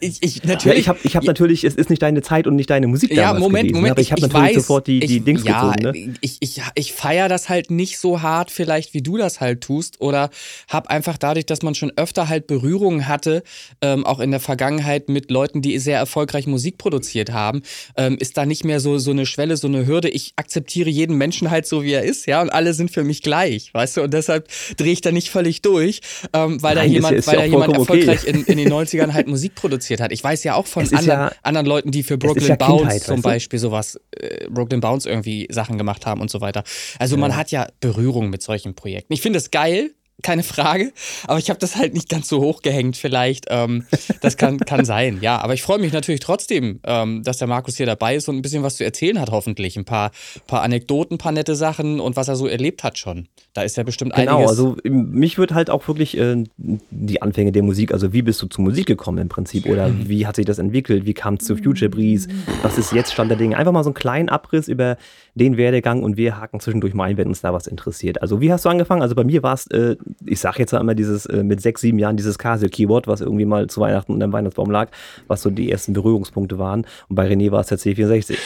Ich, 0.00 0.18
ich 0.20 0.44
natürlich. 0.44 0.64
Ja, 0.64 0.80
ich 0.80 0.88
habe 0.88 0.98
ich 1.02 1.16
hab 1.16 1.24
natürlich, 1.24 1.64
es 1.64 1.74
ist 1.74 1.90
nicht 1.90 2.02
deine 2.02 2.22
Zeit 2.22 2.46
und 2.46 2.56
nicht 2.56 2.70
deine 2.70 2.86
Musik 2.86 3.12
ja, 3.12 3.34
Moment, 3.34 3.68
gewesen, 3.68 3.74
Moment, 3.76 3.92
aber 3.92 4.00
ich 4.00 4.12
habe 4.12 4.22
natürlich 4.22 4.42
weiß, 4.42 4.54
sofort 4.54 4.86
die, 4.86 5.00
die 5.00 5.16
ich, 5.16 5.24
Dings 5.24 5.44
ja, 5.44 5.72
gezogen. 5.72 5.82
Ne? 5.82 6.16
Ich, 6.20 6.36
ich, 6.40 6.60
ich 6.74 6.92
feiere 6.92 7.28
das 7.28 7.48
halt 7.48 7.70
nicht 7.70 7.98
so 7.98 8.22
hart, 8.22 8.50
vielleicht 8.50 8.94
wie 8.94 9.02
du 9.02 9.16
das 9.16 9.40
halt 9.40 9.60
tust, 9.60 10.00
oder 10.00 10.30
habe 10.68 10.90
einfach 10.90 11.18
dadurch, 11.18 11.46
dass 11.46 11.62
man 11.62 11.74
schon 11.74 11.92
öfter 11.96 12.28
halt 12.28 12.46
Berührungen 12.46 13.08
hatte, 13.08 13.42
ähm, 13.80 14.06
auch 14.06 14.20
in 14.20 14.30
der 14.30 14.40
Vergangenheit 14.40 15.08
mit 15.08 15.30
Leuten, 15.30 15.62
die 15.62 15.78
sehr 15.78 15.98
erfolgreich 15.98 16.46
Musik 16.46 16.78
produziert 16.78 17.32
haben, 17.32 17.62
ähm, 17.96 18.16
ist 18.18 18.36
da 18.36 18.46
nicht 18.46 18.64
mehr 18.64 18.80
so, 18.80 18.98
so 18.98 19.10
eine 19.10 19.26
Schwelle, 19.26 19.56
so 19.56 19.68
eine 19.68 19.86
Hürde. 19.86 20.08
Ich 20.08 20.32
akzeptiere 20.36 20.90
jeden 20.90 21.16
Menschen 21.16 21.50
halt 21.50 21.66
so, 21.66 21.82
wie 21.82 21.92
er 21.92 22.02
ist, 22.02 22.26
ja, 22.26 22.40
und 22.40 22.50
alle 22.50 22.74
sind 22.74 22.90
für 22.90 23.04
mich 23.04 23.22
gleich, 23.22 23.72
weißt 23.74 23.98
du, 23.98 24.02
und 24.02 24.14
deshalb 24.14 24.48
drehe 24.76 24.92
ich 24.92 25.00
da 25.00 25.12
nicht 25.12 25.30
völlig 25.30 25.62
durch, 25.62 26.00
ähm, 26.32 26.62
weil 26.62 26.74
Nein, 26.74 26.88
da 26.88 26.92
jemand, 26.92 27.16
ist, 27.16 27.20
ist 27.20 27.26
weil 27.28 27.36
da 27.36 27.44
jemand 27.44 27.76
erfolgreich 27.76 28.20
okay. 28.22 28.30
in, 28.30 28.44
in 28.44 28.58
den 28.58 28.72
90ern 28.72 29.12
halt 29.12 29.28
Musik 29.28 29.54
produziert 29.54 29.79
hat. 30.00 30.12
Ich 30.12 30.22
weiß 30.22 30.44
ja 30.44 30.54
auch 30.54 30.66
von 30.66 30.82
anderen, 30.84 31.06
ja, 31.06 31.32
anderen 31.42 31.66
Leuten, 31.66 31.90
die 31.90 32.02
für 32.02 32.18
Brooklyn 32.18 32.48
ja 32.48 32.56
Bounce 32.56 32.82
Kindheit, 32.82 33.02
zum 33.02 33.22
Beispiel 33.22 33.58
du? 33.58 33.62
sowas, 33.62 34.00
äh, 34.12 34.48
Brooklyn 34.48 34.80
Bounce 34.80 35.08
irgendwie 35.08 35.48
Sachen 35.50 35.78
gemacht 35.78 36.06
haben 36.06 36.20
und 36.20 36.30
so 36.30 36.40
weiter. 36.40 36.64
Also 36.98 37.16
ja. 37.16 37.20
man 37.20 37.36
hat 37.36 37.50
ja 37.50 37.68
Berührung 37.80 38.30
mit 38.30 38.42
solchen 38.42 38.74
Projekten. 38.74 39.12
Ich 39.12 39.22
finde 39.22 39.38
es 39.38 39.50
geil, 39.50 39.92
keine 40.22 40.42
Frage. 40.42 40.92
Aber 41.26 41.38
ich 41.38 41.50
habe 41.50 41.58
das 41.58 41.76
halt 41.76 41.94
nicht 41.94 42.08
ganz 42.08 42.28
so 42.28 42.40
hoch 42.40 42.62
gehängt, 42.62 42.96
vielleicht. 42.96 43.46
Ähm, 43.48 43.86
das 44.20 44.36
kann, 44.36 44.58
kann 44.58 44.84
sein, 44.84 45.18
ja. 45.20 45.40
Aber 45.40 45.54
ich 45.54 45.62
freue 45.62 45.78
mich 45.78 45.92
natürlich 45.92 46.20
trotzdem, 46.20 46.80
ähm, 46.84 47.22
dass 47.22 47.38
der 47.38 47.48
Markus 47.48 47.76
hier 47.76 47.86
dabei 47.86 48.16
ist 48.16 48.28
und 48.28 48.36
ein 48.36 48.42
bisschen 48.42 48.62
was 48.62 48.76
zu 48.76 48.84
erzählen 48.84 49.20
hat, 49.20 49.30
hoffentlich. 49.30 49.76
Ein 49.76 49.84
paar, 49.84 50.10
paar 50.46 50.62
Anekdoten, 50.62 51.14
ein 51.14 51.18
paar 51.18 51.32
nette 51.32 51.54
Sachen 51.56 52.00
und 52.00 52.16
was 52.16 52.28
er 52.28 52.36
so 52.36 52.46
erlebt 52.46 52.84
hat 52.84 52.98
schon. 52.98 53.28
Da 53.52 53.62
ist 53.62 53.76
ja 53.76 53.82
bestimmt 53.82 54.14
genau, 54.14 54.38
einiges. 54.38 54.56
Genau, 54.56 54.70
also 54.70 54.90
mich 54.90 55.38
würde 55.38 55.54
halt 55.54 55.70
auch 55.70 55.86
wirklich 55.88 56.16
äh, 56.16 56.44
die 56.56 57.22
Anfänge 57.22 57.52
der 57.52 57.62
Musik, 57.62 57.92
also 57.92 58.12
wie 58.12 58.22
bist 58.22 58.40
du 58.42 58.46
zur 58.46 58.64
Musik 58.64 58.86
gekommen 58.86 59.18
im 59.18 59.28
Prinzip? 59.28 59.66
Oder 59.66 59.88
mhm. 59.88 60.08
wie 60.08 60.26
hat 60.26 60.36
sich 60.36 60.46
das 60.46 60.58
entwickelt? 60.58 61.04
Wie 61.04 61.14
kam 61.14 61.34
es 61.34 61.44
zu 61.44 61.56
Future 61.56 61.88
Breeze? 61.88 62.28
Was 62.62 62.78
ist 62.78 62.92
jetzt 62.92 63.12
Stand 63.12 63.30
der 63.30 63.38
Dinge? 63.38 63.56
Einfach 63.56 63.72
mal 63.72 63.82
so 63.82 63.90
einen 63.90 63.94
kleinen 63.94 64.28
Abriss 64.28 64.68
über 64.68 64.96
den 65.34 65.56
Werdegang 65.56 66.02
und 66.02 66.16
wir 66.16 66.38
haken 66.38 66.60
zwischendurch 66.60 66.94
mal 66.94 67.04
ein, 67.04 67.16
wenn 67.16 67.28
uns 67.28 67.40
da 67.40 67.52
was 67.52 67.66
interessiert. 67.66 68.22
Also 68.22 68.40
wie 68.40 68.52
hast 68.52 68.64
du 68.64 68.68
angefangen? 68.68 69.02
Also 69.02 69.14
bei 69.14 69.24
mir 69.24 69.42
war 69.42 69.54
es 69.54 69.66
äh, 69.68 69.96
ich 70.26 70.40
sage 70.40 70.58
jetzt 70.58 70.74
einmal 70.74 70.94
dieses 70.94 71.26
äh, 71.26 71.42
mit 71.42 71.60
sechs, 71.60 71.80
sieben 71.80 71.98
Jahren 71.98 72.16
dieses 72.16 72.38
Casio-Keyboard, 72.38 73.06
was 73.06 73.20
irgendwie 73.20 73.44
mal 73.44 73.68
zu 73.68 73.80
Weihnachten 73.80 74.12
unter 74.12 74.26
dem 74.26 74.32
Weihnachtsbaum 74.32 74.70
lag, 74.70 74.90
was 75.26 75.42
so 75.42 75.50
die 75.50 75.70
ersten 75.70 75.92
Berührungspunkte 75.92 76.58
waren. 76.58 76.86
Und 77.08 77.16
bei 77.16 77.28
René 77.28 77.50
war 77.50 77.60
es 77.60 77.68
der 77.68 77.78
C64. 77.78 78.36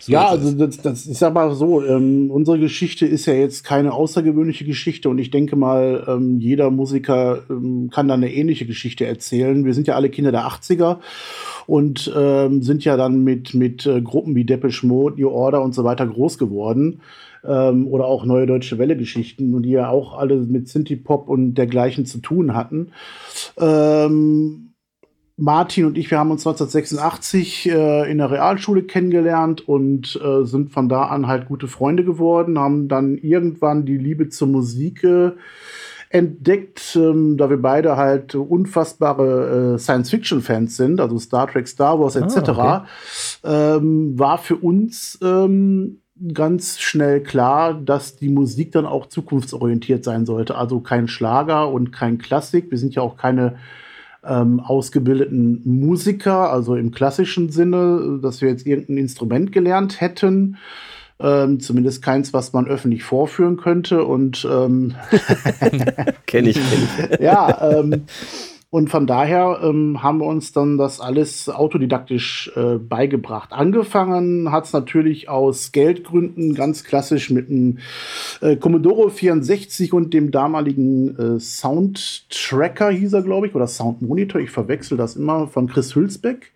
So 0.00 0.12
ja, 0.12 0.28
also 0.28 0.52
das, 0.52 0.78
das 0.78 1.06
ist 1.06 1.22
aber 1.22 1.54
so, 1.54 1.84
ähm, 1.84 2.30
unsere 2.30 2.58
Geschichte 2.58 3.06
ist 3.06 3.26
ja 3.26 3.34
jetzt 3.34 3.64
keine 3.64 3.92
außergewöhnliche 3.92 4.64
Geschichte 4.64 5.08
und 5.08 5.18
ich 5.18 5.30
denke 5.30 5.56
mal, 5.56 6.04
ähm, 6.08 6.38
jeder 6.38 6.70
Musiker 6.70 7.42
ähm, 7.50 7.90
kann 7.92 8.08
da 8.08 8.14
eine 8.14 8.32
ähnliche 8.32 8.66
Geschichte 8.66 9.06
erzählen. 9.06 9.64
Wir 9.64 9.74
sind 9.74 9.86
ja 9.86 9.94
alle 9.94 10.10
Kinder 10.10 10.32
der 10.32 10.46
80er 10.46 10.98
und 11.66 12.12
ähm, 12.16 12.62
sind 12.62 12.84
ja 12.84 12.96
dann 12.96 13.22
mit, 13.24 13.54
mit 13.54 13.86
äh, 13.86 14.00
Gruppen 14.00 14.34
wie 14.34 14.44
Depeche 14.44 14.86
Mode, 14.86 15.20
New 15.20 15.28
Order 15.28 15.62
und 15.62 15.74
so 15.74 15.84
weiter 15.84 16.06
groß 16.06 16.38
geworden 16.38 17.00
ähm, 17.44 17.86
oder 17.86 18.06
auch 18.06 18.24
Neue 18.24 18.46
Deutsche 18.46 18.78
Welle-Geschichten, 18.78 19.62
die 19.62 19.70
ja 19.70 19.88
auch 19.88 20.16
alle 20.16 20.36
mit 20.36 20.68
Synthie-Pop 20.68 21.28
und 21.28 21.54
dergleichen 21.54 22.06
zu 22.06 22.18
tun 22.18 22.54
hatten. 22.54 22.92
Ähm, 23.58 24.70
Martin 25.40 25.86
und 25.86 25.96
ich, 25.96 26.10
wir 26.10 26.18
haben 26.18 26.30
uns 26.30 26.46
1986 26.46 27.70
äh, 27.70 28.10
in 28.10 28.18
der 28.18 28.30
Realschule 28.30 28.82
kennengelernt 28.82 29.66
und 29.66 30.20
äh, 30.22 30.44
sind 30.44 30.70
von 30.70 30.88
da 30.90 31.04
an 31.04 31.26
halt 31.26 31.46
gute 31.46 31.66
Freunde 31.66 32.04
geworden, 32.04 32.58
haben 32.58 32.88
dann 32.88 33.16
irgendwann 33.16 33.86
die 33.86 33.96
Liebe 33.96 34.28
zur 34.28 34.48
Musik 34.48 35.02
äh, 35.02 35.32
entdeckt, 36.10 36.94
ähm, 36.96 37.38
da 37.38 37.48
wir 37.48 37.56
beide 37.56 37.96
halt 37.96 38.34
unfassbare 38.34 39.74
äh, 39.74 39.78
Science-Fiction-Fans 39.78 40.76
sind, 40.76 41.00
also 41.00 41.18
Star 41.18 41.46
Trek, 41.46 41.66
Star 41.68 41.98
Wars 41.98 42.16
etc., 42.16 42.48
ah, 42.50 42.86
okay. 43.42 43.76
ähm, 43.76 44.18
war 44.18 44.36
für 44.36 44.56
uns 44.56 45.18
ähm, 45.22 46.00
ganz 46.34 46.78
schnell 46.78 47.22
klar, 47.22 47.74
dass 47.74 48.16
die 48.16 48.28
Musik 48.28 48.72
dann 48.72 48.86
auch 48.86 49.06
zukunftsorientiert 49.06 50.04
sein 50.04 50.26
sollte. 50.26 50.56
Also 50.56 50.80
kein 50.80 51.08
Schlager 51.08 51.70
und 51.70 51.92
kein 51.92 52.18
Klassik. 52.18 52.70
Wir 52.70 52.78
sind 52.78 52.94
ja 52.94 53.02
auch 53.02 53.16
keine 53.16 53.56
ähm, 54.24 54.60
ausgebildeten 54.60 55.62
Musiker, 55.64 56.52
also 56.52 56.76
im 56.76 56.90
klassischen 56.90 57.50
Sinne, 57.50 58.18
dass 58.22 58.42
wir 58.42 58.50
jetzt 58.50 58.66
irgendein 58.66 58.98
Instrument 58.98 59.52
gelernt 59.52 60.00
hätten. 60.00 60.58
Ähm, 61.18 61.60
zumindest 61.60 62.02
keins, 62.02 62.32
was 62.32 62.52
man 62.52 62.66
öffentlich 62.66 63.02
vorführen 63.02 63.56
könnte. 63.56 64.04
Und 64.04 64.46
ähm, 64.50 64.94
kenne 66.26 66.50
ich, 66.50 66.56
kenn 66.56 66.88
ich. 67.10 67.20
ja, 67.20 67.78
ähm, 67.78 68.04
und 68.70 68.88
von 68.88 69.08
daher 69.08 69.60
ähm, 69.64 70.00
haben 70.00 70.18
wir 70.18 70.26
uns 70.26 70.52
dann 70.52 70.78
das 70.78 71.00
alles 71.00 71.48
autodidaktisch 71.48 72.52
äh, 72.54 72.76
beigebracht. 72.76 73.52
Angefangen 73.52 74.52
hat 74.52 74.66
es 74.66 74.72
natürlich 74.72 75.28
aus 75.28 75.72
Geldgründen 75.72 76.54
ganz 76.54 76.84
klassisch 76.84 77.30
mit 77.30 77.50
einem 77.50 77.78
äh, 78.40 78.54
Commodore 78.54 79.10
64 79.10 79.92
und 79.92 80.14
dem 80.14 80.30
damaligen 80.30 81.18
äh, 81.18 81.40
Soundtracker 81.40 82.90
hieß 82.90 83.12
er, 83.12 83.22
glaube 83.22 83.48
ich, 83.48 83.56
oder 83.56 83.66
Soundmonitor. 83.66 84.40
Ich 84.40 84.50
verwechsel 84.50 84.96
das 84.96 85.16
immer 85.16 85.48
von 85.48 85.66
Chris 85.66 85.96
Hülsbeck. 85.96 86.52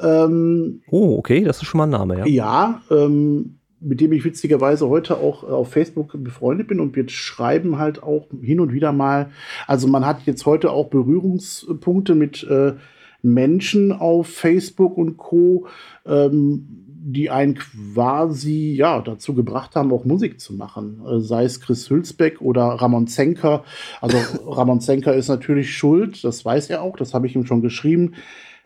Ähm, 0.00 0.82
oh, 0.90 1.16
okay, 1.16 1.44
das 1.44 1.58
ist 1.58 1.66
schon 1.66 1.78
mal 1.78 1.84
ein 1.84 1.90
Name, 1.90 2.18
ja. 2.18 2.26
Ja, 2.26 2.82
ähm, 2.90 3.58
mit 3.80 4.00
dem 4.00 4.12
ich 4.12 4.24
witzigerweise 4.24 4.88
heute 4.88 5.18
auch 5.18 5.42
äh, 5.42 5.46
auf 5.46 5.70
Facebook 5.70 6.12
befreundet 6.22 6.68
bin 6.68 6.80
und 6.80 6.96
wir 6.96 7.08
schreiben 7.08 7.78
halt 7.78 8.02
auch 8.02 8.26
hin 8.42 8.60
und 8.60 8.72
wieder 8.72 8.92
mal. 8.92 9.30
Also 9.66 9.86
man 9.86 10.06
hat 10.06 10.22
jetzt 10.26 10.46
heute 10.46 10.70
auch 10.70 10.88
Berührungspunkte 10.88 12.14
mit 12.14 12.44
äh, 12.44 12.74
Menschen 13.22 13.92
auf 13.92 14.28
Facebook 14.28 14.96
und 14.96 15.16
Co., 15.16 15.66
ähm, 16.06 16.82
die 17.08 17.30
einen 17.30 17.54
quasi 17.54 18.74
ja 18.76 19.00
dazu 19.00 19.32
gebracht 19.34 19.76
haben, 19.76 19.92
auch 19.92 20.04
Musik 20.04 20.40
zu 20.40 20.54
machen. 20.54 21.02
Äh, 21.06 21.20
sei 21.20 21.44
es 21.44 21.60
Chris 21.60 21.88
Hülsbeck 21.88 22.40
oder 22.40 22.64
Ramon 22.64 23.06
Zenker. 23.06 23.62
Also 24.00 24.18
Ramon 24.46 24.80
Zenker 24.80 25.14
ist 25.14 25.28
natürlich 25.28 25.76
schuld, 25.76 26.24
das 26.24 26.44
weiß 26.44 26.70
er 26.70 26.82
auch, 26.82 26.96
das 26.96 27.14
habe 27.14 27.26
ich 27.26 27.36
ihm 27.36 27.46
schon 27.46 27.62
geschrieben 27.62 28.14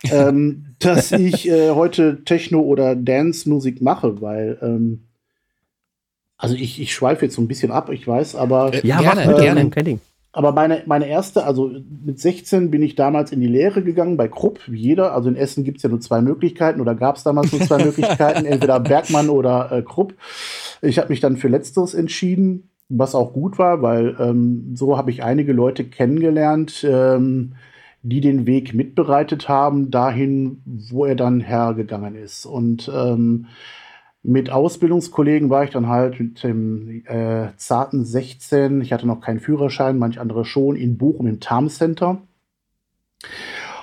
ähm, 0.09 0.75
dass 0.79 1.11
ich 1.11 1.47
äh, 1.47 1.71
heute 1.71 2.23
Techno- 2.23 2.61
oder 2.61 2.95
Dance-Musik 2.95 3.81
mache, 3.81 4.21
weil 4.21 4.57
ähm, 4.61 5.07
also 6.37 6.55
ich, 6.55 6.81
ich 6.81 6.93
schweife 6.93 7.25
jetzt 7.25 7.35
so 7.35 7.41
ein 7.41 7.47
bisschen 7.47 7.71
ab, 7.71 7.91
ich 7.91 8.07
weiß, 8.07 8.35
aber 8.35 8.73
äh, 8.73 8.85
ja, 8.85 8.99
gerne, 8.99 9.23
ähm, 9.23 9.35
gerne, 9.35 9.69
kein 9.69 9.85
Ding. 9.85 9.99
Aber 10.33 10.53
meine, 10.53 10.81
meine 10.85 11.07
erste, 11.07 11.43
also 11.43 11.71
mit 12.05 12.19
16 12.19 12.71
bin 12.71 12.81
ich 12.81 12.95
damals 12.95 13.31
in 13.33 13.41
die 13.41 13.47
Lehre 13.47 13.83
gegangen 13.83 14.15
bei 14.15 14.29
Krupp, 14.29 14.59
wie 14.67 14.79
jeder. 14.79 15.13
Also 15.13 15.27
in 15.27 15.35
Essen 15.35 15.65
gibt 15.65 15.77
es 15.77 15.83
ja 15.83 15.89
nur 15.89 15.99
zwei 15.99 16.21
Möglichkeiten 16.21 16.79
oder 16.79 16.95
gab 16.95 17.17
es 17.17 17.23
damals 17.23 17.51
nur 17.51 17.61
zwei 17.61 17.77
Möglichkeiten, 17.83 18.45
entweder 18.45 18.79
Bergmann 18.79 19.29
oder 19.29 19.71
äh, 19.71 19.81
Krupp. 19.81 20.15
Ich 20.81 20.97
habe 20.97 21.09
mich 21.09 21.19
dann 21.19 21.35
für 21.35 21.49
Letzteres 21.49 21.93
entschieden, 21.93 22.69
was 22.87 23.13
auch 23.13 23.33
gut 23.33 23.59
war, 23.59 23.81
weil 23.81 24.15
ähm, 24.19 24.71
so 24.75 24.97
habe 24.97 25.11
ich 25.11 25.21
einige 25.21 25.51
Leute 25.51 25.83
kennengelernt, 25.83 26.85
ähm, 26.89 27.53
die 28.03 28.21
den 28.21 28.45
Weg 28.45 28.73
mitbereitet 28.73 29.47
haben, 29.47 29.91
dahin, 29.91 30.61
wo 30.65 31.05
er 31.05 31.15
dann 31.15 31.39
hergegangen 31.39 32.15
ist. 32.15 32.45
Und 32.45 32.91
ähm, 32.93 33.47
mit 34.23 34.51
Ausbildungskollegen 34.51 35.49
war 35.49 35.63
ich 35.63 35.71
dann 35.71 35.87
halt 35.87 36.19
mit 36.19 36.43
dem 36.43 37.03
äh, 37.05 37.49
zarten 37.57 38.05
16, 38.05 38.81
ich 38.81 38.93
hatte 38.93 39.07
noch 39.07 39.21
keinen 39.21 39.39
Führerschein, 39.39 39.97
manch 39.97 40.19
andere 40.19 40.45
schon, 40.45 40.75
in 40.75 40.97
Bochum 40.97 41.27
im 41.27 41.39
Tarm 41.39 41.69
Center. 41.69 42.21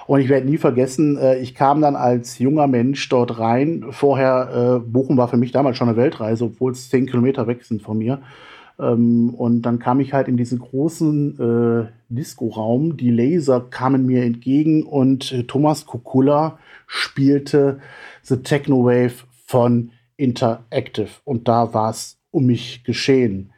Und 0.06 0.20
ich 0.20 0.28
werde 0.28 0.46
nie 0.46 0.58
vergessen, 0.58 1.18
äh, 1.18 1.38
ich 1.38 1.54
kam 1.54 1.80
dann 1.80 1.94
als 1.94 2.38
junger 2.38 2.66
Mensch 2.66 3.08
dort 3.08 3.38
rein. 3.38 3.86
Vorher, 3.90 4.80
äh, 4.82 4.88
Bochum 4.88 5.16
war 5.16 5.28
für 5.28 5.36
mich 5.36 5.52
damals 5.52 5.76
schon 5.76 5.88
eine 5.88 5.98
Weltreise, 5.98 6.46
obwohl 6.46 6.72
es 6.72 6.88
zehn 6.88 7.06
Kilometer 7.06 7.46
weg 7.46 7.62
sind 7.64 7.82
von 7.82 7.98
mir. 7.98 8.22
Ähm, 8.78 9.34
und 9.34 9.62
dann 9.62 9.78
kam 9.78 10.00
ich 10.00 10.12
halt 10.12 10.28
in 10.28 10.36
diesen 10.36 10.58
großen 10.58 11.38
äh, 11.38 11.92
Disco-Raum. 12.08 12.96
Die 12.96 13.10
Laser 13.10 13.60
kamen 13.60 14.06
mir 14.06 14.24
entgegen 14.24 14.84
und 14.84 15.32
äh, 15.32 15.44
Thomas 15.44 15.86
Kukula 15.86 16.58
spielte 16.86 17.80
The 18.22 18.38
Techno 18.38 18.84
Wave 18.84 19.24
von 19.46 19.90
Interactive. 20.16 21.10
Und 21.24 21.48
da 21.48 21.74
war 21.74 21.90
es 21.90 22.18
um 22.30 22.46
mich 22.46 22.84
geschehen. 22.84 23.52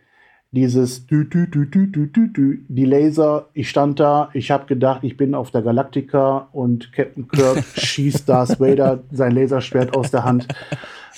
Dieses 0.52 1.06
dü, 1.06 1.28
dü, 1.28 1.46
dü, 1.46 1.70
dü, 1.70 1.86
dü, 1.92 2.08
dü, 2.08 2.32
dü, 2.32 2.64
die 2.68 2.84
Laser, 2.84 3.48
ich 3.54 3.70
stand 3.70 4.00
da, 4.00 4.30
ich 4.34 4.50
habe 4.50 4.66
gedacht, 4.66 5.04
ich 5.04 5.16
bin 5.16 5.36
auf 5.36 5.52
der 5.52 5.62
Galactica 5.62 6.48
und 6.50 6.92
Captain 6.92 7.28
Kirk 7.28 7.62
schießt 7.76 8.28
Darth 8.28 8.58
Vader 8.58 9.04
sein 9.12 9.32
Laserschwert 9.32 9.96
aus 9.96 10.10
der 10.10 10.24
Hand. 10.24 10.48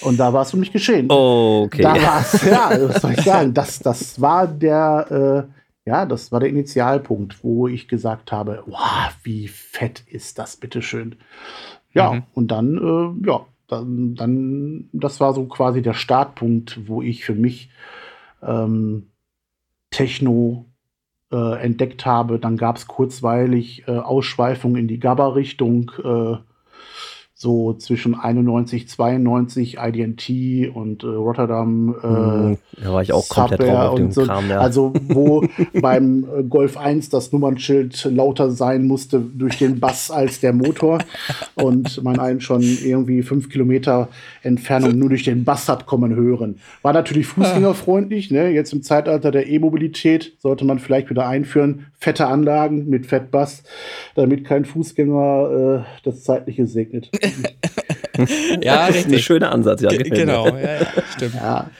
Und 0.00 0.18
da 0.18 0.32
war 0.32 0.42
es 0.42 0.50
für 0.50 0.56
mich 0.56 0.72
geschehen. 0.72 1.06
Oh, 1.10 1.64
okay. 1.66 1.82
Da 1.82 1.94
war 1.94 2.20
es, 2.20 2.42
ja, 2.44 2.70
was 2.88 3.02
soll 3.02 3.12
ich 3.12 3.22
sagen? 3.22 3.54
Das, 3.54 3.78
das 3.78 4.20
war 4.20 4.46
der, 4.46 5.48
äh, 5.48 5.88
ja, 5.88 6.06
das 6.06 6.32
war 6.32 6.40
der 6.40 6.48
Initialpunkt, 6.48 7.42
wo 7.44 7.68
ich 7.68 7.88
gesagt 7.88 8.32
habe, 8.32 8.62
wow, 8.66 9.14
wie 9.22 9.48
fett 9.48 10.02
ist 10.06 10.38
das, 10.38 10.56
bitteschön. 10.56 11.16
Ja, 11.92 12.12
mhm. 12.12 12.22
und 12.34 12.48
dann, 12.48 12.76
äh, 12.76 13.26
ja, 13.28 13.46
dann, 13.68 14.14
dann, 14.14 14.88
das 14.92 15.20
war 15.20 15.34
so 15.34 15.44
quasi 15.46 15.82
der 15.82 15.94
Startpunkt, 15.94 16.88
wo 16.88 17.02
ich 17.02 17.24
für 17.24 17.34
mich 17.34 17.70
ähm, 18.42 19.08
Techno 19.90 20.66
äh, 21.30 21.62
entdeckt 21.62 22.04
habe. 22.06 22.38
Dann 22.38 22.56
gab 22.56 22.76
es 22.76 22.86
kurzweilig 22.86 23.84
äh, 23.88 23.92
Ausschweifungen 23.92 24.76
in 24.76 24.88
die 24.88 24.98
GABA-Richtung. 24.98 25.90
Äh, 26.04 26.36
so 27.42 27.72
zwischen 27.74 28.14
91, 28.14 28.88
92 28.88 29.76
IDNT 29.76 30.30
und 30.74 31.02
äh, 31.02 31.06
Rotterdam. 31.08 31.96
Äh, 32.00 32.06
Mhm, 32.06 32.58
da 32.80 32.92
war 32.92 33.02
ich 33.02 33.12
auch 33.12 33.28
komplett 33.28 33.60
drauf 33.60 33.66
Subware 33.66 33.88
auf 33.90 33.96
dem 33.96 34.06
und 34.06 34.14
so. 34.14 34.22
Kram, 34.22 34.48
ja. 34.48 34.60
Also 34.60 34.92
wo 35.08 35.44
beim 35.80 36.24
äh, 36.24 36.44
Golf 36.44 36.76
1 36.76 37.08
das 37.08 37.32
Nummernschild 37.32 38.04
lauter 38.04 38.52
sein 38.52 38.86
musste 38.86 39.18
durch 39.20 39.58
den 39.58 39.80
Bass 39.80 40.12
als 40.12 40.38
der 40.38 40.52
Motor 40.52 40.98
und 41.56 42.02
man 42.04 42.20
einen 42.20 42.40
schon 42.40 42.62
irgendwie 42.62 43.22
fünf 43.22 43.48
Kilometer 43.48 44.08
Entfernung 44.44 44.96
nur 44.96 45.08
durch 45.08 45.24
den 45.24 45.42
Bass 45.42 45.68
hat 45.68 45.86
kommen 45.86 46.14
hören. 46.14 46.60
War 46.82 46.92
natürlich 46.92 47.26
fußgängerfreundlich. 47.26 48.30
Ne? 48.30 48.50
Jetzt 48.50 48.72
im 48.72 48.84
Zeitalter 48.84 49.32
der 49.32 49.48
E-Mobilität 49.48 50.34
sollte 50.38 50.64
man 50.64 50.78
vielleicht 50.78 51.10
wieder 51.10 51.26
einführen. 51.26 51.86
Fette 51.98 52.26
Anlagen 52.26 52.88
mit 52.88 53.06
Fettbass, 53.06 53.64
damit 54.14 54.44
kein 54.44 54.64
Fußgänger 54.64 55.84
äh, 55.84 56.00
das 56.04 56.22
Zeitliche 56.22 56.68
segnet. 56.68 57.10
Ja, 58.62 58.88
das 58.88 58.96
ist 58.96 59.04
ein 59.06 59.10
richtig. 59.10 59.24
schöner 59.24 59.52
Ansatz, 59.52 59.80
ja. 59.80 59.88
Genau, 59.90 60.46
ja, 60.48 60.80
ja, 60.82 60.86
stimmt. 61.16 61.34
Ja. 61.34 61.70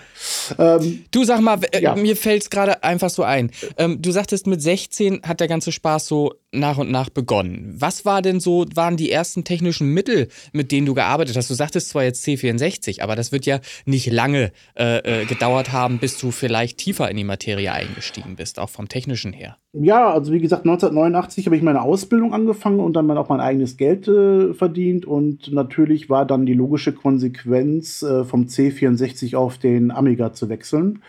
Ähm, 0.59 1.05
Du 1.11 1.25
sag 1.25 1.41
mal, 1.41 1.59
äh, 1.73 1.83
Ja. 1.83 1.95
mir 1.95 2.17
fällt 2.17 2.43
es 2.43 2.51
gerade 2.51 2.83
einfach 2.83 3.11
so 3.11 3.23
ein. 3.23 3.51
Ähm, 3.77 4.01
du 4.01 4.11
sagtest, 4.13 4.47
mit 4.47 4.63
16 4.63 5.23
hat 5.25 5.41
der 5.41 5.49
ganze 5.49 5.73
Spaß 5.73 6.07
so 6.07 6.33
nach 6.53 6.79
und 6.79 6.91
nach 6.91 7.09
begonnen. 7.09 7.75
Was 7.79 8.05
war 8.05 8.23
denn 8.23 8.39
so, 8.39 8.67
waren 8.75 8.97
die 8.97 9.11
ersten 9.11 9.45
technischen 9.45 9.93
Mittel, 9.93 10.29
mit 10.53 10.71
denen 10.71 10.87
du 10.87 10.95
gearbeitet 10.95 11.37
hast? 11.37 11.51
Du 11.51 11.55
sagtest 11.55 11.89
zwar 11.89 12.05
jetzt 12.05 12.25
C64, 12.27 13.01
aber 13.03 13.17
das 13.17 13.33
wird 13.33 13.47
ja 13.47 13.61
nicht 13.87 14.11
lange 14.11 14.53
äh, 14.79 15.23
äh, 15.23 15.25
gedauert 15.25 15.73
haben, 15.73 15.99
bis 15.99 16.19
du 16.19 16.31
vielleicht 16.31 16.79
tiefer 16.79 17.11
in 17.11 17.17
die 17.17 17.25
Materie 17.25 17.73
eingestiegen 17.73 18.37
bist, 18.37 18.59
auch 18.59 18.71
vom 18.71 18.89
technischen 18.89 19.33
her. 19.33 19.57
Ja, 19.73 20.13
also 20.13 20.33
wie 20.33 20.41
gesagt, 20.41 20.67
1989 20.67 21.47
habe 21.47 21.57
ich 21.57 21.63
meine 21.63 21.81
Ausbildung 21.81 22.35
angefangen 22.35 22.81
und 22.81 22.93
dann 22.93 23.11
auch 23.13 23.31
mein 23.31 23.41
eigenes 23.41 23.79
Geld 23.79 24.07
äh, 24.07 24.53
verdient. 24.53 25.07
Und 25.07 25.51
natürlich 25.53 26.11
war 26.11 26.27
dann 26.27 26.45
die 26.45 26.55
logische 26.55 26.93
Konsequenz, 26.93 28.03
äh, 28.03 28.25
vom 28.25 28.45
C64 28.45 29.35
auf 29.35 29.57
den 29.57 29.91
Amiga 29.91 30.35
zu 30.35 30.51
wechseln. 30.51 31.03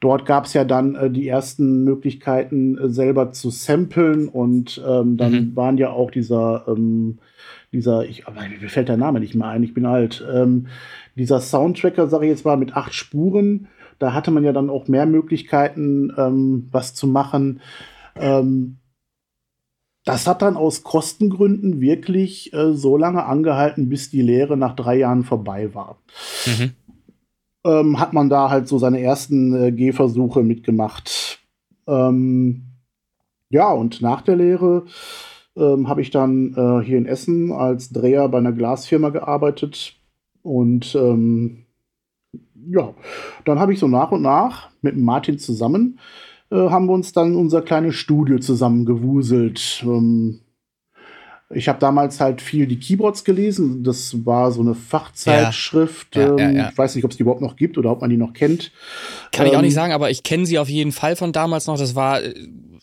Dort 0.00 0.26
gab 0.26 0.44
es 0.44 0.54
ja 0.54 0.64
dann 0.64 0.94
äh, 0.94 1.10
die 1.10 1.26
ersten 1.26 1.82
Möglichkeiten, 1.84 2.78
äh, 2.78 2.88
selber 2.88 3.32
zu 3.32 3.50
samplen. 3.50 4.28
Und 4.28 4.80
ähm, 4.86 5.16
dann 5.16 5.32
Mhm. 5.32 5.56
waren 5.56 5.78
ja 5.78 5.90
auch 5.90 6.10
dieser, 6.10 6.64
ähm, 6.68 7.18
dieser, 7.72 8.04
ich, 8.06 8.26
aber 8.26 8.40
mir 8.42 8.68
fällt 8.68 8.88
der 8.88 8.96
Name 8.96 9.20
nicht 9.20 9.34
mehr 9.34 9.48
ein, 9.48 9.62
ich 9.62 9.74
bin 9.74 9.86
alt, 9.86 10.24
ähm, 10.32 10.68
dieser 11.16 11.40
Soundtracker, 11.40 12.06
sage 12.06 12.26
ich 12.26 12.30
jetzt 12.30 12.44
mal, 12.44 12.56
mit 12.56 12.76
acht 12.76 12.94
Spuren. 12.94 13.66
Da 13.98 14.12
hatte 14.14 14.30
man 14.30 14.44
ja 14.44 14.52
dann 14.52 14.70
auch 14.70 14.86
mehr 14.86 15.06
Möglichkeiten, 15.06 16.12
ähm, 16.16 16.68
was 16.70 16.94
zu 16.94 17.08
machen. 17.08 17.60
Ähm, 18.14 18.76
das 20.04 20.26
hat 20.26 20.40
dann 20.40 20.56
aus 20.56 20.84
Kostengründen 20.84 21.80
wirklich 21.80 22.52
äh, 22.54 22.72
so 22.72 22.96
lange 22.96 23.24
angehalten, 23.26 23.88
bis 23.88 24.08
die 24.10 24.22
Lehre 24.22 24.56
nach 24.56 24.74
drei 24.74 24.96
Jahren 24.96 25.24
vorbei 25.24 25.74
war. 25.74 25.98
Mhm. 26.46 26.70
Ähm, 27.64 27.98
hat 27.98 28.12
man 28.12 28.28
da 28.28 28.50
halt 28.50 28.68
so 28.68 28.78
seine 28.78 29.00
ersten 29.00 29.54
äh, 29.54 29.72
Gehversuche 29.72 30.42
mitgemacht. 30.42 31.40
Ähm, 31.86 32.62
ja, 33.50 33.72
und 33.72 34.00
nach 34.00 34.22
der 34.22 34.36
Lehre 34.36 34.84
ähm, 35.56 35.88
habe 35.88 36.02
ich 36.02 36.10
dann 36.10 36.54
äh, 36.54 36.84
hier 36.84 36.98
in 36.98 37.06
Essen 37.06 37.52
als 37.52 37.90
Dreher 37.90 38.28
bei 38.28 38.38
einer 38.38 38.52
Glasfirma 38.52 39.08
gearbeitet. 39.10 39.96
Und 40.42 40.94
ähm, 40.94 41.64
ja, 42.68 42.94
dann 43.44 43.58
habe 43.58 43.72
ich 43.72 43.78
so 43.78 43.88
nach 43.88 44.12
und 44.12 44.22
nach 44.22 44.70
mit 44.82 44.96
Martin 44.96 45.38
zusammen 45.38 45.98
äh, 46.50 46.56
haben 46.56 46.86
wir 46.86 46.92
uns 46.92 47.12
dann 47.12 47.36
unser 47.36 47.62
kleines 47.62 47.96
Studio 47.96 48.38
zusammengewuselt. 48.38 49.84
Ähm, 49.86 50.40
ich 51.50 51.68
habe 51.68 51.78
damals 51.78 52.20
halt 52.20 52.42
viel 52.42 52.66
die 52.66 52.78
Keyboards 52.78 53.24
gelesen. 53.24 53.82
Das 53.82 54.26
war 54.26 54.52
so 54.52 54.60
eine 54.60 54.74
Fachzeitschrift. 54.74 56.14
Ja, 56.14 56.36
ja, 56.36 56.38
ähm, 56.38 56.56
ja. 56.56 56.68
Ich 56.70 56.76
weiß 56.76 56.94
nicht, 56.94 57.04
ob 57.04 57.10
es 57.10 57.16
die 57.16 57.22
überhaupt 57.22 57.40
noch 57.40 57.56
gibt 57.56 57.78
oder 57.78 57.90
ob 57.90 58.02
man 58.02 58.10
die 58.10 58.18
noch 58.18 58.34
kennt. 58.34 58.70
Kann 59.32 59.46
ich 59.46 59.52
auch 59.52 59.58
Ähm, 59.58 59.64
nicht 59.64 59.74
sagen, 59.74 59.92
aber 59.92 60.10
ich 60.10 60.22
kenne 60.22 60.44
sie 60.44 60.58
auf 60.58 60.68
jeden 60.68 60.92
Fall 60.92 61.16
von 61.16 61.32
damals 61.32 61.66
noch. 61.66 61.78
Das 61.78 61.94
war 61.94 62.22
äh, 62.22 62.34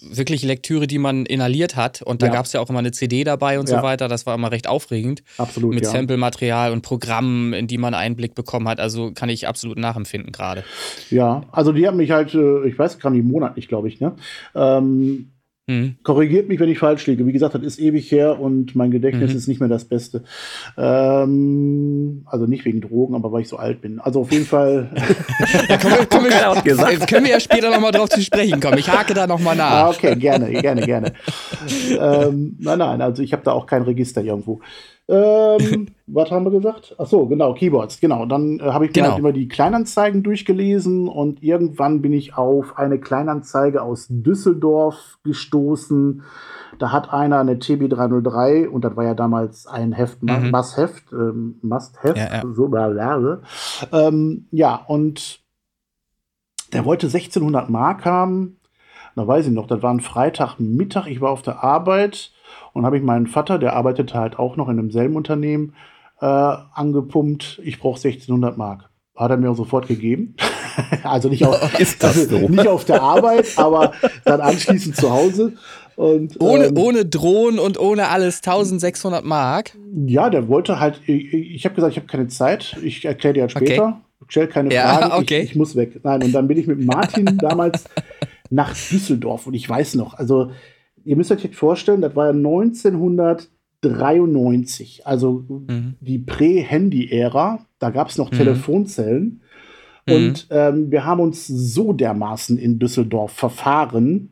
wirklich 0.01 0.43
Lektüre, 0.43 0.87
die 0.87 0.97
man 0.97 1.27
inhaliert 1.27 1.75
hat. 1.75 2.01
Und 2.01 2.23
da 2.23 2.27
gab 2.29 2.45
es 2.45 2.53
ja 2.53 2.59
auch 2.59 2.69
immer 2.69 2.79
eine 2.79 2.91
CD 2.91 3.23
dabei 3.23 3.59
und 3.59 3.67
so 3.67 3.81
weiter. 3.81 4.07
Das 4.07 4.25
war 4.25 4.33
immer 4.35 4.51
recht 4.51 4.67
aufregend. 4.67 5.23
Absolut, 5.37 5.73
mit. 5.73 5.85
Sample-Material 5.85 6.71
und 6.71 6.81
Programmen, 6.81 7.53
in 7.53 7.67
die 7.67 7.77
man 7.77 7.93
Einblick 7.93 8.33
bekommen 8.33 8.67
hat. 8.67 8.79
Also 8.79 9.11
kann 9.11 9.29
ich 9.29 9.47
absolut 9.47 9.77
nachempfinden 9.77 10.31
gerade. 10.31 10.63
Ja, 11.11 11.43
also 11.51 11.71
die 11.71 11.87
haben 11.87 11.97
mich 11.97 12.11
halt, 12.11 12.33
äh, 12.33 12.67
ich 12.67 12.77
weiß 12.77 12.97
gar 12.99 13.11
nicht, 13.11 13.25
monatlich, 13.25 13.67
glaube 13.67 13.87
ich, 13.87 13.99
ne? 13.99 14.15
Ähm, 14.55 15.31
Mhm. 15.67 15.95
korrigiert 16.03 16.47
mich, 16.47 16.59
wenn 16.59 16.69
ich 16.69 16.77
falsch 16.77 17.07
liege. 17.07 17.25
Wie 17.25 17.31
gesagt, 17.31 17.55
das 17.55 17.63
ist 17.63 17.79
ewig 17.79 18.11
her 18.11 18.39
und 18.39 18.75
mein 18.75 18.91
Gedächtnis 18.91 19.31
Mhm. 19.31 19.37
ist 19.37 19.47
nicht 19.47 19.59
mehr 19.59 19.69
das 19.69 19.85
Beste. 19.85 20.23
Ähm, 20.77 22.21
also 22.27 22.45
nicht 22.45 22.65
wegen 22.65 22.81
Drogen, 22.81 23.15
aber 23.15 23.31
weil 23.31 23.41
ich 23.41 23.47
so 23.49 23.57
alt 23.57 23.81
bin. 23.81 23.99
Also 23.99 24.21
auf 24.21 24.31
jeden 24.31 24.45
Fall. 24.45 24.91
Da 25.67 25.77
können 25.77 25.95
wir, 25.97 26.05
können, 26.05 26.29
Keiner 26.29 26.55
hat 26.55 26.63
wir, 26.65 26.71
gesagt. 26.73 26.91
jetzt 26.91 27.07
können 27.07 27.25
wir 27.25 27.31
ja 27.31 27.39
später 27.39 27.71
nochmal 27.71 27.91
drauf 27.91 28.09
zu 28.09 28.21
sprechen 28.21 28.59
kommen. 28.59 28.77
Ich 28.77 28.89
hake 28.89 29.13
da 29.15 29.25
nochmal 29.25 29.59
ah, 29.59 29.87
nach. 29.87 29.95
okay, 29.95 30.15
gerne, 30.15 30.51
gerne, 30.51 30.81
gerne. 30.81 31.13
ähm, 31.99 32.55
nein, 32.59 32.77
nein, 32.79 33.01
also 33.01 33.23
ich 33.23 33.33
habe 33.33 33.43
da 33.43 33.51
auch 33.53 33.65
kein 33.65 33.81
Register 33.81 34.21
irgendwo. 34.23 34.61
Ähm, 35.07 35.87
was 36.07 36.31
haben 36.31 36.45
wir 36.45 36.51
gesagt? 36.51 36.95
Ach 36.97 37.05
so, 37.05 37.27
genau, 37.27 37.53
Keyboards, 37.53 37.99
genau. 37.99 38.25
Dann 38.25 38.59
äh, 38.59 38.63
habe 38.63 38.85
ich 38.85 38.89
mir 38.91 38.93
Genau. 39.01 39.09
halt 39.11 39.19
immer 39.19 39.31
die 39.33 39.47
Kleinanzeigen 39.47 40.23
durchgelesen 40.23 41.07
und 41.07 41.43
irgendwann 41.43 42.01
bin 42.01 42.11
ich 42.13 42.35
auf 42.37 42.77
eine 42.77 42.99
Kleinanzeige 42.99 43.81
aus 43.83 44.07
Düsseldorf 44.09 45.19
gestoßen. 45.23 46.23
Da 46.79 46.91
hat 46.91 47.13
einer 47.13 47.39
eine 47.39 47.55
TB303 47.55 48.67
und 48.67 48.83
das 48.83 48.95
war 48.95 49.03
ja 49.03 49.13
damals 49.13 49.67
ein 49.67 49.91
Heft, 49.93 50.23
Mhm. 50.23 50.49
Must-Heft, 50.51 51.11
ähm, 51.13 51.59
Must-Have, 51.61 52.17
Ja, 52.17 52.33
ja. 52.37 52.43
so 52.53 52.67
bla, 52.67 52.89
bla, 52.89 53.17
bla. 53.17 53.41
Ähm, 53.91 54.47
ja, 54.51 54.75
und 54.87 55.39
der 56.73 56.83
wollte 56.83 57.07
1600 57.07 57.69
Mark 57.69 58.05
haben. 58.05 58.57
Da 59.15 59.25
weiß 59.25 59.45
ich 59.47 59.53
noch, 59.53 59.67
das 59.67 59.81
war 59.81 59.93
ein 59.93 60.01
Freitagmittag, 60.01 61.07
ich 61.07 61.21
war 61.21 61.29
auf 61.31 61.41
der 61.41 61.63
Arbeit 61.63 62.31
und 62.75 62.85
habe 62.85 62.97
ich 62.97 63.03
meinen 63.03 63.25
Vater, 63.25 63.57
der 63.57 63.73
arbeitete 63.73 64.15
halt 64.15 64.37
auch 64.37 64.57
noch 64.57 64.67
in 64.67 64.75
demselben 64.75 65.15
Unternehmen, 65.15 65.73
äh, 66.19 66.25
angepumpt, 66.25 67.61
ich 67.63 67.79
brauche 67.79 67.95
1600 67.97 68.57
Mark. 68.57 68.89
Hat 69.15 69.31
er 69.31 69.37
mir 69.37 69.49
auch 69.49 69.55
sofort 69.55 69.87
gegeben. 69.87 70.35
also 71.03 71.29
nicht 71.29 71.45
auf, 71.45 71.57
also 72.01 72.25
so? 72.25 72.49
nicht 72.49 72.67
auf 72.67 72.83
der 72.83 73.01
Arbeit, 73.01 73.47
aber 73.55 73.93
dann 74.25 74.41
anschließend 74.41 74.97
zu 74.97 75.09
Hause. 75.09 75.53
Und, 75.95 76.41
Ohne, 76.41 76.65
ähm, 76.65 76.77
ohne 76.77 77.05
Drohnen 77.05 77.57
und 77.57 77.79
ohne 77.79 78.09
alles 78.09 78.37
1600 78.39 79.23
Mark. 79.23 79.71
ja, 80.05 80.29
der 80.29 80.49
wollte 80.49 80.81
halt, 80.81 80.99
ich, 81.07 81.33
ich 81.33 81.63
habe 81.63 81.75
gesagt, 81.75 81.93
ich 81.93 81.97
habe 81.97 82.07
keine 82.07 82.27
Zeit, 82.27 82.75
ich 82.83 83.05
erkläre 83.05 83.33
dir 83.33 83.41
halt 83.43 83.51
später. 83.51 84.01
Stell 84.27 84.47
keine 84.47 84.73
Ja, 84.73 84.97
Fragen, 84.97 85.23
okay. 85.23 85.39
ich, 85.39 85.51
ich 85.51 85.55
muss 85.55 85.77
weg. 85.77 86.01
Nein, 86.03 86.23
und 86.23 86.33
dann 86.33 86.49
bin 86.49 86.57
ich 86.57 86.67
mit 86.67 86.83
Martin 86.83 87.37
damals 87.37 87.85
nach 88.49 88.73
Düsseldorf 88.73 89.47
und 89.47 89.53
ich 89.53 89.69
weiß 89.69 89.95
noch, 89.95 90.15
also 90.15 90.51
ihr 91.05 91.15
müsst 91.15 91.31
euch 91.31 91.55
vorstellen, 91.55 92.01
das 92.01 92.15
war 92.15 92.25
ja 92.27 92.33
1993, 92.33 95.05
also 95.05 95.45
Mhm. 95.69 95.93
die 96.01 96.17
Prä-Handy-Ära, 96.19 97.65
da 97.79 97.89
gab 97.91 98.09
es 98.09 98.17
noch 98.17 98.31
Mhm. 98.31 98.35
Telefonzellen. 98.35 99.41
Und 100.07 100.45
ähm, 100.51 100.91
wir 100.91 101.03
haben 101.05 101.19
uns 101.19 101.47
so 101.47 101.91
dermaßen 101.91 102.59
in 102.59 102.77
Düsseldorf 102.77 103.31
verfahren, 103.31 104.29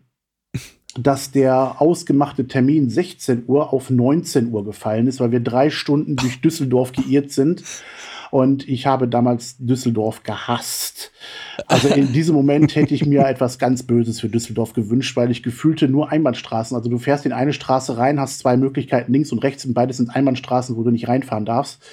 dass 1.00 1.32
der 1.32 1.82
ausgemachte 1.82 2.48
Termin 2.48 2.92
16 2.92 3.46
Uhr 3.48 3.74
auf 3.74 3.90
19 3.90 4.52
Uhr 4.52 4.64
gefallen 4.66 5.08
ist, 5.08 5.20
weil 5.20 5.32
wir 5.32 5.40
drei 5.40 5.72
Stunden 5.72 6.16
durch 6.16 6.42
Düsseldorf 6.42 6.92
geirrt 6.92 7.32
sind. 7.32 7.64
Und 8.34 8.68
ich 8.68 8.88
habe 8.88 9.08
damals 9.08 9.58
Düsseldorf 9.60 10.24
gehasst. 10.24 11.12
Also 11.68 11.88
in 11.90 12.14
diesem 12.14 12.34
Moment 12.34 12.76
hätte 12.76 12.96
ich 12.96 13.06
mir 13.06 13.28
etwas 13.28 13.60
ganz 13.60 13.84
Böses 13.84 14.22
für 14.22 14.28
Düsseldorf 14.28 14.74
gewünscht, 14.74 15.16
weil 15.16 15.30
ich 15.30 15.44
gefühlte 15.44 15.88
nur 15.88 16.12
Einbahnstraßen. 16.12 16.76
Also 16.76 16.90
du 16.90 16.98
fährst 16.98 17.28
in 17.28 17.32
eine 17.32 17.54
Straße 17.54 17.96
rein, 17.96 18.20
hast 18.20 18.40
zwei 18.40 18.58
Möglichkeiten 18.58 19.14
links 19.14 19.32
und 19.32 19.44
rechts 19.44 19.66
und 19.66 19.76
beides 19.76 19.98
sind 19.98 20.10
Einbahnstraßen, 20.10 20.76
wo 20.76 20.82
du 20.82 20.90
nicht 20.90 21.08
reinfahren 21.08 21.46
darfst. 21.46 21.84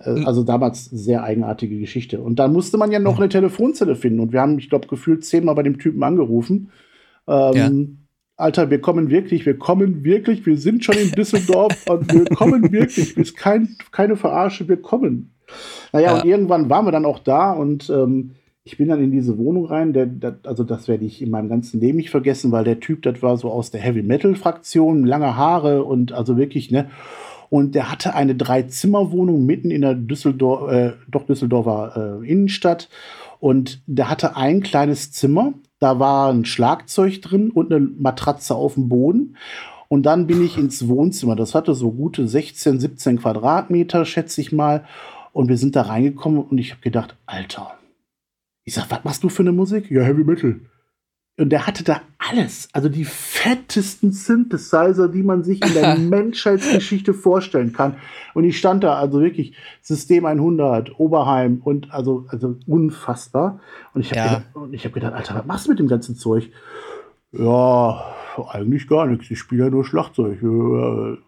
Äh, 0.00 0.24
Also 0.26 0.42
damals 0.42 0.84
sehr 0.84 1.24
eigenartige 1.24 1.78
Geschichte. 1.78 2.20
Und 2.20 2.38
dann 2.38 2.52
musste 2.52 2.76
man 2.76 2.92
ja 2.92 2.98
noch 2.98 3.18
eine 3.18 3.30
Telefonzelle 3.30 3.96
finden. 3.96 4.20
Und 4.20 4.34
wir 4.34 4.42
haben, 4.42 4.58
ich 4.58 4.68
glaube, 4.68 4.88
gefühlt 4.88 5.24
zehnmal 5.24 5.54
bei 5.54 5.62
dem 5.62 5.78
Typen 5.78 6.02
angerufen. 6.02 6.70
Ähm, 7.26 7.54
Alter, 8.36 8.68
wir 8.68 8.82
kommen 8.82 9.08
wirklich, 9.08 9.46
wir 9.46 9.56
kommen 9.56 10.04
wirklich, 10.04 10.44
wir 10.44 10.58
sind 10.58 10.84
schon 10.84 10.96
in 10.96 11.12
Düsseldorf 11.12 11.86
und 11.88 12.12
wir 12.12 12.24
kommen 12.26 12.70
wirklich. 12.72 13.16
Ist 13.16 13.38
kein, 13.38 13.76
keine 13.90 14.16
Verarsche, 14.16 14.68
wir 14.68 14.76
kommen. 14.76 15.30
Naja, 15.92 16.12
Ja. 16.12 16.20
und 16.20 16.24
irgendwann 16.28 16.70
waren 16.70 16.86
wir 16.86 16.92
dann 16.92 17.06
auch 17.06 17.18
da 17.18 17.52
und 17.52 17.90
ähm, 17.90 18.32
ich 18.64 18.76
bin 18.78 18.88
dann 18.88 19.02
in 19.02 19.10
diese 19.10 19.38
Wohnung 19.38 19.66
rein. 19.66 19.92
Der, 19.92 20.06
der, 20.06 20.36
also, 20.44 20.62
das 20.62 20.86
werde 20.86 21.04
ich 21.04 21.20
in 21.20 21.30
meinem 21.30 21.48
ganzen 21.48 21.80
Leben 21.80 21.96
nicht 21.96 22.10
vergessen, 22.10 22.52
weil 22.52 22.64
der 22.64 22.78
Typ, 22.78 23.02
das 23.02 23.20
war 23.22 23.36
so 23.36 23.50
aus 23.50 23.70
der 23.72 23.80
Heavy 23.80 24.02
Metal 24.02 24.34
Fraktion, 24.36 25.04
lange 25.04 25.36
Haare 25.36 25.82
und 25.84 26.12
also 26.12 26.36
wirklich, 26.36 26.70
ne? 26.70 26.88
Und 27.50 27.74
der 27.74 27.90
hatte 27.90 28.14
eine 28.14 28.34
Drei-Zimmer-Wohnung 28.34 29.44
mitten 29.44 29.70
in 29.70 29.82
der 29.82 29.94
Düsseldorf, 29.94 30.70
äh, 30.72 30.92
doch 31.10 31.26
Düsseldorfer 31.26 32.20
äh, 32.22 32.26
Innenstadt. 32.26 32.88
Und 33.40 33.82
der 33.86 34.08
hatte 34.08 34.36
ein 34.36 34.62
kleines 34.62 35.12
Zimmer. 35.12 35.52
Da 35.78 35.98
war 35.98 36.32
ein 36.32 36.44
Schlagzeug 36.46 37.20
drin 37.20 37.50
und 37.50 37.70
eine 37.72 37.84
Matratze 37.84 38.54
auf 38.54 38.74
dem 38.74 38.88
Boden. 38.88 39.36
Und 39.88 40.04
dann 40.06 40.26
bin 40.26 40.42
ich 40.42 40.56
ins 40.56 40.88
Wohnzimmer. 40.88 41.36
Das 41.36 41.54
hatte 41.54 41.74
so 41.74 41.90
gute 41.90 42.26
16, 42.26 42.80
17 42.80 43.18
Quadratmeter, 43.18 44.06
schätze 44.06 44.40
ich 44.40 44.52
mal. 44.52 44.84
Und 45.32 45.48
wir 45.48 45.56
sind 45.56 45.74
da 45.76 45.82
reingekommen 45.82 46.42
und 46.42 46.58
ich 46.58 46.70
habe 46.72 46.82
gedacht, 46.82 47.16
Alter. 47.26 47.78
Ich 48.64 48.74
sag, 48.74 48.90
was 48.90 49.02
machst 49.04 49.24
du 49.24 49.28
für 49.28 49.42
eine 49.42 49.52
Musik? 49.52 49.90
Ja, 49.90 50.02
Heavy 50.02 50.24
Metal. 50.24 50.60
Und 51.38 51.48
der 51.48 51.66
hatte 51.66 51.82
da 51.82 52.02
alles, 52.18 52.68
also 52.74 52.90
die 52.90 53.06
fettesten 53.06 54.12
Synthesizer, 54.12 55.08
die 55.08 55.22
man 55.22 55.42
sich 55.42 55.64
in 55.64 55.72
der 55.72 55.96
Menschheitsgeschichte 55.98 57.14
vorstellen 57.14 57.72
kann. 57.72 57.96
Und 58.34 58.44
ich 58.44 58.58
stand 58.58 58.84
da, 58.84 58.98
also 58.98 59.20
wirklich 59.20 59.56
System 59.80 60.26
100, 60.26 61.00
Oberheim 61.00 61.60
und 61.64 61.90
also, 61.92 62.26
also 62.28 62.56
unfassbar. 62.66 63.60
Und 63.94 64.02
ich 64.02 64.10
habe 64.12 64.20
Ja. 64.20 64.44
gedacht, 64.66 64.84
hab 64.84 64.92
gedacht, 64.92 65.12
Alter, 65.14 65.34
was 65.36 65.46
machst 65.46 65.66
du 65.66 65.70
mit 65.70 65.78
dem 65.78 65.88
ganzen 65.88 66.14
Zeug? 66.16 66.50
Ja, 67.32 68.14
eigentlich 68.38 68.88
gar 68.88 69.06
nichts. 69.06 69.30
Ich 69.30 69.38
spiele 69.38 69.64
ja 69.64 69.70
nur 69.70 69.84
Schlagzeug. 69.84 70.42
Äh, 70.42 71.18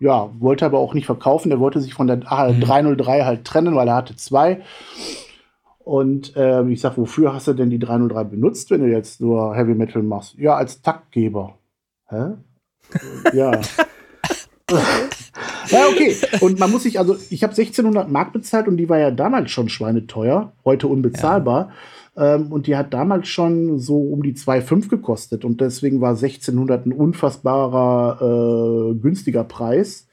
Ja, 0.00 0.30
wollte 0.38 0.66
aber 0.66 0.78
auch 0.78 0.94
nicht 0.94 1.06
verkaufen. 1.06 1.50
Er 1.50 1.60
wollte 1.60 1.80
sich 1.80 1.94
von 1.94 2.06
der 2.06 2.20
ah, 2.26 2.52
303 2.52 3.24
halt 3.24 3.44
trennen, 3.44 3.74
weil 3.74 3.88
er 3.88 3.96
hatte 3.96 4.16
zwei. 4.16 4.62
Und 5.78 6.32
ähm, 6.36 6.70
ich 6.70 6.80
sag, 6.80 6.98
wofür 6.98 7.32
hast 7.32 7.46
du 7.46 7.52
denn 7.52 7.70
die 7.70 7.78
303 7.78 8.24
benutzt, 8.24 8.70
wenn 8.70 8.80
du 8.80 8.88
jetzt 8.88 9.20
nur 9.20 9.54
Heavy 9.54 9.74
Metal 9.74 10.02
machst? 10.02 10.34
Ja, 10.36 10.56
als 10.56 10.82
Taktgeber. 10.82 11.58
Hä? 12.08 12.32
ja. 13.32 13.52
ja, 15.68 15.86
okay. 15.88 16.16
Und 16.40 16.58
man 16.58 16.70
muss 16.70 16.82
sich, 16.82 16.98
also 16.98 17.16
ich 17.30 17.42
habe 17.42 17.52
1600 17.52 18.10
Mark 18.10 18.32
bezahlt 18.32 18.66
und 18.66 18.76
die 18.76 18.88
war 18.88 18.98
ja 18.98 19.10
damals 19.10 19.50
schon 19.50 19.68
schweineteuer, 19.68 20.52
heute 20.64 20.88
unbezahlbar. 20.88 21.70
Ähm, 22.16 22.50
und 22.50 22.66
die 22.66 22.76
hat 22.76 22.94
damals 22.94 23.28
schon 23.28 23.78
so 23.78 23.98
um 23.98 24.22
die 24.22 24.34
2,5 24.34 24.88
gekostet. 24.88 25.44
Und 25.44 25.60
deswegen 25.60 26.00
war 26.00 26.10
1600 26.10 26.86
ein 26.86 26.92
unfassbarer, 26.92 28.92
äh, 28.92 28.94
günstiger 28.96 29.44
Preis. 29.44 30.08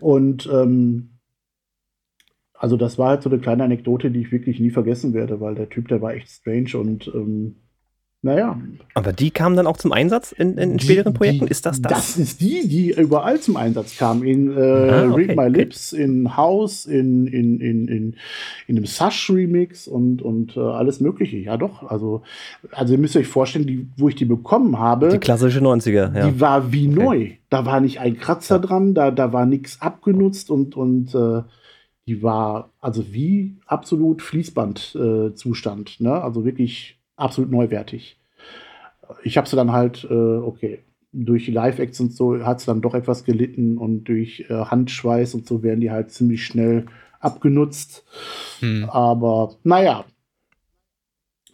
Und 0.00 0.48
ähm, 0.52 1.18
also 2.54 2.76
das 2.76 2.96
war 2.96 3.08
halt 3.08 3.22
so 3.22 3.30
eine 3.30 3.40
kleine 3.40 3.64
Anekdote, 3.64 4.10
die 4.10 4.20
ich 4.20 4.32
wirklich 4.32 4.60
nie 4.60 4.70
vergessen 4.70 5.14
werde, 5.14 5.40
weil 5.40 5.56
der 5.56 5.68
Typ, 5.68 5.88
der 5.88 6.00
war 6.00 6.14
echt 6.14 6.28
strange 6.28 6.78
und 6.78 7.10
ähm, 7.12 7.56
naja. 8.24 8.56
Aber 8.94 9.12
die 9.12 9.30
kamen 9.32 9.56
dann 9.56 9.66
auch 9.66 9.76
zum 9.76 9.90
Einsatz 9.92 10.30
in, 10.30 10.56
in 10.56 10.78
späteren 10.78 11.12
Die- 11.12 11.16
Projekten? 11.18 11.46
die- 11.46 11.50
Ist 11.50 11.66
das 11.66 11.82
das? 11.82 11.92
Das 11.92 12.16
ist 12.16 12.40
die, 12.40 12.68
die 12.68 12.90
überall 12.92 13.40
zum 13.40 13.56
Einsatz 13.56 13.96
kam. 13.96 14.22
In 14.22 14.56
äh, 14.56 14.60
Ah, 14.60 15.04
okay, 15.10 15.14
Read 15.14 15.28
My 15.36 15.42
okay. 15.48 15.48
Lips, 15.58 15.92
in 15.92 16.36
House, 16.36 16.86
in, 16.86 17.26
in, 17.26 17.58
in, 17.60 17.88
in, 17.88 18.16
in 18.68 18.76
dem 18.76 18.86
Sush-Remix 18.86 19.88
und, 19.88 20.22
und 20.22 20.56
äh, 20.56 20.60
alles 20.60 21.00
Mögliche. 21.00 21.36
Ja, 21.38 21.56
doch. 21.56 21.82
Also, 21.90 22.22
also 22.70 22.92
ihr 22.94 22.98
müsst 23.00 23.16
euch 23.16 23.26
vorstellen, 23.26 23.66
die, 23.66 23.88
wo 23.96 24.08
ich 24.08 24.14
die 24.14 24.24
bekommen 24.24 24.78
habe, 24.78 25.08
die 25.08 25.18
klassische 25.18 25.58
90er, 25.60 26.16
ja. 26.16 26.28
die 26.30 26.40
war 26.40 26.70
wie 26.72 26.86
neu. 26.86 27.30
Da 27.50 27.66
war 27.66 27.80
nicht 27.80 27.98
ein 28.00 28.16
Kratzer 28.18 28.58
dran, 28.60 28.94
da, 28.94 29.10
da 29.10 29.32
war 29.32 29.46
nichts 29.46 29.80
abgenutzt 29.82 30.48
und, 30.48 30.76
und 30.76 31.14
äh, 31.14 31.42
die 32.06 32.22
war 32.22 32.70
also 32.80 33.12
wie 33.12 33.56
absolut 33.66 34.22
Fließbandzustand. 34.22 35.96
Äh, 36.00 36.02
ne? 36.04 36.22
Also 36.22 36.44
wirklich 36.44 36.98
absolut 37.22 37.50
neuwertig. 37.50 38.16
Ich 39.24 39.36
habe 39.36 39.48
sie 39.48 39.56
dann 39.56 39.72
halt, 39.72 40.04
äh, 40.10 40.14
okay, 40.14 40.80
durch 41.12 41.48
Live-Acts 41.48 42.00
und 42.00 42.12
so 42.12 42.44
hat 42.44 42.60
sie 42.60 42.66
dann 42.66 42.80
doch 42.80 42.94
etwas 42.94 43.24
gelitten 43.24 43.76
und 43.76 44.04
durch 44.04 44.46
äh, 44.48 44.54
Handschweiß 44.54 45.34
und 45.34 45.46
so 45.46 45.62
werden 45.62 45.80
die 45.80 45.90
halt 45.90 46.10
ziemlich 46.10 46.44
schnell 46.44 46.86
abgenutzt. 47.20 48.04
Hm. 48.60 48.88
Aber 48.90 49.54
naja. 49.62 50.04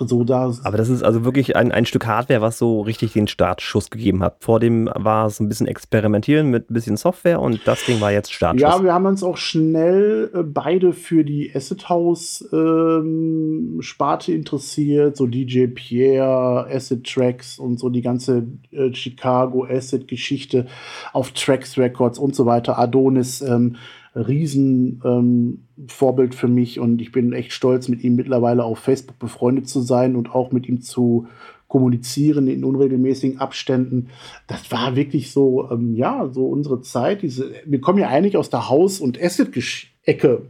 So 0.00 0.22
da. 0.24 0.52
Aber 0.62 0.76
das 0.76 0.88
ist 0.88 1.02
also 1.02 1.24
wirklich 1.24 1.56
ein, 1.56 1.72
ein 1.72 1.84
Stück 1.84 2.06
Hardware, 2.06 2.40
was 2.40 2.58
so 2.58 2.82
richtig 2.82 3.12
den 3.14 3.26
Startschuss 3.26 3.90
gegeben 3.90 4.22
hat. 4.22 4.36
Vor 4.40 4.60
dem 4.60 4.88
war 4.94 5.26
es 5.26 5.40
ein 5.40 5.48
bisschen 5.48 5.66
experimentieren 5.66 6.48
mit 6.50 6.70
ein 6.70 6.74
bisschen 6.74 6.96
Software 6.96 7.40
und 7.40 7.66
das 7.66 7.84
Ding 7.84 8.00
war 8.00 8.12
jetzt 8.12 8.32
Startschuss. 8.32 8.62
Ja, 8.62 8.82
wir 8.82 8.92
haben 8.92 9.06
uns 9.06 9.22
auch 9.22 9.36
schnell 9.36 10.30
äh, 10.32 10.42
beide 10.42 10.92
für 10.92 11.24
die 11.24 11.50
Acid 11.54 11.88
House 11.88 12.48
ähm, 12.52 13.78
Sparte 13.80 14.32
interessiert, 14.32 15.16
so 15.16 15.26
DJ 15.26 15.66
Pierre, 15.66 16.68
Acid 16.70 17.04
Tracks 17.04 17.58
und 17.58 17.80
so 17.80 17.88
die 17.88 18.02
ganze 18.02 18.46
äh, 18.70 18.94
Chicago 18.94 19.64
Acid 19.64 20.06
Geschichte 20.06 20.66
auf 21.12 21.32
Tracks 21.32 21.76
Records 21.76 22.18
und 22.18 22.34
so 22.34 22.46
weiter. 22.46 22.78
Adonis, 22.78 23.40
ähm, 23.40 23.76
Riesen 24.14 25.00
ähm, 25.04 25.64
für 25.86 26.48
mich 26.48 26.80
und 26.80 27.00
ich 27.00 27.12
bin 27.12 27.32
echt 27.32 27.52
stolz, 27.52 27.88
mit 27.88 28.02
ihm 28.02 28.16
mittlerweile 28.16 28.64
auf 28.64 28.78
Facebook 28.78 29.18
befreundet 29.18 29.68
zu 29.68 29.80
sein 29.80 30.16
und 30.16 30.34
auch 30.34 30.52
mit 30.52 30.68
ihm 30.68 30.80
zu 30.80 31.26
kommunizieren 31.68 32.48
in 32.48 32.64
unregelmäßigen 32.64 33.38
Abständen. 33.38 34.08
Das 34.46 34.72
war 34.72 34.96
wirklich 34.96 35.30
so, 35.30 35.70
ähm, 35.70 35.94
ja, 35.94 36.28
so 36.32 36.46
unsere 36.46 36.80
Zeit. 36.80 37.22
Diese, 37.22 37.52
wir 37.66 37.80
kommen 37.80 37.98
ja 37.98 38.08
eigentlich 38.08 38.36
aus 38.36 38.50
der 38.50 38.68
Haus- 38.68 39.00
und 39.00 39.22
Acid-Ecke. 39.22 40.42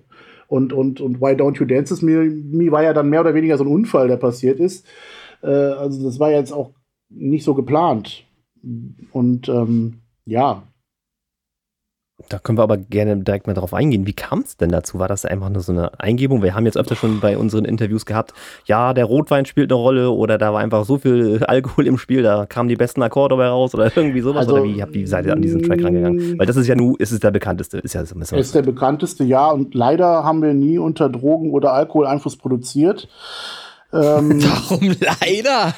Und, 0.46 0.72
und, 0.72 1.00
und 1.00 1.20
Why 1.20 1.34
Don't 1.34 1.58
You 1.58 1.66
Dance 1.66 1.92
With 1.92 2.02
Me, 2.02 2.24
Me 2.24 2.72
war 2.72 2.82
ja 2.82 2.94
dann 2.94 3.10
mehr 3.10 3.20
oder 3.20 3.34
weniger 3.34 3.58
so 3.58 3.64
ein 3.64 3.70
Unfall, 3.70 4.08
der 4.08 4.16
passiert 4.16 4.60
ist. 4.60 4.86
Äh, 5.42 5.48
also 5.48 6.02
das 6.04 6.18
war 6.18 6.30
jetzt 6.30 6.52
auch 6.52 6.70
nicht 7.10 7.44
so 7.44 7.54
geplant. 7.54 8.24
Und 9.12 9.48
ähm, 9.48 9.98
ja, 10.24 10.62
Da 12.28 12.38
können 12.38 12.58
wir 12.58 12.62
aber 12.62 12.76
gerne 12.76 13.16
direkt 13.16 13.46
mal 13.46 13.54
drauf 13.54 13.72
eingehen. 13.74 14.06
Wie 14.06 14.12
kam 14.12 14.40
es 14.40 14.56
denn 14.56 14.70
dazu? 14.70 14.98
War 14.98 15.08
das 15.08 15.24
einfach 15.24 15.48
nur 15.48 15.62
so 15.62 15.72
eine 15.72 15.98
Eingebung? 15.98 16.42
Wir 16.42 16.54
haben 16.54 16.66
jetzt 16.66 16.76
öfter 16.76 16.94
schon 16.94 17.20
bei 17.20 17.38
unseren 17.38 17.64
Interviews 17.64 18.06
gehabt, 18.06 18.34
ja, 18.66 18.94
der 18.94 19.04
Rotwein 19.06 19.46
spielt 19.46 19.70
eine 19.70 19.80
Rolle 19.80 20.10
oder 20.10 20.38
da 20.38 20.52
war 20.52 20.60
einfach 20.60 20.84
so 20.84 20.98
viel 20.98 21.44
Alkohol 21.46 21.86
im 21.86 21.98
Spiel, 21.98 22.22
da 22.22 22.46
kamen 22.46 22.68
die 22.68 22.76
besten 22.76 23.02
Akkorde 23.02 23.36
dabei 23.36 23.48
raus 23.48 23.74
oder 23.74 23.90
irgendwie 23.94 24.20
sowas. 24.20 24.46
Also, 24.46 24.54
oder 24.54 24.64
wie, 24.64 24.84
wie 24.92 25.06
seid 25.06 25.26
ihr 25.26 25.32
an 25.32 25.42
diesen 25.42 25.62
Track 25.62 25.82
rangegangen? 25.82 26.38
Weil 26.38 26.46
das 26.46 26.56
ist 26.56 26.66
ja 26.66 26.74
nur, 26.74 26.98
ist 27.00 27.12
es 27.12 27.20
der 27.20 27.30
bekannteste, 27.30 27.78
ist 27.78 27.94
ja 27.94 28.04
so 28.04 28.14
ein 28.14 28.38
ist 28.38 28.54
der 28.54 28.62
bekannteste, 28.62 29.24
ja. 29.24 29.50
Und 29.50 29.74
leider 29.74 30.24
haben 30.24 30.42
wir 30.42 30.54
nie 30.54 30.78
unter 30.78 31.08
Drogen- 31.08 31.50
oder 31.50 31.72
Alkoholeinfluss 31.72 32.36
produziert. 32.36 33.08
Ähm, 33.92 34.42
Warum 34.42 34.94
leider? 35.00 35.74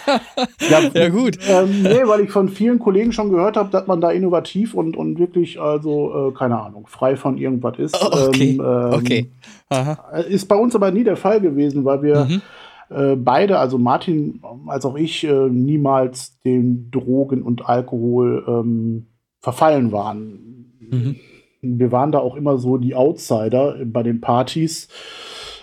ja, 0.69 0.81
Ja, 0.95 1.09
gut. 1.11 1.39
Ähm, 1.49 1.83
nee, 1.83 2.03
weil 2.07 2.23
ich 2.23 2.31
von 2.31 2.49
vielen 2.49 2.79
Kollegen 2.79 3.13
schon 3.13 3.31
gehört 3.31 3.57
habe, 3.57 3.71
dass 3.71 3.87
man 3.87 4.01
da 4.01 4.11
innovativ 4.11 4.75
und, 4.75 4.97
und 4.97 5.19
wirklich, 5.19 5.61
also, 5.61 6.31
äh, 6.31 6.33
keine 6.37 6.61
Ahnung, 6.61 6.87
frei 6.89 7.17
von 7.17 7.39
irgendwas 7.39 7.79
ist. 7.79 7.97
Oh, 8.03 8.29
okay. 8.29 8.59
Ähm, 8.59 8.61
ähm, 8.61 8.93
Okay. 8.95 9.31
Aha. 9.69 10.19
Ist 10.29 10.49
bei 10.49 10.57
uns 10.57 10.75
aber 10.75 10.91
nie 10.91 11.05
der 11.05 11.17
Fall 11.17 11.41
gewesen, 11.41 11.85
weil 11.85 12.03
wir 12.03 12.25
Mhm. 12.25 12.43
äh, 12.91 13.15
beide, 13.15 13.59
also 13.59 13.79
Martin 13.79 14.43
als 14.67 14.85
auch 14.85 14.97
ich, 14.97 15.23
äh, 15.23 15.49
niemals 15.49 16.41
dem 16.45 16.91
Drogen 16.91 17.43
und 17.43 17.67
Alkohol 17.69 18.45
ähm, 18.49 19.07
verfallen 19.41 19.93
waren. 19.93 20.75
Mhm. 20.81 21.17
Wir 21.63 21.93
waren 21.93 22.11
da 22.11 22.19
auch 22.19 22.35
immer 22.37 22.59
so 22.59 22.79
die 22.79 22.95
Outsider 22.97 23.77
bei 23.85 24.03
den 24.03 24.21
Partys, 24.21 24.89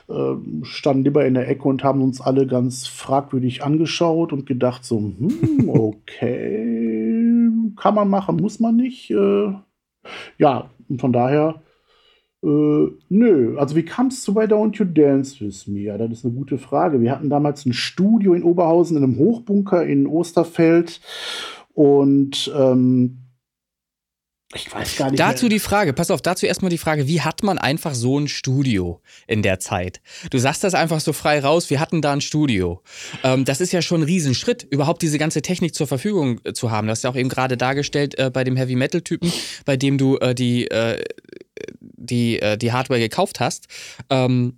ähm, 0.09 0.61
standen 0.63 1.03
lieber 1.03 1.25
in 1.25 1.33
der 1.33 1.49
Ecke 1.49 1.67
und 1.67 1.83
haben 1.83 2.01
uns 2.01 2.21
alle 2.21 2.47
ganz 2.47 2.87
fragwürdig 2.87 3.63
angeschaut 3.63 4.33
und 4.33 4.45
gedacht 4.45 4.85
so, 4.85 4.97
hm, 4.99 5.69
okay, 5.69 7.49
kann 7.75 7.95
man 7.95 8.09
machen, 8.09 8.37
muss 8.37 8.59
man 8.59 8.75
nicht. 8.75 9.11
Äh, 9.11 9.53
ja, 10.37 10.69
und 10.87 11.01
von 11.01 11.11
daher 11.11 11.61
äh, 12.43 12.91
nö, 13.09 13.57
also 13.57 13.75
wie 13.75 13.83
kam 13.83 14.07
es 14.07 14.21
zu 14.21 14.35
Why 14.35 14.45
Don't 14.45 14.77
You 14.77 14.85
Dance 14.85 15.43
With 15.43 15.67
Me? 15.67 15.79
Ja, 15.79 15.97
das 15.97 16.11
ist 16.11 16.25
eine 16.25 16.35
gute 16.35 16.57
Frage. 16.57 17.01
Wir 17.01 17.11
hatten 17.11 17.29
damals 17.29 17.65
ein 17.65 17.73
Studio 17.73 18.33
in 18.33 18.43
Oberhausen 18.43 18.97
in 18.97 19.03
einem 19.03 19.17
Hochbunker 19.17 19.85
in 19.85 20.05
Osterfeld 20.05 21.01
und 21.73 22.51
ähm, 22.55 23.17
ich 24.55 24.73
weiß 24.73 24.95
gar 24.95 25.11
nicht. 25.11 25.19
Dazu 25.19 25.45
mehr. 25.45 25.49
die 25.49 25.59
Frage, 25.59 25.91
pass 25.91 26.09
auf, 26.09 26.21
dazu 26.21 26.45
erstmal 26.45 26.69
die 26.69 26.77
Frage, 26.77 27.07
wie 27.07 27.21
hat 27.21 27.43
man 27.43 27.57
einfach 27.57 27.93
so 27.93 28.17
ein 28.17 28.29
Studio 28.29 29.01
in 29.27 29.41
der 29.41 29.59
Zeit? 29.59 29.99
Du 30.31 30.37
sagst 30.37 30.63
das 30.63 30.73
einfach 30.73 31.01
so 31.01 31.11
frei 31.11 31.39
raus, 31.39 31.69
wir 31.69 31.81
hatten 31.81 32.01
da 32.01 32.13
ein 32.13 32.21
Studio. 32.21 32.81
Ähm, 33.23 33.43
das 33.43 33.59
ist 33.59 33.73
ja 33.73 33.81
schon 33.81 34.01
ein 34.01 34.03
Riesenschritt, 34.05 34.63
überhaupt 34.69 35.01
diese 35.01 35.17
ganze 35.17 35.41
Technik 35.41 35.75
zur 35.75 35.87
Verfügung 35.87 36.39
äh, 36.45 36.53
zu 36.53 36.71
haben. 36.71 36.87
Das 36.87 36.99
hast 36.99 37.03
du 37.03 37.07
ja 37.09 37.11
auch 37.13 37.17
eben 37.17 37.29
gerade 37.29 37.57
dargestellt 37.57 38.17
äh, 38.17 38.29
bei 38.29 38.45
dem 38.45 38.55
Heavy-Metal-Typen, 38.55 39.33
bei 39.65 39.75
dem 39.75 39.97
du 39.97 40.17
äh, 40.17 40.33
die, 40.33 40.67
äh, 40.71 41.03
die, 41.81 42.41
äh, 42.41 42.57
die 42.57 42.71
Hardware 42.71 43.01
gekauft 43.01 43.41
hast. 43.41 43.67
Ähm, 44.09 44.57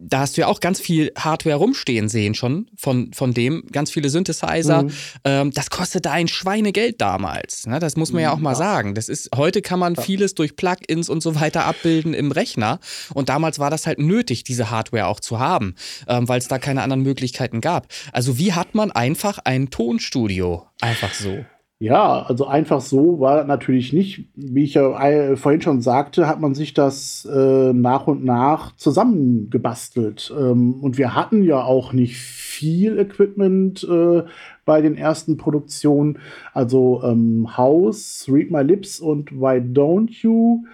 da 0.00 0.20
hast 0.20 0.36
du 0.36 0.42
ja 0.42 0.46
auch 0.46 0.60
ganz 0.60 0.80
viel 0.80 1.10
Hardware 1.18 1.56
rumstehen 1.56 2.08
sehen 2.08 2.34
schon 2.34 2.70
von, 2.76 3.12
von 3.12 3.34
dem, 3.34 3.64
ganz 3.72 3.90
viele 3.90 4.08
Synthesizer. 4.10 4.84
Mhm. 4.84 4.90
Ähm, 5.24 5.50
das 5.50 5.70
kostete 5.70 6.10
ein 6.12 6.28
Schweinegeld 6.28 7.00
damals. 7.00 7.66
Ne? 7.66 7.80
Das 7.80 7.96
muss 7.96 8.12
man 8.12 8.22
ja 8.22 8.32
auch 8.32 8.38
mal 8.38 8.52
Ja. 8.52 8.56
sagen. 8.56 8.94
Das 8.94 9.08
ist, 9.08 9.30
heute 9.36 9.60
kann 9.60 9.80
man 9.80 9.96
vieles 9.96 10.34
durch 10.34 10.54
Plugins 10.54 11.08
und 11.08 11.20
so 11.20 11.34
weiter 11.34 11.64
abbilden 11.64 12.14
im 12.14 12.30
Rechner. 12.30 12.78
Und 13.12 13.28
damals 13.28 13.58
war 13.58 13.70
das 13.70 13.86
halt 13.88 13.98
nötig, 13.98 14.44
diese 14.44 14.70
Hardware 14.70 15.06
auch 15.06 15.18
zu 15.18 15.40
haben, 15.40 15.74
ähm, 16.06 16.28
weil 16.28 16.38
es 16.38 16.46
da 16.46 16.58
keine 16.58 16.82
anderen 16.82 17.02
Möglichkeiten 17.02 17.60
gab. 17.60 17.88
Also 18.12 18.38
wie 18.38 18.52
hat 18.52 18.74
man 18.76 18.92
einfach 18.92 19.38
ein 19.44 19.70
Tonstudio? 19.70 20.66
Einfach 20.80 21.12
so. 21.12 21.44
Ja, 21.80 22.22
also 22.22 22.44
einfach 22.46 22.80
so 22.80 23.20
war 23.20 23.44
natürlich 23.44 23.92
nicht. 23.92 24.28
Wie 24.34 24.64
ich 24.64 24.74
ja 24.74 25.00
äh, 25.00 25.36
vorhin 25.36 25.60
schon 25.60 25.80
sagte, 25.80 26.26
hat 26.26 26.40
man 26.40 26.52
sich 26.56 26.74
das 26.74 27.24
äh, 27.24 27.72
nach 27.72 28.08
und 28.08 28.24
nach 28.24 28.74
zusammengebastelt. 28.74 30.34
Ähm, 30.36 30.74
und 30.82 30.98
wir 30.98 31.14
hatten 31.14 31.44
ja 31.44 31.62
auch 31.62 31.92
nicht 31.92 32.16
viel 32.16 32.98
Equipment 32.98 33.86
äh, 33.88 34.24
bei 34.64 34.80
den 34.82 34.96
ersten 34.96 35.36
Produktionen. 35.36 36.18
Also 36.52 37.00
ähm, 37.04 37.56
House, 37.56 38.26
Read 38.28 38.50
My 38.50 38.62
Lips 38.62 38.98
und 38.98 39.30
Why 39.30 39.60
Don't 39.60 40.10
You. 40.22 40.64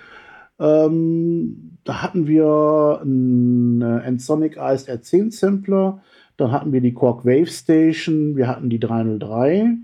Ähm, 0.59 1.77
da 1.85 2.01
hatten 2.03 2.27
wir 2.27 3.01
einen 3.03 3.83
Ensonic 3.83 4.59
ASR10 4.59 5.33
Sampler. 5.33 6.01
Dann 6.39 6.51
hatten 6.51 6.73
wir 6.73 6.81
die 6.81 6.95
Quark 6.95 7.27
Wave 7.27 7.49
Station. 7.49 8.37
Wir 8.37 8.49
hatten 8.49 8.71
die 8.71 8.81
303 8.81 9.77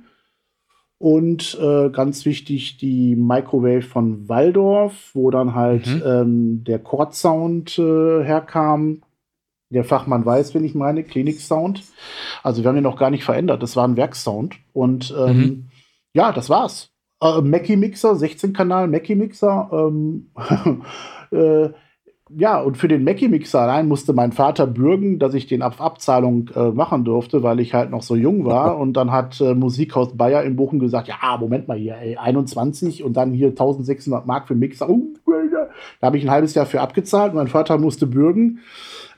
und 1.01 1.59
äh, 1.59 1.89
ganz 1.89 2.27
wichtig 2.27 2.77
die 2.77 3.17
Microwave 3.17 3.81
von 3.81 4.29
Waldorf, 4.29 5.11
wo 5.15 5.31
dann 5.31 5.55
halt 5.55 5.87
mhm. 5.87 6.03
ähm, 6.05 6.65
der 6.65 6.79
Chord-Sound 6.79 7.79
äh, 7.79 8.23
herkam. 8.23 9.01
Der 9.71 9.85
Fachmann 9.85 10.27
weiß, 10.27 10.55
wenn 10.55 10.63
ich 10.63 10.75
meine, 10.75 11.03
Klinik-Sound. 11.03 11.85
Also 12.43 12.63
wir 12.63 12.69
haben 12.69 12.75
den 12.75 12.85
noch 12.85 12.99
gar 12.99 13.09
nicht 13.09 13.25
verändert. 13.25 13.63
Das 13.63 13.77
war 13.77 13.89
ein 13.89 13.97
Werksound. 13.97 14.57
Und 14.75 15.15
ähm, 15.19 15.37
mhm. 15.37 15.69
ja, 16.13 16.33
das 16.33 16.51
war's. 16.51 16.91
Äh, 17.23 17.41
Mackie-Mixer, 17.41 18.13
16-Kanal 18.13 18.87
Mackie-Mixer. 18.89 19.71
Ähm, 19.73 20.33
äh, 21.31 21.71
ja, 22.37 22.61
und 22.61 22.77
für 22.77 22.87
den 22.87 23.03
Mackie-Mixer 23.03 23.61
allein 23.61 23.89
musste 23.89 24.13
mein 24.13 24.33
Vater 24.33 24.67
bürgen, 24.67 25.19
dass 25.19 25.35
ich 25.35 25.47
den 25.47 25.63
auf 25.63 25.81
Abzahlung 25.81 26.49
äh, 26.55 26.71
machen 26.71 27.05
durfte, 27.05 27.43
weil 27.43 27.59
ich 27.59 27.75
halt 27.75 27.91
noch 27.91 28.03
so 28.03 28.15
jung 28.15 28.45
war. 28.45 28.79
Und 28.81 28.93
dann 28.95 29.11
hat 29.11 29.41
äh, 29.41 29.55
Musikhaus 29.55 30.17
Bayer 30.17 30.45
in 30.45 30.57
Bochum 30.57 30.79
gesagt, 30.79 31.09
ja, 31.09 31.37
Moment 31.39 31.67
mal 31.67 31.77
hier, 31.77 31.97
ey, 31.97 32.17
21 32.17 33.03
und 33.03 33.15
dann 33.15 33.33
hier 33.33 33.49
1600 33.49 34.27
Mark 34.27 34.47
für 34.47 34.55
Mixer. 34.55 34.89
Oh, 34.89 35.03
da 36.01 36.07
habe 36.07 36.19
ich 36.19 36.25
ein 36.25 36.31
halbes 36.31 36.55
Jahr 36.55 36.67
für 36.67 36.81
abgezahlt. 36.81 37.35
Mein 37.35 37.49
Vater 37.49 37.79
musste 37.79 38.07
bürgen. 38.07 38.61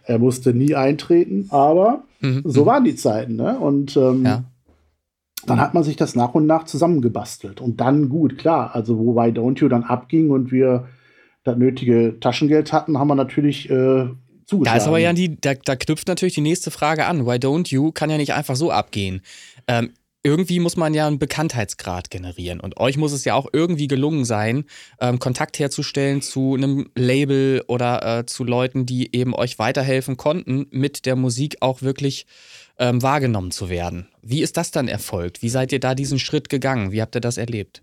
Er 0.05 0.19
musste 0.19 0.53
nie 0.53 0.75
eintreten, 0.75 1.47
aber 1.51 2.03
mhm. 2.21 2.43
so 2.45 2.63
mhm. 2.63 2.67
waren 2.67 2.85
die 2.85 2.97
Zeiten. 2.97 3.37
Ne? 3.37 3.59
Und 3.59 3.97
ähm, 3.97 4.25
ja. 4.25 4.45
dann 5.47 5.61
hat 5.61 5.75
man 5.75 5.85
sich 5.85 5.97
das 5.97 6.17
nach 6.17 6.35
und 6.35 6.47
nach 6.47 6.65
zusammengebastelt. 6.65 7.61
Und 7.61 7.81
dann 7.81 8.09
gut, 8.09 8.37
klar, 8.39 8.75
also 8.75 8.99
wo 8.99 9.15
Why 9.15 9.31
Don't 9.31 9.61
You 9.61 9.69
dann 9.69 9.85
abging 9.85 10.31
und 10.31 10.51
wir 10.51 10.89
das 11.45 11.57
nötige 11.57 12.19
Taschengeld 12.21 12.73
hatten, 12.73 12.99
haben 12.99 13.09
wir 13.09 13.15
natürlich 13.15 13.69
äh, 13.69 14.07
zugeschlagen. 14.47 14.65
Da 14.65 14.77
ist 14.77 14.87
aber 14.87 14.99
ja 14.99 15.13
die, 15.13 15.41
da, 15.41 15.55
da, 15.55 15.77
knüpft 15.77 16.09
natürlich 16.09 16.35
die 16.35 16.41
nächste 16.41 16.71
Frage 16.71 17.07
an. 17.07 17.27
Why 17.27 17.37
don't 17.37 17.71
you 17.71 17.93
kann 17.93 18.11
ja 18.11 18.17
nicht 18.17 18.35
einfach 18.35 18.57
so 18.57 18.71
abgehen. 18.71 19.23
Ähm, 19.67 19.91
irgendwie 20.25 20.61
muss 20.61 20.77
man 20.77 20.95
ja 20.95 21.07
einen 21.07 21.19
Bekanntheitsgrad 21.19 22.11
generieren. 22.11 22.61
Und 22.61 22.79
euch 22.79 22.97
muss 22.97 23.13
es 23.13 23.25
ja 23.25 23.35
auch 23.35 23.49
irgendwie 23.53 23.89
gelungen 23.89 24.25
sein, 24.25 24.65
ähm, 25.01 25.19
Kontakt 25.19 25.59
herzustellen 25.59 26.23
zu 26.23 26.55
einem 26.55 26.91
Label 26.95 27.65
oder 27.67 28.21
äh, 28.21 28.27
zu 28.27 28.45
Leuten, 28.45 28.87
die 28.87 29.15
eben 29.15 29.35
euch 29.35 29.59
weiterhelfen 29.59 30.17
konnten, 30.17 30.67
mit 30.71 31.07
der 31.07 31.17
Musik 31.17 31.57
auch 31.61 31.83
wirklich 31.83 32.27
ähm, 32.79 33.03
wahrgenommen 33.03 33.51
zu 33.51 33.69
werden. 33.69 34.09
Wie 34.23 34.43
ist 34.43 34.57
das 34.57 34.71
dann 34.71 34.87
erfolgt? 34.87 35.43
Wie 35.43 35.49
seid 35.49 35.73
ihr 35.73 35.81
da 35.81 35.95
diesen 35.95 36.21
Schritt 36.21 36.49
gegangen? 36.49 36.93
Wie 36.93 37.03
habt 37.03 37.17
ihr 37.17 37.21
das 37.21 37.37
erlebt? 37.37 37.83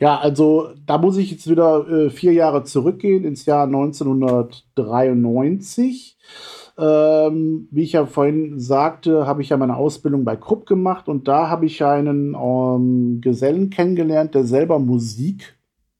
Ja, 0.00 0.18
also 0.18 0.70
da 0.86 0.98
muss 0.98 1.16
ich 1.16 1.30
jetzt 1.30 1.48
wieder 1.48 1.88
äh, 1.88 2.10
vier 2.10 2.32
Jahre 2.32 2.64
zurückgehen, 2.64 3.24
ins 3.24 3.46
Jahr 3.46 3.66
1993. 3.66 6.18
Ähm, 6.78 7.68
wie 7.70 7.82
ich 7.82 7.92
ja 7.92 8.06
vorhin 8.06 8.58
sagte, 8.58 9.26
habe 9.26 9.42
ich 9.42 9.50
ja 9.50 9.58
meine 9.58 9.76
Ausbildung 9.76 10.24
bei 10.24 10.36
Krupp 10.36 10.64
gemacht 10.66 11.06
und 11.08 11.28
da 11.28 11.50
habe 11.50 11.66
ich 11.66 11.84
einen 11.84 12.34
ähm, 12.34 13.20
Gesellen 13.20 13.68
kennengelernt, 13.68 14.34
der 14.34 14.44
selber 14.44 14.78
Musik 14.78 15.58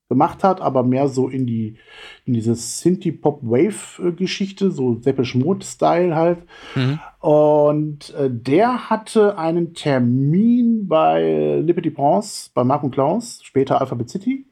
gemacht 0.08 0.42
hat, 0.44 0.60
aber 0.60 0.82
mehr 0.82 1.08
so 1.08 1.28
in 1.28 1.46
die 1.46 1.76
in 2.24 2.34
diese 2.34 2.54
Synthie-Pop-Wave-Geschichte, 2.54 4.70
so 4.70 5.00
Seppisch 5.00 5.34
Mode-Style 5.34 6.14
halt. 6.14 6.38
Mhm. 6.74 7.00
Und 7.22 8.12
äh, 8.14 8.28
der 8.28 8.90
hatte 8.90 9.38
einen 9.38 9.74
Termin 9.74 10.88
bei 10.88 11.60
Liberty 11.64 11.90
Bronze, 11.90 12.50
bei 12.52 12.64
Mark 12.64 12.82
und 12.82 12.90
Klaus, 12.90 13.38
später 13.44 13.80
Alphabet 13.80 14.10
City. 14.10 14.44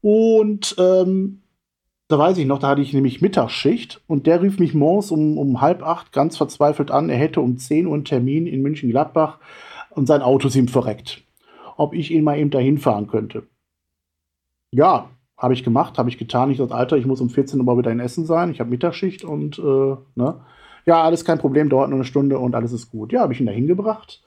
Und 0.00 0.74
ähm, 0.78 1.42
da 2.08 2.18
weiß 2.18 2.38
ich 2.38 2.46
noch, 2.46 2.58
da 2.58 2.68
hatte 2.68 2.80
ich 2.80 2.94
nämlich 2.94 3.20
Mittagsschicht 3.20 4.00
und 4.06 4.26
der 4.26 4.40
rief 4.40 4.58
mich 4.58 4.72
morgens 4.72 5.10
um, 5.10 5.36
um 5.36 5.60
halb 5.60 5.82
acht 5.82 6.10
ganz 6.10 6.38
verzweifelt 6.38 6.90
an, 6.90 7.10
er 7.10 7.18
hätte 7.18 7.42
um 7.42 7.58
10 7.58 7.86
Uhr 7.86 7.92
einen 7.92 8.06
Termin 8.06 8.46
in 8.46 8.62
München-Gladbach 8.62 9.38
und 9.90 10.06
sein 10.06 10.22
Auto 10.22 10.48
ist 10.48 10.56
ihm 10.56 10.68
verreckt. 10.68 11.22
Ob 11.76 11.92
ich 11.92 12.10
ihn 12.10 12.24
mal 12.24 12.38
eben 12.38 12.50
dahin 12.50 12.78
fahren 12.78 13.08
könnte. 13.08 13.42
Ja, 14.70 15.10
habe 15.36 15.52
ich 15.52 15.62
gemacht, 15.62 15.98
habe 15.98 16.08
ich 16.08 16.16
getan. 16.16 16.50
Ich 16.50 16.56
dachte, 16.56 16.74
Alter, 16.74 16.96
ich 16.96 17.04
muss 17.04 17.20
um 17.20 17.28
14 17.28 17.58
Uhr 17.58 17.66
mal 17.66 17.76
wieder 17.76 17.90
in 17.90 18.00
Essen 18.00 18.24
sein. 18.24 18.50
Ich 18.50 18.60
habe 18.60 18.70
Mittagsschicht 18.70 19.22
und 19.22 19.58
äh, 19.58 19.96
ne? 20.14 20.40
Ja, 20.86 21.02
alles 21.02 21.24
kein 21.24 21.38
Problem, 21.38 21.68
dauert 21.68 21.88
nur 21.88 21.98
eine 21.98 22.04
Stunde 22.04 22.38
und 22.38 22.54
alles 22.54 22.72
ist 22.72 22.90
gut. 22.90 23.12
Ja, 23.12 23.20
habe 23.20 23.32
ich 23.32 23.40
ihn 23.40 23.46
da 23.46 23.52
hingebracht 23.52 24.22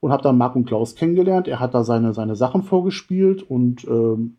und 0.00 0.10
habe 0.10 0.22
dann 0.22 0.36
Marc 0.36 0.56
und 0.56 0.66
Klaus 0.66 0.96
kennengelernt. 0.96 1.46
Er 1.46 1.60
hat 1.60 1.74
da 1.74 1.84
seine, 1.84 2.12
seine 2.12 2.34
Sachen 2.34 2.64
vorgespielt 2.64 3.42
und 3.48 3.84
ähm, 3.84 4.36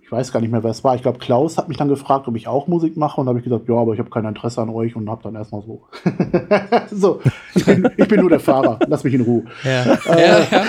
ich 0.00 0.18
weiß 0.18 0.30
gar 0.30 0.40
nicht 0.40 0.52
mehr, 0.52 0.62
wer 0.62 0.70
es 0.70 0.84
war. 0.84 0.94
Ich 0.94 1.02
glaube, 1.02 1.18
Klaus 1.18 1.58
hat 1.58 1.68
mich 1.68 1.78
dann 1.78 1.88
gefragt, 1.88 2.28
ob 2.28 2.36
ich 2.36 2.46
auch 2.46 2.68
Musik 2.68 2.96
mache 2.96 3.20
und 3.20 3.28
habe 3.28 3.38
ich 3.38 3.44
gesagt, 3.44 3.68
ja, 3.68 3.74
aber 3.74 3.94
ich 3.94 3.98
habe 3.98 4.10
kein 4.10 4.24
Interesse 4.24 4.60
an 4.60 4.68
euch 4.68 4.94
und 4.94 5.10
habe 5.10 5.22
dann 5.22 5.34
erstmal 5.34 5.62
so. 5.62 5.82
so, 6.92 7.20
ich 7.54 7.64
bin, 7.64 7.88
ich 7.96 8.06
bin, 8.06 8.20
nur 8.20 8.28
der 8.28 8.38
Fahrer, 8.38 8.78
lass 8.86 9.02
mich 9.02 9.14
in 9.14 9.22
Ruhe. 9.22 9.44
Ja, 9.64 9.82
äh, 9.82 10.20
ja, 10.20 10.38
ja, 10.50 10.64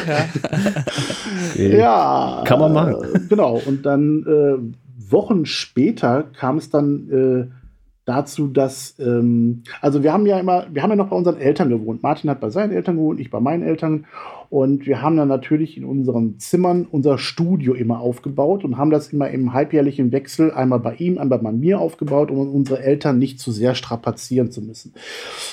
ja. 1.55 1.77
ja. 1.77 2.43
Kann 2.45 2.59
man 2.59 2.73
machen. 2.73 2.95
Äh, 3.15 3.19
genau, 3.29 3.61
und 3.65 3.85
dann 3.85 4.23
äh, 4.23 5.11
Wochen 5.11 5.45
später 5.45 6.23
kam 6.23 6.57
es 6.57 6.69
dann 6.69 7.51
äh, 7.51 7.62
dazu, 8.05 8.47
dass, 8.47 8.95
ähm, 8.99 9.63
also 9.81 10.03
wir 10.03 10.11
haben 10.11 10.25
ja 10.25 10.39
immer, 10.39 10.67
wir 10.71 10.83
haben 10.83 10.89
ja 10.89 10.95
noch 10.95 11.09
bei 11.09 11.15
unseren 11.15 11.37
Eltern 11.37 11.69
gewohnt. 11.69 12.03
Martin 12.03 12.29
hat 12.29 12.41
bei 12.41 12.49
seinen 12.49 12.73
Eltern 12.73 12.97
gewohnt, 12.97 13.19
ich 13.19 13.29
bei 13.29 13.39
meinen 13.39 13.63
Eltern. 13.63 14.05
Und 14.49 14.85
wir 14.85 15.01
haben 15.01 15.17
dann 15.17 15.29
natürlich 15.29 15.77
in 15.77 15.85
unseren 15.85 16.37
Zimmern 16.37 16.85
unser 16.89 17.17
Studio 17.17 17.73
immer 17.73 17.99
aufgebaut 17.99 18.63
und 18.63 18.77
haben 18.77 18.91
das 18.91 19.11
immer 19.11 19.29
im 19.29 19.53
halbjährlichen 19.53 20.11
Wechsel 20.11 20.51
einmal 20.51 20.79
bei 20.79 20.95
ihm, 20.95 21.17
einmal 21.17 21.39
bei 21.39 21.51
mir 21.51 21.79
aufgebaut, 21.79 22.29
um 22.29 22.53
unsere 22.53 22.83
Eltern 22.83 23.17
nicht 23.17 23.39
zu 23.39 23.51
sehr 23.51 23.73
strapazieren 23.73 24.51
zu 24.51 24.61
müssen. 24.61 24.93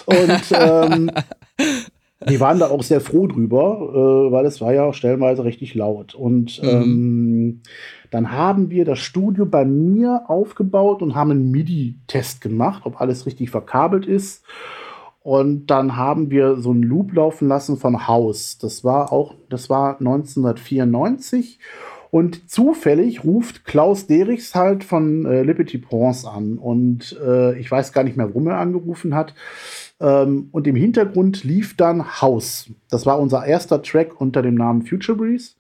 Und 0.07 0.43
ähm, 0.53 1.11
die 2.29 2.41
waren 2.41 2.59
da 2.59 2.69
auch 2.69 2.83
sehr 2.83 3.01
froh 3.01 3.27
drüber, 3.27 4.29
äh, 4.29 4.33
weil 4.33 4.45
es 4.45 4.61
war 4.61 4.75
ja 4.75 4.85
auch 4.85 4.95
stellenweise 4.95 5.45
richtig 5.45 5.75
laut. 5.75 6.15
Und 6.15 6.61
mhm. 6.63 6.69
ähm, 6.69 7.63
dann 8.11 8.33
haben 8.33 8.71
wir 8.71 8.85
das 8.85 8.99
Studio 8.99 9.47
bei 9.47 9.65
mir 9.65 10.25
aufgebaut 10.29 11.03
und 11.03 11.15
haben 11.15 11.31
einen 11.31 11.51
MIDI-Test 11.51 12.41
gemacht, 12.41 12.83
ob 12.85 13.01
alles 13.01 13.27
richtig 13.27 13.51
verkabelt 13.51 14.07
ist. 14.07 14.45
Und 15.23 15.67
dann 15.67 15.97
haben 15.97 16.31
wir 16.31 16.57
so 16.57 16.71
einen 16.71 16.83
Loop 16.83 17.13
laufen 17.13 17.47
lassen 17.47 17.77
von 17.77 18.09
Haus. 18.09 18.59
Das 18.59 18.85
war 18.85 19.13
auch, 19.13 19.35
das 19.49 19.69
war 19.69 19.99
1994. 20.01 21.59
Und 22.11 22.51
zufällig 22.51 23.23
ruft 23.23 23.65
Klaus 23.65 24.07
Derichs 24.07 24.55
halt 24.55 24.83
von 24.83 25.27
äh, 25.27 25.43
Liberty 25.43 25.79
Bronze 25.79 26.29
an. 26.29 26.59
Und 26.59 27.17
äh, 27.25 27.57
ich 27.59 27.71
weiß 27.71 27.93
gar 27.93 28.03
nicht 28.03 28.17
mehr, 28.17 28.29
warum 28.29 28.49
er 28.49 28.59
angerufen 28.59 29.15
hat. 29.15 29.35
Ähm, 30.01 30.49
und 30.51 30.67
im 30.67 30.75
Hintergrund 30.75 31.45
lief 31.45 31.77
dann 31.77 32.21
Haus. 32.21 32.71
Das 32.91 33.07
war 33.07 33.21
unser 33.21 33.45
erster 33.45 33.83
Track 33.83 34.21
unter 34.21 34.43
dem 34.43 34.57
Namen 34.57 34.83
Future 34.83 35.17
Breeze. 35.17 35.53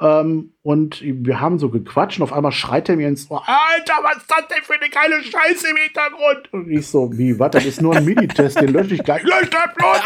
Ähm, 0.00 0.54
und 0.62 1.02
wir 1.02 1.40
haben 1.40 1.58
so 1.58 1.68
gequatscht 1.68 2.18
und 2.18 2.24
auf 2.24 2.32
einmal 2.32 2.52
schreit 2.52 2.88
er 2.88 2.96
mir 2.96 3.08
ins 3.08 3.30
Ohr, 3.30 3.42
Alter, 3.46 3.94
was 4.02 4.16
ist 4.16 4.30
das 4.30 4.48
denn 4.48 4.62
für 4.62 4.74
eine 4.74 4.88
geile 4.88 5.22
Scheiße 5.22 5.68
im 5.68 5.76
Hintergrund? 5.76 6.52
Und 6.52 6.70
ich 6.70 6.86
so, 6.86 7.10
wie, 7.12 7.38
was, 7.38 7.50
das 7.50 7.66
ist 7.66 7.82
nur 7.82 7.94
ein 7.94 8.04
Minitest, 8.04 8.60
den 8.60 8.72
lösche 8.72 8.94
ich 8.94 9.04
gleich. 9.04 9.22
Lösch 9.22 9.50
das 9.50 9.74
bloß 9.74 10.00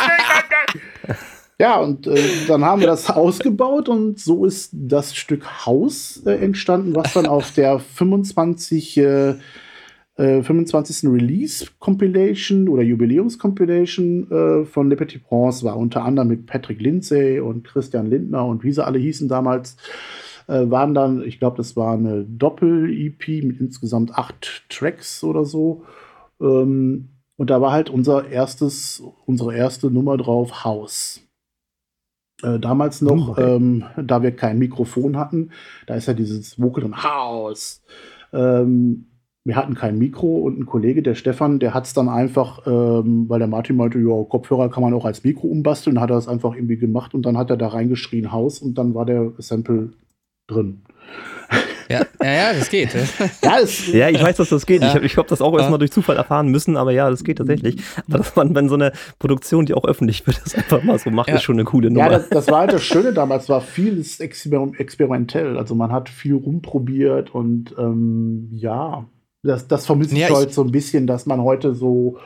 nicht! 1.07 1.17
ja, 1.61 1.77
und 1.77 2.09
äh, 2.09 2.47
dann 2.49 2.65
haben 2.65 2.81
wir 2.81 2.89
das 2.89 3.09
ausgebaut 3.09 3.89
und 3.89 4.19
so 4.19 4.45
ist 4.45 4.71
das 4.73 5.15
Stück 5.15 5.65
Haus 5.65 6.21
äh, 6.27 6.33
entstanden, 6.33 6.97
was 6.97 7.13
dann 7.13 7.27
auf 7.27 7.53
der 7.53 7.79
25 7.79 8.97
äh, 8.97 9.35
25. 10.17 11.05
Äh, 11.05 11.09
Release 11.09 11.67
Compilation 11.81 12.69
oder 12.69 12.83
Jubiläums 12.83 13.39
Compilation 13.39 14.31
äh, 14.31 14.65
von 14.65 14.89
Liberty 14.89 15.19
Bronze 15.19 15.65
war 15.65 15.77
unter 15.77 16.05
anderem 16.05 16.29
mit 16.29 16.47
Patrick 16.47 16.81
Lindsay 16.81 17.41
und 17.41 17.65
Christian 17.65 18.07
Lindner 18.07 18.47
und 18.47 18.63
wie 18.63 18.73
sie 18.73 18.85
alle 18.85 18.99
hießen 18.99 19.29
damals, 19.29 19.77
äh, 20.47 20.71
waren 20.71 20.95
dann, 20.95 21.23
ich 21.23 21.39
glaube, 21.41 21.57
das 21.57 21.77
war 21.77 21.95
eine 21.95 22.25
Doppel-EP 22.25 23.45
mit 23.45 23.61
insgesamt 23.61 24.15
acht 24.15 24.65
Tracks 24.69 25.25
oder 25.25 25.45
so. 25.45 25.83
Ähm, 26.41 27.09
und 27.37 27.51
da 27.51 27.61
war 27.61 27.73
halt 27.73 27.91
unser 27.91 28.29
erstes, 28.29 29.03
unsere 29.27 29.57
erste 29.57 29.91
Nummer 29.91 30.17
drauf, 30.17 30.65
House. 30.65 31.23
Äh, 32.43 32.61
damals 32.61 33.01
noch, 33.01 33.31
okay. 33.31 33.57
ähm, 33.57 33.85
da 34.01 34.23
wir 34.23 34.31
kein 34.31 34.59
Mikrofon 34.59 35.17
hatten, 35.17 35.51
da 35.89 35.97
ist 35.97 36.07
ja 36.07 36.15
dieses 36.15 36.61
Vocal 36.61 36.85
und 36.85 37.03
House. 37.03 37.83
Ähm, 38.33 39.07
wir 39.45 39.57
hatten 39.57 39.75
kein 39.75 39.99
Mikro 39.99 40.39
und 40.39 40.59
ein 40.59 40.67
Kollege, 40.67 41.03
der 41.03 41.15
Stefan, 41.15 41.59
der 41.59 41.75
hat 41.75 41.85
es 41.85 41.93
dann 41.93 42.09
einfach, 42.09 42.67
ähm, 42.67 43.29
weil 43.29 43.39
der 43.39 43.49
Martin 43.49 43.77
meinte, 43.77 43.99
ja, 43.99 44.25
Kopfhörer 44.25 44.71
kann 44.71 44.83
man 44.83 44.95
auch 44.95 45.05
als 45.05 45.23
Mikro 45.23 45.47
umbasteln, 45.47 46.01
hat 46.01 46.11
er 46.11 46.17
das 46.17 46.29
einfach 46.29 46.55
irgendwie 46.55 46.79
gemacht 46.79 47.15
und 47.15 47.27
dann 47.27 47.37
hat 47.37 47.51
er 47.51 47.59
da 47.59 47.69
reingeschrien 47.69 48.33
Haus 48.33 48.61
und 48.61 48.79
dann 48.79 48.95
war 48.95 49.05
der 49.05 49.33
Sample 49.39 49.93
drin. 50.47 50.83
Ja, 51.91 52.01
ja, 52.23 52.33
ja 52.33 52.53
das 52.55 52.71
geht. 52.71 52.95
ja, 53.43 53.59
es, 53.63 53.93
ja, 53.93 54.09
ich 54.09 54.23
weiß, 54.23 54.39
dass 54.39 54.49
das 54.49 54.65
geht. 54.65 54.81
Ja. 54.81 54.89
Ich 54.89 54.95
habe 54.95 55.05
ich 55.05 55.17
hab 55.19 55.27
das 55.27 55.43
auch 55.43 55.55
erstmal 55.59 55.79
durch 55.79 55.93
Zufall 55.93 56.17
erfahren 56.17 56.49
müssen, 56.49 56.79
aber 56.79 56.93
ja, 56.93 57.11
das 57.11 57.25
geht 57.25 57.37
tatsächlich. 57.37 57.77
Aber 58.09 58.19
dass 58.19 58.35
man, 58.35 58.55
wenn 58.55 58.71
so 58.71 58.75
eine 58.77 58.93
Produktion, 59.19 59.67
die 59.67 59.75
auch 59.75 59.85
öffentlich 59.85 60.27
wird, 60.27 60.41
das 60.43 60.55
einfach 60.55 60.83
mal 60.83 60.99
so 60.99 61.11
macht, 61.11 61.29
ja. 61.29 61.35
ist 61.35 61.43
schon 61.43 61.57
eine 61.57 61.65
coole 61.65 61.91
Nummer. 61.91 62.11
Ja, 62.11 62.19
das, 62.19 62.31
das 62.31 62.49
war 62.49 62.61
halt 62.61 62.73
das 62.73 62.83
Schöne 62.83 63.13
damals, 63.13 63.51
war 63.51 63.61
vieles 63.61 64.21
exper 64.21 64.73
experimentell. 64.79 65.59
Also 65.59 65.75
man 65.75 65.93
hat 65.93 66.09
viel 66.09 66.37
rumprobiert 66.37 67.35
und 67.35 67.75
ähm, 67.79 68.49
ja, 68.51 69.05
das, 69.45 69.69
das 69.69 69.87
vermisse 69.87 70.15
ich 70.15 70.21
ja, 70.21 70.31
heute 70.31 70.53
so 70.53 70.63
ein 70.63 70.73
bisschen, 70.73 71.07
dass 71.07 71.27
man 71.27 71.43
heute 71.43 71.75
so 71.75 72.19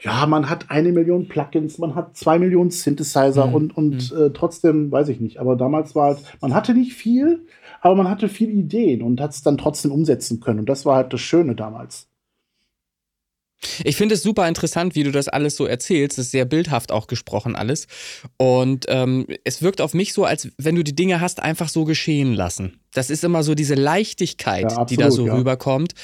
ja, 0.00 0.26
man 0.26 0.48
hat 0.48 0.70
eine 0.70 0.92
Million 0.92 1.26
Plugins, 1.26 1.78
man 1.78 1.94
hat 1.94 2.16
zwei 2.16 2.38
Millionen 2.38 2.70
Synthesizer 2.70 3.48
mhm. 3.48 3.54
und, 3.54 3.76
und 3.76 4.12
mhm. 4.12 4.26
äh, 4.26 4.30
trotzdem, 4.30 4.92
weiß 4.92 5.08
ich 5.08 5.20
nicht, 5.20 5.38
aber 5.38 5.56
damals 5.56 5.94
war 5.94 6.14
halt, 6.14 6.18
man 6.40 6.54
hatte 6.54 6.72
nicht 6.72 6.92
viel, 6.92 7.46
aber 7.80 7.96
man 7.96 8.08
hatte 8.08 8.28
viele 8.28 8.52
Ideen 8.52 9.02
und 9.02 9.20
hat 9.20 9.32
es 9.32 9.42
dann 9.42 9.58
trotzdem 9.58 9.90
umsetzen 9.90 10.40
können. 10.40 10.60
Und 10.60 10.68
das 10.68 10.86
war 10.86 10.96
halt 10.96 11.12
das 11.12 11.20
Schöne 11.20 11.54
damals. 11.54 12.08
Ich 13.84 13.96
finde 13.96 14.14
es 14.14 14.22
super 14.22 14.46
interessant, 14.46 14.94
wie 14.94 15.02
du 15.02 15.10
das 15.10 15.28
alles 15.28 15.56
so 15.56 15.66
erzählst. 15.66 16.18
Es 16.18 16.26
ist 16.26 16.30
sehr 16.30 16.44
bildhaft 16.44 16.92
auch 16.92 17.06
gesprochen 17.06 17.56
alles. 17.56 17.86
Und 18.36 18.86
ähm, 18.88 19.26
es 19.44 19.62
wirkt 19.62 19.80
auf 19.80 19.94
mich 19.94 20.12
so, 20.12 20.24
als 20.24 20.48
wenn 20.58 20.76
du 20.76 20.84
die 20.84 20.94
Dinge 20.94 21.20
hast 21.20 21.40
einfach 21.40 21.68
so 21.68 21.84
geschehen 21.84 22.34
lassen. 22.34 22.80
Das 22.92 23.10
ist 23.10 23.24
immer 23.24 23.42
so 23.42 23.54
diese 23.54 23.74
Leichtigkeit, 23.74 24.62
ja, 24.62 24.68
absolut, 24.68 24.90
die 24.90 24.96
da 24.96 25.10
so 25.10 25.26
ja. 25.26 25.34
rüberkommt. 25.34 25.94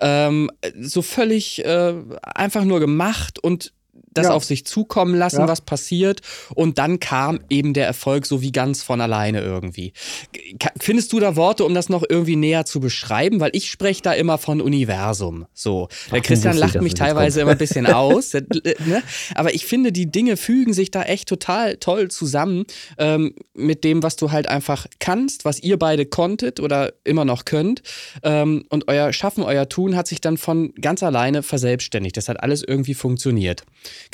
Ähm, 0.00 0.50
so 0.80 1.02
völlig 1.02 1.64
äh, 1.64 1.94
einfach 2.22 2.64
nur 2.64 2.80
gemacht 2.80 3.38
und 3.38 3.72
das 4.14 4.26
ja. 4.26 4.32
auf 4.32 4.44
sich 4.44 4.64
zukommen 4.64 5.14
lassen, 5.14 5.40
ja. 5.40 5.48
was 5.48 5.60
passiert. 5.60 6.20
Und 6.54 6.78
dann 6.78 7.00
kam 7.00 7.40
eben 7.50 7.74
der 7.74 7.86
Erfolg 7.86 8.26
so 8.26 8.40
wie 8.40 8.52
ganz 8.52 8.82
von 8.82 9.00
alleine 9.00 9.40
irgendwie. 9.40 9.92
Findest 10.80 11.12
du 11.12 11.20
da 11.20 11.36
Worte, 11.36 11.64
um 11.64 11.74
das 11.74 11.88
noch 11.88 12.04
irgendwie 12.08 12.36
näher 12.36 12.64
zu 12.64 12.80
beschreiben? 12.80 13.40
Weil 13.40 13.50
ich 13.52 13.70
spreche 13.70 14.02
da 14.02 14.12
immer 14.12 14.38
von 14.38 14.60
Universum. 14.60 15.46
So. 15.52 15.88
Der 16.10 16.20
Christian 16.20 16.56
lacht 16.56 16.80
mich 16.80 16.94
teilweise 16.94 17.40
immer 17.40 17.52
ein 17.52 17.58
bisschen 17.58 17.86
aus. 17.94 18.32
ne? 18.34 19.02
Aber 19.34 19.54
ich 19.54 19.66
finde, 19.66 19.92
die 19.92 20.10
Dinge 20.10 20.36
fügen 20.36 20.72
sich 20.72 20.90
da 20.90 21.02
echt 21.02 21.28
total 21.28 21.76
toll 21.76 22.10
zusammen 22.10 22.64
ähm, 22.98 23.34
mit 23.54 23.84
dem, 23.84 24.02
was 24.02 24.16
du 24.16 24.30
halt 24.30 24.48
einfach 24.48 24.86
kannst, 25.00 25.44
was 25.44 25.60
ihr 25.60 25.78
beide 25.78 26.06
konntet 26.06 26.60
oder 26.60 26.92
immer 27.04 27.24
noch 27.24 27.44
könnt. 27.44 27.82
Ähm, 28.22 28.64
und 28.68 28.88
euer 28.88 29.12
Schaffen, 29.12 29.42
euer 29.42 29.68
Tun 29.68 29.96
hat 29.96 30.06
sich 30.06 30.20
dann 30.20 30.36
von 30.36 30.72
ganz 30.74 31.02
alleine 31.02 31.42
verselbstständigt. 31.42 32.16
Das 32.16 32.28
hat 32.28 32.42
alles 32.42 32.62
irgendwie 32.62 32.94
funktioniert. 32.94 33.64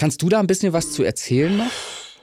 Kannst 0.01 0.23
du 0.23 0.31
da 0.31 0.41
ein 0.41 0.47
bisschen 0.47 0.73
was 0.73 0.93
zu 0.93 1.03
erzählen 1.03 1.59
noch? 1.59 1.71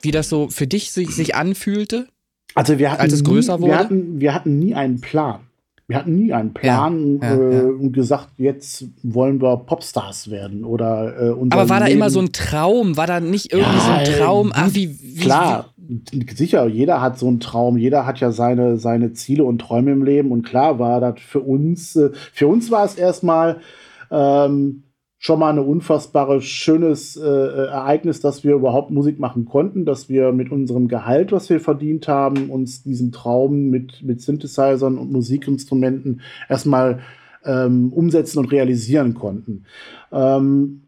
Wie 0.01 0.09
das 0.09 0.29
so 0.29 0.47
für 0.49 0.65
dich 0.65 0.91
sich, 0.91 1.11
sich 1.11 1.35
anfühlte? 1.35 2.07
Also 2.55 2.79
wir 2.79 2.91
hatten 2.91 3.01
als 3.01 3.13
es 3.13 3.23
größer 3.23 3.57
nie, 3.57 3.61
wurde? 3.61 3.71
Wir 3.71 3.79
hatten, 3.79 4.19
wir 4.19 4.33
hatten 4.33 4.57
nie 4.57 4.73
einen 4.73 4.99
Plan. 4.99 5.41
Wir 5.87 5.97
hatten 5.97 6.15
nie 6.15 6.33
einen 6.33 6.55
Plan 6.55 7.19
ja, 7.21 7.35
ja, 7.35 7.35
äh, 7.35 7.55
ja. 7.55 7.63
und 7.65 7.91
gesagt, 7.91 8.29
jetzt 8.37 8.85
wollen 9.03 9.39
wir 9.43 9.57
Popstars 9.57 10.31
werden 10.31 10.65
oder 10.65 11.17
äh, 11.21 11.29
Aber 11.29 11.69
war 11.69 11.79
Leben. 11.79 11.79
da 11.79 11.85
immer 11.85 12.09
so 12.09 12.19
ein 12.19 12.31
Traum? 12.31 12.97
War 12.97 13.05
da 13.05 13.19
nicht 13.19 13.53
irgendwie 13.53 13.79
so 13.79 13.91
ein 13.91 14.05
Traum? 14.05 14.51
Ach, 14.55 14.69
wie, 14.73 14.97
wie, 14.99 15.19
klar, 15.19 15.71
wie? 15.77 16.35
sicher, 16.35 16.65
jeder 16.65 16.99
hat 16.99 17.19
so 17.19 17.27
einen 17.27 17.39
Traum, 17.39 17.77
jeder 17.77 18.07
hat 18.07 18.19
ja 18.19 18.31
seine, 18.31 18.77
seine 18.77 19.13
Ziele 19.13 19.43
und 19.43 19.59
Träume 19.59 19.91
im 19.91 20.03
Leben 20.03 20.31
und 20.31 20.41
klar 20.41 20.79
war 20.79 20.99
das 20.99 21.21
für 21.21 21.41
uns, 21.41 21.95
äh, 21.95 22.09
für 22.33 22.47
uns 22.47 22.71
war 22.71 22.85
es 22.85 22.95
erstmal 22.95 23.61
ähm, 24.09 24.81
schon 25.19 25.39
mal 25.39 25.49
ein 25.49 25.59
unfassbares, 25.59 26.45
schönes 26.45 27.17
äh, 27.17 27.25
äh, 27.25 27.67
Ereignis, 27.67 28.21
dass 28.21 28.43
wir 28.43 28.53
überhaupt 28.53 28.91
Musik 28.91 29.19
machen 29.19 29.45
konnten, 29.45 29.85
dass 29.85 30.09
wir 30.09 30.31
mit 30.31 30.51
unserem 30.51 30.87
Gehalt, 30.87 31.31
was 31.31 31.49
wir 31.49 31.59
verdient 31.59 32.07
haben, 32.07 32.49
uns 32.49 32.83
diesen 32.83 33.11
Traum 33.11 33.69
mit, 33.69 34.03
mit 34.03 34.21
Synthesizern 34.21 34.97
und 34.97 35.11
Musikinstrumenten 35.11 36.21
erstmal 36.49 36.99
ähm, 37.43 37.91
umsetzen 37.93 38.39
und 38.39 38.51
realisieren 38.51 39.15
konnten. 39.15 39.65
Ähm, 40.11 40.83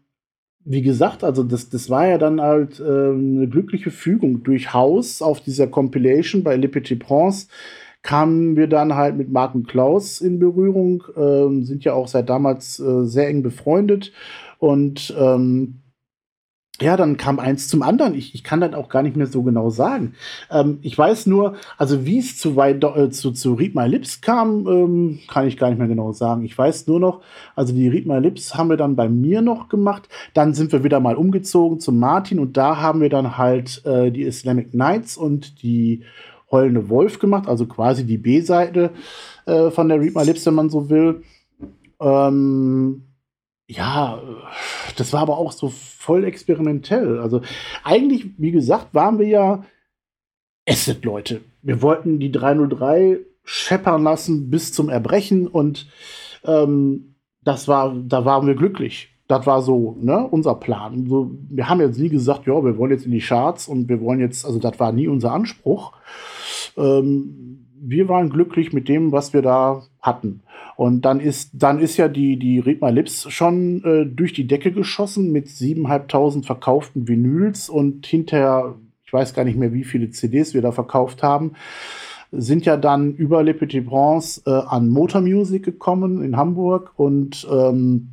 wie 0.64 0.82
gesagt, 0.82 1.24
also 1.24 1.42
das, 1.42 1.70
das 1.70 1.90
war 1.90 2.06
ja 2.06 2.18
dann 2.18 2.40
halt 2.40 2.80
ähm, 2.80 3.38
eine 3.38 3.48
glückliche 3.48 3.90
Fügung 3.90 4.44
durch 4.44 4.72
Haus 4.72 5.22
auf 5.22 5.40
dieser 5.40 5.66
Compilation 5.66 6.44
bei 6.44 6.54
Le 6.56 6.68
Petit 6.68 7.00
Prince 7.00 7.48
kamen 8.02 8.56
wir 8.56 8.66
dann 8.66 8.94
halt 8.94 9.16
mit 9.16 9.30
Marken 9.30 9.64
Klaus 9.64 10.20
in 10.20 10.38
Berührung, 10.38 11.04
ähm, 11.16 11.64
sind 11.64 11.84
ja 11.84 11.92
auch 11.92 12.08
seit 12.08 12.28
damals 12.28 12.80
äh, 12.80 13.04
sehr 13.04 13.28
eng 13.28 13.42
befreundet 13.42 14.12
und 14.58 15.14
ähm, 15.18 15.80
ja, 16.80 16.96
dann 16.96 17.16
kam 17.16 17.38
eins 17.38 17.68
zum 17.68 17.82
anderen. 17.82 18.14
Ich, 18.14 18.34
ich 18.34 18.42
kann 18.42 18.60
das 18.60 18.72
auch 18.72 18.88
gar 18.88 19.02
nicht 19.02 19.16
mehr 19.16 19.26
so 19.26 19.42
genau 19.42 19.68
sagen. 19.68 20.14
Ähm, 20.50 20.78
ich 20.82 20.96
weiß 20.96 21.26
nur, 21.26 21.56
also 21.76 22.06
wie 22.06 22.18
es 22.18 22.38
zu, 22.38 22.58
äh, 22.58 23.10
zu, 23.10 23.32
zu 23.32 23.54
Read 23.54 23.74
My 23.74 23.86
Lips 23.86 24.20
kam, 24.20 24.66
ähm, 24.66 25.18
kann 25.28 25.46
ich 25.46 25.58
gar 25.58 25.68
nicht 25.68 25.78
mehr 25.78 25.88
genau 25.88 26.12
sagen. 26.12 26.42
Ich 26.42 26.56
weiß 26.56 26.86
nur 26.86 26.98
noch, 26.98 27.20
also 27.54 27.74
die 27.74 27.88
Read 27.88 28.06
My 28.06 28.18
Lips 28.18 28.54
haben 28.54 28.70
wir 28.70 28.78
dann 28.78 28.96
bei 28.96 29.08
mir 29.08 29.42
noch 29.42 29.68
gemacht. 29.68 30.08
Dann 30.32 30.54
sind 30.54 30.72
wir 30.72 30.82
wieder 30.82 31.00
mal 31.00 31.16
umgezogen 31.16 31.80
zum 31.80 31.98
Martin 31.98 32.38
und 32.38 32.56
da 32.56 32.78
haben 32.78 33.02
wir 33.02 33.10
dann 33.10 33.36
halt 33.36 33.84
äh, 33.84 34.10
die 34.10 34.22
Islamic 34.22 34.72
Nights 34.72 35.18
und 35.18 35.62
die 35.62 36.02
Heulende 36.50 36.88
Wolf 36.88 37.18
gemacht, 37.18 37.48
also 37.48 37.66
quasi 37.66 38.04
die 38.04 38.18
B-Seite 38.18 38.90
äh, 39.46 39.70
von 39.70 39.88
der 39.88 40.00
Read 40.00 40.14
My 40.14 40.24
Lips, 40.24 40.46
wenn 40.46 40.54
man 40.54 40.70
so 40.70 40.90
will. 40.90 41.22
Ähm, 42.00 43.02
ja, 43.68 44.20
das 44.96 45.12
war 45.12 45.20
aber 45.20 45.38
auch 45.38 45.52
so 45.52 45.68
voll 45.68 46.24
experimentell. 46.24 47.20
Also 47.20 47.42
eigentlich, 47.84 48.30
wie 48.36 48.50
gesagt, 48.50 48.94
waren 48.94 49.18
wir 49.18 49.28
ja 49.28 49.64
Asset-Leute. 50.68 51.42
Wir 51.62 51.80
wollten 51.82 52.18
die 52.18 52.32
303 52.32 53.18
scheppern 53.44 54.02
lassen 54.02 54.50
bis 54.50 54.72
zum 54.72 54.88
Erbrechen 54.88 55.46
und 55.46 55.86
ähm, 56.44 57.14
das 57.42 57.68
war, 57.68 57.94
da 57.94 58.24
waren 58.24 58.46
wir 58.46 58.54
glücklich. 58.54 59.08
Das 59.28 59.46
war 59.46 59.62
so 59.62 59.96
ne, 60.00 60.26
unser 60.28 60.56
Plan. 60.56 61.06
So, 61.06 61.30
wir 61.48 61.68
haben 61.68 61.80
jetzt 61.80 61.98
nie 61.98 62.08
gesagt, 62.08 62.46
ja, 62.46 62.64
wir 62.64 62.76
wollen 62.76 62.90
jetzt 62.90 63.06
in 63.06 63.12
die 63.12 63.20
Charts 63.20 63.68
und 63.68 63.88
wir 63.88 64.00
wollen 64.00 64.18
jetzt, 64.18 64.44
also 64.44 64.58
das 64.58 64.80
war 64.80 64.90
nie 64.90 65.06
unser 65.06 65.32
Anspruch 65.32 65.92
ähm, 66.76 67.66
wir 67.80 68.08
waren 68.08 68.30
glücklich 68.30 68.72
mit 68.72 68.88
dem, 68.88 69.12
was 69.12 69.32
wir 69.32 69.42
da 69.42 69.82
hatten. 70.00 70.42
Und 70.76 71.02
dann 71.02 71.20
ist, 71.20 71.50
dann 71.54 71.78
ist 71.78 71.96
ja 71.96 72.08
die, 72.08 72.38
die 72.38 72.58
Read 72.58 72.80
My 72.80 72.90
Lips 72.90 73.30
schon 73.30 73.84
äh, 73.84 74.06
durch 74.06 74.32
die 74.32 74.46
Decke 74.46 74.72
geschossen 74.72 75.32
mit 75.32 75.46
7.500 75.46 76.44
verkauften 76.44 77.08
Vinyls 77.08 77.68
und 77.68 78.06
hinterher, 78.06 78.76
ich 79.04 79.12
weiß 79.12 79.34
gar 79.34 79.44
nicht 79.44 79.58
mehr, 79.58 79.72
wie 79.72 79.84
viele 79.84 80.10
CDs 80.10 80.54
wir 80.54 80.62
da 80.62 80.72
verkauft 80.72 81.22
haben, 81.22 81.52
sind 82.32 82.64
ja 82.64 82.76
dann 82.76 83.14
über 83.14 83.42
Le 83.42 83.54
Petit 83.54 83.86
Prince 83.86 84.42
äh, 84.46 84.50
an 84.50 84.88
Motor 84.88 85.20
Music 85.20 85.64
gekommen 85.64 86.22
in 86.22 86.36
Hamburg 86.36 86.92
und 86.96 87.46
ähm, 87.50 88.10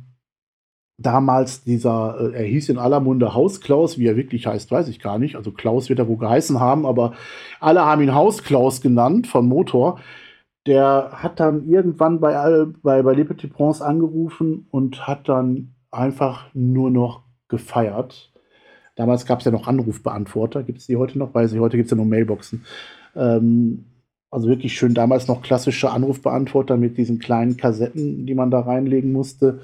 damals 0.98 1.62
dieser, 1.62 2.18
äh, 2.20 2.42
er 2.42 2.44
hieß 2.44 2.68
in 2.68 2.78
aller 2.78 3.00
Munde 3.00 3.32
Hausklaus, 3.34 3.98
wie 3.98 4.06
er 4.06 4.16
wirklich 4.16 4.46
heißt, 4.46 4.70
weiß 4.70 4.88
ich 4.88 5.00
gar 5.00 5.18
nicht. 5.18 5.36
Also 5.36 5.52
Klaus 5.52 5.88
wird 5.88 6.00
er 6.00 6.08
wohl 6.08 6.18
geheißen 6.18 6.60
haben, 6.60 6.84
aber 6.84 7.14
alle 7.60 7.84
haben 7.84 8.02
ihn 8.02 8.14
Hausklaus 8.14 8.80
genannt 8.80 9.26
von 9.26 9.46
Motor. 9.46 10.00
Der 10.66 11.10
hat 11.12 11.40
dann 11.40 11.68
irgendwann 11.68 12.20
bei, 12.20 12.66
bei, 12.82 13.02
bei 13.02 13.14
Le 13.14 13.24
Petit 13.24 13.52
Prince 13.52 13.84
angerufen 13.84 14.66
und 14.70 15.06
hat 15.06 15.28
dann 15.28 15.74
einfach 15.90 16.46
nur 16.52 16.90
noch 16.90 17.22
gefeiert. 17.48 18.32
Damals 18.96 19.24
gab 19.24 19.38
es 19.38 19.44
ja 19.44 19.52
noch 19.52 19.68
Anrufbeantworter. 19.68 20.64
Gibt 20.64 20.80
es 20.80 20.88
die 20.88 20.96
heute 20.96 21.18
noch? 21.18 21.32
Weiß 21.32 21.52
ich, 21.52 21.60
heute 21.60 21.76
gibt 21.76 21.86
es 21.86 21.92
ja 21.92 21.96
nur 21.96 22.04
Mailboxen. 22.04 22.66
Ähm, 23.14 23.84
also 24.30 24.48
wirklich 24.48 24.74
schön 24.74 24.92
damals 24.92 25.28
noch 25.28 25.40
klassische 25.40 25.90
Anrufbeantworter 25.90 26.76
mit 26.76 26.98
diesen 26.98 27.20
kleinen 27.20 27.56
Kassetten, 27.56 28.26
die 28.26 28.34
man 28.34 28.50
da 28.50 28.60
reinlegen 28.60 29.12
musste. 29.12 29.60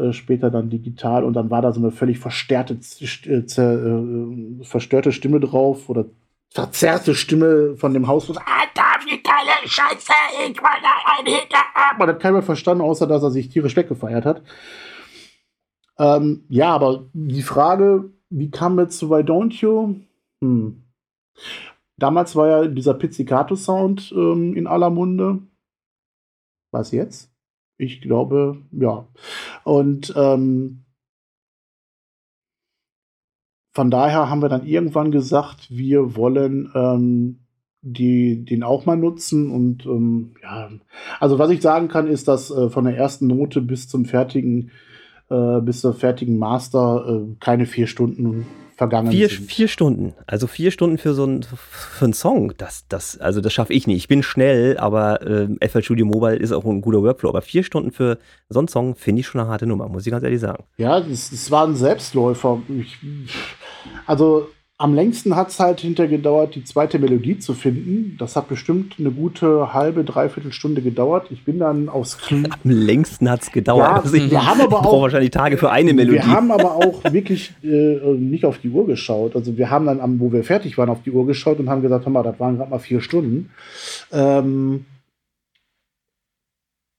Äh, 0.00 0.12
später 0.12 0.50
dann 0.50 0.70
digital 0.70 1.24
und 1.24 1.34
dann 1.34 1.50
war 1.50 1.62
da 1.62 1.72
so 1.72 1.80
eine 1.80 1.90
völlig 1.90 2.18
verstärkte, 2.18 2.78
äh, 3.26 3.34
äh, 3.34 4.64
verstörte 4.64 5.12
Stimme 5.12 5.40
drauf 5.40 5.88
oder 5.88 6.06
verzerrte 6.50 7.14
Stimme 7.14 7.76
von 7.76 7.92
dem 7.92 8.06
Haus. 8.06 8.28
Alter, 8.28 9.04
wie 9.04 9.22
geile 9.22 9.66
Scheiße, 9.66 10.12
ich 10.48 10.58
wollte 10.58 10.86
ein 11.18 11.26
Hinterarm. 11.26 11.98
Man 11.98 12.08
hat 12.08 12.20
keiner 12.20 12.42
verstanden, 12.42 12.82
außer 12.82 13.06
dass 13.06 13.22
er 13.22 13.30
sich 13.30 13.48
tierisch 13.48 13.76
weggefeiert 13.76 14.24
hat. 14.24 14.42
Ähm, 15.98 16.44
ja, 16.48 16.74
aber 16.74 17.04
die 17.12 17.42
Frage, 17.42 18.10
wie 18.30 18.50
kam 18.50 18.78
jetzt 18.78 18.98
zu 18.98 19.10
Why 19.10 19.22
Don't 19.22 19.60
You? 19.60 19.96
Hm. 20.40 20.82
Damals 21.98 22.34
war 22.34 22.48
ja 22.48 22.66
dieser 22.66 22.94
Pizzicato-Sound 22.94 24.12
ähm, 24.16 24.56
in 24.56 24.66
aller 24.66 24.88
Munde. 24.88 25.40
Was 26.70 26.92
jetzt? 26.92 27.29
Ich 27.80 28.00
glaube, 28.00 28.58
ja. 28.72 29.08
Und 29.64 30.12
ähm, 30.16 30.84
von 33.72 33.90
daher 33.90 34.28
haben 34.28 34.42
wir 34.42 34.48
dann 34.48 34.66
irgendwann 34.66 35.10
gesagt, 35.10 35.70
wir 35.70 36.14
wollen 36.16 36.70
ähm, 36.74 37.40
die 37.82 38.44
den 38.44 38.62
auch 38.62 38.84
mal 38.84 38.96
nutzen. 38.96 39.50
Und 39.50 39.86
ähm, 39.86 40.32
ja, 40.42 40.70
also 41.18 41.38
was 41.38 41.50
ich 41.50 41.62
sagen 41.62 41.88
kann, 41.88 42.06
ist, 42.06 42.28
dass 42.28 42.50
äh, 42.50 42.68
von 42.68 42.84
der 42.84 42.96
ersten 42.96 43.26
Note 43.26 43.62
bis 43.62 43.88
zum 43.88 44.04
fertigen, 44.04 44.70
äh, 45.30 45.60
bis 45.60 45.80
zur 45.80 45.94
fertigen 45.94 46.38
Master 46.38 47.06
äh, 47.08 47.36
keine 47.40 47.66
vier 47.66 47.86
Stunden 47.86 48.46
vergangen 48.80 49.10
Vier, 49.10 49.28
sind. 49.28 49.44
vier 49.50 49.68
Stunden. 49.68 50.14
Also 50.26 50.46
vier 50.46 50.70
Stunden 50.70 50.96
für 50.96 51.12
so 51.12 51.24
einen 51.24 51.42
für 51.42 52.06
einen 52.06 52.14
Song. 52.14 52.54
Das, 52.56 52.88
das, 52.88 53.18
also 53.20 53.42
das 53.42 53.52
schaffe 53.52 53.74
ich 53.74 53.86
nicht. 53.86 53.98
Ich 53.98 54.08
bin 54.08 54.22
schnell, 54.22 54.78
aber 54.78 55.20
äh, 55.20 55.68
FL 55.68 55.82
Studio 55.82 56.06
Mobile 56.06 56.36
ist 56.36 56.50
auch 56.50 56.64
ein 56.64 56.80
guter 56.80 57.02
Workflow. 57.02 57.28
Aber 57.28 57.42
vier 57.42 57.62
Stunden 57.62 57.92
für 57.92 58.16
so 58.48 58.58
einen 58.58 58.68
Song 58.68 58.94
finde 58.94 59.20
ich 59.20 59.26
schon 59.26 59.38
eine 59.38 59.50
harte 59.50 59.66
Nummer, 59.66 59.86
muss 59.90 60.06
ich 60.06 60.10
ganz 60.10 60.24
ehrlich 60.24 60.40
sagen. 60.40 60.64
Ja, 60.78 60.98
das, 60.98 61.28
das 61.28 61.50
war 61.50 61.66
ein 61.66 61.76
Selbstläufer. 61.76 62.62
Ich, 62.68 62.96
also 64.06 64.48
am 64.80 64.94
längsten 64.94 65.36
hat 65.36 65.50
es 65.50 65.60
halt 65.60 65.80
hinter 65.80 66.08
gedauert, 66.08 66.54
die 66.54 66.64
zweite 66.64 66.98
Melodie 66.98 67.38
zu 67.38 67.52
finden. 67.52 68.16
Das 68.18 68.34
hat 68.34 68.48
bestimmt 68.48 68.94
eine 68.98 69.10
gute 69.10 69.74
halbe, 69.74 70.04
dreiviertel 70.04 70.52
Stunde 70.52 70.80
gedauert. 70.80 71.26
Ich 71.30 71.44
bin 71.44 71.58
dann 71.58 71.90
aufs 71.90 72.16
Knie. 72.16 72.48
Am 72.64 72.70
längsten 72.70 73.28
hat 73.28 73.42
es 73.42 73.52
gedauert. 73.52 73.82
Ja, 73.90 73.96
Also 73.96 74.14
wir 74.14 74.46
haben 74.46 74.60
aber 74.62 74.78
auch- 74.86 75.02
wahrscheinlich 75.02 75.32
Tage 75.32 75.58
für 75.58 75.70
eine 75.70 75.92
Melodie. 75.92 76.14
Wir 76.16 76.26
haben 76.26 76.50
aber 76.50 76.76
auch 76.76 77.04
wirklich 77.12 77.52
äh, 77.62 77.66
nicht 78.14 78.46
auf 78.46 78.56
die 78.58 78.70
Uhr 78.70 78.86
geschaut. 78.86 79.36
Also 79.36 79.58
wir 79.58 79.68
haben 79.68 79.84
dann, 79.84 80.18
wo 80.18 80.32
wir 80.32 80.44
fertig 80.44 80.78
waren, 80.78 80.88
auf 80.88 81.02
die 81.02 81.10
Uhr 81.10 81.26
geschaut 81.26 81.58
und 81.58 81.68
haben 81.68 81.82
gesagt, 81.82 82.06
hör 82.06 82.12
mal, 82.12 82.22
das 82.22 82.40
waren 82.40 82.56
gerade 82.56 82.70
mal 82.70 82.78
vier 82.78 83.02
Stunden. 83.02 83.50
Ähm, 84.12 84.86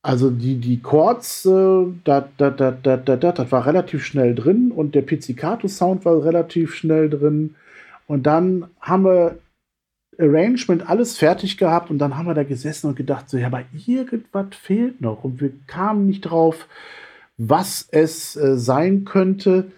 also 0.03 0.29
die, 0.29 0.57
die 0.57 0.79
Chords, 0.81 1.45
äh, 1.45 1.49
da, 2.03 2.27
da, 2.37 2.49
da, 2.51 2.71
da, 2.71 2.97
da, 2.97 3.15
da, 3.15 3.31
das 3.31 3.51
war 3.51 3.65
relativ 3.65 4.03
schnell 4.05 4.33
drin 4.35 4.71
und 4.71 4.93
der 4.95 5.01
Pizzicato-Sound 5.03 6.05
war 6.05 6.23
relativ 6.23 6.75
schnell 6.75 7.09
drin. 7.09 7.55
Und 8.11 8.23
dann 8.23 8.65
haben 8.81 9.05
wir 9.05 9.37
Arrangement 10.19 10.89
alles 10.89 11.17
fertig 11.17 11.57
gehabt 11.57 11.89
und 11.89 11.97
dann 11.97 12.17
haben 12.17 12.25
wir 12.25 12.33
da 12.33 12.43
gesessen 12.43 12.87
und 12.87 12.97
gedacht, 12.97 13.29
so, 13.29 13.37
ja, 13.37 13.47
aber 13.47 13.63
irgendwas 13.87 14.47
fehlt 14.51 14.99
noch. 14.99 15.23
Und 15.23 15.39
wir 15.39 15.53
kamen 15.65 16.07
nicht 16.07 16.19
drauf, 16.19 16.67
was 17.37 17.87
es 17.89 18.35
äh, 18.35 18.57
sein 18.57 19.05
könnte. 19.05 19.71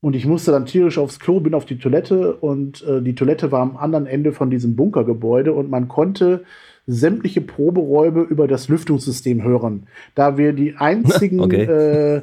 Und 0.00 0.16
ich 0.16 0.26
musste 0.26 0.50
dann 0.50 0.66
tierisch 0.66 0.98
aufs 0.98 1.20
Klo, 1.20 1.38
bin 1.38 1.54
auf 1.54 1.64
die 1.64 1.78
Toilette 1.78 2.34
und 2.34 2.82
äh, 2.82 3.00
die 3.02 3.14
Toilette 3.14 3.52
war 3.52 3.60
am 3.60 3.76
anderen 3.76 4.06
Ende 4.06 4.32
von 4.32 4.50
diesem 4.50 4.74
Bunkergebäude 4.74 5.52
und 5.52 5.70
man 5.70 5.86
konnte 5.86 6.42
sämtliche 6.88 7.40
Proberäume 7.40 8.22
über 8.22 8.48
das 8.48 8.66
Lüftungssystem 8.66 9.44
hören. 9.44 9.86
Da 10.16 10.36
wir 10.36 10.54
die 10.54 10.74
einzigen 10.76 11.38
Okay. 11.38 11.62
äh, 11.66 12.22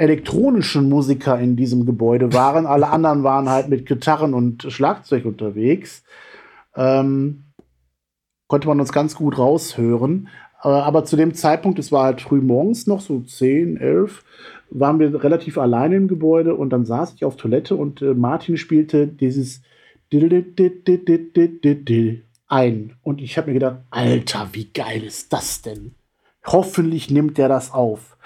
elektronischen 0.00 0.88
Musiker 0.88 1.38
in 1.38 1.56
diesem 1.56 1.84
Gebäude 1.84 2.32
waren, 2.32 2.64
alle 2.64 2.88
anderen 2.88 3.22
waren 3.22 3.50
halt 3.50 3.68
mit 3.68 3.84
Gitarren 3.84 4.32
und 4.32 4.62
Schlagzeug 4.62 5.26
unterwegs, 5.26 6.02
ähm, 6.74 7.44
konnte 8.46 8.66
man 8.66 8.80
uns 8.80 8.92
ganz 8.92 9.14
gut 9.14 9.36
raushören. 9.36 10.28
Äh, 10.62 10.68
aber 10.68 11.04
zu 11.04 11.16
dem 11.16 11.34
Zeitpunkt, 11.34 11.78
es 11.78 11.92
war 11.92 12.04
halt 12.04 12.22
früh 12.22 12.40
morgens 12.40 12.86
noch, 12.86 13.02
so 13.02 13.20
10, 13.20 13.76
11, 13.76 14.24
waren 14.70 14.98
wir 15.00 15.22
relativ 15.22 15.58
alleine 15.58 15.96
im 15.96 16.08
Gebäude 16.08 16.54
und 16.54 16.70
dann 16.70 16.86
saß 16.86 17.12
ich 17.14 17.24
auf 17.26 17.36
Toilette 17.36 17.76
und 17.76 18.00
äh, 18.00 18.14
Martin 18.14 18.56
spielte 18.56 19.06
dieses 19.06 19.60
ein. 22.48 22.96
Und 23.02 23.20
ich 23.20 23.36
habe 23.36 23.48
mir 23.48 23.54
gedacht, 23.54 23.80
Alter, 23.90 24.48
wie 24.52 24.70
geil 24.72 25.02
ist 25.04 25.30
das 25.32 25.60
denn? 25.60 25.94
Hoffentlich 26.46 27.10
nimmt 27.10 27.36
der 27.36 27.48
das 27.48 27.74
auf. 27.74 28.16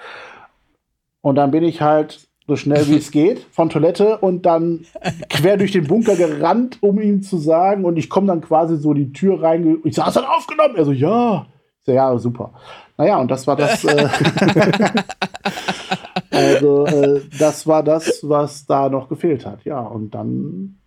Und 1.25 1.37
dann 1.37 1.49
bin 1.49 1.63
ich 1.63 1.81
halt 1.81 2.27
so 2.45 2.55
schnell 2.55 2.87
wie 2.87 2.97
es 2.97 3.09
geht 3.19 3.39
von 3.49 3.69
Toilette 3.69 4.19
und 4.19 4.45
dann 4.45 4.85
quer 5.27 5.57
durch 5.57 5.71
den 5.71 5.87
Bunker 5.87 6.15
gerannt, 6.15 6.77
um 6.81 7.01
ihm 7.01 7.23
zu 7.23 7.39
sagen. 7.39 7.83
Und 7.83 7.97
ich 7.97 8.11
komme 8.11 8.27
dann 8.27 8.41
quasi 8.41 8.77
so 8.77 8.93
die 8.93 9.11
Tür 9.11 9.41
rein. 9.41 9.79
Ich 9.85 9.95
sag, 9.95 10.05
hast 10.05 10.17
du 10.17 10.19
das 10.19 10.29
aufgenommen? 10.29 10.75
Er 10.75 10.85
so, 10.85 10.91
ja. 10.91 11.47
Ich 11.79 11.85
so, 11.87 11.93
ja, 11.93 12.15
super. 12.19 12.53
Naja, 12.95 13.17
und 13.17 13.31
das 13.31 13.47
war 13.47 13.55
das. 13.55 13.83
Äh, 13.85 14.07
also, 16.29 16.85
äh, 16.85 17.21
das 17.39 17.65
war 17.65 17.81
das, 17.81 18.19
was 18.21 18.67
da 18.67 18.87
noch 18.89 19.09
gefehlt 19.09 19.47
hat. 19.47 19.65
Ja, 19.65 19.79
und 19.79 20.11
dann, 20.11 20.77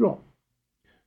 ja, 0.00 0.18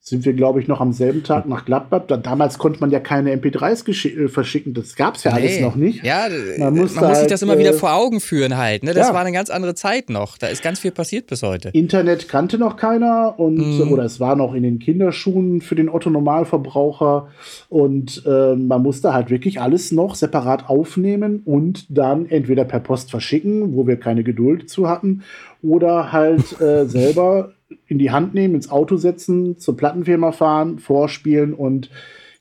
sind 0.09 0.25
wir, 0.25 0.33
glaube 0.33 0.59
ich, 0.61 0.67
noch 0.67 0.81
am 0.81 0.91
selben 0.93 1.23
Tag 1.23 1.47
nach 1.47 1.65
Gladbach. 1.65 2.01
Da, 2.07 2.17
damals 2.17 2.57
konnte 2.57 2.79
man 2.79 2.91
ja 2.91 2.99
keine 2.99 3.31
MP3s 3.35 3.85
geschi- 3.85 4.25
äh, 4.25 4.27
verschicken. 4.27 4.73
Das 4.73 4.95
gab 4.95 5.15
es 5.15 5.23
ja 5.23 5.31
alles 5.31 5.55
Nee. 5.57 5.61
noch 5.61 5.75
nicht. 5.75 6.03
Ja, 6.03 6.27
Man 6.57 6.73
man, 6.73 6.81
musste 6.83 6.99
muss 6.99 7.07
sich 7.09 7.17
halt, 7.19 7.31
das 7.31 7.41
immer 7.41 7.57
wieder 7.57 7.69
äh, 7.71 7.73
vor 7.73 7.93
Augen 7.93 8.19
führen 8.19 8.57
halt. 8.57 8.83
Ne? 8.83 8.93
Das 8.93 9.07
ja. 9.09 9.13
war 9.13 9.21
eine 9.21 9.31
ganz 9.31 9.49
andere 9.49 9.75
Zeit 9.75 10.09
noch. 10.09 10.37
Da 10.37 10.47
ist 10.47 10.61
ganz 10.61 10.79
viel 10.79 10.91
passiert 10.91 11.27
bis 11.27 11.43
heute. 11.43 11.69
Internet 11.69 12.27
kannte 12.27 12.57
noch 12.57 12.75
keiner 12.75 13.35
und 13.37 13.57
Mhm. 13.57 13.91
oder 13.91 14.03
es 14.03 14.19
war 14.19 14.35
noch 14.35 14.53
in 14.53 14.63
den 14.63 14.79
Kinderschuhen 14.79 15.61
für 15.61 15.75
den 15.75 15.89
Otto 15.89 16.09
Normalverbraucher 16.09 17.27
und 17.69 18.23
äh, 18.25 18.55
man 18.55 18.81
musste 18.81 19.13
halt 19.13 19.29
wirklich 19.29 19.61
alles 19.61 19.91
noch 19.91 20.15
separat 20.15 20.69
aufnehmen 20.69 21.41
und 21.45 21.85
dann 21.95 22.25
entweder 22.29 22.65
per 22.65 22.79
Post 22.79 23.11
verschicken, 23.11 23.75
wo 23.75 23.87
wir 23.87 23.97
keine 23.97 24.23
Geduld 24.23 24.69
zu 24.69 24.87
hatten, 24.89 25.21
oder 25.61 26.11
halt 26.11 26.59
äh, 26.61 26.85
selber 26.87 27.51
in 27.87 27.99
die 27.99 28.11
Hand 28.11 28.33
nehmen, 28.33 28.55
ins 28.55 28.69
Auto 28.69 28.97
setzen, 28.97 29.57
zur 29.57 29.77
Plattenfirma 29.77 30.31
fahren, 30.31 30.79
vorspielen 30.79 31.53
und 31.53 31.89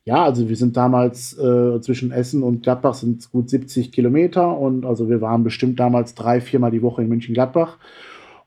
ja, 0.04 0.24
also 0.24 0.48
wir 0.48 0.56
sind 0.56 0.74
damals 0.76 1.36
äh, 1.38 1.82
zwischen 1.82 2.12
Essen 2.12 2.42
und 2.42 2.62
Gladbach 2.62 2.94
sind 2.94 3.20
es 3.20 3.30
gut 3.30 3.50
70 3.50 3.92
Kilometer 3.92 4.56
und 4.56 4.86
also 4.86 5.10
wir 5.10 5.20
waren 5.20 5.44
bestimmt 5.44 5.78
damals 5.78 6.14
drei, 6.14 6.40
viermal 6.40 6.70
die 6.70 6.80
Woche 6.80 7.02
in 7.02 7.08
München-Gladbach 7.08 7.76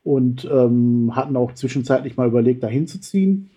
und 0.02 0.50
ähm, 0.52 1.12
hatten 1.16 1.36
auch 1.36 1.54
zwischenzeitlich 1.54 2.18
mal 2.18 2.28
überlegt, 2.28 2.64
da 2.64 2.68
hinzuziehen. 2.68 3.52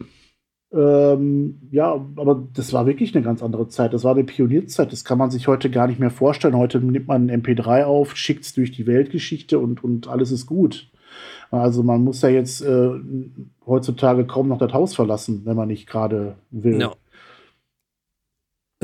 Ähm, 0.70 1.62
ja, 1.70 1.92
aber 2.16 2.46
das 2.52 2.72
war 2.72 2.86
wirklich 2.86 3.14
eine 3.14 3.24
ganz 3.24 3.42
andere 3.42 3.68
Zeit. 3.68 3.94
Das 3.94 4.05
war 4.05 4.12
eine 4.12 4.24
Pionierzeit. 4.24 4.92
Das 4.92 5.05
kann 5.05 5.18
man 5.18 5.30
sich 5.30 5.46
heute 5.46 5.70
gar 5.70 5.86
nicht 5.86 6.01
mehr 6.01 6.10
vorstellen. 6.10 6.59
Heute 6.59 6.80
nimmt 6.80 7.06
man 7.06 7.30
ein 7.30 7.42
MP3 7.42 7.84
auf, 7.84 8.16
schickt 8.16 8.44
es 8.44 8.52
durch 8.52 8.72
die 8.72 8.86
Weltgeschichte 8.86 9.59
und, 9.59 9.84
und 9.84 10.09
alles 10.09 10.32
ist 10.32 10.46
gut. 10.46 10.90
Also 11.60 11.82
man 11.82 12.02
muss 12.02 12.22
ja 12.22 12.28
jetzt 12.28 12.62
äh, 12.62 12.90
heutzutage 13.66 14.26
kaum 14.26 14.48
noch 14.48 14.59
das 14.59 14.72
Haus 14.72 14.94
verlassen, 14.94 15.43
wenn 15.44 15.56
man 15.56 15.68
nicht 15.68 15.86
gerade 15.86 16.36
will. 16.51 16.81
Ja. 16.81 16.93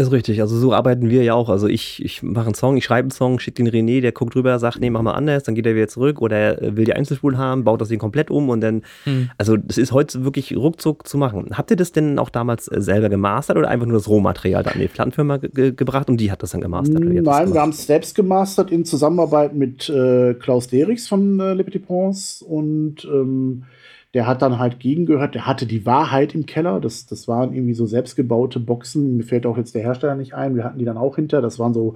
Ist 0.01 0.13
richtig, 0.13 0.41
also 0.41 0.57
so 0.57 0.73
arbeiten 0.73 1.11
wir 1.11 1.23
ja 1.25 1.35
auch. 1.35 1.51
Also 1.51 1.69
ich, 1.69 2.03
ich 2.03 2.23
mache 2.23 2.47
einen 2.47 2.55
Song, 2.55 2.79
ich 2.79 2.85
schreibe 2.85 3.05
einen 3.05 3.11
Song, 3.11 3.39
schicke 3.39 3.63
den 3.63 3.69
René, 3.71 4.01
der 4.01 4.13
guckt 4.13 4.35
drüber, 4.35 4.59
sagt, 4.59 4.81
nee, 4.81 4.89
mach 4.89 5.03
mal 5.03 5.13
anders, 5.13 5.43
dann 5.43 5.55
geht 5.55 5.67
er 5.67 5.75
wieder 5.75 5.89
zurück 5.89 6.23
oder 6.23 6.37
er 6.37 6.77
will 6.79 6.87
die 6.87 6.95
Einzelspulen 6.95 7.37
haben, 7.37 7.65
baut 7.65 7.83
das 7.83 7.89
Ding 7.89 7.99
komplett 7.99 8.31
um 8.31 8.49
und 8.49 8.63
dann, 8.63 8.81
Hm. 9.05 9.29
also 9.37 9.59
das 9.59 9.77
ist 9.77 9.93
heute 9.93 10.25
wirklich 10.25 10.57
ruckzuck 10.57 11.07
zu 11.07 11.19
machen. 11.19 11.51
Habt 11.53 11.71
ihr 11.71 11.77
das 11.77 11.93
denn 11.93 12.19
auch 12.19 12.31
damals 12.31 12.67
äh, 12.69 12.81
selber 12.81 13.11
gemastert 13.11 13.59
oder 13.59 13.69
einfach 13.69 13.85
nur 13.85 13.99
das 13.99 14.09
Rohmaterial 14.09 14.63
da 14.63 14.71
an 14.71 14.81
die 14.81 14.89
Plattenfirma 14.89 15.37
ge 15.37 15.51
ge 15.53 15.73
gebracht 15.73 16.09
und 16.09 16.17
die 16.17 16.33
hat 16.33 16.43
das 16.43 16.53
dann 16.53 16.63
gemastert? 16.63 17.05
Nein, 17.05 17.53
wir 17.53 17.61
haben 17.61 17.69
es 17.69 17.87
selbst 17.87 18.15
gemastert 18.15 18.71
in 18.71 18.87
Zusammenarbeit 18.87 19.55
mit 19.55 19.91
äh, 19.91 20.33
Klaus 20.33 20.69
Derichs 20.69 21.09
von 21.09 21.39
äh, 21.41 21.53
Le 21.53 21.63
Petit 21.63 21.87
Prince 21.87 22.43
und 22.43 23.05
ähm, 23.05 23.65
der 24.15 24.27
hat 24.27 24.43
dann 24.43 24.59
halt 24.59 24.81
gegengehört, 24.81 25.35
der 25.35 25.47
hatte 25.47 25.67
die 25.67 25.87
Wahrheit 25.87 26.35
im 26.35 26.47
Keller. 26.47 26.81
Das, 26.81 27.07
das 27.07 27.29
waren 27.29 27.55
irgendwie 27.55 27.75
so 27.75 27.87
selbstgebaute 27.87 28.59
Boxen. 28.59 29.17
Mir 29.17 29.23
fällt 29.23 29.47
auch 29.47 29.57
jetzt 29.57 29.75
der 29.75 29.83
Hersteller 29.83 30.17
nicht 30.17 30.35
ein. 30.35 30.57
Wir 30.57 30.65
hatten 30.65 30.79
die 30.79 30.85
dann 30.85 30.97
auch 30.97 31.17
hinter. 31.17 31.41
Das 31.41 31.59
waren 31.59 31.75
so, 31.75 31.95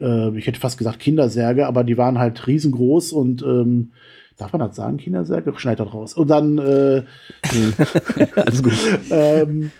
äh, 0.00 0.36
ich 0.36 0.46
hätte 0.46 0.60
fast 0.60 0.76
gesagt 0.76 0.98
Kindersärge, 0.98 1.66
aber 1.66 1.82
die 1.82 1.96
waren 1.96 2.18
halt 2.18 2.46
riesengroß 2.46 3.12
und 3.12 3.42
ähm, 3.42 3.92
darf 4.36 4.52
man 4.52 4.60
das 4.60 4.76
sagen, 4.76 4.98
Kindersärge? 4.98 5.54
Schneid 5.56 5.80
das 5.80 5.94
raus. 5.94 6.14
Und 6.14 6.28
dann 6.28 6.58
äh, 6.58 7.04
Alles 8.36 8.62
gut. 8.62 8.72
ähm, 9.10 9.70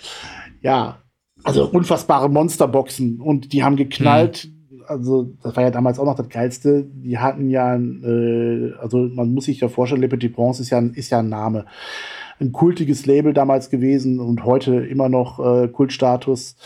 ja, 0.62 0.98
also 1.44 1.66
unfassbare 1.66 2.30
Monsterboxen 2.30 3.20
und 3.20 3.52
die 3.52 3.62
haben 3.62 3.76
geknallt. 3.76 4.48
Also, 4.90 5.34
das 5.42 5.54
war 5.54 5.62
ja 5.62 5.70
damals 5.70 6.00
auch 6.00 6.04
noch 6.04 6.16
das 6.16 6.28
Geilste. 6.28 6.84
Die 6.84 7.16
hatten 7.18 7.48
ja, 7.48 7.76
äh, 7.76 8.72
also 8.80 8.98
man 8.98 9.32
muss 9.32 9.44
sich 9.44 9.60
ja 9.60 9.68
vorstellen, 9.68 10.02
Le 10.02 10.08
Prince 10.08 10.60
ist 10.60 10.70
ja, 10.70 10.78
ein- 10.78 10.94
ist 10.94 11.10
ja 11.10 11.20
ein 11.20 11.28
Name. 11.28 11.64
Ein 12.40 12.50
kultiges 12.50 13.06
Label 13.06 13.32
damals 13.32 13.70
gewesen 13.70 14.18
und 14.18 14.44
heute 14.44 14.74
immer 14.84 15.08
noch 15.08 15.38
äh, 15.38 15.68
Kultstatus. 15.68 16.56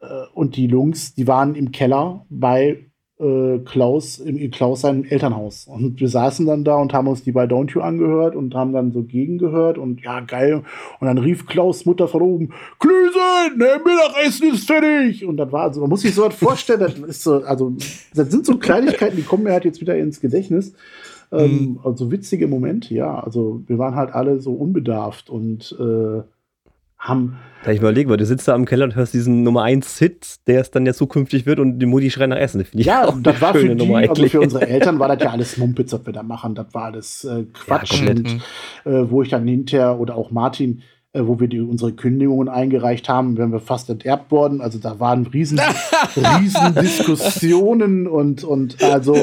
Äh, 0.00 0.06
und 0.34 0.56
die 0.56 0.66
Lungs, 0.66 1.14
die 1.14 1.26
waren 1.26 1.54
im 1.54 1.72
Keller 1.72 2.26
bei 2.28 2.90
äh, 3.20 3.58
Klaus, 3.58 4.18
im, 4.18 4.50
Klaus 4.50 4.80
seinem 4.80 5.04
Elternhaus. 5.04 5.66
Und 5.68 6.00
wir 6.00 6.08
saßen 6.08 6.46
dann 6.46 6.64
da 6.64 6.76
und 6.76 6.92
haben 6.92 7.06
uns 7.06 7.22
die 7.22 7.32
bei 7.32 7.44
Don't 7.44 7.72
You 7.72 7.80
angehört 7.80 8.34
und 8.34 8.54
haben 8.54 8.72
dann 8.72 8.92
so 8.92 9.02
gegengehört 9.02 9.78
und 9.78 10.02
ja, 10.02 10.20
geil. 10.20 10.62
Und 11.00 11.06
dann 11.06 11.18
rief 11.18 11.46
Klaus 11.46 11.86
Mutter 11.86 12.08
von 12.08 12.22
oben, 12.22 12.50
Klüsen, 12.80 13.58
der 13.58 13.78
Mittagessen 13.78 14.54
ist 14.54 14.66
fertig. 14.66 15.24
Und 15.24 15.36
das 15.36 15.52
war, 15.52 15.62
also 15.64 15.80
man 15.80 15.90
muss 15.90 16.00
sich 16.00 16.14
so 16.14 16.24
was 16.24 16.34
vorstellen, 16.34 16.80
das 16.80 16.98
ist 16.98 17.22
so, 17.22 17.42
also, 17.44 17.72
das 18.14 18.30
sind 18.30 18.46
so 18.46 18.58
Kleinigkeiten, 18.58 19.16
die 19.16 19.22
kommen 19.22 19.44
mir 19.44 19.52
halt 19.52 19.64
jetzt 19.64 19.80
wieder 19.80 19.96
ins 19.96 20.20
Gedächtnis. 20.20 20.72
Ähm, 21.30 21.80
also 21.82 22.10
witzige 22.10 22.48
Momente, 22.48 22.94
ja. 22.94 23.18
Also 23.20 23.62
wir 23.66 23.78
waren 23.78 23.94
halt 23.94 24.12
alle 24.12 24.40
so 24.40 24.52
unbedarft 24.52 25.30
und 25.30 25.76
äh, 25.78 26.22
haben 27.04 27.36
Da 27.64 27.70
ich 27.70 27.78
überlege, 27.78 28.10
weil 28.10 28.16
du 28.16 28.26
sitzt 28.26 28.48
da 28.48 28.54
im 28.54 28.64
Keller 28.64 28.84
und 28.84 28.96
hörst 28.96 29.14
diesen 29.14 29.42
Nummer 29.42 29.62
1 29.62 29.98
Hit, 29.98 30.36
der 30.46 30.60
es 30.60 30.70
dann 30.70 30.86
ja 30.86 30.92
zukünftig 30.92 31.46
wird 31.46 31.60
und 31.60 31.78
die 31.78 31.86
Mutti 31.86 32.10
schreit 32.10 32.30
nach 32.30 32.36
Essen. 32.36 32.64
Ja, 32.72 33.10
das 33.22 33.40
war 33.40 33.54
für 33.54 33.74
die, 33.74 33.94
also 33.94 34.26
für 34.26 34.40
unsere 34.40 34.66
Eltern 34.66 34.98
war 34.98 35.08
das 35.08 35.22
ja 35.22 35.30
alles 35.30 35.56
Mumpitz, 35.56 35.92
was 35.92 36.04
wir 36.04 36.12
da 36.12 36.22
machen. 36.22 36.54
Das 36.54 36.66
war 36.72 36.86
alles 36.86 37.24
äh, 37.24 37.44
Quatsch. 37.52 37.90
komplett. 37.90 38.18
und, 38.18 38.92
äh, 38.92 39.10
wo 39.10 39.22
ich 39.22 39.28
dann 39.28 39.46
hinterher 39.46 39.98
oder 40.00 40.16
auch 40.16 40.30
Martin 40.30 40.82
äh, 41.14 41.26
wo 41.26 41.38
wir 41.38 41.46
die, 41.46 41.60
unsere 41.60 41.92
Kündigungen 41.92 42.48
eingereicht 42.48 43.08
haben, 43.08 43.36
wären 43.36 43.52
wir 43.52 43.60
fast 43.60 43.88
enterbt 43.88 44.32
worden. 44.32 44.60
Also 44.60 44.80
da 44.80 44.98
waren 44.98 45.26
riesen, 45.26 45.60
riesen 46.16 46.74
Diskussionen 46.74 48.08
und, 48.08 48.42
und 48.42 48.82
also 48.82 49.16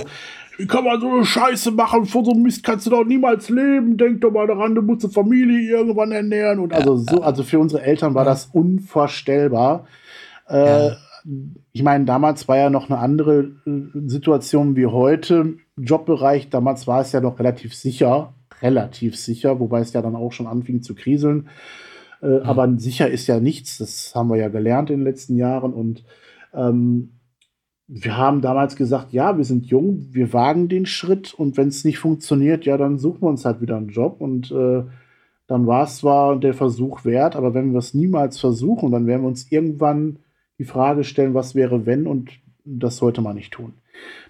wie 0.62 0.68
kann 0.68 0.84
man 0.84 1.02
so 1.02 1.10
eine 1.10 1.26
Scheiße 1.26 1.72
machen? 1.72 2.06
Vor 2.06 2.24
so 2.24 2.32
einem 2.32 2.44
Mist 2.44 2.64
kannst 2.64 2.86
du 2.86 2.92
doch 2.92 3.04
niemals 3.04 3.50
leben. 3.50 3.98
Denk 3.98 4.22
doch 4.22 4.32
mal 4.32 4.46
daran, 4.46 4.76
du 4.76 4.84
musst 4.84 5.04
eine 5.04 5.12
Familie 5.12 5.72
irgendwann 5.72 6.12
ernähren. 6.12 6.60
Und 6.60 6.72
also 6.72 6.98
so, 6.98 7.22
also 7.22 7.44
für 7.44 7.58
unsere 7.58 7.82
Eltern 7.82 8.14
war 8.14 8.26
das 8.26 8.46
unvorstellbar. 8.46 9.88
Äh. 10.48 10.92
Ich 11.72 11.84
meine, 11.84 12.06
damals 12.06 12.48
war 12.48 12.58
ja 12.58 12.72
noch 12.72 12.90
eine 12.90 12.98
andere 12.98 13.52
äh, 13.66 14.08
Situation 14.08 14.76
wie 14.76 14.88
heute. 14.88 15.56
Jobbereich, 15.78 16.50
damals 16.50 16.88
war 16.88 17.02
es 17.02 17.12
ja 17.12 17.22
noch 17.22 17.38
relativ 17.38 17.76
sicher, 17.76 18.34
relativ 18.62 19.16
sicher, 19.16 19.60
wobei 19.60 19.82
es 19.82 19.94
ja 19.94 20.02
dann 20.02 20.16
auch 20.16 20.32
schon 20.32 20.48
anfing 20.48 20.82
zu 20.82 20.96
kriseln. 20.96 21.50
Äh, 22.22 22.40
Aber 22.42 22.72
sicher 22.78 23.08
ist 23.08 23.28
ja 23.28 23.40
nichts, 23.40 23.78
das 23.78 24.14
haben 24.16 24.30
wir 24.30 24.38
ja 24.38 24.50
gelernt 24.50 24.90
in 24.90 25.00
den 25.00 25.06
letzten 25.06 25.38
Jahren. 25.38 25.74
Und 25.74 26.04
ähm, 26.56 27.12
wir 27.94 28.16
haben 28.16 28.40
damals 28.42 28.78
gesagt, 28.78 29.12
ja, 29.12 29.38
wir 29.38 29.44
sind 29.44 29.66
jung, 29.66 30.08
wir 30.12 30.32
wagen 30.32 30.70
den 30.70 30.86
Schritt 30.86 31.34
und 31.34 31.58
wenn 31.58 31.68
es 31.68 31.84
nicht 31.84 32.00
funktioniert, 32.00 32.64
ja, 32.66 32.78
dann 32.78 32.98
suchen 32.98 33.22
wir 33.24 33.28
uns 33.28 33.44
halt 33.44 33.60
wieder 33.60 33.76
einen 33.76 33.90
Job. 33.90 34.22
Und 34.22 34.50
äh, 34.50 34.84
dann 35.48 35.68
war 35.68 35.84
es 35.84 35.98
zwar 35.98 36.38
der 36.40 36.54
Versuch 36.54 37.04
wert, 37.04 37.36
aber 37.36 37.54
wenn 37.54 37.74
wir 37.74 37.80
es 37.80 37.94
niemals 37.94 38.40
versuchen, 38.40 38.92
dann 38.92 39.08
werden 39.08 39.24
wir 39.24 39.28
uns 39.28 39.52
irgendwann 39.52 40.20
die 40.58 40.64
Frage 40.64 41.04
stellen, 41.04 41.34
was 41.34 41.54
wäre, 41.54 41.86
wenn, 41.86 42.08
und 42.08 42.30
das 42.64 42.96
sollte 42.96 43.20
man 43.22 43.36
nicht 43.36 43.52
tun. 43.52 43.74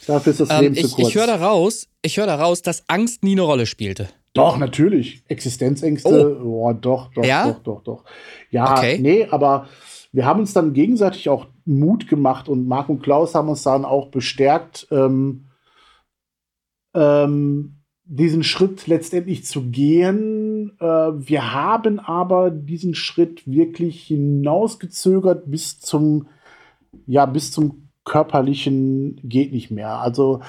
Dafür 0.08 0.32
ist 0.32 0.40
das 0.40 0.50
Ähm, 0.50 0.62
Leben 0.62 0.76
zu 0.76 0.88
ich 0.88 0.94
kurz. 0.96 1.08
ich 1.10 1.16
höre 1.16 1.28
daraus, 1.28 1.88
ich 2.02 2.18
höre 2.18 2.26
daraus, 2.26 2.64
dass 2.64 2.84
Angst 2.88 3.24
nie 3.24 3.34
eine 3.34 3.44
Rolle 3.44 3.68
spielte. 3.68 4.08
Doch, 4.34 4.58
natürlich. 4.58 5.22
Existenzängste, 5.28 6.42
oh. 6.44 6.74
doch, 6.74 7.14
doch, 7.14 7.24
Ja? 7.24 7.48
doch, 7.52 7.60
doch, 7.60 7.84
doch. 7.84 8.04
Ja, 8.50 8.74
Okay. 8.76 8.98
nee, 9.00 9.28
aber 9.30 9.68
wir 10.14 10.26
haben 10.26 10.40
uns 10.40 10.54
dann 10.54 10.74
gegenseitig 10.74 11.30
auch 11.30 11.46
Mut 11.66 12.08
gemacht 12.08 12.50
und 12.50 12.68
Marc 12.68 12.90
und 12.90 13.02
Klaus 13.02 13.36
haben 13.36 13.50
uns 13.50 13.64
dann 13.64 13.86
auch 13.86 14.10
bestärkt, 14.10 14.88
ähm, 14.92 15.46
ähm, 16.94 17.78
diesen 18.04 18.44
Schritt 18.44 18.88
letztendlich 18.88 19.46
zu 19.46 19.70
gehen. 19.70 20.78
Äh, 20.80 20.86
wir 20.86 21.54
haben 21.54 22.00
aber 22.00 22.52
diesen 22.52 22.94
Schritt 22.94 23.50
wirklich 23.50 24.04
hinausgezögert 24.04 25.50
bis 25.50 25.80
zum, 25.80 26.28
ja, 27.06 27.26
bis 27.26 27.52
zum 27.52 27.90
körperlichen 28.04 29.20
geht 29.24 29.54
nicht 29.54 29.72
mehr. 29.72 30.00
Also 30.00 30.42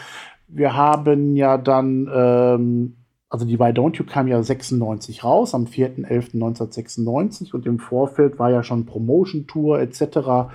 wir 0.49 0.75
haben 0.75 1.37
ja 1.37 1.57
dann, 1.57 2.11
ähm, 2.13 2.97
also 3.29 3.47
die 3.47 3.59
Why 3.59 3.71
Don't 3.71 3.97
You 3.97 4.05
kam 4.05 4.27
ja 4.29 4.43
96 4.43 5.25
raus, 5.25 5.55
am 5.55 5.65
4.11.1996 5.65 7.55
und 7.55 7.67
im 7.67 7.79
Vorfeld 7.79 8.39
war 8.39 8.51
ja 8.51 8.63
schon 8.63 8.87
Promotion-Tour 8.87 9.81
etc. 9.81 10.51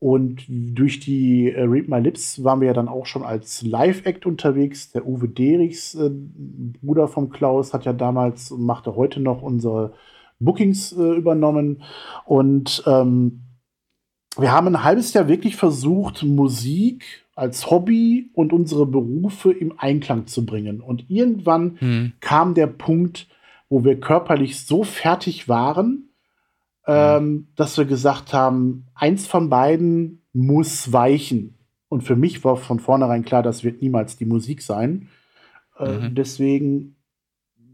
Und 0.00 0.46
durch 0.48 0.98
die 0.98 1.52
äh, 1.52 1.62
Read 1.62 1.88
My 1.88 2.00
Lips 2.00 2.42
waren 2.42 2.60
wir 2.60 2.68
ja 2.68 2.72
dann 2.72 2.88
auch 2.88 3.04
schon 3.04 3.22
als 3.22 3.60
Live-Act 3.60 4.24
unterwegs. 4.24 4.90
Der 4.92 5.06
Uwe 5.06 5.28
Derichs, 5.28 5.94
äh, 5.94 6.10
Bruder 6.10 7.06
vom 7.06 7.28
Klaus, 7.28 7.74
hat 7.74 7.84
ja 7.84 7.92
damals 7.92 8.50
und 8.50 8.62
machte 8.62 8.96
heute 8.96 9.20
noch 9.20 9.42
unsere 9.42 9.92
Bookings 10.38 10.92
äh, 10.92 11.16
übernommen. 11.16 11.82
Und 12.24 12.82
ähm, 12.86 13.42
wir 14.38 14.52
haben 14.52 14.68
ein 14.68 14.84
halbes 14.84 15.12
Jahr 15.12 15.28
wirklich 15.28 15.56
versucht, 15.56 16.22
Musik 16.22 17.26
als 17.34 17.70
Hobby 17.70 18.30
und 18.32 18.54
unsere 18.54 18.86
Berufe 18.86 19.52
im 19.52 19.74
Einklang 19.78 20.26
zu 20.26 20.46
bringen. 20.46 20.80
Und 20.80 21.10
irgendwann 21.10 21.76
Hm. 21.78 22.12
kam 22.20 22.54
der 22.54 22.68
Punkt, 22.68 23.28
wo 23.68 23.84
wir 23.84 24.00
körperlich 24.00 24.64
so 24.64 24.82
fertig 24.82 25.46
waren, 25.46 26.09
ähm, 26.90 27.48
dass 27.54 27.78
wir 27.78 27.84
gesagt 27.84 28.32
haben, 28.32 28.86
eins 28.94 29.28
von 29.28 29.48
beiden 29.48 30.22
muss 30.32 30.92
weichen. 30.92 31.54
Und 31.88 32.02
für 32.02 32.16
mich 32.16 32.44
war 32.44 32.56
von 32.56 32.80
vornherein 32.80 33.24
klar, 33.24 33.44
das 33.44 33.62
wird 33.62 33.80
niemals 33.80 34.16
die 34.16 34.24
Musik 34.24 34.62
sein. 34.62 35.08
Äh, 35.78 35.98
Mhm. 35.98 36.14
Deswegen 36.16 36.96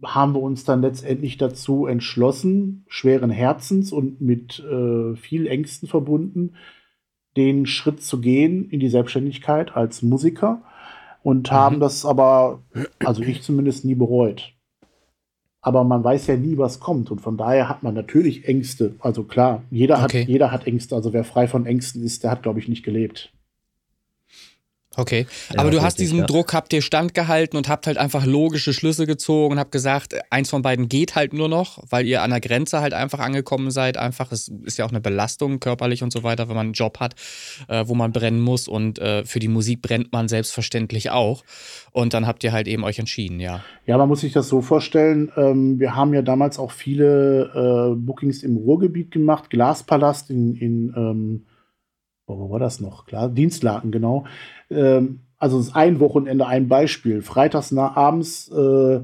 haben 0.05 0.35
wir 0.35 0.43
uns 0.43 0.65
dann 0.65 0.83
letztendlich 0.83 1.39
dazu 1.39 1.87
entschlossen, 1.87 2.85
schweren 2.89 3.31
Herzens 3.31 3.91
und 3.91 4.21
mit 4.21 4.61
äh, 4.61 5.17
viel 5.17 5.47
Ängsten 5.47 5.89
verbunden, 5.89 6.57
den 7.39 7.65
Schritt 7.65 8.03
zu 8.03 8.21
gehen 8.21 8.69
in 8.69 8.81
die 8.81 8.91
Selbstständigkeit 8.91 9.75
als 9.75 10.03
Musiker 10.03 10.63
und 11.23 11.51
haben 11.51 11.81
das 11.81 12.05
aber, 12.05 12.63
also 12.99 13.23
ich 13.23 13.43
zumindest, 13.43 13.85
nie 13.85 13.95
bereut. 13.95 14.56
Aber 15.67 15.83
man 15.83 16.05
weiß 16.05 16.29
ja 16.29 16.37
nie, 16.37 16.57
was 16.59 16.79
kommt. 16.79 17.11
Und 17.11 17.21
von 17.21 17.37
daher 17.37 17.69
hat 17.69 17.83
man 17.83 17.93
natürlich 17.93 18.47
Ängste. 18.47 18.95
Also 19.01 19.25
klar, 19.25 19.65
jeder, 19.69 20.01
Okay. 20.05 20.21
hat, 20.23 20.29
jeder 20.29 20.53
hat 20.53 20.65
Ängste. 20.69 20.95
Also 20.95 21.13
wer 21.13 21.25
frei 21.25 21.49
von 21.49 21.67
Ängsten 21.67 22.05
ist, 22.05 22.23
der 22.23 22.31
hat, 22.31 22.45
glaube 22.45 22.61
ich, 22.61 22.69
nicht 22.69 22.85
gelebt. 22.85 23.33
Okay, 24.97 25.27
Ja, 25.53 25.61
aber 25.61 25.71
du 25.71 25.83
hast 25.83 25.95
richtig, 25.95 26.07
diesen 26.07 26.19
ja. 26.21 26.27
Druck, 26.27 26.55
habt 26.55 26.73
ihr 26.73 26.81
standgehalten 26.81 27.57
und 27.57 27.69
habt 27.69 27.87
halt 27.87 27.99
einfach 27.99 28.25
logische 28.25 28.73
Schlüsse 28.73 29.07
gezogen 29.07 29.53
und 29.53 29.59
habt 29.59 29.73
gesagt, 29.73 30.15
eins 30.31 30.49
von 30.49 30.63
beiden 30.63 30.89
geht 30.89 31.15
halt 31.15 31.35
nur 31.35 31.49
noch, 31.49 31.83
weil 31.91 32.07
ihr 32.07 32.23
an 32.23 32.31
der 32.31 32.41
Grenze 32.41 32.81
halt 32.81 32.95
einfach 32.95 33.19
angekommen 33.19 33.71
seid. 33.71 33.99
Einfach, 33.99 34.33
es 34.33 34.49
ist 34.65 34.79
ja 34.79 34.87
auch 34.87 34.91
eine 34.91 35.01
Belastung 35.01 35.61
körperlich 35.61 36.03
und 36.03 36.13
so 36.13 36.23
weiter, 36.23 36.49
wenn 36.49 36.57
man 36.57 36.67
einen 36.69 36.73
Job 36.73 36.99
hat, 36.99 37.15
äh, 37.69 37.85
wo 37.87 37.95
man 37.95 38.13
brennen 38.13 38.41
muss 38.41 38.69
und 38.69 38.99
äh, 38.99 39.25
für 39.25 39.39
die 39.39 39.49
Musik 39.49 39.83
brennt 39.83 40.13
man 40.13 40.29
selbstverständlich 40.29 41.11
auch. 41.11 41.45
Und 41.93 42.15
dann 42.15 42.27
habt 42.27 42.43
ihr 42.45 42.53
halt 42.53 42.67
eben 42.67 42.85
euch 42.85 42.99
entschieden, 42.99 43.39
ja. 43.39 43.63
Ja, 43.85 43.99
man 43.99 44.09
muss 44.09 44.21
sich 44.21 44.33
das 44.33 44.49
so 44.49 44.63
vorstellen. 44.63 45.31
Ähm, 45.37 45.79
wir 45.79 45.95
haben 45.95 46.15
ja 46.15 46.23
damals 46.23 46.59
auch 46.59 46.71
viele 46.71 47.51
äh, 47.55 47.95
Bookings 47.97 48.43
im 48.43 48.57
Ruhrgebiet 48.57 49.11
gemacht. 49.11 49.51
Glaspalast 49.51 50.31
in, 50.31 50.55
in 50.57 50.93
ähm, 50.97 51.47
wo 52.27 52.39
wo 52.39 52.51
war 52.51 52.59
das 52.59 52.81
noch? 52.81 53.07
Klar, 53.07 53.29
Dienstlaken, 53.29 53.93
genau. 53.93 54.25
Ähm, 54.71 55.21
also 55.39 55.59
es 55.59 55.69
ist 55.69 55.77
ein 55.77 56.01
Wochenende 56.01 56.47
ein 56.47 56.69
Beispiel. 56.69 57.23
Freitags 57.23 57.73
nach 57.73 57.97
abends 57.97 58.49
äh, 58.51 59.01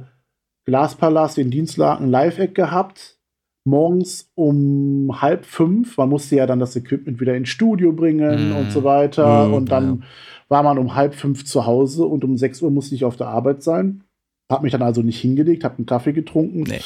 Glaspalast 0.64 1.38
in 1.38 1.50
Dienstlaken 1.50 2.08
Live-Eck 2.10 2.54
gehabt. 2.54 3.18
Morgens 3.64 4.30
um 4.34 5.20
halb 5.22 5.44
fünf, 5.44 5.96
man 5.96 6.08
musste 6.08 6.34
ja 6.36 6.46
dann 6.46 6.58
das 6.58 6.74
Equipment 6.74 7.20
wieder 7.20 7.36
ins 7.36 7.48
Studio 7.48 7.92
bringen 7.92 8.50
Mm. 8.50 8.56
und 8.56 8.72
so 8.72 8.82
weiter. 8.82 9.46
Mm, 9.48 9.54
und 9.54 9.70
dann 9.70 10.04
war 10.48 10.62
man 10.64 10.78
um 10.78 10.96
halb 10.96 11.14
fünf 11.14 11.44
zu 11.44 11.64
Hause 11.64 12.04
und 12.04 12.24
um 12.24 12.36
sechs 12.36 12.60
Uhr 12.60 12.70
musste 12.72 12.94
ich 12.96 13.04
auf 13.04 13.16
der 13.16 13.28
Arbeit 13.28 13.62
sein. 13.62 14.02
Hab 14.50 14.62
mich 14.62 14.72
dann 14.72 14.82
also 14.82 15.02
nicht 15.02 15.20
hingelegt, 15.20 15.62
hab 15.64 15.78
einen 15.78 15.86
Kaffee 15.86 16.12
getrunken, 16.12 16.62
Nee. 16.62 16.80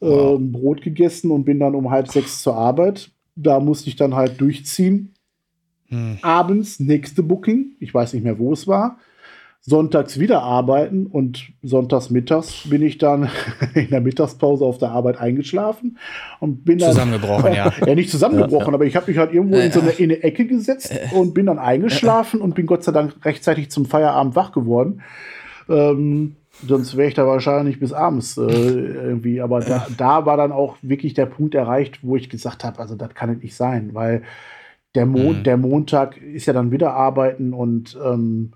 äh, 0.00 0.34
ein 0.36 0.50
Brot 0.50 0.80
gegessen 0.82 1.30
und 1.30 1.44
bin 1.44 1.60
dann 1.60 1.74
um 1.74 1.90
halb 1.90 2.08
sechs 2.08 2.42
zur 2.42 2.56
Arbeit. 2.56 3.10
Da 3.36 3.60
musste 3.60 3.88
ich 3.90 3.96
dann 3.96 4.14
halt 4.14 4.40
durchziehen. 4.40 5.13
Hm. 5.88 6.18
Abends 6.22 6.80
nächste 6.80 7.22
Booking, 7.22 7.72
ich 7.80 7.92
weiß 7.92 8.12
nicht 8.14 8.22
mehr, 8.22 8.38
wo 8.38 8.52
es 8.52 8.66
war. 8.66 8.98
Sonntags 9.66 10.20
wieder 10.20 10.42
arbeiten 10.42 11.06
und 11.06 11.48
sonntags 11.62 12.10
mittags 12.10 12.68
bin 12.68 12.82
ich 12.82 12.98
dann 12.98 13.30
in 13.74 13.88
der 13.88 14.02
Mittagspause 14.02 14.62
auf 14.62 14.76
der 14.76 14.90
Arbeit 14.90 15.18
eingeschlafen 15.18 15.96
und 16.38 16.66
bin 16.66 16.76
dann 16.76 16.90
Zusammengebrochen, 16.90 17.54
ja. 17.54 17.72
ja, 17.86 17.94
nicht 17.94 18.10
zusammengebrochen, 18.10 18.74
aber 18.74 18.84
ich 18.84 18.94
habe 18.94 19.10
mich 19.10 19.16
halt 19.16 19.32
irgendwo 19.32 19.56
in 19.56 19.72
so 19.72 19.80
eine, 19.80 19.92
in 19.92 20.10
eine 20.10 20.22
Ecke 20.22 20.46
gesetzt 20.46 20.94
und 21.14 21.32
bin 21.32 21.46
dann 21.46 21.58
eingeschlafen 21.58 22.42
und 22.42 22.54
bin 22.54 22.66
Gott 22.66 22.84
sei 22.84 22.92
Dank 22.92 23.14
rechtzeitig 23.24 23.70
zum 23.70 23.86
Feierabend 23.86 24.36
wach 24.36 24.52
geworden. 24.52 25.00
Ähm, 25.70 26.36
sonst 26.66 26.96
wäre 26.96 27.08
ich 27.08 27.14
da 27.14 27.26
wahrscheinlich 27.26 27.80
bis 27.80 27.92
abends 27.92 28.36
äh, 28.36 28.42
irgendwie. 28.42 29.40
Aber 29.40 29.60
da, 29.60 29.86
da 29.96 30.26
war 30.26 30.36
dann 30.36 30.52
auch 30.52 30.76
wirklich 30.82 31.14
der 31.14 31.26
Punkt 31.26 31.54
erreicht, 31.54 32.00
wo 32.02 32.16
ich 32.16 32.28
gesagt 32.28 32.64
habe, 32.64 32.78
also 32.78 32.96
das 32.96 33.14
kann 33.14 33.38
nicht 33.38 33.56
sein, 33.56 33.90
weil 33.92 34.22
der, 34.94 35.06
Mon 35.06 35.38
Mhm. 35.38 35.44
der 35.44 35.56
Montag 35.56 36.16
ist 36.18 36.46
ja 36.46 36.52
dann 36.52 36.70
wieder 36.70 36.94
arbeiten 36.94 37.52
und 37.52 37.98
ähm, 38.04 38.52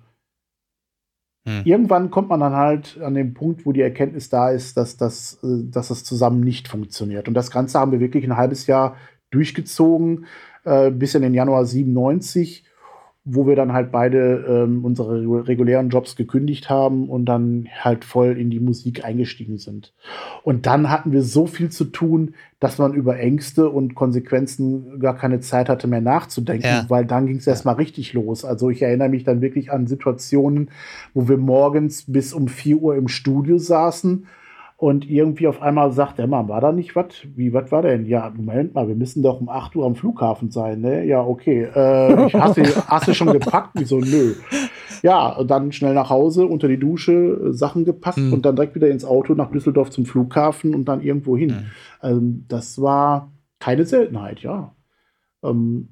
Hm. 1.47 1.63
irgendwann 1.65 2.11
kommt 2.11 2.29
man 2.29 2.41
dann 2.41 2.55
halt 2.55 3.01
an 3.01 3.15
den 3.15 3.33
Punkt, 3.33 3.65
wo 3.65 3.73
die 3.73 3.81
Erkenntnis 3.81 4.29
da 4.29 4.51
ist, 4.51 4.77
dass 4.77 4.97
das, 4.97 5.39
äh, 5.43 5.71
dass 5.71 5.89
das 5.89 6.05
zusammen 6.05 6.41
nicht 6.41 6.69
funktioniert. 6.69 7.27
Und 7.29 7.35
das 7.35 7.51
Ganze 7.51 7.79
haben 7.79 7.93
wir 7.93 8.01
wirklich 8.01 8.25
ein 8.25 8.37
halbes 8.37 8.67
Jahr 8.67 8.97
durchgezogen, 9.31 10.27
äh, 10.65 10.91
bis 10.91 11.15
in 11.15 11.23
den 11.23 11.35
Januar 11.35 11.65
97, 11.65 12.65
wo 13.31 13.47
wir 13.47 13.57
dann 13.57 13.73
halt 13.75 13.93
beide 13.93 14.45
ähm, 14.49 14.85
unsere 14.85 15.19
regu- 15.21 15.47
regulären 15.47 15.91
Jobs 15.91 16.17
gekündigt 16.17 16.71
haben 16.71 17.09
und 17.11 17.27
dann 17.27 17.69
halt 17.81 18.05
voll 18.05 18.39
in 18.39 18.49
die 18.51 18.59
Musik 18.61 19.05
eingestiegen 19.05 19.59
sind. 19.59 19.93
Und 20.45 20.65
dann 20.67 20.89
hatten 20.91 21.13
wir 21.13 21.23
so 21.23 21.47
viel 21.47 21.69
zu 21.69 21.85
tun, 21.85 22.35
dass 22.59 22.79
man 22.79 22.95
über 22.95 23.19
Ängste 23.19 23.69
und 23.69 23.95
Konsequenzen 23.95 24.99
gar 24.99 25.15
keine 25.17 25.41
Zeit 25.41 25.69
hatte 25.69 25.87
mehr 25.89 26.01
nachzudenken, 26.01 26.65
Ja. 26.67 26.85
weil 26.89 27.05
dann 27.05 27.27
ging 27.27 27.37
es 27.37 27.47
erstmal 27.47 27.75
richtig 27.77 28.13
los. 28.15 28.45
Also 28.45 28.71
ich 28.71 28.83
erinnere 28.83 29.09
mich 29.11 29.25
dann 29.25 29.41
wirklich 29.41 29.71
an 29.71 29.87
Situationen, 29.87 30.71
wo 31.15 31.29
wir 31.29 31.37
morgens 31.37 32.05
bis 32.11 32.33
um 32.33 32.49
4 32.49 32.77
Uhr 32.79 32.97
im 32.97 33.09
Studio 33.09 33.59
saßen 33.59 34.27
und 34.81 35.11
irgendwie 35.11 35.49
auf 35.49 35.61
einmal 35.61 35.91
sagt 35.91 36.19
der 36.19 36.29
Mann, 36.29 36.47
war 36.49 36.61
da 36.61 36.71
nicht 36.71 36.95
was? 36.95 37.09
Wie, 37.35 37.53
was 37.53 37.73
war 37.73 37.83
denn? 37.83 38.07
Ja, 38.07 38.33
Moment 38.35 38.75
mal, 38.77 38.87
wir 38.87 38.95
müssen 38.95 39.25
doch 39.25 39.41
um 39.41 39.49
8 39.49 39.75
Uhr 39.75 39.85
am 39.85 39.97
Flughafen 39.97 40.53
sein, 40.53 40.81
ne? 40.81 41.05
Ja, 41.05 41.21
okay. 41.21 41.65
Äh, 41.75 42.27
ich, 42.29 42.35
hast, 42.35 42.57
du, 42.59 42.63
hast 42.87 43.09
du 43.09 43.13
schon 43.15 43.33
gepackt? 43.33 43.71
Wieso, 43.75 43.99
nö. 43.99 44.35
ja, 45.03 45.43
dann 45.43 45.73
schnell 45.73 45.95
nach 45.95 46.11
Hause, 46.11 46.47
unter 46.47 46.69
die 46.69 46.79
Dusche, 46.79 47.13
äh, 47.13 47.53
Sachen 47.53 47.85
gepackt 47.85 48.19
Mhm. 48.19 48.33
und 48.33 48.47
dann 48.47 48.55
direkt 48.55 48.77
wieder 48.77 48.89
ins 48.89 49.05
Auto 49.05 49.35
nach 49.35 49.51
Düsseldorf 49.51 49.91
zum 49.91 50.07
Flughafen 50.07 50.75
und 50.77 50.85
dann 50.85 51.03
irgendwo 51.03 51.37
hin. 51.37 51.51
Mhm. 51.51 52.09
Ähm, 52.09 52.45
das 52.49 52.81
war 52.81 53.33
keine 53.59 53.85
Seltenheit, 53.85 54.41
ja. 54.41 54.77
Ähm, 55.43 55.89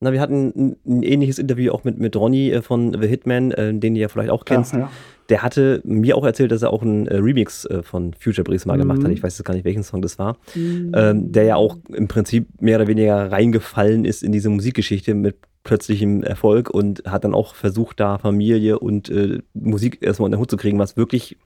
Na, 0.00 0.12
wir 0.12 0.20
hatten 0.20 0.52
ein, 0.54 0.76
ein 0.86 1.02
ähnliches 1.02 1.38
Interview 1.38 1.72
auch 1.72 1.84
mit, 1.84 1.98
mit 1.98 2.14
Ronny 2.16 2.50
äh, 2.50 2.60
von 2.62 2.92
The 3.00 3.08
Hitman, 3.08 3.50
äh, 3.52 3.72
den 3.74 3.96
ihr 3.96 4.02
ja 4.02 4.08
vielleicht 4.08 4.30
auch 4.30 4.44
kennst. 4.44 4.74
ja, 4.74 4.80
ja. 4.80 4.90
Der 5.28 5.42
hatte 5.42 5.80
mir 5.84 6.16
auch 6.16 6.24
erzählt, 6.24 6.52
dass 6.52 6.62
er 6.62 6.72
auch 6.72 6.82
einen 6.82 7.06
äh, 7.08 7.16
Remix 7.16 7.64
äh, 7.64 7.82
von 7.82 8.12
Future 8.14 8.44
Breeze 8.44 8.68
mal 8.68 8.76
gemacht 8.78 8.98
Mhm. 8.98 9.04
hat. 9.04 9.12
Ich 9.12 9.22
weiß 9.22 9.38
jetzt 9.38 9.46
gar 9.46 9.54
nicht, 9.54 9.64
welchen 9.64 9.82
Song 9.82 10.02
das 10.02 10.18
war. 10.18 10.36
Ähm, 10.54 11.32
der 11.32 11.44
ja 11.44 11.56
auch 11.56 11.78
im 11.92 12.08
Prinzip 12.08 12.46
mehr 12.60 12.76
oder 12.78 12.86
weniger 12.86 13.32
reingefallen 13.32 14.04
ist 14.04 14.22
in 14.22 14.32
diese 14.32 14.50
Musikgeschichte 14.50 15.14
mit 15.14 15.36
plötzlichem 15.64 16.22
Erfolg 16.22 16.70
und 16.70 17.02
hat 17.06 17.24
dann 17.24 17.34
auch 17.34 17.54
versucht, 17.56 17.98
da 17.98 18.18
Familie 18.18 18.78
und 18.78 19.10
Musik 19.52 19.98
erstmal 20.00 20.26
unter 20.26 20.36
den 20.36 20.40
Hut 20.42 20.50
zu 20.50 20.56
kriegen, 20.56 20.78
was 20.78 20.96
wirklich 20.96 21.38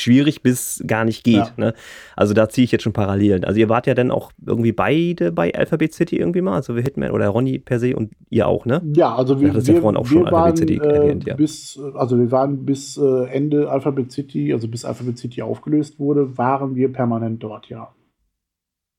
schwierig 0.00 0.42
bis 0.42 0.82
gar 0.86 1.04
nicht 1.04 1.24
geht. 1.24 1.36
Ja. 1.36 1.52
Ne? 1.56 1.74
Also 2.16 2.34
da 2.34 2.48
ziehe 2.48 2.64
ich 2.64 2.72
jetzt 2.72 2.82
schon 2.82 2.92
Parallelen. 2.92 3.44
Also 3.44 3.60
ihr 3.60 3.68
wart 3.68 3.86
ja 3.86 3.94
dann 3.94 4.10
auch 4.10 4.32
irgendwie 4.44 4.72
beide 4.72 5.32
bei 5.32 5.54
Alphabet 5.54 5.92
City 5.94 6.16
irgendwie 6.16 6.40
mal, 6.40 6.54
also 6.54 6.74
The 6.74 6.82
Hitman 6.82 7.10
oder 7.10 7.28
Ronny 7.28 7.58
per 7.58 7.78
se 7.78 7.96
und 7.96 8.12
ihr 8.30 8.46
auch, 8.46 8.66
ne? 8.66 8.82
Ja, 8.94 9.14
also 9.14 9.40
wir, 9.40 9.48
ja 9.48 9.66
wir, 9.66 9.80
vorhin 9.80 9.96
auch 9.96 10.10
wir 10.10 10.18
schon 10.18 10.24
waren 10.24 10.34
Alphabet 10.34 10.58
City 10.58 10.76
äh, 10.76 10.86
erwähnt, 10.86 11.26
ja. 11.26 11.34
bis, 11.34 11.78
also 11.94 12.18
wir 12.18 12.30
waren 12.30 12.64
bis 12.64 12.96
äh, 12.96 13.24
Ende 13.30 13.70
Alphabet 13.70 14.12
City, 14.12 14.52
also 14.52 14.68
bis 14.68 14.84
Alphabet 14.84 15.18
City 15.18 15.42
aufgelöst 15.42 15.98
wurde, 15.98 16.38
waren 16.38 16.74
wir 16.74 16.92
permanent 16.92 17.42
dort, 17.42 17.68
ja. 17.68 17.92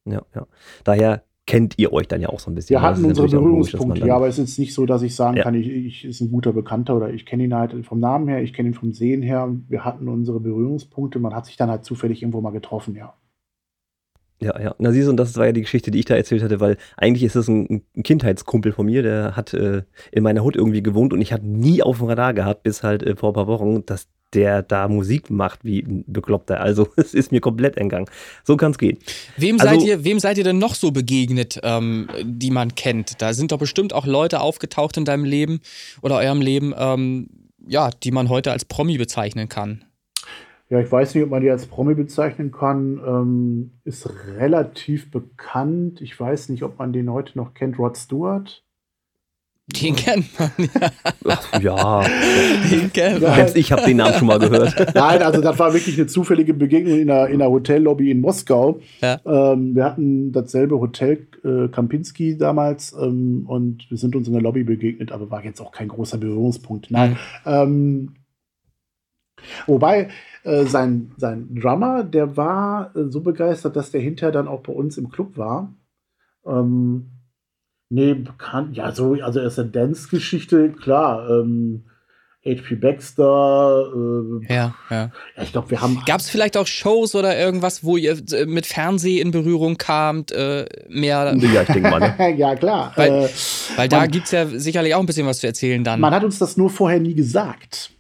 Ja, 0.06 0.24
ja. 0.34 0.48
Daher 0.84 1.24
kennt 1.50 1.80
ihr 1.80 1.92
euch 1.92 2.08
dann 2.08 2.22
ja 2.22 2.30
auch 2.30 2.40
so 2.40 2.52
ein 2.52 2.56
bisschen. 2.56 2.76
Wir 2.76 2.82
ne? 2.82 2.88
Hatten 2.88 3.06
unsere 3.06 3.28
Berührungspunkte, 3.28 4.06
ja, 4.06 4.16
aber 4.16 4.28
es 4.28 4.38
ist 4.38 4.50
jetzt 4.50 4.60
nicht 4.60 4.74
so, 4.76 4.86
dass 4.86 5.02
ich 5.02 5.16
sagen 5.16 5.38
Ja. 5.38 5.44
kann, 5.44 5.56
ich, 5.56 5.68
ich 5.68 6.06
ist 6.06 6.22
ein 6.22 6.30
guter 6.30 6.54
Bekannter 6.54 6.96
oder 6.96 7.12
ich 7.12 7.26
kenne 7.26 7.44
ihn 7.44 7.56
halt 7.56 7.74
vom 7.88 8.00
Namen 8.00 8.28
her, 8.28 8.44
ich 8.44 8.54
kenne 8.54 8.70
ihn 8.70 8.76
vom 8.76 8.94
Sehen 8.94 9.24
her. 9.24 9.52
Wir 9.68 9.84
hatten 9.84 10.08
unsere 10.08 10.40
Berührungspunkte, 10.40 11.18
man 11.18 11.34
hat 11.34 11.48
sich 11.48 11.58
dann 11.58 11.72
halt 11.72 11.86
zufällig 11.86 12.22
irgendwo 12.22 12.40
mal 12.42 12.52
getroffen, 12.52 12.96
ja. 12.96 13.16
Ja, 14.42 14.60
ja. 14.60 14.76
Na 14.80 14.92
siehst 14.92 15.08
du, 15.08 15.12
und 15.12 15.18
das 15.18 15.36
war 15.36 15.48
ja 15.48 15.52
die 15.52 15.62
Geschichte, 15.62 15.92
die 15.92 16.00
ich 16.00 16.06
da 16.06 16.16
erzählt 16.16 16.42
hatte, 16.44 16.60
weil 16.62 16.78
eigentlich 16.96 17.24
ist 17.24 17.36
das 17.36 17.48
ein, 17.50 17.84
ein 17.96 18.04
Kindheitskumpel 18.04 18.72
von 18.72 18.86
mir, 18.86 19.04
der 19.04 19.36
hat 19.36 19.54
äh, 19.54 19.84
in 20.12 20.24
meiner 20.24 20.44
Hut 20.44 20.56
irgendwie 20.56 20.82
gewohnt 20.82 21.12
und 21.12 21.22
ich 21.22 21.34
habe 21.34 21.46
nie 21.46 21.84
auf 21.84 21.98
dem 21.98 22.08
Radar 22.08 22.34
gehabt, 22.34 22.64
bis 22.64 22.82
halt 22.84 23.04
äh, 23.04 23.16
vor 23.16 23.32
ein 23.32 23.34
paar 23.34 23.48
Wochen, 23.48 23.86
dass 23.86 24.08
der 24.34 24.62
da 24.62 24.88
Musik 24.88 25.30
macht 25.30 25.66
wie 25.66 25.80
ein 25.80 26.04
Bekloppter. 26.08 26.62
Also 26.62 26.88
es 26.96 27.14
ist 27.14 27.32
mir 27.32 27.42
komplett 27.42 27.78
entgangen. 27.78 28.06
So 28.46 28.56
kann 28.56 28.72
es 28.72 28.78
gehen. 28.78 28.98
Wem, 29.38 29.60
Also- 29.60 29.74
seid 29.74 29.84
ihr, 29.88 30.04
wem 30.04 30.20
seid 30.20 30.38
ihr 30.38 30.44
denn 30.44 30.58
noch 30.60 30.76
so 30.76 30.92
begegnet, 30.92 31.60
ähm, 31.64 32.08
die 32.24 32.52
man 32.52 32.76
kennt? 32.76 33.22
Da 33.22 33.34
sind 33.34 33.52
doch 33.52 33.60
bestimmt 33.60 33.94
auch 33.94 34.06
Leute 34.06 34.40
aufgetaucht 34.40 34.96
in 34.98 35.06
deinem 35.06 35.26
Leben 35.26 35.60
oder 36.02 36.18
eurem 36.18 36.42
Leben, 36.42 36.74
ähm, 36.78 37.30
ja, 37.68 37.90
die 38.04 38.12
man 38.12 38.30
heute 38.30 38.52
als 38.52 38.66
Promi 38.66 38.98
bezeichnen 38.98 39.50
kann. 39.50 39.84
Ja, 40.70 40.80
ich 40.80 40.92
weiß 40.92 41.16
nicht, 41.16 41.24
ob 41.24 41.32
man 41.32 41.42
die 41.42 41.50
als 41.50 41.66
Promi 41.66 41.96
bezeichnen 41.96 42.52
kann. 42.52 43.02
Ähm, 43.06 43.72
ist 43.86 44.08
relativ 44.38 45.10
bekannt. 45.10 46.00
Ich 46.00 46.20
weiß 46.20 46.50
nicht, 46.50 46.62
ob 46.62 46.78
man 46.78 46.94
den 46.94 47.12
heute 47.12 47.38
noch 47.38 47.56
kennt. 47.56 47.80
Rod 47.80 47.98
Stewart. 47.98 48.64
Den 49.82 49.96
kennt 49.96 50.28
man. 50.40 50.52
Ach, 51.28 51.62
ja, 51.62 52.04
Den 52.72 52.92
kennt 52.92 53.22
man. 53.22 53.36
selbst 53.36 53.56
ich 53.56 53.72
habe 53.72 53.84
den 53.84 53.98
Namen 53.98 54.16
schon 54.16 54.28
mal 54.28 54.40
gehört. 54.40 54.96
Nein, 54.96 55.22
also 55.22 55.42
das 55.42 55.60
war 55.60 55.74
wirklich 55.74 55.98
eine 55.98 56.08
zufällige 56.08 56.54
Begegnung 56.56 57.00
in 57.00 57.10
einer, 57.12 57.28
in 57.28 57.42
einer 57.42 57.52
Hotellobby 57.52 58.10
in 58.10 58.20
Moskau. 58.22 58.80
Ja. 59.02 59.20
Ähm, 59.26 59.76
wir 59.76 59.86
hatten 59.86 60.32
dasselbe 60.32 60.80
Hotel 60.80 61.28
äh, 61.44 61.68
Kampinski 61.68 62.38
damals 62.38 62.94
ähm, 62.94 63.46
und 63.48 63.86
wir 63.90 63.98
sind 63.98 64.16
uns 64.16 64.28
in 64.28 64.34
der 64.34 64.42
Lobby 64.42 64.64
begegnet, 64.64 65.12
aber 65.12 65.30
war 65.30 65.44
jetzt 65.44 65.62
auch 65.62 65.72
kein 65.72 65.88
großer 65.88 66.18
Berührungspunkt. 66.18 66.90
Nein. 66.90 67.18
Ähm, 67.46 68.16
wobei 69.68 70.10
äh, 70.44 70.66
sein, 70.66 71.12
sein 71.18 71.56
Drummer, 71.56 72.04
der 72.04 72.38
war 72.38 72.96
äh, 72.96 73.10
so 73.10 73.22
begeistert, 73.22 73.76
dass 73.76 73.92
der 73.92 74.02
hinterher 74.02 74.32
dann 74.32 74.48
auch 74.48 74.62
bei 74.62 74.74
uns 74.74 74.98
im 74.98 75.10
Club 75.10 75.38
war. 75.38 75.74
Ähm, 76.46 77.12
nee, 77.90 78.14
bekannt, 78.14 78.76
ja, 78.78 78.92
so, 78.92 79.14
also 79.22 79.42
aus 79.42 79.56
der 79.56 79.66
Dance-Geschichte, 79.66 80.72
klar. 80.72 81.30
Ähm, 81.30 81.84
H.P. 82.46 82.76
Baxter, 82.76 83.92
äh, 83.94 84.46
Ja, 84.54 84.74
ja. 84.90 85.12
ja, 85.36 85.44
ich 85.44 85.52
glaube, 85.52 85.72
wir 85.72 85.82
haben. 85.82 86.02
Gab 86.06 86.22
es 86.22 86.30
vielleicht 86.30 86.56
auch 86.56 86.66
Shows 86.68 87.14
oder 87.14 87.38
irgendwas, 87.38 87.84
wo 87.84 87.98
ihr 87.98 88.18
äh, 88.32 88.46
mit 88.46 88.66
Fernseh 88.66 89.20
in 89.20 89.32
Berührung 89.32 89.78
kamt? 89.78 90.32
Äh, 90.32 90.66
mehr, 90.88 91.36
Ja, 91.38 91.62
ich 91.64 91.68
denke 91.68 91.90
mal. 91.90 92.00
Ne? 92.00 92.36
ja, 92.38 92.56
klar. 92.56 92.94
Weil- 92.96 93.26
äh, 93.26 93.30
weil 93.76 93.90
da 93.90 94.06
gibt 94.06 94.26
es 94.28 94.32
ja 94.32 94.46
sicherlich 94.48 94.96
auch 94.96 95.02
ein 95.02 95.06
bisschen 95.06 95.28
was 95.28 95.40
zu 95.40 95.48
erzählen 95.48 95.84
dann. 95.84 96.00
man 96.00 96.14
hat 96.14 96.24
uns 96.24 96.40
das 96.40 96.56
nur 96.56 96.70
vorher 96.70 97.02
nie 97.02 97.14
gesagt. 97.14 97.92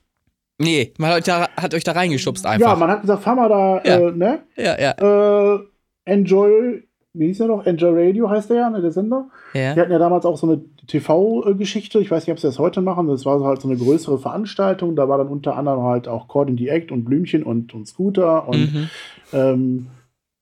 Nee, 0.60 0.94
man 0.98 1.12
hat, 1.12 1.28
da, 1.28 1.48
hat 1.58 1.74
euch 1.74 1.84
da 1.84 1.94
reingeschubst 1.94 2.46
einfach. 2.46 2.70
Ja, 2.70 2.76
man 2.76 2.90
hat 2.92 3.02
gesagt, 3.02 3.24
fahr 3.24 3.36
mal 3.36 3.50
da, 3.50 3.82
Ja. 3.84 4.08
äh, 4.08 4.12
ne? 4.12 4.40
ja, 4.58 4.80
ja. 4.80 5.56
Äh, 5.56 5.60
Enjoy, 6.06 6.84
wie 7.14 7.28
hieß 7.28 7.40
er 7.42 7.48
noch? 7.48 7.66
Enjoy 7.66 8.08
Radio 8.08 8.30
heißt 8.30 8.50
der 8.50 8.58
ja, 8.58 8.70
ne, 8.70 8.82
der 8.82 8.92
Sender. 8.92 9.30
ja. 9.54 9.74
Die 9.74 9.80
hatten 9.80 9.92
ja 9.92 10.00
damals 10.00 10.26
auch 10.26 10.38
so 10.38 10.48
eine 10.48 10.62
TV-Geschichte. 10.88 12.00
Ich 12.00 12.10
weiß 12.12 12.26
nicht, 12.26 12.32
ob 12.34 12.40
sie 12.40 12.48
das 12.48 12.60
heute 12.60 12.82
machen. 12.82 13.08
Das 13.08 13.26
war 13.26 13.44
halt 13.44 13.62
so 13.62 13.68
eine 13.68 13.78
größere 13.78 14.20
Veranstaltung. 14.20 14.96
Da 14.96 15.08
war 15.10 15.18
dann 15.18 15.28
unter 15.28 15.56
anderem 15.56 15.84
halt 15.84 16.08
auch 16.08 16.28
Cord 16.28 16.50
in 16.50 16.58
the 16.58 16.70
Act 16.70 16.92
und 16.92 17.04
Blümchen 17.06 17.44
und, 17.44 17.74
und 17.74 17.88
Scooter. 17.88 18.48
Und 18.48 18.74
Mhm. 18.74 18.90
ähm, 19.34 19.88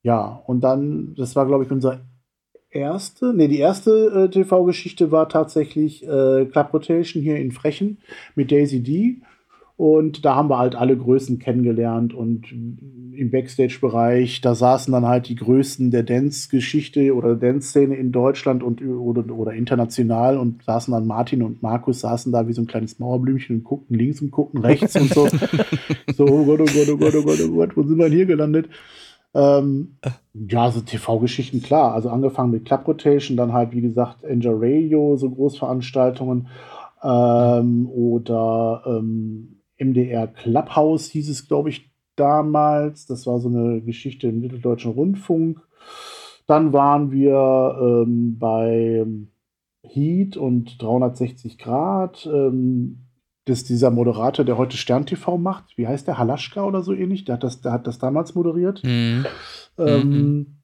ja, 0.03 0.41
und 0.45 0.61
dann, 0.61 1.15
das 1.17 1.35
war, 1.35 1.45
glaube 1.45 1.65
ich, 1.65 1.71
unser 1.71 2.01
erste, 2.69 3.33
nee, 3.33 3.47
die 3.47 3.59
erste 3.59 4.27
äh, 4.27 4.29
TV-Geschichte 4.29 5.11
war 5.11 5.27
tatsächlich 5.29 6.03
äh, 6.07 6.45
Club 6.45 6.73
Rotation 6.73 7.23
hier 7.23 7.37
in 7.37 7.51
Frechen 7.51 7.97
mit 8.35 8.51
Daisy 8.51 8.81
D. 8.83 9.21
Und 9.77 10.25
da 10.25 10.35
haben 10.35 10.49
wir 10.49 10.57
halt 10.57 10.75
alle 10.75 10.97
Größen 10.97 11.37
kennengelernt 11.37 12.11
und 12.11 12.51
im 12.51 13.29
Backstage-Bereich, 13.29 14.41
da 14.41 14.55
saßen 14.55 14.91
dann 14.91 15.05
halt 15.05 15.29
die 15.29 15.35
Größten 15.35 15.91
der 15.91 16.01
Dance-Geschichte 16.01 17.15
oder 17.15 17.35
Dance-Szene 17.35 17.95
in 17.95 18.11
Deutschland 18.11 18.63
und 18.63 18.81
oder, 18.81 19.23
oder 19.35 19.53
international 19.53 20.37
und 20.37 20.63
saßen 20.63 20.91
dann 20.91 21.05
Martin 21.05 21.43
und 21.43 21.61
Markus 21.61 21.99
saßen 21.99 22.31
da 22.31 22.47
wie 22.47 22.53
so 22.53 22.61
ein 22.63 22.67
kleines 22.67 22.97
Mauerblümchen 22.97 23.57
und 23.57 23.63
guckten 23.63 23.95
links 23.95 24.19
und 24.19 24.31
guckten 24.31 24.61
rechts 24.61 24.95
und 24.95 25.13
so. 25.13 25.27
So, 26.15 26.25
oh 26.25 26.45
Gott, 26.45 26.61
oh 26.61 26.65
Gott, 26.65 26.89
oh 26.89 26.97
Gott, 26.97 27.15
oh 27.15 27.21
Gott, 27.21 27.39
oh 27.43 27.53
Gott, 27.53 27.77
wo 27.77 27.83
sind 27.83 27.97
wir 27.97 28.05
denn 28.05 28.13
hier 28.13 28.25
gelandet? 28.25 28.69
Ähm, 29.35 29.97
ja, 30.33 30.71
so 30.71 30.81
TV-Geschichten, 30.81 31.61
klar. 31.61 31.93
Also 31.93 32.09
angefangen 32.09 32.49
mit 32.49 32.65
Club 32.65 32.87
Rotation, 32.87 33.37
dann 33.37 33.53
halt, 33.53 33.71
wie 33.73 33.81
gesagt, 33.81 34.23
Enjoy 34.23 34.55
Radio, 34.57 35.15
so 35.15 35.29
Großveranstaltungen. 35.29 36.47
Ähm, 37.03 37.87
oder 37.89 38.81
ähm, 38.87 39.56
MDR 39.79 40.27
Clubhouse 40.27 41.07
hieß 41.07 41.29
es, 41.29 41.47
glaube 41.47 41.69
ich, 41.69 41.91
damals. 42.15 43.05
Das 43.05 43.27
war 43.27 43.39
so 43.39 43.49
eine 43.49 43.81
Geschichte 43.81 44.27
im 44.27 44.39
Mitteldeutschen 44.39 44.91
Rundfunk. 44.91 45.61
Dann 46.47 46.73
waren 46.73 47.11
wir 47.11 47.77
ähm, 47.79 48.37
bei 48.39 49.05
Heat 49.83 50.37
und 50.37 50.81
360 50.81 51.57
Grad. 51.57 52.27
Ähm, 52.31 53.07
das 53.45 53.59
ist 53.59 53.69
dieser 53.69 53.91
Moderator, 53.91 54.43
der 54.43 54.57
heute 54.57 54.75
Stern 54.75 55.05
TV 55.05 55.37
macht. 55.37 55.77
Wie 55.77 55.87
heißt 55.87 56.07
der? 56.07 56.17
Halaschka 56.17 56.63
oder 56.63 56.81
so 56.81 56.93
ähnlich? 56.93 57.23
Der 57.23 57.35
hat 57.35 57.43
das, 57.43 57.61
der 57.61 57.71
hat 57.71 57.87
das 57.87 57.97
damals 57.97 58.35
moderiert. 58.35 58.83
Mhm. 58.83 59.25
Ähm, 59.77 60.56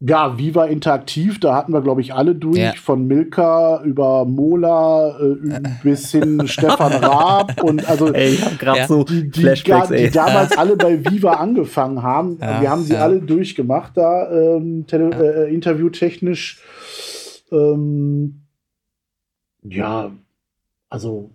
ja, 0.00 0.38
Viva 0.38 0.66
Interaktiv, 0.66 1.40
da 1.40 1.56
hatten 1.56 1.72
wir, 1.72 1.80
glaube 1.80 2.00
ich, 2.00 2.14
alle 2.14 2.34
durch, 2.36 2.56
Ja. 2.58 2.72
von 2.80 3.06
Milka 3.08 3.82
über 3.82 4.24
Mola 4.24 5.18
äh, 5.18 5.60
bis 5.82 6.12
hin 6.12 6.42
Stefan 6.46 6.92
Raab 6.92 7.60
und 7.64 7.88
also 7.88 8.12
Ey, 8.12 8.34
ich 8.34 8.44
habe 8.44 8.56
gerade 8.56 8.78
Ja. 8.78 8.86
so 8.86 9.02
die, 9.02 9.28
die, 9.28 9.40
Flashbacks, 9.40 9.88
die 9.88 10.10
damals 10.10 10.56
alle 10.56 10.76
bei 10.76 11.04
Viva 11.04 11.32
angefangen 11.32 12.02
haben. 12.02 12.38
Ja, 12.40 12.60
wir 12.60 12.70
haben 12.70 12.84
sie 12.84 12.92
ja. 12.94 13.00
alle 13.00 13.20
durchgemacht 13.20 13.96
da, 13.96 14.30
ähm, 14.30 14.84
tele- 14.86 15.46
äh, 15.48 15.52
interviewtechnisch. 15.54 16.62
Ähm, 17.50 18.42
ja, 19.64 20.10
also 20.88 21.30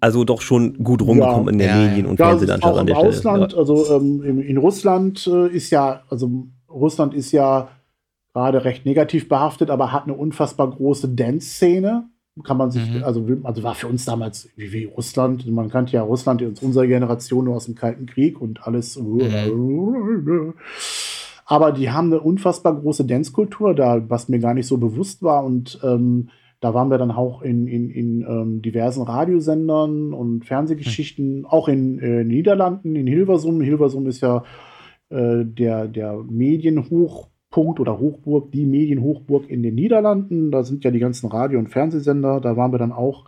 Also 0.00 0.24
doch 0.24 0.40
schon 0.42 0.82
gut 0.82 1.02
rumgekommen 1.02 1.46
Ja. 1.46 1.52
in 1.52 1.58
der 1.58 1.68
Ja. 1.68 1.76
Medien- 1.88 2.06
und 2.06 2.18
ja, 2.18 2.26
Fernsehlandschaft 2.30 2.74
auch 2.74 2.78
an 2.80 2.86
der 2.86 2.94
Stelle. 2.96 3.08
Ausland, 3.08 3.54
also 3.54 3.96
ähm, 3.96 4.22
in, 4.24 4.40
in 4.40 4.56
Russland 4.56 5.26
äh, 5.26 5.48
ist 5.48 5.70
ja, 5.70 6.02
also 6.10 6.46
Russland 6.68 7.14
ist 7.14 7.32
ja 7.32 7.68
gerade 8.36 8.64
recht 8.66 8.84
negativ 8.84 9.30
behaftet, 9.30 9.70
aber 9.70 9.92
hat 9.92 10.04
eine 10.04 10.12
unfassbar 10.12 10.68
große 10.68 11.08
Dance-Szene. 11.08 12.04
Kann 12.44 12.58
man 12.58 12.70
sich, 12.70 12.92
Mhm. 12.92 13.02
also, 13.02 13.26
also 13.44 13.62
war 13.62 13.74
für 13.74 13.86
uns 13.86 14.04
damals 14.04 14.50
wie, 14.56 14.70
wie 14.74 14.84
Russland, 14.84 15.46
man 15.50 15.70
kannte 15.70 15.92
ja 15.94 16.02
Russland 16.02 16.42
in 16.42 16.52
unserer 16.60 16.86
Generation 16.86 17.46
nur 17.46 17.56
aus 17.56 17.64
dem 17.64 17.74
Kalten 17.74 18.04
Krieg 18.04 18.38
und 18.38 18.66
alles. 18.66 18.98
Aber 21.46 21.72
die 21.72 21.90
haben 21.90 22.08
eine 22.12 22.20
unfassbar 22.20 22.78
große 22.78 23.06
Dance-Kultur, 23.06 23.74
da, 23.74 24.02
was 24.10 24.28
mir 24.28 24.38
gar 24.38 24.52
nicht 24.52 24.66
so 24.66 24.76
bewusst 24.76 25.22
war. 25.22 25.42
Und 25.42 25.80
ähm, 25.82 26.28
da 26.60 26.74
waren 26.74 26.90
wir 26.90 26.98
dann 26.98 27.12
auch 27.12 27.40
in, 27.40 27.66
in, 27.66 27.88
in 27.88 28.20
ähm, 28.20 28.60
diversen 28.60 29.02
Radiosendern 29.02 30.12
und 30.12 30.44
Fernsehgeschichten, 30.44 31.46
auch 31.46 31.68
in 31.68 31.98
äh, 32.00 32.22
Niederlanden, 32.22 32.96
in 32.96 33.06
Hilversum. 33.06 33.62
Hilversum 33.62 34.06
ist 34.06 34.20
ja 34.20 34.44
äh, 35.08 35.42
der, 35.44 35.88
der 35.88 36.18
Medienhochpunkt 37.56 37.80
oder 37.80 37.98
Hochburg, 37.98 38.52
die 38.52 38.66
Medienhochburg 38.66 39.48
in 39.48 39.62
den 39.62 39.74
Niederlanden. 39.74 40.50
Da 40.50 40.62
sind 40.62 40.84
ja 40.84 40.90
die 40.90 40.98
ganzen 40.98 41.28
Radio- 41.28 41.58
und 41.58 41.68
Fernsehsender. 41.68 42.40
Da 42.40 42.56
waren 42.56 42.72
wir 42.72 42.78
dann 42.78 42.92
auch 42.92 43.24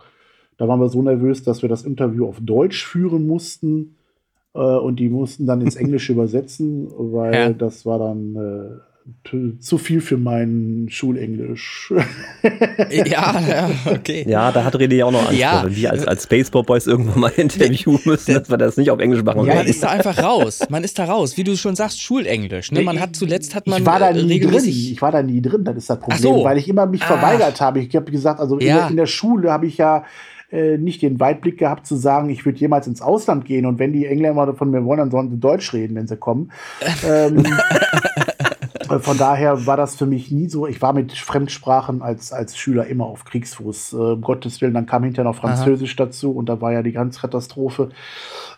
Da 0.57 0.67
waren 0.67 0.81
wir 0.81 0.89
so 0.89 1.01
nervös, 1.01 1.41
dass 1.43 1.61
wir 1.61 1.69
das 1.69 1.85
Interview 1.85 2.27
auf 2.27 2.39
Deutsch 2.41 2.85
führen 2.85 3.25
mussten 3.25 3.95
äh, 4.53 4.59
und 4.59 4.99
die 4.99 5.07
mussten 5.07 5.45
dann 5.45 5.61
ins 5.61 5.77
Englische 5.77 6.11
übersetzen, 6.11 6.89
weil 6.97 7.33
Ja. 7.33 7.53
das 7.53 7.85
war 7.85 7.97
dann 7.97 8.35
äh, 8.35 8.88
zu 9.59 9.77
viel 9.77 10.01
für 10.01 10.17
mein 10.17 10.87
Schulenglisch. 10.89 11.93
Ja, 12.89 13.39
ja, 13.47 13.69
okay. 13.85 14.25
Ja, 14.27 14.51
da 14.51 14.63
hat 14.63 14.75
René 14.75 14.95
ja 14.95 15.05
auch 15.05 15.11
noch 15.11 15.27
Angst 15.27 15.39
Ja. 15.39 15.63
wenn 15.65 15.75
wir 15.75 15.91
als, 15.91 16.07
als 16.07 16.27
Baseball 16.27 16.63
Boys 16.63 16.87
irgendwann 16.87 17.19
mal 17.19 17.31
interviewen 17.35 17.99
müssen, 18.05 18.33
dass 18.33 18.49
wir 18.49 18.57
das 18.57 18.77
nicht 18.77 18.89
auf 18.91 18.99
Englisch 18.99 19.23
machen 19.23 19.45
Ja, 19.45 19.55
Man 19.55 19.67
ist 19.67 19.83
da 19.83 19.89
einfach 19.89 20.17
raus. 20.23 20.61
Man 20.69 20.83
ist 20.83 20.97
da 20.97 21.05
raus. 21.05 21.37
Wie 21.37 21.43
du 21.43 21.55
schon 21.57 21.75
sagst, 21.75 22.01
Schulenglisch. 22.01 22.71
Ne? 22.71 22.81
Man 22.81 22.99
hat 22.99 23.15
zuletzt 23.15 23.55
hat 23.55 23.67
man 23.67 23.81
ich 23.81 23.85
war 23.85 23.99
da 23.99 24.09
äh, 24.09 24.13
nie 24.13 24.19
drin. 24.21 24.29
regelmäßig. 24.29 24.93
Ich 24.93 25.01
war 25.01 25.11
da 25.11 25.21
nie 25.21 25.41
drin, 25.41 25.63
das 25.63 25.75
ist 25.77 25.89
das 25.89 25.99
Problem, 25.99 26.17
Ach 26.17 26.37
so. 26.37 26.43
weil 26.43 26.57
ich 26.57 26.67
immer 26.67 26.85
mich 26.85 27.01
Ah. 27.03 27.17
verweigert 27.17 27.59
habe. 27.61 27.79
Ich 27.81 27.95
habe 27.95 28.11
gesagt, 28.11 28.39
also 28.39 28.57
in, 28.57 28.67
Ja. 28.67 28.77
der, 28.79 28.89
in 28.89 28.97
der 28.97 29.05
Schule 29.05 29.51
habe 29.51 29.67
ich 29.67 29.77
ja 29.77 30.03
äh, 30.51 30.77
nicht 30.79 31.01
den 31.03 31.19
Weitblick 31.19 31.59
gehabt 31.59 31.85
zu 31.85 31.95
sagen, 31.95 32.29
ich 32.31 32.43
würde 32.43 32.57
jemals 32.57 32.87
ins 32.87 33.01
Ausland 33.03 33.45
gehen 33.45 33.67
und 33.67 33.77
wenn 33.77 33.93
die 33.93 34.07
Engländer 34.07 34.55
von 34.55 34.71
mir 34.71 34.83
wollen, 34.83 34.97
dann 34.97 35.11
sollen 35.11 35.29
sie 35.29 35.37
Deutsch 35.39 35.73
reden, 35.73 35.95
wenn 35.95 36.07
sie 36.07 36.17
kommen. 36.17 36.51
ähm, 37.07 37.45
äh, 37.45 37.49
von 38.97 39.17
daher 39.17 39.65
war 39.65 39.77
das 39.77 39.95
für 39.95 40.05
mich 40.05 40.31
nie 40.31 40.49
so. 40.49 40.67
Ich 40.67 40.81
war 40.81 40.93
mit 40.93 41.13
Fremdsprachen 41.13 42.01
als, 42.01 42.31
als 42.31 42.57
Schüler 42.57 42.87
immer 42.87 43.05
auf 43.05 43.25
Kriegsfuß. 43.25 43.93
Äh, 43.93 43.95
um 43.95 44.21
Gottes 44.21 44.61
Willen, 44.61 44.73
dann 44.73 44.85
kam 44.85 45.03
hinterher 45.03 45.29
noch 45.29 45.37
Französisch 45.37 45.95
dazu 45.95 46.31
und 46.31 46.47
da 46.47 46.59
war 46.61 46.73
ja 46.73 46.81
die 46.81 46.91
ganze 46.91 47.19
Katastrophe. 47.19 47.89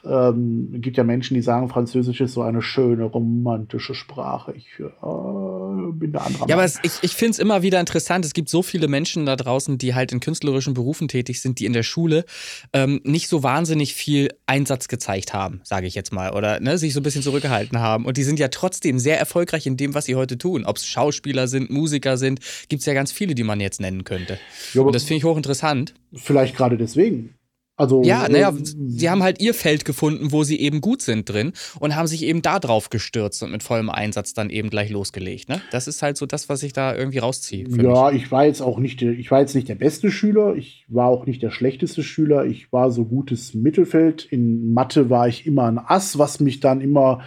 Ähm, 0.03 0.71
es 0.75 0.81
gibt 0.81 0.97
ja 0.97 1.03
Menschen, 1.03 1.35
die 1.35 1.41
sagen, 1.41 1.69
Französisch 1.69 2.21
ist 2.21 2.33
so 2.33 2.41
eine 2.41 2.61
schöne, 2.61 3.03
romantische 3.03 3.93
Sprache. 3.93 4.53
Ich 4.55 4.67
äh, 4.79 5.91
bin 5.93 6.11
da 6.11 6.19
anderer 6.19 6.47
Ja, 6.47 6.55
aber 6.55 6.63
es, 6.63 6.79
ich, 6.83 6.93
ich 7.01 7.15
finde 7.15 7.31
es 7.31 7.39
immer 7.39 7.61
wieder 7.61 7.79
interessant. 7.79 8.25
Es 8.25 8.33
gibt 8.33 8.49
so 8.49 8.63
viele 8.63 8.87
Menschen 8.87 9.25
da 9.25 9.35
draußen, 9.35 9.77
die 9.77 9.93
halt 9.93 10.11
in 10.11 10.19
künstlerischen 10.19 10.73
Berufen 10.73 11.07
tätig 11.07 11.41
sind, 11.41 11.59
die 11.59 11.65
in 11.65 11.73
der 11.73 11.83
Schule 11.83 12.25
ähm, 12.73 13.01
nicht 13.03 13.27
so 13.27 13.43
wahnsinnig 13.43 13.93
viel 13.93 14.29
Einsatz 14.47 14.87
gezeigt 14.87 15.33
haben, 15.33 15.61
sage 15.63 15.85
ich 15.85 15.95
jetzt 15.95 16.11
mal, 16.11 16.31
oder 16.31 16.59
ne, 16.59 16.77
sich 16.77 16.93
so 16.93 16.99
ein 16.99 17.03
bisschen 17.03 17.21
zurückgehalten 17.21 17.79
haben. 17.79 18.05
Und 18.05 18.17
die 18.17 18.23
sind 18.23 18.39
ja 18.39 18.47
trotzdem 18.47 18.97
sehr 18.97 19.19
erfolgreich 19.19 19.67
in 19.67 19.77
dem, 19.77 19.93
was 19.93 20.05
sie 20.05 20.15
heute 20.15 20.20
tun. 20.27 20.65
Ob 20.65 20.77
es 20.77 20.85
Schauspieler 20.85 21.47
sind, 21.47 21.69
Musiker 21.69 22.17
sind, 22.17 22.39
gibt 22.69 22.81
es 22.81 22.85
ja 22.85 22.93
ganz 22.93 23.11
viele, 23.11 23.35
die 23.35 23.43
man 23.43 23.59
jetzt 23.59 23.81
nennen 23.81 24.03
könnte. 24.03 24.37
Ja, 24.73 24.81
Und 24.81 24.93
das 24.95 25.03
finde 25.03 25.17
ich 25.17 25.23
hochinteressant. 25.23 25.93
vielleicht 26.13 26.55
gerade 26.55 26.77
deswegen. 26.77 27.35
Also, 27.77 28.03
Ja, 28.03 28.27
naja, 28.29 28.49
äh, 28.49 28.53
sie 28.63 29.09
haben 29.09 29.23
halt 29.23 29.41
ihr 29.41 29.55
Feld 29.55 29.85
gefunden, 29.85 30.31
wo 30.31 30.43
sie 30.43 30.59
eben 30.59 30.81
gut 30.81 31.01
sind 31.01 31.27
drin 31.27 31.53
und 31.79 31.95
haben 31.95 32.05
sich 32.05 32.21
eben 32.23 32.43
da 32.43 32.59
drauf 32.59 32.91
gestürzt 32.91 33.41
und 33.41 33.51
mit 33.51 33.63
vollem 33.63 33.89
Einsatz 33.89 34.33
dann 34.35 34.51
eben 34.51 34.69
gleich 34.69 34.91
losgelegt. 34.91 35.49
Ne? 35.49 35.61
Das 35.71 35.87
ist 35.87 36.03
halt 36.03 36.15
so 36.17 36.27
das, 36.27 36.47
was 36.47 36.61
ich 36.61 36.73
da 36.73 36.93
irgendwie 36.95 37.17
rausziehe. 37.17 37.65
für 37.65 37.77
mich. 37.77 37.85
Ja, 37.85 38.11
ich 38.11 38.29
war 38.31 38.45
jetzt 38.45 38.61
auch 38.61 38.77
nicht, 38.77 39.01
der- 39.01 39.13
ich 39.17 39.31
war 39.31 39.39
jetzt 39.39 39.55
nicht 39.55 39.67
der 39.67 39.75
beste 39.75 40.11
Schüler, 40.11 40.55
ich 40.55 40.85
war 40.89 41.07
auch 41.07 41.25
nicht 41.25 41.41
der 41.41 41.49
schlechteste 41.49 42.03
Schüler, 42.03 42.45
ich 42.45 42.71
war 42.71 42.91
so 42.91 43.03
gutes 43.05 43.55
Mittelfeld. 43.55 44.25
In 44.25 44.73
Mathe 44.73 45.09
war 45.09 45.27
ich 45.27 45.47
immer 45.47 45.63
ein 45.63 45.79
Ass, 45.79 46.19
was 46.19 46.39
mich 46.39 46.59
dann 46.59 46.81
immer 46.81 47.23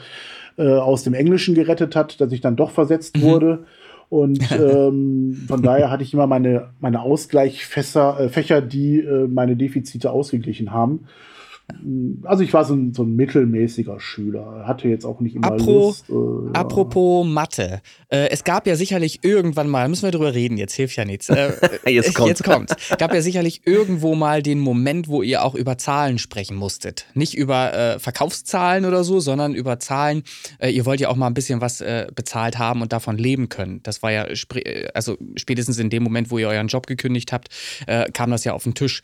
äh, 0.57 0.69
aus 0.69 1.03
dem 1.05 1.15
Englischen 1.15 1.55
gerettet 1.55 1.97
hat, 1.97 2.21
dass 2.21 2.33
ich 2.33 2.41
dann 2.41 2.57
doch 2.57 2.71
versetzt 2.71 3.17
Mhm. 3.17 3.23
wurde. 3.23 3.65
Und 4.09 4.39
ähm, 4.53 5.45
von 5.49 5.63
daher 5.63 5.91
hatte 5.91 6.03
ich 6.03 6.13
immer 6.15 6.27
meine, 6.27 6.71
meine 6.81 7.01
Ausgleichfächer, 7.01 8.21
äh, 8.21 8.29
Fächer, 8.29 8.61
die 8.61 9.01
äh, 9.01 9.27
meine 9.27 9.57
Defizite 9.57 10.11
ausgeglichen 10.11 10.73
haben. 10.73 11.07
Also 12.25 12.43
ich 12.43 12.53
war 12.53 12.65
so 12.65 12.75
ein, 12.75 12.93
so 12.93 13.05
ein 13.05 13.17
mittelmäßiger 13.17 13.99
Schüler, 13.99 14.65
hatte 14.67 14.89
jetzt 14.89 15.05
auch 15.07 15.21
nicht 15.21 15.35
immer 15.35 15.53
Apro- 15.53 15.65
Lust. 15.67 16.05
Äh, 16.11 16.13
ja. 16.13 16.53
Apropos 16.53 17.27
Mathe. 17.27 17.81
Äh, 18.11 18.29
es 18.31 18.45
gab 18.45 18.67
ja 18.67 18.77
sicherlich 18.77 19.21
irgendwann 19.25 19.69
mal, 19.69 19.89
müssen 19.89 20.03
wir 20.03 20.11
drüber 20.11 20.35
reden, 20.35 20.59
jetzt 20.59 20.75
hilft 20.75 20.97
ja 20.97 21.05
nichts. 21.07 21.29
Äh, 21.31 21.53
Jetzt 21.91 22.11
äh, 22.11 22.13
kommt's. 22.13 22.29
Jetzt 22.29 22.45
kommt's. 22.45 22.75
Gab 22.99 23.15
ja 23.15 23.23
sicherlich 23.23 23.63
irgendwo 23.67 24.15
mal 24.15 24.43
den 24.43 24.61
Moment, 24.61 25.09
wo 25.09 25.23
ihr 25.23 25.43
auch 25.43 25.55
über 25.55 25.79
Zahlen 25.79 26.19
sprechen 26.19 26.57
musstet. 26.57 27.07
Nicht 27.15 27.35
über 27.35 27.73
äh, 27.73 27.99
Verkaufszahlen 27.99 28.85
oder 28.85 29.03
so, 29.03 29.21
sondern 29.21 29.55
über 29.55 29.79
Zahlen. 29.79 30.23
Äh, 30.59 30.71
ihr 30.71 30.85
wollt 30.85 31.01
ja 31.01 31.09
auch 31.09 31.17
mal 31.17 31.27
ein 31.29 31.35
bisschen 31.35 31.61
was 31.61 31.83
bezahlt 32.15 32.59
haben 32.59 32.83
und 32.83 32.93
davon 32.93 33.19
leben 33.19 33.49
können. 33.49 33.81
Das 33.83 34.03
war 34.03 34.13
ja, 34.13 34.27
also 34.95 35.17
spätestens 35.37 35.79
in 35.79 35.91
dem 35.91 36.03
Moment, 36.03 36.31
wo 36.31 36.39
ihr 36.39 36.49
euren 36.49 36.69
Job 36.69 36.87
gekündigt 36.87 37.33
habt, 37.33 37.49
kam 38.13 38.31
das 38.31 38.45
ja 38.45 38.53
auf 38.53 38.65
den 38.65 38.75
Tisch. 38.75 39.03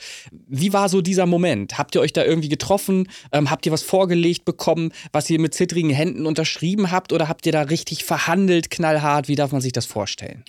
Wie 0.49 0.73
war 0.73 0.89
so 0.89 1.01
dieser 1.01 1.27
Moment? 1.27 1.79
Habt 1.79 1.95
ihr 1.95 2.01
euch 2.01 2.13
da 2.13 2.25
irgendwie 2.25 2.49
getroffen? 2.51 3.09
Ähm, 3.33 3.51
habt 3.51 3.65
ihr 3.65 3.73
was 3.73 3.83
vorgelegt 3.83 4.45
bekommen, 4.45 4.93
was 5.13 5.31
ihr 5.31 5.41
mit 5.41 5.55
zittrigen 5.55 5.91
Händen 5.91 6.27
unterschrieben 6.27 6.91
habt? 6.91 7.15
Oder 7.15 7.29
habt 7.29 7.47
ihr 7.47 7.53
da 7.53 7.63
richtig 7.63 8.05
verhandelt, 8.05 8.71
knallhart? 8.71 9.29
Wie 9.29 9.37
darf 9.37 9.53
man 9.53 9.63
sich 9.63 9.73
das 9.73 9.87
vorstellen? 9.87 10.45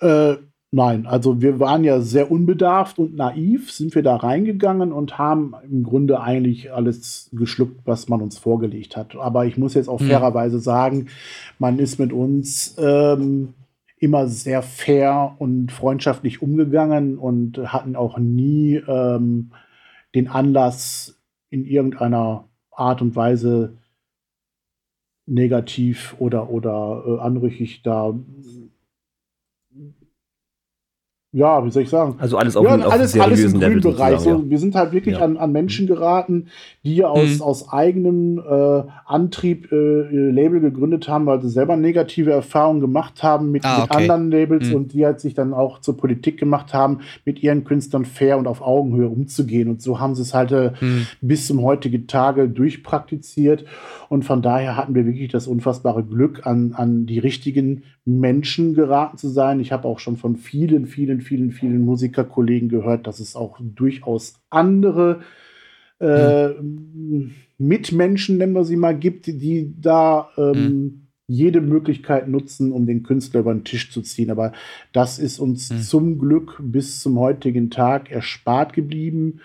Äh, 0.00 0.34
nein, 0.72 1.06
also 1.06 1.40
wir 1.40 1.60
waren 1.60 1.84
ja 1.84 2.00
sehr 2.00 2.30
unbedarft 2.30 2.98
und 2.98 3.14
naiv, 3.16 3.70
sind 3.72 3.94
wir 3.94 4.02
da 4.02 4.16
reingegangen 4.16 4.92
und 4.92 5.16
haben 5.16 5.54
im 5.70 5.84
Grunde 5.84 6.20
eigentlich 6.20 6.72
alles 6.72 7.30
geschluckt, 7.32 7.80
was 7.84 8.08
man 8.08 8.20
uns 8.20 8.36
vorgelegt 8.38 8.96
hat. 8.96 9.14
Aber 9.16 9.46
ich 9.46 9.56
muss 9.56 9.74
jetzt 9.74 9.88
auch 9.88 10.00
Hm. 10.00 10.08
fairerweise 10.08 10.58
sagen, 10.58 11.06
man 11.58 11.78
ist 11.78 11.98
mit 11.98 12.12
uns 12.12 12.74
ähm, 12.78 13.54
immer 13.98 14.28
sehr 14.28 14.62
fair 14.62 15.36
und 15.38 15.72
freundschaftlich 15.72 16.42
umgegangen 16.42 17.16
und 17.16 17.56
hatten 17.72 17.96
auch 17.96 18.18
nie 18.18 18.74
ähm, 18.86 19.52
den 20.14 20.28
Anlass, 20.28 21.15
in 21.50 21.64
irgendeiner 21.64 22.48
Art 22.70 23.02
und 23.02 23.16
Weise 23.16 23.78
negativ 25.26 26.14
oder, 26.18 26.50
oder 26.50 27.04
äh, 27.06 27.20
anrüchig 27.20 27.82
da 27.82 28.14
ja, 31.36 31.62
wie 31.66 31.70
soll 31.70 31.82
ich 31.82 31.90
sagen? 31.90 32.14
Also 32.18 32.38
alles 32.38 32.56
auf, 32.56 32.64
ja, 32.64 32.76
auf 32.76 32.92
alles, 32.94 33.14
alles 33.20 33.44
im 33.44 33.60
grünen 33.60 33.80
Bereich. 33.82 34.20
So, 34.20 34.48
wir 34.48 34.58
sind 34.58 34.74
halt 34.74 34.92
wirklich 34.92 35.16
Ja. 35.18 35.24
an, 35.24 35.36
an 35.36 35.52
Menschen 35.52 35.86
geraten, 35.86 36.46
die 36.82 37.04
aus, 37.04 37.36
Mhm. 37.36 37.42
aus 37.42 37.68
eigenem 37.70 38.38
äh, 38.38 38.82
Antrieb 39.04 39.70
äh, 39.70 40.30
Label 40.30 40.60
gegründet 40.60 41.08
haben, 41.08 41.26
weil 41.26 41.42
sie 41.42 41.50
selber 41.50 41.76
negative 41.76 42.30
Erfahrungen 42.30 42.80
gemacht 42.80 43.22
haben 43.22 43.50
mit, 43.50 43.66
Ah, 43.66 43.82
mit 43.82 43.90
okay. 43.90 44.02
anderen 44.02 44.30
Labels 44.30 44.70
Mhm. 44.70 44.76
und 44.76 44.92
die 44.94 45.04
halt 45.04 45.20
sich 45.20 45.34
dann 45.34 45.52
auch 45.52 45.80
zur 45.80 45.98
Politik 45.98 46.38
gemacht 46.38 46.72
haben, 46.72 47.00
mit 47.26 47.42
ihren 47.42 47.64
Künstlern 47.64 48.06
fair 48.06 48.38
und 48.38 48.46
auf 48.46 48.62
Augenhöhe 48.62 49.08
umzugehen. 49.08 49.68
Und 49.68 49.82
so 49.82 50.00
haben 50.00 50.14
sie 50.14 50.22
es 50.22 50.32
halt 50.32 50.52
äh, 50.52 50.70
Hm. 50.78 51.06
bis 51.20 51.46
zum 51.48 51.60
heutigen 51.62 52.06
Tage 52.06 52.48
durchpraktiziert. 52.48 53.66
Und 54.08 54.24
von 54.24 54.40
daher 54.40 54.76
hatten 54.78 54.94
wir 54.94 55.04
wirklich 55.04 55.30
das 55.30 55.46
unfassbare 55.46 56.02
Glück, 56.02 56.46
an, 56.46 56.72
an 56.74 57.04
die 57.04 57.18
richtigen 57.18 57.82
Menschen 58.08 58.74
geraten 58.74 59.18
zu 59.18 59.28
sein. 59.28 59.58
Ich 59.58 59.72
habe 59.72 59.88
auch 59.88 59.98
schon 59.98 60.16
von 60.16 60.36
vielen, 60.36 60.86
vielen, 60.86 61.20
vielen, 61.26 61.52
vielen 61.52 61.84
Musikerkollegen 61.84 62.68
gehört, 62.68 63.06
dass 63.06 63.20
es 63.20 63.36
auch 63.36 63.58
durchaus 63.60 64.34
andere 64.50 65.20
äh, 65.98 66.50
Mitmenschen, 67.58 68.38
nennen 68.38 68.52
wir 68.52 68.64
sie 68.64 68.76
mal, 68.76 68.96
gibt, 68.98 69.26
die 69.26 69.74
da 69.80 70.28
ähm, 70.36 71.08
jede 71.26 71.60
Möglichkeit 71.60 72.28
nutzen, 72.28 72.70
um 72.72 72.86
den 72.86 73.02
Künstler 73.02 73.40
über 73.40 73.52
den 73.54 73.64
Tisch 73.64 73.90
zu 73.90 74.02
ziehen. 74.02 74.30
Aber 74.30 74.52
das 74.92 75.18
ist 75.18 75.38
uns 75.38 75.70
Mhm. 75.70 75.80
zum 75.80 76.18
Glück 76.18 76.60
bis 76.62 77.00
zum 77.00 77.18
heutigen 77.18 77.70
Tag 77.70 78.10
erspart 78.10 78.72
geblieben. 78.72 79.40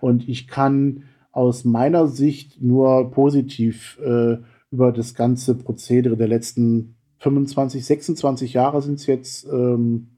Und 0.00 0.28
ich 0.28 0.46
kann 0.46 1.04
aus 1.32 1.64
meiner 1.64 2.06
Sicht 2.06 2.62
nur 2.62 3.10
positiv 3.10 3.98
äh, 4.04 4.36
über 4.70 4.92
das 4.92 5.14
ganze 5.14 5.54
Prozedere 5.56 6.16
der 6.16 6.28
letzten 6.28 6.94
25, 7.18 7.84
26 7.84 8.52
Jahre 8.52 8.82
sind 8.82 8.96
es 8.96 9.06
jetzt, 9.06 9.46
ähm, 9.50 10.08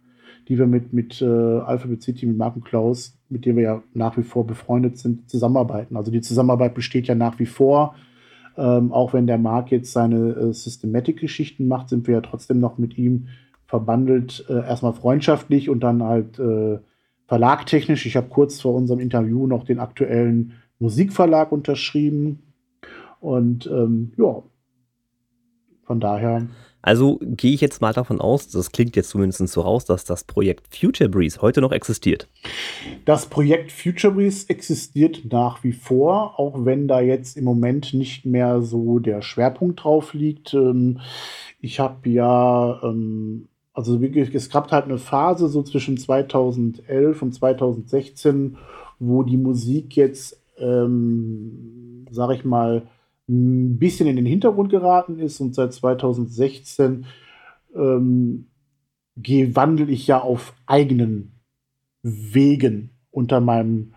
die 0.48 0.59
wir 0.59 0.66
mit, 0.66 0.93
mit 0.93 1.20
äh, 1.20 1.24
Alphabet 1.24 2.02
City, 2.02 2.27
mit 2.27 2.36
Marco 2.36 2.60
Klaus, 2.60 3.18
mit 3.28 3.44
dem 3.44 3.56
wir 3.56 3.62
ja 3.62 3.82
nach 3.94 4.16
wie 4.16 4.23
vor 4.23 4.47
befreundet 4.47 4.98
sind, 4.98 5.28
zusammenarbeiten. 5.28 5.97
Also 5.97 6.10
die 6.10 6.20
Zusammenarbeit 6.20 6.74
besteht 6.74 7.09
ja 7.09 7.14
nach 7.14 7.39
wie 7.39 7.47
vor. 7.47 7.97
Ähm, 8.56 8.93
auch 8.93 9.12
wenn 9.12 9.27
der 9.27 9.39
Marc 9.39 9.70
jetzt 9.70 9.93
seine 9.93 10.31
äh, 10.31 10.52
Systematic-Geschichten 10.52 11.68
macht, 11.68 11.89
sind 11.89 12.06
wir 12.06 12.14
ja 12.14 12.20
trotzdem 12.20 12.60
noch 12.60 12.78
mit 12.78 12.97
ihm 12.97 13.28
verbandelt. 13.66 14.47
Äh, 14.48 14.55
erstmal 14.55 14.93
freundschaftlich 14.93 15.68
und 15.68 15.81
dann 15.81 16.02
halt 16.02 16.39
äh, 16.39 16.78
verlagtechnisch. 17.27 18.06
Ich 18.06 18.16
habe 18.16 18.28
kurz 18.28 18.60
vor 18.60 18.74
unserem 18.74 19.01
Interview 19.01 19.47
noch 19.47 19.64
den 19.64 19.81
aktuellen 19.81 20.52
Musikverlag 20.78 21.52
unterschrieben. 21.52 22.43
Und 23.20 23.66
ähm, 23.66 24.12
ja, 24.16 24.43
von 25.85 26.01
daher. 26.01 26.47
Also 26.87 27.19
gehe 27.21 27.53
ich 27.53 27.61
jetzt 27.61 27.81
mal 27.81 27.93
davon 27.93 28.21
aus, 28.21 28.47
das 28.47 28.71
klingt 28.71 28.95
jetzt 28.95 29.11
zumindest 29.11 29.49
so 29.49 29.61
raus, 29.61 29.87
dass 29.87 30.05
das 30.05 30.23
Projekt 30.23 30.73
Future 30.73 31.11
Breeze 31.11 31.43
heute 31.43 31.61
noch 31.61 31.73
existiert. 31.73 32.29
Das 33.05 33.27
Projekt 33.27 33.73
Future 33.73 34.15
Breeze 34.15 34.49
existiert 34.49 35.23
nach 35.29 35.65
wie 35.65 35.73
vor, 35.73 36.39
auch 36.39 36.65
wenn 36.65 36.87
da 36.87 37.01
jetzt 37.01 37.37
im 37.37 37.43
Moment 37.43 37.93
nicht 37.93 38.25
mehr 38.25 38.63
so 38.63 39.01
der 39.01 39.21
Schwerpunkt 39.21 39.83
drauf 39.83 40.15
liegt. 40.15 40.55
Ähm, 40.55 41.01
ich 41.61 41.81
habe 41.81 42.09
ja, 42.09 42.81
ähm, 42.85 43.49
also 43.73 44.01
wirklich, 44.01 44.33
es 44.33 44.49
gab 44.49 44.71
halt 44.71 44.85
eine 44.85 44.99
Phase 44.99 45.49
so 45.49 45.65
zwischen 45.65 45.99
2011 45.99 47.21
und 47.21 47.33
2016, 47.33 48.59
wo 49.01 49.25
die 49.25 49.39
Musik 49.39 49.97
jetzt, 49.97 50.41
ähm, 50.57 52.07
sag 52.13 52.31
ich 52.31 52.45
mal, 52.45 52.87
ein 53.28 53.78
bisschen 53.78 54.07
in 54.07 54.16
den 54.16 54.27
Hintergrund 54.27 54.70
geraten 54.70 55.19
ist 55.19 55.40
und 55.40 55.55
seit 55.55 55.73
2016 55.73 57.07
ähm, 57.74 58.47
wandel 59.16 59.90
ich 59.90 60.07
ja 60.07 60.20
auf 60.20 60.55
eigenen 60.66 61.32
Wegen 62.03 62.90
unter 63.11 63.40
meinem 63.40 63.94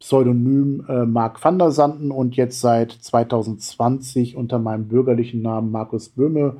Pseudonym 0.00 0.84
äh, 0.88 1.06
Mark 1.06 1.42
van 1.42 1.58
der 1.58 1.70
Sanden 1.70 2.10
und 2.10 2.36
jetzt 2.36 2.60
seit 2.60 2.92
2020 2.92 4.36
unter 4.36 4.58
meinem 4.58 4.88
bürgerlichen 4.88 5.42
Namen 5.42 5.72
Markus 5.72 6.10
Böhme 6.10 6.58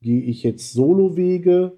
gehe 0.00 0.22
ich 0.22 0.42
jetzt 0.42 0.72
Solowege, 0.72 1.72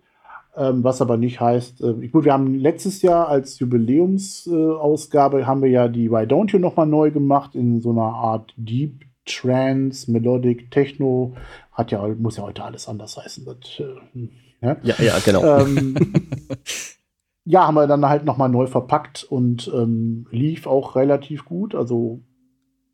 ähm, 0.57 0.85
was 0.85 1.01
aber 1.01 1.16
nicht 1.16 1.40
heißt, 1.40 1.82
äh, 1.82 2.09
gut, 2.09 2.24
wir 2.24 2.32
haben 2.32 2.55
letztes 2.55 3.03
Jahr 3.03 3.28
als 3.28 3.59
Jubiläumsausgabe 3.59 5.40
äh, 5.40 5.44
haben 5.44 5.62
wir 5.62 5.70
ja 5.70 5.89
die 5.89 6.11
Why 6.11 6.24
Don't 6.24 6.53
You 6.53 6.59
nochmal 6.59 6.86
neu 6.86 7.11
gemacht 7.11 7.55
in 7.55 7.81
so 7.81 7.90
einer 7.90 8.15
Art 8.15 8.53
Deep 8.57 9.05
Trance, 9.24 10.11
Melodic, 10.11 10.70
Techno, 10.70 11.35
hat 11.73 11.93
ja, 11.93 12.07
muss 12.09 12.36
ja 12.36 12.44
heute 12.44 12.65
alles 12.65 12.89
anders 12.89 13.16
heißen. 13.16 13.44
Das, 13.44 13.81
äh, 13.81 14.28
ja? 14.61 14.77
ja, 14.82 14.94
ja, 14.99 15.19
genau. 15.24 15.61
Ähm, 15.61 15.94
ja, 17.44 17.66
haben 17.66 17.74
wir 17.74 17.86
dann 17.86 18.09
halt 18.09 18.24
nochmal 18.24 18.49
neu 18.49 18.66
verpackt 18.66 19.24
und 19.24 19.70
ähm, 19.74 20.27
lief 20.31 20.66
auch 20.66 20.97
relativ 20.97 21.44
gut. 21.44 21.74
Also 21.74 22.20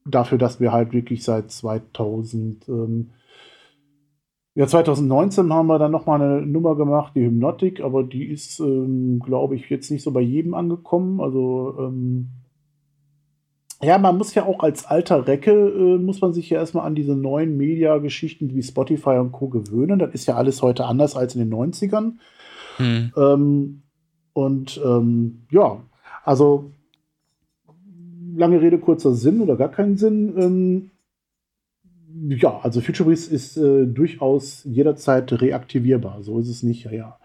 dafür, 0.05 0.39
dass 0.39 0.61
wir 0.61 0.73
halt 0.73 0.93
wirklich 0.93 1.25
seit 1.25 1.51
2000, 1.51 2.69
ähm, 2.69 3.11
ja, 4.55 4.67
2019 4.67 5.53
haben 5.53 5.69
wir 5.69 5.79
dann 5.79 5.93
nochmal 5.93 6.21
eine 6.21 6.45
Nummer 6.45 6.75
gemacht, 6.75 7.13
die 7.15 7.25
Hypnotic, 7.25 7.81
aber 7.81 8.03
die 8.03 8.25
ist, 8.25 8.59
ähm, 8.59 9.21
glaube 9.21 9.55
ich, 9.55 9.71
jetzt 9.71 9.91
nicht 9.91 10.03
so 10.03 10.11
bei 10.11 10.21
jedem 10.21 10.55
angekommen. 10.55 11.21
Also, 11.21 11.77
ähm, 11.79 12.31
ja, 13.83 13.99
man 13.99 14.19
muss 14.19 14.35
ja 14.35 14.45
auch 14.45 14.61
als 14.61 14.87
alter 14.87 15.27
Recke, 15.27 15.53
äh, 15.53 15.99
muss 15.99 16.21
man 16.21 16.33
sich 16.33 16.51
ja 16.51 16.59
erstmal 16.59 16.87
an 16.87 16.97
diese 16.97 17.15
neuen 17.15 17.57
Media-Geschichten 17.57 18.55
wie 18.55 18.63
Spotify 18.63 19.19
und 19.19 19.33
Co. 19.33 19.49
gewöhnen. 19.49 19.99
Das 19.99 20.13
ist 20.15 20.27
ja 20.27 20.37
alles 20.37 20.63
heute 20.63 20.87
anders 20.87 21.15
als 21.17 21.37
in 21.37 21.41
den 21.41 21.55
90ern. 21.55 22.15
Hm. 22.79 23.13
Ähm, 23.17 23.83
und 24.33 24.81
ähm, 24.85 25.47
ja, 25.51 25.81
also 26.25 26.73
lange 28.35 28.61
Rede, 28.61 28.79
kurzer 28.79 29.15
Sinn 29.15 29.41
oder 29.41 29.57
gar 29.57 29.71
keinen 29.71 29.97
Sinn. 29.97 30.35
Ähm, 30.37 30.91
ja, 32.37 32.59
also 32.61 32.81
FutureBreeze 32.81 33.33
ist 33.33 33.57
äh, 33.57 33.87
durchaus 33.87 34.65
jederzeit 34.65 35.33
reaktivierbar. 35.41 36.23
So 36.23 36.39
ist 36.39 36.49
es 36.49 36.63
nicht, 36.63 36.85
ja, 36.85 36.93
ja. 36.93 37.19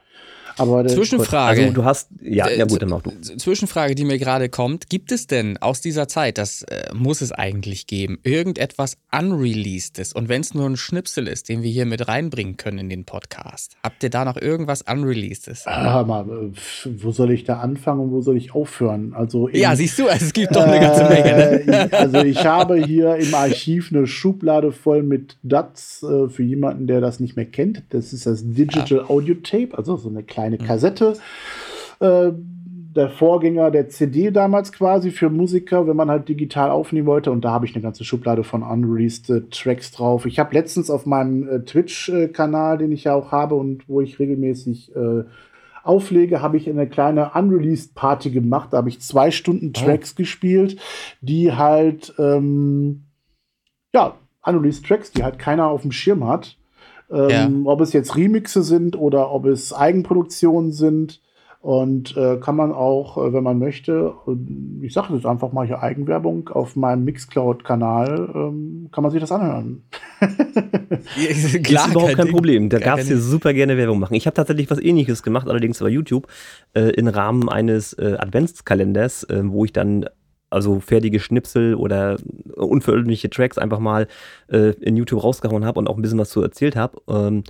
Aber 0.57 0.85
Zwischenfrage. 0.87 1.61
Also 1.61 1.73
du 1.73 1.85
hast, 1.85 2.09
ja, 2.21 2.49
ja 2.49 2.65
gut, 2.65 2.81
dann 2.81 2.89
mach 2.89 3.01
du. 3.01 3.11
Zwischenfrage, 3.21 3.95
die 3.95 4.05
mir 4.05 4.19
gerade 4.19 4.49
kommt. 4.49 4.89
Gibt 4.89 5.11
es 5.11 5.27
denn 5.27 5.57
aus 5.57 5.81
dieser 5.81 6.07
Zeit, 6.07 6.37
das 6.37 6.63
äh, 6.63 6.93
muss 6.93 7.21
es 7.21 7.31
eigentlich 7.31 7.87
geben, 7.87 8.19
irgendetwas 8.23 8.97
Unreleasedes? 9.11 10.13
Und 10.13 10.29
wenn 10.29 10.41
es 10.41 10.53
nur 10.53 10.69
ein 10.69 10.77
Schnipsel 10.77 11.27
ist, 11.27 11.49
den 11.49 11.63
wir 11.63 11.71
hier 11.71 11.85
mit 11.85 12.07
reinbringen 12.07 12.57
können 12.57 12.79
in 12.79 12.89
den 12.89 13.05
Podcast, 13.05 13.75
habt 13.83 14.03
ihr 14.03 14.09
da 14.09 14.25
noch 14.25 14.37
irgendwas 14.37 14.81
Unreleasedes? 14.81 15.65
Ah, 15.65 16.03
mal, 16.03 16.25
wo 16.85 17.11
soll 17.11 17.31
ich 17.31 17.43
da 17.43 17.59
anfangen 17.59 18.01
und 18.01 18.11
wo 18.11 18.21
soll 18.21 18.37
ich 18.37 18.53
aufhören? 18.53 19.13
Also 19.13 19.47
in, 19.47 19.59
ja, 19.59 19.75
siehst 19.75 19.97
du, 19.99 20.07
es 20.07 20.33
gibt 20.33 20.55
doch 20.55 20.65
eine 20.65 20.79
ganze 20.79 21.03
Menge. 21.05 21.33
Ne? 21.35 21.89
Äh, 21.91 21.95
also 21.95 22.19
ich 22.19 22.45
habe 22.45 22.75
hier 22.75 23.15
im 23.15 23.33
Archiv 23.33 23.91
eine 23.91 24.07
Schublade 24.07 24.71
voll 24.71 25.03
mit 25.03 25.37
DATs 25.43 26.03
äh, 26.03 26.29
für 26.29 26.43
jemanden, 26.43 26.87
der 26.87 27.01
das 27.01 27.19
nicht 27.19 27.35
mehr 27.35 27.45
kennt. 27.45 27.83
Das 27.89 28.13
ist 28.13 28.25
das 28.25 28.43
Digital 28.45 29.01
ah. 29.01 29.09
Audio 29.09 29.35
Tape, 29.35 29.69
also 29.77 29.97
so 29.97 30.09
eine 30.09 30.23
kleine 30.23 30.42
kleine 30.43 30.57
mhm. 30.59 30.65
Kassette. 30.65 31.13
Äh, 31.99 32.31
der 32.95 33.09
Vorgänger 33.09 33.71
der 33.71 33.89
CD 33.89 34.29
damals 34.29 34.71
quasi 34.71 35.09
für 35.09 35.31
Musiker, 35.31 35.87
wenn 35.87 35.95
man 35.95 36.11
halt 36.11 36.29
digital 36.29 36.69
aufnehmen 36.69 37.07
wollte. 37.07 37.31
Und 37.31 37.43
da 37.43 37.49
habe 37.49 37.65
ich 37.65 37.73
eine 37.73 37.81
ganze 37.81 38.03
Schublade 38.03 38.43
von 38.43 38.61
unreleased 38.61 39.31
äh, 39.31 39.41
Tracks 39.49 39.91
drauf. 39.91 40.27
Ich 40.27 40.37
habe 40.37 40.53
letztens 40.53 40.91
auf 40.91 41.07
meinem 41.07 41.47
äh, 41.47 41.59
Twitch-Kanal, 41.61 42.77
den 42.77 42.91
ich 42.91 43.05
ja 43.05 43.15
auch 43.15 43.31
habe 43.31 43.55
und 43.55 43.89
wo 43.89 43.99
ich 43.99 44.19
regelmäßig 44.19 44.95
äh, 44.95 45.23
auflege, 45.83 46.43
habe 46.43 46.57
ich 46.57 46.69
eine 46.69 46.87
kleine 46.87 47.31
Unreleased 47.33 47.95
Party 47.95 48.29
gemacht. 48.29 48.71
Da 48.71 48.77
habe 48.77 48.89
ich 48.89 49.01
zwei 49.01 49.31
Stunden 49.31 49.69
oh. 49.75 49.79
Tracks 49.79 50.11
oh. 50.13 50.17
gespielt, 50.17 50.79
die 51.21 51.51
halt, 51.51 52.13
ähm, 52.19 53.05
ja, 53.91 54.17
Unreleased 54.45 54.85
Tracks, 54.85 55.11
die 55.11 55.23
halt 55.23 55.39
keiner 55.39 55.67
auf 55.67 55.81
dem 55.81 55.91
Schirm 55.91 56.27
hat. 56.27 56.57
Ähm, 57.13 57.29
ja. 57.29 57.49
Ob 57.65 57.81
es 57.81 57.93
jetzt 57.93 58.15
Remixe 58.15 58.63
sind 58.63 58.97
oder 58.97 59.31
ob 59.31 59.45
es 59.45 59.73
Eigenproduktionen 59.73 60.71
sind. 60.71 61.21
Und 61.61 62.17
äh, 62.17 62.39
kann 62.41 62.57
man 62.57 62.73
auch, 62.73 63.17
äh, 63.17 63.31
wenn 63.31 63.43
man 63.43 63.57
möchte, 63.57 64.15
ich 64.81 64.91
sage 64.91 65.13
jetzt 65.13 65.25
einfach 65.25 65.53
mal 65.53 65.65
hier 65.65 65.81
Eigenwerbung, 65.81 66.49
auf 66.49 66.75
meinem 66.75 67.05
Mixcloud-Kanal 67.05 68.31
ähm, 68.35 68.89
kann 68.91 69.01
man 69.01 69.11
sich 69.11 69.21
das 69.21 69.31
anhören. 69.31 69.83
Klar, 71.63 71.85
ist 71.85 71.91
überhaupt 71.91 72.17
kein, 72.17 72.27
Problem. 72.27 72.67
Da 72.67 72.79
darfst 72.79 73.09
du 73.09 73.17
super 73.17 73.53
gerne 73.53 73.77
Werbung 73.77 73.99
machen. 73.99 74.15
Ich 74.15 74.25
habe 74.25 74.33
tatsächlich 74.33 74.69
was 74.69 74.81
ähnliches 74.81 75.23
gemacht, 75.23 75.47
allerdings 75.47 75.79
bei 75.79 75.87
YouTube, 75.87 76.27
äh, 76.73 76.89
im 76.95 77.07
Rahmen 77.07 77.47
eines 77.47 77.93
äh, 77.93 78.17
Adventskalenders, 78.19 79.23
äh, 79.29 79.43
wo 79.45 79.63
ich 79.63 79.71
dann 79.71 80.05
also 80.53 80.79
fertige 80.79 81.19
Schnipsel 81.19 81.75
oder 81.75 82.17
unveröffentlichte 82.55 83.29
Tracks 83.29 83.57
einfach 83.57 83.79
mal 83.79 84.07
äh, 84.47 84.71
in 84.81 84.95
YouTube 84.95 85.23
rausgehauen 85.23 85.65
habe 85.65 85.79
und 85.79 85.87
auch 85.87 85.95
ein 85.95 86.01
bisschen 86.01 86.19
was 86.19 86.29
zu 86.29 86.41
erzählt 86.41 86.75
habe. 86.75 87.01
Ähm, 87.07 87.43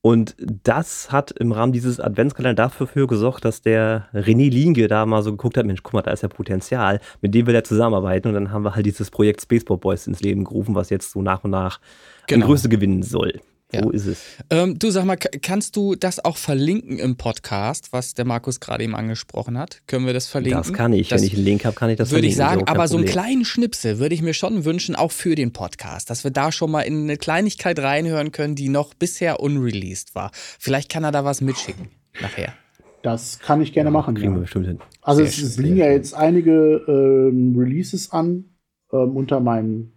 und 0.00 0.36
das 0.38 1.10
hat 1.10 1.32
im 1.32 1.50
Rahmen 1.50 1.72
dieses 1.72 1.98
Adventskalenders 1.98 2.72
dafür 2.78 3.06
gesorgt, 3.08 3.44
dass 3.44 3.62
der 3.62 4.08
René 4.14 4.48
Linge 4.48 4.86
da 4.86 5.04
mal 5.04 5.22
so 5.22 5.32
geguckt 5.32 5.56
hat, 5.56 5.66
Mensch, 5.66 5.82
guck 5.82 5.92
mal, 5.92 6.02
da 6.02 6.12
ist 6.12 6.22
ja 6.22 6.28
Potenzial, 6.28 7.00
mit 7.20 7.34
dem 7.34 7.46
will 7.46 7.54
er 7.54 7.64
zusammenarbeiten. 7.64 8.28
Und 8.28 8.34
dann 8.34 8.52
haben 8.52 8.64
wir 8.64 8.76
halt 8.76 8.86
dieses 8.86 9.10
Projekt 9.10 9.42
Spaceball 9.42 9.78
Boys 9.78 10.06
ins 10.06 10.20
Leben 10.20 10.44
gerufen, 10.44 10.74
was 10.76 10.90
jetzt 10.90 11.10
so 11.10 11.20
nach 11.20 11.42
und 11.42 11.50
nach 11.50 11.80
genau. 12.28 12.46
Größe 12.46 12.68
gewinnen 12.68 13.02
soll. 13.02 13.40
Ja. 13.72 13.82
So 13.82 13.90
ist 13.90 14.06
es. 14.06 14.24
Ähm, 14.48 14.78
du 14.78 14.90
sag 14.90 15.04
mal, 15.04 15.16
kannst 15.16 15.76
du 15.76 15.94
das 15.94 16.24
auch 16.24 16.38
verlinken 16.38 16.98
im 16.98 17.16
Podcast, 17.16 17.92
was 17.92 18.14
der 18.14 18.24
Markus 18.24 18.60
gerade 18.60 18.82
eben 18.82 18.94
angesprochen 18.94 19.58
hat? 19.58 19.82
Können 19.86 20.06
wir 20.06 20.14
das 20.14 20.26
verlinken? 20.26 20.62
Das 20.62 20.72
kann 20.72 20.94
ich. 20.94 21.08
Das 21.08 21.20
Wenn 21.20 21.26
ich 21.26 21.34
einen 21.34 21.44
Link 21.44 21.64
habe, 21.66 21.76
kann 21.76 21.90
ich 21.90 21.98
das 21.98 22.10
Würde 22.10 22.26
ich 22.26 22.36
sagen, 22.36 22.60
so, 22.60 22.66
aber 22.66 22.88
so 22.88 22.96
einen 22.96 23.06
kleinen 23.06 23.44
Schnipsel 23.44 23.98
würde 23.98 24.14
ich 24.14 24.22
mir 24.22 24.32
schon 24.32 24.64
wünschen, 24.64 24.96
auch 24.96 25.12
für 25.12 25.34
den 25.34 25.52
Podcast, 25.52 26.08
dass 26.08 26.24
wir 26.24 26.30
da 26.30 26.50
schon 26.50 26.70
mal 26.70 26.82
in 26.82 27.02
eine 27.02 27.18
Kleinigkeit 27.18 27.78
reinhören 27.78 28.32
können, 28.32 28.54
die 28.54 28.70
noch 28.70 28.94
bisher 28.94 29.40
unreleased 29.40 30.14
war. 30.14 30.30
Vielleicht 30.58 30.90
kann 30.90 31.04
er 31.04 31.12
da 31.12 31.26
was 31.26 31.42
mitschicken 31.42 31.88
nachher. 32.22 32.54
Das 33.02 33.38
kann 33.38 33.60
ich 33.60 33.74
gerne 33.74 33.88
ja, 33.88 33.92
machen. 33.92 34.14
Kriegen 34.14 34.30
ja. 34.30 34.36
wir 34.36 34.40
bestimmt 34.42 34.66
hin. 34.66 34.78
Also 35.02 35.22
es, 35.22 35.38
es 35.38 35.58
liegen 35.58 35.76
ja 35.76 35.90
jetzt 35.90 36.14
einige 36.14 36.82
ähm, 36.88 37.54
Releases 37.56 38.12
an 38.12 38.44
ähm, 38.92 39.14
unter 39.14 39.40
meinem 39.40 39.92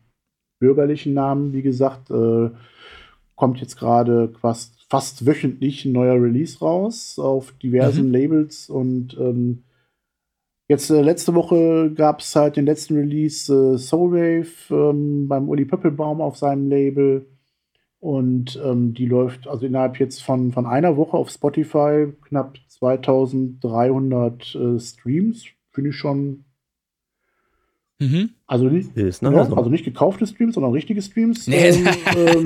bürgerlichen 0.59 1.13
Namen, 1.13 1.53
wie 1.53 1.61
gesagt. 1.61 2.11
Äh, 2.11 2.49
kommt 3.41 3.59
jetzt 3.59 3.75
gerade 3.75 4.31
fast, 4.39 4.85
fast 4.87 5.25
wöchentlich 5.25 5.83
ein 5.83 5.93
neuer 5.93 6.21
Release 6.21 6.59
raus 6.59 7.17
auf 7.17 7.53
diversen 7.53 8.09
mhm. 8.09 8.13
Labels 8.13 8.69
und 8.69 9.17
ähm, 9.19 9.63
jetzt 10.67 10.91
äh, 10.91 11.01
letzte 11.01 11.33
Woche 11.33 11.91
gab 11.95 12.19
es 12.19 12.35
halt 12.35 12.55
den 12.55 12.67
letzten 12.67 12.97
Release 12.97 13.51
äh, 13.51 13.79
Soulwave 13.79 14.45
ähm, 14.69 15.27
beim 15.27 15.49
Uli 15.49 15.65
Pöppelbaum 15.65 16.21
auf 16.21 16.37
seinem 16.37 16.69
Label 16.69 17.25
und 17.99 18.61
ähm, 18.63 18.93
die 18.93 19.07
läuft 19.07 19.47
also 19.47 19.65
innerhalb 19.65 19.99
jetzt 19.99 20.21
von, 20.21 20.51
von 20.51 20.67
einer 20.67 20.95
Woche 20.95 21.17
auf 21.17 21.31
Spotify 21.31 22.13
knapp 22.27 22.59
2300 22.67 24.53
äh, 24.53 24.79
Streams. 24.79 25.47
Finde 25.71 25.89
ich 25.89 25.95
schon 25.95 26.45
Mhm. 28.01 28.31
Also, 28.47 28.65
nicht, 28.65 28.97
ist, 28.97 29.21
ne? 29.21 29.31
ja, 29.31 29.41
also 29.41 29.69
nicht 29.69 29.85
gekaufte 29.85 30.25
Streams, 30.25 30.55
sondern 30.55 30.71
richtige 30.71 31.03
Streams. 31.03 31.45
Nee, 31.45 31.69
ähm, 31.69 31.87
ähm, 32.17 32.45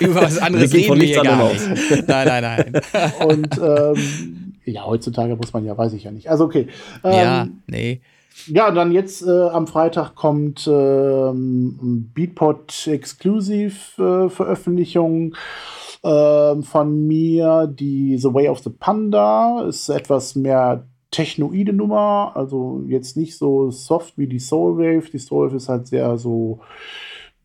über 0.00 0.22
was 0.22 0.38
anderes 0.38 0.72
reden 0.72 0.98
wir 0.98 1.06
hier 1.06 1.22
gar 1.22 1.52
nicht. 1.52 2.08
Nein, 2.08 2.26
nein, 2.26 2.42
nein. 2.42 2.82
Und 3.26 3.60
ähm, 3.62 4.54
ja, 4.64 4.86
heutzutage 4.86 5.36
muss 5.36 5.52
man 5.52 5.66
ja, 5.66 5.76
weiß 5.76 5.92
ich 5.92 6.04
ja 6.04 6.10
nicht. 6.10 6.30
Also 6.30 6.44
okay. 6.44 6.68
Ähm, 7.04 7.12
ja, 7.12 7.48
nee. 7.66 8.00
Ja, 8.46 8.70
dann 8.70 8.92
jetzt 8.92 9.22
äh, 9.26 9.30
am 9.30 9.66
Freitag 9.66 10.14
kommt 10.14 10.66
ähm, 10.66 12.10
Beatport 12.14 12.86
Exclusive 12.86 13.74
äh, 13.98 14.30
Veröffentlichung 14.30 15.34
äh, 16.02 16.62
von 16.62 17.06
mir. 17.06 17.66
Die 17.66 18.16
The 18.16 18.32
Way 18.32 18.48
of 18.48 18.60
the 18.60 18.70
Panda 18.70 19.66
ist 19.68 19.90
etwas 19.90 20.34
mehr 20.34 20.86
technoide 21.12 21.72
Nummer, 21.72 22.32
also 22.34 22.82
jetzt 22.88 23.16
nicht 23.16 23.36
so 23.36 23.70
soft 23.70 24.18
wie 24.18 24.26
die 24.26 24.40
Soulwave. 24.40 25.10
Die 25.12 25.18
Soulwave 25.18 25.56
ist 25.56 25.68
halt 25.68 25.86
sehr 25.86 26.18
so 26.18 26.60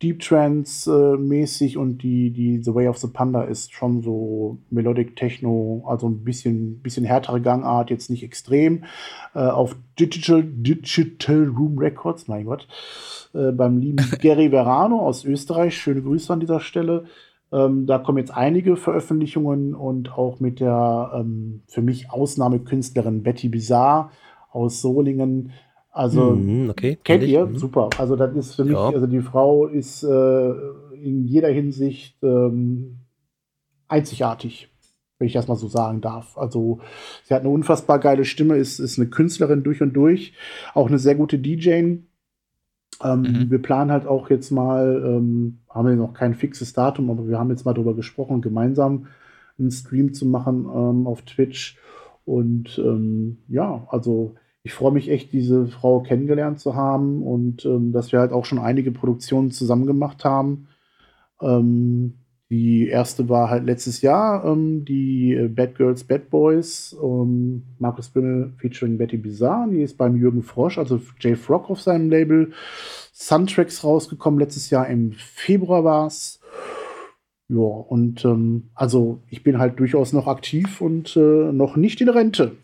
Deep 0.01 0.21
Trance 0.21 0.91
äh, 0.91 1.17
mäßig 1.17 1.77
und 1.77 1.99
die, 2.03 2.29
die 2.29 2.63
The 2.63 2.73
Way 2.73 2.87
of 2.87 2.97
the 2.97 3.07
Panda 3.07 3.43
ist 3.43 3.73
schon 3.73 4.01
so 4.01 4.59
Melodic 4.69 5.15
Techno, 5.15 5.83
also 5.87 6.07
ein 6.07 6.23
bisschen, 6.23 6.79
bisschen 6.81 7.03
härtere 7.03 7.41
Gangart, 7.41 7.89
jetzt 7.89 8.09
nicht 8.09 8.23
extrem. 8.23 8.83
Äh, 9.33 9.39
auf 9.39 9.75
Digital, 9.99 10.43
Digital 10.43 11.45
Room 11.45 11.79
Records, 11.79 12.27
mein 12.27 12.45
Gott, 12.45 12.67
äh, 13.33 13.51
beim 13.51 13.79
lieben 13.79 14.05
Gary 14.21 14.51
Verano 14.51 14.99
aus 14.99 15.25
Österreich. 15.25 15.75
Schöne 15.75 16.03
Grüße 16.03 16.31
an 16.31 16.39
dieser 16.39 16.59
Stelle. 16.59 17.05
Ähm, 17.51 17.85
da 17.85 17.97
kommen 17.97 18.17
jetzt 18.17 18.35
einige 18.35 18.75
Veröffentlichungen 18.75 19.73
und 19.73 20.11
auch 20.17 20.39
mit 20.39 20.59
der 20.59 21.11
ähm, 21.15 21.61
für 21.67 21.81
mich 21.81 22.11
Ausnahmekünstlerin 22.11 23.23
Betty 23.23 23.47
Bizarre 23.47 24.09
aus 24.51 24.81
Solingen. 24.81 25.51
Also 25.91 26.31
mhm, 26.31 26.69
okay, 26.69 26.97
kennt 27.03 27.23
ihr? 27.23 27.45
Mhm. 27.45 27.57
Super. 27.57 27.89
Also 27.97 28.15
das 28.15 28.35
ist 28.35 28.55
für 28.55 28.65
mich, 28.65 28.73
ja. 28.73 28.89
also 28.89 29.07
die 29.07 29.21
Frau 29.21 29.65
ist 29.65 30.03
äh, 30.03 30.51
in 31.01 31.25
jeder 31.25 31.49
Hinsicht 31.49 32.17
ähm, 32.21 32.99
einzigartig. 33.87 34.69
wenn 35.17 35.27
ich 35.27 35.33
das 35.33 35.47
mal 35.47 35.55
so 35.55 35.67
sagen 35.67 36.01
darf. 36.01 36.37
Also 36.37 36.79
sie 37.23 37.33
hat 37.33 37.41
eine 37.41 37.49
unfassbar 37.49 37.99
geile 37.99 38.25
Stimme, 38.25 38.57
ist, 38.57 38.79
ist 38.79 38.99
eine 38.99 39.09
Künstlerin 39.09 39.63
durch 39.63 39.81
und 39.81 39.93
durch, 39.93 40.33
auch 40.73 40.87
eine 40.87 40.99
sehr 40.99 41.15
gute 41.15 41.39
DJ. 41.39 41.97
Ähm, 43.03 43.21
mhm. 43.21 43.51
Wir 43.51 43.61
planen 43.61 43.91
halt 43.91 44.07
auch 44.07 44.29
jetzt 44.29 44.51
mal, 44.51 45.03
ähm, 45.05 45.59
haben 45.69 45.87
wir 45.87 45.95
noch 45.95 46.13
kein 46.13 46.33
fixes 46.33 46.73
Datum, 46.73 47.09
aber 47.09 47.27
wir 47.27 47.37
haben 47.37 47.49
jetzt 47.49 47.65
mal 47.65 47.73
darüber 47.73 47.95
gesprochen, 47.95 48.41
gemeinsam 48.41 49.07
einen 49.59 49.71
Stream 49.71 50.13
zu 50.13 50.25
machen 50.25 50.65
ähm, 50.65 51.07
auf 51.07 51.21
Twitch. 51.23 51.77
Und 52.25 52.77
ähm, 52.79 53.37
ja, 53.47 53.87
also 53.89 54.35
ich 54.63 54.73
freue 54.73 54.91
mich 54.91 55.09
echt, 55.09 55.31
diese 55.31 55.67
Frau 55.67 56.01
kennengelernt 56.01 56.59
zu 56.59 56.75
haben 56.75 57.23
und 57.23 57.65
ähm, 57.65 57.93
dass 57.93 58.11
wir 58.11 58.19
halt 58.19 58.33
auch 58.33 58.45
schon 58.45 58.59
einige 58.59 58.91
Produktionen 58.91 59.51
zusammen 59.51 59.85
gemacht 59.85 60.25
haben. 60.25 60.67
Die 62.49 62.87
erste 62.87 63.27
war 63.27 63.49
halt 63.49 63.65
letztes 63.65 64.01
Jahr, 64.01 64.45
ähm, 64.45 64.85
die 64.85 65.33
äh, 65.33 65.49
Bad 65.49 65.75
Girls, 65.75 66.05
Bad 66.05 66.29
Boys, 66.29 66.95
ähm, 67.03 67.63
Markus 67.77 68.07
Bimmel 68.07 68.53
featuring 68.57 68.97
Betty 68.97 69.17
Bizarre. 69.17 69.69
Die 69.69 69.81
ist 69.81 69.97
beim 69.97 70.15
Jürgen 70.15 70.43
Frosch, 70.43 70.77
also 70.77 71.01
Jay 71.19 71.35
Frog 71.35 71.69
auf 71.69 71.81
seinem 71.81 72.09
Label. 72.09 72.53
Suntracks 73.11 73.83
rausgekommen, 73.83 74.39
letztes 74.39 74.69
Jahr 74.69 74.87
im 74.87 75.11
Februar 75.11 75.83
war 75.83 76.07
es. 76.07 76.39
Ja, 77.49 77.57
und 77.57 78.23
ähm, 78.23 78.69
also 78.75 79.21
ich 79.29 79.43
bin 79.43 79.57
halt 79.57 79.79
durchaus 79.79 80.13
noch 80.13 80.27
aktiv 80.27 80.79
und 80.81 81.17
äh, 81.17 81.51
noch 81.51 81.75
nicht 81.75 81.99
in 81.99 82.09
Rente. 82.09 82.57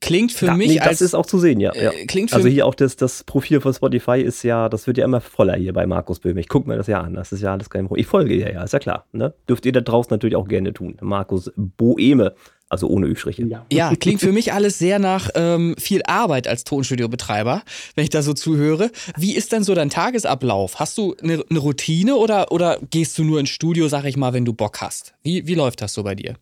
Klingt 0.00 0.32
für 0.32 0.46
Ja, 0.46 0.54
mich 0.54 0.68
nee, 0.68 0.80
als 0.80 0.98
das 0.98 1.02
ist 1.02 1.14
auch 1.14 1.26
zu 1.26 1.38
sehen, 1.38 1.60
ja. 1.60 1.74
ja. 1.74 1.90
äh, 1.90 2.06
klingt 2.06 2.30
für 2.30 2.36
Also 2.36 2.48
hier 2.48 2.66
auch 2.66 2.74
das, 2.74 2.96
das 2.96 3.24
Profil 3.24 3.60
von 3.60 3.74
Spotify 3.74 4.20
ist 4.20 4.42
ja, 4.42 4.68
das 4.68 4.86
wird 4.86 4.98
ja 4.98 5.04
immer 5.04 5.20
voller 5.20 5.56
hier 5.56 5.72
bei 5.72 5.86
Markus 5.86 6.20
Böhme. 6.20 6.40
Ich 6.40 6.48
gucke 6.48 6.68
mir 6.68 6.76
das 6.76 6.86
ja 6.86 7.00
an, 7.00 7.14
das 7.14 7.32
ist 7.32 7.42
ja 7.42 7.52
alles 7.52 7.68
kein 7.70 7.86
Problem. 7.86 8.00
Ich 8.00 8.06
folge 8.06 8.34
ja, 8.34 8.50
ja, 8.50 8.62
ist 8.62 8.72
ja 8.72 8.78
klar. 8.78 9.06
Ne? 9.12 9.34
Dürft 9.48 9.66
ihr 9.66 9.72
da 9.72 9.80
draußen 9.80 10.10
natürlich 10.10 10.36
auch 10.36 10.48
gerne 10.48 10.72
tun. 10.72 10.96
Markus 11.00 11.50
Boehme, 11.56 12.34
also 12.70 12.86
ohne 12.88 13.06
Ü-Striche. 13.06 13.44
Ja. 13.46 13.66
Ja, 13.72 13.94
klingt 13.94 14.20
für 14.20 14.32
mich 14.32 14.52
alles 14.52 14.78
sehr 14.78 14.98
nach 14.98 15.30
ähm, 15.34 15.74
viel 15.78 16.02
Arbeit 16.06 16.46
als 16.48 16.64
Tonstudiobetreiber, 16.64 17.62
wenn 17.94 18.04
ich 18.04 18.10
da 18.10 18.22
so 18.22 18.34
zuhöre. 18.34 18.90
Wie 19.16 19.34
ist 19.34 19.52
denn 19.52 19.64
so 19.64 19.74
dein 19.74 19.90
Tagesablauf? 19.90 20.78
Hast 20.78 20.98
du 20.98 21.14
eine, 21.22 21.42
eine 21.48 21.58
Routine 21.58 22.16
oder, 22.16 22.52
oder 22.52 22.78
gehst 22.90 23.16
du 23.18 23.24
nur 23.24 23.40
ins 23.40 23.50
Studio, 23.50 23.88
sag 23.88 24.04
ich 24.04 24.16
mal, 24.16 24.32
wenn 24.32 24.44
du 24.44 24.52
Bock 24.52 24.80
hast? 24.80 25.14
Wie, 25.22 25.46
wie 25.46 25.54
läuft 25.54 25.80
das 25.80 25.94
so 25.94 26.02
bei 26.02 26.14
dir? 26.14 26.34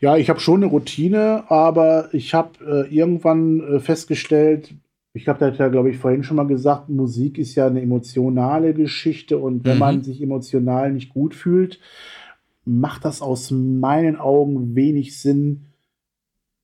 Ja, 0.00 0.16
ich 0.16 0.28
habe 0.28 0.40
schon 0.40 0.62
eine 0.62 0.70
Routine, 0.70 1.44
aber 1.50 2.10
ich 2.12 2.34
habe 2.34 2.86
äh, 2.88 2.94
irgendwann 2.94 3.60
äh, 3.60 3.80
festgestellt, 3.80 4.74
ich 5.14 5.28
habe 5.28 5.38
das 5.38 5.56
ja, 5.58 5.68
glaube 5.68 5.90
ich, 5.90 5.96
vorhin 5.96 6.22
schon 6.22 6.36
mal 6.36 6.46
gesagt, 6.46 6.90
Musik 6.90 7.38
ist 7.38 7.54
ja 7.54 7.66
eine 7.66 7.80
emotionale 7.80 8.74
Geschichte 8.74 9.38
und 9.38 9.64
wenn 9.64 9.74
Mhm. 9.74 9.78
man 9.78 10.02
sich 10.02 10.20
emotional 10.22 10.92
nicht 10.92 11.08
gut 11.14 11.34
fühlt, 11.34 11.80
macht 12.66 13.04
das 13.04 13.22
aus 13.22 13.50
meinen 13.50 14.16
Augen 14.16 14.74
wenig 14.74 15.18
Sinn, 15.18 15.66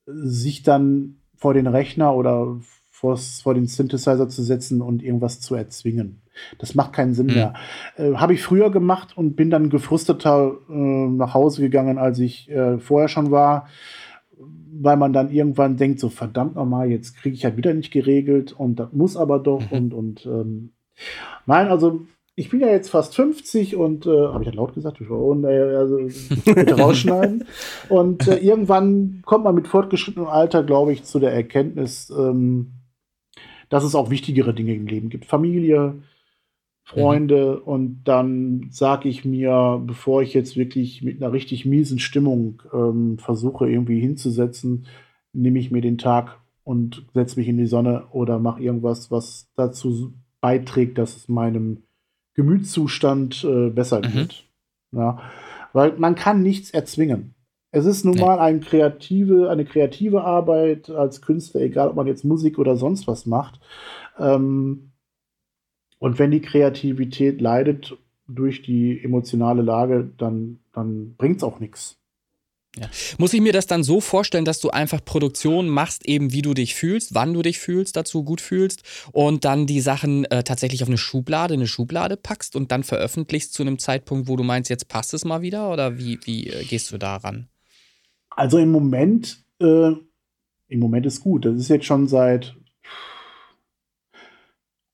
sich 0.05 0.61
dann 0.63 1.15
vor 1.35 1.53
den 1.53 1.65
Rechner 1.67 2.15
oder 2.15 2.59
vor 2.91 3.53
den 3.53 3.67
Synthesizer 3.67 4.29
zu 4.29 4.43
setzen 4.43 4.81
und 4.81 5.01
irgendwas 5.03 5.39
zu 5.41 5.55
erzwingen. 5.55 6.22
Das 6.59 6.75
macht 6.75 6.93
keinen 6.93 7.13
Sinn 7.13 7.27
Mhm. 7.27 7.33
mehr. 7.33 7.53
Äh, 7.97 8.13
Habe 8.15 8.33
ich 8.33 8.41
früher 8.41 8.71
gemacht 8.71 9.15
und 9.17 9.35
bin 9.35 9.49
dann 9.49 9.69
gefrustreter 9.69 10.53
äh, 10.69 10.73
nach 10.73 11.33
Hause 11.33 11.61
gegangen, 11.61 11.97
als 11.97 12.19
ich 12.19 12.49
äh, 12.49 12.79
vorher 12.79 13.07
schon 13.07 13.31
war, 13.31 13.67
weil 14.75 14.97
man 14.97 15.13
dann 15.13 15.29
irgendwann 15.31 15.77
denkt, 15.77 15.99
so 15.99 16.09
verdammt 16.09 16.55
nochmal, 16.55 16.89
jetzt 16.89 17.15
kriege 17.17 17.35
ich 17.35 17.43
ja 17.43 17.55
wieder 17.55 17.73
nicht 17.73 17.91
geregelt 17.91 18.51
und 18.51 18.77
das 18.79 18.91
muss 18.91 19.15
aber 19.15 19.39
doch 19.39 19.61
Mhm. 19.71 19.77
und 19.77 19.93
und 19.93 20.25
ähm, 20.25 20.71
nein, 21.45 21.67
also 21.67 22.01
ich 22.35 22.49
bin 22.49 22.61
ja 22.61 22.67
jetzt 22.69 22.89
fast 22.89 23.15
50 23.15 23.75
und 23.75 24.07
äh, 24.07 24.09
habe 24.09 24.41
ich 24.43 24.47
das 24.49 24.55
laut 24.55 24.73
gesagt? 24.73 24.99
Und, 25.01 25.43
äh, 25.43 25.75
also, 25.75 25.97
bitte 26.45 26.75
rausschneiden. 26.79 27.43
und 27.89 28.27
äh, 28.27 28.37
irgendwann 28.37 29.21
kommt 29.23 29.43
man 29.43 29.53
mit 29.53 29.67
fortgeschrittenem 29.67 30.27
Alter, 30.27 30.63
glaube 30.63 30.93
ich, 30.93 31.03
zu 31.03 31.19
der 31.19 31.31
Erkenntnis, 31.31 32.09
ähm, 32.09 32.71
dass 33.69 33.83
es 33.83 33.93
auch 33.93 34.09
wichtigere 34.09 34.51
Dinge 34.55 34.73
im 34.73 34.87
Leben 34.87 35.09
gibt. 35.09 35.25
Familie, 35.25 35.93
Freunde 36.85 37.61
und 37.61 38.03
dann 38.03 38.67
sage 38.69 39.07
ich 39.07 39.23
mir, 39.25 39.81
bevor 39.85 40.21
ich 40.21 40.33
jetzt 40.33 40.57
wirklich 40.57 41.01
mit 41.01 41.21
einer 41.21 41.31
richtig 41.31 41.65
miesen 41.65 41.97
Stimmung 41.99 42.61
ähm, 42.73 43.17
versuche 43.19 43.69
irgendwie 43.69 43.99
hinzusetzen, 43.99 44.85
nehme 45.31 45.59
ich 45.59 45.71
mir 45.71 45.81
den 45.81 45.97
Tag 45.97 46.39
und 46.63 47.05
setze 47.13 47.39
mich 47.39 47.47
in 47.47 47.57
die 47.57 47.67
Sonne 47.67 48.07
oder 48.11 48.37
mache 48.39 48.61
irgendwas, 48.61 49.11
was 49.11 49.49
dazu 49.55 50.13
beiträgt, 50.41 50.97
dass 50.97 51.15
es 51.15 51.29
meinem 51.29 51.83
Gemütszustand 52.35 53.43
äh, 53.43 53.69
besser 53.69 54.01
Mhm. 54.01 54.11
geht. 54.11 54.43
Ja, 54.91 55.19
weil 55.71 55.97
man 55.97 56.15
kann 56.15 56.43
nichts 56.43 56.69
erzwingen. 56.71 57.33
Es 57.71 57.85
ist 57.85 58.05
nun 58.05 58.15
Nee. 58.15 58.21
mal 58.21 58.37
ein 58.39 58.59
kreative, 58.59 59.49
eine 59.49 59.65
kreative 59.65 60.23
Arbeit 60.23 60.89
als 60.91 61.21
Künstler, 61.21 61.61
egal 61.61 61.87
ob 61.89 61.95
man 61.95 62.05
jetzt 62.07 62.23
Musik 62.23 62.59
oder 62.59 62.75
sonst 62.75 63.07
was 63.07 63.25
macht. 63.25 63.59
Ähm, 64.19 64.91
und 66.03 66.19
wenn 66.19 66.31
die 66.31 66.41
Kreativität 66.41 67.39
leidet 67.39 67.97
durch 68.27 68.61
die 68.61 69.01
emotionale 69.01 69.61
Lage, 69.61 70.11
dann, 70.17 70.59
dann 70.73 71.15
bringt 71.15 71.37
es 71.37 71.43
auch 71.43 71.61
nichts. 71.61 71.97
Muss 73.17 73.31
ich 73.31 73.39
mir 73.39 73.53
das 73.53 73.67
dann 73.67 73.83
so 73.83 74.01
vorstellen, 74.01 74.43
dass 74.43 74.59
du 74.59 74.69
einfach 74.69 75.05
Produktion 75.05 75.69
machst, 75.69 76.05
eben 76.05 76.33
wie 76.33 76.41
du 76.41 76.53
dich 76.53 76.75
fühlst, 76.75 77.15
wann 77.15 77.33
du 77.33 77.41
dich 77.41 77.57
fühlst, 77.57 77.95
dazu 77.95 78.25
gut 78.25 78.41
fühlst 78.41 78.83
und 79.13 79.45
dann 79.45 79.65
die 79.65 79.79
Sachen 79.79 80.25
äh, 80.25 80.43
tatsächlich 80.43 80.83
auf 80.83 80.89
eine 80.89 80.97
Schublade, 80.97 81.53
eine 81.53 81.67
Schublade 81.67 82.17
packst 82.17 82.57
und 82.57 82.73
dann 82.73 82.83
veröffentlichst 82.83 83.53
zu 83.53 83.63
einem 83.63 83.79
Zeitpunkt, 83.79 84.27
wo 84.27 84.35
du 84.35 84.43
meinst, 84.43 84.69
jetzt 84.69 84.89
passt 84.89 85.13
es 85.13 85.23
mal 85.23 85.41
wieder? 85.41 85.71
Oder 85.71 85.97
wie, 85.97 86.19
wie 86.25 86.47
äh, 86.47 86.65
gehst 86.65 86.91
du 86.91 86.97
daran? 86.97 87.47
Also 88.29 88.57
im 88.57 88.73
Moment, 88.73 89.41
äh, 89.61 89.91
im 90.67 90.79
Moment 90.79 91.05
ist 91.05 91.21
gut. 91.21 91.45
Das 91.45 91.55
ist 91.55 91.69
jetzt 91.69 91.85
schon 91.85 92.09
seit, 92.09 92.57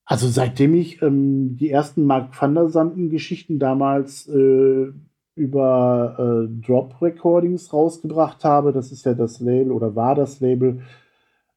also 0.09 0.27
seitdem 0.27 0.73
ich 0.73 1.03
ähm, 1.03 1.55
die 1.55 1.69
ersten 1.69 2.03
Mark 2.03 2.29
van 2.41 2.55
der 2.55 2.67
Sanden-Geschichten 2.67 3.59
damals 3.59 4.27
äh, 4.27 4.87
über 5.35 6.15
äh, 6.17 6.47
Drop 6.65 6.99
Recordings 6.99 7.71
rausgebracht 7.71 8.43
habe, 8.43 8.73
das 8.73 8.91
ist 8.91 9.05
ja 9.05 9.13
das 9.13 9.39
Label 9.39 9.71
oder 9.71 9.95
war 9.95 10.15
das 10.15 10.39
Label 10.39 10.81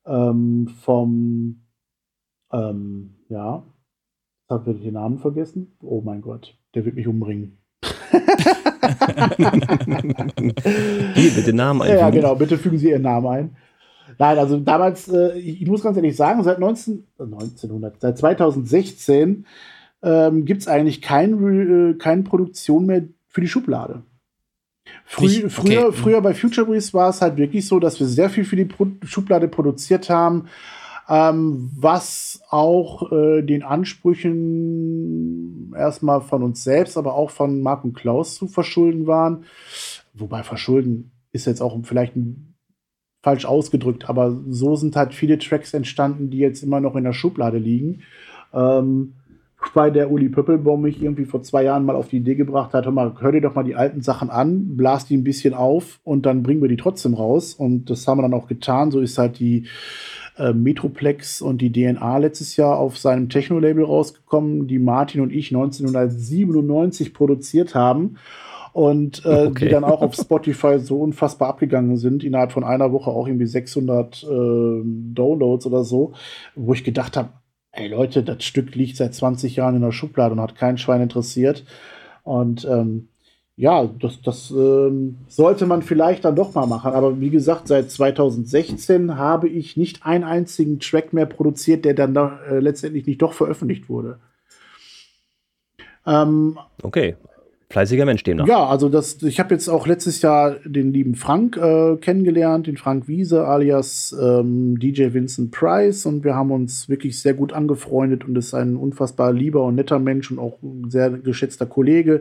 ähm, 0.04 0.68
vom, 0.68 1.62
ähm, 2.52 3.14
ja, 3.30 3.64
habe 4.50 4.72
ich 4.72 4.82
den 4.82 4.94
Namen 4.94 5.16
vergessen. 5.18 5.74
Oh 5.80 6.02
mein 6.02 6.20
Gott, 6.20 6.54
der 6.74 6.84
wird 6.84 6.96
mich 6.96 7.08
umbringen. 7.08 7.56
Hier, 11.14 11.30
bitte 11.30 11.54
Namen 11.54 11.80
einfügen. 11.80 12.00
Ja, 12.00 12.10
genau, 12.10 12.34
bitte 12.34 12.58
fügen 12.58 12.76
Sie 12.76 12.90
Ihren 12.90 13.00
Namen 13.00 13.26
ein. 13.28 13.56
Nein, 14.18 14.38
also 14.38 14.58
damals, 14.58 15.08
äh, 15.08 15.38
ich, 15.38 15.62
ich 15.62 15.68
muss 15.68 15.82
ganz 15.82 15.96
ehrlich 15.96 16.16
sagen, 16.16 16.42
seit 16.44 16.58
19, 16.58 17.04
äh, 17.18 17.22
1900, 17.22 18.00
seit 18.00 18.18
2016 18.18 19.46
ähm, 20.02 20.44
gibt 20.44 20.62
es 20.62 20.68
eigentlich 20.68 21.00
kein, 21.02 21.34
Re- 21.34 21.90
äh, 21.90 21.94
keine 21.94 22.22
Produktion 22.22 22.86
mehr 22.86 23.04
für 23.28 23.40
die 23.40 23.48
Schublade. 23.48 24.02
Frü 25.04 25.26
Nicht- 25.26 25.44
okay. 25.44 25.50
früher, 25.50 25.92
früher 25.92 26.20
bei 26.20 26.34
Future 26.34 26.66
Breeze 26.66 26.92
war 26.92 27.08
es 27.10 27.22
halt 27.22 27.36
wirklich 27.36 27.66
so, 27.66 27.78
dass 27.78 28.00
wir 28.00 28.06
sehr 28.06 28.28
viel 28.30 28.44
für 28.44 28.56
die 28.56 28.64
Pro 28.64 28.88
Schublade 29.04 29.46
produziert 29.48 30.10
haben, 30.10 30.46
ähm, 31.08 31.70
was 31.76 32.42
auch 32.50 33.10
äh, 33.12 33.42
den 33.42 33.62
Ansprüchen 34.52 35.72
erstmal 35.76 36.20
von 36.20 36.42
uns 36.42 36.64
selbst, 36.64 36.96
aber 36.96 37.14
auch 37.14 37.30
von 37.30 37.62
Marc 37.62 37.84
und 37.84 37.94
Klaus 37.94 38.34
zu 38.34 38.46
verschulden 38.48 39.06
waren. 39.06 39.44
Wobei 40.14 40.42
verschulden 40.42 41.12
ist 41.32 41.46
jetzt 41.46 41.60
auch 41.62 41.78
vielleicht 41.84 42.16
ein, 42.16 42.51
falsch 43.22 43.44
ausgedrückt, 43.44 44.08
aber 44.08 44.36
so 44.48 44.76
sind 44.76 44.96
halt 44.96 45.14
viele 45.14 45.38
Tracks 45.38 45.74
entstanden, 45.74 46.30
die 46.30 46.38
jetzt 46.38 46.62
immer 46.62 46.80
noch 46.80 46.96
in 46.96 47.04
der 47.04 47.12
Schublade 47.12 47.58
liegen. 47.58 48.00
Ähm, 48.52 49.14
bei 49.74 49.90
der 49.90 50.10
Uli 50.10 50.28
Pöppelbaum 50.28 50.82
mich 50.82 51.00
irgendwie 51.00 51.24
vor 51.24 51.42
zwei 51.42 51.62
Jahren 51.62 51.84
mal 51.84 51.96
auf 51.96 52.08
die 52.08 52.16
Idee 52.16 52.34
gebracht 52.34 52.74
hat, 52.74 52.84
hör 52.84 52.92
mal, 52.92 53.14
hör 53.20 53.32
dir 53.32 53.40
doch 53.40 53.54
mal 53.54 53.62
die 53.62 53.76
alten 53.76 54.02
Sachen 54.02 54.28
an, 54.28 54.76
blas 54.76 55.06
die 55.06 55.16
ein 55.16 55.24
bisschen 55.24 55.54
auf 55.54 56.00
und 56.02 56.26
dann 56.26 56.42
bringen 56.42 56.60
wir 56.60 56.68
die 56.68 56.76
trotzdem 56.76 57.14
raus. 57.14 57.54
Und 57.54 57.88
das 57.88 58.06
haben 58.06 58.18
wir 58.18 58.22
dann 58.22 58.34
auch 58.34 58.48
getan. 58.48 58.90
So 58.90 59.00
ist 59.00 59.18
halt 59.18 59.38
die 59.38 59.66
äh, 60.36 60.52
Metroplex 60.52 61.40
und 61.42 61.58
die 61.58 61.72
DNA 61.72 62.18
letztes 62.18 62.56
Jahr 62.56 62.76
auf 62.76 62.98
seinem 62.98 63.28
Techno-Label 63.28 63.84
rausgekommen, 63.84 64.66
die 64.66 64.78
Martin 64.78 65.20
und 65.20 65.32
ich 65.32 65.54
1997 65.54 67.14
produziert 67.14 67.74
haben. 67.74 68.16
Und 68.72 69.24
äh, 69.26 69.46
Okay. 69.48 69.66
die 69.66 69.68
dann 69.68 69.84
auch 69.84 70.00
auf 70.00 70.14
Spotify 70.20 70.78
so 70.78 71.00
unfassbar 71.00 71.48
abgegangen 71.50 71.96
sind, 71.96 72.24
innerhalb 72.24 72.52
von 72.52 72.64
einer 72.64 72.90
Woche 72.92 73.10
auch 73.10 73.26
irgendwie 73.26 73.46
600 73.46 74.22
äh, 74.22 74.26
Downloads 74.26 75.66
oder 75.66 75.84
so, 75.84 76.12
wo 76.54 76.72
ich 76.72 76.82
gedacht 76.84 77.16
habe, 77.16 77.30
ey 77.72 77.88
Leute, 77.88 78.22
das 78.22 78.44
Stück 78.44 78.74
liegt 78.74 78.96
seit 78.96 79.14
20 79.14 79.56
Jahren 79.56 79.76
in 79.76 79.82
der 79.82 79.92
Schublade 79.92 80.32
und 80.34 80.40
hat 80.40 80.56
kein 80.56 80.78
Schwein 80.78 81.02
interessiert. 81.02 81.64
Und 82.22 82.64
ähm, 82.64 83.08
ja, 83.56 83.84
das, 83.84 84.22
das 84.22 84.50
ähm, 84.50 85.18
sollte 85.28 85.66
man 85.66 85.82
vielleicht 85.82 86.24
dann 86.24 86.36
doch 86.36 86.54
mal 86.54 86.66
machen. 86.66 86.92
Aber 86.94 87.20
wie 87.20 87.30
gesagt, 87.30 87.68
seit 87.68 87.90
2016 87.90 89.18
habe 89.18 89.48
ich 89.48 89.76
nicht 89.76 90.06
einen 90.06 90.24
einzigen 90.24 90.80
Track 90.80 91.12
mehr 91.12 91.26
produziert, 91.26 91.84
der 91.84 91.92
dann 91.94 92.14
da, 92.14 92.40
äh, 92.50 92.60
letztendlich 92.60 93.06
nicht 93.06 93.20
doch 93.20 93.34
veröffentlicht 93.34 93.88
wurde. 93.90 94.18
Ähm, 96.06 96.58
Okay. 96.82 97.16
Fleißiger 97.72 98.04
Mensch 98.04 98.22
demnach. 98.22 98.46
Ja, 98.46 98.66
also 98.66 98.88
das, 98.88 99.22
ich 99.22 99.40
habe 99.40 99.54
jetzt 99.54 99.68
auch 99.68 99.86
letztes 99.86 100.22
Jahr 100.22 100.56
den 100.64 100.92
lieben 100.92 101.14
Frank 101.14 101.56
äh, 101.56 101.96
kennengelernt, 101.96 102.66
den 102.66 102.76
Frank 102.76 103.08
Wiese 103.08 103.46
alias 103.46 104.14
ähm, 104.20 104.78
DJ 104.78 105.12
Vincent 105.12 105.50
Price 105.50 106.06
und 106.06 106.22
wir 106.22 106.34
haben 106.34 106.50
uns 106.50 106.88
wirklich 106.88 107.20
sehr 107.20 107.34
gut 107.34 107.52
angefreundet 107.52 108.24
und 108.24 108.36
ist 108.36 108.54
ein 108.54 108.76
unfassbar 108.76 109.32
lieber 109.32 109.64
und 109.64 109.74
netter 109.74 109.98
Mensch 109.98 110.30
und 110.30 110.38
auch 110.38 110.62
ein 110.62 110.90
sehr 110.90 111.10
geschätzter 111.10 111.66
Kollege 111.66 112.20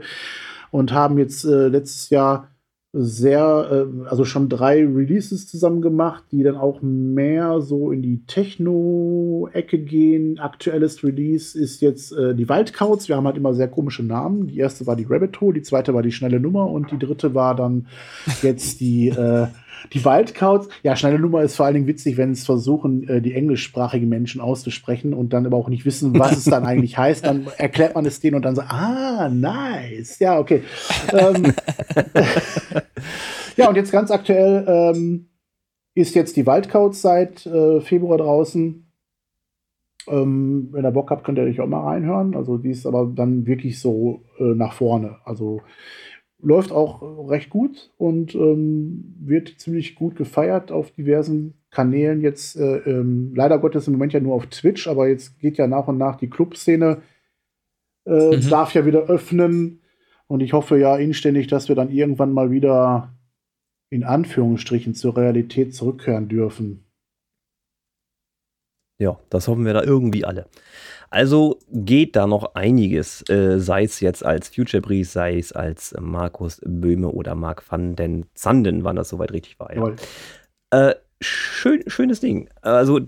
und 0.71 0.93
haben 0.93 1.17
jetzt 1.17 1.43
äh, 1.43 1.67
letztes 1.67 2.09
Jahr 2.09 2.47
sehr, 2.93 3.69
äh, 3.71 4.09
also 4.09 4.25
schon 4.25 4.49
drei 4.49 4.85
Releases 4.85 5.47
zusammen 5.47 5.81
gemacht, 5.81 6.25
die 6.31 6.43
dann 6.43 6.57
auch 6.57 6.81
mehr 6.81 7.61
so 7.61 7.91
in 7.91 8.01
die 8.01 8.25
Techno-Ecke 8.25 9.79
gehen. 9.79 10.39
Aktuelles 10.39 11.01
Release 11.03 11.57
ist 11.57 11.81
jetzt 11.81 12.11
äh, 12.11 12.35
die 12.35 12.49
Waldkauz. 12.49 13.07
Wir 13.07 13.15
haben 13.15 13.25
halt 13.25 13.37
immer 13.37 13.53
sehr 13.53 13.69
komische 13.69 14.03
Namen. 14.03 14.47
Die 14.47 14.57
erste 14.57 14.87
war 14.87 14.97
die 14.97 15.07
Rabbit 15.09 15.39
Hole, 15.39 15.53
die 15.53 15.61
zweite 15.61 15.93
war 15.93 16.01
die 16.01 16.11
schnelle 16.11 16.41
Nummer 16.41 16.69
und 16.69 16.91
die 16.91 16.99
dritte 16.99 17.33
war 17.33 17.55
dann 17.55 17.87
jetzt 18.41 18.81
die 18.81 19.07
äh, 19.07 19.47
die 19.93 20.05
Waldkauz, 20.05 20.69
ja, 20.83 20.95
schnelle 20.95 21.19
Nummer 21.19 21.41
ist 21.41 21.55
vor 21.55 21.65
allen 21.65 21.75
Dingen 21.75 21.87
witzig, 21.87 22.17
wenn 22.17 22.31
es 22.31 22.45
versuchen, 22.45 23.07
äh, 23.07 23.21
die 23.21 23.33
englischsprachigen 23.33 24.07
Menschen 24.07 24.41
auszusprechen 24.41 25.13
und 25.13 25.33
dann 25.33 25.45
aber 25.45 25.57
auch 25.57 25.69
nicht 25.69 25.85
wissen, 25.85 26.17
was 26.17 26.37
es 26.37 26.45
dann 26.45 26.65
eigentlich 26.65 26.97
heißt. 26.97 27.25
Dann 27.25 27.47
erklärt 27.57 27.95
man 27.95 28.05
es 28.05 28.19
denen 28.19 28.35
und 28.35 28.43
dann 28.43 28.55
so, 28.55 28.61
ah, 28.61 29.29
nice. 29.29 30.19
Ja, 30.19 30.39
okay. 30.39 30.63
ähm, 31.13 31.53
ja, 33.57 33.69
und 33.69 33.75
jetzt 33.75 33.91
ganz 33.91 34.11
aktuell 34.11 34.65
ähm, 34.67 35.29
ist 35.93 36.15
jetzt 36.15 36.37
die 36.37 36.45
Waldkauz 36.45 37.01
seit 37.01 37.45
äh, 37.45 37.81
Februar 37.81 38.17
draußen. 38.17 38.87
Ähm, 40.07 40.69
wenn 40.71 40.85
ihr 40.85 40.91
Bock 40.91 41.11
habt, 41.11 41.23
könnt 41.23 41.37
ihr 41.37 41.43
euch 41.43 41.59
auch 41.59 41.67
mal 41.67 41.83
reinhören. 41.83 42.35
Also 42.35 42.57
die 42.57 42.71
ist 42.71 42.85
aber 42.85 43.11
dann 43.13 43.45
wirklich 43.45 43.79
so 43.79 44.23
äh, 44.39 44.55
nach 44.55 44.73
vorne. 44.73 45.17
Also 45.25 45.61
läuft 46.41 46.71
auch 46.71 47.29
recht 47.29 47.49
gut 47.49 47.91
und 47.97 48.35
ähm, 48.35 49.15
wird 49.19 49.59
ziemlich 49.59 49.95
gut 49.95 50.15
gefeiert 50.15 50.71
auf 50.71 50.91
diversen 50.91 51.53
Kanälen. 51.69 52.21
Jetzt 52.21 52.55
äh, 52.57 52.77
ähm, 52.79 53.33
leider 53.35 53.59
Gottes 53.59 53.87
im 53.87 53.93
Moment 53.93 54.13
ja 54.13 54.19
nur 54.19 54.35
auf 54.35 54.47
Twitch, 54.47 54.87
aber 54.87 55.07
jetzt 55.07 55.39
geht 55.39 55.57
ja 55.57 55.67
nach 55.67 55.87
und 55.87 55.97
nach 55.97 56.17
die 56.17 56.29
Clubszene, 56.29 57.01
äh, 58.05 58.35
mhm. 58.35 58.49
darf 58.49 58.73
ja 58.73 58.85
wieder 58.85 59.03
öffnen. 59.03 59.81
Und 60.27 60.41
ich 60.41 60.53
hoffe 60.53 60.77
ja 60.77 60.95
inständig, 60.97 61.47
dass 61.47 61.67
wir 61.67 61.75
dann 61.75 61.91
irgendwann 61.91 62.33
mal 62.33 62.51
wieder 62.51 63.13
in 63.89 64.03
Anführungsstrichen 64.03 64.95
zur 64.95 65.17
Realität 65.17 65.75
zurückkehren 65.75 66.29
dürfen. 66.29 66.85
Ja, 69.01 69.17
das 69.31 69.47
hoffen 69.47 69.65
wir 69.65 69.73
da 69.73 69.81
irgendwie 69.81 70.25
alle. 70.25 70.45
Also 71.09 71.57
geht 71.71 72.15
da 72.15 72.27
noch 72.27 72.53
einiges, 72.53 73.27
äh, 73.29 73.59
sei 73.59 73.83
es 73.83 73.99
jetzt 73.99 74.23
als 74.23 74.49
Future 74.49 74.79
Breeze, 74.79 75.11
sei 75.11 75.39
es 75.39 75.51
als 75.51 75.95
Markus 75.99 76.61
Böhme 76.63 77.07
oder 77.07 77.33
Mark 77.33 77.63
van 77.67 77.95
den 77.95 78.27
Zanden, 78.35 78.83
wann 78.83 78.95
das 78.95 79.09
soweit 79.09 79.31
richtig 79.31 79.59
war. 79.59 79.75
Ja. 79.75 80.89
Äh, 80.89 80.95
schön, 81.19 81.83
schönes 81.87 82.19
Ding. 82.19 82.47
Also 82.61 82.99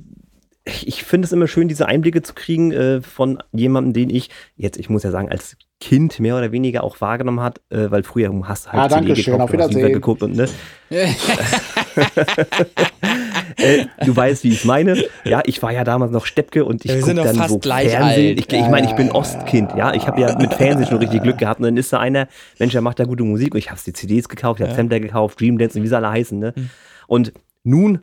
ich 0.66 1.04
finde 1.04 1.28
es 1.28 1.32
immer 1.32 1.48
schön, 1.48 1.68
diese 1.68 1.86
Einblicke 1.86 2.24
zu 2.24 2.34
kriegen 2.34 2.72
äh, 2.72 3.02
von 3.02 3.38
jemandem, 3.52 3.94
den 3.94 4.10
ich 4.10 4.32
jetzt, 4.56 4.80
ich 4.80 4.90
muss 4.90 5.04
ja 5.04 5.12
sagen, 5.12 5.30
als 5.30 5.58
Kind 5.80 6.20
mehr 6.20 6.36
oder 6.36 6.52
weniger 6.52 6.84
auch 6.84 7.02
wahrgenommen 7.02 7.42
hat, 7.42 7.62
äh, 7.70 7.92
weil 7.92 8.02
früher 8.02 8.34
hast 8.48 8.66
du 8.66 8.72
halt 8.72 8.82
ah, 8.82 8.88
danke 8.88 9.16
schön, 9.16 9.34
gekauft, 9.34 9.44
auf 9.44 9.54
Wiedersehen. 9.54 9.94
geguckt 9.94 10.24
und 10.24 10.36
ne. 10.36 10.50
äh, 13.58 13.86
du 14.06 14.16
weißt, 14.16 14.44
wie 14.44 14.50
ich 14.50 14.60
es 14.60 14.66
meine. 14.66 15.04
Ja, 15.24 15.42
ich 15.46 15.62
war 15.62 15.72
ja 15.72 15.84
damals 15.84 16.12
noch 16.12 16.26
Steppke 16.26 16.66
und 16.66 16.86
ich 16.86 16.92
ja, 16.92 17.00
gucke 17.00 17.14
dann 17.16 17.48
so 17.48 17.60
Fernsehen. 17.60 18.38
Ich, 18.38 18.52
ich 18.52 18.68
meine, 18.68 18.88
ich 18.88 18.94
bin 18.94 19.12
Ostkind, 19.12 19.72
ja. 19.78 19.94
Ich 19.94 20.08
habe 20.08 20.22
ja 20.22 20.38
mit 20.38 20.54
Fernsehen 20.54 20.88
schon 20.88 20.98
richtig 20.98 21.24
Glück 21.24 21.38
gehabt. 21.38 21.60
Und 21.60 21.66
dann 21.66 21.78
ist 21.78 21.92
da 21.94 22.00
einer, 22.00 22.28
Mensch, 22.60 22.74
der 22.74 22.82
macht 22.82 23.00
da 23.00 23.06
gute 23.06 23.24
Musik. 23.24 23.54
Und 23.54 23.60
ich 23.60 23.70
habe 23.70 23.80
die 23.86 23.94
CDs 23.94 24.30
gekauft, 24.30 24.60
ich 24.60 24.64
habe 24.64 24.72
ja. 24.72 24.78
Sampler 24.78 25.00
gekauft, 25.00 25.40
Dream 25.40 25.58
Dance 25.58 25.78
und 25.78 25.84
wie 25.84 25.88
sie 25.88 25.96
alle 25.96 26.10
heißen. 26.10 26.38
Ne? 26.38 26.54
Hm. 26.56 26.70
Und 27.08 27.34
nun 27.64 28.00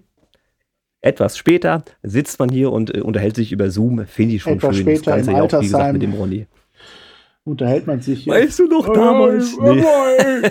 etwas 1.00 1.38
später 1.38 1.82
sitzt 2.02 2.38
man 2.38 2.50
hier 2.50 2.72
und 2.72 2.94
äh, 2.94 3.00
unterhält 3.00 3.36
sich 3.36 3.52
über 3.52 3.70
Zoom. 3.70 4.06
Finde 4.06 4.36
ich 4.36 4.42
schon 4.42 4.54
Etwas 4.54 4.76
schön. 4.76 4.84
Später 4.84 5.16
das 5.16 5.26
Ganze 5.26 5.32
ja 5.32 5.42
auch, 5.42 5.62
wie 5.62 5.66
gesagt, 5.66 5.92
mit 5.92 6.02
dem 6.02 6.12
Ronny 6.12 6.46
unterhält 7.50 7.86
man 7.86 8.00
sich. 8.00 8.24
Hier. 8.24 8.32
Weißt 8.34 8.58
du 8.58 8.66
noch 8.66 8.92
damals? 8.92 9.56
Nee. 9.60 9.82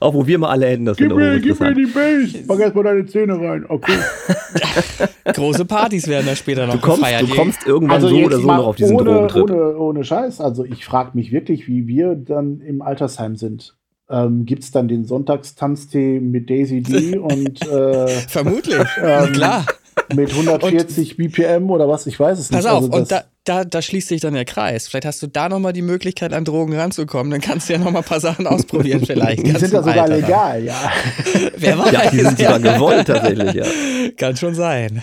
Auch 0.00 0.14
wo 0.14 0.26
wir 0.26 0.38
mal 0.38 0.50
alle 0.50 0.66
enden, 0.66 0.86
das 0.86 0.96
gib 0.96 1.14
mir, 1.14 1.40
gib 1.40 1.58
mir 1.60 1.74
die 1.74 1.86
Base. 1.86 2.44
Mach 2.46 2.58
erstmal 2.58 2.84
deine 2.84 3.06
Zähne 3.06 3.38
rein. 3.38 3.64
Okay. 3.68 3.98
Große 5.32 5.64
Partys 5.64 6.06
werden 6.06 6.26
da 6.26 6.36
später 6.36 6.66
noch 6.66 6.74
du 6.74 6.80
kommst, 6.80 7.00
gefeiert. 7.00 7.22
Du 7.22 7.34
kommst 7.34 7.66
irgendwann 7.66 7.96
also 7.96 8.08
so 8.08 8.16
oder 8.16 8.38
so 8.38 8.46
noch 8.46 8.66
auf 8.66 8.76
diesen 8.76 8.96
ohne, 8.96 9.04
Drogentrip. 9.04 9.50
Ohne, 9.50 9.76
ohne 9.76 10.04
Scheiß. 10.04 10.40
Also 10.40 10.64
ich 10.64 10.84
frage 10.84 11.10
mich 11.14 11.32
wirklich, 11.32 11.66
wie 11.66 11.86
wir 11.86 12.14
dann 12.14 12.60
im 12.60 12.82
Altersheim 12.82 13.36
sind. 13.36 13.74
Ähm, 14.10 14.46
Gibt 14.46 14.62
es 14.62 14.70
dann 14.70 14.88
den 14.88 15.04
Sonntagstanztee 15.04 16.20
mit 16.20 16.48
Daisy 16.48 16.82
D 16.82 17.18
und 17.18 17.60
äh, 17.68 18.06
Vermutlich, 18.28 18.86
ähm, 19.02 19.32
klar 19.32 19.66
mit 20.14 20.30
140 20.30 21.10
und, 21.10 21.16
BPM 21.16 21.70
oder 21.70 21.88
was, 21.88 22.06
ich 22.06 22.18
weiß 22.18 22.38
es 22.38 22.48
pass 22.48 22.64
nicht. 22.64 22.64
Pass 22.64 22.72
auf, 22.72 22.84
also 22.84 22.96
und 22.96 23.10
da, 23.10 23.24
da, 23.44 23.64
da 23.64 23.82
schließt 23.82 24.08
sich 24.08 24.20
dann 24.20 24.34
der 24.34 24.44
Kreis. 24.44 24.88
Vielleicht 24.88 25.06
hast 25.06 25.22
du 25.22 25.26
da 25.26 25.48
nochmal 25.48 25.72
die 25.72 25.82
Möglichkeit, 25.82 26.32
an 26.32 26.44
Drogen 26.44 26.74
ranzukommen. 26.74 27.30
Dann 27.30 27.40
kannst 27.40 27.68
du 27.68 27.74
ja 27.74 27.78
nochmal 27.78 28.02
ein 28.02 28.08
paar 28.08 28.20
Sachen 28.20 28.46
ausprobieren, 28.46 29.04
vielleicht. 29.04 29.46
Die 29.46 29.50
sind 29.52 29.72
ja 29.72 29.82
sogar 29.82 30.04
Alter. 30.04 30.16
legal, 30.16 30.64
ja. 30.64 30.92
Wer 31.56 31.78
weiß. 31.78 31.92
Ja, 31.92 32.10
die 32.10 32.20
sind 32.20 32.38
sogar 32.38 32.60
gewollt, 32.60 33.06
tatsächlich, 33.06 33.54
ja. 33.54 33.64
Kann 34.16 34.36
schon 34.36 34.54
sein. 34.54 35.02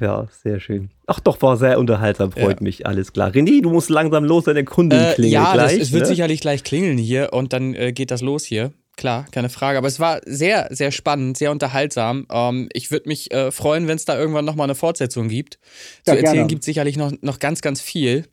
Ja, 0.00 0.26
sehr 0.42 0.60
schön. 0.60 0.90
Ach 1.06 1.20
doch, 1.20 1.40
war 1.40 1.56
sehr 1.56 1.78
unterhaltsam, 1.78 2.32
freut 2.32 2.60
ja. 2.60 2.64
mich, 2.64 2.86
alles 2.86 3.12
klar. 3.12 3.30
René, 3.30 3.62
du 3.62 3.70
musst 3.70 3.88
langsam 3.88 4.24
los, 4.24 4.44
deine 4.44 4.64
Kundin 4.64 5.00
äh, 5.00 5.14
klingelt 5.14 5.32
ja, 5.32 5.52
gleich. 5.54 5.76
Ja, 5.76 5.82
es 5.82 5.92
wird 5.92 6.02
ne? 6.02 6.08
sicherlich 6.08 6.40
gleich 6.40 6.64
klingeln 6.64 6.98
hier 6.98 7.32
und 7.32 7.52
dann 7.52 7.74
äh, 7.74 7.92
geht 7.92 8.10
das 8.10 8.20
los 8.20 8.44
hier 8.44 8.72
klar, 8.96 9.26
keine 9.30 9.48
Frage. 9.48 9.78
Aber 9.78 9.88
es 9.88 10.00
war 10.00 10.20
sehr, 10.24 10.68
sehr 10.70 10.90
spannend, 10.90 11.36
sehr 11.36 11.50
unterhaltsam. 11.50 12.26
Ähm, 12.30 12.68
ich 12.72 12.90
würde 12.90 13.08
mich 13.08 13.30
äh, 13.32 13.50
freuen, 13.50 13.88
wenn 13.88 13.96
es 13.96 14.04
da 14.04 14.18
irgendwann 14.18 14.44
nochmal 14.44 14.66
eine 14.66 14.74
Fortsetzung 14.74 15.28
gibt. 15.28 15.58
Ja, 16.06 16.14
Zu 16.14 16.20
erzählen 16.20 16.48
gibt 16.48 16.60
es 16.62 16.66
sicherlich 16.66 16.96
noch, 16.96 17.12
noch 17.20 17.38
ganz, 17.38 17.60
ganz 17.60 17.80
viel. 17.80 18.26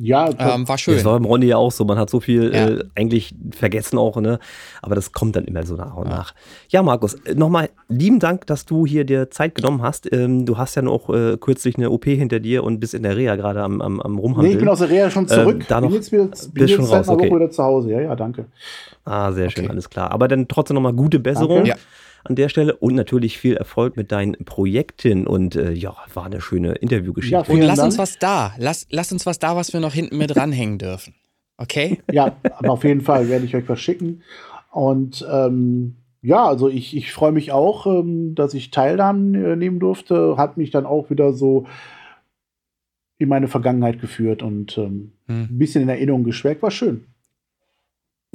Ja, 0.00 0.30
ähm, 0.38 0.68
war 0.68 0.78
schön. 0.78 0.94
Das 0.94 1.04
war 1.04 1.14
beim 1.14 1.24
Ronny 1.24 1.46
ja 1.46 1.56
auch 1.56 1.72
so. 1.72 1.84
Man 1.84 1.98
hat 1.98 2.08
so 2.08 2.20
viel 2.20 2.54
ja. 2.54 2.68
äh, 2.68 2.84
eigentlich 2.94 3.34
vergessen 3.50 3.98
auch, 3.98 4.16
ne? 4.20 4.38
Aber 4.80 4.94
das 4.94 5.10
kommt 5.10 5.34
dann 5.34 5.44
immer 5.44 5.66
so 5.66 5.74
nach 5.74 5.96
und 5.96 6.06
ja. 6.08 6.16
nach. 6.16 6.34
Ja, 6.68 6.84
Markus, 6.84 7.14
äh, 7.14 7.34
nochmal 7.34 7.68
lieben 7.88 8.20
Dank, 8.20 8.46
dass 8.46 8.64
du 8.64 8.86
hier 8.86 9.04
dir 9.04 9.28
Zeit 9.30 9.56
genommen 9.56 9.82
hast. 9.82 10.10
Ähm, 10.12 10.46
du 10.46 10.56
hast 10.56 10.76
ja 10.76 10.82
noch 10.82 11.10
äh, 11.10 11.36
kürzlich 11.36 11.76
eine 11.78 11.90
OP 11.90 12.04
hinter 12.04 12.38
dir 12.38 12.62
und 12.62 12.78
bist 12.78 12.94
in 12.94 13.02
der 13.02 13.16
Reha 13.16 13.34
gerade 13.34 13.60
am, 13.60 13.80
am, 13.80 14.00
am 14.00 14.18
Rumhandeln. 14.18 14.46
Nee, 14.46 14.52
ich 14.52 14.60
bin 14.60 14.68
aus 14.68 14.78
der 14.78 14.88
Reha 14.88 15.10
schon 15.10 15.26
zurück. 15.26 15.56
Ähm, 15.62 15.66
da 15.68 15.80
noch, 15.80 15.88
bin 15.88 15.96
jetzt 15.96 16.12
wieder, 16.12 16.28
bin 16.52 16.68
jetzt 16.68 16.76
schon 16.76 16.84
raus, 16.84 17.08
okay. 17.08 17.28
Woche 17.28 17.36
wieder 17.36 17.50
zu 17.50 17.64
Hause. 17.64 17.90
Ja, 17.90 18.00
ja, 18.00 18.14
danke. 18.14 18.44
Ah, 19.04 19.32
sehr 19.32 19.50
schön, 19.50 19.64
okay. 19.64 19.72
alles 19.72 19.90
klar. 19.90 20.12
Aber 20.12 20.28
dann 20.28 20.46
trotzdem 20.46 20.76
nochmal 20.76 20.92
gute 20.92 21.18
Besserung. 21.18 21.66
Ja 21.66 21.74
an 22.24 22.36
der 22.36 22.48
Stelle 22.48 22.76
und 22.76 22.94
natürlich 22.94 23.38
viel 23.38 23.56
Erfolg 23.56 23.96
mit 23.96 24.12
deinen 24.12 24.32
Projekten 24.44 25.26
und 25.26 25.56
äh, 25.56 25.72
ja, 25.72 25.96
war 26.12 26.26
eine 26.26 26.40
schöne 26.40 26.72
Interviewgeschichte. 26.72 27.36
Ja, 27.36 27.54
und 27.54 27.62
lass 27.62 27.76
Dank. 27.76 27.86
uns 27.86 27.98
was 27.98 28.18
da, 28.18 28.54
lass, 28.58 28.86
lass 28.90 29.12
uns 29.12 29.26
was 29.26 29.38
da, 29.38 29.56
was 29.56 29.72
wir 29.72 29.80
noch 29.80 29.94
hinten 29.94 30.18
mit 30.18 30.34
dranhängen 30.34 30.78
dürfen. 30.78 31.14
Okay? 31.56 32.00
Ja, 32.12 32.36
aber 32.56 32.70
auf 32.70 32.84
jeden 32.84 33.00
Fall 33.00 33.28
werde 33.28 33.44
ich 33.44 33.54
euch 33.54 33.68
was 33.68 33.80
schicken. 33.80 34.22
Und 34.70 35.26
ähm, 35.30 35.96
ja, 36.22 36.46
also 36.46 36.68
ich, 36.68 36.96
ich 36.96 37.12
freue 37.12 37.32
mich 37.32 37.52
auch, 37.52 37.86
ähm, 37.86 38.34
dass 38.34 38.54
ich 38.54 38.70
Teilnahmen 38.70 39.34
äh, 39.34 39.56
nehmen 39.56 39.78
durfte. 39.78 40.36
Hat 40.36 40.56
mich 40.56 40.70
dann 40.70 40.86
auch 40.86 41.10
wieder 41.10 41.32
so 41.32 41.66
in 43.18 43.28
meine 43.28 43.48
Vergangenheit 43.48 44.00
geführt 44.00 44.42
und 44.42 44.78
ähm, 44.78 45.12
hm. 45.26 45.48
ein 45.50 45.58
bisschen 45.58 45.82
in 45.82 45.88
Erinnerung 45.88 46.24
geschweckt. 46.24 46.62
War 46.62 46.70
schön. 46.70 47.04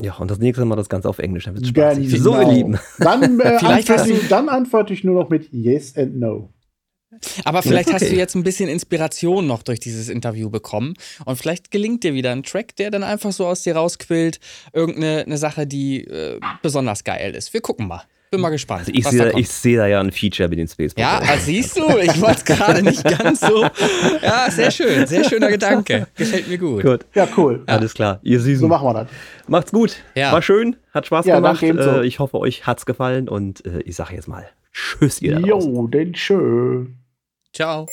Ja, 0.02 0.16
und 0.16 0.32
das 0.32 0.40
nächste 0.40 0.66
Mal 0.66 0.76
das 0.76 0.90
Ganze 0.90 1.08
auf 1.08 1.20
Englisch, 1.20 1.46
dann 1.46 1.54
wird 1.54 1.66
es 1.66 1.70
spaßig. 1.70 2.10
Genau. 2.10 2.24
So, 2.24 2.42
ihr 2.42 2.52
Lieben. 2.52 2.80
Dann, 3.00 3.40
äh, 3.40 3.44
antworte 3.62 4.12
ich, 4.12 4.28
dann 4.28 4.50
antworte 4.50 4.94
ich 4.94 5.04
nur 5.04 5.22
noch 5.22 5.30
mit 5.30 5.52
Yes 5.52 5.96
and 5.96 6.20
No. 6.20 6.50
Aber 7.46 7.62
vielleicht 7.62 7.90
okay. 7.90 8.00
hast 8.00 8.12
du 8.12 8.16
jetzt 8.16 8.36
ein 8.36 8.44
bisschen 8.44 8.70
Inspiration 8.70 9.46
noch 9.46 9.62
durch 9.62 9.80
dieses 9.80 10.10
Interview 10.10 10.50
bekommen 10.50 10.96
und 11.26 11.36
vielleicht 11.36 11.70
gelingt 11.70 12.04
dir 12.04 12.16
wieder 12.16 12.32
ein 12.32 12.42
Track, 12.42 12.76
der 12.76 12.90
dann 12.90 13.04
einfach 13.04 13.32
so 13.32 13.46
aus 13.46 13.62
dir 13.62 13.76
rausquillt. 13.76 14.40
Irgendeine 14.74 15.24
eine 15.26 15.38
Sache, 15.38 15.68
die 15.68 16.06
äh, 16.06 16.40
besonders 16.64 17.04
geil 17.04 17.36
ist. 17.36 17.54
Wir 17.54 17.62
gucken 17.62 17.88
mal. 17.88 18.04
Bin 18.34 18.42
mal 18.42 18.50
gespannt. 18.50 18.88
Also 18.88 18.92
ich 18.92 19.08
sehe 19.08 19.46
seh 19.46 19.76
da 19.76 19.86
ja 19.86 20.00
ein 20.00 20.12
Feature 20.12 20.50
mit 20.50 20.58
den 20.58 20.68
Space 20.68 20.96
Ja, 20.98 21.20
also 21.20 21.46
siehst 21.46 21.78
du, 21.78 22.00
ich 22.00 22.20
wollte 22.20 22.38
es 22.38 22.46
gerade 22.46 22.82
nicht 22.82 23.04
ganz 23.04 23.42
so. 23.42 23.64
Ja, 24.24 24.50
sehr 24.50 24.72
schön, 24.72 25.06
sehr 25.06 25.24
schöner 25.24 25.50
Gedanke. 25.50 26.08
Gefällt 26.16 26.48
mir 26.48 26.58
gut. 26.58 26.82
Gut. 26.82 27.06
Ja, 27.14 27.28
cool. 27.38 27.64
Ja. 27.68 27.76
Alles 27.76 27.94
klar. 27.94 28.20
Ihr 28.24 28.40
Süßen. 28.40 28.62
So 28.62 28.68
machen 28.68 28.88
wir 28.88 28.94
das. 28.96 29.08
Macht's 29.48 29.72
gut. 29.72 29.98
Ja. 30.16 30.32
War 30.32 30.42
schön, 30.42 30.78
hat 30.96 31.06
Spaß 31.06 31.28
ja, 31.28 31.36
gemacht. 31.36 31.62
Äh, 31.62 32.08
ich 32.08 32.18
hoffe, 32.18 32.40
euch 32.40 32.66
hat's 32.66 32.88
gefallen 32.88 33.30
und 33.30 33.64
äh, 33.68 33.82
ich 33.82 33.96
sage 33.96 34.16
jetzt 34.16 34.28
mal 34.28 34.48
Tschüss, 34.72 35.22
ihr 35.22 35.40
da 35.40 35.40
Jo, 35.46 35.86
denn 35.86 36.16
schön. 36.16 36.98
Ciao. 37.54 37.86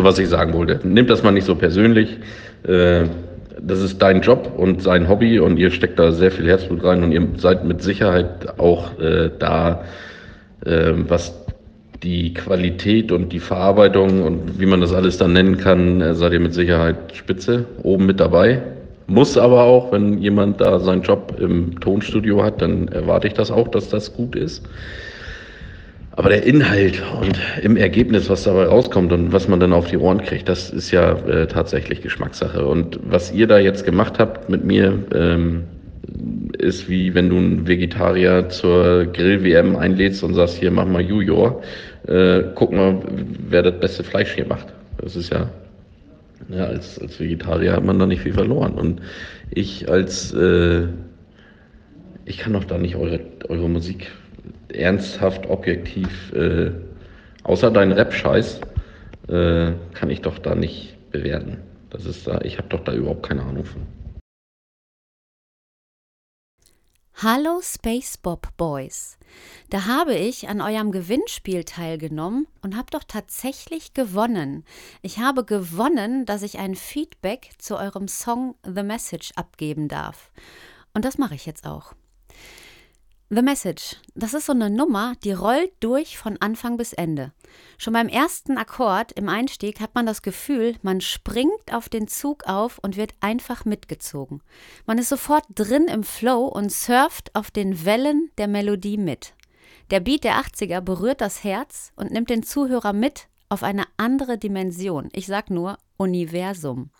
Also 0.00 0.08
was 0.08 0.18
ich 0.18 0.30
sagen 0.30 0.54
wollte, 0.54 0.80
nehmt 0.82 1.10
das 1.10 1.22
mal 1.22 1.30
nicht 1.30 1.44
so 1.44 1.54
persönlich. 1.54 2.16
Äh, 2.66 3.04
das 3.60 3.82
ist 3.82 4.00
dein 4.00 4.22
Job 4.22 4.50
und 4.56 4.82
sein 4.82 5.10
Hobby 5.10 5.38
und 5.38 5.58
ihr 5.58 5.70
steckt 5.70 5.98
da 5.98 6.10
sehr 6.10 6.30
viel 6.30 6.48
Herzblut 6.48 6.82
rein 6.82 7.04
und 7.04 7.12
ihr 7.12 7.20
seid 7.36 7.66
mit 7.66 7.82
Sicherheit 7.82 8.58
auch 8.58 8.98
äh, 8.98 9.28
da, 9.38 9.84
äh, 10.64 10.92
was 11.06 11.34
die 12.02 12.32
Qualität 12.32 13.12
und 13.12 13.30
die 13.30 13.40
Verarbeitung 13.40 14.22
und 14.22 14.58
wie 14.58 14.64
man 14.64 14.80
das 14.80 14.94
alles 14.94 15.18
dann 15.18 15.34
nennen 15.34 15.58
kann, 15.58 16.00
äh, 16.00 16.14
seid 16.14 16.32
ihr 16.32 16.40
mit 16.40 16.54
Sicherheit 16.54 16.96
spitze, 17.12 17.66
oben 17.82 18.06
mit 18.06 18.20
dabei. 18.20 18.62
Muss 19.06 19.36
aber 19.36 19.64
auch, 19.64 19.92
wenn 19.92 20.16
jemand 20.16 20.62
da 20.62 20.78
seinen 20.78 21.02
Job 21.02 21.36
im 21.38 21.78
Tonstudio 21.78 22.42
hat, 22.42 22.62
dann 22.62 22.88
erwarte 22.88 23.26
ich 23.26 23.34
das 23.34 23.50
auch, 23.50 23.68
dass 23.68 23.90
das 23.90 24.14
gut 24.14 24.34
ist. 24.34 24.66
Aber 26.20 26.28
der 26.28 26.42
Inhalt 26.42 27.02
und 27.18 27.40
im 27.62 27.78
Ergebnis, 27.78 28.28
was 28.28 28.42
dabei 28.42 28.66
rauskommt 28.66 29.10
und 29.10 29.32
was 29.32 29.48
man 29.48 29.58
dann 29.58 29.72
auf 29.72 29.86
die 29.86 29.96
Ohren 29.96 30.20
kriegt, 30.20 30.50
das 30.50 30.68
ist 30.68 30.90
ja 30.90 31.12
äh, 31.12 31.46
tatsächlich 31.46 32.02
Geschmackssache. 32.02 32.66
Und 32.66 33.00
was 33.02 33.32
ihr 33.32 33.46
da 33.46 33.58
jetzt 33.58 33.86
gemacht 33.86 34.18
habt 34.18 34.50
mit 34.50 34.62
mir, 34.62 35.02
ähm, 35.14 35.64
ist 36.58 36.90
wie 36.90 37.14
wenn 37.14 37.30
du 37.30 37.38
einen 37.38 37.66
Vegetarier 37.66 38.50
zur 38.50 39.06
Grill-WM 39.06 39.76
einlädst 39.76 40.22
und 40.22 40.34
sagst, 40.34 40.58
hier 40.58 40.70
mach 40.70 40.84
mal 40.84 41.00
Junior, 41.00 41.62
äh, 42.06 42.42
guck 42.54 42.70
mal, 42.70 43.00
wer 43.48 43.62
das 43.62 43.80
beste 43.80 44.04
Fleisch 44.04 44.34
hier 44.34 44.46
macht. 44.46 44.66
Das 45.00 45.16
ist 45.16 45.32
ja, 45.32 45.48
ja 46.50 46.66
als, 46.66 46.98
als 46.98 47.18
Vegetarier 47.18 47.72
hat 47.72 47.84
man 47.86 47.98
da 47.98 48.04
nicht 48.04 48.20
viel 48.20 48.34
verloren. 48.34 48.74
Und 48.74 49.00
ich 49.48 49.88
als, 49.90 50.34
äh, 50.34 50.82
ich 52.26 52.36
kann 52.36 52.52
doch 52.52 52.64
da 52.64 52.76
nicht 52.76 52.96
eure, 52.96 53.20
eure 53.48 53.70
Musik 53.70 54.08
ernsthaft, 54.74 55.48
objektiv, 55.48 56.32
äh, 56.32 56.70
außer 57.44 57.70
deinen 57.70 57.92
Rap-Scheiß, 57.92 58.60
äh, 59.28 59.72
kann 59.94 60.10
ich 60.10 60.20
doch 60.20 60.38
da 60.38 60.54
nicht 60.54 60.96
bewerten. 61.10 61.58
Das 61.90 62.06
ist 62.06 62.26
da, 62.26 62.40
ich 62.42 62.58
habe 62.58 62.68
doch 62.68 62.84
da 62.84 62.92
überhaupt 62.92 63.26
keine 63.26 63.42
Ahnung 63.42 63.64
von. 63.64 63.86
Hallo 67.22 67.60
Space 67.62 68.16
Bob 68.16 68.48
Boys. 68.56 69.18
Da 69.68 69.84
habe 69.84 70.14
ich 70.14 70.48
an 70.48 70.62
eurem 70.62 70.90
Gewinnspiel 70.90 71.64
teilgenommen 71.64 72.46
und 72.62 72.74
habe 72.74 72.86
doch 72.90 73.04
tatsächlich 73.04 73.92
gewonnen. 73.92 74.64
Ich 75.02 75.18
habe 75.18 75.44
gewonnen, 75.44 76.24
dass 76.24 76.42
ich 76.42 76.58
ein 76.58 76.74
Feedback 76.74 77.50
zu 77.58 77.76
eurem 77.76 78.08
Song 78.08 78.54
The 78.64 78.82
Message 78.82 79.32
abgeben 79.36 79.88
darf. 79.88 80.32
Und 80.94 81.04
das 81.04 81.18
mache 81.18 81.34
ich 81.34 81.44
jetzt 81.44 81.66
auch. 81.66 81.92
The 83.32 83.42
Message, 83.42 83.94
das 84.16 84.34
ist 84.34 84.46
so 84.46 84.52
eine 84.52 84.70
Nummer, 84.70 85.14
die 85.22 85.30
rollt 85.30 85.70
durch 85.78 86.18
von 86.18 86.36
Anfang 86.40 86.76
bis 86.76 86.92
Ende. 86.92 87.32
Schon 87.78 87.92
beim 87.92 88.08
ersten 88.08 88.58
Akkord 88.58 89.12
im 89.12 89.28
Einstieg 89.28 89.78
hat 89.78 89.94
man 89.94 90.04
das 90.04 90.22
Gefühl, 90.22 90.74
man 90.82 91.00
springt 91.00 91.72
auf 91.72 91.88
den 91.88 92.08
Zug 92.08 92.42
auf 92.48 92.80
und 92.82 92.96
wird 92.96 93.14
einfach 93.20 93.64
mitgezogen. 93.64 94.42
Man 94.84 94.98
ist 94.98 95.10
sofort 95.10 95.44
drin 95.54 95.86
im 95.86 96.02
Flow 96.02 96.46
und 96.46 96.72
surft 96.72 97.32
auf 97.36 97.52
den 97.52 97.84
Wellen 97.84 98.32
der 98.36 98.48
Melodie 98.48 98.98
mit. 98.98 99.34
Der 99.92 100.00
Beat 100.00 100.24
der 100.24 100.40
80er 100.40 100.80
berührt 100.80 101.20
das 101.20 101.44
Herz 101.44 101.92
und 101.94 102.10
nimmt 102.10 102.30
den 102.30 102.42
Zuhörer 102.42 102.92
mit 102.92 103.28
auf 103.48 103.62
eine 103.62 103.84
andere 103.96 104.38
Dimension. 104.38 105.08
Ich 105.12 105.26
sag 105.28 105.50
nur 105.50 105.78
Universum. 105.98 106.90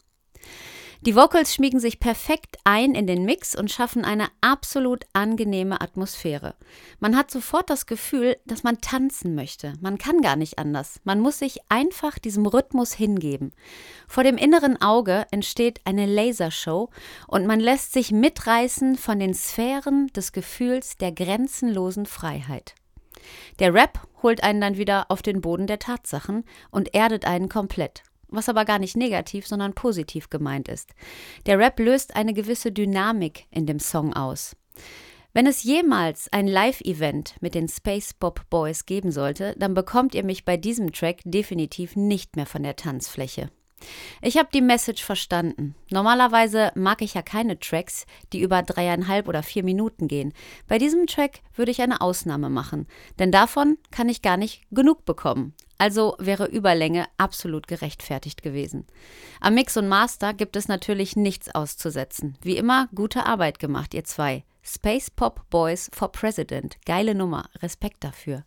Die 1.03 1.17
Vocals 1.17 1.55
schmiegen 1.55 1.81
sich 1.81 1.99
perfekt 1.99 2.59
ein 2.65 2.95
in 2.95 3.07
den 3.07 3.25
Mix 3.25 3.57
und 3.57 3.71
schaffen 3.71 4.05
eine 4.05 4.27
absolut 4.43 5.07
angenehme 5.15 5.81
Atmosphäre. 5.81 6.55
Man 6.99 7.17
hat 7.17 7.31
sofort 7.31 7.71
das 7.71 7.87
Gefühl, 7.87 8.37
dass 8.45 8.65
man 8.65 8.83
tanzen 8.83 9.35
möchte. 9.35 9.73
Man 9.81 9.97
kann 9.97 10.21
gar 10.21 10.37
nicht 10.37 10.59
anders. 10.59 11.01
Man 11.05 11.21
muss 11.21 11.39
sich 11.39 11.61
einfach 11.71 12.19
diesem 12.19 12.45
Rhythmus 12.45 12.93
hingeben. 12.93 13.55
Vor 14.09 14.25
dem 14.25 14.37
inneren 14.37 14.83
Auge 14.83 15.25
entsteht 15.31 15.81
eine 15.87 16.05
Lasershow 16.05 16.91
und 17.27 17.47
man 17.47 17.61
lässt 17.61 17.95
sich 17.95 18.13
mitreißen 18.13 18.97
von 18.97 19.19
den 19.19 19.33
Sphären 19.33 20.09
des 20.09 20.33
Gefühls 20.33 20.99
der 20.99 21.13
grenzenlosen 21.13 22.05
Freiheit. 22.05 22.75
Der 23.59 23.73
Rap 23.73 24.07
holt 24.23 24.43
einen 24.43 24.61
dann 24.61 24.77
wieder 24.77 25.07
auf 25.11 25.23
den 25.23 25.41
Boden 25.41 25.67
der 25.67 25.79
Tatsachen 25.79 26.45
und 26.71 26.95
erdet 26.95 27.25
einen 27.25 27.49
komplett 27.49 28.03
was 28.31 28.49
aber 28.49 28.65
gar 28.65 28.79
nicht 28.79 28.97
negativ, 28.97 29.47
sondern 29.47 29.75
positiv 29.75 30.31
gemeint 30.31 30.69
ist. 30.69 30.91
Der 31.47 31.59
Rap 31.59 31.79
löst 31.79 32.17
eine 32.17 32.33
gewisse 32.33 32.73
Dynamik 32.73 33.47
in 33.51 33.67
dem 33.67 33.79
Song 33.79 34.15
aus. 34.15 34.57
Wenn 35.33 35.47
es 35.47 35.63
jemals 35.63 36.29
ein 36.33 36.49
Live-Event 36.49 37.37
mit 37.41 37.55
den 37.55 37.69
Space 37.69 38.15
Bob 38.15 38.49
Boys 38.51 38.85
geben 38.85 39.13
sollte, 39.13 39.55
dann 39.59 39.75
bekommt 39.75 40.15
ihr 40.15 40.25
mich 40.25 40.45
bei 40.45 40.57
diesem 40.57 40.93
Track 40.93 41.21
definitiv 41.25 41.95
nicht 41.95 42.35
mehr 42.35 42.47
von 42.47 42.65
der 42.65 42.75
Tanzfläche. 42.75 43.51
Ich 44.23 44.37
habe 44.37 44.49
die 44.53 44.61
Message 44.61 45.03
verstanden. 45.03 45.75
Normalerweise 45.91 46.73
mag 46.75 47.03
ich 47.03 47.15
ja 47.15 47.23
keine 47.23 47.59
Tracks, 47.59 48.07
die 48.33 48.41
über 48.41 48.63
dreieinhalb 48.63 49.29
oder 49.29 49.43
vier 49.43 49.65
Minuten 49.65 50.09
gehen. 50.09 50.33
Bei 50.69 50.79
diesem 50.79 51.07
Track 51.07 51.41
würde 51.55 51.71
ich 51.71 51.83
eine 51.83 52.01
Ausnahme 52.01 52.51
machen, 52.51 52.87
denn 53.19 53.33
davon 53.33 53.79
kann 53.91 54.09
ich 54.09 54.23
gar 54.23 54.37
nicht 54.37 54.63
genug 54.71 55.05
bekommen. 55.05 55.55
Also 55.79 56.15
wäre 56.19 56.45
Überlänge 56.45 57.07
absolut 57.17 57.67
gerechtfertigt 57.67 58.43
gewesen. 58.43 58.87
Am 59.41 59.55
Mix 59.55 59.79
und 59.79 59.89
Master 59.89 60.35
gibt 60.35 60.57
es 60.57 60.69
natürlich 60.69 61.17
nichts 61.17 61.55
auszusetzen. 61.55 62.37
Wie 62.43 62.59
immer, 62.59 62.89
gute 62.95 63.25
Arbeit 63.25 63.59
gemacht, 63.59 63.95
ihr 63.95 64.05
zwei. 64.05 64.45
Space 64.63 65.11
Pop 65.11 65.49
Boys 65.49 65.91
for 65.95 66.13
President. 66.13 66.77
Geile 66.85 67.15
Nummer. 67.15 67.49
Respekt 67.63 68.05
dafür. 68.05 68.45